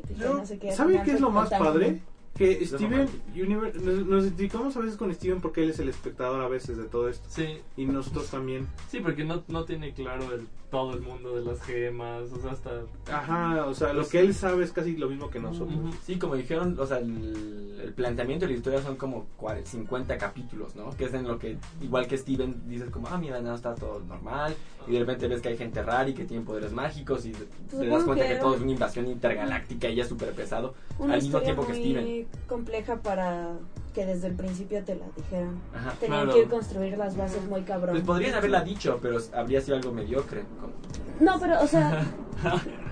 pues 0.08 0.18
yo- 0.20 0.34
no 0.36 0.46
sé 0.46 0.58
qué, 0.58 0.70
al 0.70 0.76
¿Saben 0.76 0.92
final 0.94 1.06
qué 1.06 1.12
es 1.14 1.22
lo 1.22 1.30
más 1.32 1.50
padre? 1.50 1.80
bien. 1.90 2.02
Que 2.38 2.66
Steven. 2.66 3.10
Universe, 3.36 3.80
nos, 3.80 4.06
nos 4.06 4.24
identificamos 4.24 4.78
a 4.78 4.80
veces 4.80 4.96
con 4.96 5.14
Steven 5.14 5.42
porque 5.42 5.62
él 5.64 5.72
es 5.72 5.80
el 5.80 5.90
espectador 5.90 6.40
a 6.42 6.48
veces 6.48 6.78
de 6.78 6.86
todo 6.86 7.10
esto. 7.10 7.28
Sí, 7.30 7.58
Y 7.76 7.86
nosotros 7.86 8.28
también. 8.30 8.66
sí, 8.90 9.02
porque 9.02 9.26
no, 9.26 9.44
no 9.50 9.66
tiene 9.66 9.94
claro 9.94 10.34
el, 10.34 10.48
todo 10.72 10.94
el 10.94 11.02
mundo 11.02 11.36
de 11.36 11.42
las 11.44 11.62
gemas, 11.64 12.32
o 12.32 12.40
sea, 12.42 12.52
hasta... 12.52 12.72
Ajá, 13.12 13.66
o 13.66 13.74
sea, 13.74 13.92
lo 13.92 14.08
que 14.08 14.20
él 14.22 14.34
sabe 14.34 14.64
es 14.64 14.72
casi 14.72 14.96
lo 14.96 15.10
mismo 15.10 15.30
que 15.30 15.40
nosotros. 15.40 15.76
Sí, 16.06 16.18
como 16.18 16.36
dijeron, 16.36 16.78
o 16.80 16.86
sea, 16.86 17.00
el, 17.00 17.69
el 17.82 17.94
planteamiento 17.94 18.46
de 18.46 18.52
la 18.52 18.58
historia 18.58 18.82
son 18.82 18.96
como 18.98 19.26
40, 19.38 19.70
50 19.70 20.18
capítulos, 20.18 20.76
¿no? 20.76 20.90
Que 20.96 21.06
es 21.06 21.14
en 21.14 21.28
lo 21.28 21.40
que, 21.40 21.58
igual 21.82 22.08
que 22.08 22.18
Steven, 22.18 22.64
dices 22.68 22.90
como, 22.90 23.08
ah, 23.08 23.18
mira, 23.18 23.40
nada, 23.42 23.56
está 23.56 23.76
todo 23.76 24.00
normal. 24.02 24.56
Y 24.88 24.94
de 24.94 25.00
repente 25.00 25.28
ves 25.28 25.42
que 25.42 25.50
hay 25.50 25.58
gente 25.58 25.82
rara 25.84 26.08
y 26.10 26.14
que 26.14 26.26
tiene 26.26 26.44
poderes 26.44 26.72
mágicos 26.72 27.26
y 27.26 27.32
te, 27.32 27.88
das 27.88 28.04
cuenta 28.04 28.28
que 28.28 28.36
todo 28.36 28.56
es 28.56 28.62
una 28.62 28.72
invasión 28.72 29.08
intergaláctica 29.08 29.88
y 29.90 29.96
ya 29.96 30.04
es 30.04 30.10
súper 30.10 30.34
pesado. 30.34 30.74
Una 30.98 31.14
al 31.16 31.22
mismo 31.22 31.40
tiempo 31.42 31.66
que 31.66 31.74
muy 31.74 31.82
Steven. 31.82 32.28
compleja 32.48 32.98
para 32.98 33.50
que 33.94 34.06
desde 34.06 34.28
el 34.28 34.36
principio 34.36 34.84
te 34.84 34.96
la 34.96 35.06
dijeran. 35.16 35.60
Ajá. 35.74 35.94
Tenían 36.00 36.24
Claro. 36.24 36.34
que 36.34 36.40
ir 36.42 36.48
construir 36.50 36.98
las 36.98 37.16
bases 37.18 37.44
muy 37.46 37.62
cabrón. 37.62 37.92
Pues 37.92 38.04
podrían 38.04 38.36
haberla 38.36 38.62
dicho, 38.62 39.00
pero 39.02 39.18
habría 39.34 39.62
sido 39.62 39.78
algo 39.78 39.92
mediocre. 39.92 40.44
como- 40.60 40.74
No, 41.20 41.40
pero, 41.40 41.62
o 41.62 41.68
sea. 41.68 42.04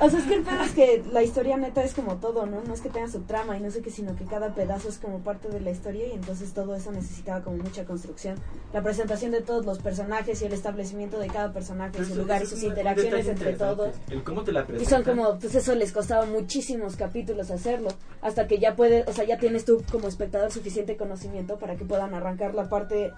o 0.00 0.10
sea, 0.10 0.18
es 0.18 0.26
que 0.26 0.34
el 0.34 0.42
pedo 0.42 0.62
es 0.62 0.72
que 0.72 1.04
la 1.12 1.22
historia 1.22 1.56
neta 1.56 1.82
es 1.82 1.94
como 1.94 2.16
todo, 2.16 2.46
¿no? 2.46 2.62
No 2.62 2.74
es 2.74 2.80
que 2.80 2.90
tenga 2.90 3.08
su 3.08 3.22
trama 3.22 3.56
y 3.56 3.60
no 3.60 3.70
sé 3.70 3.82
qué, 3.82 3.90
sino 3.90 4.14
que 4.16 4.24
cada 4.24 4.54
pedazo 4.54 4.88
es 4.88 4.98
como 4.98 5.20
parte 5.20 5.48
de 5.48 5.60
la 5.60 5.70
historia 5.70 6.06
y 6.06 6.12
entonces 6.12 6.52
todo 6.52 6.74
eso 6.74 6.92
necesitaba 6.92 7.42
como 7.42 7.58
mucha 7.58 7.84
construcción. 7.84 8.36
La 8.72 8.82
presentación 8.82 9.32
de 9.32 9.42
todos 9.42 9.64
los 9.64 9.78
personajes 9.78 10.40
y 10.42 10.44
el 10.46 10.52
establecimiento 10.52 11.18
de 11.18 11.28
cada 11.28 11.52
personaje, 11.52 12.04
su 12.04 12.14
lugar 12.14 12.42
y 12.42 12.46
sus 12.46 12.62
interacciones 12.62 13.26
entre 13.28 13.54
todos. 13.54 13.94
El 14.10 14.22
cómo 14.22 14.44
te 14.44 14.52
la 14.52 14.66
Y 14.80 14.84
son 14.84 15.02
como, 15.02 15.38
pues 15.38 15.54
eso 15.54 15.74
les 15.74 15.92
costaba 15.92 16.26
muchísimos 16.26 16.96
capítulos 16.96 17.50
hacerlo, 17.50 17.90
hasta 18.22 18.46
que 18.46 18.58
ya 18.58 18.76
puedes, 18.76 19.06
o 19.08 19.12
sea, 19.12 19.24
ya 19.24 19.38
tienes 19.38 19.64
tú 19.64 19.82
como 19.90 20.08
espectador 20.08 20.50
suficiente 20.50 20.96
conocimiento 20.96 21.58
para 21.58 21.76
que 21.76 21.84
puedan 21.84 22.14
arrancar 22.14 22.54
la 22.54 22.68
parte 22.68 23.12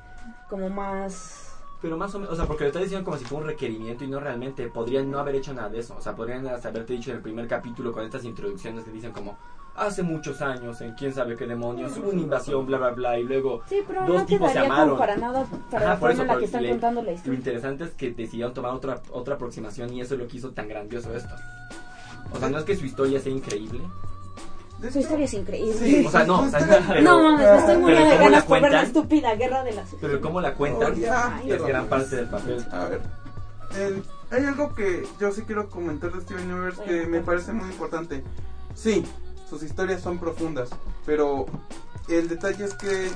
como 0.49 0.69
más... 0.69 1.46
Pero 1.87 1.97
más 1.97 2.13
o 2.17 2.19
menos, 2.19 2.33
o 2.33 2.37
sea, 2.37 2.47
porque 2.47 2.65
lo 2.65 2.69
está 2.71 2.81
diciendo 2.81 3.05
como 3.05 3.17
si 3.17 3.25
fuera 3.25 3.43
un 3.45 3.49
requerimiento 3.49 4.03
y 4.03 4.09
no 4.09 4.19
realmente. 4.19 4.67
Podrían 4.67 5.09
no 5.09 5.21
haber 5.21 5.37
hecho 5.37 5.55
nada 5.55 5.69
de 5.69 5.79
eso. 5.79 5.95
O 5.97 6.01
sea, 6.03 6.17
podrían 6.17 6.45
hasta 6.49 6.67
haberte 6.71 6.95
dicho 6.95 7.11
en 7.11 7.19
el 7.19 7.23
primer 7.23 7.47
capítulo 7.47 7.93
con 7.93 8.03
estas 8.05 8.25
introducciones 8.25 8.83
que 8.85 8.91
dicen 8.91 9.13
como. 9.13 9.39
Hace 9.77 10.03
muchos 10.03 10.43
años, 10.43 10.81
en 10.81 10.95
quién 10.95 11.13
sabe 11.15 11.37
qué 11.37 11.47
demonios, 11.47 11.97
hubo 11.99 12.09
una 12.09 12.23
invasión, 12.23 12.67
bla, 12.67 12.79
bla, 12.79 12.91
bla, 12.91 13.19
y 13.21 13.23
luego 13.23 13.61
Sí, 13.69 13.83
pero 13.87 14.05
dos 14.07 14.17
no 14.23 14.27
tipos 14.27 14.51
se 14.51 14.59
amaron. 14.59 14.99
para 14.99 15.17
nada 15.17 15.47
para 15.71 15.85
Ajá, 15.85 15.95
la 15.95 16.01
por 16.01 16.11
eso, 16.11 16.23
en 16.23 16.29
la 16.29 16.39
que 16.39 16.45
están 16.47 16.63
le- 16.65 16.71
contando 16.71 17.03
la 17.03 17.11
Lo 17.11 17.15
historia. 17.15 17.39
interesante 17.39 17.85
es 17.85 17.91
que 17.91 18.11
decidieron 18.11 18.53
tomar 18.55 18.73
otra, 18.73 19.01
otra 19.13 19.35
aproximación 19.37 19.93
y 19.93 20.01
eso 20.01 20.15
es 20.15 20.21
lo 20.21 20.27
que 20.27 20.39
hizo 20.39 20.51
tan 20.51 20.67
grandioso 20.67 21.15
esto. 21.15 21.35
O 22.33 22.39
sea, 22.39 22.49
no 22.49 22.59
es 22.59 22.65
que 22.65 22.75
su 22.75 22.85
historia 22.87 23.21
sea 23.21 23.31
increíble. 23.31 23.81
De 24.79 24.91
Su 24.91 24.99
hecho, 24.99 24.99
historia 25.01 25.25
es 25.25 25.35
increíble. 25.35 25.75
Sí, 25.79 26.05
O 26.07 26.11
sea, 26.11 26.25
no, 26.25 26.39
su 26.41 26.45
o 26.47 26.51
sea, 26.51 26.61
historia- 26.61 26.85
pero- 26.89 27.03
no 27.03 27.23
mames, 27.23 27.51
me 27.51 27.57
estoy 27.59 27.77
muriendo 27.79 28.05
de 28.11 28.11
pero 28.11 28.19
¿cómo 28.19 28.25
ganas 28.31 28.31
la 28.43 28.47
por 28.47 28.61
ver 28.61 28.63
la 28.63 28.69
cuentan? 28.69 28.85
estúpida 28.87 29.35
guerra 29.37 29.65
de 29.65 29.73
las... 29.73 29.89
Pero 30.01 30.21
cómo 30.21 30.41
la 30.41 30.55
cuentan 30.55 30.93
Oh, 30.93 30.95
ya. 30.97 31.43
es 31.47 31.63
gran 31.65 31.87
parte 31.87 32.17
del 32.17 32.27
papel. 32.29 32.67
A 32.71 32.85
ver, 32.85 33.01
el- 33.79 34.03
hay 34.31 34.45
algo 34.45 34.75
que 34.75 35.07
yo 35.21 35.31
sí 35.33 35.43
quiero 35.43 35.71
comentar 35.71 36.13
de 36.13 36.21
Steven 36.21 36.51
Universe 36.51 36.83
que 36.85 37.07
me 37.07 37.21
parece 37.21 37.53
muy 37.53 37.69
importante. 37.71 38.23
Sí, 38.75 39.05
sus 39.49 39.63
historias 39.63 40.03
son 40.03 40.19
profundas, 40.19 40.69
pero 41.07 41.47
el 42.09 42.29
detalle 42.29 42.65
es 42.65 42.75
que 42.75 43.09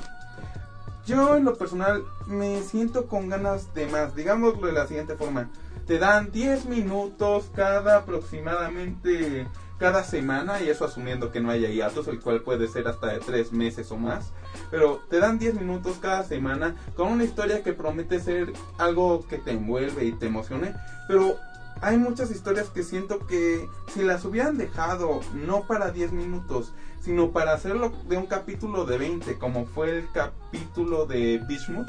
yo 1.07 1.37
en 1.37 1.45
lo 1.45 1.57
personal 1.59 2.03
me 2.27 2.63
siento 2.63 3.07
con 3.07 3.29
ganas 3.29 3.75
de 3.75 3.87
más. 3.89 4.15
Digámoslo 4.15 4.67
de 4.67 4.73
la 4.73 4.87
siguiente 4.87 5.17
forma. 5.17 5.51
Te 5.87 5.99
dan 5.99 6.31
10 6.31 6.67
minutos 6.67 7.47
cada 7.55 7.97
aproximadamente 7.97 9.49
cada 9.81 10.05
semana 10.05 10.61
y 10.61 10.69
eso 10.69 10.85
asumiendo 10.85 11.33
que 11.33 11.41
no 11.41 11.51
haya 11.51 11.71
hiatos, 11.71 12.07
el 12.07 12.21
cual 12.21 12.43
puede 12.43 12.69
ser 12.69 12.87
hasta 12.87 13.09
de 13.09 13.19
3 13.19 13.53
meses 13.53 13.91
o 13.91 13.97
más. 13.97 14.31
Pero 14.71 15.01
te 15.09 15.19
dan 15.19 15.39
10 15.39 15.55
minutos 15.55 15.97
cada 16.01 16.23
semana 16.23 16.77
con 16.95 17.09
una 17.09 17.25
historia 17.25 17.63
que 17.63 17.73
promete 17.73 18.21
ser 18.21 18.53
algo 18.79 19.27
que 19.27 19.39
te 19.39 19.53
envuelve 19.53 20.05
y 20.05 20.13
te 20.13 20.27
emocione. 20.27 20.75
Pero 21.09 21.39
hay 21.81 21.97
muchas 21.97 22.31
historias 22.31 22.69
que 22.69 22.83
siento 22.83 23.27
que 23.27 23.67
si 23.93 24.03
las 24.03 24.25
hubieran 24.27 24.59
dejado 24.59 25.21
no 25.33 25.63
para 25.63 25.91
10 25.91 26.13
minutos, 26.13 26.75
sino 27.01 27.31
para 27.31 27.55
hacerlo 27.55 27.91
de 28.07 28.19
un 28.19 28.27
capítulo 28.27 28.85
de 28.85 28.99
20, 28.99 29.39
como 29.39 29.65
fue 29.65 29.99
el 29.99 30.09
capítulo 30.13 31.07
de 31.07 31.39
Bishmut, 31.49 31.89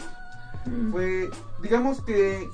fue, 0.91 1.29
digamos 1.61 2.01
que 2.01 2.47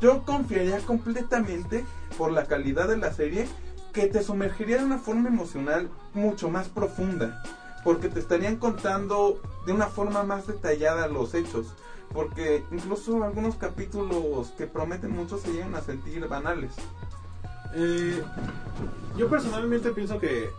yo 0.00 0.22
confiaría 0.24 0.78
completamente 0.78 1.84
por 2.16 2.30
la 2.30 2.44
calidad 2.44 2.86
de 2.86 2.98
la 2.98 3.12
serie 3.12 3.48
que 3.92 4.06
te 4.06 4.22
sumergiría 4.22 4.78
de 4.78 4.84
una 4.84 4.98
forma 4.98 5.28
emocional 5.28 5.88
mucho 6.14 6.50
más 6.50 6.68
profunda, 6.68 7.42
porque 7.84 8.08
te 8.08 8.20
estarían 8.20 8.56
contando 8.56 9.40
de 9.66 9.72
una 9.72 9.86
forma 9.86 10.22
más 10.22 10.46
detallada 10.46 11.06
los 11.08 11.34
hechos, 11.34 11.74
porque 12.12 12.64
incluso 12.70 13.22
algunos 13.24 13.56
capítulos 13.56 14.48
que 14.58 14.66
prometen 14.66 15.10
mucho 15.12 15.38
se 15.38 15.52
llegan 15.52 15.74
a 15.74 15.80
sentir 15.80 16.26
banales. 16.28 16.72
Eh, 17.74 18.22
yo 19.16 19.28
personalmente 19.28 19.90
pienso 19.90 20.18
que 20.18 20.50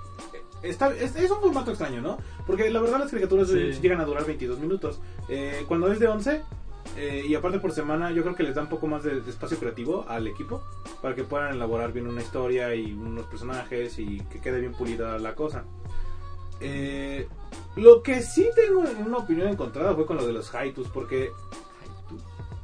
está, 0.64 0.94
es, 0.96 1.16
es 1.16 1.30
un 1.32 1.42
formato 1.42 1.72
extraño, 1.72 2.02
¿no? 2.02 2.18
Porque 2.48 2.70
la 2.70 2.80
verdad 2.82 3.00
las 3.00 3.12
caricaturas 3.12 3.50
Sí. 3.50 3.74
llegan 3.82 4.00
a 4.00 4.06
durar 4.06 4.26
22 4.26 4.60
minutos. 4.60 5.02
Eh, 5.28 5.66
cuando 5.68 5.92
es 5.92 6.00
de 6.00 6.08
11, 6.08 6.42
eh, 6.98 7.24
y 7.28 7.36
aparte 7.36 7.60
por 7.60 7.72
semana, 7.72 8.12
yo 8.12 8.24
creo 8.24 8.36
que 8.36 8.44
les 8.44 8.56
da 8.56 8.62
un 8.62 8.70
poco 8.70 8.88
más 8.88 9.04
de, 9.04 9.22
de 9.22 9.30
espacio 9.30 9.58
creativo 9.58 10.06
al 10.08 10.28
equipo 10.28 10.64
para 11.02 11.16
que 11.16 11.24
puedan 11.24 11.54
elaborar 11.54 11.94
bien 11.94 12.08
una 12.08 12.22
historia 12.22 12.76
y 12.76 12.94
unos 12.94 13.26
personajes 13.26 13.98
y 14.00 14.20
que 14.22 14.40
quede 14.40 14.60
bien 14.60 14.74
pulida 14.74 15.18
la 15.18 15.36
cosa. 15.36 15.66
Eh, 16.60 17.28
lo 17.76 18.04
que 18.04 18.22
sí 18.22 18.48
tengo 18.56 18.84
una 19.06 19.18
opinión 19.18 19.48
encontrada 19.48 19.96
fue 19.96 20.06
con 20.06 20.18
lo 20.18 20.26
de 20.26 20.34
los 20.34 20.54
Haitus, 20.54 20.88
porque... 20.90 21.32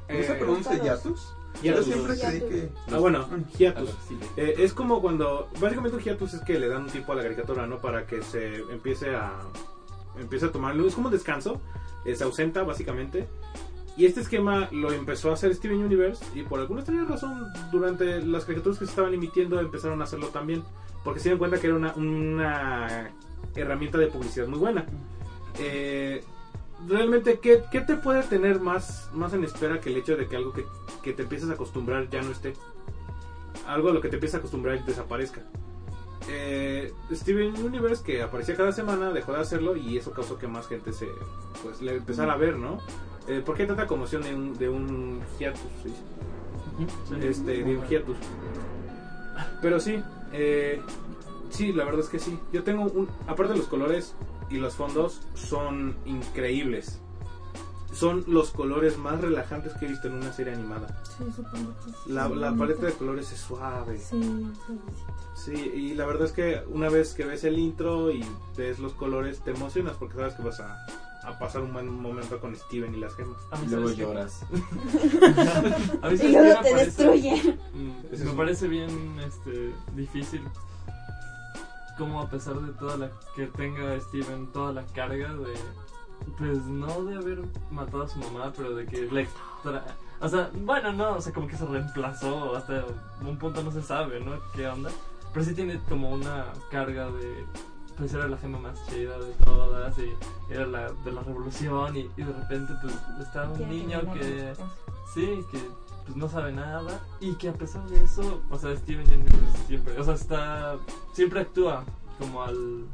¿No 0.08 0.24
se 0.24 0.34
eh, 0.34 0.36
pronuncia 0.36 0.82
Yatus? 0.82 1.34
Yo 1.56 1.72
Hiatus. 1.74 1.86
siempre 1.86 2.20
creí 2.20 2.40
que... 2.42 2.70
Ah, 2.92 3.00
bueno, 3.00 3.28
hiatus. 3.58 3.90
Sí. 4.08 4.18
Eh, 4.38 4.56
es 4.60 4.74
como 4.74 5.02
cuando, 5.02 5.50
básicamente 5.60 5.98
un 5.98 6.04
hiatus 6.04 6.36
es 6.36 6.42
que 6.42 6.60
le 6.60 6.68
dan 6.68 6.84
un 6.84 6.90
tiempo 6.90 7.14
a 7.14 7.16
la 7.16 7.24
caricatura, 7.24 7.66
¿no? 7.66 7.80
Para 7.80 8.06
que 8.06 8.22
se 8.22 8.58
empiece 8.72 9.16
a, 9.16 9.34
empiece 10.20 10.46
a 10.46 10.52
tomarlo, 10.52 10.88
es 10.88 10.94
como 10.94 11.08
un 11.08 11.14
descanso, 11.14 11.60
eh, 12.06 12.16
se 12.16 12.24
ausenta 12.24 12.62
básicamente. 12.62 13.28
Y 13.98 14.06
este 14.06 14.22
esquema 14.22 14.70
lo 14.72 14.92
empezó 14.92 15.32
a 15.32 15.34
hacer 15.34 15.54
Steven 15.56 15.84
Universe 15.84 16.24
y 16.36 16.44
por 16.44 16.60
alguna 16.60 16.82
extraña 16.82 17.06
razón 17.06 17.48
durante 17.72 18.22
las 18.22 18.46
caricaturas 18.46 18.78
que 18.78 18.86
se 18.86 18.92
estaban 18.92 19.14
emitiendo 19.16 19.60
empezaron 19.60 20.00
a 20.02 20.04
hacerlo 20.04 20.28
también. 20.28 20.64
Porque 21.04 21.20
se 21.20 21.30
dieron 21.30 21.40
cuenta 21.40 21.60
que 21.60 21.68
era 21.68 21.76
una, 21.76 23.12
herramienta 23.56 23.98
de 23.98 24.08
publicidad 24.08 24.48
muy 24.48 24.60
buena. 24.60 24.86
Eh, 25.58 26.24
realmente, 26.88 27.40
¿qué, 27.40 27.64
qué 27.72 27.82
te 27.82 27.96
puede 27.96 28.22
tener 28.22 28.60
más, 28.60 29.10
más 29.14 29.34
en 29.34 29.44
espera 29.44 29.82
que 29.82 29.90
el 29.90 29.98
hecho 29.98 30.16
de 30.16 30.28
que 30.28 30.36
algo 30.36 30.54
que, 30.54 30.66
que 31.02 31.14
te 31.14 31.24
empieces 31.24 31.50
a 31.50 31.54
acostumbrar 31.54 32.08
ya 32.10 32.22
no 32.22 32.32
esté? 32.32 32.54
Algo 33.66 33.90
a 33.90 33.94
lo 33.94 34.02
que 34.02 34.10
te 34.10 34.18
empiezas 34.18 34.36
a 34.36 34.38
acostumbrar 34.40 34.86
desaparezca. 34.86 35.42
Eh, 36.30 36.94
Steven 37.12 37.64
Universe, 37.64 38.04
que 38.04 38.22
aparecía 38.22 38.56
cada 38.56 38.72
semana, 38.72 39.12
dejó 39.12 39.32
de 39.34 39.40
hacerlo 39.40 39.76
y 39.76 39.98
eso 39.98 40.12
causó 40.12 40.38
que 40.38 40.48
más 40.48 40.68
gente 40.68 40.92
se 40.92 41.08
pues 41.64 41.82
le 41.82 41.96
empezara 41.96 42.34
a 42.34 42.38
ver, 42.38 42.58
¿no? 42.58 42.80
Eh, 43.28 43.42
¿Por 43.46 43.56
qué 43.56 43.66
tanta 43.66 43.88
conmoción 43.88 44.22
de 44.24 44.34
un, 44.34 44.58
de 44.58 44.70
un 44.70 45.22
hiatus? 45.40 45.62
¿sí? 45.84 45.94
Este, 47.22 47.64
de 47.64 47.78
un 47.78 47.86
hiatus. 47.88 48.18
Pero 49.62 49.80
sí, 49.80 50.02
eh, 50.34 50.82
sí, 51.50 51.74
la 51.74 51.84
verdad 51.86 52.02
es 52.02 52.10
que 52.10 52.20
sí. 52.20 52.40
Yo 52.54 52.64
tengo 52.64 52.84
un. 52.84 53.08
Aparte, 53.28 53.56
los 53.56 53.68
colores 53.68 54.16
y 54.50 54.58
los 54.58 54.76
fondos 54.76 55.22
son 55.34 55.96
increíbles. 56.06 57.02
son 57.92 58.24
los 58.28 58.52
colores 58.52 58.98
más 58.98 59.20
relajantes 59.22 59.74
que 59.74 59.86
he 59.86 59.90
visto 59.90 60.08
en 60.08 60.16
una 60.16 60.32
serie 60.32 60.54
animada. 60.54 60.88
Sí, 61.04 61.26
supongo 61.36 61.74
que 61.84 61.92
sí. 61.92 62.12
La, 62.12 62.30
la 62.30 62.54
paleta 62.56 62.86
de 62.86 62.94
colores 62.94 63.32
es 63.32 63.40
suave. 63.40 63.98
Sí, 63.98 64.48
Sí, 65.36 65.54
y 65.54 65.94
la 65.94 66.06
verdad 66.06 66.26
es 66.26 66.32
que 66.32 66.64
una 66.68 66.90
vez 66.90 67.14
que 67.14 67.24
ves 67.24 67.44
el 67.44 67.60
intro 67.60 68.12
y 68.12 68.26
ves 68.58 68.80
los 68.80 68.94
colores, 68.94 69.40
te 69.42 69.52
emocionas 69.52 69.96
porque 69.98 70.16
sabes 70.16 70.34
que 70.34 70.42
vas 70.42 70.60
a, 70.60 70.84
a 71.28 71.38
pasar 71.38 71.62
un 71.62 71.74
buen 71.74 71.90
momento 72.02 72.40
con 72.40 72.56
Steven 72.56 72.94
y 72.96 72.98
las 73.00 73.14
gemas. 73.16 73.38
A 73.52 73.58
mí 73.58 73.66
Y 73.66 73.70
luego 73.70 73.92
lloras. 73.92 74.44
A 76.02 76.10
mí 76.10 76.14
Y 76.16 76.18
¿sabes 76.18 76.32
luego 76.32 76.62
te 76.62 76.72
parece? 76.72 76.86
destruyen. 76.86 77.60
Mm, 77.74 78.26
me 78.26 78.32
parece 78.34 78.68
bien 78.68 79.20
este, 79.26 79.74
difícil 79.96 80.42
como 81.98 82.22
a 82.22 82.30
pesar 82.30 82.56
de 82.62 82.72
toda 82.74 82.96
la 82.98 83.10
que 83.36 83.48
tenga 83.48 84.00
Steven 84.00 84.48
toda 84.54 84.72
la 84.72 84.86
carga 84.86 85.34
de 85.34 85.54
pues 86.38 86.60
no 86.66 87.04
de 87.06 87.16
haber 87.16 87.40
matado 87.72 88.04
a 88.04 88.08
su 88.08 88.20
mamá 88.20 88.54
pero 88.56 88.76
de 88.76 88.86
que 88.86 89.02
le 89.12 89.22
extra 89.22 89.84
o 90.20 90.30
sea 90.30 90.52
bueno 90.62 90.94
no 90.94 91.16
o 91.16 91.22
sea 91.22 91.34
como 91.34 91.48
que 91.48 91.58
se 91.58 91.66
reemplazó 91.66 92.56
hasta 92.56 92.86
un 93.26 93.38
punto 93.40 93.64
no 93.64 93.72
se 93.72 93.82
sabe 93.82 94.20
no 94.20 94.34
qué 94.56 94.68
onda 94.68 94.92
pero 95.34 95.44
sí 95.44 95.56
tiene 95.56 95.80
como 95.90 96.12
una 96.12 96.46
carga 96.70 97.10
de 97.10 97.46
pues 97.98 98.14
era 98.14 98.28
la 98.28 98.38
gema 98.38 98.60
más 98.60 98.86
chida 98.88 99.18
de 99.18 99.32
todas 99.44 99.98
y 99.98 100.14
era 100.54 100.66
la 100.68 100.92
de 100.92 101.12
la 101.12 101.22
revolución 101.24 101.98
y, 101.98 102.10
y 102.16 102.24
de 102.24 102.34
repente 102.34 102.74
pues 102.82 102.94
está 103.20 103.50
un 103.50 103.58
que 103.58 103.66
niño 103.66 104.02
que. 104.14 104.54
Sí, 105.14 105.40
que 105.52 105.60
pues 106.06 106.16
no 106.16 106.30
sabe 106.30 106.52
nada 106.52 107.02
y 107.20 107.34
que 107.36 107.50
a 107.50 107.54
pesar 107.54 107.86
de 107.90 108.04
eso, 108.04 108.42
o 108.50 108.58
sea, 108.58 108.76
Steven 108.78 109.06
Universe 109.08 109.58
siempre, 109.68 110.00
o 110.00 110.04
sea, 110.04 110.14
está 110.14 110.76
siempre 111.14 111.42
actúa 111.42 111.84
como 112.20 112.44
al 112.44 112.86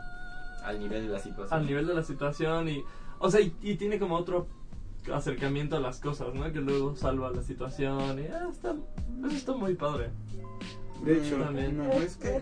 Al 0.63 0.79
nivel 0.79 1.07
de 1.07 1.13
la 1.13 1.19
situación. 1.19 1.59
al 1.59 1.65
nivel 1.67 1.87
de 1.87 1.93
la 1.95 2.03
situación 2.03 2.69
y 2.69 2.83
o 3.19 3.29
sea, 3.29 3.41
y, 3.41 3.55
y 3.61 3.75
tiene 3.75 3.99
como 3.99 4.15
otro 4.15 4.47
acercamiento 5.13 5.75
a 5.75 5.79
las 5.79 5.99
cosas, 5.99 6.33
¿no? 6.33 6.51
Que 6.51 6.61
luego 6.61 6.95
salva 6.95 7.29
la 7.31 7.41
situación 7.41 8.19
y 8.19 8.27
ah, 8.27 8.47
está 8.49 8.75
está 9.31 9.53
muy 9.53 9.75
padre. 9.75 10.09
De 11.03 11.17
hecho, 11.17 11.35
También. 11.37 11.77
No, 11.77 11.91
es 11.91 12.15
que 12.15 12.41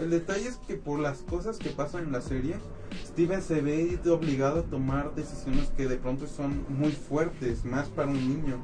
el 0.00 0.10
detalle 0.10 0.48
es 0.48 0.56
que 0.56 0.76
por 0.76 0.98
las 0.98 1.18
cosas 1.18 1.58
que 1.58 1.70
pasan 1.70 2.04
en 2.04 2.12
la 2.12 2.20
serie, 2.20 2.56
Steven 3.06 3.42
se 3.42 3.60
ve 3.60 3.98
obligado 4.10 4.60
a 4.60 4.62
tomar 4.62 5.14
decisiones 5.14 5.70
que 5.76 5.86
de 5.86 5.96
pronto 5.96 6.26
son 6.26 6.64
muy 6.68 6.92
fuertes, 6.92 7.64
más 7.64 7.88
para 7.88 8.08
un 8.08 8.16
niño. 8.16 8.56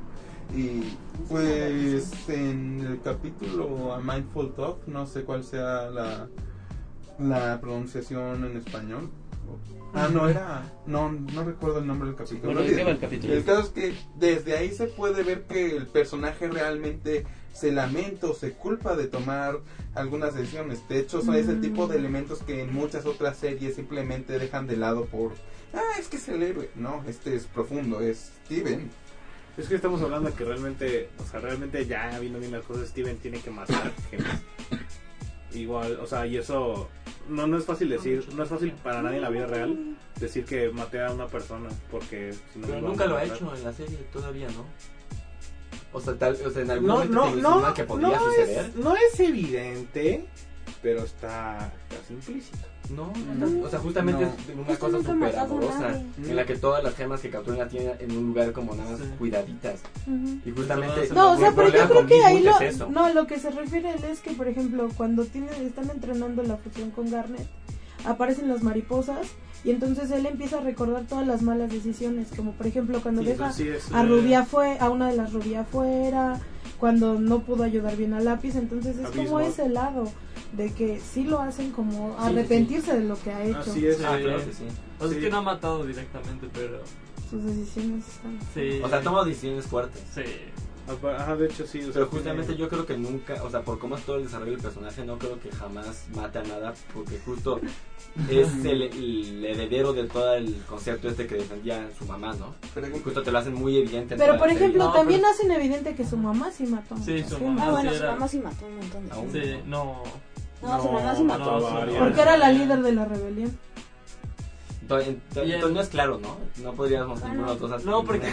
Y 0.54 0.96
pues 1.28 2.28
en 2.28 2.80
el 2.80 3.00
capítulo 3.02 3.92
A 3.92 4.00
Mindful 4.00 4.54
Talk, 4.54 4.86
no 4.86 5.06
sé 5.06 5.24
cuál 5.24 5.44
sea 5.44 5.90
la, 5.90 6.28
la 7.18 7.60
pronunciación 7.60 8.44
en 8.44 8.56
español. 8.56 9.10
Ah, 9.94 10.08
no, 10.12 10.28
era. 10.28 10.62
No, 10.86 11.10
no 11.10 11.44
recuerdo 11.44 11.78
el 11.78 11.86
nombre 11.86 12.08
del 12.08 12.16
capítulo. 12.16 12.52
Bueno, 12.52 12.68
¿de 12.68 12.76
qué 12.76 12.84
va 12.84 12.90
el 12.90 12.98
capítulo? 12.98 13.32
El 13.32 13.44
caso 13.44 13.60
es 13.60 13.68
que 13.70 13.94
desde 14.16 14.56
ahí 14.56 14.70
se 14.72 14.86
puede 14.88 15.22
ver 15.22 15.44
que 15.44 15.76
el 15.76 15.86
personaje 15.86 16.48
realmente 16.48 17.24
se 17.56 17.72
lamenta 17.72 18.26
o 18.26 18.34
se 18.34 18.52
culpa 18.52 18.96
de 18.96 19.06
tomar 19.06 19.58
algunas 19.94 20.34
decisiones. 20.34 20.86
De 20.88 20.98
hecho, 20.98 21.22
son 21.22 21.36
ese 21.36 21.54
tipo 21.54 21.86
de 21.86 21.96
elementos 21.96 22.42
que 22.42 22.62
en 22.62 22.72
muchas 22.72 23.06
otras 23.06 23.38
series 23.38 23.76
simplemente 23.76 24.38
dejan 24.38 24.66
de 24.66 24.76
lado 24.76 25.06
por. 25.06 25.32
Ah, 25.72 25.98
es 25.98 26.08
que 26.08 26.18
es 26.18 26.28
el 26.28 26.42
héroe. 26.42 26.70
No, 26.74 27.02
este 27.08 27.34
es 27.34 27.46
profundo, 27.46 28.00
es 28.00 28.32
Steven. 28.44 28.90
Es 29.56 29.68
que 29.68 29.74
estamos 29.74 30.02
hablando 30.02 30.28
de 30.28 30.36
que 30.36 30.44
realmente, 30.44 31.08
o 31.18 31.24
sea, 31.24 31.40
realmente 31.40 31.86
ya 31.86 32.18
viendo 32.20 32.38
bien 32.38 32.52
las 32.52 32.64
cosas, 32.64 32.88
Steven 32.88 33.16
tiene 33.16 33.40
que 33.40 33.50
matar. 33.50 33.90
Igual, 35.54 35.98
o 36.00 36.06
sea, 36.06 36.26
y 36.26 36.36
eso 36.36 36.90
no, 37.30 37.46
no 37.46 37.56
es 37.56 37.64
fácil 37.64 37.88
decir, 37.88 38.28
no 38.34 38.42
es 38.42 38.50
fácil 38.50 38.72
para 38.82 39.00
nadie 39.00 39.16
en 39.16 39.22
la 39.22 39.30
vida 39.30 39.46
real 39.46 39.96
decir 40.20 40.44
que 40.44 40.68
maté 40.68 41.02
a 41.02 41.10
una 41.10 41.26
persona, 41.26 41.70
porque 41.90 42.34
si 42.52 42.58
no 42.58 42.66
Pero 42.66 42.80
lo 42.82 42.88
nunca 42.88 43.06
lo 43.06 43.16
ha 43.16 43.24
hecho 43.24 43.54
en 43.56 43.64
la 43.64 43.72
serie, 43.72 43.96
todavía, 44.12 44.48
¿no? 44.48 44.66
O 45.96 46.00
sea, 46.02 46.14
tal, 46.18 46.36
o 46.44 46.50
sea 46.50 46.60
en 46.62 46.70
algún 46.70 46.88
No, 46.88 46.94
momento 46.96 47.14
no, 47.16 47.56
te 47.56 47.62
no, 47.66 47.74
que 47.74 47.84
podría 47.84 48.08
no 48.08 48.24
suceder. 48.24 48.66
es, 48.66 48.76
no 48.76 48.94
es 48.96 49.18
evidente, 49.20 50.26
pero 50.82 51.04
está 51.04 51.72
casi 51.88 52.12
implícito. 52.12 52.58
No, 52.90 53.12
no, 53.38 53.64
o 53.66 53.70
sea, 53.70 53.78
justamente 53.80 54.24
No. 54.26 54.28
es 54.30 54.68
una 54.68 54.78
cosa 54.78 54.98
súper 55.02 55.36
amorosa, 55.38 56.02
en 56.18 56.36
la 56.36 56.44
que 56.44 56.54
todas 56.56 56.84
las 56.84 56.94
gemas 56.94 57.20
que 57.20 57.30
capturan 57.30 57.58
la 57.60 57.68
tienen 57.68 57.94
en 57.98 58.12
un 58.16 58.26
lugar 58.28 58.52
como 58.52 58.74
nada 58.74 58.90
más 58.90 59.00
Sí. 59.00 59.06
cuidaditas. 59.18 59.80
Ujú. 60.06 60.38
Y 60.44 60.50
justamente 60.52 61.08
No, 61.14 61.32
o 61.32 61.36
sea, 61.38 61.52
pero 61.56 61.68
yo 61.70 61.88
creo 61.88 62.06
que 62.06 62.24
ahí 62.24 62.42
lo, 62.42 62.50
es 62.60 62.74
eso. 62.74 62.88
no, 62.90 63.12
lo 63.14 63.26
que 63.26 63.38
se 63.40 63.50
refiere 63.50 63.90
él 63.94 64.04
es 64.04 64.20
que, 64.20 64.32
por 64.32 64.46
ejemplo, 64.48 64.88
cuando 64.98 65.24
tienen, 65.24 65.66
están 65.66 65.88
entrenando 65.90 66.42
la 66.42 66.58
fusión 66.58 66.90
con 66.90 67.10
Garnet, 67.10 67.48
aparecen 68.04 68.48
las 68.48 68.62
mariposas 68.62 69.26
y 69.66 69.70
entonces 69.70 70.10
él 70.12 70.24
empieza 70.26 70.58
a 70.58 70.60
recordar 70.62 71.02
todas 71.08 71.26
las 71.26 71.42
malas 71.42 71.70
decisiones, 71.70 72.28
como 72.34 72.52
por 72.52 72.66
ejemplo 72.66 73.02
cuando 73.02 73.20
Sí, 73.22 73.28
deja 73.28 73.52
sí 73.52 73.68
es, 73.68 73.92
a 73.92 74.04
Rubia 74.04 74.44
fue 74.44 74.78
a 74.78 74.88
una 74.90 75.10
de 75.10 75.16
las 75.16 75.32
Rubia 75.32 75.60
afuera, 75.62 76.40
cuando 76.78 77.18
no 77.18 77.40
pudo 77.40 77.64
ayudar 77.64 77.96
bien 77.96 78.14
a 78.14 78.20
Lápiz, 78.20 78.54
entonces 78.54 78.96
es 78.98 79.10
como 79.10 79.40
ese 79.40 79.68
lado 79.68 80.04
de 80.52 80.72
que 80.72 81.00
sí 81.00 81.24
lo 81.24 81.40
hacen 81.40 81.72
como 81.72 82.10
Sí, 82.10 82.14
sí, 82.22 82.28
arrepentirse 82.28 82.98
de 83.00 83.04
lo 83.08 83.20
que 83.20 83.30
ha 83.32 83.44
hecho. 83.44 83.58
Así 83.58 83.86
es. 83.86 84.00
Ah, 84.04 84.16
claro 84.22 84.44
que 84.44 84.52
sí. 84.52 84.64
O 84.98 85.02
sea, 85.02 85.08
Sí. 85.08 85.14
es 85.16 85.24
que 85.24 85.30
no 85.30 85.38
ha 85.38 85.42
matado 85.42 85.84
directamente, 85.84 86.48
pero 86.52 86.78
Sus 87.28 87.44
decisiones 87.44 88.06
están... 88.06 88.38
sí. 88.54 88.80
O 88.84 88.88
sea, 88.88 89.00
toma 89.02 89.24
decisiones 89.24 89.66
fuertes. 89.66 90.02
Sí. 90.14 90.22
Ajá, 91.18 91.36
de 91.36 91.46
hecho 91.46 91.66
sí. 91.66 91.80
o 91.80 91.84
sea, 91.84 91.92
Pero 91.92 92.06
tiene- 92.08 92.22
justamente 92.24 92.56
yo 92.56 92.68
creo 92.68 92.86
que 92.86 92.96
nunca, 92.96 93.42
o 93.42 93.50
sea, 93.50 93.62
por 93.62 93.78
cómo 93.78 93.96
es 93.96 94.04
todo 94.04 94.16
el 94.16 94.24
desarrollo 94.24 94.52
del 94.52 94.60
personaje, 94.60 95.04
no 95.04 95.18
creo 95.18 95.38
que 95.40 95.50
jamás 95.50 96.06
mate 96.14 96.38
a 96.38 96.42
nada, 96.44 96.74
porque 96.94 97.18
justo 97.24 97.60
es 98.30 98.48
el, 98.64 98.82
el 98.82 99.44
heredero 99.44 99.92
de 99.92 100.04
todo 100.04 100.34
el 100.34 100.54
concepto 100.68 101.08
este 101.08 101.26
que 101.26 101.34
defendía 101.36 101.88
su 101.98 102.04
mamá, 102.06 102.34
¿no? 102.34 102.54
Y 102.96 103.00
justo 103.00 103.22
te 103.22 103.30
lo 103.32 103.38
hacen 103.38 103.54
muy 103.54 103.76
evidente. 103.78 104.14
en 104.14 104.20
Pero 104.20 104.38
por 104.38 104.48
ejemplo, 104.48 104.84
No, 104.84 104.92
también 104.92 105.20
pero- 105.20 105.32
hacen 105.32 105.50
evidente 105.50 105.94
que 105.94 106.04
su 106.06 106.16
mamá 106.16 106.50
sí 106.50 106.64
mató. 106.66 106.94
a 106.94 106.98
Sí, 106.98 107.12
muchas 107.12 107.30
su 107.30 107.44
mamá 107.44 107.64
Ah, 107.66 107.70
bueno, 107.72 107.90
sí 107.92 107.98
su 107.98 108.04
mamá 108.04 108.28
sí 108.28 108.38
mató 108.38 108.66
un 108.66 108.76
montón 108.76 109.08
de 109.08 109.14
gente. 109.14 109.56
Sí, 109.56 109.62
no. 109.66 110.02
No, 110.62 110.82
su 110.82 110.90
mamá 110.90 111.14
sí 111.14 111.22
No, 111.22 111.38
mató. 111.38 111.60
su 111.60 111.66
mamá- 111.74 111.86
Porque 111.98 112.20
era 112.22 112.36
la 112.36 112.52
líder 112.52 112.82
de 112.82 112.92
la 112.92 113.04
rebelión. 113.04 113.58
No 114.88 115.80
es 115.80 115.88
claro, 115.88 116.18
¿no? 116.20 116.36
No 116.62 116.72
podríamos 116.74 117.22
Ah, 117.22 117.28
ninguna 117.28 117.46
no. 117.48 117.54
de 117.54 117.60
las 117.60 117.70
cosas. 117.70 117.84
No, 117.84 118.04
porque- 118.04 118.26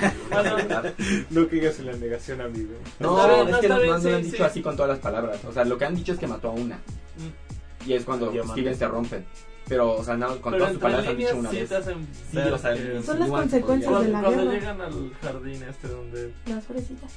No 1.30 1.48
caigas 1.48 1.80
en 1.80 1.86
la 1.88 1.94
negación, 1.94 2.42
amigo. 2.42 2.74
No, 3.00 3.28
bien, 3.28 3.50
es 3.50 3.58
que 3.58 3.68
no, 3.70 3.78
no 3.78 3.84
lo 3.84 3.94
han 3.94 4.24
dicho 4.24 4.38
sí. 4.38 4.44
así 4.44 4.62
con 4.62 4.76
todas 4.76 4.90
las 4.90 5.00
palabras. 5.00 5.40
O 5.46 5.52
sea, 5.52 5.66
lo 5.66 5.78
que 5.78 5.86
han 5.86 5.96
dicho 5.96 6.14
es 6.14 6.20
que 6.20 6.28
mató 6.28 6.50
a 6.50 6.52
una. 6.54 6.76
Mm. 6.76 7.90
Y 7.90 7.94
es 7.94 8.06
cuando. 8.06 8.32
Steven 8.32 8.76
se 8.76 8.88
rompe. 8.88 9.24
Pero, 9.68 9.94
o 9.94 10.04
sea, 10.04 10.18
no, 10.18 10.42
con 10.42 10.54
todas 10.58 10.74
sus 10.74 10.82
palabras 10.82 11.08
han 11.08 11.18
dicho 11.18 11.36
una 11.38 11.50
sí 11.50 11.56
vez. 11.58 11.70
te 11.70 11.76
hacen 11.78 12.08
Sí, 12.32 12.36
ver 12.36 12.54
o 12.54 12.58
sea, 12.58 12.74
que- 12.74 13.02
Son 13.02 13.18
las 13.20 13.30
consecuencias 13.30 13.92
podría- 13.92 14.08
de 14.08 14.12
la 14.14 14.20
Cuando, 14.22 14.36
cuando 14.38 14.52
guerra. 14.52 14.60
llegan 14.60 14.82
al 14.82 15.14
jardín 15.22 15.64
este 15.64 15.88
donde 15.88 16.34
Las 16.48 16.64
fresitas. 16.66 17.12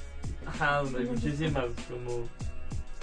ajá 0.45 0.77
donde 0.77 0.99
hay 0.99 1.05
muchísimas 1.07 1.65
como 1.89 2.23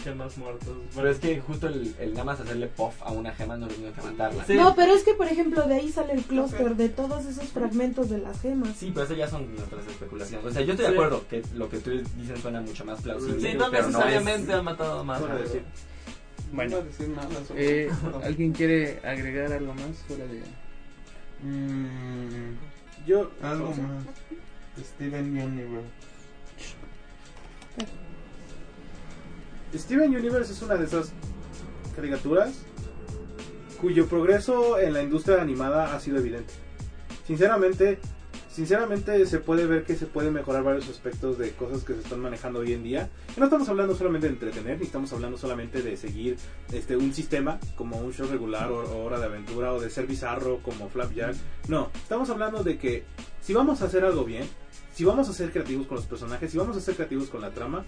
gemas 0.05 0.37
muertas 0.39 0.69
Pero 0.95 1.11
es 1.11 1.19
que 1.19 1.41
justo 1.41 1.67
el, 1.67 1.95
el 1.99 2.13
nada 2.13 2.25
más 2.25 2.41
hacerle 2.41 2.69
puff 2.69 2.95
a 3.03 3.11
una 3.11 3.33
gema 3.35 3.57
no 3.57 3.67
es 3.67 3.79
lo 3.79 3.93
que 3.93 4.03
matarla. 4.03 4.45
Sí. 4.45 4.55
No, 4.55 4.75
pero 4.77 4.93
es 4.95 5.03
que, 5.03 5.15
por 5.15 5.27
ejemplo, 5.27 5.67
de 5.67 5.75
ahí 5.75 5.91
sale 5.91 6.13
el 6.13 6.23
clúster 6.23 6.77
de 6.77 6.89
todos 6.91 7.25
esos 7.25 7.49
fragmentos 7.49 8.11
de 8.11 8.19
las 8.19 8.41
gemas. 8.41 8.77
Sí, 8.77 8.91
pero 8.93 9.07
eso 9.07 9.15
ya 9.15 9.29
son 9.29 9.53
nuestras 9.55 9.87
especulaciones. 9.87 10.47
O 10.47 10.51
sea, 10.53 10.63
yo 10.63 10.73
estoy 10.75 10.87
de 10.87 10.93
acuerdo 10.93 11.27
que 11.29 11.43
lo 11.55 11.69
que 11.69 11.79
tú 11.79 11.91
dices 11.91 12.39
suena 12.41 12.61
mucho 12.61 12.85
más 12.85 13.01
plausible. 13.01 13.41
sí 13.41 13.57
no 13.57 13.71
pero 13.71 13.87
necesariamente 13.87 14.53
es- 14.53 14.59
han 14.59 14.65
matado 14.65 15.03
más. 15.03 15.21
No 15.21 15.27
a 15.27 15.31
sobre 17.49 17.87
Eh. 17.87 17.91
¿Alguien 18.23 18.53
quiere 18.53 19.01
agregar 19.05 19.53
algo 19.53 19.75
más 19.75 19.97
fuera 20.07 20.25
de...? 20.27 20.43
Mm, 21.43 22.57
Yo, 23.07 23.31
algo 23.43 23.71
o 23.71 23.75
sea, 23.75 23.83
más. 23.85 24.05
Steven 24.79 25.25
Universe. 25.25 25.89
Steven 29.79 30.15
Universe 30.15 30.53
es 30.53 30.63
una 30.63 30.77
de 30.77 30.85
esas 30.85 31.13
caricaturas 31.97 32.53
cuyo 33.81 34.07
progreso 34.07 34.79
en 34.79 34.93
la 34.93 35.03
industria 35.03 35.43
animada 35.43 35.95
ha 35.95 36.01
sido 36.01 36.19
evidente. 36.19 36.55
Sinceramente, 37.27 37.99
sinceramente 38.51 39.27
se 39.27 39.39
puede 39.39 39.67
ver 39.67 39.85
que 39.85 39.97
se 39.97 40.07
puede 40.07 40.31
mejorar 40.31 40.63
varios 40.63 40.89
aspectos 40.89 41.39
de 41.39 41.51
cosas 41.53 41.83
que 41.83 41.95
se 41.95 42.01
están 42.01 42.21
manejando 42.21 42.61
hoy 42.61 42.73
en 42.73 42.83
día. 42.83 43.11
Y 43.37 43.41
no 43.41 43.47
estamos 43.47 43.69
hablando 43.69 43.95
solamente 43.95 44.29
de 44.29 44.35
entretener, 44.35 44.79
ni 44.79 44.87
estamos 44.87 45.13
hablando 45.13 45.37
solamente 45.37 45.83
de 45.83 45.97
seguir 45.97 46.37
este 46.73 46.97
un 46.97 47.13
sistema 47.13 47.59
como 47.77 47.99
un 47.99 48.13
show 48.13 48.27
regular 48.27 48.71
o, 48.71 48.85
o 48.85 49.05
hora 49.05 49.19
de 49.19 49.27
aventura 49.27 49.73
o 49.73 49.81
de 49.81 49.91
ser 49.91 50.07
bizarro 50.07 50.61
como 50.63 50.89
Flapjack. 50.89 51.35
No, 51.69 51.91
estamos 51.95 52.31
hablando 52.31 52.63
de 52.63 52.79
que 52.79 53.05
si 53.41 53.53
vamos 53.53 53.83
a 53.83 53.87
hacer 53.87 54.05
algo 54.05 54.25
bien, 54.25 54.49
si 54.95 55.05
vamos 55.05 55.29
a 55.29 55.33
ser 55.33 55.51
creativos 55.51 55.87
con 55.87 55.97
los 55.97 56.07
personajes, 56.07 56.51
si 56.51 56.59
vamos 56.59 56.77
a 56.77 56.81
ser 56.81 56.95
creativos 56.95 57.29
con 57.29 57.41
la 57.41 57.51
trama, 57.51 57.85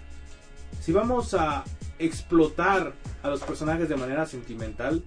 si 0.81 0.91
vamos 0.91 1.33
a 1.33 1.63
explotar 1.99 2.93
a 3.23 3.29
los 3.29 3.41
personajes 3.41 3.89
de 3.89 3.95
manera 3.95 4.25
sentimental, 4.25 5.03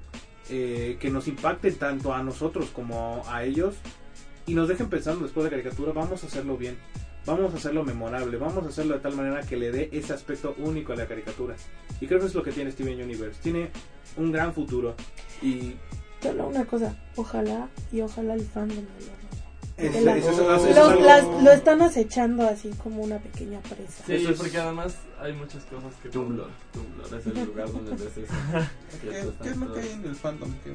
eh, 0.50 0.96
que 1.00 1.10
nos 1.10 1.28
impacten 1.28 1.76
tanto 1.76 2.12
a 2.12 2.22
nosotros 2.22 2.70
como 2.74 3.22
a 3.28 3.44
ellos 3.44 3.74
y 4.46 4.54
nos 4.54 4.68
dejen 4.68 4.88
pensando 4.88 5.22
después 5.24 5.44
de 5.44 5.50
la 5.50 5.62
caricatura, 5.62 5.92
vamos 5.92 6.22
a 6.24 6.26
hacerlo 6.26 6.56
bien, 6.56 6.76
vamos 7.24 7.54
a 7.54 7.56
hacerlo 7.56 7.84
memorable, 7.84 8.36
vamos 8.36 8.64
a 8.64 8.68
hacerlo 8.68 8.94
de 8.94 9.00
tal 9.00 9.14
manera 9.14 9.42
que 9.42 9.56
le 9.56 9.70
dé 9.70 9.88
ese 9.92 10.12
aspecto 10.12 10.54
único 10.58 10.92
a 10.92 10.96
la 10.96 11.06
caricatura. 11.06 11.54
Y 12.00 12.06
creo 12.06 12.18
que 12.18 12.26
es 12.26 12.34
lo 12.34 12.42
que 12.42 12.50
tiene 12.52 12.72
Steven 12.72 13.00
Universe, 13.00 13.38
tiene 13.42 13.70
un 14.16 14.32
gran 14.32 14.52
futuro 14.52 14.94
y 15.42 15.74
Solo 16.22 16.48
una 16.48 16.64
cosa, 16.66 16.94
ojalá 17.16 17.68
y 17.92 18.00
ojalá 18.02 18.34
el 18.34 18.42
fandom 18.42 18.76
de 18.76 19.06
la 19.06 19.20
Es- 19.82 19.92
Que 19.92 20.00
la- 20.02 20.16
eso- 20.18 20.30
eso- 20.32 20.54
eso 20.56 20.68
es 20.68 20.76
los- 20.76 20.88
algo- 20.90 21.04
las- 21.06 21.42
lo 21.44 21.50
están 21.52 21.80
acechando 21.80 22.46
así 22.46 22.68
como 22.82 23.02
una 23.02 23.18
pequeña 23.18 23.60
presa. 23.60 24.04
Sí, 24.04 24.12
Eso 24.14 24.30
es- 24.32 24.38
porque 24.38 24.58
además 24.58 24.96
hay 25.22 25.32
muchas 25.34 25.62
cosas 25.64 25.92
que... 26.02 26.08
Tumblr, 26.08 26.46
Tumblr 26.72 27.18
es 27.18 27.26
el 27.26 27.44
lugar 27.46 27.70
donde 27.72 27.90
ves 27.92 28.16
eso. 28.16 28.32
¿Qué, 29.02 29.08
qué 29.42 29.48
es 29.50 29.56
lo 29.56 29.72
que 29.72 29.80
hay 29.80 29.90
en 29.92 30.04
el 30.04 30.14
fandom? 30.14 30.52
Que... 30.64 30.70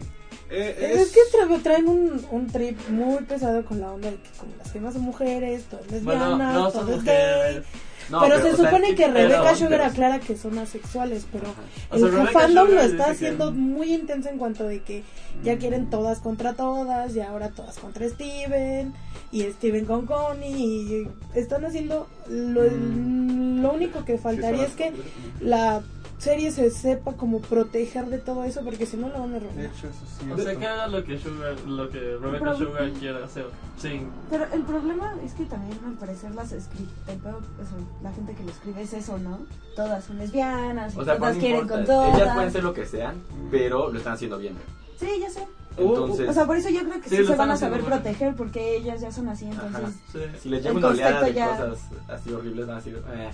Eh, 0.50 0.94
Es 1.02 1.12
que 1.12 1.20
tra- 1.36 1.62
traen 1.64 1.88
un, 1.88 2.24
un 2.32 2.48
trip 2.48 2.78
muy 2.90 3.24
pesado 3.24 3.66
con 3.66 3.80
la 3.82 3.92
onda 3.92 4.12
de 4.12 4.18
que 4.18 4.30
como 4.38 4.52
las 4.58 4.72
gemas 4.72 4.94
son 4.94 5.04
mujeres, 5.04 5.64
todo 5.66 5.80
es 5.82 5.92
lesbiana, 5.92 6.28
Bueno, 6.36 6.54
no 6.54 6.72
todo 6.72 6.94
es 6.96 7.04
gay. 7.04 7.64
No, 8.12 8.20
pero, 8.22 8.36
pero, 8.36 8.52
se 8.52 8.56
sea, 8.56 8.66
supone 8.66 8.90
sí, 8.90 8.96
que 8.96 9.04
pero- 9.08 9.14
Rebecca 9.16 9.56
Sugar 9.56 9.70
pero- 9.72 9.86
aclara 9.86 10.20
que 10.20 10.38
son 10.38 10.60
asexuales, 10.60 11.26
pero 11.32 11.46
O 11.90 11.98
sea, 11.98 12.08
el 12.08 12.14
Rebecca 12.14 12.32
fandom 12.40 12.66
lo 12.66 12.72
Sugar 12.74 12.86
está 12.86 12.96
dice 12.96 13.06
que- 13.06 13.12
haciendo 13.26 13.52
muy 13.52 13.94
intenso 13.94 14.30
en 14.30 14.38
cuanto 14.38 14.66
de 14.66 14.84
que 14.84 15.04
ya 15.44 15.58
quieren 15.58 15.90
todas 15.90 16.20
contra 16.20 16.54
todas 16.54 17.16
y 17.16 17.22
ahora 17.22 17.50
todas 17.50 17.80
contra 17.80 18.08
Steven 18.08 18.94
y 19.32 19.42
Steven 19.54 19.86
con 19.86 20.06
Connie 20.06 20.52
y 20.54 21.08
están 21.34 21.66
haciendo 21.66 22.08
lo, 22.30 22.62
lo 22.64 23.74
único 23.74 24.06
que 24.06 24.20
faltaría 24.36 24.66
es 24.66 24.74
que 24.74 24.94
la 25.42 25.82
serie 26.18 26.50
se 26.52 26.72
sepa 26.72 27.14
como 27.14 27.40
proteger 27.40 28.06
de 28.08 28.18
todo 28.20 28.46
eso 28.46 28.62
porque 28.64 28.86
si 28.86 28.96
no 28.98 29.10
la 29.10 29.20
van 29.20 29.32
a 29.36 29.40
De 29.40 29.46
arruinar. 29.46 29.66
hecho, 29.66 29.88
eso 29.88 30.00
sí. 30.20 30.32
O 30.32 30.38
sea, 30.38 30.56
que 30.56 30.66
haga 30.66 30.88
lo 30.88 31.04
que 31.04 31.20
Sugar, 31.20 31.60
lo 31.68 31.90
que 31.90 32.00
Rebecca 32.00 32.54
Pero- 32.54 32.58
Sugar 32.58 32.90
quiera 32.94 33.26
hacer. 33.26 33.46
Sí. 33.78 34.02
Pero 34.30 34.46
el 34.54 34.62
problema 34.62 35.14
es 35.24 35.34
que 35.34 35.44
también 35.46 35.78
al 35.86 35.94
parecer 35.94 36.34
las 36.34 36.54
escri- 36.54 36.88
el 37.08 37.18
peor- 37.20 37.36
o 37.36 37.66
sea, 37.66 37.78
la 38.02 38.12
gente 38.14 38.34
que 38.34 38.44
lo 38.44 38.50
escribe 38.52 38.82
es 38.82 38.94
eso, 38.94 39.18
¿no? 39.18 39.40
Todas 39.76 40.06
son 40.06 40.18
lesbianas, 40.18 40.96
O 40.96 41.04
sea, 41.04 41.18
todas 41.18 41.36
no 41.36 41.40
quieren 41.42 41.62
importa. 41.62 41.76
con 41.78 41.86
todas. 41.86 42.16
Ellas 42.16 42.34
pueden 42.34 42.52
ser 42.52 42.64
lo 42.64 42.74
que 42.74 42.86
sean, 42.86 43.16
pero 43.52 43.92
lo 43.92 43.98
están 43.98 44.14
haciendo 44.14 44.38
bien. 44.38 44.56
Sí, 45.00 45.08
ya 45.20 45.30
sé. 45.30 45.46
Entonces, 45.78 46.30
O 46.30 46.34
sea, 46.34 46.46
por 46.46 46.56
eso 46.56 46.70
yo 46.70 46.80
creo 46.88 47.02
que 47.02 47.10
Sí, 47.10 47.18
sí, 47.18 47.22
lo 47.24 47.28
se 47.28 47.36
van 47.36 47.52
a 47.52 47.58
saber 47.58 47.82
bueno. 47.82 47.98
proteger 47.98 48.34
porque 48.36 48.78
ellas 48.78 49.02
ya 49.02 49.12
son 49.12 49.28
así, 49.28 49.44
entonces... 49.44 49.76
Ajá. 49.84 49.92
Sí. 50.14 50.20
si 50.42 50.50
les 50.50 50.64
llega 50.64 50.74
una 50.78 50.88
oleada 50.88 51.22
de 51.24 51.34
ya- 51.34 51.50
cosas 51.50 51.80
así 52.08 52.32
horribles, 52.32 52.66
van 52.66 52.76
a 52.78 52.80
decir, 52.80 53.04
eh. 53.14 53.30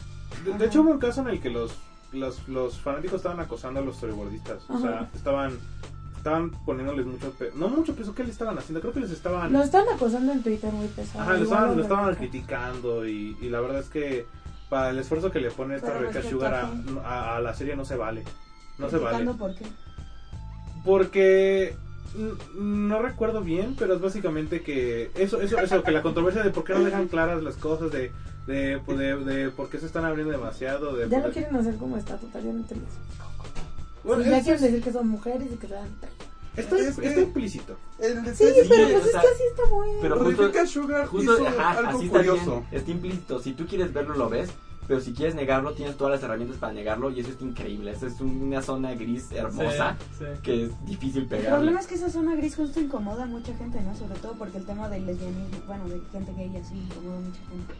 De, 0.46 0.58
de 0.58 0.66
hecho 0.66 0.82
hubo 0.82 0.92
un 0.92 1.00
caso 1.00 1.22
en 1.22 1.30
el 1.30 1.40
que 1.40 1.50
los, 1.50 1.74
los, 2.12 2.48
los 2.48 2.80
fanáticos 2.80 3.18
estaban 3.18 3.40
acosando 3.40 3.80
a 3.80 3.84
los 3.84 3.98
storyboardistas. 3.98 4.70
O 4.70 4.80
sea, 4.80 5.10
estaban 5.14 5.58
estaban 6.18 6.52
poniéndoles 6.66 7.06
mucho 7.08 7.32
peso. 7.32 7.58
No 7.58 7.68
mucho 7.68 7.96
peso, 7.96 8.14
¿qué 8.14 8.24
le 8.24 8.30
estaban 8.30 8.58
haciendo? 8.58 8.80
Creo 8.80 8.94
que 8.94 9.00
les 9.00 9.10
estaban... 9.10 9.52
Lo 9.52 9.64
están 9.64 9.86
acosando 9.90 10.32
en 10.32 10.44
Twitter 10.44 10.72
muy 10.72 10.88
pesado. 10.88 11.24
Ajá, 11.24 11.34
lo 11.34 11.44
estaban, 11.44 11.76
lo 11.76 11.82
estaban 11.82 12.16
criticando 12.16 13.08
y, 13.08 13.36
y 13.42 13.50
la 13.50 13.60
verdad 13.60 13.80
es 13.80 13.90
que 13.90 14.28
para 14.70 14.92
el 14.92 15.00
esfuerzo 15.00 15.32
que 15.32 15.40
le 15.40 15.50
pone 15.50 15.76
esta 15.76 15.88
Pero 15.88 16.00
Rebecca 16.00 16.20
respecto 16.20 16.38
Sugar 16.38 16.70
a 17.04 17.40
la 17.42 17.54
serie 17.56 17.76
no 17.76 17.86
se 17.86 17.96
vale. 17.96 18.24
No 18.78 18.88
se 18.90 18.98
vale. 18.98 19.26
Por 19.34 19.56
qué. 19.56 19.66
Porque 20.86 21.76
no 22.56 23.02
recuerdo 23.02 23.42
bien, 23.42 23.76
pero 23.78 23.96
es 23.96 24.02
básicamente 24.02 24.62
que 24.62 25.12
eso, 25.16 25.42
eso, 25.42 25.58
eso, 25.58 25.84
que 25.84 25.92
la 25.92 26.02
controversia 26.02 26.44
de 26.44 26.52
por 26.52 26.64
qué 26.64 26.74
no 26.74 26.84
dejan 26.84 27.08
claras 27.08 27.42
las 27.42 27.56
cosas, 27.56 27.92
de, 27.92 28.12
de, 28.48 28.80
pues, 28.86 28.98
de, 28.98 29.16
de 29.24 29.50
por 29.52 29.70
qué 29.70 29.80
se 29.80 29.86
están 29.86 30.06
abriendo 30.06 30.32
demasiado, 30.32 30.96
de 30.96 31.08
Ya 31.10 31.20
lo 31.20 31.32
quieren 31.32 31.56
hacer 31.56 31.76
como 31.78 31.98
estatutariamente 31.98 32.76
les. 32.76 32.84
Bueno, 34.04 34.24
Sí, 34.24 34.30
ya 34.30 34.38
quieren 34.42 34.56
es- 34.56 34.62
decir 34.62 34.84
que 34.84 34.92
son 34.92 35.08
mujeres 35.08 35.48
y 35.52 35.56
que 35.58 35.68
se 35.68 35.74
dan. 35.76 35.88
está, 36.56 36.78
Es 36.78 36.96
que- 36.98 37.08
está 37.08 37.22
implícito. 37.22 37.78
El 38.00 38.14
Sí, 38.36 38.46
pero 38.68 38.90
pues 38.90 39.06
es 39.06 39.12
que 39.12 39.18
así 39.18 39.44
está 39.52 39.70
bueno. 39.70 39.94
Pero 40.02 40.20
justo, 40.24 40.66
Sugar 40.68 41.06
justo 41.08 41.34
hizo 41.36 41.48
ajá, 41.48 41.72
algo 41.80 41.98
así 41.98 42.06
está 42.08 42.18
curioso. 42.18 42.46
bien, 42.52 42.66
está 42.72 42.92
implícito. 42.92 43.40
Si 43.40 43.54
tú 43.54 43.66
quieres 43.68 43.94
verlo, 43.94 44.16
lo 44.16 44.30
ves. 44.30 44.50
Pero 44.88 45.00
si 45.00 45.14
quieres 45.14 45.36
negarlo, 45.36 45.74
tienes 45.74 45.96
todas 45.96 46.16
las 46.16 46.24
herramientas 46.24 46.58
para 46.58 46.74
negarlo. 46.74 47.12
Y 47.12 47.20
eso 47.22 47.30
es 47.30 47.42
increíble. 47.42 47.92
Eso 47.92 48.08
es 48.08 48.20
una 48.20 48.62
zona 48.62 48.94
gris 48.96 49.32
hermosa 49.32 49.96
Sí, 50.18 50.26
sí. 50.26 50.42
que 50.42 50.64
es 50.66 50.86
difícil 50.86 51.22
El 51.22 51.28
pegarle. 51.30 51.50
problema 51.52 51.80
es 51.80 51.88
que 51.88 51.96
esa 51.96 52.10
zona 52.10 52.36
gris 52.36 52.56
justo 52.56 52.82
incomoda 52.82 53.24
a 53.24 53.28
mucha 53.28 53.54
gente, 53.56 53.80
¿no? 53.82 53.96
Sobre 53.96 54.16
todo 54.20 54.34
porque 54.34 54.58
el 54.58 54.66
tema 54.66 54.90
del 54.90 55.06
lesbianismo, 55.06 55.60
bueno, 55.68 55.88
de 55.88 56.02
gente 56.12 56.34
gay 56.34 56.52
y 56.54 56.58
así, 56.58 56.76
incomoda 56.76 57.18
a 57.18 57.22
mucha 57.22 57.40
gente. 57.48 57.74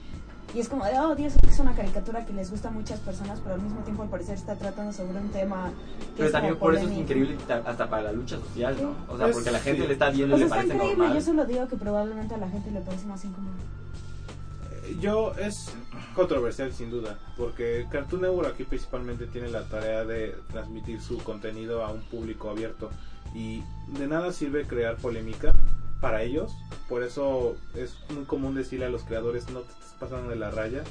Y 0.54 0.60
es 0.60 0.68
como 0.68 0.84
de, 0.84 1.00
oh, 1.00 1.16
Dios, 1.16 1.34
es 1.48 1.60
una 1.60 1.74
caricatura 1.74 2.26
que 2.26 2.34
les 2.34 2.52
gusta 2.52 2.68
a 2.68 2.72
muchas 2.72 3.00
personas, 3.00 3.40
pero 3.42 3.56
al 3.56 3.62
mismo 3.62 3.80
tiempo 3.84 4.04
al 4.04 4.10
parecer 4.10 4.36
está 4.36 4.56
tratando 4.56 4.92
sobre 4.92 5.18
un 5.18 5.30
tema 5.30 5.72
que 5.98 6.06
Pero 6.18 6.26
es 6.26 6.32
también 6.34 6.56
como 6.56 6.66
por 6.66 6.76
eso 6.76 6.88
es 6.90 6.98
increíble 6.98 7.38
ta- 7.48 7.64
hasta 7.66 7.90
para 7.90 8.04
la 8.04 8.12
lucha 8.12 8.38
social, 8.38 8.76
¿no? 8.82 8.90
O 9.08 9.18
sea, 9.18 9.28
Pues, 9.28 9.38
porque 9.38 9.52
la 9.52 9.60
gente 9.60 9.82
sí. 9.84 9.88
le 9.88 9.94
está 9.94 10.10
viendo 10.10 10.36
O 10.36 10.38
y 10.38 10.42
le 10.42 10.48
parece 10.50 10.74
increíble, 10.74 10.98
normal. 10.98 11.18
yo 11.18 11.22
solo 11.26 11.46
digo 11.46 11.68
que 11.70 11.76
probablemente 11.78 12.36
a 12.36 12.38
la 12.38 12.50
gente 12.50 12.70
le 12.72 12.82
parece 12.82 13.06
más 13.08 13.24
incómodo. 13.24 13.54
Eh, 14.84 14.98
Yo 15.00 15.34
es 15.36 15.74
controversial 16.16 16.74
sin 16.74 16.90
duda, 16.92 17.18
porque 17.38 17.88
Cartoon 17.90 18.24
Network 18.24 18.54
aquí 18.54 18.66
principalmente 18.66 19.28
tiene 19.28 19.48
la 19.50 19.64
tarea 19.64 20.04
de 20.04 20.36
transmitir 20.52 21.00
su 21.02 21.18
contenido 21.20 21.86
a 21.86 21.92
un 21.94 22.02
público 22.02 22.50
abierto 22.50 22.90
y 23.34 23.64
de 23.88 24.06
nada 24.08 24.34
sirve 24.34 24.66
crear 24.66 24.98
polémica 24.98 25.54
para 26.02 26.24
ellos, 26.24 26.52
por 26.90 27.04
eso 27.04 27.56
es 27.76 27.96
muy 28.14 28.26
común 28.26 28.56
decirle 28.56 28.86
a 28.86 28.90
los 28.90 29.04
creadores 29.04 29.50
no 29.52 29.62
te 29.62 29.72
estés 29.72 29.94
pasando 30.00 30.30
de 30.30 30.36
la 30.36 30.52
raya. 30.52 30.84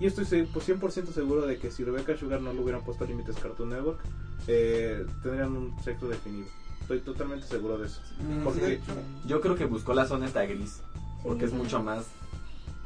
Y 0.00 0.06
estoy 0.06 0.24
se- 0.24 0.44
pues, 0.44 0.64
100% 0.64 1.12
seguro 1.12 1.44
de 1.44 1.58
que 1.58 1.70
si 1.72 1.82
Rebecca 1.84 2.16
Sugar 2.16 2.40
no 2.40 2.52
le 2.52 2.60
hubieran 2.60 2.84
puesto 2.84 3.04
límites 3.04 3.36
Cartoon 3.36 3.70
Network, 3.70 3.98
eh, 4.46 5.04
tendrían 5.22 5.56
un 5.56 5.76
sexo 5.82 6.08
definido. 6.08 6.46
Estoy 6.80 7.00
totalmente 7.00 7.46
seguro 7.48 7.78
de 7.78 7.86
eso. 7.88 8.00
Mm, 8.20 8.44
Porque- 8.44 8.80
Yo 9.26 9.40
creo 9.40 9.56
que 9.56 9.66
buscó 9.66 9.92
la 9.92 10.06
zona 10.06 10.26
esta 10.26 10.44
gris. 10.46 10.80
Porque 11.24 11.46
es 11.46 11.50
Sí. 11.50 11.56
mucho 11.56 11.82
más 11.82 12.06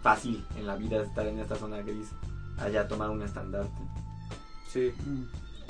fácil 0.03 0.43
en 0.57 0.67
la 0.67 0.75
vida 0.77 1.03
estar 1.03 1.27
en 1.27 1.39
esta 1.39 1.55
zona 1.57 1.83
gris. 1.83 2.09
Allá 2.57 2.89
tomar 2.89 3.11
un 3.11 3.23
estandarte. 3.23 3.71
Sí, 4.69 4.91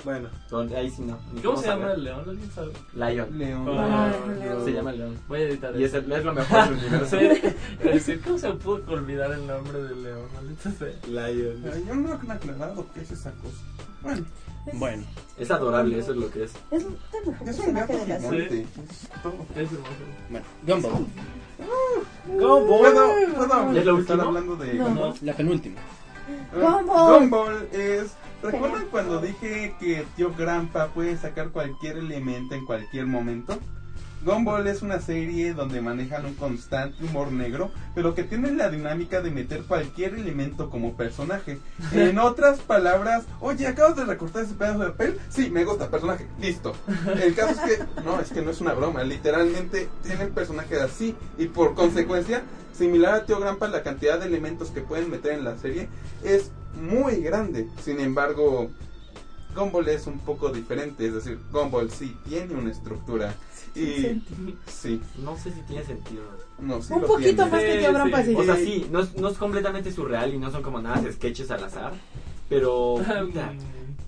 bueno. 0.04 0.28
Entonces, 0.44 0.76
ahí 0.78 0.90
sí 0.90 1.02
no. 1.02 1.18
ni 1.32 1.40
¿Cómo 1.40 1.56
se 1.58 1.66
llama 1.68 1.92
el 1.92 2.04
león? 2.04 2.24
¿Alguien 2.28 2.50
sabe? 2.50 2.72
Lion. 2.94 3.38
León. 3.38 3.66
Ah, 3.78 4.12
León. 4.38 4.64
Se 4.64 4.72
llama 4.72 4.92
León. 4.92 5.18
Voy 5.28 5.40
a 5.40 5.48
editar 5.48 5.78
Y 5.78 5.84
es, 5.84 5.94
el- 5.94 6.10
es 6.12 6.24
lo 6.24 6.34
mejor 6.34 6.64
del 6.68 6.78
universo. 6.78 7.18
Sí, 7.18 7.26
es 7.80 7.94
decir, 7.94 8.20
¿cómo 8.22 8.38
se 8.38 8.48
me 8.48 8.54
pudo 8.56 8.92
olvidar 8.94 9.32
el 9.32 9.46
nombre 9.46 9.82
del 9.82 10.02
león? 10.02 10.22
Maldita 10.34 10.70
sea. 10.72 10.88
Lion. 11.06 11.64
Ay, 11.72 11.84
Yo 11.86 11.94
no 11.94 12.08
he 12.10 12.32
aclarado 12.32 12.86
qué 12.94 13.00
es 13.00 13.10
esa 13.12 13.30
cosa. 13.32 13.56
Bueno, 14.02 14.24
Bueno, 14.74 15.04
Es 15.38 15.50
adorable, 15.50 15.98
eso 15.98 16.10
es 16.12 16.16
lo 16.18 16.30
que 16.30 16.44
es. 16.44 16.52
Es 16.70 16.84
un 16.84 16.96
el 17.12 17.30
mejor 17.30 17.48
es 17.48 17.58
un 17.60 17.74
gato 17.74 17.92
de 17.98 18.06
la 18.06 18.20
serie. 18.20 18.48
gigante. 18.48 18.66
Es 18.90 19.22
todo. 19.22 19.34
Es 19.56 19.68
hermoso. 19.72 19.92
bueno, 20.30 20.46
Gumball, 20.66 21.06
¿Puedo, 22.26 22.66
puedo 22.66 23.72
¿Ya 23.72 23.80
es 23.80 23.86
lo 23.86 23.98
estar 23.98 24.16
último? 24.16 24.22
hablando 24.22 24.56
de 24.56 24.74
No. 24.74 24.84
Gumball? 24.86 25.14
la 25.22 25.34
penúltima. 25.34 25.80
Gumball. 26.52 27.20
Gumball 27.20 27.68
es. 27.72 28.12
¿Recuerdan 28.42 28.86
cuando 28.90 29.20
dije 29.20 29.74
que 29.78 30.04
tío 30.16 30.34
Grampa 30.36 30.88
puede 30.88 31.16
sacar 31.16 31.50
cualquier 31.50 31.98
elemento 31.98 32.56
en 32.56 32.66
cualquier 32.66 33.06
momento? 33.06 33.58
Gumball 34.24 34.66
es 34.68 34.82
una 34.82 35.00
serie 35.00 35.52
donde 35.52 35.80
manejan 35.80 36.24
un 36.26 36.34
constante 36.34 37.04
humor 37.04 37.32
negro, 37.32 37.72
pero 37.94 38.14
que 38.14 38.22
tiene 38.22 38.52
la 38.52 38.68
dinámica 38.68 39.20
de 39.20 39.30
meter 39.30 39.62
cualquier 39.64 40.14
elemento 40.14 40.70
como 40.70 40.96
personaje. 40.96 41.58
En 41.92 42.18
otras 42.20 42.60
palabras, 42.60 43.24
oye, 43.40 43.66
¿acabas 43.66 43.96
de 43.96 44.04
recortar 44.04 44.44
ese 44.44 44.54
pedazo 44.54 44.80
de 44.80 44.90
papel? 44.90 45.18
Sí, 45.28 45.50
me 45.50 45.64
gusta, 45.64 45.90
personaje, 45.90 46.26
listo. 46.40 46.72
El 47.20 47.34
caso 47.34 47.52
es 47.52 47.58
que, 47.60 48.02
no, 48.04 48.20
es 48.20 48.30
que 48.30 48.42
no 48.42 48.50
es 48.50 48.60
una 48.60 48.74
broma, 48.74 49.02
literalmente 49.02 49.88
tienen 50.04 50.30
personajes 50.30 50.80
así, 50.80 51.16
y 51.36 51.46
por 51.46 51.74
consecuencia, 51.74 52.42
similar 52.72 53.14
a 53.14 53.24
Tío 53.26 53.38
Grampa, 53.40 53.68
la 53.68 53.82
cantidad 53.82 54.18
de 54.18 54.26
elementos 54.26 54.70
que 54.70 54.80
pueden 54.80 55.10
meter 55.10 55.32
en 55.32 55.44
la 55.44 55.56
serie 55.58 55.88
es 56.24 56.50
muy 56.74 57.16
grande. 57.16 57.68
Sin 57.82 58.00
embargo, 58.00 58.70
Gumball 59.54 59.88
es 59.88 60.06
un 60.06 60.18
poco 60.20 60.48
diferente, 60.50 61.06
es 61.06 61.14
decir, 61.14 61.38
Gumball 61.52 61.90
sí 61.90 62.16
tiene 62.28 62.54
una 62.54 62.70
estructura. 62.70 63.34
Y 63.74 64.22
sí, 64.66 65.00
No 65.22 65.36
sé 65.38 65.50
si 65.52 65.60
tiene 65.62 65.84
sentido. 65.84 66.22
no, 66.58 66.82
sí 66.82 66.92
Un 66.92 67.02
lo 67.02 67.06
poquito 67.06 67.30
tiene. 67.44 67.50
más 67.50 67.60
que 67.62 67.72
Sí, 67.72 67.78
Tío 67.80 67.92
Grampa, 67.92 68.18
sí. 68.22 68.26
sí. 68.30 68.34
O 68.36 68.44
sea, 68.44 68.56
sí, 68.56 68.86
no 68.90 69.00
es, 69.00 69.14
no 69.16 69.28
es 69.28 69.38
completamente 69.38 69.92
surreal 69.92 70.34
y 70.34 70.38
no 70.38 70.50
son 70.50 70.62
como 70.62 70.80
nada 70.80 71.00
de 71.00 71.12
sketches 71.12 71.50
al 71.50 71.64
azar. 71.64 71.92
Pero 72.48 72.96
puta, 73.26 73.52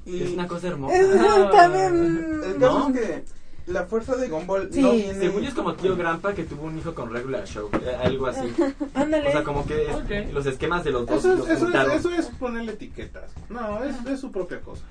Y 0.05 0.23
es 0.23 0.31
una 0.33 0.47
cosa 0.47 0.69
hermosa. 0.69 0.97
Es 0.99 1.51
también. 1.53 2.41
el 2.45 2.59
caso 2.59 2.89
¿No? 2.91 2.95
es 2.95 3.01
que 3.01 3.25
la 3.67 3.85
fuerza 3.87 4.17
de 4.17 4.29
Gumball 4.29 4.69
Sí. 4.73 4.81
no 4.83 4.93
viene... 4.93 5.19
Según 5.19 5.43
yo 5.43 5.49
es 5.49 5.55
como 5.55 5.75
tío 5.75 5.97
Grampa 5.97 6.35
que 6.35 6.45
tuvo 6.45 6.65
un 6.65 6.79
hijo 6.79 6.95
con 6.95 7.13
regular 7.13 7.45
show, 7.47 7.71
eh, 7.73 7.97
algo 8.03 8.27
así. 8.27 8.53
Ándale. 8.95 9.29
O 9.29 9.33
sea, 9.33 9.43
como 9.45 9.65
que 9.67 9.87
es- 10.11 10.33
los 10.33 10.47
esquemas 10.47 10.85
de 10.85 10.91
los 10.91 11.07
dos 11.07 11.19
Eso 11.19 11.33
es, 11.33 11.39
los 11.39 11.47
eso, 11.49 11.55
es, 11.57 11.63
juntaron. 11.63 11.93
eso 11.93 12.11
es 12.11 12.27
ponerle 12.27 12.73
etiquetas. 12.73 13.31
No, 13.49 13.83
es, 13.85 13.97
es 14.07 14.21
su 14.21 14.31
propia 14.31 14.61
cosa. 14.61 14.83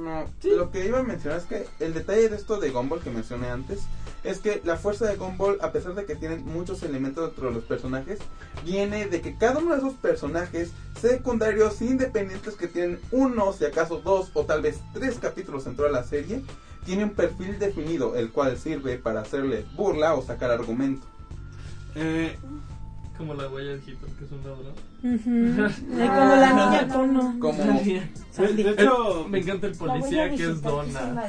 No, 0.00 0.24
lo 0.56 0.70
que 0.70 0.86
iba 0.86 1.00
a 1.00 1.02
mencionar 1.02 1.38
es 1.40 1.44
que 1.44 1.66
el 1.78 1.92
detalle 1.92 2.30
de 2.30 2.36
esto 2.36 2.58
de 2.58 2.70
Gumball 2.70 3.00
que 3.00 3.10
mencioné 3.10 3.48
antes 3.50 3.80
es 4.24 4.38
que 4.38 4.62
la 4.64 4.76
fuerza 4.76 5.04
de 5.06 5.16
Gumball, 5.16 5.58
a 5.60 5.70
pesar 5.70 5.94
de 5.94 6.06
que 6.06 6.14
tienen 6.14 6.46
muchos 6.46 6.82
elementos 6.82 7.26
dentro 7.26 7.48
de 7.48 7.54
los 7.56 7.64
personajes, 7.64 8.18
viene 8.64 9.06
de 9.06 9.20
que 9.20 9.36
cada 9.36 9.58
uno 9.58 9.72
de 9.72 9.78
esos 9.78 9.92
personajes 9.94 10.70
secundarios 10.98 11.82
independientes 11.82 12.54
que 12.54 12.68
tienen 12.68 13.00
uno, 13.10 13.52
si 13.52 13.66
acaso 13.66 13.98
dos 13.98 14.30
o 14.32 14.44
tal 14.44 14.62
vez 14.62 14.80
tres 14.94 15.18
capítulos 15.20 15.66
en 15.66 15.76
toda 15.76 15.90
la 15.90 16.04
serie, 16.04 16.42
tiene 16.84 17.04
un 17.04 17.10
perfil 17.10 17.58
definido, 17.58 18.16
el 18.16 18.30
cual 18.30 18.56
sirve 18.58 18.98
para 18.98 19.20
hacerle 19.20 19.64
burla 19.76 20.14
o 20.14 20.22
sacar 20.22 20.50
argumento. 20.50 21.06
Eh, 21.94 22.36
Como 23.22 23.34
la 23.34 23.48
huella 23.48 23.70
de 23.70 23.76
Hitler, 23.76 24.10
que 24.18 24.24
es 24.24 24.32
un 24.32 24.38
ladrón. 24.42 24.74
Ay, 25.04 26.08
como 26.08 26.34
la 26.34 26.52
niña 26.52 26.88
cono. 26.92 27.36
Como... 27.38 27.80
de, 27.80 28.52
de 28.64 28.70
hecho, 28.70 29.28
Me 29.28 29.38
encanta 29.38 29.68
el 29.68 29.76
policía 29.76 30.28
que 30.30 30.42
es 30.42 30.60
Donna. 30.60 31.28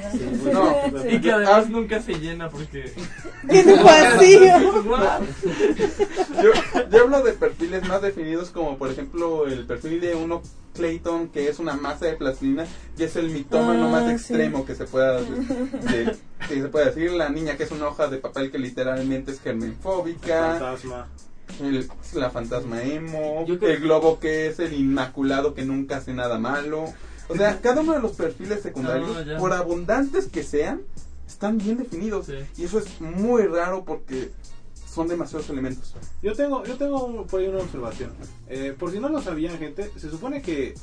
No, 0.52 1.08
Y 1.08 1.22
que 1.22 1.32
además 1.32 1.70
nunca 1.70 2.02
se 2.02 2.14
llena 2.16 2.50
porque. 2.50 2.92
Tiene 3.48 3.74
un 3.74 3.84
vacío. 3.84 4.40
Yo, 6.42 6.52
perfiles 7.40 7.88
más 7.88 8.02
definidos 8.02 8.50
como 8.50 8.78
por 8.78 8.90
ejemplo 8.90 9.46
el 9.46 9.66
perfil 9.66 10.00
de 10.02 10.16
uno 10.16 10.42
Clayton 10.74 11.28
que 11.28 11.48
es 11.50 11.60
una 11.60 11.74
masa 11.76 12.06
de 12.06 12.14
plastilina 12.14 12.66
y 12.98 13.04
es 13.04 13.16
el 13.16 13.30
mitómano 13.30 13.88
Ah, 13.88 13.92
más 13.92 14.06
sí. 14.06 14.12
extremo 14.14 14.66
que 14.66 14.76
se 14.76 14.86
pueda 14.86 15.22
de- 15.22 16.16
que 16.48 16.62
se 16.62 16.68
puede 16.70 16.86
decir 16.88 17.12
la 17.12 17.30
niña 17.30 17.58
que 17.58 17.64
es 17.64 17.72
una 17.72 17.88
hoja 17.88 18.08
de 18.08 18.18
papel 18.18 18.50
que 18.52 18.58
literalmente 18.60 19.32
es 19.32 19.42
germenfóbica 19.42 20.58
Fantasma. 20.60 21.08
El- 21.62 21.90
la 22.16 22.30
fantasma 22.30 22.82
emo, 22.84 23.46
Yo 23.48 23.60
creo- 23.60 23.72
el 23.72 23.80
globo 23.82 24.20
que 24.20 24.48
es 24.48 24.60
el 24.60 24.74
inmaculado 24.74 25.54
que 25.54 25.66
nunca 25.66 25.98
hace 25.98 26.14
nada 26.14 26.40
malo. 26.40 26.86
O 27.30 27.36
sea, 27.36 27.60
cada 27.62 27.82
uno 27.82 27.94
de 27.94 28.00
los 28.02 28.12
perfiles 28.14 28.62
secundarios, 28.62 29.26
ya. 29.26 29.38
por 29.38 29.54
abundantes 29.54 30.28
que 30.28 30.44
sean, 30.44 30.82
están 31.28 31.58
bien 31.58 31.78
definidos. 31.78 32.26
Sí. 32.28 32.36
Y 32.58 32.66
eso 32.66 32.80
es 32.80 33.00
muy 33.02 33.44
raro 33.44 33.84
porque 33.86 34.32
son 34.88 35.08
demasiados 35.08 35.50
elementos. 35.50 35.96
Yo 36.22 36.34
tengo, 36.34 36.64
yo 36.66 36.76
tengo 36.76 37.06
un- 37.06 37.26
por 37.26 37.40
ahí 37.40 37.48
una 37.48 37.60
observación. 37.60 38.12
Eh, 38.48 38.76
por 38.78 38.92
si 38.92 39.00
no 39.00 39.10
lo 39.10 39.22
sabían, 39.22 39.58
gente, 39.58 39.90
se 39.98 40.10
supone 40.10 40.42
que 40.42 40.76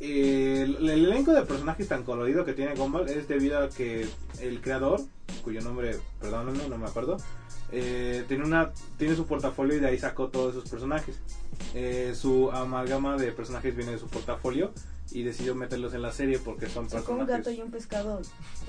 eh, 0.00 0.62
el, 0.64 0.90
el 0.90 1.04
elenco 1.06 1.32
de 1.32 1.42
personajes 1.42 1.88
tan 1.88 2.02
colorido 2.02 2.44
que 2.44 2.52
tiene 2.52 2.74
Gumball 2.74 3.08
es 3.08 3.28
debido 3.28 3.58
a 3.62 3.70
que 3.70 4.06
el 4.40 4.60
creador, 4.60 5.00
cuyo 5.42 5.62
nombre, 5.62 5.96
perdónenme, 6.20 6.68
no 6.68 6.76
me 6.76 6.86
acuerdo, 6.86 7.16
eh, 7.72 8.24
tiene, 8.28 8.44
una, 8.44 8.70
tiene 8.98 9.14
su 9.16 9.26
portafolio 9.26 9.76
y 9.76 9.80
de 9.80 9.88
ahí 9.88 9.98
sacó 9.98 10.28
todos 10.28 10.54
esos 10.56 10.68
personajes. 10.68 11.16
Eh, 11.74 12.12
su 12.14 12.50
amalgama 12.52 13.16
de 13.16 13.32
personajes 13.32 13.74
viene 13.76 13.92
de 13.92 13.98
su 13.98 14.06
portafolio 14.08 14.72
y 15.12 15.22
decidió 15.22 15.54
meterlos 15.54 15.94
en 15.94 16.02
la 16.02 16.12
serie 16.12 16.38
porque 16.38 16.68
son 16.68 16.90
Sacó 16.90 17.12
un 17.12 17.18
gato 17.20 17.32
personajes. 17.32 17.58
y 17.58 17.62
un 17.62 17.70
pescado 17.70 18.20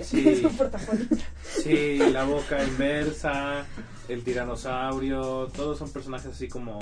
Sí. 0.01 0.41
su 0.41 0.49
portafolio. 0.55 1.05
Sí, 1.63 1.97
la 2.11 2.23
boca 2.25 2.63
inversa, 2.63 3.65
el 4.07 4.23
tiranosaurio, 4.23 5.47
todos 5.55 5.77
son 5.79 5.89
personajes 5.91 6.27
así 6.31 6.47
como 6.47 6.77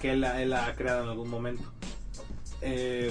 que 0.00 0.12
él, 0.12 0.24
ha- 0.24 0.40
él 0.40 0.52
ha 0.52 0.72
creado 0.74 1.02
en 1.04 1.08
algún 1.10 1.28
momento. 1.28 1.64
Eh, 2.62 3.10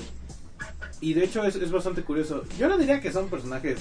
y 1.01 1.13
de 1.13 1.25
hecho 1.25 1.43
es, 1.43 1.55
es 1.55 1.71
bastante 1.71 2.03
curioso. 2.03 2.43
Yo 2.57 2.67
no 2.69 2.77
diría 2.77 3.01
que 3.01 3.11
son 3.11 3.29
personajes... 3.29 3.79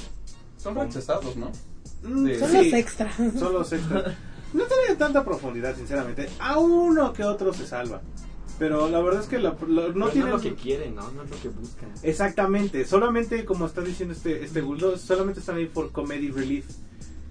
Son 0.59 0.75
rechazados, 0.75 1.37
¿no? 1.37 1.51
Mm, 2.03 2.25
De- 2.25 2.39
Son 2.39 2.51
sí, 2.51 2.57
los 2.57 2.67
extras. 2.81 3.15
Son 3.39 3.53
los 3.53 3.73
extras. 3.73 4.15
No 4.55 4.65
tiene 4.65 4.97
tanta 4.97 5.23
profundidad, 5.25 5.77
sinceramente. 5.77 6.29
A 6.39 6.59
uno 6.59 7.13
que 7.13 7.25
otro 7.25 7.53
se 7.53 7.67
salva. 7.67 8.01
Pero 8.59 8.89
la 8.89 9.01
verdad 9.01 9.21
es 9.23 9.27
que 9.29 9.39
la- 9.41 9.57
lo- 9.67 9.89
no 9.93 10.07
No, 10.07 10.09
tienen... 10.11 10.29
es 10.29 10.35
lo 10.37 10.41
que 10.41 10.55
quieren, 10.55 10.95
¿no? 10.95 11.11
No 11.11 11.25
es 11.25 11.31
lo 11.31 11.37
que 11.43 11.49
buscan. 11.49 11.91
Exactamente, 12.05 12.85
solamente 12.87 13.45
como 13.45 13.67
está 13.67 13.81
diciendo 13.81 14.15
este 14.15 14.45
este 14.45 14.61
Bulldog, 14.61 14.97
solamente 14.99 15.41
están 15.41 15.57
ahí 15.57 15.67
por 15.67 15.91
comedy 15.91 16.31
relief. 16.31 16.65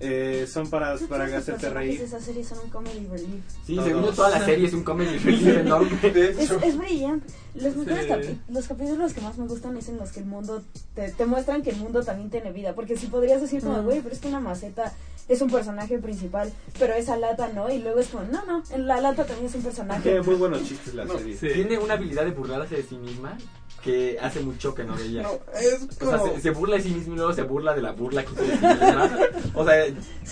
Eh, 0.06 0.48
son 0.52 0.70
para, 0.70 0.98
para 1.08 1.24
hacerte 1.38 1.70
reír. 1.70 2.02
esa 2.02 2.20
serie 2.20 2.44
son 2.44 2.58
un 2.66 2.70
comedy 2.70 3.08
relief. 3.10 3.42
Sí, 3.66 3.76
Todos. 3.76 3.88
según 3.88 4.04
yo, 4.04 4.12
toda 4.12 4.30
la 4.32 4.44
serie 4.44 4.68
es 4.68 4.74
un 4.74 4.84
comedy 4.84 5.18
relief 5.18 5.48
enorme. 5.60 5.98
De 6.12 6.32
Es, 6.32 6.40
hecho, 6.40 6.60
es 6.62 6.78
brillante. 6.78 7.28
Los, 7.56 7.76
mejores 7.78 8.04
Sí. 8.06 8.10
capi- 8.12 8.38
los 8.50 8.68
capítulos 8.68 9.14
que 9.14 9.22
más 9.22 9.38
me 9.38 9.48
gustan 9.48 9.78
es 9.78 9.88
en 9.88 9.98
los 9.98 10.12
que 10.12 10.20
el 10.20 10.26
mundo 10.26 10.62
te, 10.94 11.10
te 11.12 11.26
muestran 11.26 11.62
que 11.62 11.70
el 11.70 11.78
mundo 11.78 12.04
también 12.04 12.30
tiene 12.30 12.52
vida. 12.52 12.76
Porque 12.76 12.98
si 12.98 13.08
podrías 13.08 13.40
decir 13.40 13.62
como, 13.62 13.82
Mm. 13.82 13.86
güey, 13.86 14.02
pero 14.02 14.14
es 14.14 14.20
que 14.20 14.28
una 14.28 14.42
maceta 14.42 14.92
es 15.28 15.42
un 15.42 15.50
personaje 15.50 15.98
principal, 16.00 16.52
pero 16.80 16.94
esa 16.94 17.18
lata 17.18 17.50
no. 17.54 17.70
Y 17.72 17.80
luego 17.80 18.00
es 18.00 18.08
como, 18.08 18.24
no, 18.26 18.46
no, 18.46 18.64
en 18.72 18.88
la 18.88 19.00
lata 19.02 19.26
también 19.26 19.48
es 19.48 19.56
un 19.56 19.64
personaje. 19.64 20.02
Tiene 20.04 20.22
muy 20.22 20.36
buenos 20.36 20.64
chistes 20.64 20.94
la 20.94 21.06
No, 21.06 21.18
serie. 21.18 21.38
Sí. 21.38 21.48
Tiene 21.54 21.78
una 21.78 21.94
habilidad 21.96 22.26
de 22.26 22.32
burlarse 22.32 22.76
de 22.76 22.84
sí 22.84 22.96
misma 22.96 23.38
que 23.84 24.18
hace 24.22 24.40
mucho 24.40 24.74
que 24.74 24.86
no 24.86 24.96
veía. 24.96 25.24
no, 25.24 25.32
es 25.60 25.86
O 26.02 26.10
sea, 26.10 26.20
se, 26.20 26.42
se 26.42 26.50
burla 26.52 26.78
de 26.78 26.84
sí 26.84 26.90
mismo 26.92 27.14
y 27.14 27.18
luego 27.18 27.34
se 27.34 27.44
burla 27.44 27.74
de 27.76 27.82
la 27.82 27.92
burla 27.92 28.24
que 28.24 28.32
hizo 28.32 28.42
de 28.42 28.52
sí 28.52 28.66
misma. 28.66 29.20
O 29.56 29.66
sea, 29.66 29.86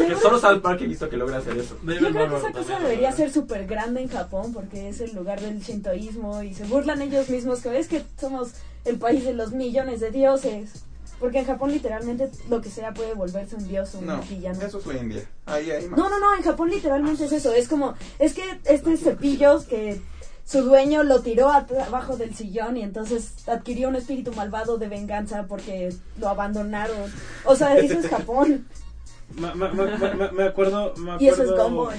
que 0.08 0.16
solo 0.16 0.40
South 0.40 0.62
Park 0.62 0.82
he 0.82 0.88
visto 0.88 1.10
que 1.10 1.18
logra 1.18 1.38
hacer 1.38 1.58
eso. 1.58 1.78
Yo 1.84 1.98
creo 2.12 2.30
que 2.30 2.38
esa 2.38 2.52
cosa 2.52 2.80
debería 2.80 3.12
ser 3.12 3.32
súper 3.32 3.68
grande 3.68 4.02
en 4.02 4.08
Japón 4.08 4.54
porque 4.54 4.88
es 4.90 5.02
el 5.02 5.14
lugar 5.14 5.42
del 5.42 5.60
shintoísmo 5.60 6.42
y 6.44 6.54
se 6.54 6.64
burlan 6.64 7.02
ellos 7.02 7.30
mismos 7.30 7.60
que 7.62 7.78
es 7.78 7.88
que 7.90 8.04
somos 8.20 8.52
el 8.86 8.98
país 8.98 9.26
de 9.26 9.34
los 9.34 9.52
millones 9.52 10.00
de 10.00 10.12
dioses. 10.12 10.86
Porque 11.22 11.38
en 11.40 11.46
Japón 11.46 11.72
literalmente 11.72 12.30
lo 12.50 12.60
que 12.62 12.70
sea 12.70 12.94
puede 12.96 13.14
volverse 13.14 13.56
un 13.56 13.68
dios 13.68 13.94
o 13.96 14.00
un 14.00 14.08
No, 14.08 14.22
villano. 14.24 14.60
eso 14.62 14.80
es 14.80 14.86
la 14.88 14.98
India. 14.98 15.24
Ahí 15.46 15.70
hay 15.70 15.88
más. 15.88 15.98
No, 15.98 16.10
no, 16.10 16.20
no, 16.20 16.36
en 16.36 16.42
Japón 16.42 16.70
literalmente 16.72 17.26
es 17.26 17.32
eso. 17.32 17.54
Es 17.54 17.68
como, 17.68 17.94
es 18.18 18.34
que 18.34 18.44
este 18.66 18.98
cepillos 18.98 19.66
que 19.66 20.02
su 20.44 20.64
dueño 20.64 21.04
lo 21.04 21.22
tiró 21.22 21.50
abajo 21.50 22.18
del 22.18 22.34
sillón 22.36 22.76
y 22.76 22.82
entonces 22.82 23.48
adquirió 23.48 23.88
un 23.90 23.96
espíritu 23.96 24.34
malvado 24.34 24.78
de 24.80 24.90
venganza 24.90 25.46
porque 25.48 25.94
lo 26.20 26.28
abandonaron. 26.28 27.14
O 27.46 27.56
sea, 27.56 27.78
eso 27.78 28.00
es 28.00 28.08
Japón. 28.08 28.68
Me 29.38 29.48
acuerdo. 29.48 30.32
Me 30.34 30.44
acuerdo 30.44 30.94
Y 31.20 31.28
eso 31.28 31.44
es 31.44 31.52
Gumball. 31.52 31.96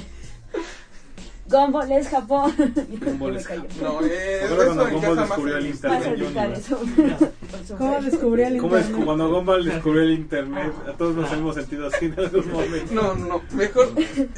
Gumball 1.46 1.92
es 1.92 2.08
Japón. 2.08 2.52
Gumball 3.04 3.36
es 3.36 3.46
callo. 3.46 3.62
No, 3.82 4.00
eh, 4.04 4.44
eso 4.44 4.56
cuando 4.56 4.88
Gumball 4.90 5.16
descubrió 5.16 5.56
el 5.58 5.66
internet. 5.66 6.64
¿Cómo 7.76 8.00
fe. 8.00 8.10
descubrí 8.10 8.42
el 8.42 8.58
¿Cómo 8.58 8.76
es 8.76 8.82
internet? 8.84 9.04
cuando 9.06 9.28
Gumball 9.30 9.64
descubrió 9.64 10.02
el 10.02 10.10
internet? 10.12 10.72
A 10.88 10.92
todos 10.92 11.16
nos 11.16 11.32
hemos 11.32 11.54
sentido 11.56 11.86
así 11.88 12.06
en 12.06 12.18
algún 12.18 12.52
momento. 12.52 12.94
No, 12.94 13.14
no, 13.14 13.42
mejor. 13.52 13.88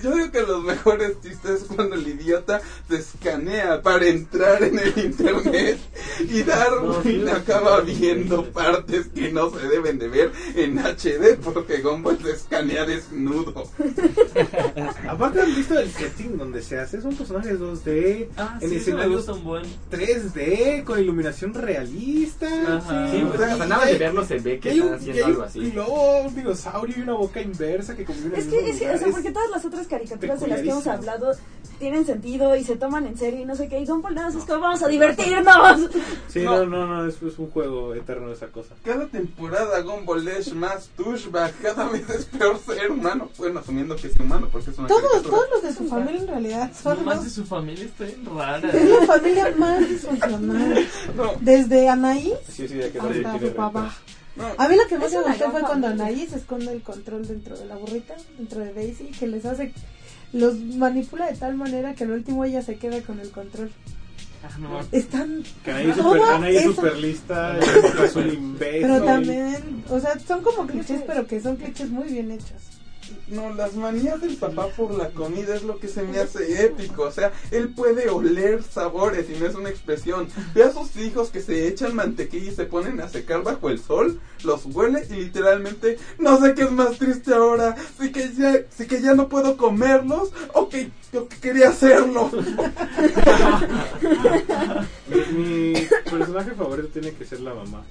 Yo 0.03 0.11
digo 0.15 0.31
que 0.31 0.41
los 0.43 0.63
mejores 0.65 1.21
chistes 1.21 1.63
es 1.63 1.65
cuando 1.65 1.95
el 1.95 2.09
idiota 2.09 2.61
se 2.89 2.97
escanea 2.97 3.83
para 3.83 4.07
entrar 4.07 4.63
en 4.63 4.79
el 4.79 4.93
internet 4.97 5.79
y 6.21 6.43
Darwin 6.43 7.29
acaba 7.29 7.81
viendo 7.81 8.51
partes 8.51 9.09
que 9.09 9.31
no 9.31 9.51
se 9.51 9.69
deben 9.69 9.99
de 9.99 10.09
ver 10.09 10.33
en 10.57 10.79
HD 10.79 11.37
porque 11.43 11.83
Gumball 11.83 12.19
se 12.23 12.31
escanea 12.33 12.85
desnudo. 12.87 13.69
Aparte, 15.09 15.43
¿han 15.43 15.55
visto 15.55 15.79
el 15.79 15.91
setting 15.91 16.39
donde 16.39 16.63
se 16.63 16.79
hace? 16.79 16.94
Son 17.03 17.15
personajes 17.15 17.59
2D, 17.59 18.29
Ah, 18.37 18.59
en 18.61 18.71
sí, 18.71 18.77
escenarios 18.77 19.17
gusta 19.27 19.33
un 19.33 19.45
buen. 19.45 19.65
3D, 19.91 20.85
con 20.85 20.99
iluminación 21.01 21.55
realista. 21.55 22.47
Ajá. 22.77 23.11
Sí, 23.11 23.23
o 23.23 23.37
sea, 23.37 23.57
nada 23.57 23.67
más 23.79 23.87
de 23.87 23.99
verlo 23.99 24.25
se 24.25 24.39
ve 24.39 24.59
que 24.61 24.71
hay 24.71 24.79
están 24.81 24.95
haciendo 24.95 25.25
hay 25.25 25.31
algo 25.31 25.43
así. 25.43 25.71
globo, 25.71 26.23
un 26.23 26.35
dinosaurio 26.35 26.95
y 26.99 27.01
una 27.03 27.15
boca 27.15 27.41
inversa 27.41 27.95
que 27.97 28.05
conviven 28.05 28.39
Es 28.39 28.47
que, 28.47 28.71
es, 28.71 28.77
o 28.77 28.79
sea, 28.79 28.93
Es- 28.95 29.03
porque 29.13 29.31
todas 29.31 29.51
las 29.51 29.65
otras 29.65 29.87
caricaturas 29.87 30.41
de 30.41 30.47
las 30.49 30.61
que 30.61 30.71
hemos 30.71 30.87
hablado 30.87 31.33
tienen 31.79 32.05
sentido 32.07 32.57
y 32.57 32.65
se 32.65 32.77
toman 32.77 33.07
en 33.07 33.17
serio 33.19 33.41
y 33.41 33.45
no 33.45 33.55
sé 33.57 33.69
qué. 33.69 33.81
Y 33.81 33.87
Gumball 33.87 34.15
nada 34.15 34.29
más 34.29 34.37
es 34.37 34.45
como, 34.45 34.61
vamos 34.61 34.83
a 34.83 34.89
divertirnos. 34.89 35.91
Sí, 36.29 36.41
no, 36.43 36.65
no, 36.67 36.87
no, 36.87 37.07
es, 37.07 37.21
es 37.23 37.39
un 37.39 37.51
juego 37.51 37.95
eterno 37.95 38.33
esa 38.33 38.47
cosa. 38.49 38.75
Cada 38.85 39.07
temporada 39.07 39.81
Gumball 39.81 40.27
es 40.29 40.53
más 40.55 40.89
touchback, 40.97 41.61
cada 41.61 41.89
vez 41.89 42.09
es 42.11 42.25
peor 42.27 42.59
ser 42.59 42.91
humano. 42.91 43.29
Bueno, 43.39 43.61
asumiendo 43.61 43.97
que 43.97 44.09
es 44.09 44.19
humano 44.19 44.49
porque 44.51 44.71
es 44.71 44.79
una 44.79 44.89
Todos, 44.89 45.03
caricatura. 45.03 45.37
todos 45.37 45.51
los 45.51 45.63
de 45.63 45.73
su 45.75 45.89
familia 45.89 46.21
en 46.21 46.29
realidad 46.29 46.73
son 46.81 47.05
Más 47.05 47.17
los- 47.17 47.25
de 47.25 47.31
su 47.31 47.45
familia 47.45 47.85
está 47.85 48.05
bien 48.05 48.25
rara. 48.25 48.71
Es 48.71 48.89
la 48.91 49.07
familia 49.07 49.55
más 49.57 49.89
disfuncional. 49.89 50.87
No, 51.17 51.33
Desde 51.41 51.89
Anaí 51.89 52.33
Sí, 52.49 52.67
sí, 52.69 52.81
hasta 52.83 53.39
su 53.39 53.53
papá. 53.55 53.95
no. 54.37 54.45
A 54.59 54.69
mí 54.69 54.77
lo 54.77 54.87
que 54.89 54.99
más 54.99 55.13
me 55.13 55.23
gustó 55.23 55.51
fue 55.51 55.61
cuando. 55.63 55.87
Anaí 55.89 56.27
se 56.27 56.37
esconde 56.39 56.73
el 56.73 56.83
control 56.83 57.27
dentro 57.27 57.57
de 57.57 57.67
la 57.67 57.77
burrita, 57.77 58.15
dentro 58.39 58.61
de 58.61 58.73
Daisy, 58.73 59.05
que 59.19 59.27
les 59.27 59.45
hace, 59.45 59.73
los 60.35 60.57
manipula 60.57 61.31
de 61.31 61.37
tal 61.39 61.55
manera 61.55 61.95
que 61.95 62.05
al 62.05 62.11
último 62.11 62.45
ella 62.45 62.61
se 62.61 62.77
queda 62.77 63.01
con 63.03 63.21
el 63.21 63.31
control. 63.31 63.71
Ah, 64.43 64.59
no. 64.59 64.81
Están, 64.93 65.43
Que 65.65 65.71
Anaí 65.71 66.57
es 66.57 66.65
super, 66.65 66.97
lista, 66.99 67.57
y 67.59 67.65
el 67.65 67.83
papá 67.83 68.05
es 68.05 68.17
un 68.17 68.29
imbécil. 68.31 68.83
pero 68.83 69.05
también, 69.05 69.85
o 69.89 69.99
sea, 69.99 70.19
son 70.19 70.43
como 70.43 70.67
clichés, 70.67 71.03
pero 71.07 71.27
que 71.27 71.41
son 71.41 71.57
clichés 71.57 71.89
muy 71.89 72.09
bien 72.09 72.31
hechos. 72.31 72.74
No, 73.35 73.53
las 73.53 73.75
manías 73.75 74.21
del 74.21 74.37
papá 74.37 74.69
por 74.69 74.95
la 74.95 75.11
comida 75.11 75.57
es 75.57 75.65
lo 75.65 75.81
que 75.81 75.89
se 75.89 76.03
me 76.03 76.21
hace 76.21 76.65
épico. 76.65 77.03
O 77.03 77.11
sea, 77.11 77.33
él 77.51 77.71
puede 77.71 78.09
oler 78.09 78.63
sabores 78.63 79.29
y 79.29 79.35
no 79.41 79.47
es 79.47 79.57
una 79.57 79.71
expresión. 79.71 80.29
Ve 80.55 80.63
a 80.63 80.71
sus 80.73 80.97
hijos 80.97 81.31
que 81.31 81.41
se 81.41 81.67
echan 81.67 81.97
mantequilla 81.97 82.53
y 82.53 82.55
se 82.55 82.67
ponen 82.67 83.01
a 83.01 83.09
secar 83.09 83.43
bajo 83.43 83.71
el 83.71 83.81
sol, 83.81 84.21
los 84.45 84.67
huele 84.67 85.05
y 85.11 85.15
literalmente 85.15 85.99
no 86.19 86.39
sé 86.41 86.55
qué 86.55 86.63
es 86.63 86.71
más 86.71 86.97
triste 86.97 87.35
ahora. 87.35 87.75
Si 87.99 88.13
que 88.13 88.33
ya, 88.33 88.61
si 88.71 88.87
que 88.87 89.03
ya 89.03 89.15
no 89.15 89.29
puedo 89.29 89.57
comerlos 89.57 90.31
o 90.53 90.69
que, 90.69 90.93
quería 91.41 91.71
hacerlo. 91.71 92.31
Mi 95.33 95.75
personaje 96.09 96.53
favorito 96.53 96.89
tiene 96.89 97.13
que 97.13 97.25
ser 97.25 97.41
la 97.41 97.55
mamá. 97.55 97.85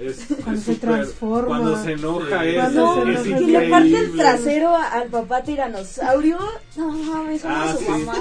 Es, 0.00 0.26
Cuando 0.42 0.52
es 0.52 0.64
se 0.64 0.72
súper- 0.74 0.80
transforma. 0.80 1.46
Cuando 1.48 1.82
se 1.84 1.92
enoja 1.92 2.42
Sí. 2.42 2.48
es, 2.48 2.54
Cuando 2.56 2.94
se 3.04 3.12
es 3.12 3.26
enoja. 3.26 3.40
Y 3.40 3.46
le 3.50 3.68
parte 3.70 3.98
el 3.98 4.12
trasero 4.16 4.76
al 4.76 5.08
papá 5.08 5.42
tiranosaurio. 5.42 6.38
No 6.76 6.88
mames, 6.90 7.42
Ah, 7.44 7.74
sí. 7.78 7.84
mamá. 7.88 8.14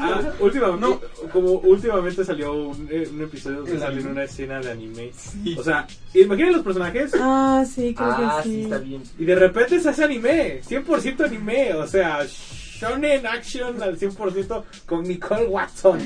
Ah, 0.00 0.32
últimamente, 0.40 1.06
como 1.32 1.50
últimamente 1.52 2.24
salió 2.24 2.52
un, 2.54 2.88
eh, 2.90 3.08
un 3.12 3.20
episodio 3.22 3.64
que 3.64 3.78
salió 3.78 4.00
en 4.00 4.08
una 4.08 4.24
escena 4.24 4.60
de 4.60 4.70
anime. 4.70 5.10
O 5.58 5.62
sea, 5.62 5.86
imaginen 6.14 6.52
los 6.54 6.62
personajes 6.62 7.12
Ah, 7.20 7.64
sí, 7.70 7.94
creo 7.94 8.08
Ah, 8.10 8.40
que 8.42 8.48
sí, 8.48 8.54
sí. 8.54 8.62
está 8.62 8.78
bien. 8.78 9.02
y 9.18 9.24
de 9.24 9.34
repente 9.34 9.80
se 9.80 9.88
hace 9.90 10.04
anime. 10.04 10.60
100% 10.62 11.24
anime. 11.24 11.74
O 11.74 11.86
sea, 11.86 12.20
shonen 12.26 13.26
action 13.26 13.82
al 13.82 13.98
100% 13.98 14.64
con 14.86 15.02
Nicole 15.02 15.46
Watson 15.46 15.98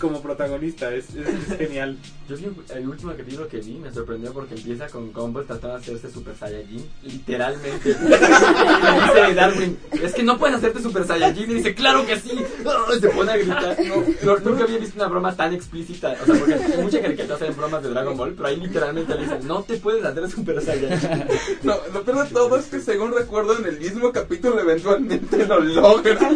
como 0.00 0.22
protagonista. 0.22 0.94
Es, 0.94 1.10
es- 1.14 1.26
es 1.50 1.58
genial. 1.58 1.96
Yo 2.30 2.36
vi 2.36 2.44
el 2.76 2.88
último 2.88 3.12
capítulo 3.16 3.48
que 3.48 3.56
vi, 3.58 3.72
me 3.74 3.92
sorprendió 3.92 4.32
porque 4.32 4.54
empieza 4.54 4.86
con 4.86 5.12
Gumball 5.12 5.46
tratando 5.46 5.78
de 5.78 5.82
hacerse 5.82 6.12
Super 6.12 6.36
Saiyajin, 6.36 6.88
literalmente. 7.02 7.90
y 7.90 7.92
dice 9.24 9.34
Darwin, 9.34 9.76
es 10.00 10.14
que 10.14 10.22
no 10.22 10.38
puedes 10.38 10.54
hacerte 10.54 10.80
Super 10.80 11.04
Saiyajin. 11.04 11.50
Y 11.50 11.54
dice, 11.54 11.74
claro 11.74 12.06
que 12.06 12.20
sí. 12.20 12.40
¡Ah! 12.64 12.84
Y 12.96 13.00
se 13.00 13.08
pone 13.08 13.32
a 13.32 13.36
gritar. 13.36 13.76
No, 13.84 14.04
no, 14.22 14.38
nunca 14.44 14.62
había 14.62 14.78
visto 14.78 14.94
una 14.94 15.08
broma 15.08 15.34
tan 15.34 15.52
explícita. 15.54 16.14
O 16.22 16.26
sea, 16.26 16.36
porque 16.36 16.54
en 16.54 16.82
muchas 16.84 17.00
caricaturas 17.00 17.42
hacen 17.42 17.56
bromas 17.56 17.82
de 17.82 17.88
Dragon 17.88 18.16
Ball, 18.16 18.34
pero 18.34 18.46
ahí 18.46 18.60
literalmente 18.60 19.12
le 19.16 19.22
dicen, 19.22 19.48
no 19.48 19.64
te 19.64 19.78
puedes 19.78 20.04
hacer 20.04 20.30
Super 20.30 20.62
Saiyajin. 20.62 21.24
No, 21.64 21.74
lo 21.92 22.04
peor 22.04 22.28
de 22.28 22.32
todo 22.32 22.56
es 22.56 22.66
que 22.66 22.78
según 22.80 23.12
recuerdo 23.12 23.58
en 23.58 23.66
el 23.66 23.80
mismo 23.80 24.12
capítulo 24.12 24.60
eventualmente 24.60 25.46
lo 25.46 25.58
logra. 25.58 26.30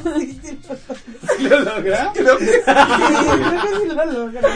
¿Lo 1.40 1.60
logra? 1.60 2.12
Creo 2.14 2.39
que 2.39 2.47
Sí, 2.47 3.89
lo 3.89 4.05
logra. 4.12 4.48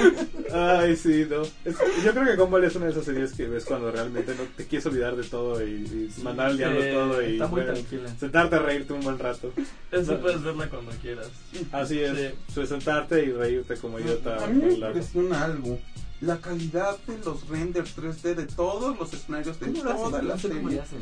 Ay, 0.52 0.97
sí, 0.97 1.27
no. 1.28 1.42
Es- 1.65 1.76
yo 2.05 2.12
creo 2.12 2.24
que 2.24 2.36
Gumball 2.36 2.65
es 2.65 2.74
una 2.76 2.86
de 2.86 2.92
esas 2.92 3.05
series 3.05 3.32
que 3.32 3.47
ves 3.47 3.65
cuando 3.65 3.90
realmente 3.90 4.34
no 4.34 4.44
te 4.57 4.66
quieres 4.66 4.86
olvidar 4.86 5.16
de 5.16 5.24
todo 5.24 5.65
y, 5.66 5.70
y 6.18 6.23
mandar 6.23 6.47
al 6.48 6.58
diablo 6.58 6.82
sí, 6.82 6.89
todo 6.92 7.23
y 7.23 7.39
bueno, 7.39 7.73
tranquila. 7.73 8.15
sentarte 8.18 8.57
a 8.57 8.58
reírte 8.60 8.92
un 8.92 9.00
buen 9.02 9.18
rato. 9.18 9.52
Eso 9.92 10.12
No. 10.15 10.20
puedes 10.20 10.42
verla 10.42 10.68
cuando 10.68 10.90
quieras. 11.02 11.28
Así 11.73 12.00
es, 12.00 12.16
Sí. 12.16 12.28
pues 12.55 12.68
sentarte 12.68 13.24
y 13.24 13.32
reírte 13.32 13.76
como 13.76 13.98
idiota. 14.00 14.44
A 14.44 14.47
mí 14.48 14.62
me 14.62 14.73
impresiona 14.74 15.44
algo. 15.44 15.78
La 16.20 16.39
calidad 16.39 16.97
de 17.07 17.16
los 17.24 17.47
renders 17.48 17.94
3D 17.97 18.34
de 18.34 18.47
todos 18.47 18.98
los 18.98 19.12
escenarios 19.12 19.60
de 19.60 19.66
¿Cómo 19.66 19.84
lo 19.84 19.90
hacen? 19.90 20.05
toda 20.05 20.23
la 20.23 20.34
No 20.34 20.40
sé 20.40 20.48
cómo 20.48 20.60
le 20.62 20.66
serie. 20.68 20.81
hacen. 20.81 20.98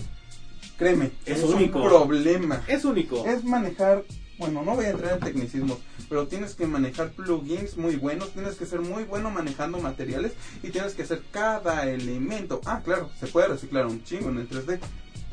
Créeme, 0.76 1.10
Es 1.24 1.38
es, 1.38 1.44
único. 1.44 1.80
un 1.82 1.88
problema. 1.88 2.62
Es 2.68 2.84
único. 2.84 3.24
Es 3.24 3.42
manejar, 3.42 4.04
bueno, 4.38 4.62
no 4.62 4.74
voy 4.74 4.84
a 4.84 4.90
entrar 4.90 5.14
en 5.14 5.20
tecnicismos, 5.20 5.78
pero 6.08 6.26
tienes 6.26 6.54
que 6.54 6.66
manejar 6.66 7.10
plugins 7.10 7.76
muy 7.76 7.96
buenos, 7.96 8.32
tienes 8.32 8.54
que 8.56 8.66
ser 8.66 8.80
muy 8.80 9.04
bueno 9.04 9.30
manejando 9.30 9.78
materiales 9.78 10.32
y 10.62 10.70
tienes 10.70 10.94
que 10.94 11.02
hacer 11.02 11.22
cada 11.30 11.88
elemento. 11.88 12.60
Ah, 12.64 12.80
claro, 12.84 13.10
se 13.20 13.26
puede 13.26 13.48
reciclar 13.48 13.86
un 13.86 14.02
chingo 14.04 14.28
en 14.30 14.38
el 14.38 14.48
3D. 14.48 14.78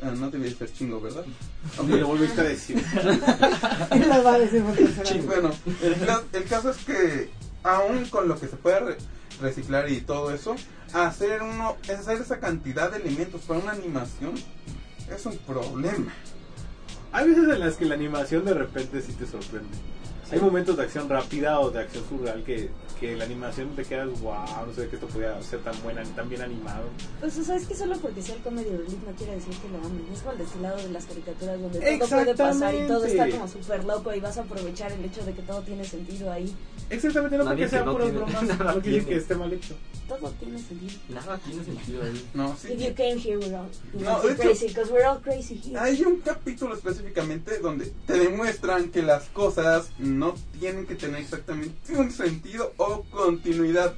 Ah, 0.02 0.10
no 0.18 0.30
debía 0.30 0.52
ser 0.54 0.72
chingo, 0.72 1.00
¿verdad? 1.00 1.24
Ok, 1.78 1.88
lo 1.88 2.06
volviste 2.08 2.40
a 2.40 2.44
decir. 2.44 2.82
Lo 2.94 4.24
va 4.24 4.34
a 4.34 4.38
decir 4.38 5.22
bueno, 5.22 5.50
el, 5.82 5.94
ca- 6.06 6.22
el 6.32 6.44
caso 6.44 6.70
es 6.70 6.76
que 6.78 7.30
aún 7.62 8.04
con 8.06 8.28
lo 8.28 8.38
que 8.38 8.48
se 8.48 8.56
puede 8.56 8.80
re- 8.80 8.96
reciclar 9.40 9.90
y 9.90 10.00
todo 10.00 10.32
eso, 10.32 10.56
hacer 10.92 11.42
uno, 11.42 11.76
hacer 11.84 12.20
esa 12.20 12.38
cantidad 12.40 12.90
de 12.90 12.98
elementos 12.98 13.42
para 13.42 13.60
una 13.60 13.72
animación 13.72 14.34
es 15.14 15.24
un 15.26 15.36
problema. 15.38 16.12
Hay 17.12 17.28
veces 17.28 17.44
en 17.48 17.60
las 17.60 17.76
que 17.76 17.84
la 17.84 17.94
animación 17.94 18.44
de 18.44 18.54
repente 18.54 19.00
sí 19.00 19.12
te 19.12 19.26
sorprende. 19.26 19.68
Hay 20.34 20.40
momentos 20.40 20.76
de 20.76 20.82
acción 20.82 21.08
rápida 21.08 21.60
o 21.60 21.70
de 21.70 21.80
acción 21.80 22.04
surreal 22.08 22.42
que, 22.44 22.68
que 22.98 23.16
la 23.16 23.24
animación 23.24 23.68
te 23.76 23.84
quedas, 23.84 24.08
wow, 24.20 24.66
no 24.66 24.72
sé 24.74 24.88
que 24.88 24.96
esto 24.96 25.06
podía 25.06 25.40
ser 25.42 25.60
tan 25.60 25.80
buena, 25.82 26.02
tan 26.16 26.28
bien 26.28 26.42
animado. 26.42 26.84
Pues 27.20 27.38
o 27.38 27.44
sea, 27.44 27.56
es 27.56 27.66
que 27.66 27.74
solo 27.74 27.96
porque 27.98 28.20
sea 28.20 28.34
el 28.34 28.42
comedy 28.42 28.70
relief 28.70 28.98
no 29.06 29.12
quiere 29.16 29.34
decir 29.36 29.54
que 29.54 29.68
lo 29.68 29.78
amen. 29.78 30.04
Es 30.12 30.20
como 30.20 30.32
el 30.32 30.38
destilado 30.38 30.76
de 30.76 30.88
las 30.90 31.04
caricaturas 31.06 31.60
donde 31.60 31.78
todo 31.98 32.08
puede 32.08 32.34
pasar 32.34 32.74
y 32.74 32.86
todo 32.86 33.04
está 33.04 33.30
como 33.30 33.48
súper 33.48 33.84
loco 33.84 34.14
y 34.14 34.20
vas 34.20 34.36
a 34.38 34.40
aprovechar 34.42 34.90
el 34.92 35.04
hecho 35.04 35.24
de 35.24 35.32
que 35.32 35.42
todo 35.42 35.60
tiene 35.62 35.84
sentido 35.84 36.32
ahí. 36.32 36.52
Exactamente, 36.90 37.38
no 37.38 37.44
Nadie 37.44 37.56
porque 37.56 37.64
que 37.64 37.70
sean 37.70 37.84
no 37.86 37.92
puras 37.92 38.10
tiene- 38.10 38.24
bromas, 38.24 38.58
no 38.76 38.82
quiere 38.82 39.04
que 39.06 39.16
esté 39.16 39.34
mal 39.36 39.52
hecho. 39.52 39.74
Todo 40.08 40.30
tiene 40.32 40.58
sentido. 40.58 40.92
Nada 41.08 41.38
tiene 41.38 41.64
sentido 41.64 42.02
ahí. 42.02 42.26
No, 42.34 42.54
sí. 42.60 42.72
If 42.72 42.80
you 42.80 42.94
came 42.94 43.16
here, 43.18 43.38
we're 43.38 43.56
all, 43.56 43.68
No, 43.94 44.20
crazy, 44.36 44.66
because 44.68 44.90
we're 44.92 45.06
all 45.06 45.18
crazy 45.20 45.54
here. 45.64 45.78
Hay 45.78 46.02
un 46.02 46.20
capítulo 46.20 46.74
específicamente 46.74 47.58
donde 47.58 47.90
te 48.06 48.12
demuestran 48.18 48.90
que 48.90 49.00
las 49.02 49.24
cosas 49.30 49.90
no 49.98 50.23
tienen 50.58 50.86
que 50.86 50.94
tener 50.94 51.20
exactamente 51.20 51.94
un 51.96 52.10
sentido 52.10 52.72
o 52.78 53.02
continuidad. 53.10 53.94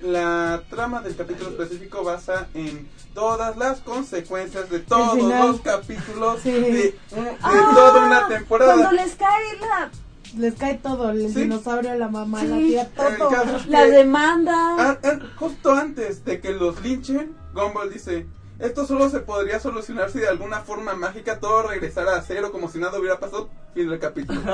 La 0.00 0.62
trama 0.70 1.02
del 1.02 1.14
capítulo 1.14 1.50
específico 1.50 2.02
basa 2.02 2.48
en 2.54 2.88
todas 3.12 3.56
las 3.58 3.80
consecuencias 3.80 4.70
de 4.70 4.78
todos 4.80 5.18
los 5.22 5.60
capítulos 5.60 6.40
Sí. 6.42 6.50
de, 6.52 6.98
un- 7.12 7.24
de 7.24 7.36
Ah, 7.42 7.70
toda 7.74 8.06
una 8.06 8.28
temporada. 8.28 8.74
Cuando 8.74 8.92
les 8.92 9.14
cae 9.16 9.58
la, 9.60 9.90
Les 10.36 10.54
cae 10.54 10.74
todo, 10.78 11.10
el 11.10 11.28
Sí. 11.34 11.40
dinosaurio, 11.40 11.92
la 11.96 12.06
mamá, 12.06 12.40
Sí. 12.42 12.46
la 12.46 12.56
tía, 12.58 12.90
todo. 12.94 13.30
la 13.66 13.84
demanda. 13.86 14.54
Ah, 14.78 14.98
ah, 15.02 15.18
justo 15.36 15.72
antes 15.72 16.24
de 16.24 16.40
que 16.40 16.52
los 16.52 16.80
linchen, 16.82 17.34
Gumball 17.52 17.92
dice, 17.92 18.26
esto 18.60 18.86
solo 18.86 19.08
se 19.10 19.20
podría 19.20 19.58
solucionar 19.60 20.10
si 20.10 20.18
de 20.20 20.28
alguna 20.28 20.60
forma 20.60 20.94
mágica 20.94 21.38
todo 21.40 21.62
regresara 21.68 22.16
a 22.16 22.22
cero 22.22 22.50
como 22.52 22.68
si 22.70 22.78
nada 22.78 22.98
hubiera 22.98 23.18
pasado. 23.18 23.48
Fin 23.74 23.88
del 23.88 23.98
capítulo. 23.98 24.40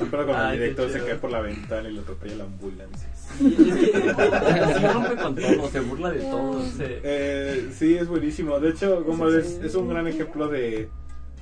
Me 0.00 0.06
acuerdo 0.06 0.26
cuando 0.26 0.44
Ay, 0.44 0.54
el 0.56 0.60
director 0.60 0.90
se 0.90 1.00
cae 1.04 1.14
por 1.16 1.30
la 1.30 1.40
ventana 1.40 1.88
y 1.88 1.92
lo 1.92 2.00
atropella 2.02 2.36
la 2.36 2.44
ambulancia. 2.44 3.08
Sí, 3.38 3.56
es 3.58 3.76
que 3.76 4.74
se 4.80 4.88
rompe 4.92 5.16
con 5.16 5.34
todo, 5.36 5.70
se 5.70 5.80
burla 5.80 6.10
de 6.10 6.20
todo. 6.20 6.62
Sí. 6.62 6.78
Eh, 6.86 7.70
sí, 7.76 7.96
es 7.96 8.08
buenísimo. 8.08 8.58
De 8.60 8.70
hecho, 8.70 9.02
Gumball 9.04 9.38
es, 9.38 9.58
es 9.62 9.74
un 9.74 9.88
gran 9.88 10.06
ejemplo 10.06 10.48
de, 10.48 10.88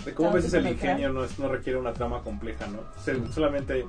de 0.04 0.14
cómo 0.14 0.30
a 0.30 0.32
veces 0.34 0.52
el 0.54 0.66
ingenio 0.66 1.10
no, 1.12 1.24
es- 1.24 1.38
no 1.38 1.48
requiere 1.48 1.78
una 1.78 1.92
trama 1.92 2.22
compleja, 2.22 2.66
¿no? 2.66 2.80
Se- 3.04 3.32
solamente 3.32 3.86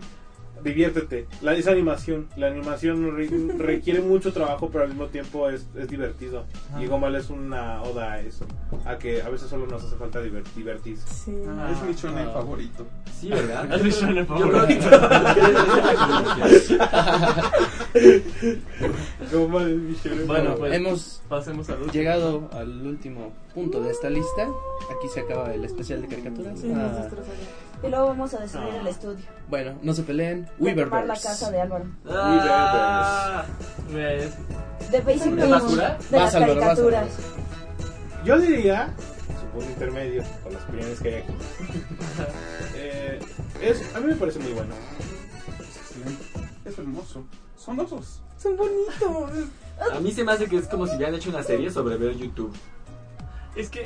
diviértete. 0.64 1.28
La, 1.42 1.54
es 1.56 1.68
animación. 1.68 2.28
La 2.38 2.48
animación 2.48 3.16
re- 3.16 3.30
requiere 3.58 4.02
mucho 4.02 4.32
trabajo, 4.34 4.70
pero 4.72 4.84
al 4.84 4.90
mismo 4.90 5.08
tiempo 5.08 5.50
es, 5.50 5.68
es 5.76 5.88
divertido. 5.88 6.46
Y 6.80 6.86
Gumball 6.88 7.16
es 7.16 7.30
una 7.30 7.82
oda 7.84 8.14
a 8.14 8.20
eso. 8.22 8.46
A 8.86 8.98
que 8.98 9.22
a 9.22 9.30
veces 9.30 9.50
solo 9.50 9.66
nos 9.68 9.84
hace 9.84 9.96
falta 9.96 10.22
diver- 10.22 10.44
divertirse. 10.56 11.08
Sí. 11.08 11.34
Ah. 11.48 11.72
es 11.74 11.82
mi 11.88 11.94
shonen 11.94 12.32
favorito. 12.32 12.86
Sí, 13.20 13.30
¿verdad? 13.30 13.74
Es 13.76 13.84
mi 13.84 13.90
shonen 13.90 14.26
que 14.26 14.34
Gumball 19.32 19.70
es 19.72 19.78
mi 19.80 19.94
shonen 19.96 20.28
Bueno, 20.28 20.56
favorito. 20.56 20.60
pues 20.60 20.74
hemos 20.74 21.22
Pasemos 21.30 21.70
al 21.70 21.76
último. 21.82 21.94
llegado 21.94 22.50
al 22.54 22.86
último 22.88 23.32
punto 23.54 23.82
de 23.82 23.92
esta 23.92 24.10
lista. 24.10 24.44
Aquí 24.44 25.08
se 25.14 25.22
acaba 25.22 25.54
el 25.54 25.64
especial 25.66 26.02
de 26.02 26.08
caricaturas. 26.08 26.60
Sí, 26.60 26.72
Ah. 26.76 27.08
Y 27.82 27.88
luego 27.88 28.08
vamos 28.08 28.34
a 28.34 28.40
destruir 28.40 28.74
Ah. 28.74 28.78
el 28.82 28.88
estudio. 28.88 29.26
bueno, 29.50 29.74
no 29.82 29.94
se 29.94 30.04
peleen. 30.04 30.40
Y 30.60 30.70
a 30.70 30.76
la 30.76 30.82
Weaververse. 30.84 31.28
casa 31.28 31.52
de 31.52 31.62
Álvaro. 31.62 31.86
Ah, 32.10 33.46
¿ves? 33.94 34.34
De 34.92 35.02
Basic 35.02 35.32
¿De 35.34 35.48
basura? 35.48 35.98
De 36.10 36.18
Vas, 36.18 36.34
las 36.34 36.36
Álvaro, 36.36 36.56
vas, 36.56 36.62
caricaturas. 36.66 37.08
Yo 38.26 38.38
diría, 38.40 38.94
su 39.40 39.46
punto 39.48 39.70
intermedio, 39.70 40.24
con 40.44 40.54
las 40.54 40.64
opiniones 40.64 41.00
que 41.00 41.08
hay 41.16 41.22
aquí. 41.24 41.34
Eh, 42.82 43.20
es, 43.62 43.96
a 43.96 44.00
mí 44.00 44.08
me 44.08 44.16
parece 44.16 44.40
muy 44.40 44.54
bueno. 44.54 44.74
Es 45.60 45.76
excelente. 45.78 46.24
Es 46.66 46.78
hermoso. 46.78 47.24
Son 47.58 47.78
osos. 47.80 48.22
Son 48.38 48.56
bonitos. 48.56 49.50
A 49.94 50.00
mí 50.00 50.12
se 50.14 50.24
me 50.24 50.32
hace 50.32 50.48
que 50.48 50.58
es 50.58 50.68
como 50.68 50.88
si 50.88 50.96
hubieran 50.96 51.16
hecho 51.16 51.30
una 51.30 51.44
serie 51.44 51.70
sobre 51.70 51.98
ver 51.98 52.16
YouTube. 52.16 52.54
Es 53.60 53.70
que 53.70 53.86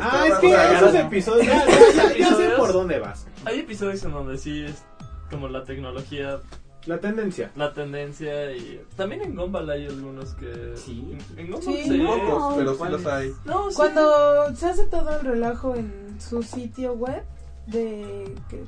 Ah, 0.00 0.24
es 0.28 0.34
que 0.38 0.52
esos 0.74 0.94
episodios. 0.94 1.46
Ya, 1.46 1.64
ya, 1.66 1.92
ya, 2.12 2.18
ya 2.18 2.34
sé 2.36 2.50
por 2.56 2.72
dónde 2.72 2.98
vas. 2.98 3.26
hay 3.44 3.60
episodios 3.60 4.02
en 4.04 4.12
donde 4.12 4.36
sí 4.38 4.62
es 4.64 4.82
como 5.30 5.48
la 5.48 5.64
tecnología, 5.64 6.38
La 6.86 6.98
tendencia. 6.98 7.50
la 7.56 7.72
tendencia 7.72 8.52
y 8.54 8.80
también 8.96 9.22
en 9.22 9.36
Gumball 9.36 9.70
hay 9.70 9.86
algunos 9.86 10.34
que... 10.34 10.72
Sí. 10.76 11.16
En 11.36 11.50
Gumball 11.50 11.62
Sí, 11.74 11.84
sí. 11.84 11.98
Pocos, 12.04 12.54
pero 12.56 12.72
sí 12.72 12.78
¿cuál 12.78 12.92
los 12.92 13.06
hay. 13.06 13.32
No, 13.44 13.70
sí. 13.70 13.76
Cuando 13.76 14.54
se 14.56 14.66
hace 14.66 14.86
todo 14.86 15.18
el 15.20 15.24
relajo 15.26 15.74
en 15.76 16.16
su 16.20 16.42
sitio 16.42 16.94
web 16.94 17.22
de 17.66 18.34
¿qué, 18.48 18.64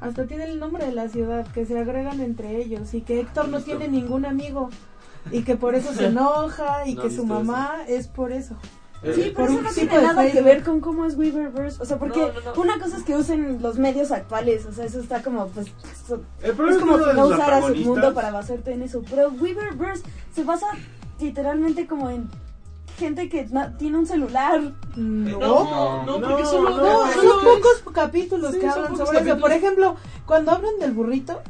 hasta 0.00 0.26
tiene 0.26 0.44
el 0.44 0.58
nombre 0.58 0.84
de 0.86 0.92
la 0.92 1.08
ciudad 1.08 1.46
que 1.52 1.64
se 1.66 1.78
agregan 1.78 2.20
entre 2.20 2.56
ellos 2.56 2.92
y 2.94 3.00
que 3.02 3.20
Héctor 3.20 3.48
no 3.48 3.60
tiene 3.60 3.88
ningún 3.88 4.26
amigo 4.26 4.70
y 5.30 5.42
que 5.42 5.56
por 5.56 5.74
eso 5.74 5.92
se 5.94 6.06
enoja 6.12 6.86
y 6.86 6.94
No 6.94 7.02
que 7.02 7.10
su 7.10 7.24
mamá 7.26 7.84
es 7.88 8.08
por 8.08 8.32
eso. 8.32 8.56
Sí, 9.02 9.32
pero 9.36 9.48
eso 9.48 9.62
no 9.62 9.70
tiene 9.70 10.02
nada 10.02 10.30
que 10.30 10.42
ver 10.42 10.64
con 10.64 10.80
cómo 10.80 11.04
es 11.04 11.16
Weaververse. 11.16 11.80
O 11.80 11.86
sea, 11.86 11.98
porque 11.98 12.18
No, 12.20 12.28
no, 12.32 12.54
no. 12.54 12.60
una 12.62 12.78
cosa 12.80 12.96
es 12.96 13.04
que 13.04 13.16
usen 13.16 13.62
los 13.62 13.78
medios 13.78 14.10
actuales. 14.10 14.66
O 14.66 14.72
sea, 14.72 14.86
eso 14.86 14.98
está 15.00 15.22
como, 15.22 15.46
pues. 15.48 15.68
so- 16.06 16.20
El 16.42 16.50
es 16.50 16.78
como 16.78 16.96
no 16.98 17.26
usar 17.28 17.54
a 17.54 17.62
su 17.66 17.74
mundo 17.76 18.12
para 18.12 18.30
basarte 18.32 18.72
en 18.72 18.82
eso. 18.82 19.02
Pero 19.08 19.28
Weaververse 19.30 20.02
se 20.34 20.42
basa 20.42 20.66
literalmente 21.20 21.86
como 21.86 22.10
en 22.10 22.28
gente 22.98 23.28
que 23.28 23.48
tiene 23.78 23.98
un 23.98 24.06
celular. 24.06 24.60
No. 24.96 25.38
No, 25.38 26.02
no, 26.04 26.20
porque 26.20 26.42
No, 26.42 26.50
solo... 26.50 26.70
no, 26.70 26.76
No, 26.76 27.06
no, 27.06 27.12
son 27.12 27.44
pocos 27.44 27.82
capítulos 27.94 28.52
Sí, 28.54 28.58
que 28.58 28.66
hablan 28.68 28.88
sobre 28.96 29.02
eso. 29.02 29.12
capítulos. 29.12 29.40
Por 29.40 29.52
ejemplo, 29.52 29.96
cuando 30.26 30.50
hablan 30.50 30.76
del 30.80 30.90
burrito, 30.92 31.40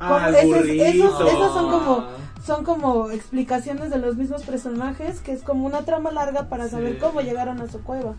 Ah, 0.00 0.30
el 0.34 0.46
burrito. 0.46 0.84
esos- 0.84 1.20
esos 1.32 1.52
son 1.52 1.70
como-. 1.70 2.04
Son 2.48 2.64
como 2.64 3.10
explicaciones 3.10 3.90
de 3.90 3.98
los 3.98 4.16
mismos 4.16 4.42
personajes, 4.42 5.20
que 5.20 5.32
es 5.32 5.42
como 5.42 5.66
una 5.66 5.82
trama 5.84 6.10
larga 6.10 6.48
para 6.48 6.66
saber 6.68 6.94
Sí. 6.94 6.98
cómo 6.98 7.20
llegaron 7.20 7.60
a 7.60 7.68
su 7.68 7.82
cueva. 7.82 8.14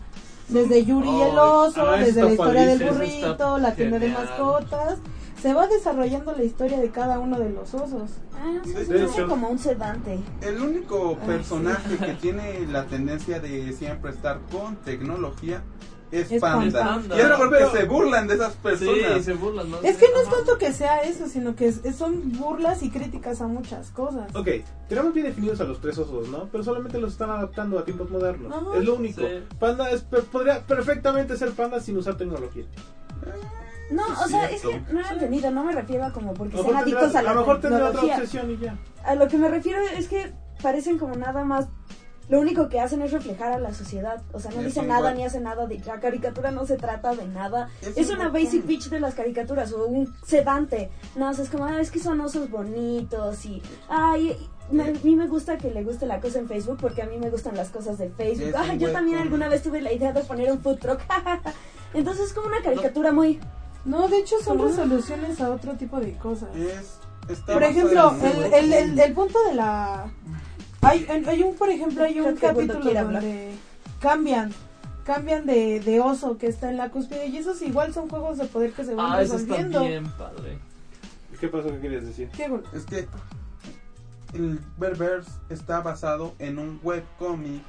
Desde 0.48 0.84
Yuri 0.84 1.10
y 1.10 1.20
el 1.22 1.36
oso, 1.38 1.82
ah, 1.90 1.96
desde 1.96 2.22
la 2.22 2.30
historia 2.30 2.64
del 2.66 2.88
burrito, 2.88 3.58
la 3.58 3.74
tienda 3.74 3.98
de 3.98 4.08
mascotas. 4.08 4.98
Se 5.42 5.52
va 5.54 5.66
desarrollando 5.66 6.32
la 6.32 6.44
historia 6.44 6.78
de 6.78 6.90
cada 6.90 7.18
uno 7.18 7.38
de 7.40 7.50
los 7.50 7.72
osos. 7.74 8.10
Ah, 8.34 8.60
De 8.64 9.04
hecho- 9.04 9.26
como 9.26 9.48
un 9.48 9.58
sedante. 9.58 10.18
El 10.42 10.60
único 10.60 11.16
Ay, 11.20 11.26
personaje 11.26 11.96
que 11.96 12.12
tiene 12.20 12.66
la 12.70 12.84
tendencia 12.86 13.40
de 13.40 13.72
siempre 13.72 14.10
estar 14.12 14.38
con 14.52 14.76
tecnología 14.76 15.62
es, 16.12 16.30
Es 16.32 16.40
panda. 16.40 16.84
panda. 16.84 17.16
Pero- 17.16 17.36
porque 17.38 17.56
pero- 17.58 17.70
se 17.72 17.84
burlan 17.84 18.26
de 18.26 18.34
esas 18.34 18.54
personas. 18.54 18.94
Sí, 19.18 19.22
se 19.22 19.32
burlan, 19.34 19.70
¿no? 19.70 19.78
Es 19.82 19.96
que 19.96 20.06
no 20.12 20.20
es 20.20 20.28
tanto 20.30 20.58
que 20.58 20.72
sea 20.72 20.98
eso, 21.02 21.28
sino 21.28 21.54
que 21.54 21.68
es- 21.68 21.80
son 21.96 22.32
burlas 22.38 22.82
y 22.82 22.90
críticas 22.90 23.40
a 23.40 23.46
muchas 23.46 23.90
cosas. 23.90 24.34
Ok, 24.34 24.48
tenemos 24.88 25.14
bien 25.14 25.26
definidos 25.26 25.60
a 25.60 25.64
los 25.64 25.80
tres 25.80 25.96
osos, 25.98 26.28
¿no? 26.28 26.48
Pero 26.50 26.64
solamente 26.64 26.98
los 26.98 27.12
están 27.12 27.30
adaptando 27.30 27.78
a 27.78 27.84
tiempos 27.84 28.10
modernos. 28.10 28.52
Ajá. 28.52 28.78
es 28.78 28.84
lo 28.84 28.94
único. 28.96 29.20
Sí. 29.20 29.44
Panda 29.58 29.90
es, 29.90 30.02
podría 30.02 30.60
perfectamente 30.66 31.36
ser 31.36 31.52
panda 31.52 31.80
sin 31.80 31.96
usar 31.96 32.16
tecnología. 32.16 32.64
No, 33.90 34.02
o 34.06 34.28
sea, 34.28 34.48
es 34.50 34.62
que 34.62 34.80
no 34.92 35.00
he 35.00 35.12
entendido, 35.12 35.50
no 35.50 35.64
me 35.64 35.72
refiero 35.72 36.04
a 36.04 36.12
como 36.12 36.32
porque 36.32 36.56
sean 36.56 36.76
adictos 36.76 37.14
a 37.16 37.22
la 37.22 37.30
a 37.30 37.34
lo 37.34 37.40
mejor 37.40 37.60
tendrá 37.60 37.78
otra 37.88 38.00
tecnología. 38.00 38.16
obsesión 38.22 38.50
y 38.52 38.56
ya. 38.58 38.78
A 39.04 39.14
lo 39.16 39.26
que 39.26 39.36
me 39.36 39.48
refiero 39.48 39.80
es 39.96 40.06
que 40.08 40.32
parecen 40.62 40.98
como 40.98 41.16
nada 41.16 41.42
más. 41.44 41.66
Lo 42.30 42.40
único 42.40 42.68
que 42.68 42.78
hacen 42.80 43.02
es 43.02 43.10
reflejar 43.12 43.52
a 43.52 43.58
la 43.58 43.74
sociedad. 43.74 44.22
O 44.32 44.38
sea, 44.40 44.50
no 44.52 44.62
dicen 44.62 44.86
nada 44.86 45.12
ni 45.12 45.24
hacen 45.24 45.42
nada. 45.42 45.66
De, 45.66 45.78
la 45.80 45.98
caricatura 46.00 46.50
no 46.52 46.64
se 46.64 46.76
trata 46.76 47.14
de 47.14 47.26
nada. 47.26 47.68
Es 47.82 47.96
Es, 47.98 48.08
un 48.08 48.16
una 48.20 48.28
basic 48.28 48.62
pitch 48.64 48.88
de 48.88 49.00
las 49.00 49.14
caricaturas 49.14 49.72
o 49.72 49.84
un 49.86 50.14
sedante. 50.24 50.90
No, 51.16 51.28
o 51.30 51.34
sea, 51.34 51.42
es 51.44 51.50
como, 51.50 51.64
ah, 51.66 51.80
es 51.80 51.90
que 51.90 51.98
son 51.98 52.20
osos 52.20 52.48
bonitos 52.48 53.44
y. 53.44 53.60
Ay, 53.88 54.36
me- 54.70 54.84
a 54.84 54.92
mí 55.02 55.16
me 55.16 55.26
gusta 55.26 55.58
que 55.58 55.70
le 55.72 55.82
guste 55.82 56.06
la 56.06 56.20
cosa 56.20 56.38
en 56.38 56.46
Facebook 56.46 56.78
porque 56.80 57.02
a 57.02 57.06
mí 57.06 57.18
me 57.18 57.30
gustan 57.30 57.56
las 57.56 57.70
cosas 57.70 57.98
de 57.98 58.08
Facebook. 58.10 58.54
Ah, 58.56 58.74
yo 58.74 58.92
también 58.92 59.18
alguna 59.18 59.48
vez 59.48 59.62
tuve 59.64 59.80
la 59.82 59.92
idea 59.92 60.12
de 60.12 60.22
poner 60.22 60.52
un 60.52 60.60
food 60.60 60.78
truck. 60.78 61.00
Entonces 61.94 62.26
es 62.28 62.32
como 62.32 62.46
una 62.46 62.62
caricatura 62.62 63.10
muy. 63.12 63.40
No, 63.84 64.06
de 64.06 64.18
hecho 64.18 64.36
son 64.44 64.58
¿Cómo? 64.58 64.68
resoluciones 64.68 65.40
a 65.40 65.50
otro 65.50 65.72
tipo 65.74 65.98
de 65.98 66.12
cosas. 66.16 66.54
Es, 66.54 66.98
está 67.28 67.52
Por 67.54 67.62
ejemplo, 67.64 68.14
el, 68.54 68.72
el, 68.72 69.00
el 69.00 69.12
punto 69.14 69.42
de 69.48 69.54
la... 69.54 70.12
Hay, 70.82 71.06
hay 71.26 71.42
un, 71.42 71.54
por 71.54 71.68
ejemplo, 71.68 72.02
hay 72.04 72.20
un 72.20 72.36
capítulo 72.36 72.78
hablar. 72.88 73.04
donde 73.12 73.52
cambian, 74.00 74.50
cambian 75.04 75.44
de, 75.46 75.80
de 75.80 76.00
oso 76.00 76.38
que 76.38 76.46
está 76.46 76.70
en 76.70 76.76
la 76.78 76.90
cúspide 76.90 77.26
y 77.26 77.36
esos 77.36 77.60
igual 77.62 77.92
son 77.92 78.08
juegos 78.08 78.38
de 78.38 78.46
poder 78.46 78.72
que 78.72 78.84
se 78.84 78.94
van 78.94 79.12
Ah, 79.12 79.22
eso 79.22 79.36
está 79.36 79.56
resolviendo. 79.56 79.86
bien 79.86 80.06
padre. 80.12 80.58
¿Qué 81.38 81.48
pasó? 81.48 81.68
¿Qué 81.70 81.80
querías 81.80 82.04
decir? 82.06 82.28
Qué 82.36 82.50
Es 82.74 82.84
que 82.84 83.06
el 84.34 84.60
Berber's 84.78 85.26
está 85.48 85.80
basado 85.80 86.34
en 86.38 86.58
un 86.58 86.80
webcomic 86.82 87.62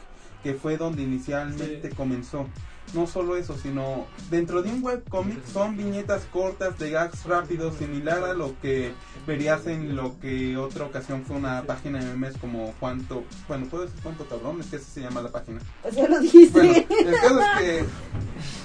que 0.44 0.54
fue 0.54 0.78
donde 0.78 1.02
inicialmente 1.04 1.90
Sí. 1.90 1.96
comenzó. 1.96 2.48
No 2.94 3.08
solo 3.08 3.38
eso, 3.38 3.58
sino 3.58 4.06
dentro 4.30 4.62
de 4.62 4.70
un 4.70 4.84
webcomic 4.84 5.46
son 5.46 5.78
viñetas 5.78 6.24
cortas 6.32 6.78
de 6.78 6.92
gags 6.92 7.24
rápidos, 7.26 7.78
similar 7.78 8.24
a 8.24 8.34
lo 8.34 8.60
que 8.62 8.94
verías 9.26 9.66
en 9.68 9.96
lo 9.96 10.20
que 10.20 10.58
otra 10.58 10.86
ocasión 10.86 11.24
fue 11.24 11.38
una 11.38 11.64
página 11.64 12.00
de 12.00 12.06
memes 12.06 12.38
como 12.38 12.74
cuánto, 12.80 13.24
bueno, 13.48 13.66
puedo 13.68 13.86
decir 13.86 14.00
cuánto 14.04 14.26
cabrón, 14.26 14.60
es 14.60 14.68
que 14.68 14.76
así 14.76 14.86
se 14.86 15.02
llama 15.02 15.22
la 15.22 15.30
página. 15.30 15.60
Pues 15.82 15.96
ya 15.96 16.08
lo 16.08 16.20
dijiste. 16.20 16.60
Bueno, 16.60 16.86
el 16.90 17.16
caso 17.16 17.40
es 17.40 17.48
que 17.60 17.86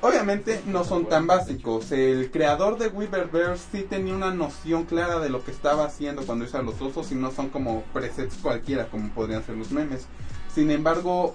obviamente 0.00 0.62
no 0.66 0.84
son 0.84 1.06
tan 1.06 1.26
básicos. 1.26 1.90
El 1.92 2.30
creador 2.30 2.78
de 2.78 2.88
Weaververse 2.88 3.64
sí 3.72 3.82
tenía 3.82 4.14
una 4.14 4.32
noción 4.32 4.84
clara 4.84 5.18
de 5.18 5.30
lo 5.30 5.44
que 5.44 5.50
estaba 5.50 5.84
haciendo 5.84 6.22
cuando 6.24 6.44
hizo 6.44 6.58
a 6.58 6.62
los 6.62 6.80
osos 6.80 7.10
y 7.12 7.14
no 7.14 7.30
son 7.30 7.48
como 7.48 7.82
presets 7.92 8.36
cualquiera 8.36 8.86
como 8.86 9.08
podrían 9.10 9.44
ser 9.44 9.56
los 9.56 9.70
memes. 9.70 10.06
Sin 10.54 10.70
embargo, 10.70 11.34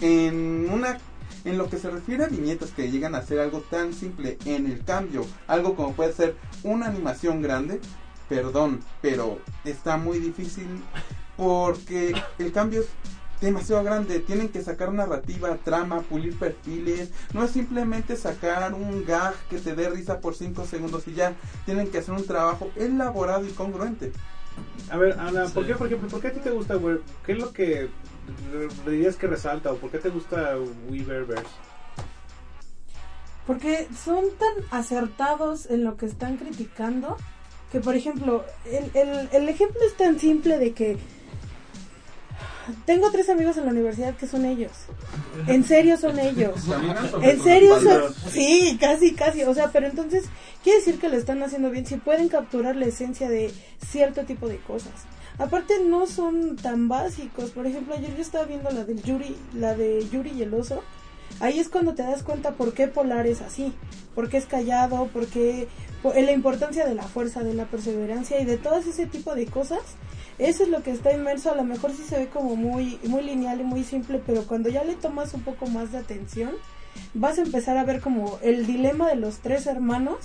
en 0.00 0.68
una 0.70 0.98
en 1.44 1.58
lo 1.58 1.68
que 1.68 1.78
se 1.78 1.90
refiere 1.90 2.24
a 2.24 2.28
viñetas 2.28 2.70
que 2.70 2.90
llegan 2.90 3.14
a 3.14 3.22
ser 3.22 3.40
algo 3.40 3.60
tan 3.60 3.92
simple 3.92 4.38
en 4.44 4.66
el 4.66 4.84
cambio, 4.84 5.26
algo 5.46 5.74
como 5.76 5.92
puede 5.92 6.12
ser 6.12 6.36
una 6.62 6.86
animación 6.86 7.42
grande, 7.42 7.80
perdón, 8.28 8.80
pero 9.02 9.38
está 9.64 9.96
muy 9.96 10.18
difícil 10.18 10.66
porque 11.36 12.14
el 12.38 12.52
cambio 12.52 12.80
es 12.80 12.86
demasiado 13.40 13.82
grande. 13.84 14.20
Tienen 14.20 14.48
que 14.48 14.62
sacar 14.62 14.92
narrativa, 14.92 15.56
trama, 15.62 16.00
pulir 16.00 16.38
perfiles. 16.38 17.10
No 17.32 17.44
es 17.44 17.50
simplemente 17.50 18.16
sacar 18.16 18.72
un 18.72 19.04
gag 19.04 19.34
que 19.50 19.58
te 19.58 19.74
dé 19.74 19.90
risa 19.90 20.20
por 20.20 20.34
5 20.34 20.64
segundos 20.64 21.06
y 21.08 21.14
ya. 21.14 21.34
Tienen 21.66 21.88
que 21.88 21.98
hacer 21.98 22.14
un 22.14 22.24
trabajo 22.24 22.70
elaborado 22.76 23.44
y 23.46 23.50
congruente. 23.50 24.12
A 24.88 24.96
ver, 24.96 25.18
Ana, 25.18 25.46
¿por 25.46 25.64
Sí. 25.64 25.68
qué, 25.72 25.74
por 25.74 25.86
ejemplo, 25.88 26.08
por 26.08 26.20
qué 26.20 26.28
a 26.28 26.32
ti 26.32 26.40
te 26.40 26.50
gusta 26.50 26.76
Weaver? 26.76 27.02
¿Qué 27.26 27.32
es 27.32 27.38
lo 27.38 27.52
que 27.52 27.90
dirías 28.86 29.16
que 29.16 29.26
resalta 29.26 29.72
o 29.72 29.76
por 29.76 29.90
qué 29.90 29.98
te 29.98 30.10
gusta 30.10 30.56
Weaververse? 30.88 31.44
Porque 33.46 33.88
son 34.02 34.24
tan 34.38 34.54
acertados 34.70 35.66
en 35.66 35.84
lo 35.84 35.96
que 35.96 36.06
están 36.06 36.36
criticando 36.36 37.16
que, 37.70 37.80
por 37.80 37.94
ejemplo, 37.94 38.44
el, 38.64 38.90
el, 38.94 39.28
el 39.32 39.48
ejemplo 39.48 39.80
es 39.86 39.96
tan 39.96 40.18
simple 40.18 40.58
de 40.58 40.72
que 40.72 40.96
tengo 42.86 43.10
tres 43.10 43.28
amigos 43.28 43.56
en 43.56 43.66
la 43.66 43.72
universidad 43.72 44.16
que 44.16 44.26
son 44.26 44.44
ellos. 44.44 44.72
En 45.46 45.64
serio 45.64 45.96
son 45.96 46.18
ellos. 46.18 46.54
En 47.22 47.42
serio 47.42 47.80
son... 47.80 48.14
Sí, 48.30 48.78
casi, 48.80 49.14
casi. 49.14 49.42
O 49.42 49.54
sea, 49.54 49.70
pero 49.70 49.86
entonces 49.86 50.24
quiere 50.62 50.78
decir 50.78 50.98
que 50.98 51.08
lo 51.08 51.16
están 51.16 51.42
haciendo 51.42 51.70
bien. 51.70 51.86
Si 51.86 51.96
pueden 51.96 52.28
capturar 52.28 52.76
la 52.76 52.86
esencia 52.86 53.28
de 53.28 53.52
cierto 53.86 54.24
tipo 54.24 54.48
de 54.48 54.58
cosas. 54.58 54.92
Aparte 55.38 55.74
no 55.84 56.06
son 56.06 56.56
tan 56.56 56.88
básicos. 56.88 57.50
Por 57.50 57.66
ejemplo, 57.66 57.94
ayer 57.94 58.14
yo 58.14 58.22
estaba 58.22 58.44
viendo 58.44 58.70
la 58.70 58.84
del 58.84 59.02
Yuri, 59.02 59.36
la 59.54 59.74
de 59.74 60.08
Yuri 60.08 60.30
y 60.30 60.42
el 60.42 60.54
oso. 60.54 60.82
Ahí 61.40 61.58
es 61.58 61.68
cuando 61.68 61.94
te 61.94 62.02
das 62.02 62.22
cuenta 62.22 62.52
por 62.52 62.74
qué 62.74 62.86
Polar 62.86 63.26
es 63.26 63.40
así, 63.42 63.72
por 64.14 64.28
qué 64.28 64.36
es 64.36 64.46
callado, 64.46 65.08
por 65.08 65.26
qué 65.26 65.66
por- 66.02 66.14
la 66.16 66.30
importancia 66.32 66.86
de 66.86 66.94
la 66.94 67.02
fuerza, 67.02 67.42
de 67.42 67.54
la 67.54 67.64
perseverancia 67.64 68.40
y 68.40 68.44
de 68.44 68.56
todo 68.58 68.76
ese 68.76 69.06
tipo 69.06 69.34
de 69.34 69.46
cosas. 69.46 69.80
Eso 70.38 70.62
es 70.62 70.68
lo 70.68 70.82
que 70.82 70.90
está 70.92 71.12
inmerso, 71.12 71.50
a 71.50 71.56
lo 71.56 71.64
mejor 71.64 71.92
sí 71.92 72.04
se 72.04 72.18
ve 72.18 72.28
como 72.28 72.54
muy 72.56 72.98
muy 73.04 73.22
lineal 73.22 73.60
y 73.60 73.64
muy 73.64 73.82
simple, 73.84 74.20
pero 74.24 74.44
cuando 74.44 74.68
ya 74.68 74.84
le 74.84 74.94
tomas 74.94 75.32
un 75.34 75.42
poco 75.42 75.66
más 75.66 75.90
de 75.92 75.98
atención, 75.98 76.52
vas 77.14 77.38
a 77.38 77.42
empezar 77.42 77.76
a 77.76 77.84
ver 77.84 78.00
como 78.00 78.38
el 78.42 78.66
dilema 78.66 79.08
de 79.08 79.16
los 79.16 79.38
tres 79.38 79.66
hermanos, 79.66 80.18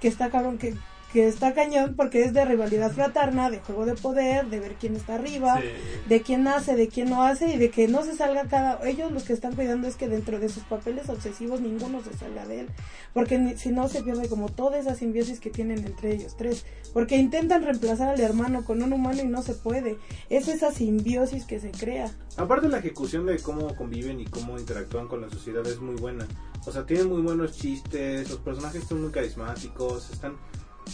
que 0.00 0.08
está 0.08 0.28
cabrón, 0.30 0.58
que, 0.58 0.74
que 1.12 1.28
está 1.28 1.52
cañón 1.54 1.94
porque 1.96 2.24
es 2.24 2.32
de 2.32 2.44
rivalidad 2.44 2.90
fraterna, 2.92 3.50
de 3.50 3.58
juego 3.60 3.84
de 3.86 3.94
poder, 3.94 4.46
de 4.46 4.60
ver 4.60 4.74
quién 4.80 4.96
está 4.96 5.16
arriba, 5.16 5.60
Sí. 5.60 5.66
de 6.08 6.22
quién 6.22 6.48
hace, 6.48 6.74
de 6.74 6.88
quién 6.88 7.10
no 7.10 7.22
hace 7.22 7.54
y 7.54 7.58
de 7.58 7.70
que 7.70 7.86
no 7.88 8.02
se 8.02 8.16
salga 8.16 8.44
cada 8.48 8.78
ellos 8.88 9.12
los 9.12 9.24
que 9.24 9.32
están 9.34 9.54
cuidando 9.54 9.86
es 9.88 9.96
que 9.96 10.08
dentro 10.08 10.38
de 10.40 10.48
sus 10.48 10.62
papeles 10.64 11.08
obsesivos 11.08 11.60
ninguno 11.60 12.02
se 12.02 12.16
salga 12.16 12.46
de 12.46 12.60
él, 12.60 12.68
porque 13.12 13.38
ni- 13.38 13.56
si 13.56 13.70
no 13.70 13.88
se 13.88 14.02
pierde 14.02 14.28
como 14.28 14.48
toda 14.48 14.78
esa 14.78 14.94
simbiosis 14.94 15.38
que 15.40 15.50
tienen 15.50 15.84
entre 15.86 16.14
ellos 16.14 16.34
tres, 16.36 16.64
porque 16.94 17.16
intentan 17.16 17.62
reemplazar 17.62 18.08
al 18.08 18.20
hermano 18.20 18.64
con 18.64 18.82
un 18.82 18.92
humano 18.92 19.20
y 19.22 19.26
no 19.26 19.42
se 19.42 19.54
puede, 19.54 19.98
es 20.30 20.48
esa 20.48 20.72
simbiosis 20.72 21.44
que 21.44 21.60
se 21.60 21.70
crea. 21.70 22.10
Aparte 22.36 22.68
la 22.68 22.78
ejecución 22.78 23.26
de 23.26 23.38
cómo 23.38 23.74
conviven 23.76 24.18
y 24.20 24.24
cómo 24.24 24.58
interactúan 24.58 25.08
con 25.08 25.20
la 25.20 25.28
sociedad 25.30 25.66
es 25.66 25.80
muy 25.80 25.96
buena. 25.96 26.26
O 26.64 26.72
sea, 26.72 26.86
tienen 26.86 27.08
muy 27.08 27.20
buenos 27.22 27.52
chistes, 27.58 28.30
los 28.30 28.38
personajes 28.38 28.84
son 28.84 29.02
muy 29.02 29.10
carismáticos, 29.10 30.10
están... 30.10 30.36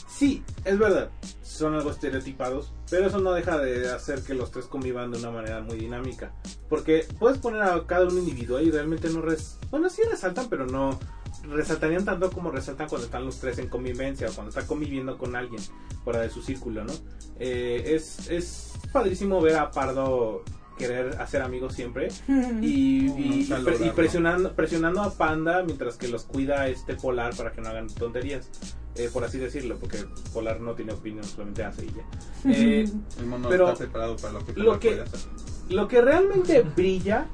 Sí, 0.09 0.43
es 0.65 0.79
verdad, 0.79 1.11
son 1.43 1.75
algo 1.75 1.91
estereotipados, 1.91 2.73
pero 2.91 3.07
eso 3.07 3.19
no 3.19 3.33
deja 3.33 3.59
de 3.59 3.91
hacer 3.91 4.23
que 4.23 4.35
los 4.35 4.51
tres 4.51 4.67
convivan 4.67 5.11
de 5.11 5.19
una 5.19 5.31
manera 5.31 5.61
muy 5.61 5.77
dinámica. 5.79 6.33
Porque 6.69 7.07
puedes 7.19 7.39
poner 7.39 7.63
a 7.63 7.87
cada 7.87 8.07
uno 8.07 8.19
individual 8.19 8.65
y 8.65 8.71
realmente 8.71 9.09
no 9.11 9.21
res... 9.23 9.59
Bueno, 9.71 9.89
sí 9.89 10.03
resaltan, 10.11 10.49
pero 10.49 10.67
no 10.67 10.99
resaltarían 11.45 12.05
tanto 12.05 12.31
como 12.31 12.51
resaltan 12.51 12.89
cuando 12.89 13.07
están 13.07 13.25
los 13.25 13.39
tres 13.39 13.59
en 13.59 13.69
convivencia 13.69 14.29
o 14.29 14.33
cuando 14.33 14.49
está 14.51 14.67
conviviendo 14.67 15.17
con 15.17 15.37
alguien 15.37 15.63
fuera 16.05 16.21
de 16.21 16.31
su 16.31 16.43
círculo, 16.43 16.85
¿no? 16.85 16.93
Eh, 17.39 17.95
es, 17.95 18.29
es 18.29 18.73
padrísimo 18.93 19.41
ver 19.41 19.57
a 19.57 19.71
Pardo 19.71 20.43
querer 20.77 21.21
hacer 21.21 21.43
amigos 21.43 21.75
siempre 21.75 22.09
y, 22.63 23.07
y- 23.11 23.49
y 23.49 23.53
pre- 23.65 23.87
y 23.87 23.91
presionando 23.91 24.55
presionando 24.55 25.03
a 25.03 25.13
Panda 25.13 25.63
mientras 25.65 25.97
que 25.97 26.07
los 26.09 26.23
cuida 26.25 26.69
este 26.69 26.95
Polar 26.95 27.35
para 27.37 27.51
que 27.53 27.61
no 27.61 27.69
hagan 27.69 27.89
tonterías 27.89 28.49
eh, 28.99 29.09
por 29.13 29.25
así 29.25 29.39
decirlo 29.39 29.77
porque 29.79 30.05
Polar 30.33 30.61
no 30.61 30.75
tiene 30.75 30.93
opinión 30.93 31.25
solamente 31.25 31.65
hace 31.65 31.87
y 31.87 31.89
ya 31.89 32.05
Eh, 32.51 32.91
El 33.19 33.27
mono 33.27 33.49
Pero 33.49 33.67
está 33.69 33.79
preparado 33.79 34.17
para 34.17 34.33
lo 34.35 34.45
que 34.45 34.53
lo 34.55 34.79
que- 34.81 34.89
puede 34.91 35.03
hacer. 35.03 35.21
lo 35.71 35.89
que 35.89 36.01
realmente 36.03 36.63
brilla 36.63 37.27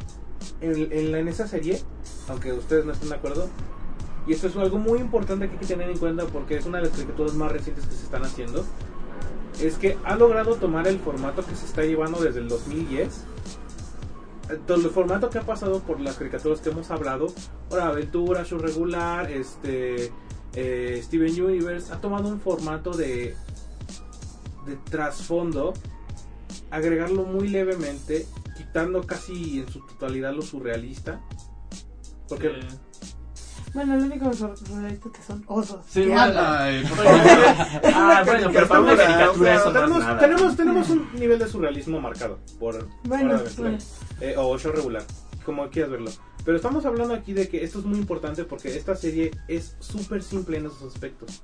en, 0.60 0.92
en, 0.92 1.12
la- 1.12 1.18
en 1.18 1.28
esa 1.28 1.46
serie, 1.48 1.80
aunque 2.28 2.52
ustedes 2.52 2.84
no 2.84 2.92
estén 2.92 3.08
de 3.08 3.14
acuerdo, 3.16 3.48
y 4.26 4.32
esto 4.32 4.46
es 4.48 4.56
algo 4.56 4.78
muy 4.78 4.98
importante 5.00 5.46
que 5.48 5.52
hay 5.54 5.58
que 5.58 5.66
tener 5.66 5.90
en 5.90 5.98
cuenta 5.98 6.26
porque 6.26 6.56
es 6.56 6.64
una 6.66 6.78
de 6.78 6.84
las 6.88 6.92
caricaturas 6.96 7.34
más 7.34 7.52
recientes 7.52 7.84
que 7.86 7.94
se 7.94 8.04
están 8.04 8.24
haciendo, 8.24 8.64
es 9.62 9.76
que 9.76 9.96
ha 10.04 10.16
logrado 10.16 10.56
tomar 10.56 10.88
el 10.88 10.98
formato 10.98 11.44
que 11.44 11.54
se 11.54 11.66
está 11.66 11.82
llevando 11.82 12.18
desde 12.20 12.40
el 12.40 12.48
2010. 12.48 13.08
eh, 14.50 14.58
Todo 14.66 14.78
el 14.78 14.90
formato 14.90 15.30
que 15.30 15.38
ha 15.38 15.42
pasado 15.42 15.80
por 15.80 16.00
las 16.00 16.16
caricaturas 16.16 16.60
que 16.60 16.70
hemos 16.70 16.90
hablado, 16.90 17.26
Hora 17.70 17.88
Aventura, 17.88 18.44
Show 18.44 18.58
Regular, 18.58 19.30
este, 19.30 20.10
eh, 20.56 21.00
Steven 21.02 21.42
Universe, 21.42 21.92
ha 21.92 22.00
tomado 22.00 22.28
un 22.28 22.40
formato 22.40 22.92
de, 22.92 23.34
de 24.66 24.76
trasfondo 24.90 25.74
agregarlo 26.70 27.24
muy 27.24 27.48
levemente, 27.48 28.26
quitando 28.56 29.06
casi 29.06 29.60
en 29.60 29.68
su 29.68 29.80
totalidad 29.86 30.32
lo 30.34 30.42
surrealista. 30.42 31.20
Porque. 32.28 32.52
Bueno, 33.72 33.96
lo 33.96 34.04
único 34.04 34.32
surrealista 34.32 35.10
que 35.12 35.22
son 35.22 35.44
osos. 35.48 35.84
Sí. 35.88 36.08
Ay, 36.12 36.84
por 36.84 36.96
favor. 36.96 37.20
Ah, 37.92 38.22
bueno, 38.24 38.50
pero 38.52 38.68
para 38.68 38.80
una 38.80 38.96
caricatura 38.96 39.54
eso 39.56 39.72
tenemos, 39.72 39.98
nada. 39.98 40.18
tenemos, 40.20 40.56
tenemos 40.56 40.90
un 40.90 41.08
nivel 41.14 41.38
de 41.40 41.48
surrealismo 41.48 42.00
marcado 42.00 42.38
por 42.60 42.88
Bueno, 43.04 43.34
Aventura. 43.34 43.70
bueno. 43.70 43.78
Eh, 44.20 44.34
o 44.38 44.56
show 44.58 44.72
regular, 44.72 45.02
como 45.44 45.68
quieras 45.70 45.90
verlo. 45.90 46.10
Pero 46.44 46.56
estamos 46.56 46.84
hablando 46.84 47.14
aquí 47.14 47.32
de 47.32 47.48
que 47.48 47.64
esto 47.64 47.78
es 47.78 47.84
muy 47.84 47.98
importante 47.98 48.44
porque 48.44 48.76
esta 48.76 48.94
serie 48.94 49.30
es 49.48 49.76
súper 49.78 50.22
simple 50.22 50.58
en 50.58 50.66
esos 50.66 50.82
aspectos. 50.82 51.42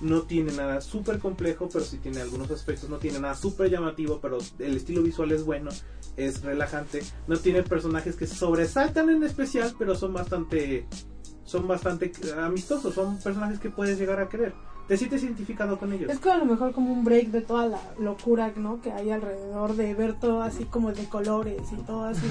No 0.00 0.22
tiene 0.22 0.52
nada 0.52 0.80
súper 0.80 1.20
complejo, 1.20 1.68
pero 1.72 1.84
sí 1.84 1.98
tiene 1.98 2.20
algunos 2.20 2.50
aspectos. 2.50 2.90
No 2.90 2.98
tiene 2.98 3.20
nada 3.20 3.36
súper 3.36 3.70
llamativo, 3.70 4.20
pero 4.20 4.38
el 4.58 4.76
estilo 4.76 5.02
visual 5.02 5.30
es 5.30 5.44
bueno, 5.44 5.70
es 6.16 6.42
relajante. 6.42 7.02
No 7.28 7.36
tiene 7.38 7.62
personajes 7.62 8.16
que 8.16 8.26
sobresaltan 8.26 9.08
en 9.08 9.22
especial, 9.22 9.74
pero 9.78 9.94
son 9.94 10.12
bastante, 10.12 10.86
son 11.44 11.68
bastante 11.68 12.10
amistosos. 12.36 12.94
Son 12.94 13.18
personajes 13.18 13.60
que 13.60 13.70
puedes 13.70 13.98
llegar 13.98 14.18
a 14.18 14.28
querer. 14.28 14.52
Te 14.88 14.96
sientes 14.98 15.22
identificado 15.22 15.78
con 15.78 15.92
ellos. 15.94 16.10
Es 16.10 16.18
como 16.18 16.34
a 16.34 16.38
lo 16.38 16.44
mejor 16.44 16.72
como 16.72 16.92
un 16.92 17.04
break 17.04 17.28
de 17.28 17.40
toda 17.40 17.66
la 17.66 17.80
locura, 17.98 18.52
¿no? 18.54 18.82
Que 18.82 18.92
hay 18.92 19.10
alrededor 19.10 19.76
de 19.76 19.94
ver 19.94 20.12
todo 20.20 20.42
así 20.42 20.64
como 20.66 20.92
de 20.92 21.08
colores 21.08 21.62
y 21.72 21.76
todo 21.76 22.04
así. 22.04 22.26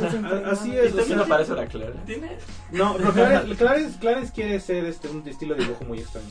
Así 0.46 0.78
es. 0.78 0.94
Y 0.94 0.98
también 0.98 1.20
o 1.20 1.26
sea, 1.26 1.34
aparece 1.34 1.54
la 1.56 1.66
Clara. 1.66 1.94
Tiene. 2.06 2.38
No, 2.72 2.96
pero 2.98 3.12
Clarence- 3.58 3.98
Clarence 4.00 4.32
quiere 4.34 4.60
ser 4.60 4.86
este, 4.86 5.10
un 5.10 5.28
estilo 5.28 5.56
de 5.56 5.62
dibujo 5.64 5.84
muy 5.86 6.00
extraño. 6.00 6.28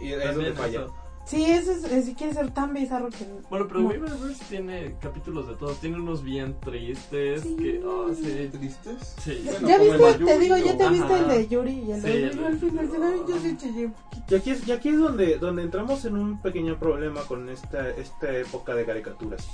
Y 0.00 0.12
es 0.12 0.34
donde 0.34 0.52
falla. 0.52 0.80
eso. 0.80 0.94
Sí, 1.24 1.44
eso 1.44 1.70
es, 1.72 1.84
es- 1.84 2.04
si 2.06 2.14
quiere 2.14 2.34
ser 2.34 2.50
tan 2.50 2.74
bizarro 2.74 3.08
que... 3.08 3.24
Bueno, 3.48 3.66
pero 3.68 3.80
no. 3.80 3.88
Weaververse 3.90 4.44
tiene 4.48 4.96
capítulos 5.00 5.46
de 5.48 5.54
todos. 5.54 5.78
Tiene 5.78 5.96
unos 5.96 6.22
bien 6.22 6.58
tristes. 6.60 7.42
Que, 7.42 7.80
oh, 7.86 8.12
sí. 8.12 8.50
¿Tristes? 8.52 9.14
Sí. 9.22 9.42
¿Ya- 9.44 9.52
Bueno, 9.52 9.68
¿Ya 9.68 9.78
como 9.78 9.92
el 9.92 9.98
viste? 10.18 10.24
Te 10.24 10.38
digo, 10.40 10.56
ya 10.58 10.76
te 10.76 10.88
viste 10.90 11.18
el 11.18 11.28
de 11.28 11.48
Yuri 11.48 11.72
y 11.78 11.92
el 11.92 12.02
Sí, 12.02 12.08
de 12.08 12.30
Yuri 12.30 12.44
al 12.46 12.58
final. 12.58 12.88
yo 13.28 13.38
sí 13.40 13.56
chillé. 13.56 13.90
Y 14.28 14.34
aquí 14.34 14.50
es, 14.50 14.66
y 14.66 14.72
aquí 14.72 14.88
es 14.90 14.98
donde, 14.98 15.38
donde 15.38 15.62
entramos 15.62 16.04
en 16.04 16.16
un 16.16 16.42
pequeño 16.42 16.78
problema 16.78 17.22
con 17.22 17.48
esta, 17.48 17.88
esta 17.90 18.36
época 18.36 18.74
de 18.74 18.84
caricaturas. 18.84 19.46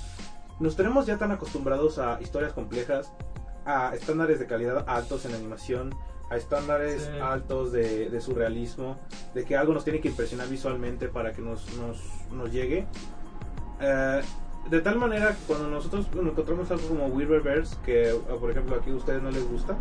Nos 0.60 0.74
tenemos 0.74 1.06
ya 1.06 1.18
tan 1.18 1.30
acostumbrados 1.32 1.98
a 1.98 2.18
historias 2.20 2.52
complejas, 2.54 3.12
a 3.66 3.94
estándares 3.94 4.38
de 4.40 4.46
calidad 4.46 4.84
altos 4.88 5.26
en 5.26 5.34
animación, 5.34 5.94
a 6.30 6.36
estándares 6.36 7.02
Sí. 7.12 7.18
altos 7.20 7.72
de, 7.72 8.10
de 8.10 8.20
surrealismo, 8.20 8.96
de 9.34 9.44
que 9.44 9.56
algo 9.56 9.72
nos 9.74 9.84
tiene 9.84 10.00
que 10.00 10.08
impresionar 10.08 10.48
visualmente 10.48 11.08
para 11.08 11.32
que 11.32 11.40
nos, 11.42 11.66
nos, 11.76 12.00
nos 12.32 12.52
llegue. 12.52 12.86
Eh, 13.80 14.20
de 14.70 14.80
tal 14.80 14.96
manera 14.96 15.34
cuando 15.46 15.68
nosotros 15.70 16.06
encontramos 16.14 16.70
algo 16.70 16.88
como 16.88 17.06
Weaververse, 17.06 17.76
que 17.84 18.10
eh, 18.10 18.20
por 18.38 18.50
ejemplo 18.50 18.76
aquí 18.76 18.90
a 18.90 18.94
ustedes 18.94 19.22
no 19.22 19.30
les 19.30 19.48
gusta, 19.48 19.76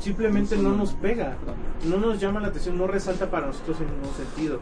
simplemente 0.00 0.56
no 0.56 0.72
nos 0.76 0.92
pega, 0.92 1.36
no 1.88 1.96
nos 1.98 2.20
llama 2.20 2.40
la 2.40 2.48
atención, 2.48 2.76
no 2.78 2.86
resalta 2.86 3.30
para 3.30 3.46
nosotros 3.46 3.80
en 3.80 3.86
ningún 3.86 4.14
sentido. 4.14 4.60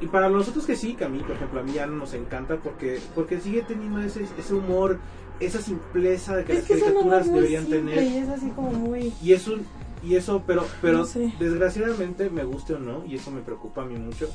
Y 0.00 0.06
para 0.06 0.30
nosotros 0.30 0.64
que 0.64 0.76
sí, 0.76 0.94
que 0.94 1.04
a 1.04 1.08
mí, 1.10 1.18
por 1.18 1.32
ejemplo, 1.36 1.60
a 1.60 1.62
mí 1.62 1.72
ya 1.74 1.86
no 1.86 1.96
nos 1.96 2.14
encanta 2.14 2.56
porque, 2.56 2.98
porque 3.14 3.38
sigue 3.38 3.60
teniendo 3.62 4.00
ese, 4.00 4.26
ese 4.38 4.54
humor, 4.54 4.98
esa 5.40 5.60
simpleza 5.60 6.36
de 6.36 6.44
que 6.44 6.52
Es 6.52 6.58
las 6.60 6.66
que 6.68 6.74
es 6.74 6.82
un 6.82 6.88
caricaturas 6.88 7.26
muy 7.26 7.34
deberían 7.36 7.62
simple 7.66 7.78
tener. 7.94 8.02
y 8.04 8.16
es 8.18 8.28
así 8.28 8.50
como 8.50 8.70
muy... 8.72 9.12
Y 9.22 9.32
eso, 9.32 9.52
y 10.02 10.14
eso 10.16 10.42
pero, 10.46 10.66
pero 10.82 10.98
No 10.98 11.04
sé. 11.04 11.32
desgraciadamente, 11.40 12.30
me 12.30 12.44
guste 12.44 12.74
o 12.74 12.78
no, 12.78 13.04
y 13.06 13.16
eso 13.16 13.30
me 13.30 13.40
preocupa 13.40 13.82
a 13.82 13.84
mí 13.86 13.96
mucho, 13.98 14.28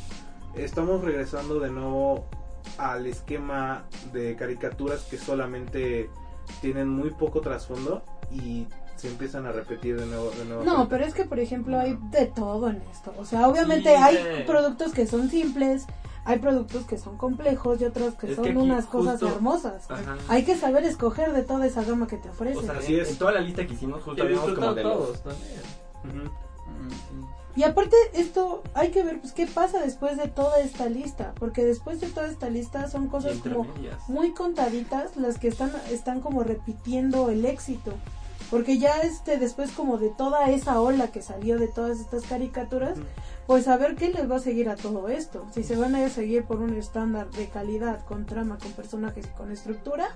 estamos 0.56 1.04
regresando 1.04 1.60
de 1.60 1.70
nuevo 1.70 2.26
al 2.78 3.06
esquema 3.06 3.86
de 4.12 4.36
caricaturas 4.36 5.04
que 5.04 5.18
solamente 5.18 6.10
tienen 6.62 6.90
muy 6.90 7.12
poco 7.12 7.42
trasfondo 7.42 8.04
y 8.32 8.66
se 8.96 9.08
empiezan 9.10 9.46
a 9.46 9.52
repetir 9.52 10.00
de 10.00 10.06
nuevo. 10.06 10.32
De 10.32 10.46
nuevo 10.46 10.64
No, 10.64 10.88
pero 10.90 11.04
es 11.06 11.14
que, 11.14 11.26
por 11.26 11.40
ejemplo, 11.40 11.78
hay 11.80 11.98
de 12.12 12.28
todo 12.28 12.70
en 12.70 12.82
esto. 12.92 13.14
O 13.20 13.26
sea, 13.26 13.48
obviamente 13.48 13.90
Sí, 13.90 13.96
hay 14.02 14.44
productos 14.48 14.94
que 14.94 15.06
son 15.06 15.30
simples, 15.30 15.86
hay 16.26 16.40
productos 16.40 16.86
que 16.86 16.98
son 16.98 17.18
complejos 17.18 17.80
y 17.80 17.86
otros 17.86 18.16
que 18.16 18.32
Es 18.32 18.36
son 18.36 18.46
que 18.46 18.58
unas 18.58 18.86
cosas 18.88 19.22
hermosas. 19.22 19.90
Ajá. 19.90 20.18
Hay 20.28 20.44
que 20.44 20.58
saber 20.58 20.84
escoger 20.84 21.32
de 21.34 21.44
toda 21.44 21.66
esa 21.66 21.84
gama 21.84 22.08
que 22.08 22.18
te 22.18 22.30
ofrecen. 22.30 22.64
O 22.70 22.74
sea, 22.74 22.80
Así 22.80 22.96
en, 22.96 23.02
es. 23.02 23.12
en 23.12 23.18
toda 23.18 23.32
la 23.34 23.42
lista 23.42 23.66
que 23.68 23.74
hicimos, 23.74 24.02
Y 24.02 24.36
justo 24.36 24.56
como 24.56 24.74
de 24.74 24.82
todos 24.82 25.10
los. 25.10 25.22
también. 25.22 25.62
Ujú. 26.04 26.32
Y 27.56 27.64
aparte, 27.64 27.96
esto 28.14 28.64
hay 28.74 28.90
que 28.92 29.02
ver, 29.04 29.22
pues, 29.22 29.32
qué 29.32 29.48
pasa 29.48 29.80
después 29.80 30.18
de 30.18 30.28
toda 30.28 30.60
esta 30.60 30.88
lista. 30.90 31.34
Porque 31.40 31.64
después 31.64 32.02
de 32.02 32.08
toda 32.08 32.28
esta 32.28 32.50
lista 32.50 32.90
son 32.90 33.08
cosas 33.08 33.38
como 33.38 33.66
muy 34.10 34.34
contaditas 34.34 35.16
las 35.16 35.38
que 35.38 35.48
están, 35.48 35.72
están 35.90 36.20
como 36.20 36.44
repitiendo 36.44 37.30
el 37.30 37.46
éxito. 37.46 37.94
Porque 38.52 38.78
ya 38.78 39.00
este, 39.02 39.38
después 39.38 39.72
como 39.72 39.98
de 39.98 40.10
toda 40.10 40.50
esa 40.50 40.82
ola 40.82 41.08
que 41.08 41.22
salió 41.22 41.58
de 41.58 41.68
todas 41.68 42.00
estas 42.00 42.24
caricaturas, 42.26 42.98
pues 43.48 43.68
a 43.68 43.78
ver 43.78 43.96
qué 43.96 44.10
les 44.10 44.30
va 44.30 44.38
a 44.38 44.40
seguir 44.40 44.70
a 44.70 44.76
todo 44.76 45.08
esto. 45.08 45.46
Si 45.54 45.64
se 45.64 45.76
van 45.76 45.96
a 45.96 46.10
seguir 46.10 46.46
por 46.46 46.58
un 46.62 46.74
estándar 46.76 47.30
de 47.32 47.48
calidad, 47.50 48.04
con 48.06 48.26
trama, 48.26 48.58
con 48.58 48.72
personajes 48.72 49.26
y 49.26 49.38
con 49.38 49.52
estructura, 49.52 50.08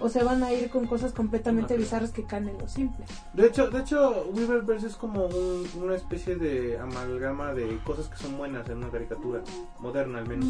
o 0.00 0.08
se 0.08 0.24
van 0.24 0.42
a 0.42 0.52
ir 0.52 0.68
con 0.70 0.86
cosas 0.86 1.12
completamente 1.12 1.76
bizarras 1.76 2.10
que 2.10 2.24
caen 2.24 2.48
en 2.48 2.58
lo 2.58 2.66
simple. 2.68 3.04
De 3.34 3.46
hecho, 3.46 3.68
de 3.70 3.80
hecho, 3.80 4.26
Weaververse 4.34 4.86
es 4.88 4.96
como 4.96 5.26
un- 5.26 5.66
una 5.80 5.94
especie 5.94 6.34
de 6.36 6.78
amalgama 6.78 7.52
de 7.54 7.78
cosas 7.84 8.08
que 8.08 8.16
son 8.16 8.36
buenas 8.36 8.68
en 8.68 8.78
una 8.78 8.90
caricatura 8.90 9.42
moderna 9.78 10.18
al 10.18 10.26
menos. 10.28 10.48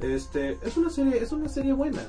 Este, 0.00 0.58
es 0.62 0.76
una 0.76 0.90
serie, 0.90 1.22
es 1.22 1.32
una 1.32 1.48
serie 1.48 1.72
buena. 1.72 2.02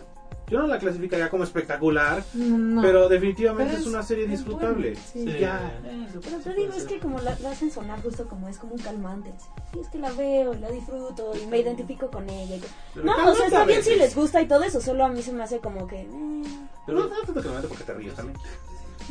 Yo 0.49 0.59
no 0.59 0.67
la 0.67 0.79
clasificaría 0.79 1.29
como 1.29 1.43
espectacular, 1.43 2.23
No. 2.33 2.81
pero 2.81 3.09
definitivamente 3.09 3.73
Pero 3.73 3.81
es, 3.81 3.87
una 3.87 4.01
serie 4.01 4.23
es 4.25 4.29
disfrutable. 4.31 4.91
buena, 4.91 5.01
sí. 5.11 5.23
Sí. 5.29 5.39
Ya. 5.39 5.77
Pero 6.23 6.37
te 6.39 6.53
digo, 6.53 6.73
es 6.73 6.85
que 6.85 6.99
como 6.99 7.19
la, 7.19 7.37
la 7.39 7.51
hacen 7.51 7.69
sonar 7.69 8.01
justo 8.01 8.25
como 8.29 8.47
es 8.47 8.57
como 8.57 8.73
un 8.75 8.79
calmante. 8.79 9.33
Sí, 9.73 9.79
es 9.81 9.87
que 9.89 9.97
la 9.99 10.09
veo 10.11 10.53
y 10.53 10.59
la 10.59 10.69
disfruto 10.71 11.33
y 11.35 11.45
me 11.47 11.59
identifico 11.59 12.09
con 12.09 12.29
ella. 12.29 12.55
y 12.55 12.59
que- 12.61 13.03
No, 13.03 13.11
o 13.31 13.35
sea, 13.35 13.47
está 13.47 13.65
bien 13.65 13.83
si 13.83 13.95
les 13.95 14.15
gusta 14.15 14.41
y 14.41 14.47
todo 14.47 14.63
eso, 14.63 14.79
solo 14.79 15.03
a 15.05 15.09
mí 15.09 15.21
se 15.21 15.33
me 15.33 15.43
hace 15.43 15.59
como 15.59 15.85
que... 15.85 16.03
eh, 16.03 16.07
Pero 16.85 16.99
no 16.99 17.07
tanto 17.07 17.33
mate 17.53 17.67
porque 17.67 17.83
te 17.83 17.93
ríes 17.93 18.13
también. 18.13 18.37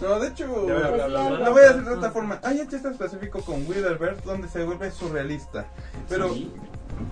No, 0.01 0.19
de 0.19 0.29
hecho, 0.29 0.67
Ya, 0.67 0.75
bla, 0.75 0.91
bla, 0.91 1.07
bla, 1.07 1.31
lo 1.31 1.37
bla. 1.37 1.51
voy 1.51 1.61
a 1.63 1.69
decir 1.69 1.85
de 1.85 1.95
esta 1.95 2.11
forma. 2.11 2.41
Hay 2.45 2.61
un 2.61 2.69
chiste 2.69 2.89
específico 2.89 3.41
con 3.43 3.67
Witherverse 3.67 4.23
donde 4.25 4.49
se 4.49 4.65
vuelve 4.65 4.91
surrealista. 4.91 5.67
Pero 6.09 6.33
Sí. 6.33 6.51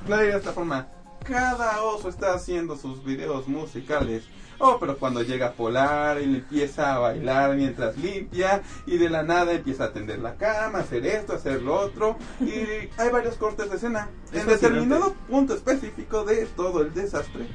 diré 0.07 0.23
de 0.25 0.37
esta 0.39 0.53
forma. 0.53 0.87
Cada 1.25 1.83
oso 1.83 2.11
está 2.11 2.35
haciendo 2.35 2.77
sus 2.77 3.03
videos 3.03 3.49
musicales. 3.49 4.25
Oh, 4.59 4.77
pero 4.79 4.99
cuando 4.99 5.23
llega 5.23 5.53
Polar 5.53 6.21
y 6.21 6.25
empieza 6.25 6.95
a 6.95 6.99
bailar 6.99 7.57
mientras 7.57 7.97
limpia 7.97 8.63
y 8.87 8.99
de 8.99 9.09
la 9.09 9.23
nada 9.23 9.53
empieza 9.53 9.85
a 9.85 9.93
tender 9.93 10.19
la 10.19 10.37
cama, 10.37 10.81
hacer 10.81 11.07
esto, 11.07 11.33
hacer 11.33 11.63
lo 11.63 11.75
otro 11.81 12.17
y 12.41 12.91
hay 12.99 13.11
varios 13.11 13.37
cortes 13.37 13.71
de 13.71 13.77
escena. 13.77 14.11
Es 14.33 14.43
en 14.43 14.49
determinado 14.49 15.15
punto 15.29 15.55
específico 15.55 16.25
de 16.25 16.45
todo 16.45 16.83
el 16.83 16.93
desastre, 16.93 17.47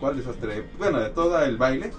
¿cuál 0.00 0.16
desastre? 0.16 0.70
Bueno, 0.78 1.00
de 1.00 1.10
todo 1.10 1.42
el 1.42 1.58
baile, 1.58 1.90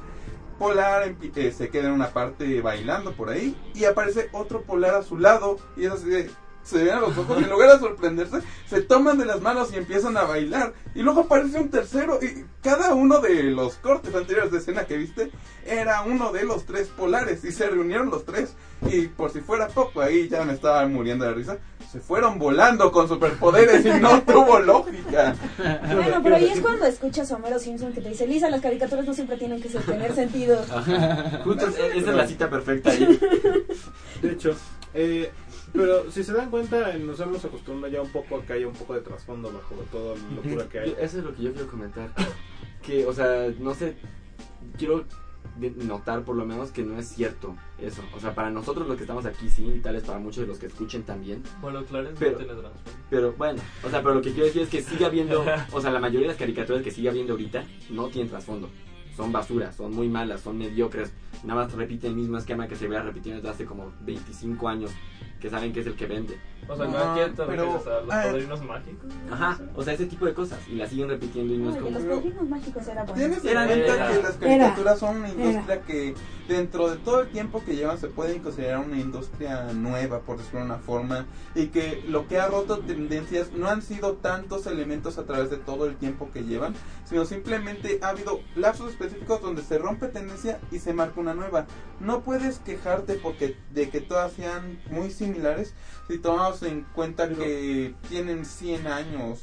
Polar 0.58 1.16
eh, 1.36 1.52
se 1.52 1.70
queda 1.70 1.88
en 1.88 1.94
una 1.94 2.10
parte 2.10 2.62
bailando 2.62 3.12
por 3.12 3.30
ahí 3.30 3.56
y 3.76 3.86
aparece 3.86 4.30
otro 4.32 4.64
Polar 4.64 4.96
a 4.96 5.04
su 5.04 5.18
lado 5.18 5.58
y 5.78 5.86
es 5.86 5.92
así 5.92 6.10
de, 6.10 6.32
se 6.70 6.84
ven 6.84 6.94
a 6.96 7.00
los 7.00 7.18
ojos 7.18 7.38
y 7.40 7.44
en 7.44 7.50
lugar 7.50 7.72
de 7.74 7.80
sorprenderse 7.80 8.40
se 8.70 8.82
toman 8.82 9.18
de 9.18 9.26
las 9.26 9.42
manos 9.42 9.72
y 9.74 9.78
empiezan 9.78 10.16
a 10.18 10.24
bailar. 10.24 10.74
Y 10.96 11.02
luego 11.02 11.22
aparece 11.22 11.60
un 11.60 11.70
tercero 11.70 12.20
y 12.22 12.46
cada 12.62 12.94
uno 12.94 13.20
de 13.20 13.44
los 13.44 13.76
cortes 13.76 14.14
anteriores 14.16 14.52
de 14.52 14.58
escena 14.60 14.86
que 14.86 14.98
viste 14.98 15.32
era 15.66 16.02
uno 16.04 16.32
de 16.32 16.44
los 16.44 16.66
tres 16.66 16.88
polares 16.88 17.44
y 17.44 17.52
se 17.52 17.68
reunieron 17.70 18.10
los 18.10 18.26
tres. 18.26 18.54
Y 18.90 19.08
por 19.08 19.32
si 19.32 19.42
fuera 19.42 19.68
poco 19.68 20.02
ahí 20.02 20.30
ya 20.30 20.44
me 20.46 20.54
estaba 20.54 20.86
muriendo 20.88 21.26
de 21.26 21.34
risa 21.34 21.58
se 21.92 22.00
fueron 22.00 22.38
volando 22.38 22.92
con 22.92 23.08
superpoderes 23.08 23.84
y 23.84 23.90
no 24.00 24.22
tuvo 24.22 24.60
lógica. 24.60 25.36
Bueno, 25.96 26.20
pero 26.22 26.36
ahí 26.36 26.46
es 26.50 26.60
cuando 26.62 26.86
escuchas 26.86 27.32
a 27.32 27.36
Homero 27.36 27.58
Simpson 27.58 27.92
que 27.94 28.02
te 28.02 28.10
dice, 28.10 28.28
Lisa, 28.28 28.48
las 28.48 28.62
caricaturas 28.62 29.08
no 29.08 29.14
siempre 29.16 29.38
tienen 29.38 29.60
que 29.60 29.70
ser- 29.70 29.82
tener 29.82 30.14
sentido. 30.14 30.64
Justo 31.44 31.66
es- 31.68 31.76
esa 31.96 32.10
es 32.12 32.16
la 32.16 32.28
cita 32.28 32.48
perfecta 32.48 32.92
ahí. 32.92 33.20
De 34.22 34.32
hecho, 34.32 34.56
eh, 34.94 35.32
pero 35.74 36.10
si 36.12 36.24
se 36.24 36.34
dan 36.34 36.50
cuenta, 36.50 36.94
nos 36.98 37.20
hemos 37.20 37.44
acostumbrado 37.46 37.94
ya 37.94 38.02
un 38.02 38.10
poco 38.12 38.38
a 38.38 38.42
que 38.44 38.54
haya 38.54 38.68
un 38.68 38.74
poco 38.74 38.94
de 38.96 39.02
trasfondo 39.02 39.52
bajo 39.52 39.76
toda 39.92 40.16
la 40.16 40.36
locura 40.36 40.70
que 40.70 40.80
hay. 40.80 40.90
Yo- 40.92 40.98
Eso 40.98 41.18
es 41.20 41.24
lo 41.24 41.36
que 41.36 41.44
yo 41.44 41.54
quiero 41.54 41.68
comentar. 41.68 42.10
Que, 42.82 43.06
o 43.06 43.14
sea, 43.14 43.52
no 43.60 43.74
sé, 43.76 43.96
quiero 44.78 45.06
notar 45.84 46.24
por 46.24 46.36
lo 46.38 46.46
menos 46.46 46.72
que 46.72 46.84
no 46.84 46.98
es 46.98 47.08
cierto 47.10 47.56
eso. 47.80 48.02
O 48.16 48.20
sea, 48.20 48.34
para 48.34 48.50
nosotros 48.50 48.88
los 48.88 48.96
que 48.98 49.04
estamos 49.04 49.26
aquí 49.26 49.50
sí, 49.50 49.66
y 49.76 49.80
tal 49.80 49.96
vez 49.96 50.04
para 50.04 50.20
muchos 50.20 50.42
de 50.42 50.48
los 50.48 50.58
que 50.60 50.68
escuchen 50.68 51.04
también. 51.04 51.44
Bueno, 51.62 51.84
Clarence 51.84 52.16
Pero- 52.18 52.32
no 52.32 52.38
tiene 52.38 52.54
trasfondo. 52.54 52.92
Pero 53.10 53.34
bueno, 53.34 53.62
o 53.84 53.90
sea, 53.90 54.02
pero 54.02 54.16
lo 54.16 54.22
que 54.22 54.32
quiero 54.32 54.46
decir 54.46 54.62
es 54.62 54.70
que 54.70 54.82
sigue 54.82 55.06
habiendo, 55.06 55.44
o 55.74 55.82
sea, 55.82 55.92
la 55.92 56.00
mayoría 56.00 56.28
de 56.28 56.34
las 56.34 56.38
caricaturas 56.38 56.82
que 56.82 56.92
sigue 56.92 57.10
habiendo 57.10 57.34
ahorita 57.34 57.64
no 57.90 58.08
tienen 58.08 58.30
trasfondo. 58.30 58.70
Son 59.18 59.32
basura, 59.34 59.74
son 59.74 59.94
muy 59.94 60.08
malas, 60.08 60.40
son 60.42 60.58
mediocres. 60.58 61.12
Nada 61.44 61.64
más 61.64 61.74
repiten 61.74 62.12
el 62.12 62.18
mismo 62.18 62.38
esquema 62.38 62.68
que 62.68 62.76
se 62.76 62.88
vea 62.88 63.02
repitiendo 63.02 63.42
desde 63.42 63.50
hace 63.50 63.66
como 63.66 63.94
25 64.02 64.68
años, 64.68 64.92
que 65.40 65.50
saben 65.50 65.72
que 65.72 65.80
es 65.82 65.88
el 65.88 65.96
que 65.96 66.06
vende. 66.06 66.38
O 66.70 66.76
sea, 66.78 66.86
no 66.86 66.98
aquí 66.98 67.34
pero- 67.36 67.64
a 67.64 67.76
los 67.76 67.88
ah, 67.88 68.02
padrinos 68.08 68.64
mágicos. 68.64 69.10
Ajá, 69.32 69.60
o 69.76 69.84
sea, 69.84 69.94
ese 69.94 70.06
tipo 70.06 70.26
de 70.28 70.34
cosas. 70.36 70.60
Y 70.68 70.76
la 70.76 70.88
siguen 70.88 71.10
repitiendo 71.10 71.54
y 71.54 71.58
no 71.58 71.70
es 71.72 71.76
Oye, 71.78 71.84
como... 71.86 72.00
los 72.00 72.16
padrinos 72.18 72.50
mágicos 72.50 72.88
era 72.88 73.04
bueno. 73.04 73.14
Tienes 73.16 73.44
en 73.44 73.50
Era- 73.50 73.66
cuenta 73.68 73.94
era- 73.96 74.08
que 74.10 74.22
las 74.24 74.36
era- 74.36 74.40
caricaturas 74.40 75.00
son 75.00 75.18
una 75.18 75.30
era. 75.30 75.44
industria 75.46 75.82
que 75.82 76.16
dentro 76.48 76.90
de 76.90 76.98
todo 76.98 77.22
el 77.22 77.30
tiempo 77.30 77.64
que 77.66 77.76
llevan 77.76 77.98
se 77.98 78.08
pueden 78.08 78.42
considerar 78.42 78.80
una 78.86 79.00
industria 79.00 79.72
nueva, 79.74 80.20
por 80.22 80.38
decirlo 80.38 80.60
de 80.60 80.66
una 80.66 80.78
forma, 80.78 81.26
y 81.56 81.68
que 81.68 82.04
lo 82.08 82.28
que 82.28 82.40
ha 82.40 82.48
roto 82.48 82.80
tendencias 82.80 83.52
no 83.54 83.68
han 83.68 83.82
sido 83.82 84.14
tantos 84.14 84.66
elementos 84.68 85.18
a 85.18 85.26
través 85.26 85.50
de 85.50 85.58
todo 85.58 85.86
el 85.86 85.96
tiempo 85.96 86.30
que 86.32 86.44
llevan, 86.44 86.74
sino 87.06 87.26
simplemente 87.26 88.00
ha 88.04 88.10
habido 88.10 88.40
lapsos 88.56 88.92
específicos 88.92 89.42
donde 89.42 89.64
se 89.64 89.78
rompe 89.80 90.08
tendencia 90.08 90.60
y 90.72 90.80
se 90.80 90.94
marca 90.94 91.20
una 91.20 91.34
nueva. 91.34 91.66
No 92.00 92.22
puedes 92.22 92.60
quejarte 92.60 93.16
porque 93.16 93.58
de 93.74 93.90
que 93.90 94.02
todas 94.02 94.34
sean 94.34 94.80
muy 94.90 95.10
similares 95.12 95.74
si 96.08 96.18
tomamos 96.18 96.59
en 96.64 96.86
cuenta 96.94 97.30
que 97.30 97.94
tienen 98.10 98.46
100 98.46 98.88
años, 98.88 99.42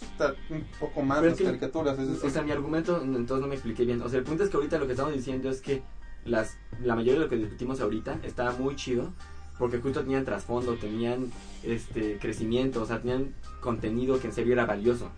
un 0.51 0.65
poco 0.79 1.03
más 1.03 1.23
las 1.23 1.37
que- 1.37 1.45
caricaturas, 1.45 1.99
es 1.99 2.09
decir, 2.09 2.27
O 2.27 2.31
sea, 2.31 2.43
mi 2.43 2.53
argumento, 2.53 3.01
entonces 3.03 3.41
no 3.41 3.47
me 3.49 3.55
expliqué 3.55 3.85
bien. 3.85 4.03
O 4.03 4.09
sea, 4.09 4.19
el 4.19 4.25
punto 4.25 4.45
es 4.45 4.51
que 4.51 4.57
ahorita 4.57 4.79
lo 4.79 4.87
que 4.87 4.93
estamos 4.93 5.13
diciendo 5.13 5.49
es 5.51 5.61
que 5.61 5.83
las, 6.25 6.57
la 6.83 6.95
mayoría 6.95 7.15
de 7.15 7.21
lo 7.27 7.29
que 7.29 7.37
discutimos 7.37 7.81
ahorita 7.81 8.19
estaba 8.25 8.53
muy 8.53 8.75
chido 8.77 9.13
porque 9.59 9.79
justo 9.79 10.03
tenían 10.03 10.25
trasfondo, 10.25 10.75
tenían 10.77 11.31
este 11.63 12.19
crecimiento, 12.19 12.83
o 12.83 12.87
sea, 12.87 13.01
tenían 13.01 13.35
contenido 13.61 14.21
que 14.21 14.27
en 14.27 14.33
serio 14.35 14.53
era 14.53 14.67
valioso. 14.67 15.11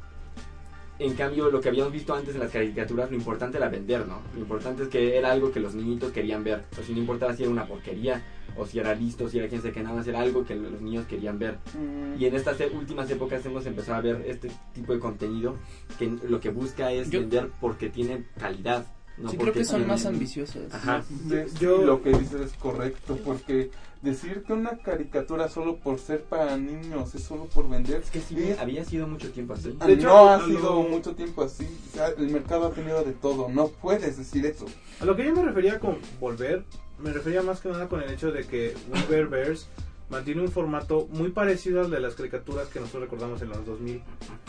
En 0.99 1.15
cambio, 1.15 1.49
lo 1.51 1.61
que 1.61 1.69
habíamos 1.69 1.93
visto 1.93 2.13
antes 2.15 2.35
en 2.35 2.41
las 2.41 2.51
caricaturas, 2.51 3.09
lo 3.11 3.17
importante 3.17 3.57
era 3.57 3.69
vender, 3.69 4.07
¿no? 4.07 4.21
Lo 4.35 4.41
importante 4.41 4.83
es 4.83 4.89
que 4.89 5.17
era 5.17 5.31
algo 5.31 5.53
que 5.53 5.61
los 5.61 5.75
niñitos 5.75 6.11
querían 6.11 6.43
ver. 6.43 6.65
O 6.79 6.83
si 6.83 6.93
no 6.93 6.99
importaba 6.99 7.35
si 7.35 7.43
era 7.45 7.53
una 7.53 7.67
porquería, 7.67 8.21
o 8.57 8.67
si 8.67 8.81
era 8.81 8.95
listo, 8.95 9.29
si 9.29 9.39
era 9.39 9.47
quien 9.49 9.63
se 9.63 9.71
que 9.71 9.81
nada 9.83 9.95
más 9.95 10.07
era 10.09 10.21
algo 10.21 10.45
que 10.45 10.57
los 10.57 10.81
niños 10.81 11.07
querían 11.07 11.39
ver. 11.39 11.59
mm, 11.75 12.21
Y 12.21 12.27
en 12.27 12.35
estas 12.35 12.57
últimas 12.75 13.09
épocas 13.11 13.47
hemos 13.47 13.65
empezado 13.67 13.99
a 13.99 14.01
ver 14.01 14.25
este 14.27 14.51
tipo 14.75 14.93
de 14.93 14.99
contenido 14.99 15.57
que 16.01 16.11
lo 16.29 16.41
que 16.41 16.51
busca 16.51 16.91
es 16.91 17.09
Yo- 17.11 17.21
vender 17.21 17.51
porque 17.61 17.91
tiene 17.91 18.25
calidad. 18.39 18.85
No 19.19 19.31
Sí, 19.31 19.37
creo 19.37 19.47
porque 19.49 19.61
que 19.61 19.65
son 19.65 19.87
más 19.87 20.05
ambiciosos. 20.07 20.73
Ajá. 20.73 21.05
De- 21.25 21.47
Yo- 21.61 21.83
lo 21.85 22.03
que 22.03 22.11
dices 22.11 22.41
es 22.41 22.53
correcto, 22.55 23.19
porque 23.25 23.71
decir 24.03 24.43
que 24.47 24.53
una 24.53 24.79
caricatura 24.79 25.49
solo 25.49 25.77
por 25.77 25.99
ser 25.99 26.23
para 26.23 26.57
niños 26.57 27.15
es 27.15 27.23
solo 27.25 27.45
por 27.47 27.69
vender, 27.69 28.03
Es 28.03 28.11
que 28.11 28.21
sí, 28.21 28.37
es- 28.41 28.59
había 28.59 28.85
sido 28.85 29.07
mucho 29.07 29.31
tiempo 29.33 29.55
así. 29.55 29.77
ah, 29.81 29.87
De 29.87 29.95
hecho, 29.95 30.07
no 30.09 30.29
ha 30.29 30.37
lo- 30.39 30.47
sido 30.47 30.83
mucho 30.83 31.15
tiempo 31.15 31.43
así. 31.43 31.67
O 31.93 31.97
sea, 31.97 32.09
el 32.09 32.29
mercado 32.31 32.67
ha 32.67 32.71
tenido 32.73 33.03
de 33.03 33.13
todo, 33.13 33.49
no 33.49 33.69
puedes 33.69 34.17
decir 34.17 34.47
eso. 34.47 34.67
A 35.01 35.05
lo 35.05 35.17
que 35.17 35.25
yo 35.25 35.35
me 35.35 35.43
refería 35.43 35.79
con 35.81 35.99
volver, 36.21 36.65
me 36.99 37.13
refería 37.13 37.43
más 37.43 37.61
que 37.61 37.69
nada 37.69 37.89
con 37.89 38.03
el 38.03 38.11
hecho 38.11 38.31
de 38.33 38.45
que 38.47 38.75
Weaververse 38.93 39.67
mantiene 40.11 40.41
un 40.41 40.49
formato 40.51 41.07
muy 41.11 41.31
parecido 41.33 41.83
al 41.83 41.91
de 41.91 42.01
las 42.01 42.15
caricaturas 42.15 42.69
que 42.69 42.81
nosotros 42.81 43.03
recordamos 43.03 43.43
en 43.43 43.51
los 43.51 43.67
2000. 43.67 44.01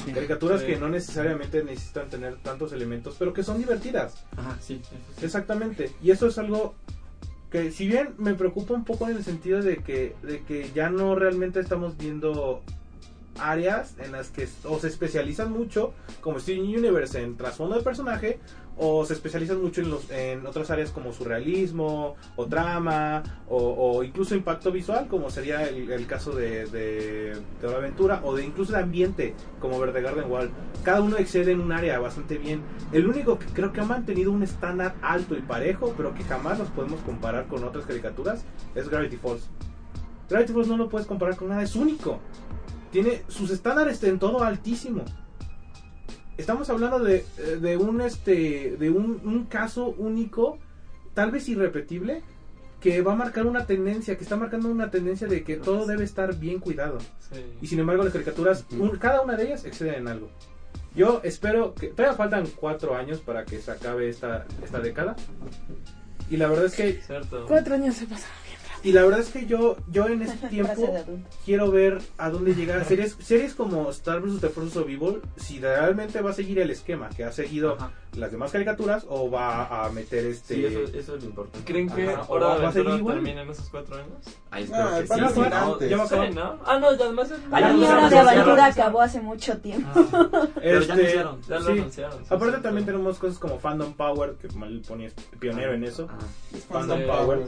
Sí. 0.06 0.14
Caricaturas 0.14 0.62
Sí. 0.62 0.68
que 0.68 0.78
no 0.78 0.88
necesariamente 0.88 1.64
necesitan 1.66 2.10
tener 2.10 2.38
tantos 2.38 2.72
elementos, 2.72 3.16
pero 3.20 3.34
que 3.34 3.44
son 3.44 3.58
divertidas. 3.58 4.24
Ajá, 4.38 4.58
sí. 4.62 4.80
sí. 4.90 5.26
Exactamente. 5.26 5.92
Y 6.02 6.12
eso 6.12 6.28
es 6.28 6.38
algo 6.38 6.76
que 7.52 7.72
si 7.72 7.88
bien 7.88 8.14
me 8.18 8.36
preocupa 8.36 8.74
un 8.74 8.84
poco 8.84 9.10
en 9.10 9.18
el 9.18 9.24
sentido 9.24 9.62
de 9.62 9.78
que, 9.78 10.16
de 10.22 10.44
que 10.44 10.70
ya 10.74 10.90
no 10.90 11.16
realmente 11.16 11.60
estamos 11.60 11.98
viendo 11.98 12.62
áreas 13.40 13.96
en 14.00 14.12
las 14.12 14.30
que 14.30 14.48
o 14.66 14.80
se 14.80 14.88
especializan 14.88 15.52
mucho, 15.52 15.94
como 16.22 16.40
Steven 16.40 16.62
Universe 16.62 17.22
en 17.22 17.38
trasfondo 17.38 17.76
de 17.76 17.84
personaje, 17.84 18.40
o 18.82 19.06
se 19.06 19.14
especializan 19.14 19.62
mucho 19.62 19.82
en, 20.10 20.46
otras 20.48 20.72
áreas 20.72 20.92
como 20.92 21.12
surrealismo, 21.12 22.16
o 22.38 22.46
trama, 22.46 23.22
o, 23.50 24.02
incluso 24.04 24.36
impacto 24.36 24.72
visual, 24.72 25.08
como 25.08 25.30
sería 25.30 25.68
el, 25.68 25.92
el 25.92 26.08
caso 26.08 26.32
de, 26.32 27.38
la 27.62 27.76
aventura, 27.76 28.22
o 28.24 28.34
de 28.36 28.46
incluso 28.46 28.72
de 28.72 28.80
ambiente, 28.80 29.36
como 29.60 29.80
Verde 29.80 30.02
Garden 30.02 30.32
Wall. 30.32 30.50
Cada 30.84 31.02
uno 31.02 31.18
excede 31.18 31.52
en 31.52 31.60
un 31.60 31.74
área 31.74 32.00
bastante 32.00 32.38
bien. 32.38 32.62
El 32.94 33.08
único 33.08 33.38
que 33.38 33.48
creo 33.48 33.74
que 33.74 33.82
ha 33.82 33.86
mantenido 33.86 34.32
un 34.32 34.44
estándar 34.44 34.96
alto 35.02 35.36
y 35.36 35.42
parejo, 35.42 35.94
pero 35.98 36.16
que 36.16 36.24
jamás 36.24 36.58
nos 36.58 36.70
podemos 36.70 37.02
comparar 37.02 37.48
con 37.48 37.66
otras 37.66 37.86
caricaturas, 37.86 38.46
es 38.76 38.88
Gravity 38.88 39.18
Falls. 39.18 39.50
Gravity 40.30 40.54
Falls 40.54 40.68
no 40.70 40.78
lo 40.78 40.88
puedes 40.88 41.06
comparar 41.06 41.36
con 41.36 41.50
nada, 41.50 41.64
es 41.64 41.76
único. 41.76 42.20
Tiene 42.92 43.24
sus 43.28 43.52
estándares 43.52 44.02
en 44.04 44.20
todo 44.20 44.42
altísimo. 44.42 45.04
Estamos 46.40 46.70
hablando 46.70 47.00
de, 47.00 47.26
eh, 47.38 47.58
de 47.62 47.78
un 47.78 48.02
este 48.02 48.76
de 48.80 48.90
un, 48.90 49.22
un 49.26 49.46
caso 49.46 49.94
único, 49.98 50.58
tal 51.14 51.32
vez 51.32 51.48
irrepetible, 51.50 52.22
que 52.80 53.02
va 53.02 53.12
a 53.12 53.16
marcar 53.16 53.46
una 53.46 53.66
tendencia, 53.66 54.18
que 54.18 54.24
está 54.24 54.38
marcando 54.38 54.70
una 54.70 54.90
tendencia 54.90 55.28
de 55.28 55.44
que 55.44 55.58
todo 55.58 55.86
debe 55.86 56.06
estar 56.06 56.34
bien 56.40 56.60
cuidado. 56.60 56.98
Sí. 57.32 57.44
Y 57.62 57.68
sin 57.68 57.80
embargo 57.80 58.04
las 58.04 58.14
caricaturas, 58.14 58.66
un- 58.72 58.98
cada 58.98 59.22
una 59.22 59.36
de 59.36 59.48
ellas 59.48 59.66
exceden 59.66 59.96
en 59.96 60.08
algo. 60.08 60.30
Yo 60.96 61.20
espero 61.24 61.76
que 61.76 61.88
todavía 61.88 62.16
faltan 62.18 62.48
cuatro 62.56 62.96
años 62.96 63.20
para 63.20 63.44
que 63.46 63.60
se 63.60 63.72
acabe 63.72 64.10
esta, 64.10 64.46
esta 64.64 64.80
década. 64.80 65.16
Y 66.30 66.38
la 66.38 66.48
verdad 66.48 66.66
es 66.66 66.76
que 66.76 67.02
Cierto. 67.02 67.46
Cuatro 67.48 67.76
años 67.76 67.96
se 67.96 68.06
pasaron. 68.06 68.38
Y 68.84 68.92
la 68.92 69.04
verdad 69.04 69.20
es 69.20 69.30
que 69.30 69.46
yo 69.46 69.76
yo 69.90 70.08
en 70.08 70.22
este 70.22 70.48
tiempo 70.50 71.06
quiero 71.46 71.72
ver 71.72 72.00
a 72.18 72.30
dónde 72.30 72.54
llegar 72.56 72.84
series 72.86 73.16
series 73.20 73.54
como 73.54 73.90
Star 73.92 74.22
vs. 74.22 74.42
The 74.42 74.50
Forces 74.50 74.78
of 74.78 74.88
Evil 74.90 75.22
si 75.38 75.60
realmente 75.60 76.22
va 76.22 76.32
a 76.32 76.34
seguir 76.34 76.60
el 76.60 76.70
esquema 76.72 77.10
que 77.10 77.24
ha 77.24 77.32
seguido 77.32 77.74
Ajá. 77.76 77.92
las 78.16 78.32
demás 78.32 78.52
caricaturas 78.52 79.06
o 79.10 79.30
va 79.30 79.86
a 79.86 79.90
meter 79.92 80.26
este 80.26 80.56
Sí, 80.56 80.66
eso, 80.66 80.80
eso 80.98 81.16
es 81.16 81.24
lo 81.24 81.30
importante. 81.30 81.66
¿Creen 81.72 81.90
que 81.90 82.10
Ajá, 82.10 82.24
o 82.24 82.34
Hora 82.34 82.56
de 82.56 82.62
va 82.64 82.70
a 82.70 82.72
seguir 82.74 82.94
igual. 82.96 83.16
termine 83.16 83.42
en 83.42 83.50
esos 83.50 83.70
cuatro 83.70 83.96
años? 83.96 84.10
Ahí 84.52 84.64
espero 84.64 84.84
Ah, 84.84 84.98
sí. 85.02 85.08
si 85.08 85.14
sí, 85.14 85.40
no- 85.40 85.56
antes. 85.74 85.90
ya 85.90 85.98
va 85.98 86.04
a 86.04 86.08
Sí, 86.08 86.14
acabar. 86.16 86.34
¿no? 86.34 86.60
Ah, 86.66 86.80
no, 86.80 86.88
además... 86.88 87.32
es- 87.32 87.40
Ah, 87.52 87.60
ya 87.60 87.68
A 87.68 87.72
lo 87.72 87.78
mí 87.78 87.84
Hora 87.86 88.10
de. 88.10 88.18
Aventura 88.20 88.66
acabó 88.66 89.02
hace 89.02 89.22
mucho 89.22 89.58
tiempo. 89.60 89.90
Pero 90.56 90.80
ya 90.80 90.80
Este, 90.80 90.92
anunciaron. 90.94 91.42
Ya 91.48 91.60
lo 91.60 91.66
sí. 91.66 91.72
anunciaron. 91.72 92.20
sí, 92.20 92.34
aparte 92.34 92.58
sí. 92.58 92.64
también 92.64 92.86
tenemos 92.86 93.18
cosas 93.20 93.38
como 93.40 93.60
Fandom 93.60 93.94
Power 93.94 94.34
que 94.36 94.48
mal 94.58 94.82
pone 94.88 95.06
es 95.06 95.14
pionero 95.40 95.74
en 95.74 95.84
eso 95.84 96.08
Ajá. 96.10 96.18
Fandom 96.70 97.00
Sí. 97.00 97.06
Power 97.06 97.40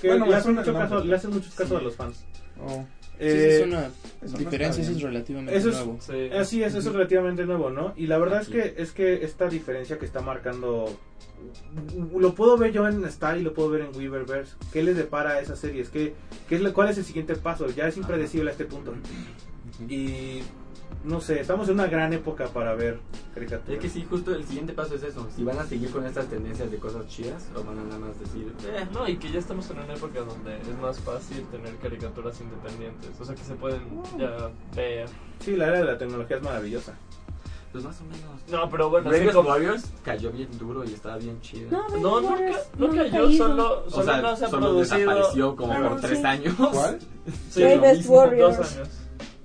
que 0.00 0.08
Bueno, 0.08 0.26
le, 0.26 0.40
suena 0.40 0.60
mucho 0.60 0.72
caso, 0.74 1.04
le 1.04 1.14
hacen 1.16 1.30
muchos 1.30 1.54
casos 1.54 1.80
a 1.80 1.82
los 1.82 1.96
fans 1.96 2.24
Oh. 2.60 2.84
Sí, 3.16 3.20
Eh, 3.20 3.56
es 3.60 3.66
una 3.66 3.90
eso 4.22 4.36
diferencia, 4.38 4.82
eso 4.82 4.92
es 4.92 5.02
relativamente 5.02 5.56
Eso 5.56 5.68
es- 5.70 5.74
nuevo. 5.76 5.98
Sí. 6.00 6.30
Así 6.36 6.62
es, 6.64 6.74
eso 6.74 6.88
es 6.88 6.94
relativamente 6.94 7.44
nuevo, 7.46 7.70
¿no? 7.70 7.92
Y 7.96 8.06
la 8.08 8.18
verdad 8.18 8.40
es 8.42 8.48
que 8.48 8.74
es 8.76 8.90
que 8.92 9.24
esta 9.24 9.48
diferencia 9.48 9.98
que 9.98 10.04
está 10.04 10.20
marcando 10.20 10.86
lo 12.16 12.34
puedo 12.34 12.56
ver 12.56 12.72
yo 12.72 12.88
en 12.88 13.04
Star 13.04 13.36
y 13.38 13.42
lo 13.42 13.52
puedo 13.54 13.70
ver 13.70 13.82
en 13.82 13.96
Weaververse. 13.96 14.54
¿Qué 14.72 14.82
les 14.82 14.96
depara 14.96 15.30
a 15.32 15.40
esas 15.40 15.58
series? 15.60 15.90
¿Qué, 15.90 16.14
qué 16.48 16.56
es 16.56 16.60
la- 16.62 16.72
¿Cuál 16.72 16.88
es 16.90 16.98
el 16.98 17.04
siguiente 17.04 17.34
paso? 17.36 17.68
Ya 17.70 17.86
es 17.86 17.96
impredecible 17.96 18.50
a 18.50 18.52
este 18.52 18.64
punto. 18.64 18.94
Y 19.88 20.40
no 21.02 21.20
sé, 21.20 21.40
estamos 21.40 21.68
en 21.68 21.74
una 21.74 21.86
gran 21.86 22.12
época 22.12 22.46
para 22.48 22.74
ver 22.74 23.00
caricaturas. 23.34 23.74
Es 23.74 23.78
que 23.80 23.88
sí, 23.88 24.06
justo 24.08 24.34
el 24.34 24.44
siguiente 24.44 24.72
paso 24.72 24.94
es 24.94 25.02
eso. 25.02 25.26
Si 25.34 25.42
van 25.44 25.58
a 25.58 25.64
seguir 25.64 25.90
con 25.90 26.06
estas 26.06 26.26
tendencias 26.26 26.70
de 26.70 26.76
cosas 26.78 27.06
chidas 27.08 27.48
o 27.54 27.62
van 27.64 27.78
a 27.78 27.84
nada 27.84 27.98
más 27.98 28.18
decir, 28.20 28.52
eh, 28.66 28.86
No, 28.92 29.06
y 29.08 29.16
que 29.16 29.30
ya 29.30 29.38
estamos 29.38 29.68
en 29.70 29.78
una 29.80 29.94
época 29.94 30.20
donde 30.20 30.56
es 30.60 30.78
más 30.80 30.98
fácil 31.00 31.44
tener 31.46 31.74
caricaturas 31.76 32.40
independientes. 32.40 33.10
O 33.20 33.24
sea, 33.24 33.34
que 33.34 33.42
se 33.44 33.54
pueden 33.54 33.80
ya 34.18 34.50
ver. 34.74 35.08
Sí, 35.40 35.56
la 35.56 35.66
era 35.68 35.78
de 35.80 35.84
la 35.84 35.98
tecnología 35.98 36.36
es 36.36 36.42
maravillosa. 36.42 36.94
pues 37.72 37.82
más 37.82 38.00
o 38.00 38.04
menos. 38.04 38.40
No, 38.52 38.70
pero 38.70 38.88
bueno, 38.88 39.08
Brave 39.10 39.26
sí, 39.26 39.32
como- 39.32 39.48
Warriors 39.48 39.84
cayó 40.04 40.30
bien 40.30 40.48
duro 40.58 40.84
y 40.84 40.92
estaba 40.94 41.16
bien 41.16 41.40
chida. 41.40 41.70
No, 41.72 41.88
No, 41.88 42.20
no 42.20 42.36
no 42.78 42.86
ha 42.86 42.94
cayó, 42.94 43.24
caído. 43.26 43.32
solo, 43.48 43.84
o 43.86 43.90
solo 43.90 44.04
sea, 44.04 44.22
no 44.22 44.36
se 44.36 44.44
ha 44.44 44.48
solo 44.48 44.66
producido. 44.68 44.98
desapareció 45.10 45.56
como 45.56 45.88
por 45.88 46.00
tres 46.00 46.24
años. 46.24 46.54
¿Cuál? 46.72 46.98
Sí, 47.50 47.62
Warriors. 48.06 48.56
Dos 48.58 48.76
años. 48.76 48.88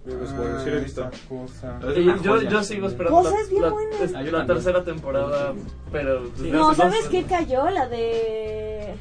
Sí 0.10 0.70
lo 0.70 0.78
he 0.78 0.80
visto. 0.80 1.10
cosa. 1.28 1.80
Yo, 2.22 2.42
yo 2.42 2.64
sigo 2.64 2.88
esperando 2.88 3.22
Cosas 3.22 3.50
bien 3.50 3.62
la, 3.64 3.70
buenas. 3.70 4.12
la 4.12 4.46
tercera 4.46 4.84
temporada, 4.84 5.54
pero... 5.92 6.24
No, 6.38 6.74
¿sabes 6.74 7.08
qué 7.10 7.24
cayó? 7.24 7.70
La 7.70 7.88
de. 7.88 8.96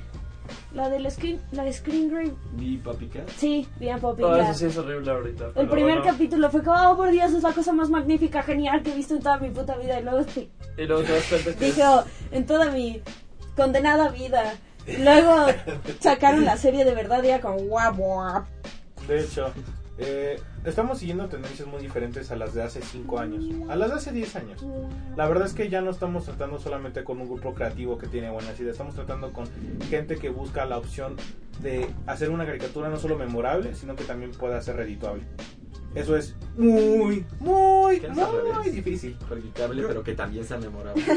La 0.74 0.90
del 0.90 1.10
screen, 1.10 1.40
la 1.52 1.64
de 1.64 1.72
Screen 1.72 2.10
Grave. 2.10 2.34
Vi 2.52 2.76
Papi. 2.76 3.10
Sí. 3.36 3.66
No, 3.80 4.36
ya. 4.36 4.50
eso 4.50 4.54
sí 4.54 4.66
es 4.66 4.76
horrible 4.76 5.10
ahorita. 5.10 5.52
El 5.54 5.68
primer 5.68 5.98
bueno. 5.98 6.12
capítulo 6.12 6.50
fue 6.50 6.62
como, 6.62 6.90
oh 6.90 6.96
por 6.96 7.10
Dios, 7.10 7.32
es 7.32 7.42
la 7.42 7.52
cosa 7.52 7.72
más 7.72 7.88
magnífica, 7.88 8.42
genial 8.42 8.82
que 8.82 8.92
he 8.92 8.94
visto 8.94 9.14
en 9.14 9.22
toda 9.22 9.38
mi 9.38 9.48
puta 9.50 9.76
vida. 9.78 9.98
Y 9.98 10.04
luego 10.04 10.24
sí, 10.24 10.50
Y 10.76 10.84
luego 10.84 11.02
te 11.02 11.12
das 11.12 11.24
cuenta 11.24 11.54
que 11.54 11.64
dije, 11.64 11.82
oh, 11.86 12.04
en 12.32 12.46
toda 12.46 12.70
mi 12.70 13.02
condenada 13.56 14.08
vida. 14.10 14.54
Luego 14.98 15.46
sacaron 16.00 16.44
la 16.44 16.56
serie 16.56 16.84
de 16.84 16.94
verdad 16.94 17.22
y 17.24 17.28
era 17.28 17.40
como, 17.40 17.58
guau, 17.60 17.94
guau. 17.94 18.44
De 19.08 19.20
hecho, 19.20 19.50
eh, 19.98 20.40
estamos 20.64 20.98
siguiendo 20.98 21.28
tendencias 21.28 21.66
muy 21.68 21.80
diferentes 21.80 22.30
a 22.30 22.36
las 22.36 22.54
de 22.54 22.62
hace 22.62 22.80
5 22.82 23.18
años, 23.18 23.44
a 23.68 23.76
las 23.76 23.90
de 23.90 23.96
hace 23.96 24.12
10 24.12 24.36
años. 24.36 24.64
La 25.16 25.28
verdad 25.28 25.46
es 25.46 25.54
que 25.54 25.68
ya 25.68 25.80
no 25.80 25.90
estamos 25.90 26.24
tratando 26.24 26.58
solamente 26.58 27.04
con 27.04 27.20
un 27.20 27.28
grupo 27.28 27.54
creativo 27.54 27.98
que 27.98 28.06
tiene 28.06 28.30
buenas 28.30 28.58
ideas, 28.60 28.72
estamos 28.72 28.94
tratando 28.94 29.32
con 29.32 29.46
gente 29.90 30.16
que 30.16 30.28
busca 30.30 30.64
la 30.66 30.78
opción 30.78 31.16
de 31.62 31.90
hacer 32.06 32.30
una 32.30 32.46
caricatura 32.46 32.88
no 32.88 32.96
solo 32.98 33.18
memorable, 33.18 33.74
sino 33.74 33.96
que 33.96 34.04
también 34.04 34.30
pueda 34.32 34.60
ser 34.62 34.76
redituable. 34.76 35.24
Eso 35.94 36.16
es 36.16 36.36
muy, 36.56 37.24
muy, 37.40 37.98
muy 37.98 37.98
revés. 37.98 38.74
difícil. 38.74 39.16
Reditable, 39.28 39.82
pero 39.86 40.04
que 40.04 40.14
también 40.14 40.44
sea 40.44 40.58
memorable. 40.58 41.02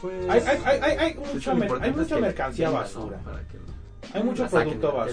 Pues, 0.00 0.28
Hay, 0.28 0.40
hay, 0.40 0.58
hay, 0.64 0.80
hay, 0.80 0.96
hay 0.96 1.14
De 1.14 1.20
hecho, 1.20 1.32
mucha, 1.34 1.54
mer- 1.54 1.70
hay 1.82 1.92
mucha 1.92 2.18
mercancía 2.18 2.70
basura. 2.70 3.18
Hay 4.14 4.22
mucho 4.22 4.46
producto 4.46 5.04
de 5.04 5.10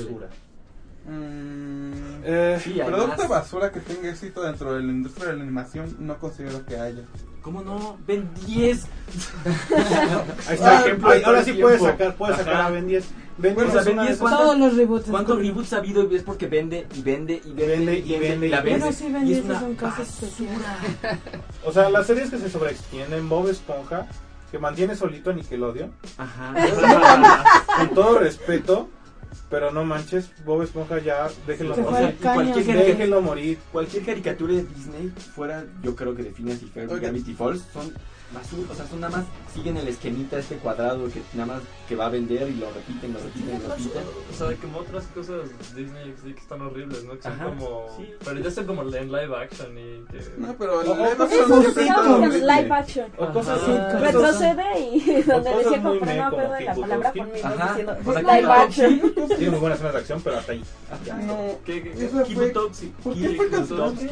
basura. 1.06 2.20
Eh, 2.28 2.60
Sí, 2.64 2.82
Producto 2.86 3.18
más. 3.18 3.30
basura 3.30 3.72
que 3.72 3.80
tenga 3.80 4.10
éxito 4.10 4.42
dentro 4.44 4.74
de 4.74 4.82
la 4.84 4.92
industria 4.92 5.28
de 5.28 5.38
la 5.38 5.44
animación, 5.44 5.96
no 6.00 6.18
considero 6.18 6.66
que 6.66 6.78
haya. 6.78 7.04
¿Cómo 7.42 7.62
no? 7.62 7.98
Ven 8.08 8.28
10. 8.48 8.86
Ahí 10.48 10.56
está 10.56 10.80
Ah, 10.80 10.82
ejemplo. 10.82 11.10
ahí 11.12 11.22
ahora 11.24 11.44
sí 11.44 11.54
puedes 11.54 11.82
sacar, 11.82 12.16
puedes 12.16 12.38
sacar 12.38 12.56
a 12.56 12.70
Ben 12.72 12.88
10. 12.88 13.06
Ben 13.38 13.54
Bueno, 13.54 13.70
10 13.70 13.82
o 13.82 13.84
sea, 13.84 13.92
es 13.92 13.94
una 13.94 13.96
Ben 13.96 13.98
de 13.98 14.02
10 14.04 14.10
esas- 14.16 14.20
¿cuántos- 14.22 14.40
Todos 14.46 14.58
los 14.60 14.78
reboots. 14.78 15.10
¿Cuántos 15.12 15.38
reboots 15.38 15.74
ha 15.74 15.78
habido? 15.78 16.12
Y 16.12 16.16
es 16.16 16.24
porque 16.24 16.48
vende 16.48 16.88
y 16.96 17.02
vende 17.04 17.34
y 17.46 17.54
vende 17.54 17.68
Vende 17.68 17.98
y 18.00 18.20
vende 18.20 18.48
y 18.48 18.50
la 18.50 18.62
vende. 18.62 18.80
Pero 18.80 18.92
sí, 18.94 19.12
Ben 19.12 19.28
y 19.28 19.34
10 19.36 19.50
es 19.50 19.62
un 19.62 19.76
caso 19.76 20.02
especial. 20.02 20.50
O 21.64 21.72
sea, 21.72 21.90
las 21.92 22.08
series 22.08 22.32
que 22.32 22.40
se 22.40 22.50
sobreextienden, 22.50 23.30
Bob 23.30 23.48
Esponja, 23.50 24.08
que 24.50 24.58
mantiene 24.58 24.96
solito 24.96 25.30
a 25.30 25.34
Nickelodeon, 25.34 25.92
Ajá. 26.18 26.54
con 27.78 27.90
todo 27.94 28.18
respeto, 28.20 28.90
pero 29.50 29.72
no 29.72 29.84
manches, 29.86 30.30
Bob 30.46 30.62
Esponja 30.62 31.00
ya, 31.00 31.28
déjenlo 31.48 31.74
O 31.74 31.76
sea, 31.96 32.14
caño. 32.20 32.52
cualquier, 32.54 32.86
déjenlo 32.86 33.22
morir. 33.22 33.58
cualquier 33.72 34.04
caricatura 34.04 34.54
de 34.54 34.64
Disney 34.64 35.12
fuera, 35.36 35.66
yo 35.84 35.96
creo 35.96 36.16
que 36.16 36.24
de 36.24 36.32
Phineas 36.32 36.62
y 36.62 36.68
Ferb. 36.68 37.00
Gravity 37.00 37.34
Falls 37.34 37.64
son 37.74 37.92
basura, 38.36 38.68
o 38.72 38.76
sea, 38.76 38.86
son 38.88 39.00
nada 39.00 39.18
más 39.18 39.26
siguen 39.54 39.78
el 39.78 39.88
esquemita 39.88 40.38
este 40.38 40.58
cuadrado 40.58 41.08
que 41.10 41.22
nada 41.34 41.54
más 41.56 41.64
que 41.88 41.96
va 41.96 42.08
a 42.08 42.10
vender 42.10 42.48
y 42.50 42.56
lo 42.56 42.68
repiten, 42.72 43.14
lo 43.14 43.20
repiten, 43.20 43.62
lo 43.64 43.70
repiten. 43.70 44.04
O 44.32 44.38
sea, 44.38 44.56
como 44.58 44.80
otras 44.80 45.06
cosas 45.08 45.50
Disney 45.76 46.14
XD 46.18 46.34
que 46.36 46.42
están 46.42 46.62
horribles, 46.62 47.04
¿no? 47.06 47.16
Que 47.16 47.22
son 47.24 47.32
Ajá, 47.34 47.46
como... 47.46 47.88
sí. 47.98 48.10
Pero 48.24 48.40
ya 48.40 48.50
están 48.50 48.66
como 48.66 48.82
en 48.84 48.92
live 48.92 49.36
action 49.36 49.78
y 49.78 50.06
que... 50.12 50.20
No, 50.38 50.56
pero 50.58 50.82
el 50.82 50.88
O- 50.88 50.92
o 50.92 50.96
live 50.98 51.16
cosas 51.16 51.32
action 51.32 51.50
muy 51.50 51.62
siempre 51.62 51.84
ha 51.84 51.86
feas, 51.86 51.98
estado 51.98 52.10
¿no? 52.10 52.26
horrible. 52.28 52.40
live 52.56 52.74
action. 52.74 53.12
O 53.18 53.34
cosas, 53.34 53.60
Ajá. 53.64 53.66
cosas- 53.86 54.02
Retrocede 54.02 54.80
y 54.80 55.00
donde 55.24 55.52
cosas 55.52 55.64
decía 55.64 55.80
muy 55.82 56.00
como, 56.00 56.00
pero 56.00 56.06
meh, 56.06 56.18
no 56.18 56.24
me 56.26 56.30
como 56.30 56.42
acuerdo 56.42 56.54
de 56.54 56.66
la 56.66 56.74
Kick 56.74 56.82
palabra 56.82 57.12
Buttowski. 57.12 57.20
con 57.20 57.28
mi 57.32 57.42
voz 57.42 57.46
Ajá. 57.62 57.68
diciendo 57.70 57.96
O 58.06 58.14
sea, 58.14 58.22
live 58.22 58.36
Kick 58.42 58.50
action. 58.50 59.14
tiene 59.38 59.50
muy 59.52 59.60
buenas 59.60 59.78
escenas 59.78 59.94
de 59.94 60.00
acción, 60.00 60.22
pero 60.24 60.38
hasta 60.38 60.52
ahí. 60.52 60.64
No, 61.26 61.38
¿Qué, 61.66 61.84
qué, 61.84 61.90
Eso 61.92 62.00
qué? 62.00 62.08
fue- 62.10 62.24
Kibutowski. 62.24 62.86
¿Por 63.04 63.14
qué 63.14 63.30
fue 63.30 63.50
Kibutowski. 63.50 64.08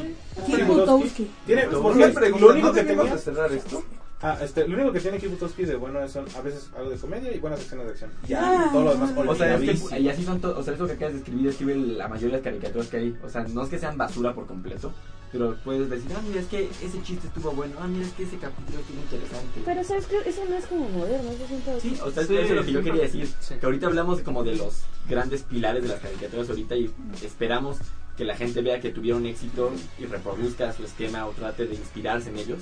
Kick 0.45 0.67
Buttowski. 0.67 1.31
Tiene, 1.45 1.61
¿Por 1.63 1.81
porque 1.81 1.99
qué 1.99 2.07
lo 2.07 2.13
pregunto? 2.13 2.47
único 2.47 2.67
¿No 2.67 2.73
que 2.73 2.79
debíamos 2.83 3.03
tenía, 3.05 3.15
de 3.15 3.21
cerrar 3.21 3.51
esto? 3.51 3.83
Ah, 4.23 4.37
este, 4.41 4.67
lo 4.67 4.75
único 4.75 4.91
que 4.91 4.99
tiene 4.99 5.19
Kibutowski 5.19 5.65
de 5.65 5.75
bueno 5.75 6.07
son 6.07 6.25
a 6.35 6.41
veces 6.41 6.69
algo 6.75 6.89
de 6.89 6.97
comedia 6.97 7.31
y 7.35 7.39
buenas 7.39 7.59
escenas 7.61 7.85
de 7.85 7.91
acción. 7.91 8.11
Ya, 8.27 8.41
Ah. 8.43 8.69
todo 8.71 8.83
lo 8.85 8.91
demás 8.93 9.11
O 9.15 9.35
sea, 9.35 9.55
es 9.55 9.81
que, 9.83 9.99
y 9.99 10.09
así 10.09 10.23
son 10.23 10.39
to- 10.41 10.57
o 10.57 10.63
sea, 10.63 10.73
eso 10.73 10.87
que 10.87 10.93
acabas 10.93 11.13
de 11.13 11.19
escribir 11.19 11.47
escribe 11.47 11.75
la 11.75 12.07
mayoría 12.07 12.37
de 12.37 12.41
las 12.41 12.43
caricaturas 12.43 12.87
que 12.87 12.97
hay. 12.97 13.17
O 13.23 13.29
sea, 13.29 13.43
no 13.43 13.63
es 13.63 13.69
que 13.69 13.77
sean 13.79 13.97
basura 13.97 14.33
por 14.33 14.47
completo, 14.47 14.91
pero 15.31 15.55
puedes 15.63 15.89
decir, 15.89 16.11
ah, 16.15 16.21
mira, 16.27 16.39
es 16.41 16.47
que 16.47 16.69
ese 16.81 17.01
chiste 17.03 17.27
estuvo 17.27 17.51
bueno, 17.51 17.75
ah, 17.79 17.87
mira, 17.87 18.05
es 18.05 18.13
que 18.13 18.23
ese 18.23 18.37
capítulo 18.37 18.79
estuvo 18.79 18.99
interesante. 19.01 19.61
Pero 19.65 19.83
sabes 19.83 20.05
que 20.07 20.17
eso 20.29 20.41
no 20.49 20.55
es 20.55 20.65
como 20.67 20.89
moderno, 20.89 21.31
yo 21.39 21.47
siento 21.47 21.79
Sí, 21.79 21.97
o 22.03 22.11
sea, 22.11 22.23
Sí, 22.23 22.35
eso 22.35 22.43
es 22.43 22.51
lo 22.51 22.63
que 22.65 22.71
yo 22.71 22.79
sí, 22.79 22.85
quería 22.85 23.01
decir. 23.03 23.27
sí. 23.39 23.55
Que 23.59 23.65
ahorita 23.65 23.87
hablamos 23.87 24.21
como 24.21 24.43
de 24.43 24.55
los 24.55 24.83
grandes 25.09 25.43
pilares 25.43 25.83
de 25.83 25.89
las 25.89 25.99
caricaturas 25.99 26.49
ahorita 26.49 26.75
y 26.75 26.89
esperamos 27.23 27.77
que 28.17 28.23
la 28.25 28.35
gente 28.37 28.61
vea 28.61 28.79
que 28.79 28.91
tuvieron 28.91 29.25
éxito 29.25 29.71
y 29.99 30.05
reproduzca 30.05 30.71
su 30.71 30.83
esquema 30.83 31.25
o 31.25 31.31
trate 31.31 31.65
de 31.65 31.73
inspirarse 31.73 32.29
en 32.29 32.37
ellos, 32.37 32.59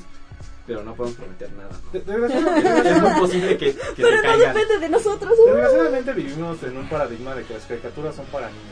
pero 0.73 0.83
no 0.85 0.95
podemos 0.95 1.17
prometer 1.17 1.51
nada. 1.53 1.69
¿no? 1.71 1.91
Desgraciadamente- 1.99 2.89
Es 2.89 3.01
muy 3.01 3.11
posible 3.19 3.57
que, 3.57 3.65
que 3.73 3.77
Pero 3.97 4.09
se 4.09 4.15
no 4.15 4.21
caigan. 4.21 4.53
depende 4.55 4.79
de 4.79 4.89
nosotros. 4.89 5.33
uh. 5.39 5.45
Desgraciadamente 5.47 6.13
vivimos 6.13 6.63
en 6.63 6.77
un 6.77 6.89
paradigma 6.89 7.35
de 7.35 7.43
que 7.43 7.53
las 7.53 7.65
caricaturas 7.65 8.15
son 8.15 8.25
para 8.25 8.47
niños. 8.47 8.63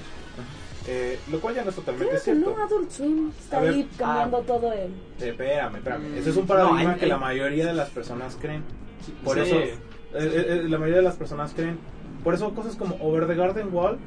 Eh, 0.88 1.20
lo 1.30 1.40
cual 1.40 1.54
ya 1.56 1.64
no 1.64 1.70
es 1.70 1.76
totalmente 1.76 2.14
que 2.16 2.20
cierto. 2.20 2.56
no, 2.58 2.64
Adult 2.64 2.90
Swim 2.90 3.30
está 3.40 3.60
ver, 3.60 3.74
ahí 3.74 3.90
cambiando 3.98 4.40
todo 4.40 4.74
el... 4.74 4.90
Eh, 5.20 5.30
espérame, 5.30 5.76
espérame. 5.76 6.10
Mm, 6.10 6.18
Ese 6.18 6.30
es 6.32 6.36
un 6.38 6.48
paradigma 6.48 6.84
no, 6.84 6.90
hay- 6.90 6.96
que 7.00 7.06
la 7.06 7.18
mayoría 7.18 7.66
de 7.68 7.74
las 7.74 7.90
personas 7.90 8.38
creen. 8.42 8.64
Por 9.24 9.36
Sí. 9.36 9.42
eso, 9.42 9.56
eh, 9.60 9.78
eh, 10.16 10.46
eh, 10.48 10.64
la 10.68 10.78
mayoría 10.80 10.98
de 10.98 11.04
las 11.04 11.16
personas 11.16 11.54
creen. 11.54 11.78
Por 12.24 12.34
eso 12.34 12.54
cosas 12.56 12.76
como 12.76 12.96
Over 13.02 13.28
the 13.28 13.36
Garden 13.36 13.70
Wall, 13.72 14.00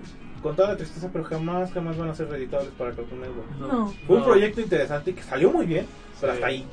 con 0.43 0.57
toda 0.57 0.71
la 0.71 0.77
tristeza, 0.77 1.09
pero 1.13 1.23
jamás, 1.25 1.71
jamás 1.73 1.97
van 1.97 2.09
a 2.09 2.15
ser 2.17 2.29
reeditables 2.29 2.71
para 2.77 2.91
Cartoon 2.91 3.21
Network. 3.21 3.51
No. 3.61 3.95
Fue 4.07 4.17
un 4.17 4.23
No. 4.23 4.27
proyecto 4.29 4.61
interesante 4.61 5.13
y 5.13 5.15
que 5.15 5.23
salió 5.23 5.53
muy 5.53 5.67
bien, 5.67 5.87
pero 6.21 6.33
Sí. 6.33 6.37
hasta 6.37 6.47
ahí. 6.49 6.67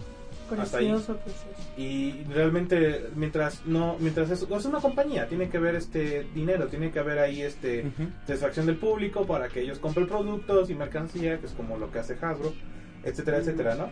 Hasta 0.57 0.77
ahí. 0.77 0.87
Precioso, 0.89 1.17
precioso. 1.17 1.47
Y 1.77 2.23
realmente, 2.33 3.07
mientras 3.15 3.65
no, 3.65 3.95
mientras 3.99 4.29
es, 4.31 4.41
es 4.49 4.65
una 4.65 4.79
compañía, 4.79 5.27
tiene 5.27 5.49
que 5.49 5.57
haber 5.57 5.75
este 5.75 6.27
dinero, 6.33 6.67
tiene 6.67 6.91
que 6.91 6.99
haber 6.99 7.19
ahí 7.19 7.41
este 7.41 7.87
Ujú. 7.87 8.09
satisfacción 8.27 8.65
del 8.65 8.77
público 8.77 9.25
para 9.25 9.47
que 9.49 9.61
ellos 9.61 9.79
compren 9.79 10.07
productos 10.07 10.69
y 10.69 10.75
mercancía, 10.75 11.39
que 11.39 11.45
es 11.45 11.51
como 11.53 11.77
lo 11.77 11.91
que 11.91 11.99
hace 11.99 12.13
Hasbro, 12.21 12.53
etcétera, 13.03 13.37
etcétera, 13.37 13.75
¿no? 13.75 13.89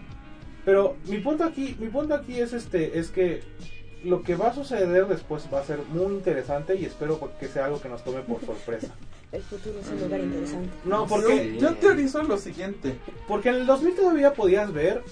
Pero 0.66 0.98
mi 1.08 1.20
punto 1.20 1.44
aquí, 1.44 1.76
mi 1.80 1.88
punto 1.88 2.14
aquí 2.14 2.40
es 2.40 2.54
este, 2.54 3.00
es 3.00 3.10
que 3.10 3.42
lo 4.04 4.22
que 4.22 4.36
va 4.36 4.50
a 4.50 4.54
suceder 4.54 5.08
después 5.08 5.48
va 5.54 5.60
a 5.62 5.64
ser 5.64 5.80
muy 5.90 6.14
interesante 6.14 6.76
y 6.76 6.86
espero 6.86 7.32
que 7.40 7.48
sea 7.48 7.66
algo 7.66 7.82
que 7.82 7.90
nos 7.90 8.04
tome 8.04 8.20
por 8.22 8.40
sorpresa. 8.46 8.94
El 9.32 9.42
futuro 9.42 9.78
es 9.80 9.88
un 9.90 10.00
lugar 10.00 10.20
interesante. 10.22 10.70
No, 10.86 11.06
porque 11.08 11.56
Yo, 11.56 11.70
yo 11.72 11.76
teorizo 11.76 12.24
lo 12.24 12.38
siguiente. 12.38 12.96
porque 13.28 13.50
en 13.50 13.56
el 13.56 13.66
2000 13.66 13.96
todavía 13.96 14.34
podías 14.34 14.72
ver 14.72 15.04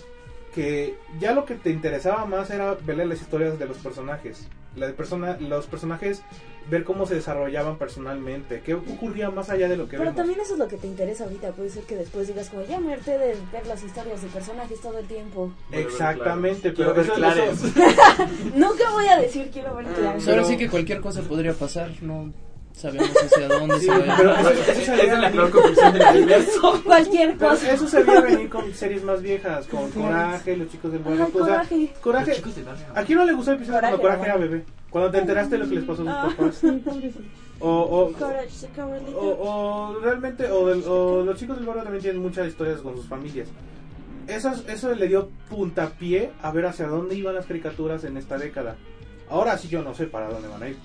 que 0.56 0.96
ya 1.20 1.34
lo 1.34 1.44
que 1.46 1.56
te 1.56 1.70
interesaba 1.70 2.26
más 2.26 2.50
era 2.50 2.74
ver 2.76 3.06
las 3.06 3.22
historias 3.22 3.60
de 3.60 3.66
los 3.68 3.78
personajes. 3.78 4.48
La 4.78 4.88
de 4.88 4.94
persona, 4.94 5.38
los 5.40 5.68
personajes, 5.68 6.22
ver 6.70 6.84
cómo 6.84 7.06
se 7.06 7.16
desarrollaban 7.16 7.78
personalmente, 7.78 8.62
qué 8.66 8.74
ocurría 8.74 9.30
más 9.30 9.50
allá 9.50 9.70
de 9.70 9.78
lo 9.78 9.86
que 9.86 9.92
Pero 9.92 10.04
vemos. 10.04 10.16
también 10.18 10.40
eso 10.42 10.54
es 10.54 10.60
lo 10.60 10.68
que 10.68 10.76
te 10.78 10.88
interesa 10.88 11.24
ahorita. 11.26 11.52
Puede 11.52 11.70
ser 11.70 11.84
que 11.84 11.96
después 11.96 12.28
digas 12.28 12.50
como, 12.50 12.64
ya 12.66 12.80
me 12.80 12.94
harté 12.94 13.18
de 13.18 13.36
ver 13.54 13.68
las 13.68 13.84
historias 13.84 14.22
de 14.22 14.28
personajes 14.30 14.80
todo 14.82 14.98
el 14.98 15.08
tiempo. 15.08 15.52
Exactamente, 15.72 16.74
Quiero 16.74 16.94
pero 16.94 17.16
ver 17.22 17.38
eso- 17.50 17.68
Nunca 18.56 18.90
voy 18.92 19.08
a 19.08 19.18
decir 19.20 19.50
quiero 19.52 19.76
ver 19.76 19.86
claro. 19.88 20.14
Pues 20.14 20.28
ahora 20.28 20.44
sí 20.44 20.58
que 20.58 20.70
cualquier 20.70 21.00
cosa 21.02 21.22
podría 21.22 21.54
pasar, 21.54 21.92
no 22.02 22.34
sabemos 22.76 23.10
hacia 23.24 23.48
dónde 23.48 23.80
Sí, 23.80 23.86
se 23.86 23.92
va 23.92 24.14
a 24.14 24.18
pero 24.18 24.32
ir. 24.32 24.48
eso, 24.70 24.72
eso 24.72 24.94
es 24.94 25.20
la 25.20 25.32
peor 25.32 25.50
conclusión 25.52 25.94
del 25.94 26.08
universo. 26.18 26.82
Cualquier 26.84 27.38
pero 27.38 27.50
cosa. 27.52 27.72
eso 27.72 27.88
se 27.88 28.04
veía 28.04 28.22
venir 28.22 28.50
con 28.50 28.74
series 28.74 29.04
más 29.04 29.22
viejas, 29.22 29.66
con 29.68 29.90
Coraje, 29.92 30.58
los 30.58 30.70
chicos 30.70 30.92
del 30.92 31.02
barrio. 31.02 31.24
Ay, 31.26 31.32
o 31.32 31.46
sea, 31.46 31.56
coraje. 31.56 31.94
Coraje. 32.02 32.28
Los 32.28 32.36
chicos 32.38 32.56
del 32.56 32.66
barrio. 32.66 32.86
¿A 32.96 33.04
quién 33.04 33.18
no 33.20 33.26
le 33.26 33.34
gustó 33.34 33.52
el 33.52 33.58
episodio 33.58 33.80
cuando 33.80 34.02
Coraje 34.02 34.20
Coraje 34.20 34.38
era 34.38 34.48
bebé? 34.50 34.66
Cuando 34.90 35.12
te 35.12 35.18
enteraste 35.20 35.58
de 35.58 35.64
lo 35.64 35.70
que 35.70 35.76
les 35.76 35.84
pasó 35.84 36.02
a 36.02 36.06
sus 36.06 36.08
Ah. 36.14 36.36
papás. 36.38 36.62
O, 37.60 37.70
o, 37.70 38.12
o, 39.40 40.00
realmente, 40.02 40.52
o, 40.52 40.68
del- 40.68 40.84
o 40.88 41.24
los 41.24 41.38
chicos 41.40 41.56
del 41.58 41.66
barrio 41.66 41.84
también 41.84 42.02
tienen 42.04 42.22
muchas 42.22 42.48
historias 42.48 42.82
con 42.82 42.96
sus 42.98 43.08
familias. 43.08 43.48
Eso, 44.28 44.52
eso 44.68 44.94
le 44.94 45.08
dio 45.08 45.30
puntapié 45.50 46.32
a 46.42 46.52
ver 46.52 46.66
hacia 46.66 46.88
dónde 46.88 47.16
iban 47.16 47.36
las 47.36 47.46
caricaturas 47.46 48.04
en 48.04 48.18
esta 48.18 48.38
década. 48.38 48.76
Ahora 49.30 49.58
sí 49.58 49.68
yo 49.70 49.82
no 49.84 49.94
sé 49.94 50.06
para 50.08 50.30
dónde 50.30 50.48
van 50.48 50.64
a 50.64 50.68
ir. 50.70 50.78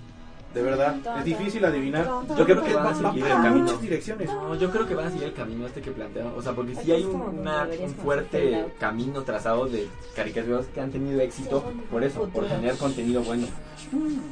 De 0.54 0.62
verdad, 0.62 0.96
es 1.18 1.24
difícil 1.24 1.64
adivinar. 1.64 2.10
Yo 2.36 2.44
creo 2.44 2.64
que 2.64 2.74
va, 2.74 2.82
van 2.84 2.92
a 2.94 2.96
seguir 3.10 3.24
el 3.24 3.30
camino. 3.30 3.72
direcciones. 3.78 4.28
No, 4.28 4.54
yo 4.56 4.70
creo 4.70 4.84
que 4.86 4.94
van 4.96 5.06
a 5.06 5.10
seguir 5.10 5.24
el 5.28 5.32
camino 5.34 5.64
este 5.66 5.80
que 5.80 5.92
plantearon. 5.92 6.32
O 6.36 6.42
sea, 6.42 6.52
porque 6.54 6.74
sí 6.74 6.90
hay 6.90 7.04
un, 7.04 7.20
una- 7.20 7.68
fuerte 8.02 8.66
camino 8.80 9.22
trazado 9.22 9.66
de 9.66 9.88
caricaturas 10.16 10.66
que 10.74 10.80
han 10.80 10.90
tenido 10.90 11.20
éxito 11.20 11.62
por 11.90 12.02
eso, 12.02 12.28
por 12.28 12.46
tener 12.46 12.76
contenido 12.76 13.22
bueno. 13.22 13.46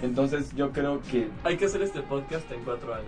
Entonces 0.02 0.54
yo 0.56 0.70
creo 0.72 1.00
que 1.10 1.28
Hay 1.44 1.56
que 1.56 1.66
hacer 1.66 1.82
este 1.82 2.00
podcast 2.02 2.50
en 2.50 2.64
cuatro 2.64 2.94
años. 2.94 3.06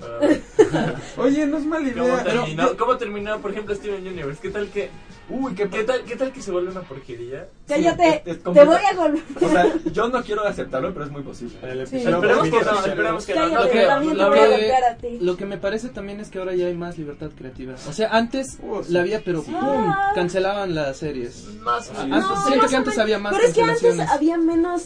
Oye, 1.18 1.46
no 1.46 1.58
es 1.58 1.64
mala 1.66 1.90
¿Cómo 1.92 2.04
idea. 2.06 2.24
terminó, 2.24 2.76
¿Cómo 2.76 2.96
terminó, 2.96 3.38
por 3.40 3.50
ejemplo, 3.52 3.74
Steven 3.74 4.06
Universe? 4.06 4.40
¿Qué 4.40 4.50
tal 4.50 4.68
que... 4.68 4.90
Uy, 5.30 5.54
qué, 5.54 5.68
¿Qué 5.68 5.84
tal, 5.84 6.02
¿Qué 6.04 6.16
tal 6.16 6.32
que 6.32 6.42
se 6.42 6.50
vuelve 6.50 6.70
una 6.72 6.80
porquería? 6.82 7.48
Cállate, 7.68 8.22
es 8.26 8.42
te 8.42 8.48
voy 8.64 8.76
a 8.76 8.94
golpear. 8.94 9.24
O 9.40 9.48
sea, 9.48 9.66
yo 9.92 10.08
no 10.08 10.22
quiero 10.22 10.44
aceptarlo, 10.44 10.92
pero 10.92 11.04
es 11.06 11.10
muy 11.12 11.22
posible. 11.22 11.56
Sí. 11.86 11.96
Esperemos 11.98 12.42
que 12.48 12.50
no, 12.64 12.86
esperemos 12.86 13.26
que 13.26 13.34
no. 13.34 13.40
Cállate, 13.40 13.54
no, 13.54 13.64
Lo 13.64 13.70
que- 13.70 13.86
también 13.86 14.16
te 14.16 14.24
voy 14.24 14.38
a 14.38 14.48
golpear 14.48 14.84
a 14.84 14.96
ti. 14.96 15.18
lo 15.20 15.36
que 15.36 15.46
me 15.46 15.56
parece 15.58 15.88
también 15.90 16.20
es 16.20 16.30
que 16.30 16.38
ahora 16.38 16.54
ya 16.54 16.66
hay 16.66 16.74
más 16.74 16.98
libertad 16.98 17.30
creativa. 17.36 17.74
O 17.88 17.92
sea, 17.92 18.08
antes 18.10 18.58
Oh, 18.68 18.82
sí. 18.82 18.92
la 18.92 19.00
había, 19.00 19.22
pero 19.24 19.42
Sí. 19.42 19.52
¡pum! 19.52 19.92
cancelaban 20.14 20.74
las 20.74 20.96
series. 20.96 21.44
Más 21.60 21.88
o 21.88 21.92
Ah, 21.96 22.02
menos. 22.04 22.24
antes- 22.24 22.30
No, 22.38 22.46
siento 22.48 22.66
que 22.68 22.76
antes 22.76 22.98
había 22.98 23.18
más 23.18 23.32
Pero 23.32 23.46
es 23.46 23.54
que 23.54 23.62
antes 23.62 24.00
había 24.00 24.36
menos 24.38 24.82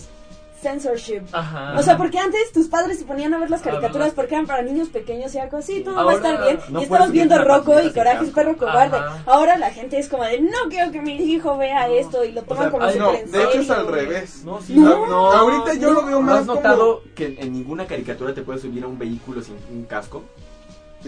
censorship. 0.65 1.23
Ajá. 1.33 1.75
O 1.79 1.83
sea, 1.83 1.97
porque 1.97 2.19
antes 2.19 2.51
tus 2.53 2.67
padres 2.69 2.99
se 2.99 3.05
ponían 3.05 3.33
a 3.35 3.39
ver 3.39 3.51
las 3.51 3.61
caricaturas 3.63 4.13
porque 4.13 4.35
eran 4.35 4.47
para 4.47 4.63
niños 4.63 4.89
pequeños 4.89 5.35
y 5.35 5.39
algo 5.39 5.59
así, 5.59 5.81
todo 5.83 6.05
va 6.05 6.13
a 6.13 6.15
estar 6.17 6.43
bien. 6.43 6.59
no 6.71 6.81
y 6.81 6.83
estabas 6.85 7.13
viendo 7.13 7.39
Rocco 7.45 7.81
y 7.81 7.91
Coraje 7.93 8.25
es 8.25 8.31
perro 8.31 8.57
cobarde. 8.57 8.97
Ajá. 8.97 9.23
Ahora 9.27 9.57
la 9.59 9.71
gente 9.71 9.99
es 9.99 10.09
como 10.09 10.25
de, 10.25 10.41
no 10.41 10.59
quiero 10.71 10.91
que 10.91 11.01
mi 11.01 11.15
hijo 11.17 11.57
vea 11.57 11.89
esto 11.89 12.25
y 12.25 12.33
lo 12.33 12.43
toman 12.43 12.65
sea, 12.65 12.71
como 12.73 12.85
ay, 12.85 12.99
No, 12.99 13.13
de 13.13 13.45
hecho 13.45 13.61
es 13.61 13.71
al 13.71 13.87
revés. 13.87 14.43
No, 14.45 14.61
sí, 14.61 14.75
No. 14.75 15.07
no. 15.07 15.33
Ahorita 15.33 15.75
yo 15.75 15.93
lo 15.93 16.05
veo 16.05 16.17
¿No 16.21 16.23
más 16.23 16.41
has 16.41 16.47
como- 16.47 16.55
notado 16.57 17.03
que 17.15 17.37
en 17.39 17.53
ninguna 17.53 17.87
caricatura 17.87 18.33
te 18.35 18.43
puedes 18.43 18.63
subir 18.63 18.83
a 18.83 18.87
un 18.87 18.99
vehículo 18.99 19.43
sin 19.43 19.57
un 19.73 19.85
casco? 19.85 20.25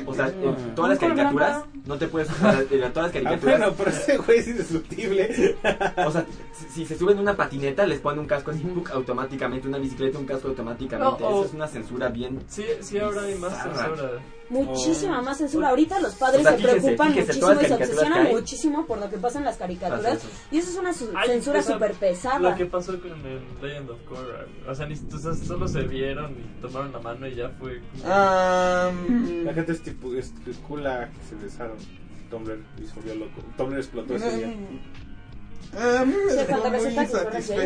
O 0.04 0.14
sea, 0.14 0.26
en 0.28 0.74
todas 0.74 0.90
las 0.90 0.98
caricaturas 0.98 1.64
no 1.86 1.96
te 1.98 2.08
puedes 2.08 2.28
subir 2.28 2.46
a 2.46 2.86
en 2.86 2.92
todas 2.92 2.94
las 2.96 3.10
Ah, 3.10 3.12
caricaturas. 3.12 3.58
bueno, 3.58 3.74
pero 3.78 3.90
ese 3.90 4.16
güey 4.18 4.38
es 4.38 4.48
indestructible. 4.48 5.56
O 6.06 6.10
sea, 6.10 6.26
si, 6.52 6.64
si 6.70 6.86
se 6.86 6.98
suben 6.98 7.18
una 7.18 7.36
patineta, 7.36 7.86
les 7.86 8.00
ponen 8.00 8.20
un 8.20 8.26
casco 8.26 8.50
así, 8.50 8.62
automáticamente, 8.92 9.68
una 9.68 9.78
bicicleta, 9.78 10.18
un 10.18 10.26
casco 10.26 10.48
automáticamente. 10.48 11.22
O- 11.24 11.28
Eso 11.42 11.44
es 11.46 11.54
una 11.54 11.68
censura 11.68 12.08
bien. 12.08 12.40
Sí, 12.48 12.64
sí, 12.80 12.98
ahora 12.98 13.22
hay 13.22 13.34
más 13.36 13.52
censura. 13.62 14.10
Muchísima 14.50 15.18
Oh. 15.20 15.22
más 15.22 15.38
censura. 15.38 15.68
Ahorita 15.70 15.98
los 16.00 16.14
padres 16.14 16.40
O 16.40 16.48
sea, 16.48 16.56
se 16.56 16.62
preocupan 16.62 17.14
muchísimo 17.14 17.52
y 17.60 17.64
se 17.66 17.74
obsesionan 17.74 18.28
muchísimo 18.30 18.86
por 18.86 18.98
lo 18.98 19.10
que 19.10 19.16
pasa 19.18 19.38
en 19.38 19.44
las 19.44 19.56
caricaturas. 19.56 20.16
Eso. 20.18 20.28
Y 20.50 20.58
eso 20.58 20.70
es 20.70 20.76
una 20.76 20.92
su- 20.92 21.10
Ay, 21.14 21.28
censura 21.28 21.62
súper 21.62 21.92
pesada. 21.94 22.38
Lo 22.38 22.54
que 22.56 22.66
pasó 22.66 22.98
con 23.00 23.10
el 23.26 23.40
Legend 23.62 23.90
of 23.90 23.98
Korra. 24.08 24.46
O 24.68 24.74
sea, 24.74 24.86
ni, 24.86 24.94
o 24.94 25.18
sea, 25.18 25.34
solo 25.34 25.66
se 25.68 25.82
vieron 25.82 26.32
y 26.32 26.60
tomaron 26.60 26.92
la 26.92 26.98
mano 27.00 27.26
y 27.26 27.34
ya 27.34 27.48
fue. 27.58 27.80
La 28.04 29.52
gente 29.54 29.72
estipu- 29.72 30.16
estipula 30.16 31.10
que 31.10 31.28
se 31.28 31.34
besaron. 31.42 31.76
Tumblr 32.30 32.58
y 32.82 32.86
se 32.86 32.94
volvió 32.94 33.14
loco. 33.14 33.40
Tumblr 33.56 33.78
explotó 33.78 34.16
ese 34.16 34.36
día. 34.36 34.46
A 35.78 36.04
mí 36.04 36.14
me 36.24 36.30
Sí, 36.32 36.36
dejó 36.38 36.60
cuando 36.60 36.78
muy 36.78 36.90
llega, 36.90 37.02
ese. 37.02 37.56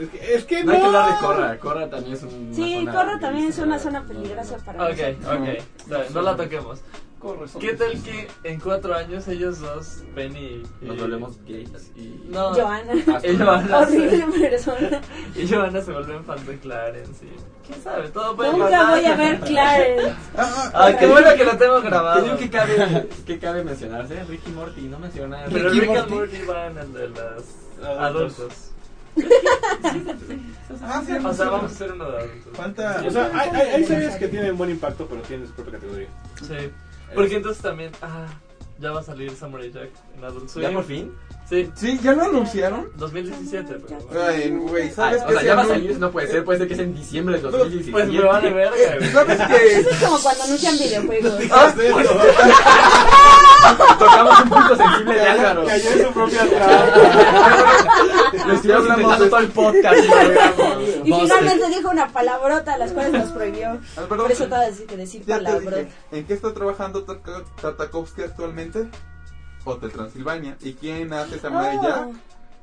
Es 0.00 0.08
que, 0.08 0.34
es 0.34 0.44
que 0.46 0.64
No 0.64 0.72
hay 0.72 0.78
que 0.80 0.86
hablar 0.86 1.12
de 1.12 1.18
Corra. 1.18 1.58
Corra 1.58 1.90
también 1.90 2.14
es 2.14 2.22
un. 2.22 2.52
Sí, 2.54 2.76
una 2.82 2.92
Corra 2.92 3.04
zona 3.10 3.20
también 3.20 3.46
es 3.48 3.58
una 3.58 3.76
¿no? 3.76 3.82
zona 3.82 4.02
peligrosa 4.04 4.56
para 4.64 4.84
Ok, 4.84 4.90
nosotros. 4.98 5.34
ok. 5.36 5.42
bien, 5.42 6.14
no 6.14 6.22
la 6.22 6.36
toquemos. 6.36 6.80
Corre, 7.18 7.48
son- 7.48 7.60
¿Qué 7.60 7.74
tal 7.74 8.02
que 8.02 8.28
en 8.44 8.60
cuatro 8.60 8.94
años 8.94 9.28
ellos 9.28 9.60
dos, 9.60 9.98
Penny 10.14 10.62
y. 10.80 10.84
Nos 10.86 10.98
volvemos 10.98 11.38
gays 11.46 11.68
y. 11.94 12.18
No. 12.30 12.54
Johanna. 12.54 12.94
Y 13.24 13.36
Johanna. 13.36 13.78
Horrible 13.78 14.26
se- 14.32 14.40
persona. 14.48 15.00
Y 15.36 15.46
Johanna 15.46 15.82
se 15.82 15.92
vuelven 15.92 16.24
fan 16.24 16.46
de 16.46 16.58
Clarence. 16.60 17.22
y- 17.26 17.66
¿Quién 17.66 17.82
sabe? 17.82 18.08
Todo 18.08 18.34
puede 18.34 18.52
Nunca 18.52 18.64
pasar. 18.70 18.90
voy 18.96 19.04
a 19.04 19.16
ver 19.16 19.40
Clarence. 19.40 20.14
Ay, 20.72 20.96
qué 20.98 21.06
bueno 21.06 21.28
que 21.36 21.44
lo 21.44 21.56
tengo 21.58 21.82
grabado. 21.82 22.16
Te 22.20 22.24
digo 22.24 22.36
que 22.38 22.48
cabe, 22.50 23.08
que 23.26 23.38
cabe 23.38 23.64
mencionarse. 23.64 24.24
Ricky 24.24 24.50
Morty 24.52 24.80
no 24.88 24.98
menciona. 24.98 25.44
Pero 25.52 25.68
Ricky 25.68 25.80
Rick 25.86 25.90
and 25.98 26.08
Morty. 26.10 26.38
Morty 26.38 26.46
va 26.46 26.66
en 26.68 26.78
el 26.78 26.92
de 26.94 27.08
los 27.08 27.44
Adultos. 27.98 28.69
Ah, 30.82 31.02
sí, 31.04 31.12
O 31.12 31.34
sea, 31.34 31.50
vamos 31.50 31.72
a 31.72 31.74
hacer 31.74 31.92
uno 31.92 32.10
de 32.10 32.18
adultos. 32.18 32.56
Falta. 32.56 33.02
O 33.06 33.10
sea, 33.10 33.30
hay, 33.34 33.50
hay, 33.50 33.68
hay 33.70 33.84
series 33.84 34.14
que 34.16 34.28
tienen 34.28 34.56
buen 34.56 34.70
impacto, 34.70 35.06
pero 35.06 35.20
tienen 35.22 35.46
su 35.46 35.52
propia 35.54 35.74
categoría. 35.74 36.08
Sí. 36.40 36.70
Porque 37.14 37.36
entonces 37.36 37.62
también. 37.62 37.90
Ah, 38.02 38.26
ya 38.78 38.92
va 38.92 39.00
a 39.00 39.02
salir 39.02 39.30
Samurai 39.32 39.70
Jack 39.70 39.90
en 40.16 40.24
Adult 40.24 40.48
Swim. 40.48 40.62
¿Ya 40.62 40.72
por 40.72 40.84
fin? 40.84 41.12
Sí. 41.50 41.68
Sí, 41.74 41.98
¿ya 42.00 42.12
lo 42.12 42.22
anunciaron? 42.22 42.88
2017, 42.94 43.74
pero. 43.86 44.24
Ay, 44.24 44.50
güey, 44.50 44.88
Ah, 44.90 44.92
¿sabes 44.94 45.22
o 45.22 45.26
qué? 45.26 45.32
sea, 45.32 45.40
Se 45.40 45.46
ya 45.46 45.54
va 45.56 45.62
a 45.62 45.66
salir, 45.66 45.98
no 45.98 46.10
puede 46.12 46.28
ser, 46.28 46.44
puede 46.44 46.58
ser 46.60 46.68
que 46.68 46.76
sea 46.76 46.84
en 46.84 46.94
diciembre 46.94 47.36
de 47.36 47.42
2017. 47.42 47.90
Pues 47.90 48.06
me 48.08 48.22
vale 48.22 48.52
verga, 48.52 48.96
güey. 48.98 49.10
¿Sabes 49.10 49.38
qué? 49.48 49.80
Eso 49.80 49.90
es 49.90 49.96
como 49.98 50.18
cuando 50.20 50.44
anuncian 50.44 50.78
videojuegos. 50.78 51.34
Ah, 53.62 53.74
Tocamos 53.98 54.40
un 54.40 54.48
punto 54.48 54.76
sensible 54.76 55.14
de 55.14 55.20
Álvaro. 55.20 55.66
Cayó 55.66 55.90
en 55.90 56.06
su 56.06 56.12
propia 56.12 56.40
trampa. 56.48 58.46
Lo 58.46 58.54
estoy 58.54 58.70
hablando 58.72 59.28
todo 59.28 59.38
el 59.38 59.48
podcast. 59.48 59.98
y 61.04 61.12
finalmente 61.12 61.68
dijo 61.68 61.90
una 61.90 62.08
palabrota, 62.08 62.78
las 62.78 62.92
cuales 62.92 63.12
nos 63.12 63.30
prohibió. 63.32 63.68
Alberto, 63.96 64.16
Por 64.16 64.32
eso 64.32 64.46
decir 64.46 64.86
que 64.86 64.96
decir 64.96 65.24
ya 65.26 65.38
te 65.38 65.44
palabrota. 65.44 65.76
dije, 65.76 65.92
¿En 66.12 66.24
qué 66.26 66.34
está 66.34 66.54
trabajando 66.54 67.04
Tartakovsky 67.60 68.22
actualmente? 68.22 68.88
Hotel 69.64 69.90
Transilvania. 69.92 70.56
¿Y 70.60 70.74
quién 70.74 71.12
hace 71.12 71.38
Samurai 71.38 71.76
Oh. 71.78 71.82
Jack? 71.82 72.08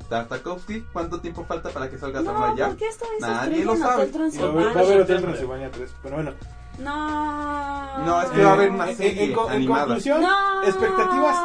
Tartakovsky. 0.10 0.82
¿Cuánto 0.94 1.20
tiempo 1.20 1.44
falta 1.46 1.70
para 1.70 1.90
que 1.90 1.98
salga 1.98 2.24
Samurai 2.24 2.52
No, 2.52 2.58
Jack? 2.58 2.68
¿por 2.70 2.78
qué 2.78 2.88
esta 2.88 3.06
vez 3.10 3.22
Nadie 3.22 3.66
lo 3.66 3.74
en 3.74 3.80
sabe. 3.80 3.94
Hotel 3.94 3.94
Va 3.94 3.94
a 3.94 3.94
haber- 3.94 4.12
Transilvania? 4.12 4.74
va 4.74 4.80
a 4.82 4.84
haber 4.84 5.02
Hotel 5.02 5.22
Transilvania 5.22 5.72
3. 5.72 5.92
Pero 6.04 6.16
bueno. 6.16 6.34
No. 6.80 8.06
No, 8.06 8.22
es 8.22 8.30
que 8.30 8.44
va 8.44 8.50
a 8.50 8.54
haber 8.54 8.70
una 8.70 8.90
En- 8.90 8.98
serie 8.98 9.24
en, 9.26 9.34
co- 9.34 9.48
en 9.50 9.56
animada. 9.56 9.86
conclusión, 9.86 10.22
No. 10.22 10.64
expectativas. 10.64 11.36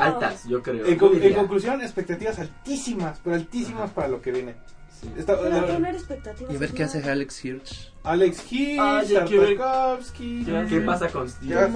Altas, 0.00 0.44
yo 0.48 0.62
creo. 0.62 0.86
En, 0.86 0.98
con- 0.98 1.22
en 1.22 1.34
conclusión, 1.34 1.80
expectativas 1.82 2.38
altísimas, 2.38 3.20
pero 3.24 3.36
altísimas 3.36 3.90
para 3.90 4.08
lo 4.08 4.20
que 4.22 4.32
viene. 4.32 4.56
Está- 5.16 5.38
Pero 5.38 5.48
la- 5.48 5.66
tener 5.66 5.94
expectativas. 5.94 6.52
Y 6.52 6.56
ver 6.58 6.68
es 6.68 6.74
qué 6.74 6.84
hace 6.84 7.10
Alex 7.10 7.44
Hirsch. 7.44 7.92
Alex 8.02 8.44
Ah, 8.78 9.02
ver- 9.06 9.26
Tartakovsky. 9.58 10.44
¿Qué 10.68 10.80
pasa 10.80 11.08
con 11.08 11.26
¿Qué 11.26 11.32
Steven 11.32 11.74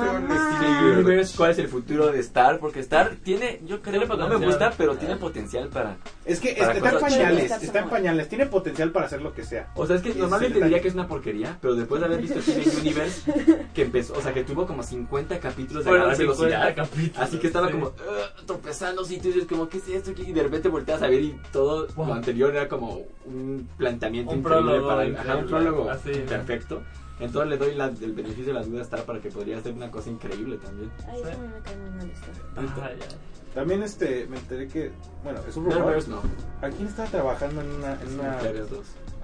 Universe? 0.95 1.37
¿Cuál 1.37 1.51
es 1.51 1.59
el 1.59 1.69
futuro 1.69 2.11
de 2.11 2.19
Star? 2.21 2.59
Porque 2.59 2.81
Star 2.81 3.17
tiene, 3.23 3.61
yo 3.67 3.83
creo, 3.83 4.07
no 4.07 4.29
me 4.29 4.37
gusta, 4.47 4.73
pero 4.77 4.97
tiene 4.97 5.17
potencial 5.17 5.69
para... 5.69 5.99
Es 6.25 6.41
que 6.41 6.55
Para 6.55 6.73
está 6.73 6.91
en 6.93 6.99
pañales, 7.01 7.51
está 7.63 7.81
en 7.81 7.89
pañales, 7.91 8.29
tiene 8.29 8.47
potencial 8.47 8.91
para 8.91 9.05
hacer 9.07 9.21
lo 9.21 9.35
que 9.35 9.45
sea. 9.45 9.71
O 9.75 9.87
sea, 9.87 9.97
es 9.97 10.03
que 10.03 10.15
normalmente 10.15 10.61
diría 10.63 10.81
que 10.81 10.89
es 10.89 10.95
una 10.95 11.07
porquería, 11.07 11.59
pero 11.61 11.75
después 11.75 12.01
de 12.01 12.07
haber 12.07 12.23
visto 12.23 12.41
Steven 12.41 12.75
Universe, 12.81 13.31
que 13.75 13.83
empezó, 13.83 14.15
o 14.15 14.23
sea, 14.23 14.33
que 14.33 14.45
tuvo 14.45 14.67
como 14.67 14.83
50 14.83 15.39
capítulos 15.41 15.85
de 15.85 15.91
50 15.91 16.17
velocidad. 16.19 16.75
capítulos, 16.75 17.19
Así 17.19 17.39
que 17.39 17.47
estaba 17.49 17.67
sí. 17.67 17.73
como 17.75 17.87
"Ugh", 17.89 18.47
tropezando, 18.47 19.03
y 19.11 19.19
tú 19.19 19.29
dices 19.29 19.47
como, 19.47 19.69
¿qué 19.69 19.77
es 19.79 19.89
esto? 19.89 20.13
Y 20.17 20.33
de 20.33 20.43
repente 20.43 20.69
volteas 20.69 21.03
a 21.03 21.07
ver 21.09 21.21
y 21.21 21.39
todo 21.53 21.87
Wow. 21.95 22.07
lo 22.07 22.15
anterior 22.15 22.51
era 22.57 22.67
como 22.69 23.03
un 23.27 23.69
planteamiento 23.77 24.31
Un 24.33 24.39
increíble 24.39 24.63
prólogo 24.71 24.89
para 24.89 25.05
el, 25.05 25.17
ajá, 25.17 25.37
un 25.37 25.47
prólogo 25.47 25.91
así. 25.91 26.14
Perfecto. 26.21 26.83
Entonces 27.21 27.51
le 27.51 27.57
doy 27.59 27.75
la- 27.77 27.87
el 27.87 28.13
beneficio 28.13 28.47
de 28.47 28.53
la 28.55 28.63
duda 28.65 28.81
a 28.81 28.83
Star 28.83 29.05
para 29.05 29.21
que 29.21 29.31
podría 29.31 29.61
ser 29.63 29.73
una 29.75 29.91
cosa 29.91 30.11
increíble 30.11 30.59
también. 30.59 30.91
Ay, 31.09 31.21
eso 31.21 31.39
me 31.39 31.61
cae 31.63 31.77
muy 31.77 31.91
mal 31.91 32.11
esto. 32.11 32.27
Ah, 32.57 32.91
ya. 32.99 33.07
También 33.55 33.83
este, 33.85 34.27
me 34.27 34.37
enteré 34.39 34.67
que, 34.67 34.91
bueno, 35.23 35.39
es 35.49 35.57
un 35.57 35.65
rumor. 35.71 36.09
No. 36.09 36.23
¿A 36.61 36.71
quién 36.71 36.89
estaba 36.89 37.09
trabajando 37.09 37.61
en 37.61 37.71
una... 37.71 37.93
En 38.03 38.19
una... 38.19 38.39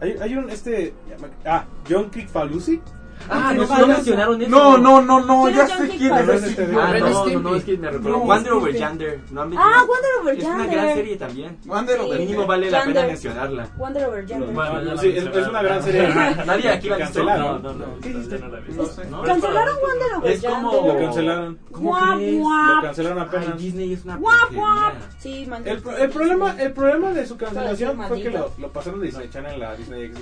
Hay, 0.01 0.13
hay 0.21 0.35
un, 0.37 0.49
este, 0.51 0.95
ah, 1.45 1.67
John 1.89 2.11
Crick 2.11 2.29
Falusi. 2.29 2.81
Ah, 3.29 3.53
no, 3.55 3.65
no 3.67 3.79
no 3.79 3.87
mencionaron 3.87 4.41
eso. 4.43 4.51
No, 4.51 4.79
no, 4.79 5.01
no, 5.03 5.21
no, 5.25 5.45
¿Quién 5.45 5.57
ya 5.57 5.67
sé 5.67 5.89
quién 5.89 6.15
es. 6.15 6.43
este 6.43 6.63
Ah, 6.77 6.95
no, 6.99 7.27
no, 7.27 7.41
no, 7.41 7.55
es 7.55 7.65
que 7.65 7.77
me 7.77 7.91
recuerdo. 7.91 8.35
Stimpy. 8.35 8.51
Over 8.51 8.75
Yonder. 8.77 9.21
No 9.31 9.43
han 9.43 9.53
Ah, 9.57 9.85
Wonder 9.87 10.11
Over 10.23 10.39
Es 10.39 10.45
una 10.45 10.67
gran 10.67 10.95
serie 10.95 11.17
también. 11.17 11.59
Wonder 11.67 12.01
Over 12.01 12.19
Mínimo 12.19 12.47
vale 12.47 12.71
la 12.71 12.85
pena 12.85 13.03
mencionarla. 13.07 13.69
Wonder 13.77 14.05
Over 14.07 14.27
Yonder. 14.27 14.49
Bueno, 14.53 14.83
ya 14.83 14.95
la 14.95 15.01
Sí, 15.01 15.09
es, 15.17 15.25
una 15.49 15.63
gran 15.63 15.83
serie. 15.83 16.09
Nadie 16.47 16.69
aquí 16.71 16.89
la 16.89 16.97
visto. 16.97 17.21
No, 17.21 17.27
Cancelaron. 17.27 17.63
no, 17.63 17.73
no. 17.75 18.01
¿Qué 18.01 18.09
hiciste? 18.11 18.41
Cancelaron 18.41 19.77
Wonder 19.81 20.15
Over 20.17 20.31
Es 20.33 20.43
como-. 20.43 20.73
Lo 20.87 20.97
cancelaron. 20.99 21.59
¿Cómo 21.71 21.89
Guap, 21.91 22.17
crees? 22.17 22.39
guap. 22.41 22.77
Lo 22.77 22.83
cancelaron 22.83 23.19
apenas. 23.19 23.59
Disney 23.59 23.93
es 23.93 24.05
una 24.05 24.17
Guap, 24.17 24.35
porquería. 24.41 24.61
guap. 24.63 24.95
Sí. 25.19 25.49
El, 25.65 25.81
pro- 25.83 25.97
el 25.97 26.11
problema 26.11 26.57
el 26.61 26.73
problema 26.73 27.11
de 27.13 27.27
su 27.27 27.37
cancelación 27.37 28.03
fue 28.09 28.23
que 28.23 28.31
lo 28.31 28.73
pasaron 28.73 29.01
de 29.01 29.07
Disney 29.07 29.29
Channel 29.31 29.63
a 29.63 29.77
Disney 29.77 30.09
XD. 30.13 30.19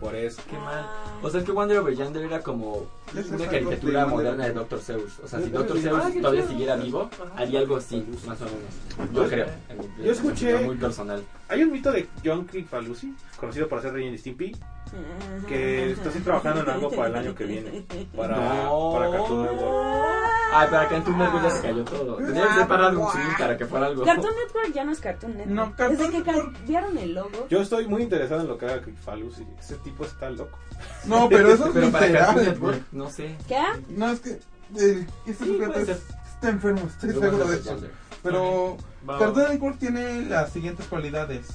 Por 0.00 0.14
eso. 0.14 0.40
Qué 0.48 0.56
mal. 0.56 0.84
Ah. 0.86 1.04
O 1.22 1.30
sea, 1.30 1.40
es 1.40 1.46
que 1.46 1.52
Wonder 1.52 1.78
Over 1.78 1.94
Yonder 1.96 2.22
era 2.24 2.40
como 2.42 2.86
una 3.32 3.46
caricatura 3.46 4.04
de 4.04 4.10
moderna 4.10 4.44
de 4.46 4.52
Dr. 4.52 4.78
Zeus. 4.80 5.18
O 5.24 5.28
sea, 5.28 5.40
si 5.40 5.46
Ah, 5.46 5.50
Dr. 5.52 5.78
Zeus 5.78 6.06
chido. 6.06 6.20
todavía 6.22 6.46
siguiera 6.46 6.76
vivo, 6.76 7.10
haría 7.36 7.60
algo 7.60 7.76
así, 7.76 8.06
más 8.26 8.38
o 8.40 8.44
menos. 8.44 9.12
Yo 9.14 9.28
creo. 9.28 9.46
Yo 10.04 10.12
escuché- 10.12 10.64
Muy 10.64 10.76
personal. 10.76 11.22
Hay 11.50 11.62
un 11.62 11.72
mito 11.72 11.90
de 11.90 12.06
John 12.24 12.44
Crick 12.44 12.68
Falusi, 12.68 13.14
conocido 13.40 13.68
por 13.68 13.78
hacer 13.78 13.92
Ren 13.94 14.12
y 14.12 14.18
Stimpy, 14.18 14.54
que 15.48 15.92
está 15.92 16.10
así 16.10 16.20
trabajando 16.20 16.60
en 16.62 16.68
algo 16.68 16.90
para 16.90 17.08
el 17.08 17.16
año 17.16 17.34
que 17.34 17.44
viene. 17.44 17.86
Para, 18.14 18.36
No. 18.64 18.92
para 18.92 19.10
Cartoon 19.10 19.42
Network. 19.44 19.86
Ay, 20.52 20.68
para 20.70 20.88
Cartoon 20.88 21.18
Network 21.18 21.42
ya 21.44 21.50
se 21.50 21.62
cayó 21.62 21.84
todo. 21.84 22.16
Tendría 22.16 22.48
que 22.48 22.54
ser 22.54 22.68
para 22.68 22.92
para 23.38 23.56
que 23.56 23.66
fuera 23.66 23.86
algo. 23.86 24.04
Cartoon 24.04 24.34
Network 24.44 24.72
ya 24.74 24.84
no 24.84 24.92
es 24.92 25.00
Cartoon 25.00 25.32
Network. 25.32 25.50
No, 25.54 25.74
Cartoon 25.76 25.98
Desde 25.98 26.12
que 26.12 26.22
cambiaron 26.22 26.98
el 26.98 27.14
logo. 27.14 27.46
Yo 27.48 27.60
estoy 27.62 27.88
muy 27.88 28.02
interesado 28.02 28.42
en 28.42 28.48
lo 28.48 28.58
que 28.58 28.66
haga 28.66 28.82
Crick 28.82 28.98
Falusi. 28.98 29.46
Ese 29.58 29.76
tipo 29.76 30.04
está 30.04 30.28
loco. 30.30 30.58
No, 31.06 31.28
pero 31.30 31.50
eso 31.52 31.66
es 31.66 31.72
Pero 31.72 31.90
para 31.90 32.06
literal, 32.06 32.26
Cartoon. 32.26 32.46
Network, 32.46 32.82
no 32.92 33.10
sé. 33.10 33.36
¿Qué? 33.48 33.62
No, 33.88 34.10
es 34.10 34.20
que 34.20 34.30
el, 34.76 35.06
ese 35.26 35.44
Sí, 35.44 35.52
sujeto 35.52 35.72
puede 35.72 35.86
ser. 35.86 35.96
es- 35.96 36.02
está 36.34 36.48
enfermo, 36.50 36.82
estoy 36.86 37.10
seguro 37.10 37.44
de 37.46 37.56
eso. 37.56 37.76
Pero 38.22 38.76
Cartoon 39.18 39.44
va. 39.44 39.48
Network 39.48 39.78
tiene 39.78 40.22
las 40.26 40.50
siguientes 40.52 40.86
cualidades. 40.86 41.48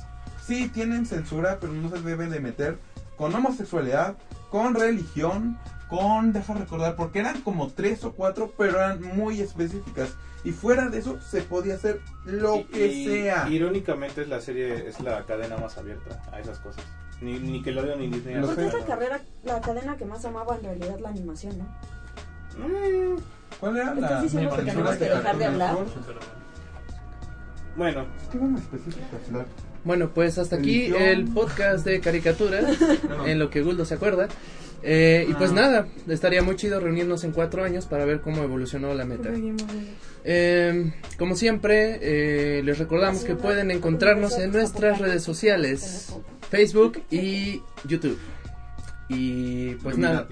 Sí, 0.45 0.67
tienen 0.69 1.05
censura, 1.05 1.57
pero 1.59 1.73
no 1.73 1.89
se 1.89 2.01
debe 2.01 2.27
de 2.27 2.39
meter 2.39 2.77
con 3.17 3.33
homosexualidad, 3.35 4.15
con 4.49 4.73
religión, 4.75 5.57
con, 5.89 6.33
deja 6.33 6.53
recordar, 6.53 6.95
porque 6.95 7.19
eran 7.19 7.41
como 7.41 7.67
tres 7.69 8.03
o 8.03 8.13
cuatro, 8.13 8.51
pero 8.57 8.77
eran 8.77 9.01
muy 9.15 9.39
específicas. 9.41 10.09
Y 10.43 10.51
fuera 10.51 10.89
de 10.89 10.97
eso 10.97 11.19
se 11.21 11.41
podía 11.41 11.75
hacer 11.75 12.01
lo 12.25 12.57
Y- 12.57 12.63
que 12.65 12.87
y- 12.87 13.05
sea. 13.05 13.47
Irónicamente 13.49 14.23
es 14.23 14.27
la 14.27 14.41
serie, 14.41 14.87
es 14.89 14.99
la 14.99 15.23
cadena 15.25 15.55
más 15.57 15.77
abierta 15.77 16.21
a 16.31 16.39
esas 16.39 16.59
cosas. 16.59 16.83
Ni 17.21 17.39
ni 17.39 17.51
Nickelodeon 17.53 17.99
ni 17.99 18.07
Disney. 18.09 18.41
Porque 18.41 18.65
es 18.67 18.73
la 18.73 18.85
carrera, 18.85 19.21
la 19.43 19.61
cadena 19.61 19.95
que 19.95 20.03
más 20.05 20.25
amaba 20.25 20.57
en 20.57 20.63
realidad 20.63 20.99
la 20.99 21.09
animación, 21.09 21.57
¿no? 21.59 21.65
Mm, 22.57 23.17
¿Cuál 23.59 23.77
era 23.77 23.93
¿Estás 23.93 24.11
la 24.11 24.21
diciendo 24.21 24.49
que 24.49 24.55
censura 24.63 24.73
tenemos 24.73 24.97
que 24.97 25.05
dejar 25.05 25.37
de 25.37 25.45
hablar? 25.45 25.75
Bueno. 27.75 28.05
Bueno, 29.83 30.09
pues 30.13 30.37
hasta 30.37 30.55
aquí 30.57 30.85
el 30.95 31.25
podcast 31.25 31.85
de 31.85 31.99
caricaturas, 31.99 32.65
en 33.25 33.39
lo 33.39 33.49
que 33.49 33.61
Guldo 33.61 33.85
se 33.85 33.95
acuerda. 33.95 34.27
Eh, 34.85 35.25
y 35.29 35.33
pues 35.35 35.51
Ah. 35.51 35.55
nada, 35.55 35.87
estaría 36.09 36.43
muy 36.43 36.55
chido 36.57 36.79
reunirnos 36.79 37.23
en 37.23 37.31
cuatro 37.31 37.63
años 37.63 37.85
para 37.85 38.03
ver 38.05 38.19
cómo 38.21 38.43
evolucionó 38.43 38.93
la 38.93 39.05
meta. 39.05 39.29
Eh, 40.25 40.93
como 41.17 41.35
siempre, 41.35 41.99
eh, 42.01 42.63
les 42.63 42.77
recordamos 42.79 43.23
que 43.23 43.35
pueden 43.35 43.71
encontrarnos 43.71 44.37
en 44.39 44.51
nuestras 44.51 44.99
redes 44.99 45.23
sociales, 45.23 46.13
Facebook 46.49 47.01
y 47.11 47.61
YouTube. 47.85 48.19
Y 49.09 49.75
pues 49.75 49.97
nada, 49.97 50.27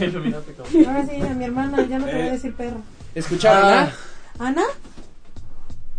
Illuminati. 0.00 0.50
ok. 0.62 0.86
Ahora 0.86 1.06
sí, 1.06 1.20
a 1.20 1.34
mi 1.34 1.44
hermana, 1.44 1.86
ya 1.88 1.98
no 1.98 2.04
te 2.06 2.12
voy 2.12 2.20
a 2.22 2.26
Eh. 2.28 2.30
decir 2.32 2.54
perro. 2.54 2.80
¿Escucharon? 3.14 3.64
Ah. 3.64 3.92
ah? 4.38 4.46
¿Ana? 4.46 4.62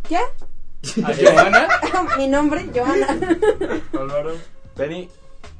¿Qué? 0.07 0.19
¿A 1.03 1.13
Johanna? 1.13 1.67
Mi 2.17 2.27
nombre, 2.27 2.65
Johanna. 2.73 3.07
Álvaro. 3.93 4.33
Penny, 4.75 5.09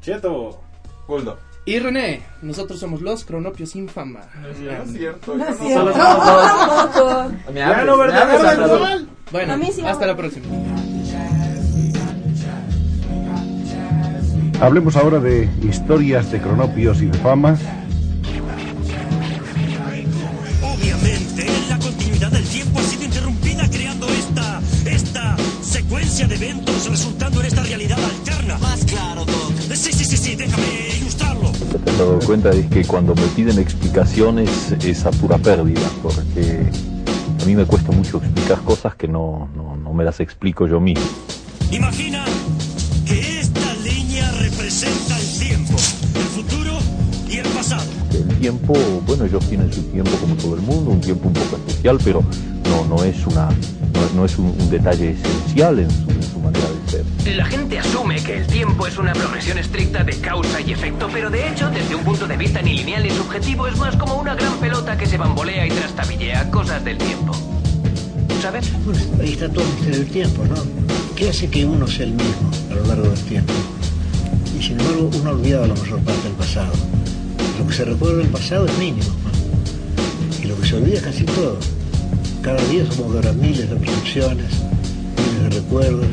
Cheto. 0.02 0.62
Guldo. 1.08 1.38
Y 1.66 1.80
René, 1.80 2.22
nosotros 2.42 2.80
somos 2.80 3.02
los 3.02 3.26
Cronopios 3.26 3.72
sin 3.72 3.90
fama. 3.90 4.22
No 4.42 4.48
es 4.48 4.58
cierto. 4.92 5.36
No 5.36 5.48
es 5.48 5.60
no 5.60 5.66
cierto. 5.66 5.94
Ya 7.54 7.84
no, 7.84 7.98
¿verdad? 7.98 9.00
Bueno, 9.32 9.60
hasta 9.86 10.08
la 10.08 10.16
próxima. 10.16 10.46
Hablemos 14.62 14.96
ahora 14.96 15.20
de 15.20 15.50
historias 15.62 16.32
de 16.32 16.40
cronopios 16.40 17.02
y 17.02 17.08
de 17.08 17.18
fama. 17.20 17.58
Secuencia 26.18 26.28
de 26.28 26.36
eventos 26.36 26.90
resultando 26.90 27.40
en 27.42 27.46
esta 27.46 27.64
realidad 27.64 28.00
alterna. 28.04 28.58
Más 28.58 28.84
claro, 28.86 29.24
Doc. 29.26 29.54
Sí, 29.74 29.92
sí, 29.92 30.04
sí, 30.04 30.18
sí, 30.18 30.36
déjame 30.36 30.64
ilustrarlo. 31.00 31.52
Te 31.52 31.92
has 31.92 31.98
dado 31.98 32.20
cuenta 32.20 32.50
es 32.52 32.66
que 32.68 32.84
cuando 32.86 33.14
me 33.14 33.28
piden 33.36 33.60
explicaciones 33.60 34.72
es 34.84 35.06
a 35.06 35.12
pura 35.12 35.38
pérdida, 35.38 35.88
porque 36.02 36.64
a 37.42 37.46
mí 37.46 37.56
me 37.56 37.66
cuesta 37.66 37.92
mucho 37.92 38.18
explicar 38.18 38.60
cosas 38.62 38.96
que 38.96 39.08
no, 39.08 39.50
no, 39.56 39.76
no 39.76 39.94
me 39.94 40.04
las 40.04 40.20
explico 40.20 40.68
yo 40.68 40.80
mismo. 40.80 41.06
Imagina 41.72 42.26
tiempo, 48.40 48.74
bueno, 49.06 49.26
ellos 49.26 49.44
tienen 49.48 49.72
su 49.72 49.82
tiempo 49.84 50.12
como 50.22 50.36
todo 50.36 50.56
el 50.56 50.62
mundo, 50.62 50.92
un 50.92 51.02
tiempo 51.02 51.28
un 51.28 51.34
poco 51.34 51.58
especial, 51.58 51.98
pero 52.04 52.24
no, 52.70 52.86
no 52.86 53.04
es, 53.04 53.26
una, 53.28 53.50
no, 53.50 54.16
no 54.16 54.26
es 54.26 54.38
un, 54.38 54.48
un 54.48 54.70
detalle 54.70 55.12
esencial 55.12 55.80
en 55.80 55.90
su, 55.90 56.10
en 56.10 56.24
su 56.24 56.40
manera 56.40 56.66
de 56.68 56.92
ser. 56.92 57.36
La 57.36 57.46
gente 57.46 57.80
asume 57.80 58.22
que 58.22 58.38
el 58.38 58.48
tiempo 58.48 58.88
es 58.88 58.98
una 58.98 59.14
progresión 59.14 59.58
estricta 59.58 60.04
de 60.04 60.14
causa 60.20 60.62
y 60.62 60.72
efecto, 60.72 61.10
pero 61.12 61.30
de 61.30 61.50
hecho, 61.50 61.70
desde 61.70 61.96
un 61.96 62.04
punto 62.04 62.28
de 62.28 62.38
vista 62.38 62.62
ni 62.62 62.78
lineal 62.78 63.04
ni 63.04 63.10
subjetivo, 63.12 63.68
es 63.68 63.78
más 63.78 63.96
como 63.96 64.16
una 64.16 64.36
gran 64.36 64.54
pelota 64.60 64.98
que 64.98 65.06
se 65.06 65.18
bambolea 65.18 65.66
y 65.68 65.70
trastabillea 65.70 66.50
cosas 66.52 66.84
del 66.84 66.98
tiempo. 66.98 67.34
¿Sabes? 68.42 68.72
Bueno, 68.86 69.00
ahí 69.20 69.34
está 69.34 69.50
todo 69.50 69.64
el 69.64 69.70
misterio 69.72 70.00
del 70.00 70.08
tiempo, 70.10 70.44
¿no? 70.46 70.56
¿Qué 71.16 71.30
hace 71.30 71.50
que 71.50 71.66
uno 71.66 71.88
sea 71.88 72.06
el 72.06 72.14
mismo 72.14 72.52
a 72.72 72.76
lo 72.76 72.86
largo 72.86 73.10
del 73.10 73.20
tiempo? 73.22 73.54
Y 74.58 74.64
sin 74.64 74.80
embargo, 74.80 75.10
uno 75.20 75.32
olvida 75.32 75.68
la 75.68 75.74
mayor 75.74 76.00
parte 76.02 76.24
del 76.24 76.34
pasado. 76.34 76.72
Lo 77.58 77.66
que 77.68 77.74
se 77.74 77.86
recuerda 77.86 78.18
del 78.18 78.28
pasado 78.28 78.66
es 78.66 78.78
mínimo. 78.78 79.10
Y 80.42 80.46
lo 80.46 80.60
que 80.60 80.68
se 80.68 80.76
olvida 80.76 80.98
es 80.98 81.02
casi 81.02 81.24
todo. 81.24 81.58
Cada 82.42 82.64
día 82.66 82.84
que 82.88 83.04
habrá 83.04 83.34
miles 83.34 83.70
de 83.70 83.76
percepciones, 83.76 84.46
miles 85.18 85.44
de 85.44 85.50
recuerdos, 85.62 86.08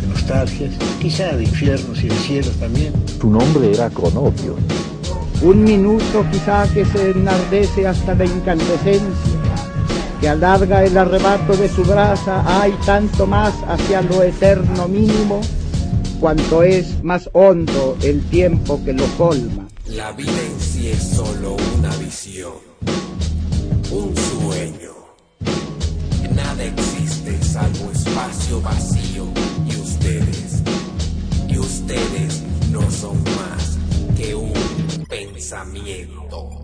de 0.00 0.06
nostalgias, 0.06 0.72
quizá 1.00 1.34
de 1.36 1.44
infiernos 1.44 2.04
y 2.04 2.08
de 2.08 2.16
cielos 2.16 2.52
también. 2.56 2.92
Su 3.20 3.30
nombre 3.30 3.72
era 3.72 3.88
Cronopio. 3.88 4.56
Un 5.42 5.64
minuto 5.64 6.26
quizá 6.30 6.68
que 6.68 6.84
se 6.84 7.12
enardece 7.12 7.86
hasta 7.86 8.14
la 8.14 8.26
incandescencia, 8.26 9.40
que 10.20 10.28
alarga 10.28 10.84
el 10.84 10.98
arrebato 10.98 11.56
de 11.56 11.70
su 11.70 11.82
brasa, 11.82 12.44
hay 12.60 12.72
tanto 12.84 13.26
más 13.26 13.54
hacia 13.66 14.02
lo 14.02 14.22
eterno 14.22 14.86
mínimo, 14.86 15.40
cuanto 16.20 16.62
es 16.62 17.02
más 17.02 17.30
hondo 17.32 17.96
el 18.02 18.20
tiempo 18.24 18.78
que 18.84 18.92
lo 18.92 19.06
colma. 19.16 19.69
La 19.90 20.12
vida 20.12 20.40
en 20.40 20.60
sí 20.60 20.88
es 20.88 21.02
solo 21.16 21.56
una 21.76 21.94
visión, 21.96 22.52
un 23.90 24.16
sueño. 24.16 24.92
Nada 26.32 26.64
existe 26.64 27.42
salvo 27.42 27.90
espacio 27.90 28.60
vacío 28.60 29.26
y 29.66 29.76
ustedes, 29.76 30.62
y 31.48 31.58
ustedes 31.58 32.42
no 32.70 32.88
son 32.88 33.20
más 33.24 33.78
que 34.16 34.32
un 34.36 34.52
pensamiento. 35.08 36.59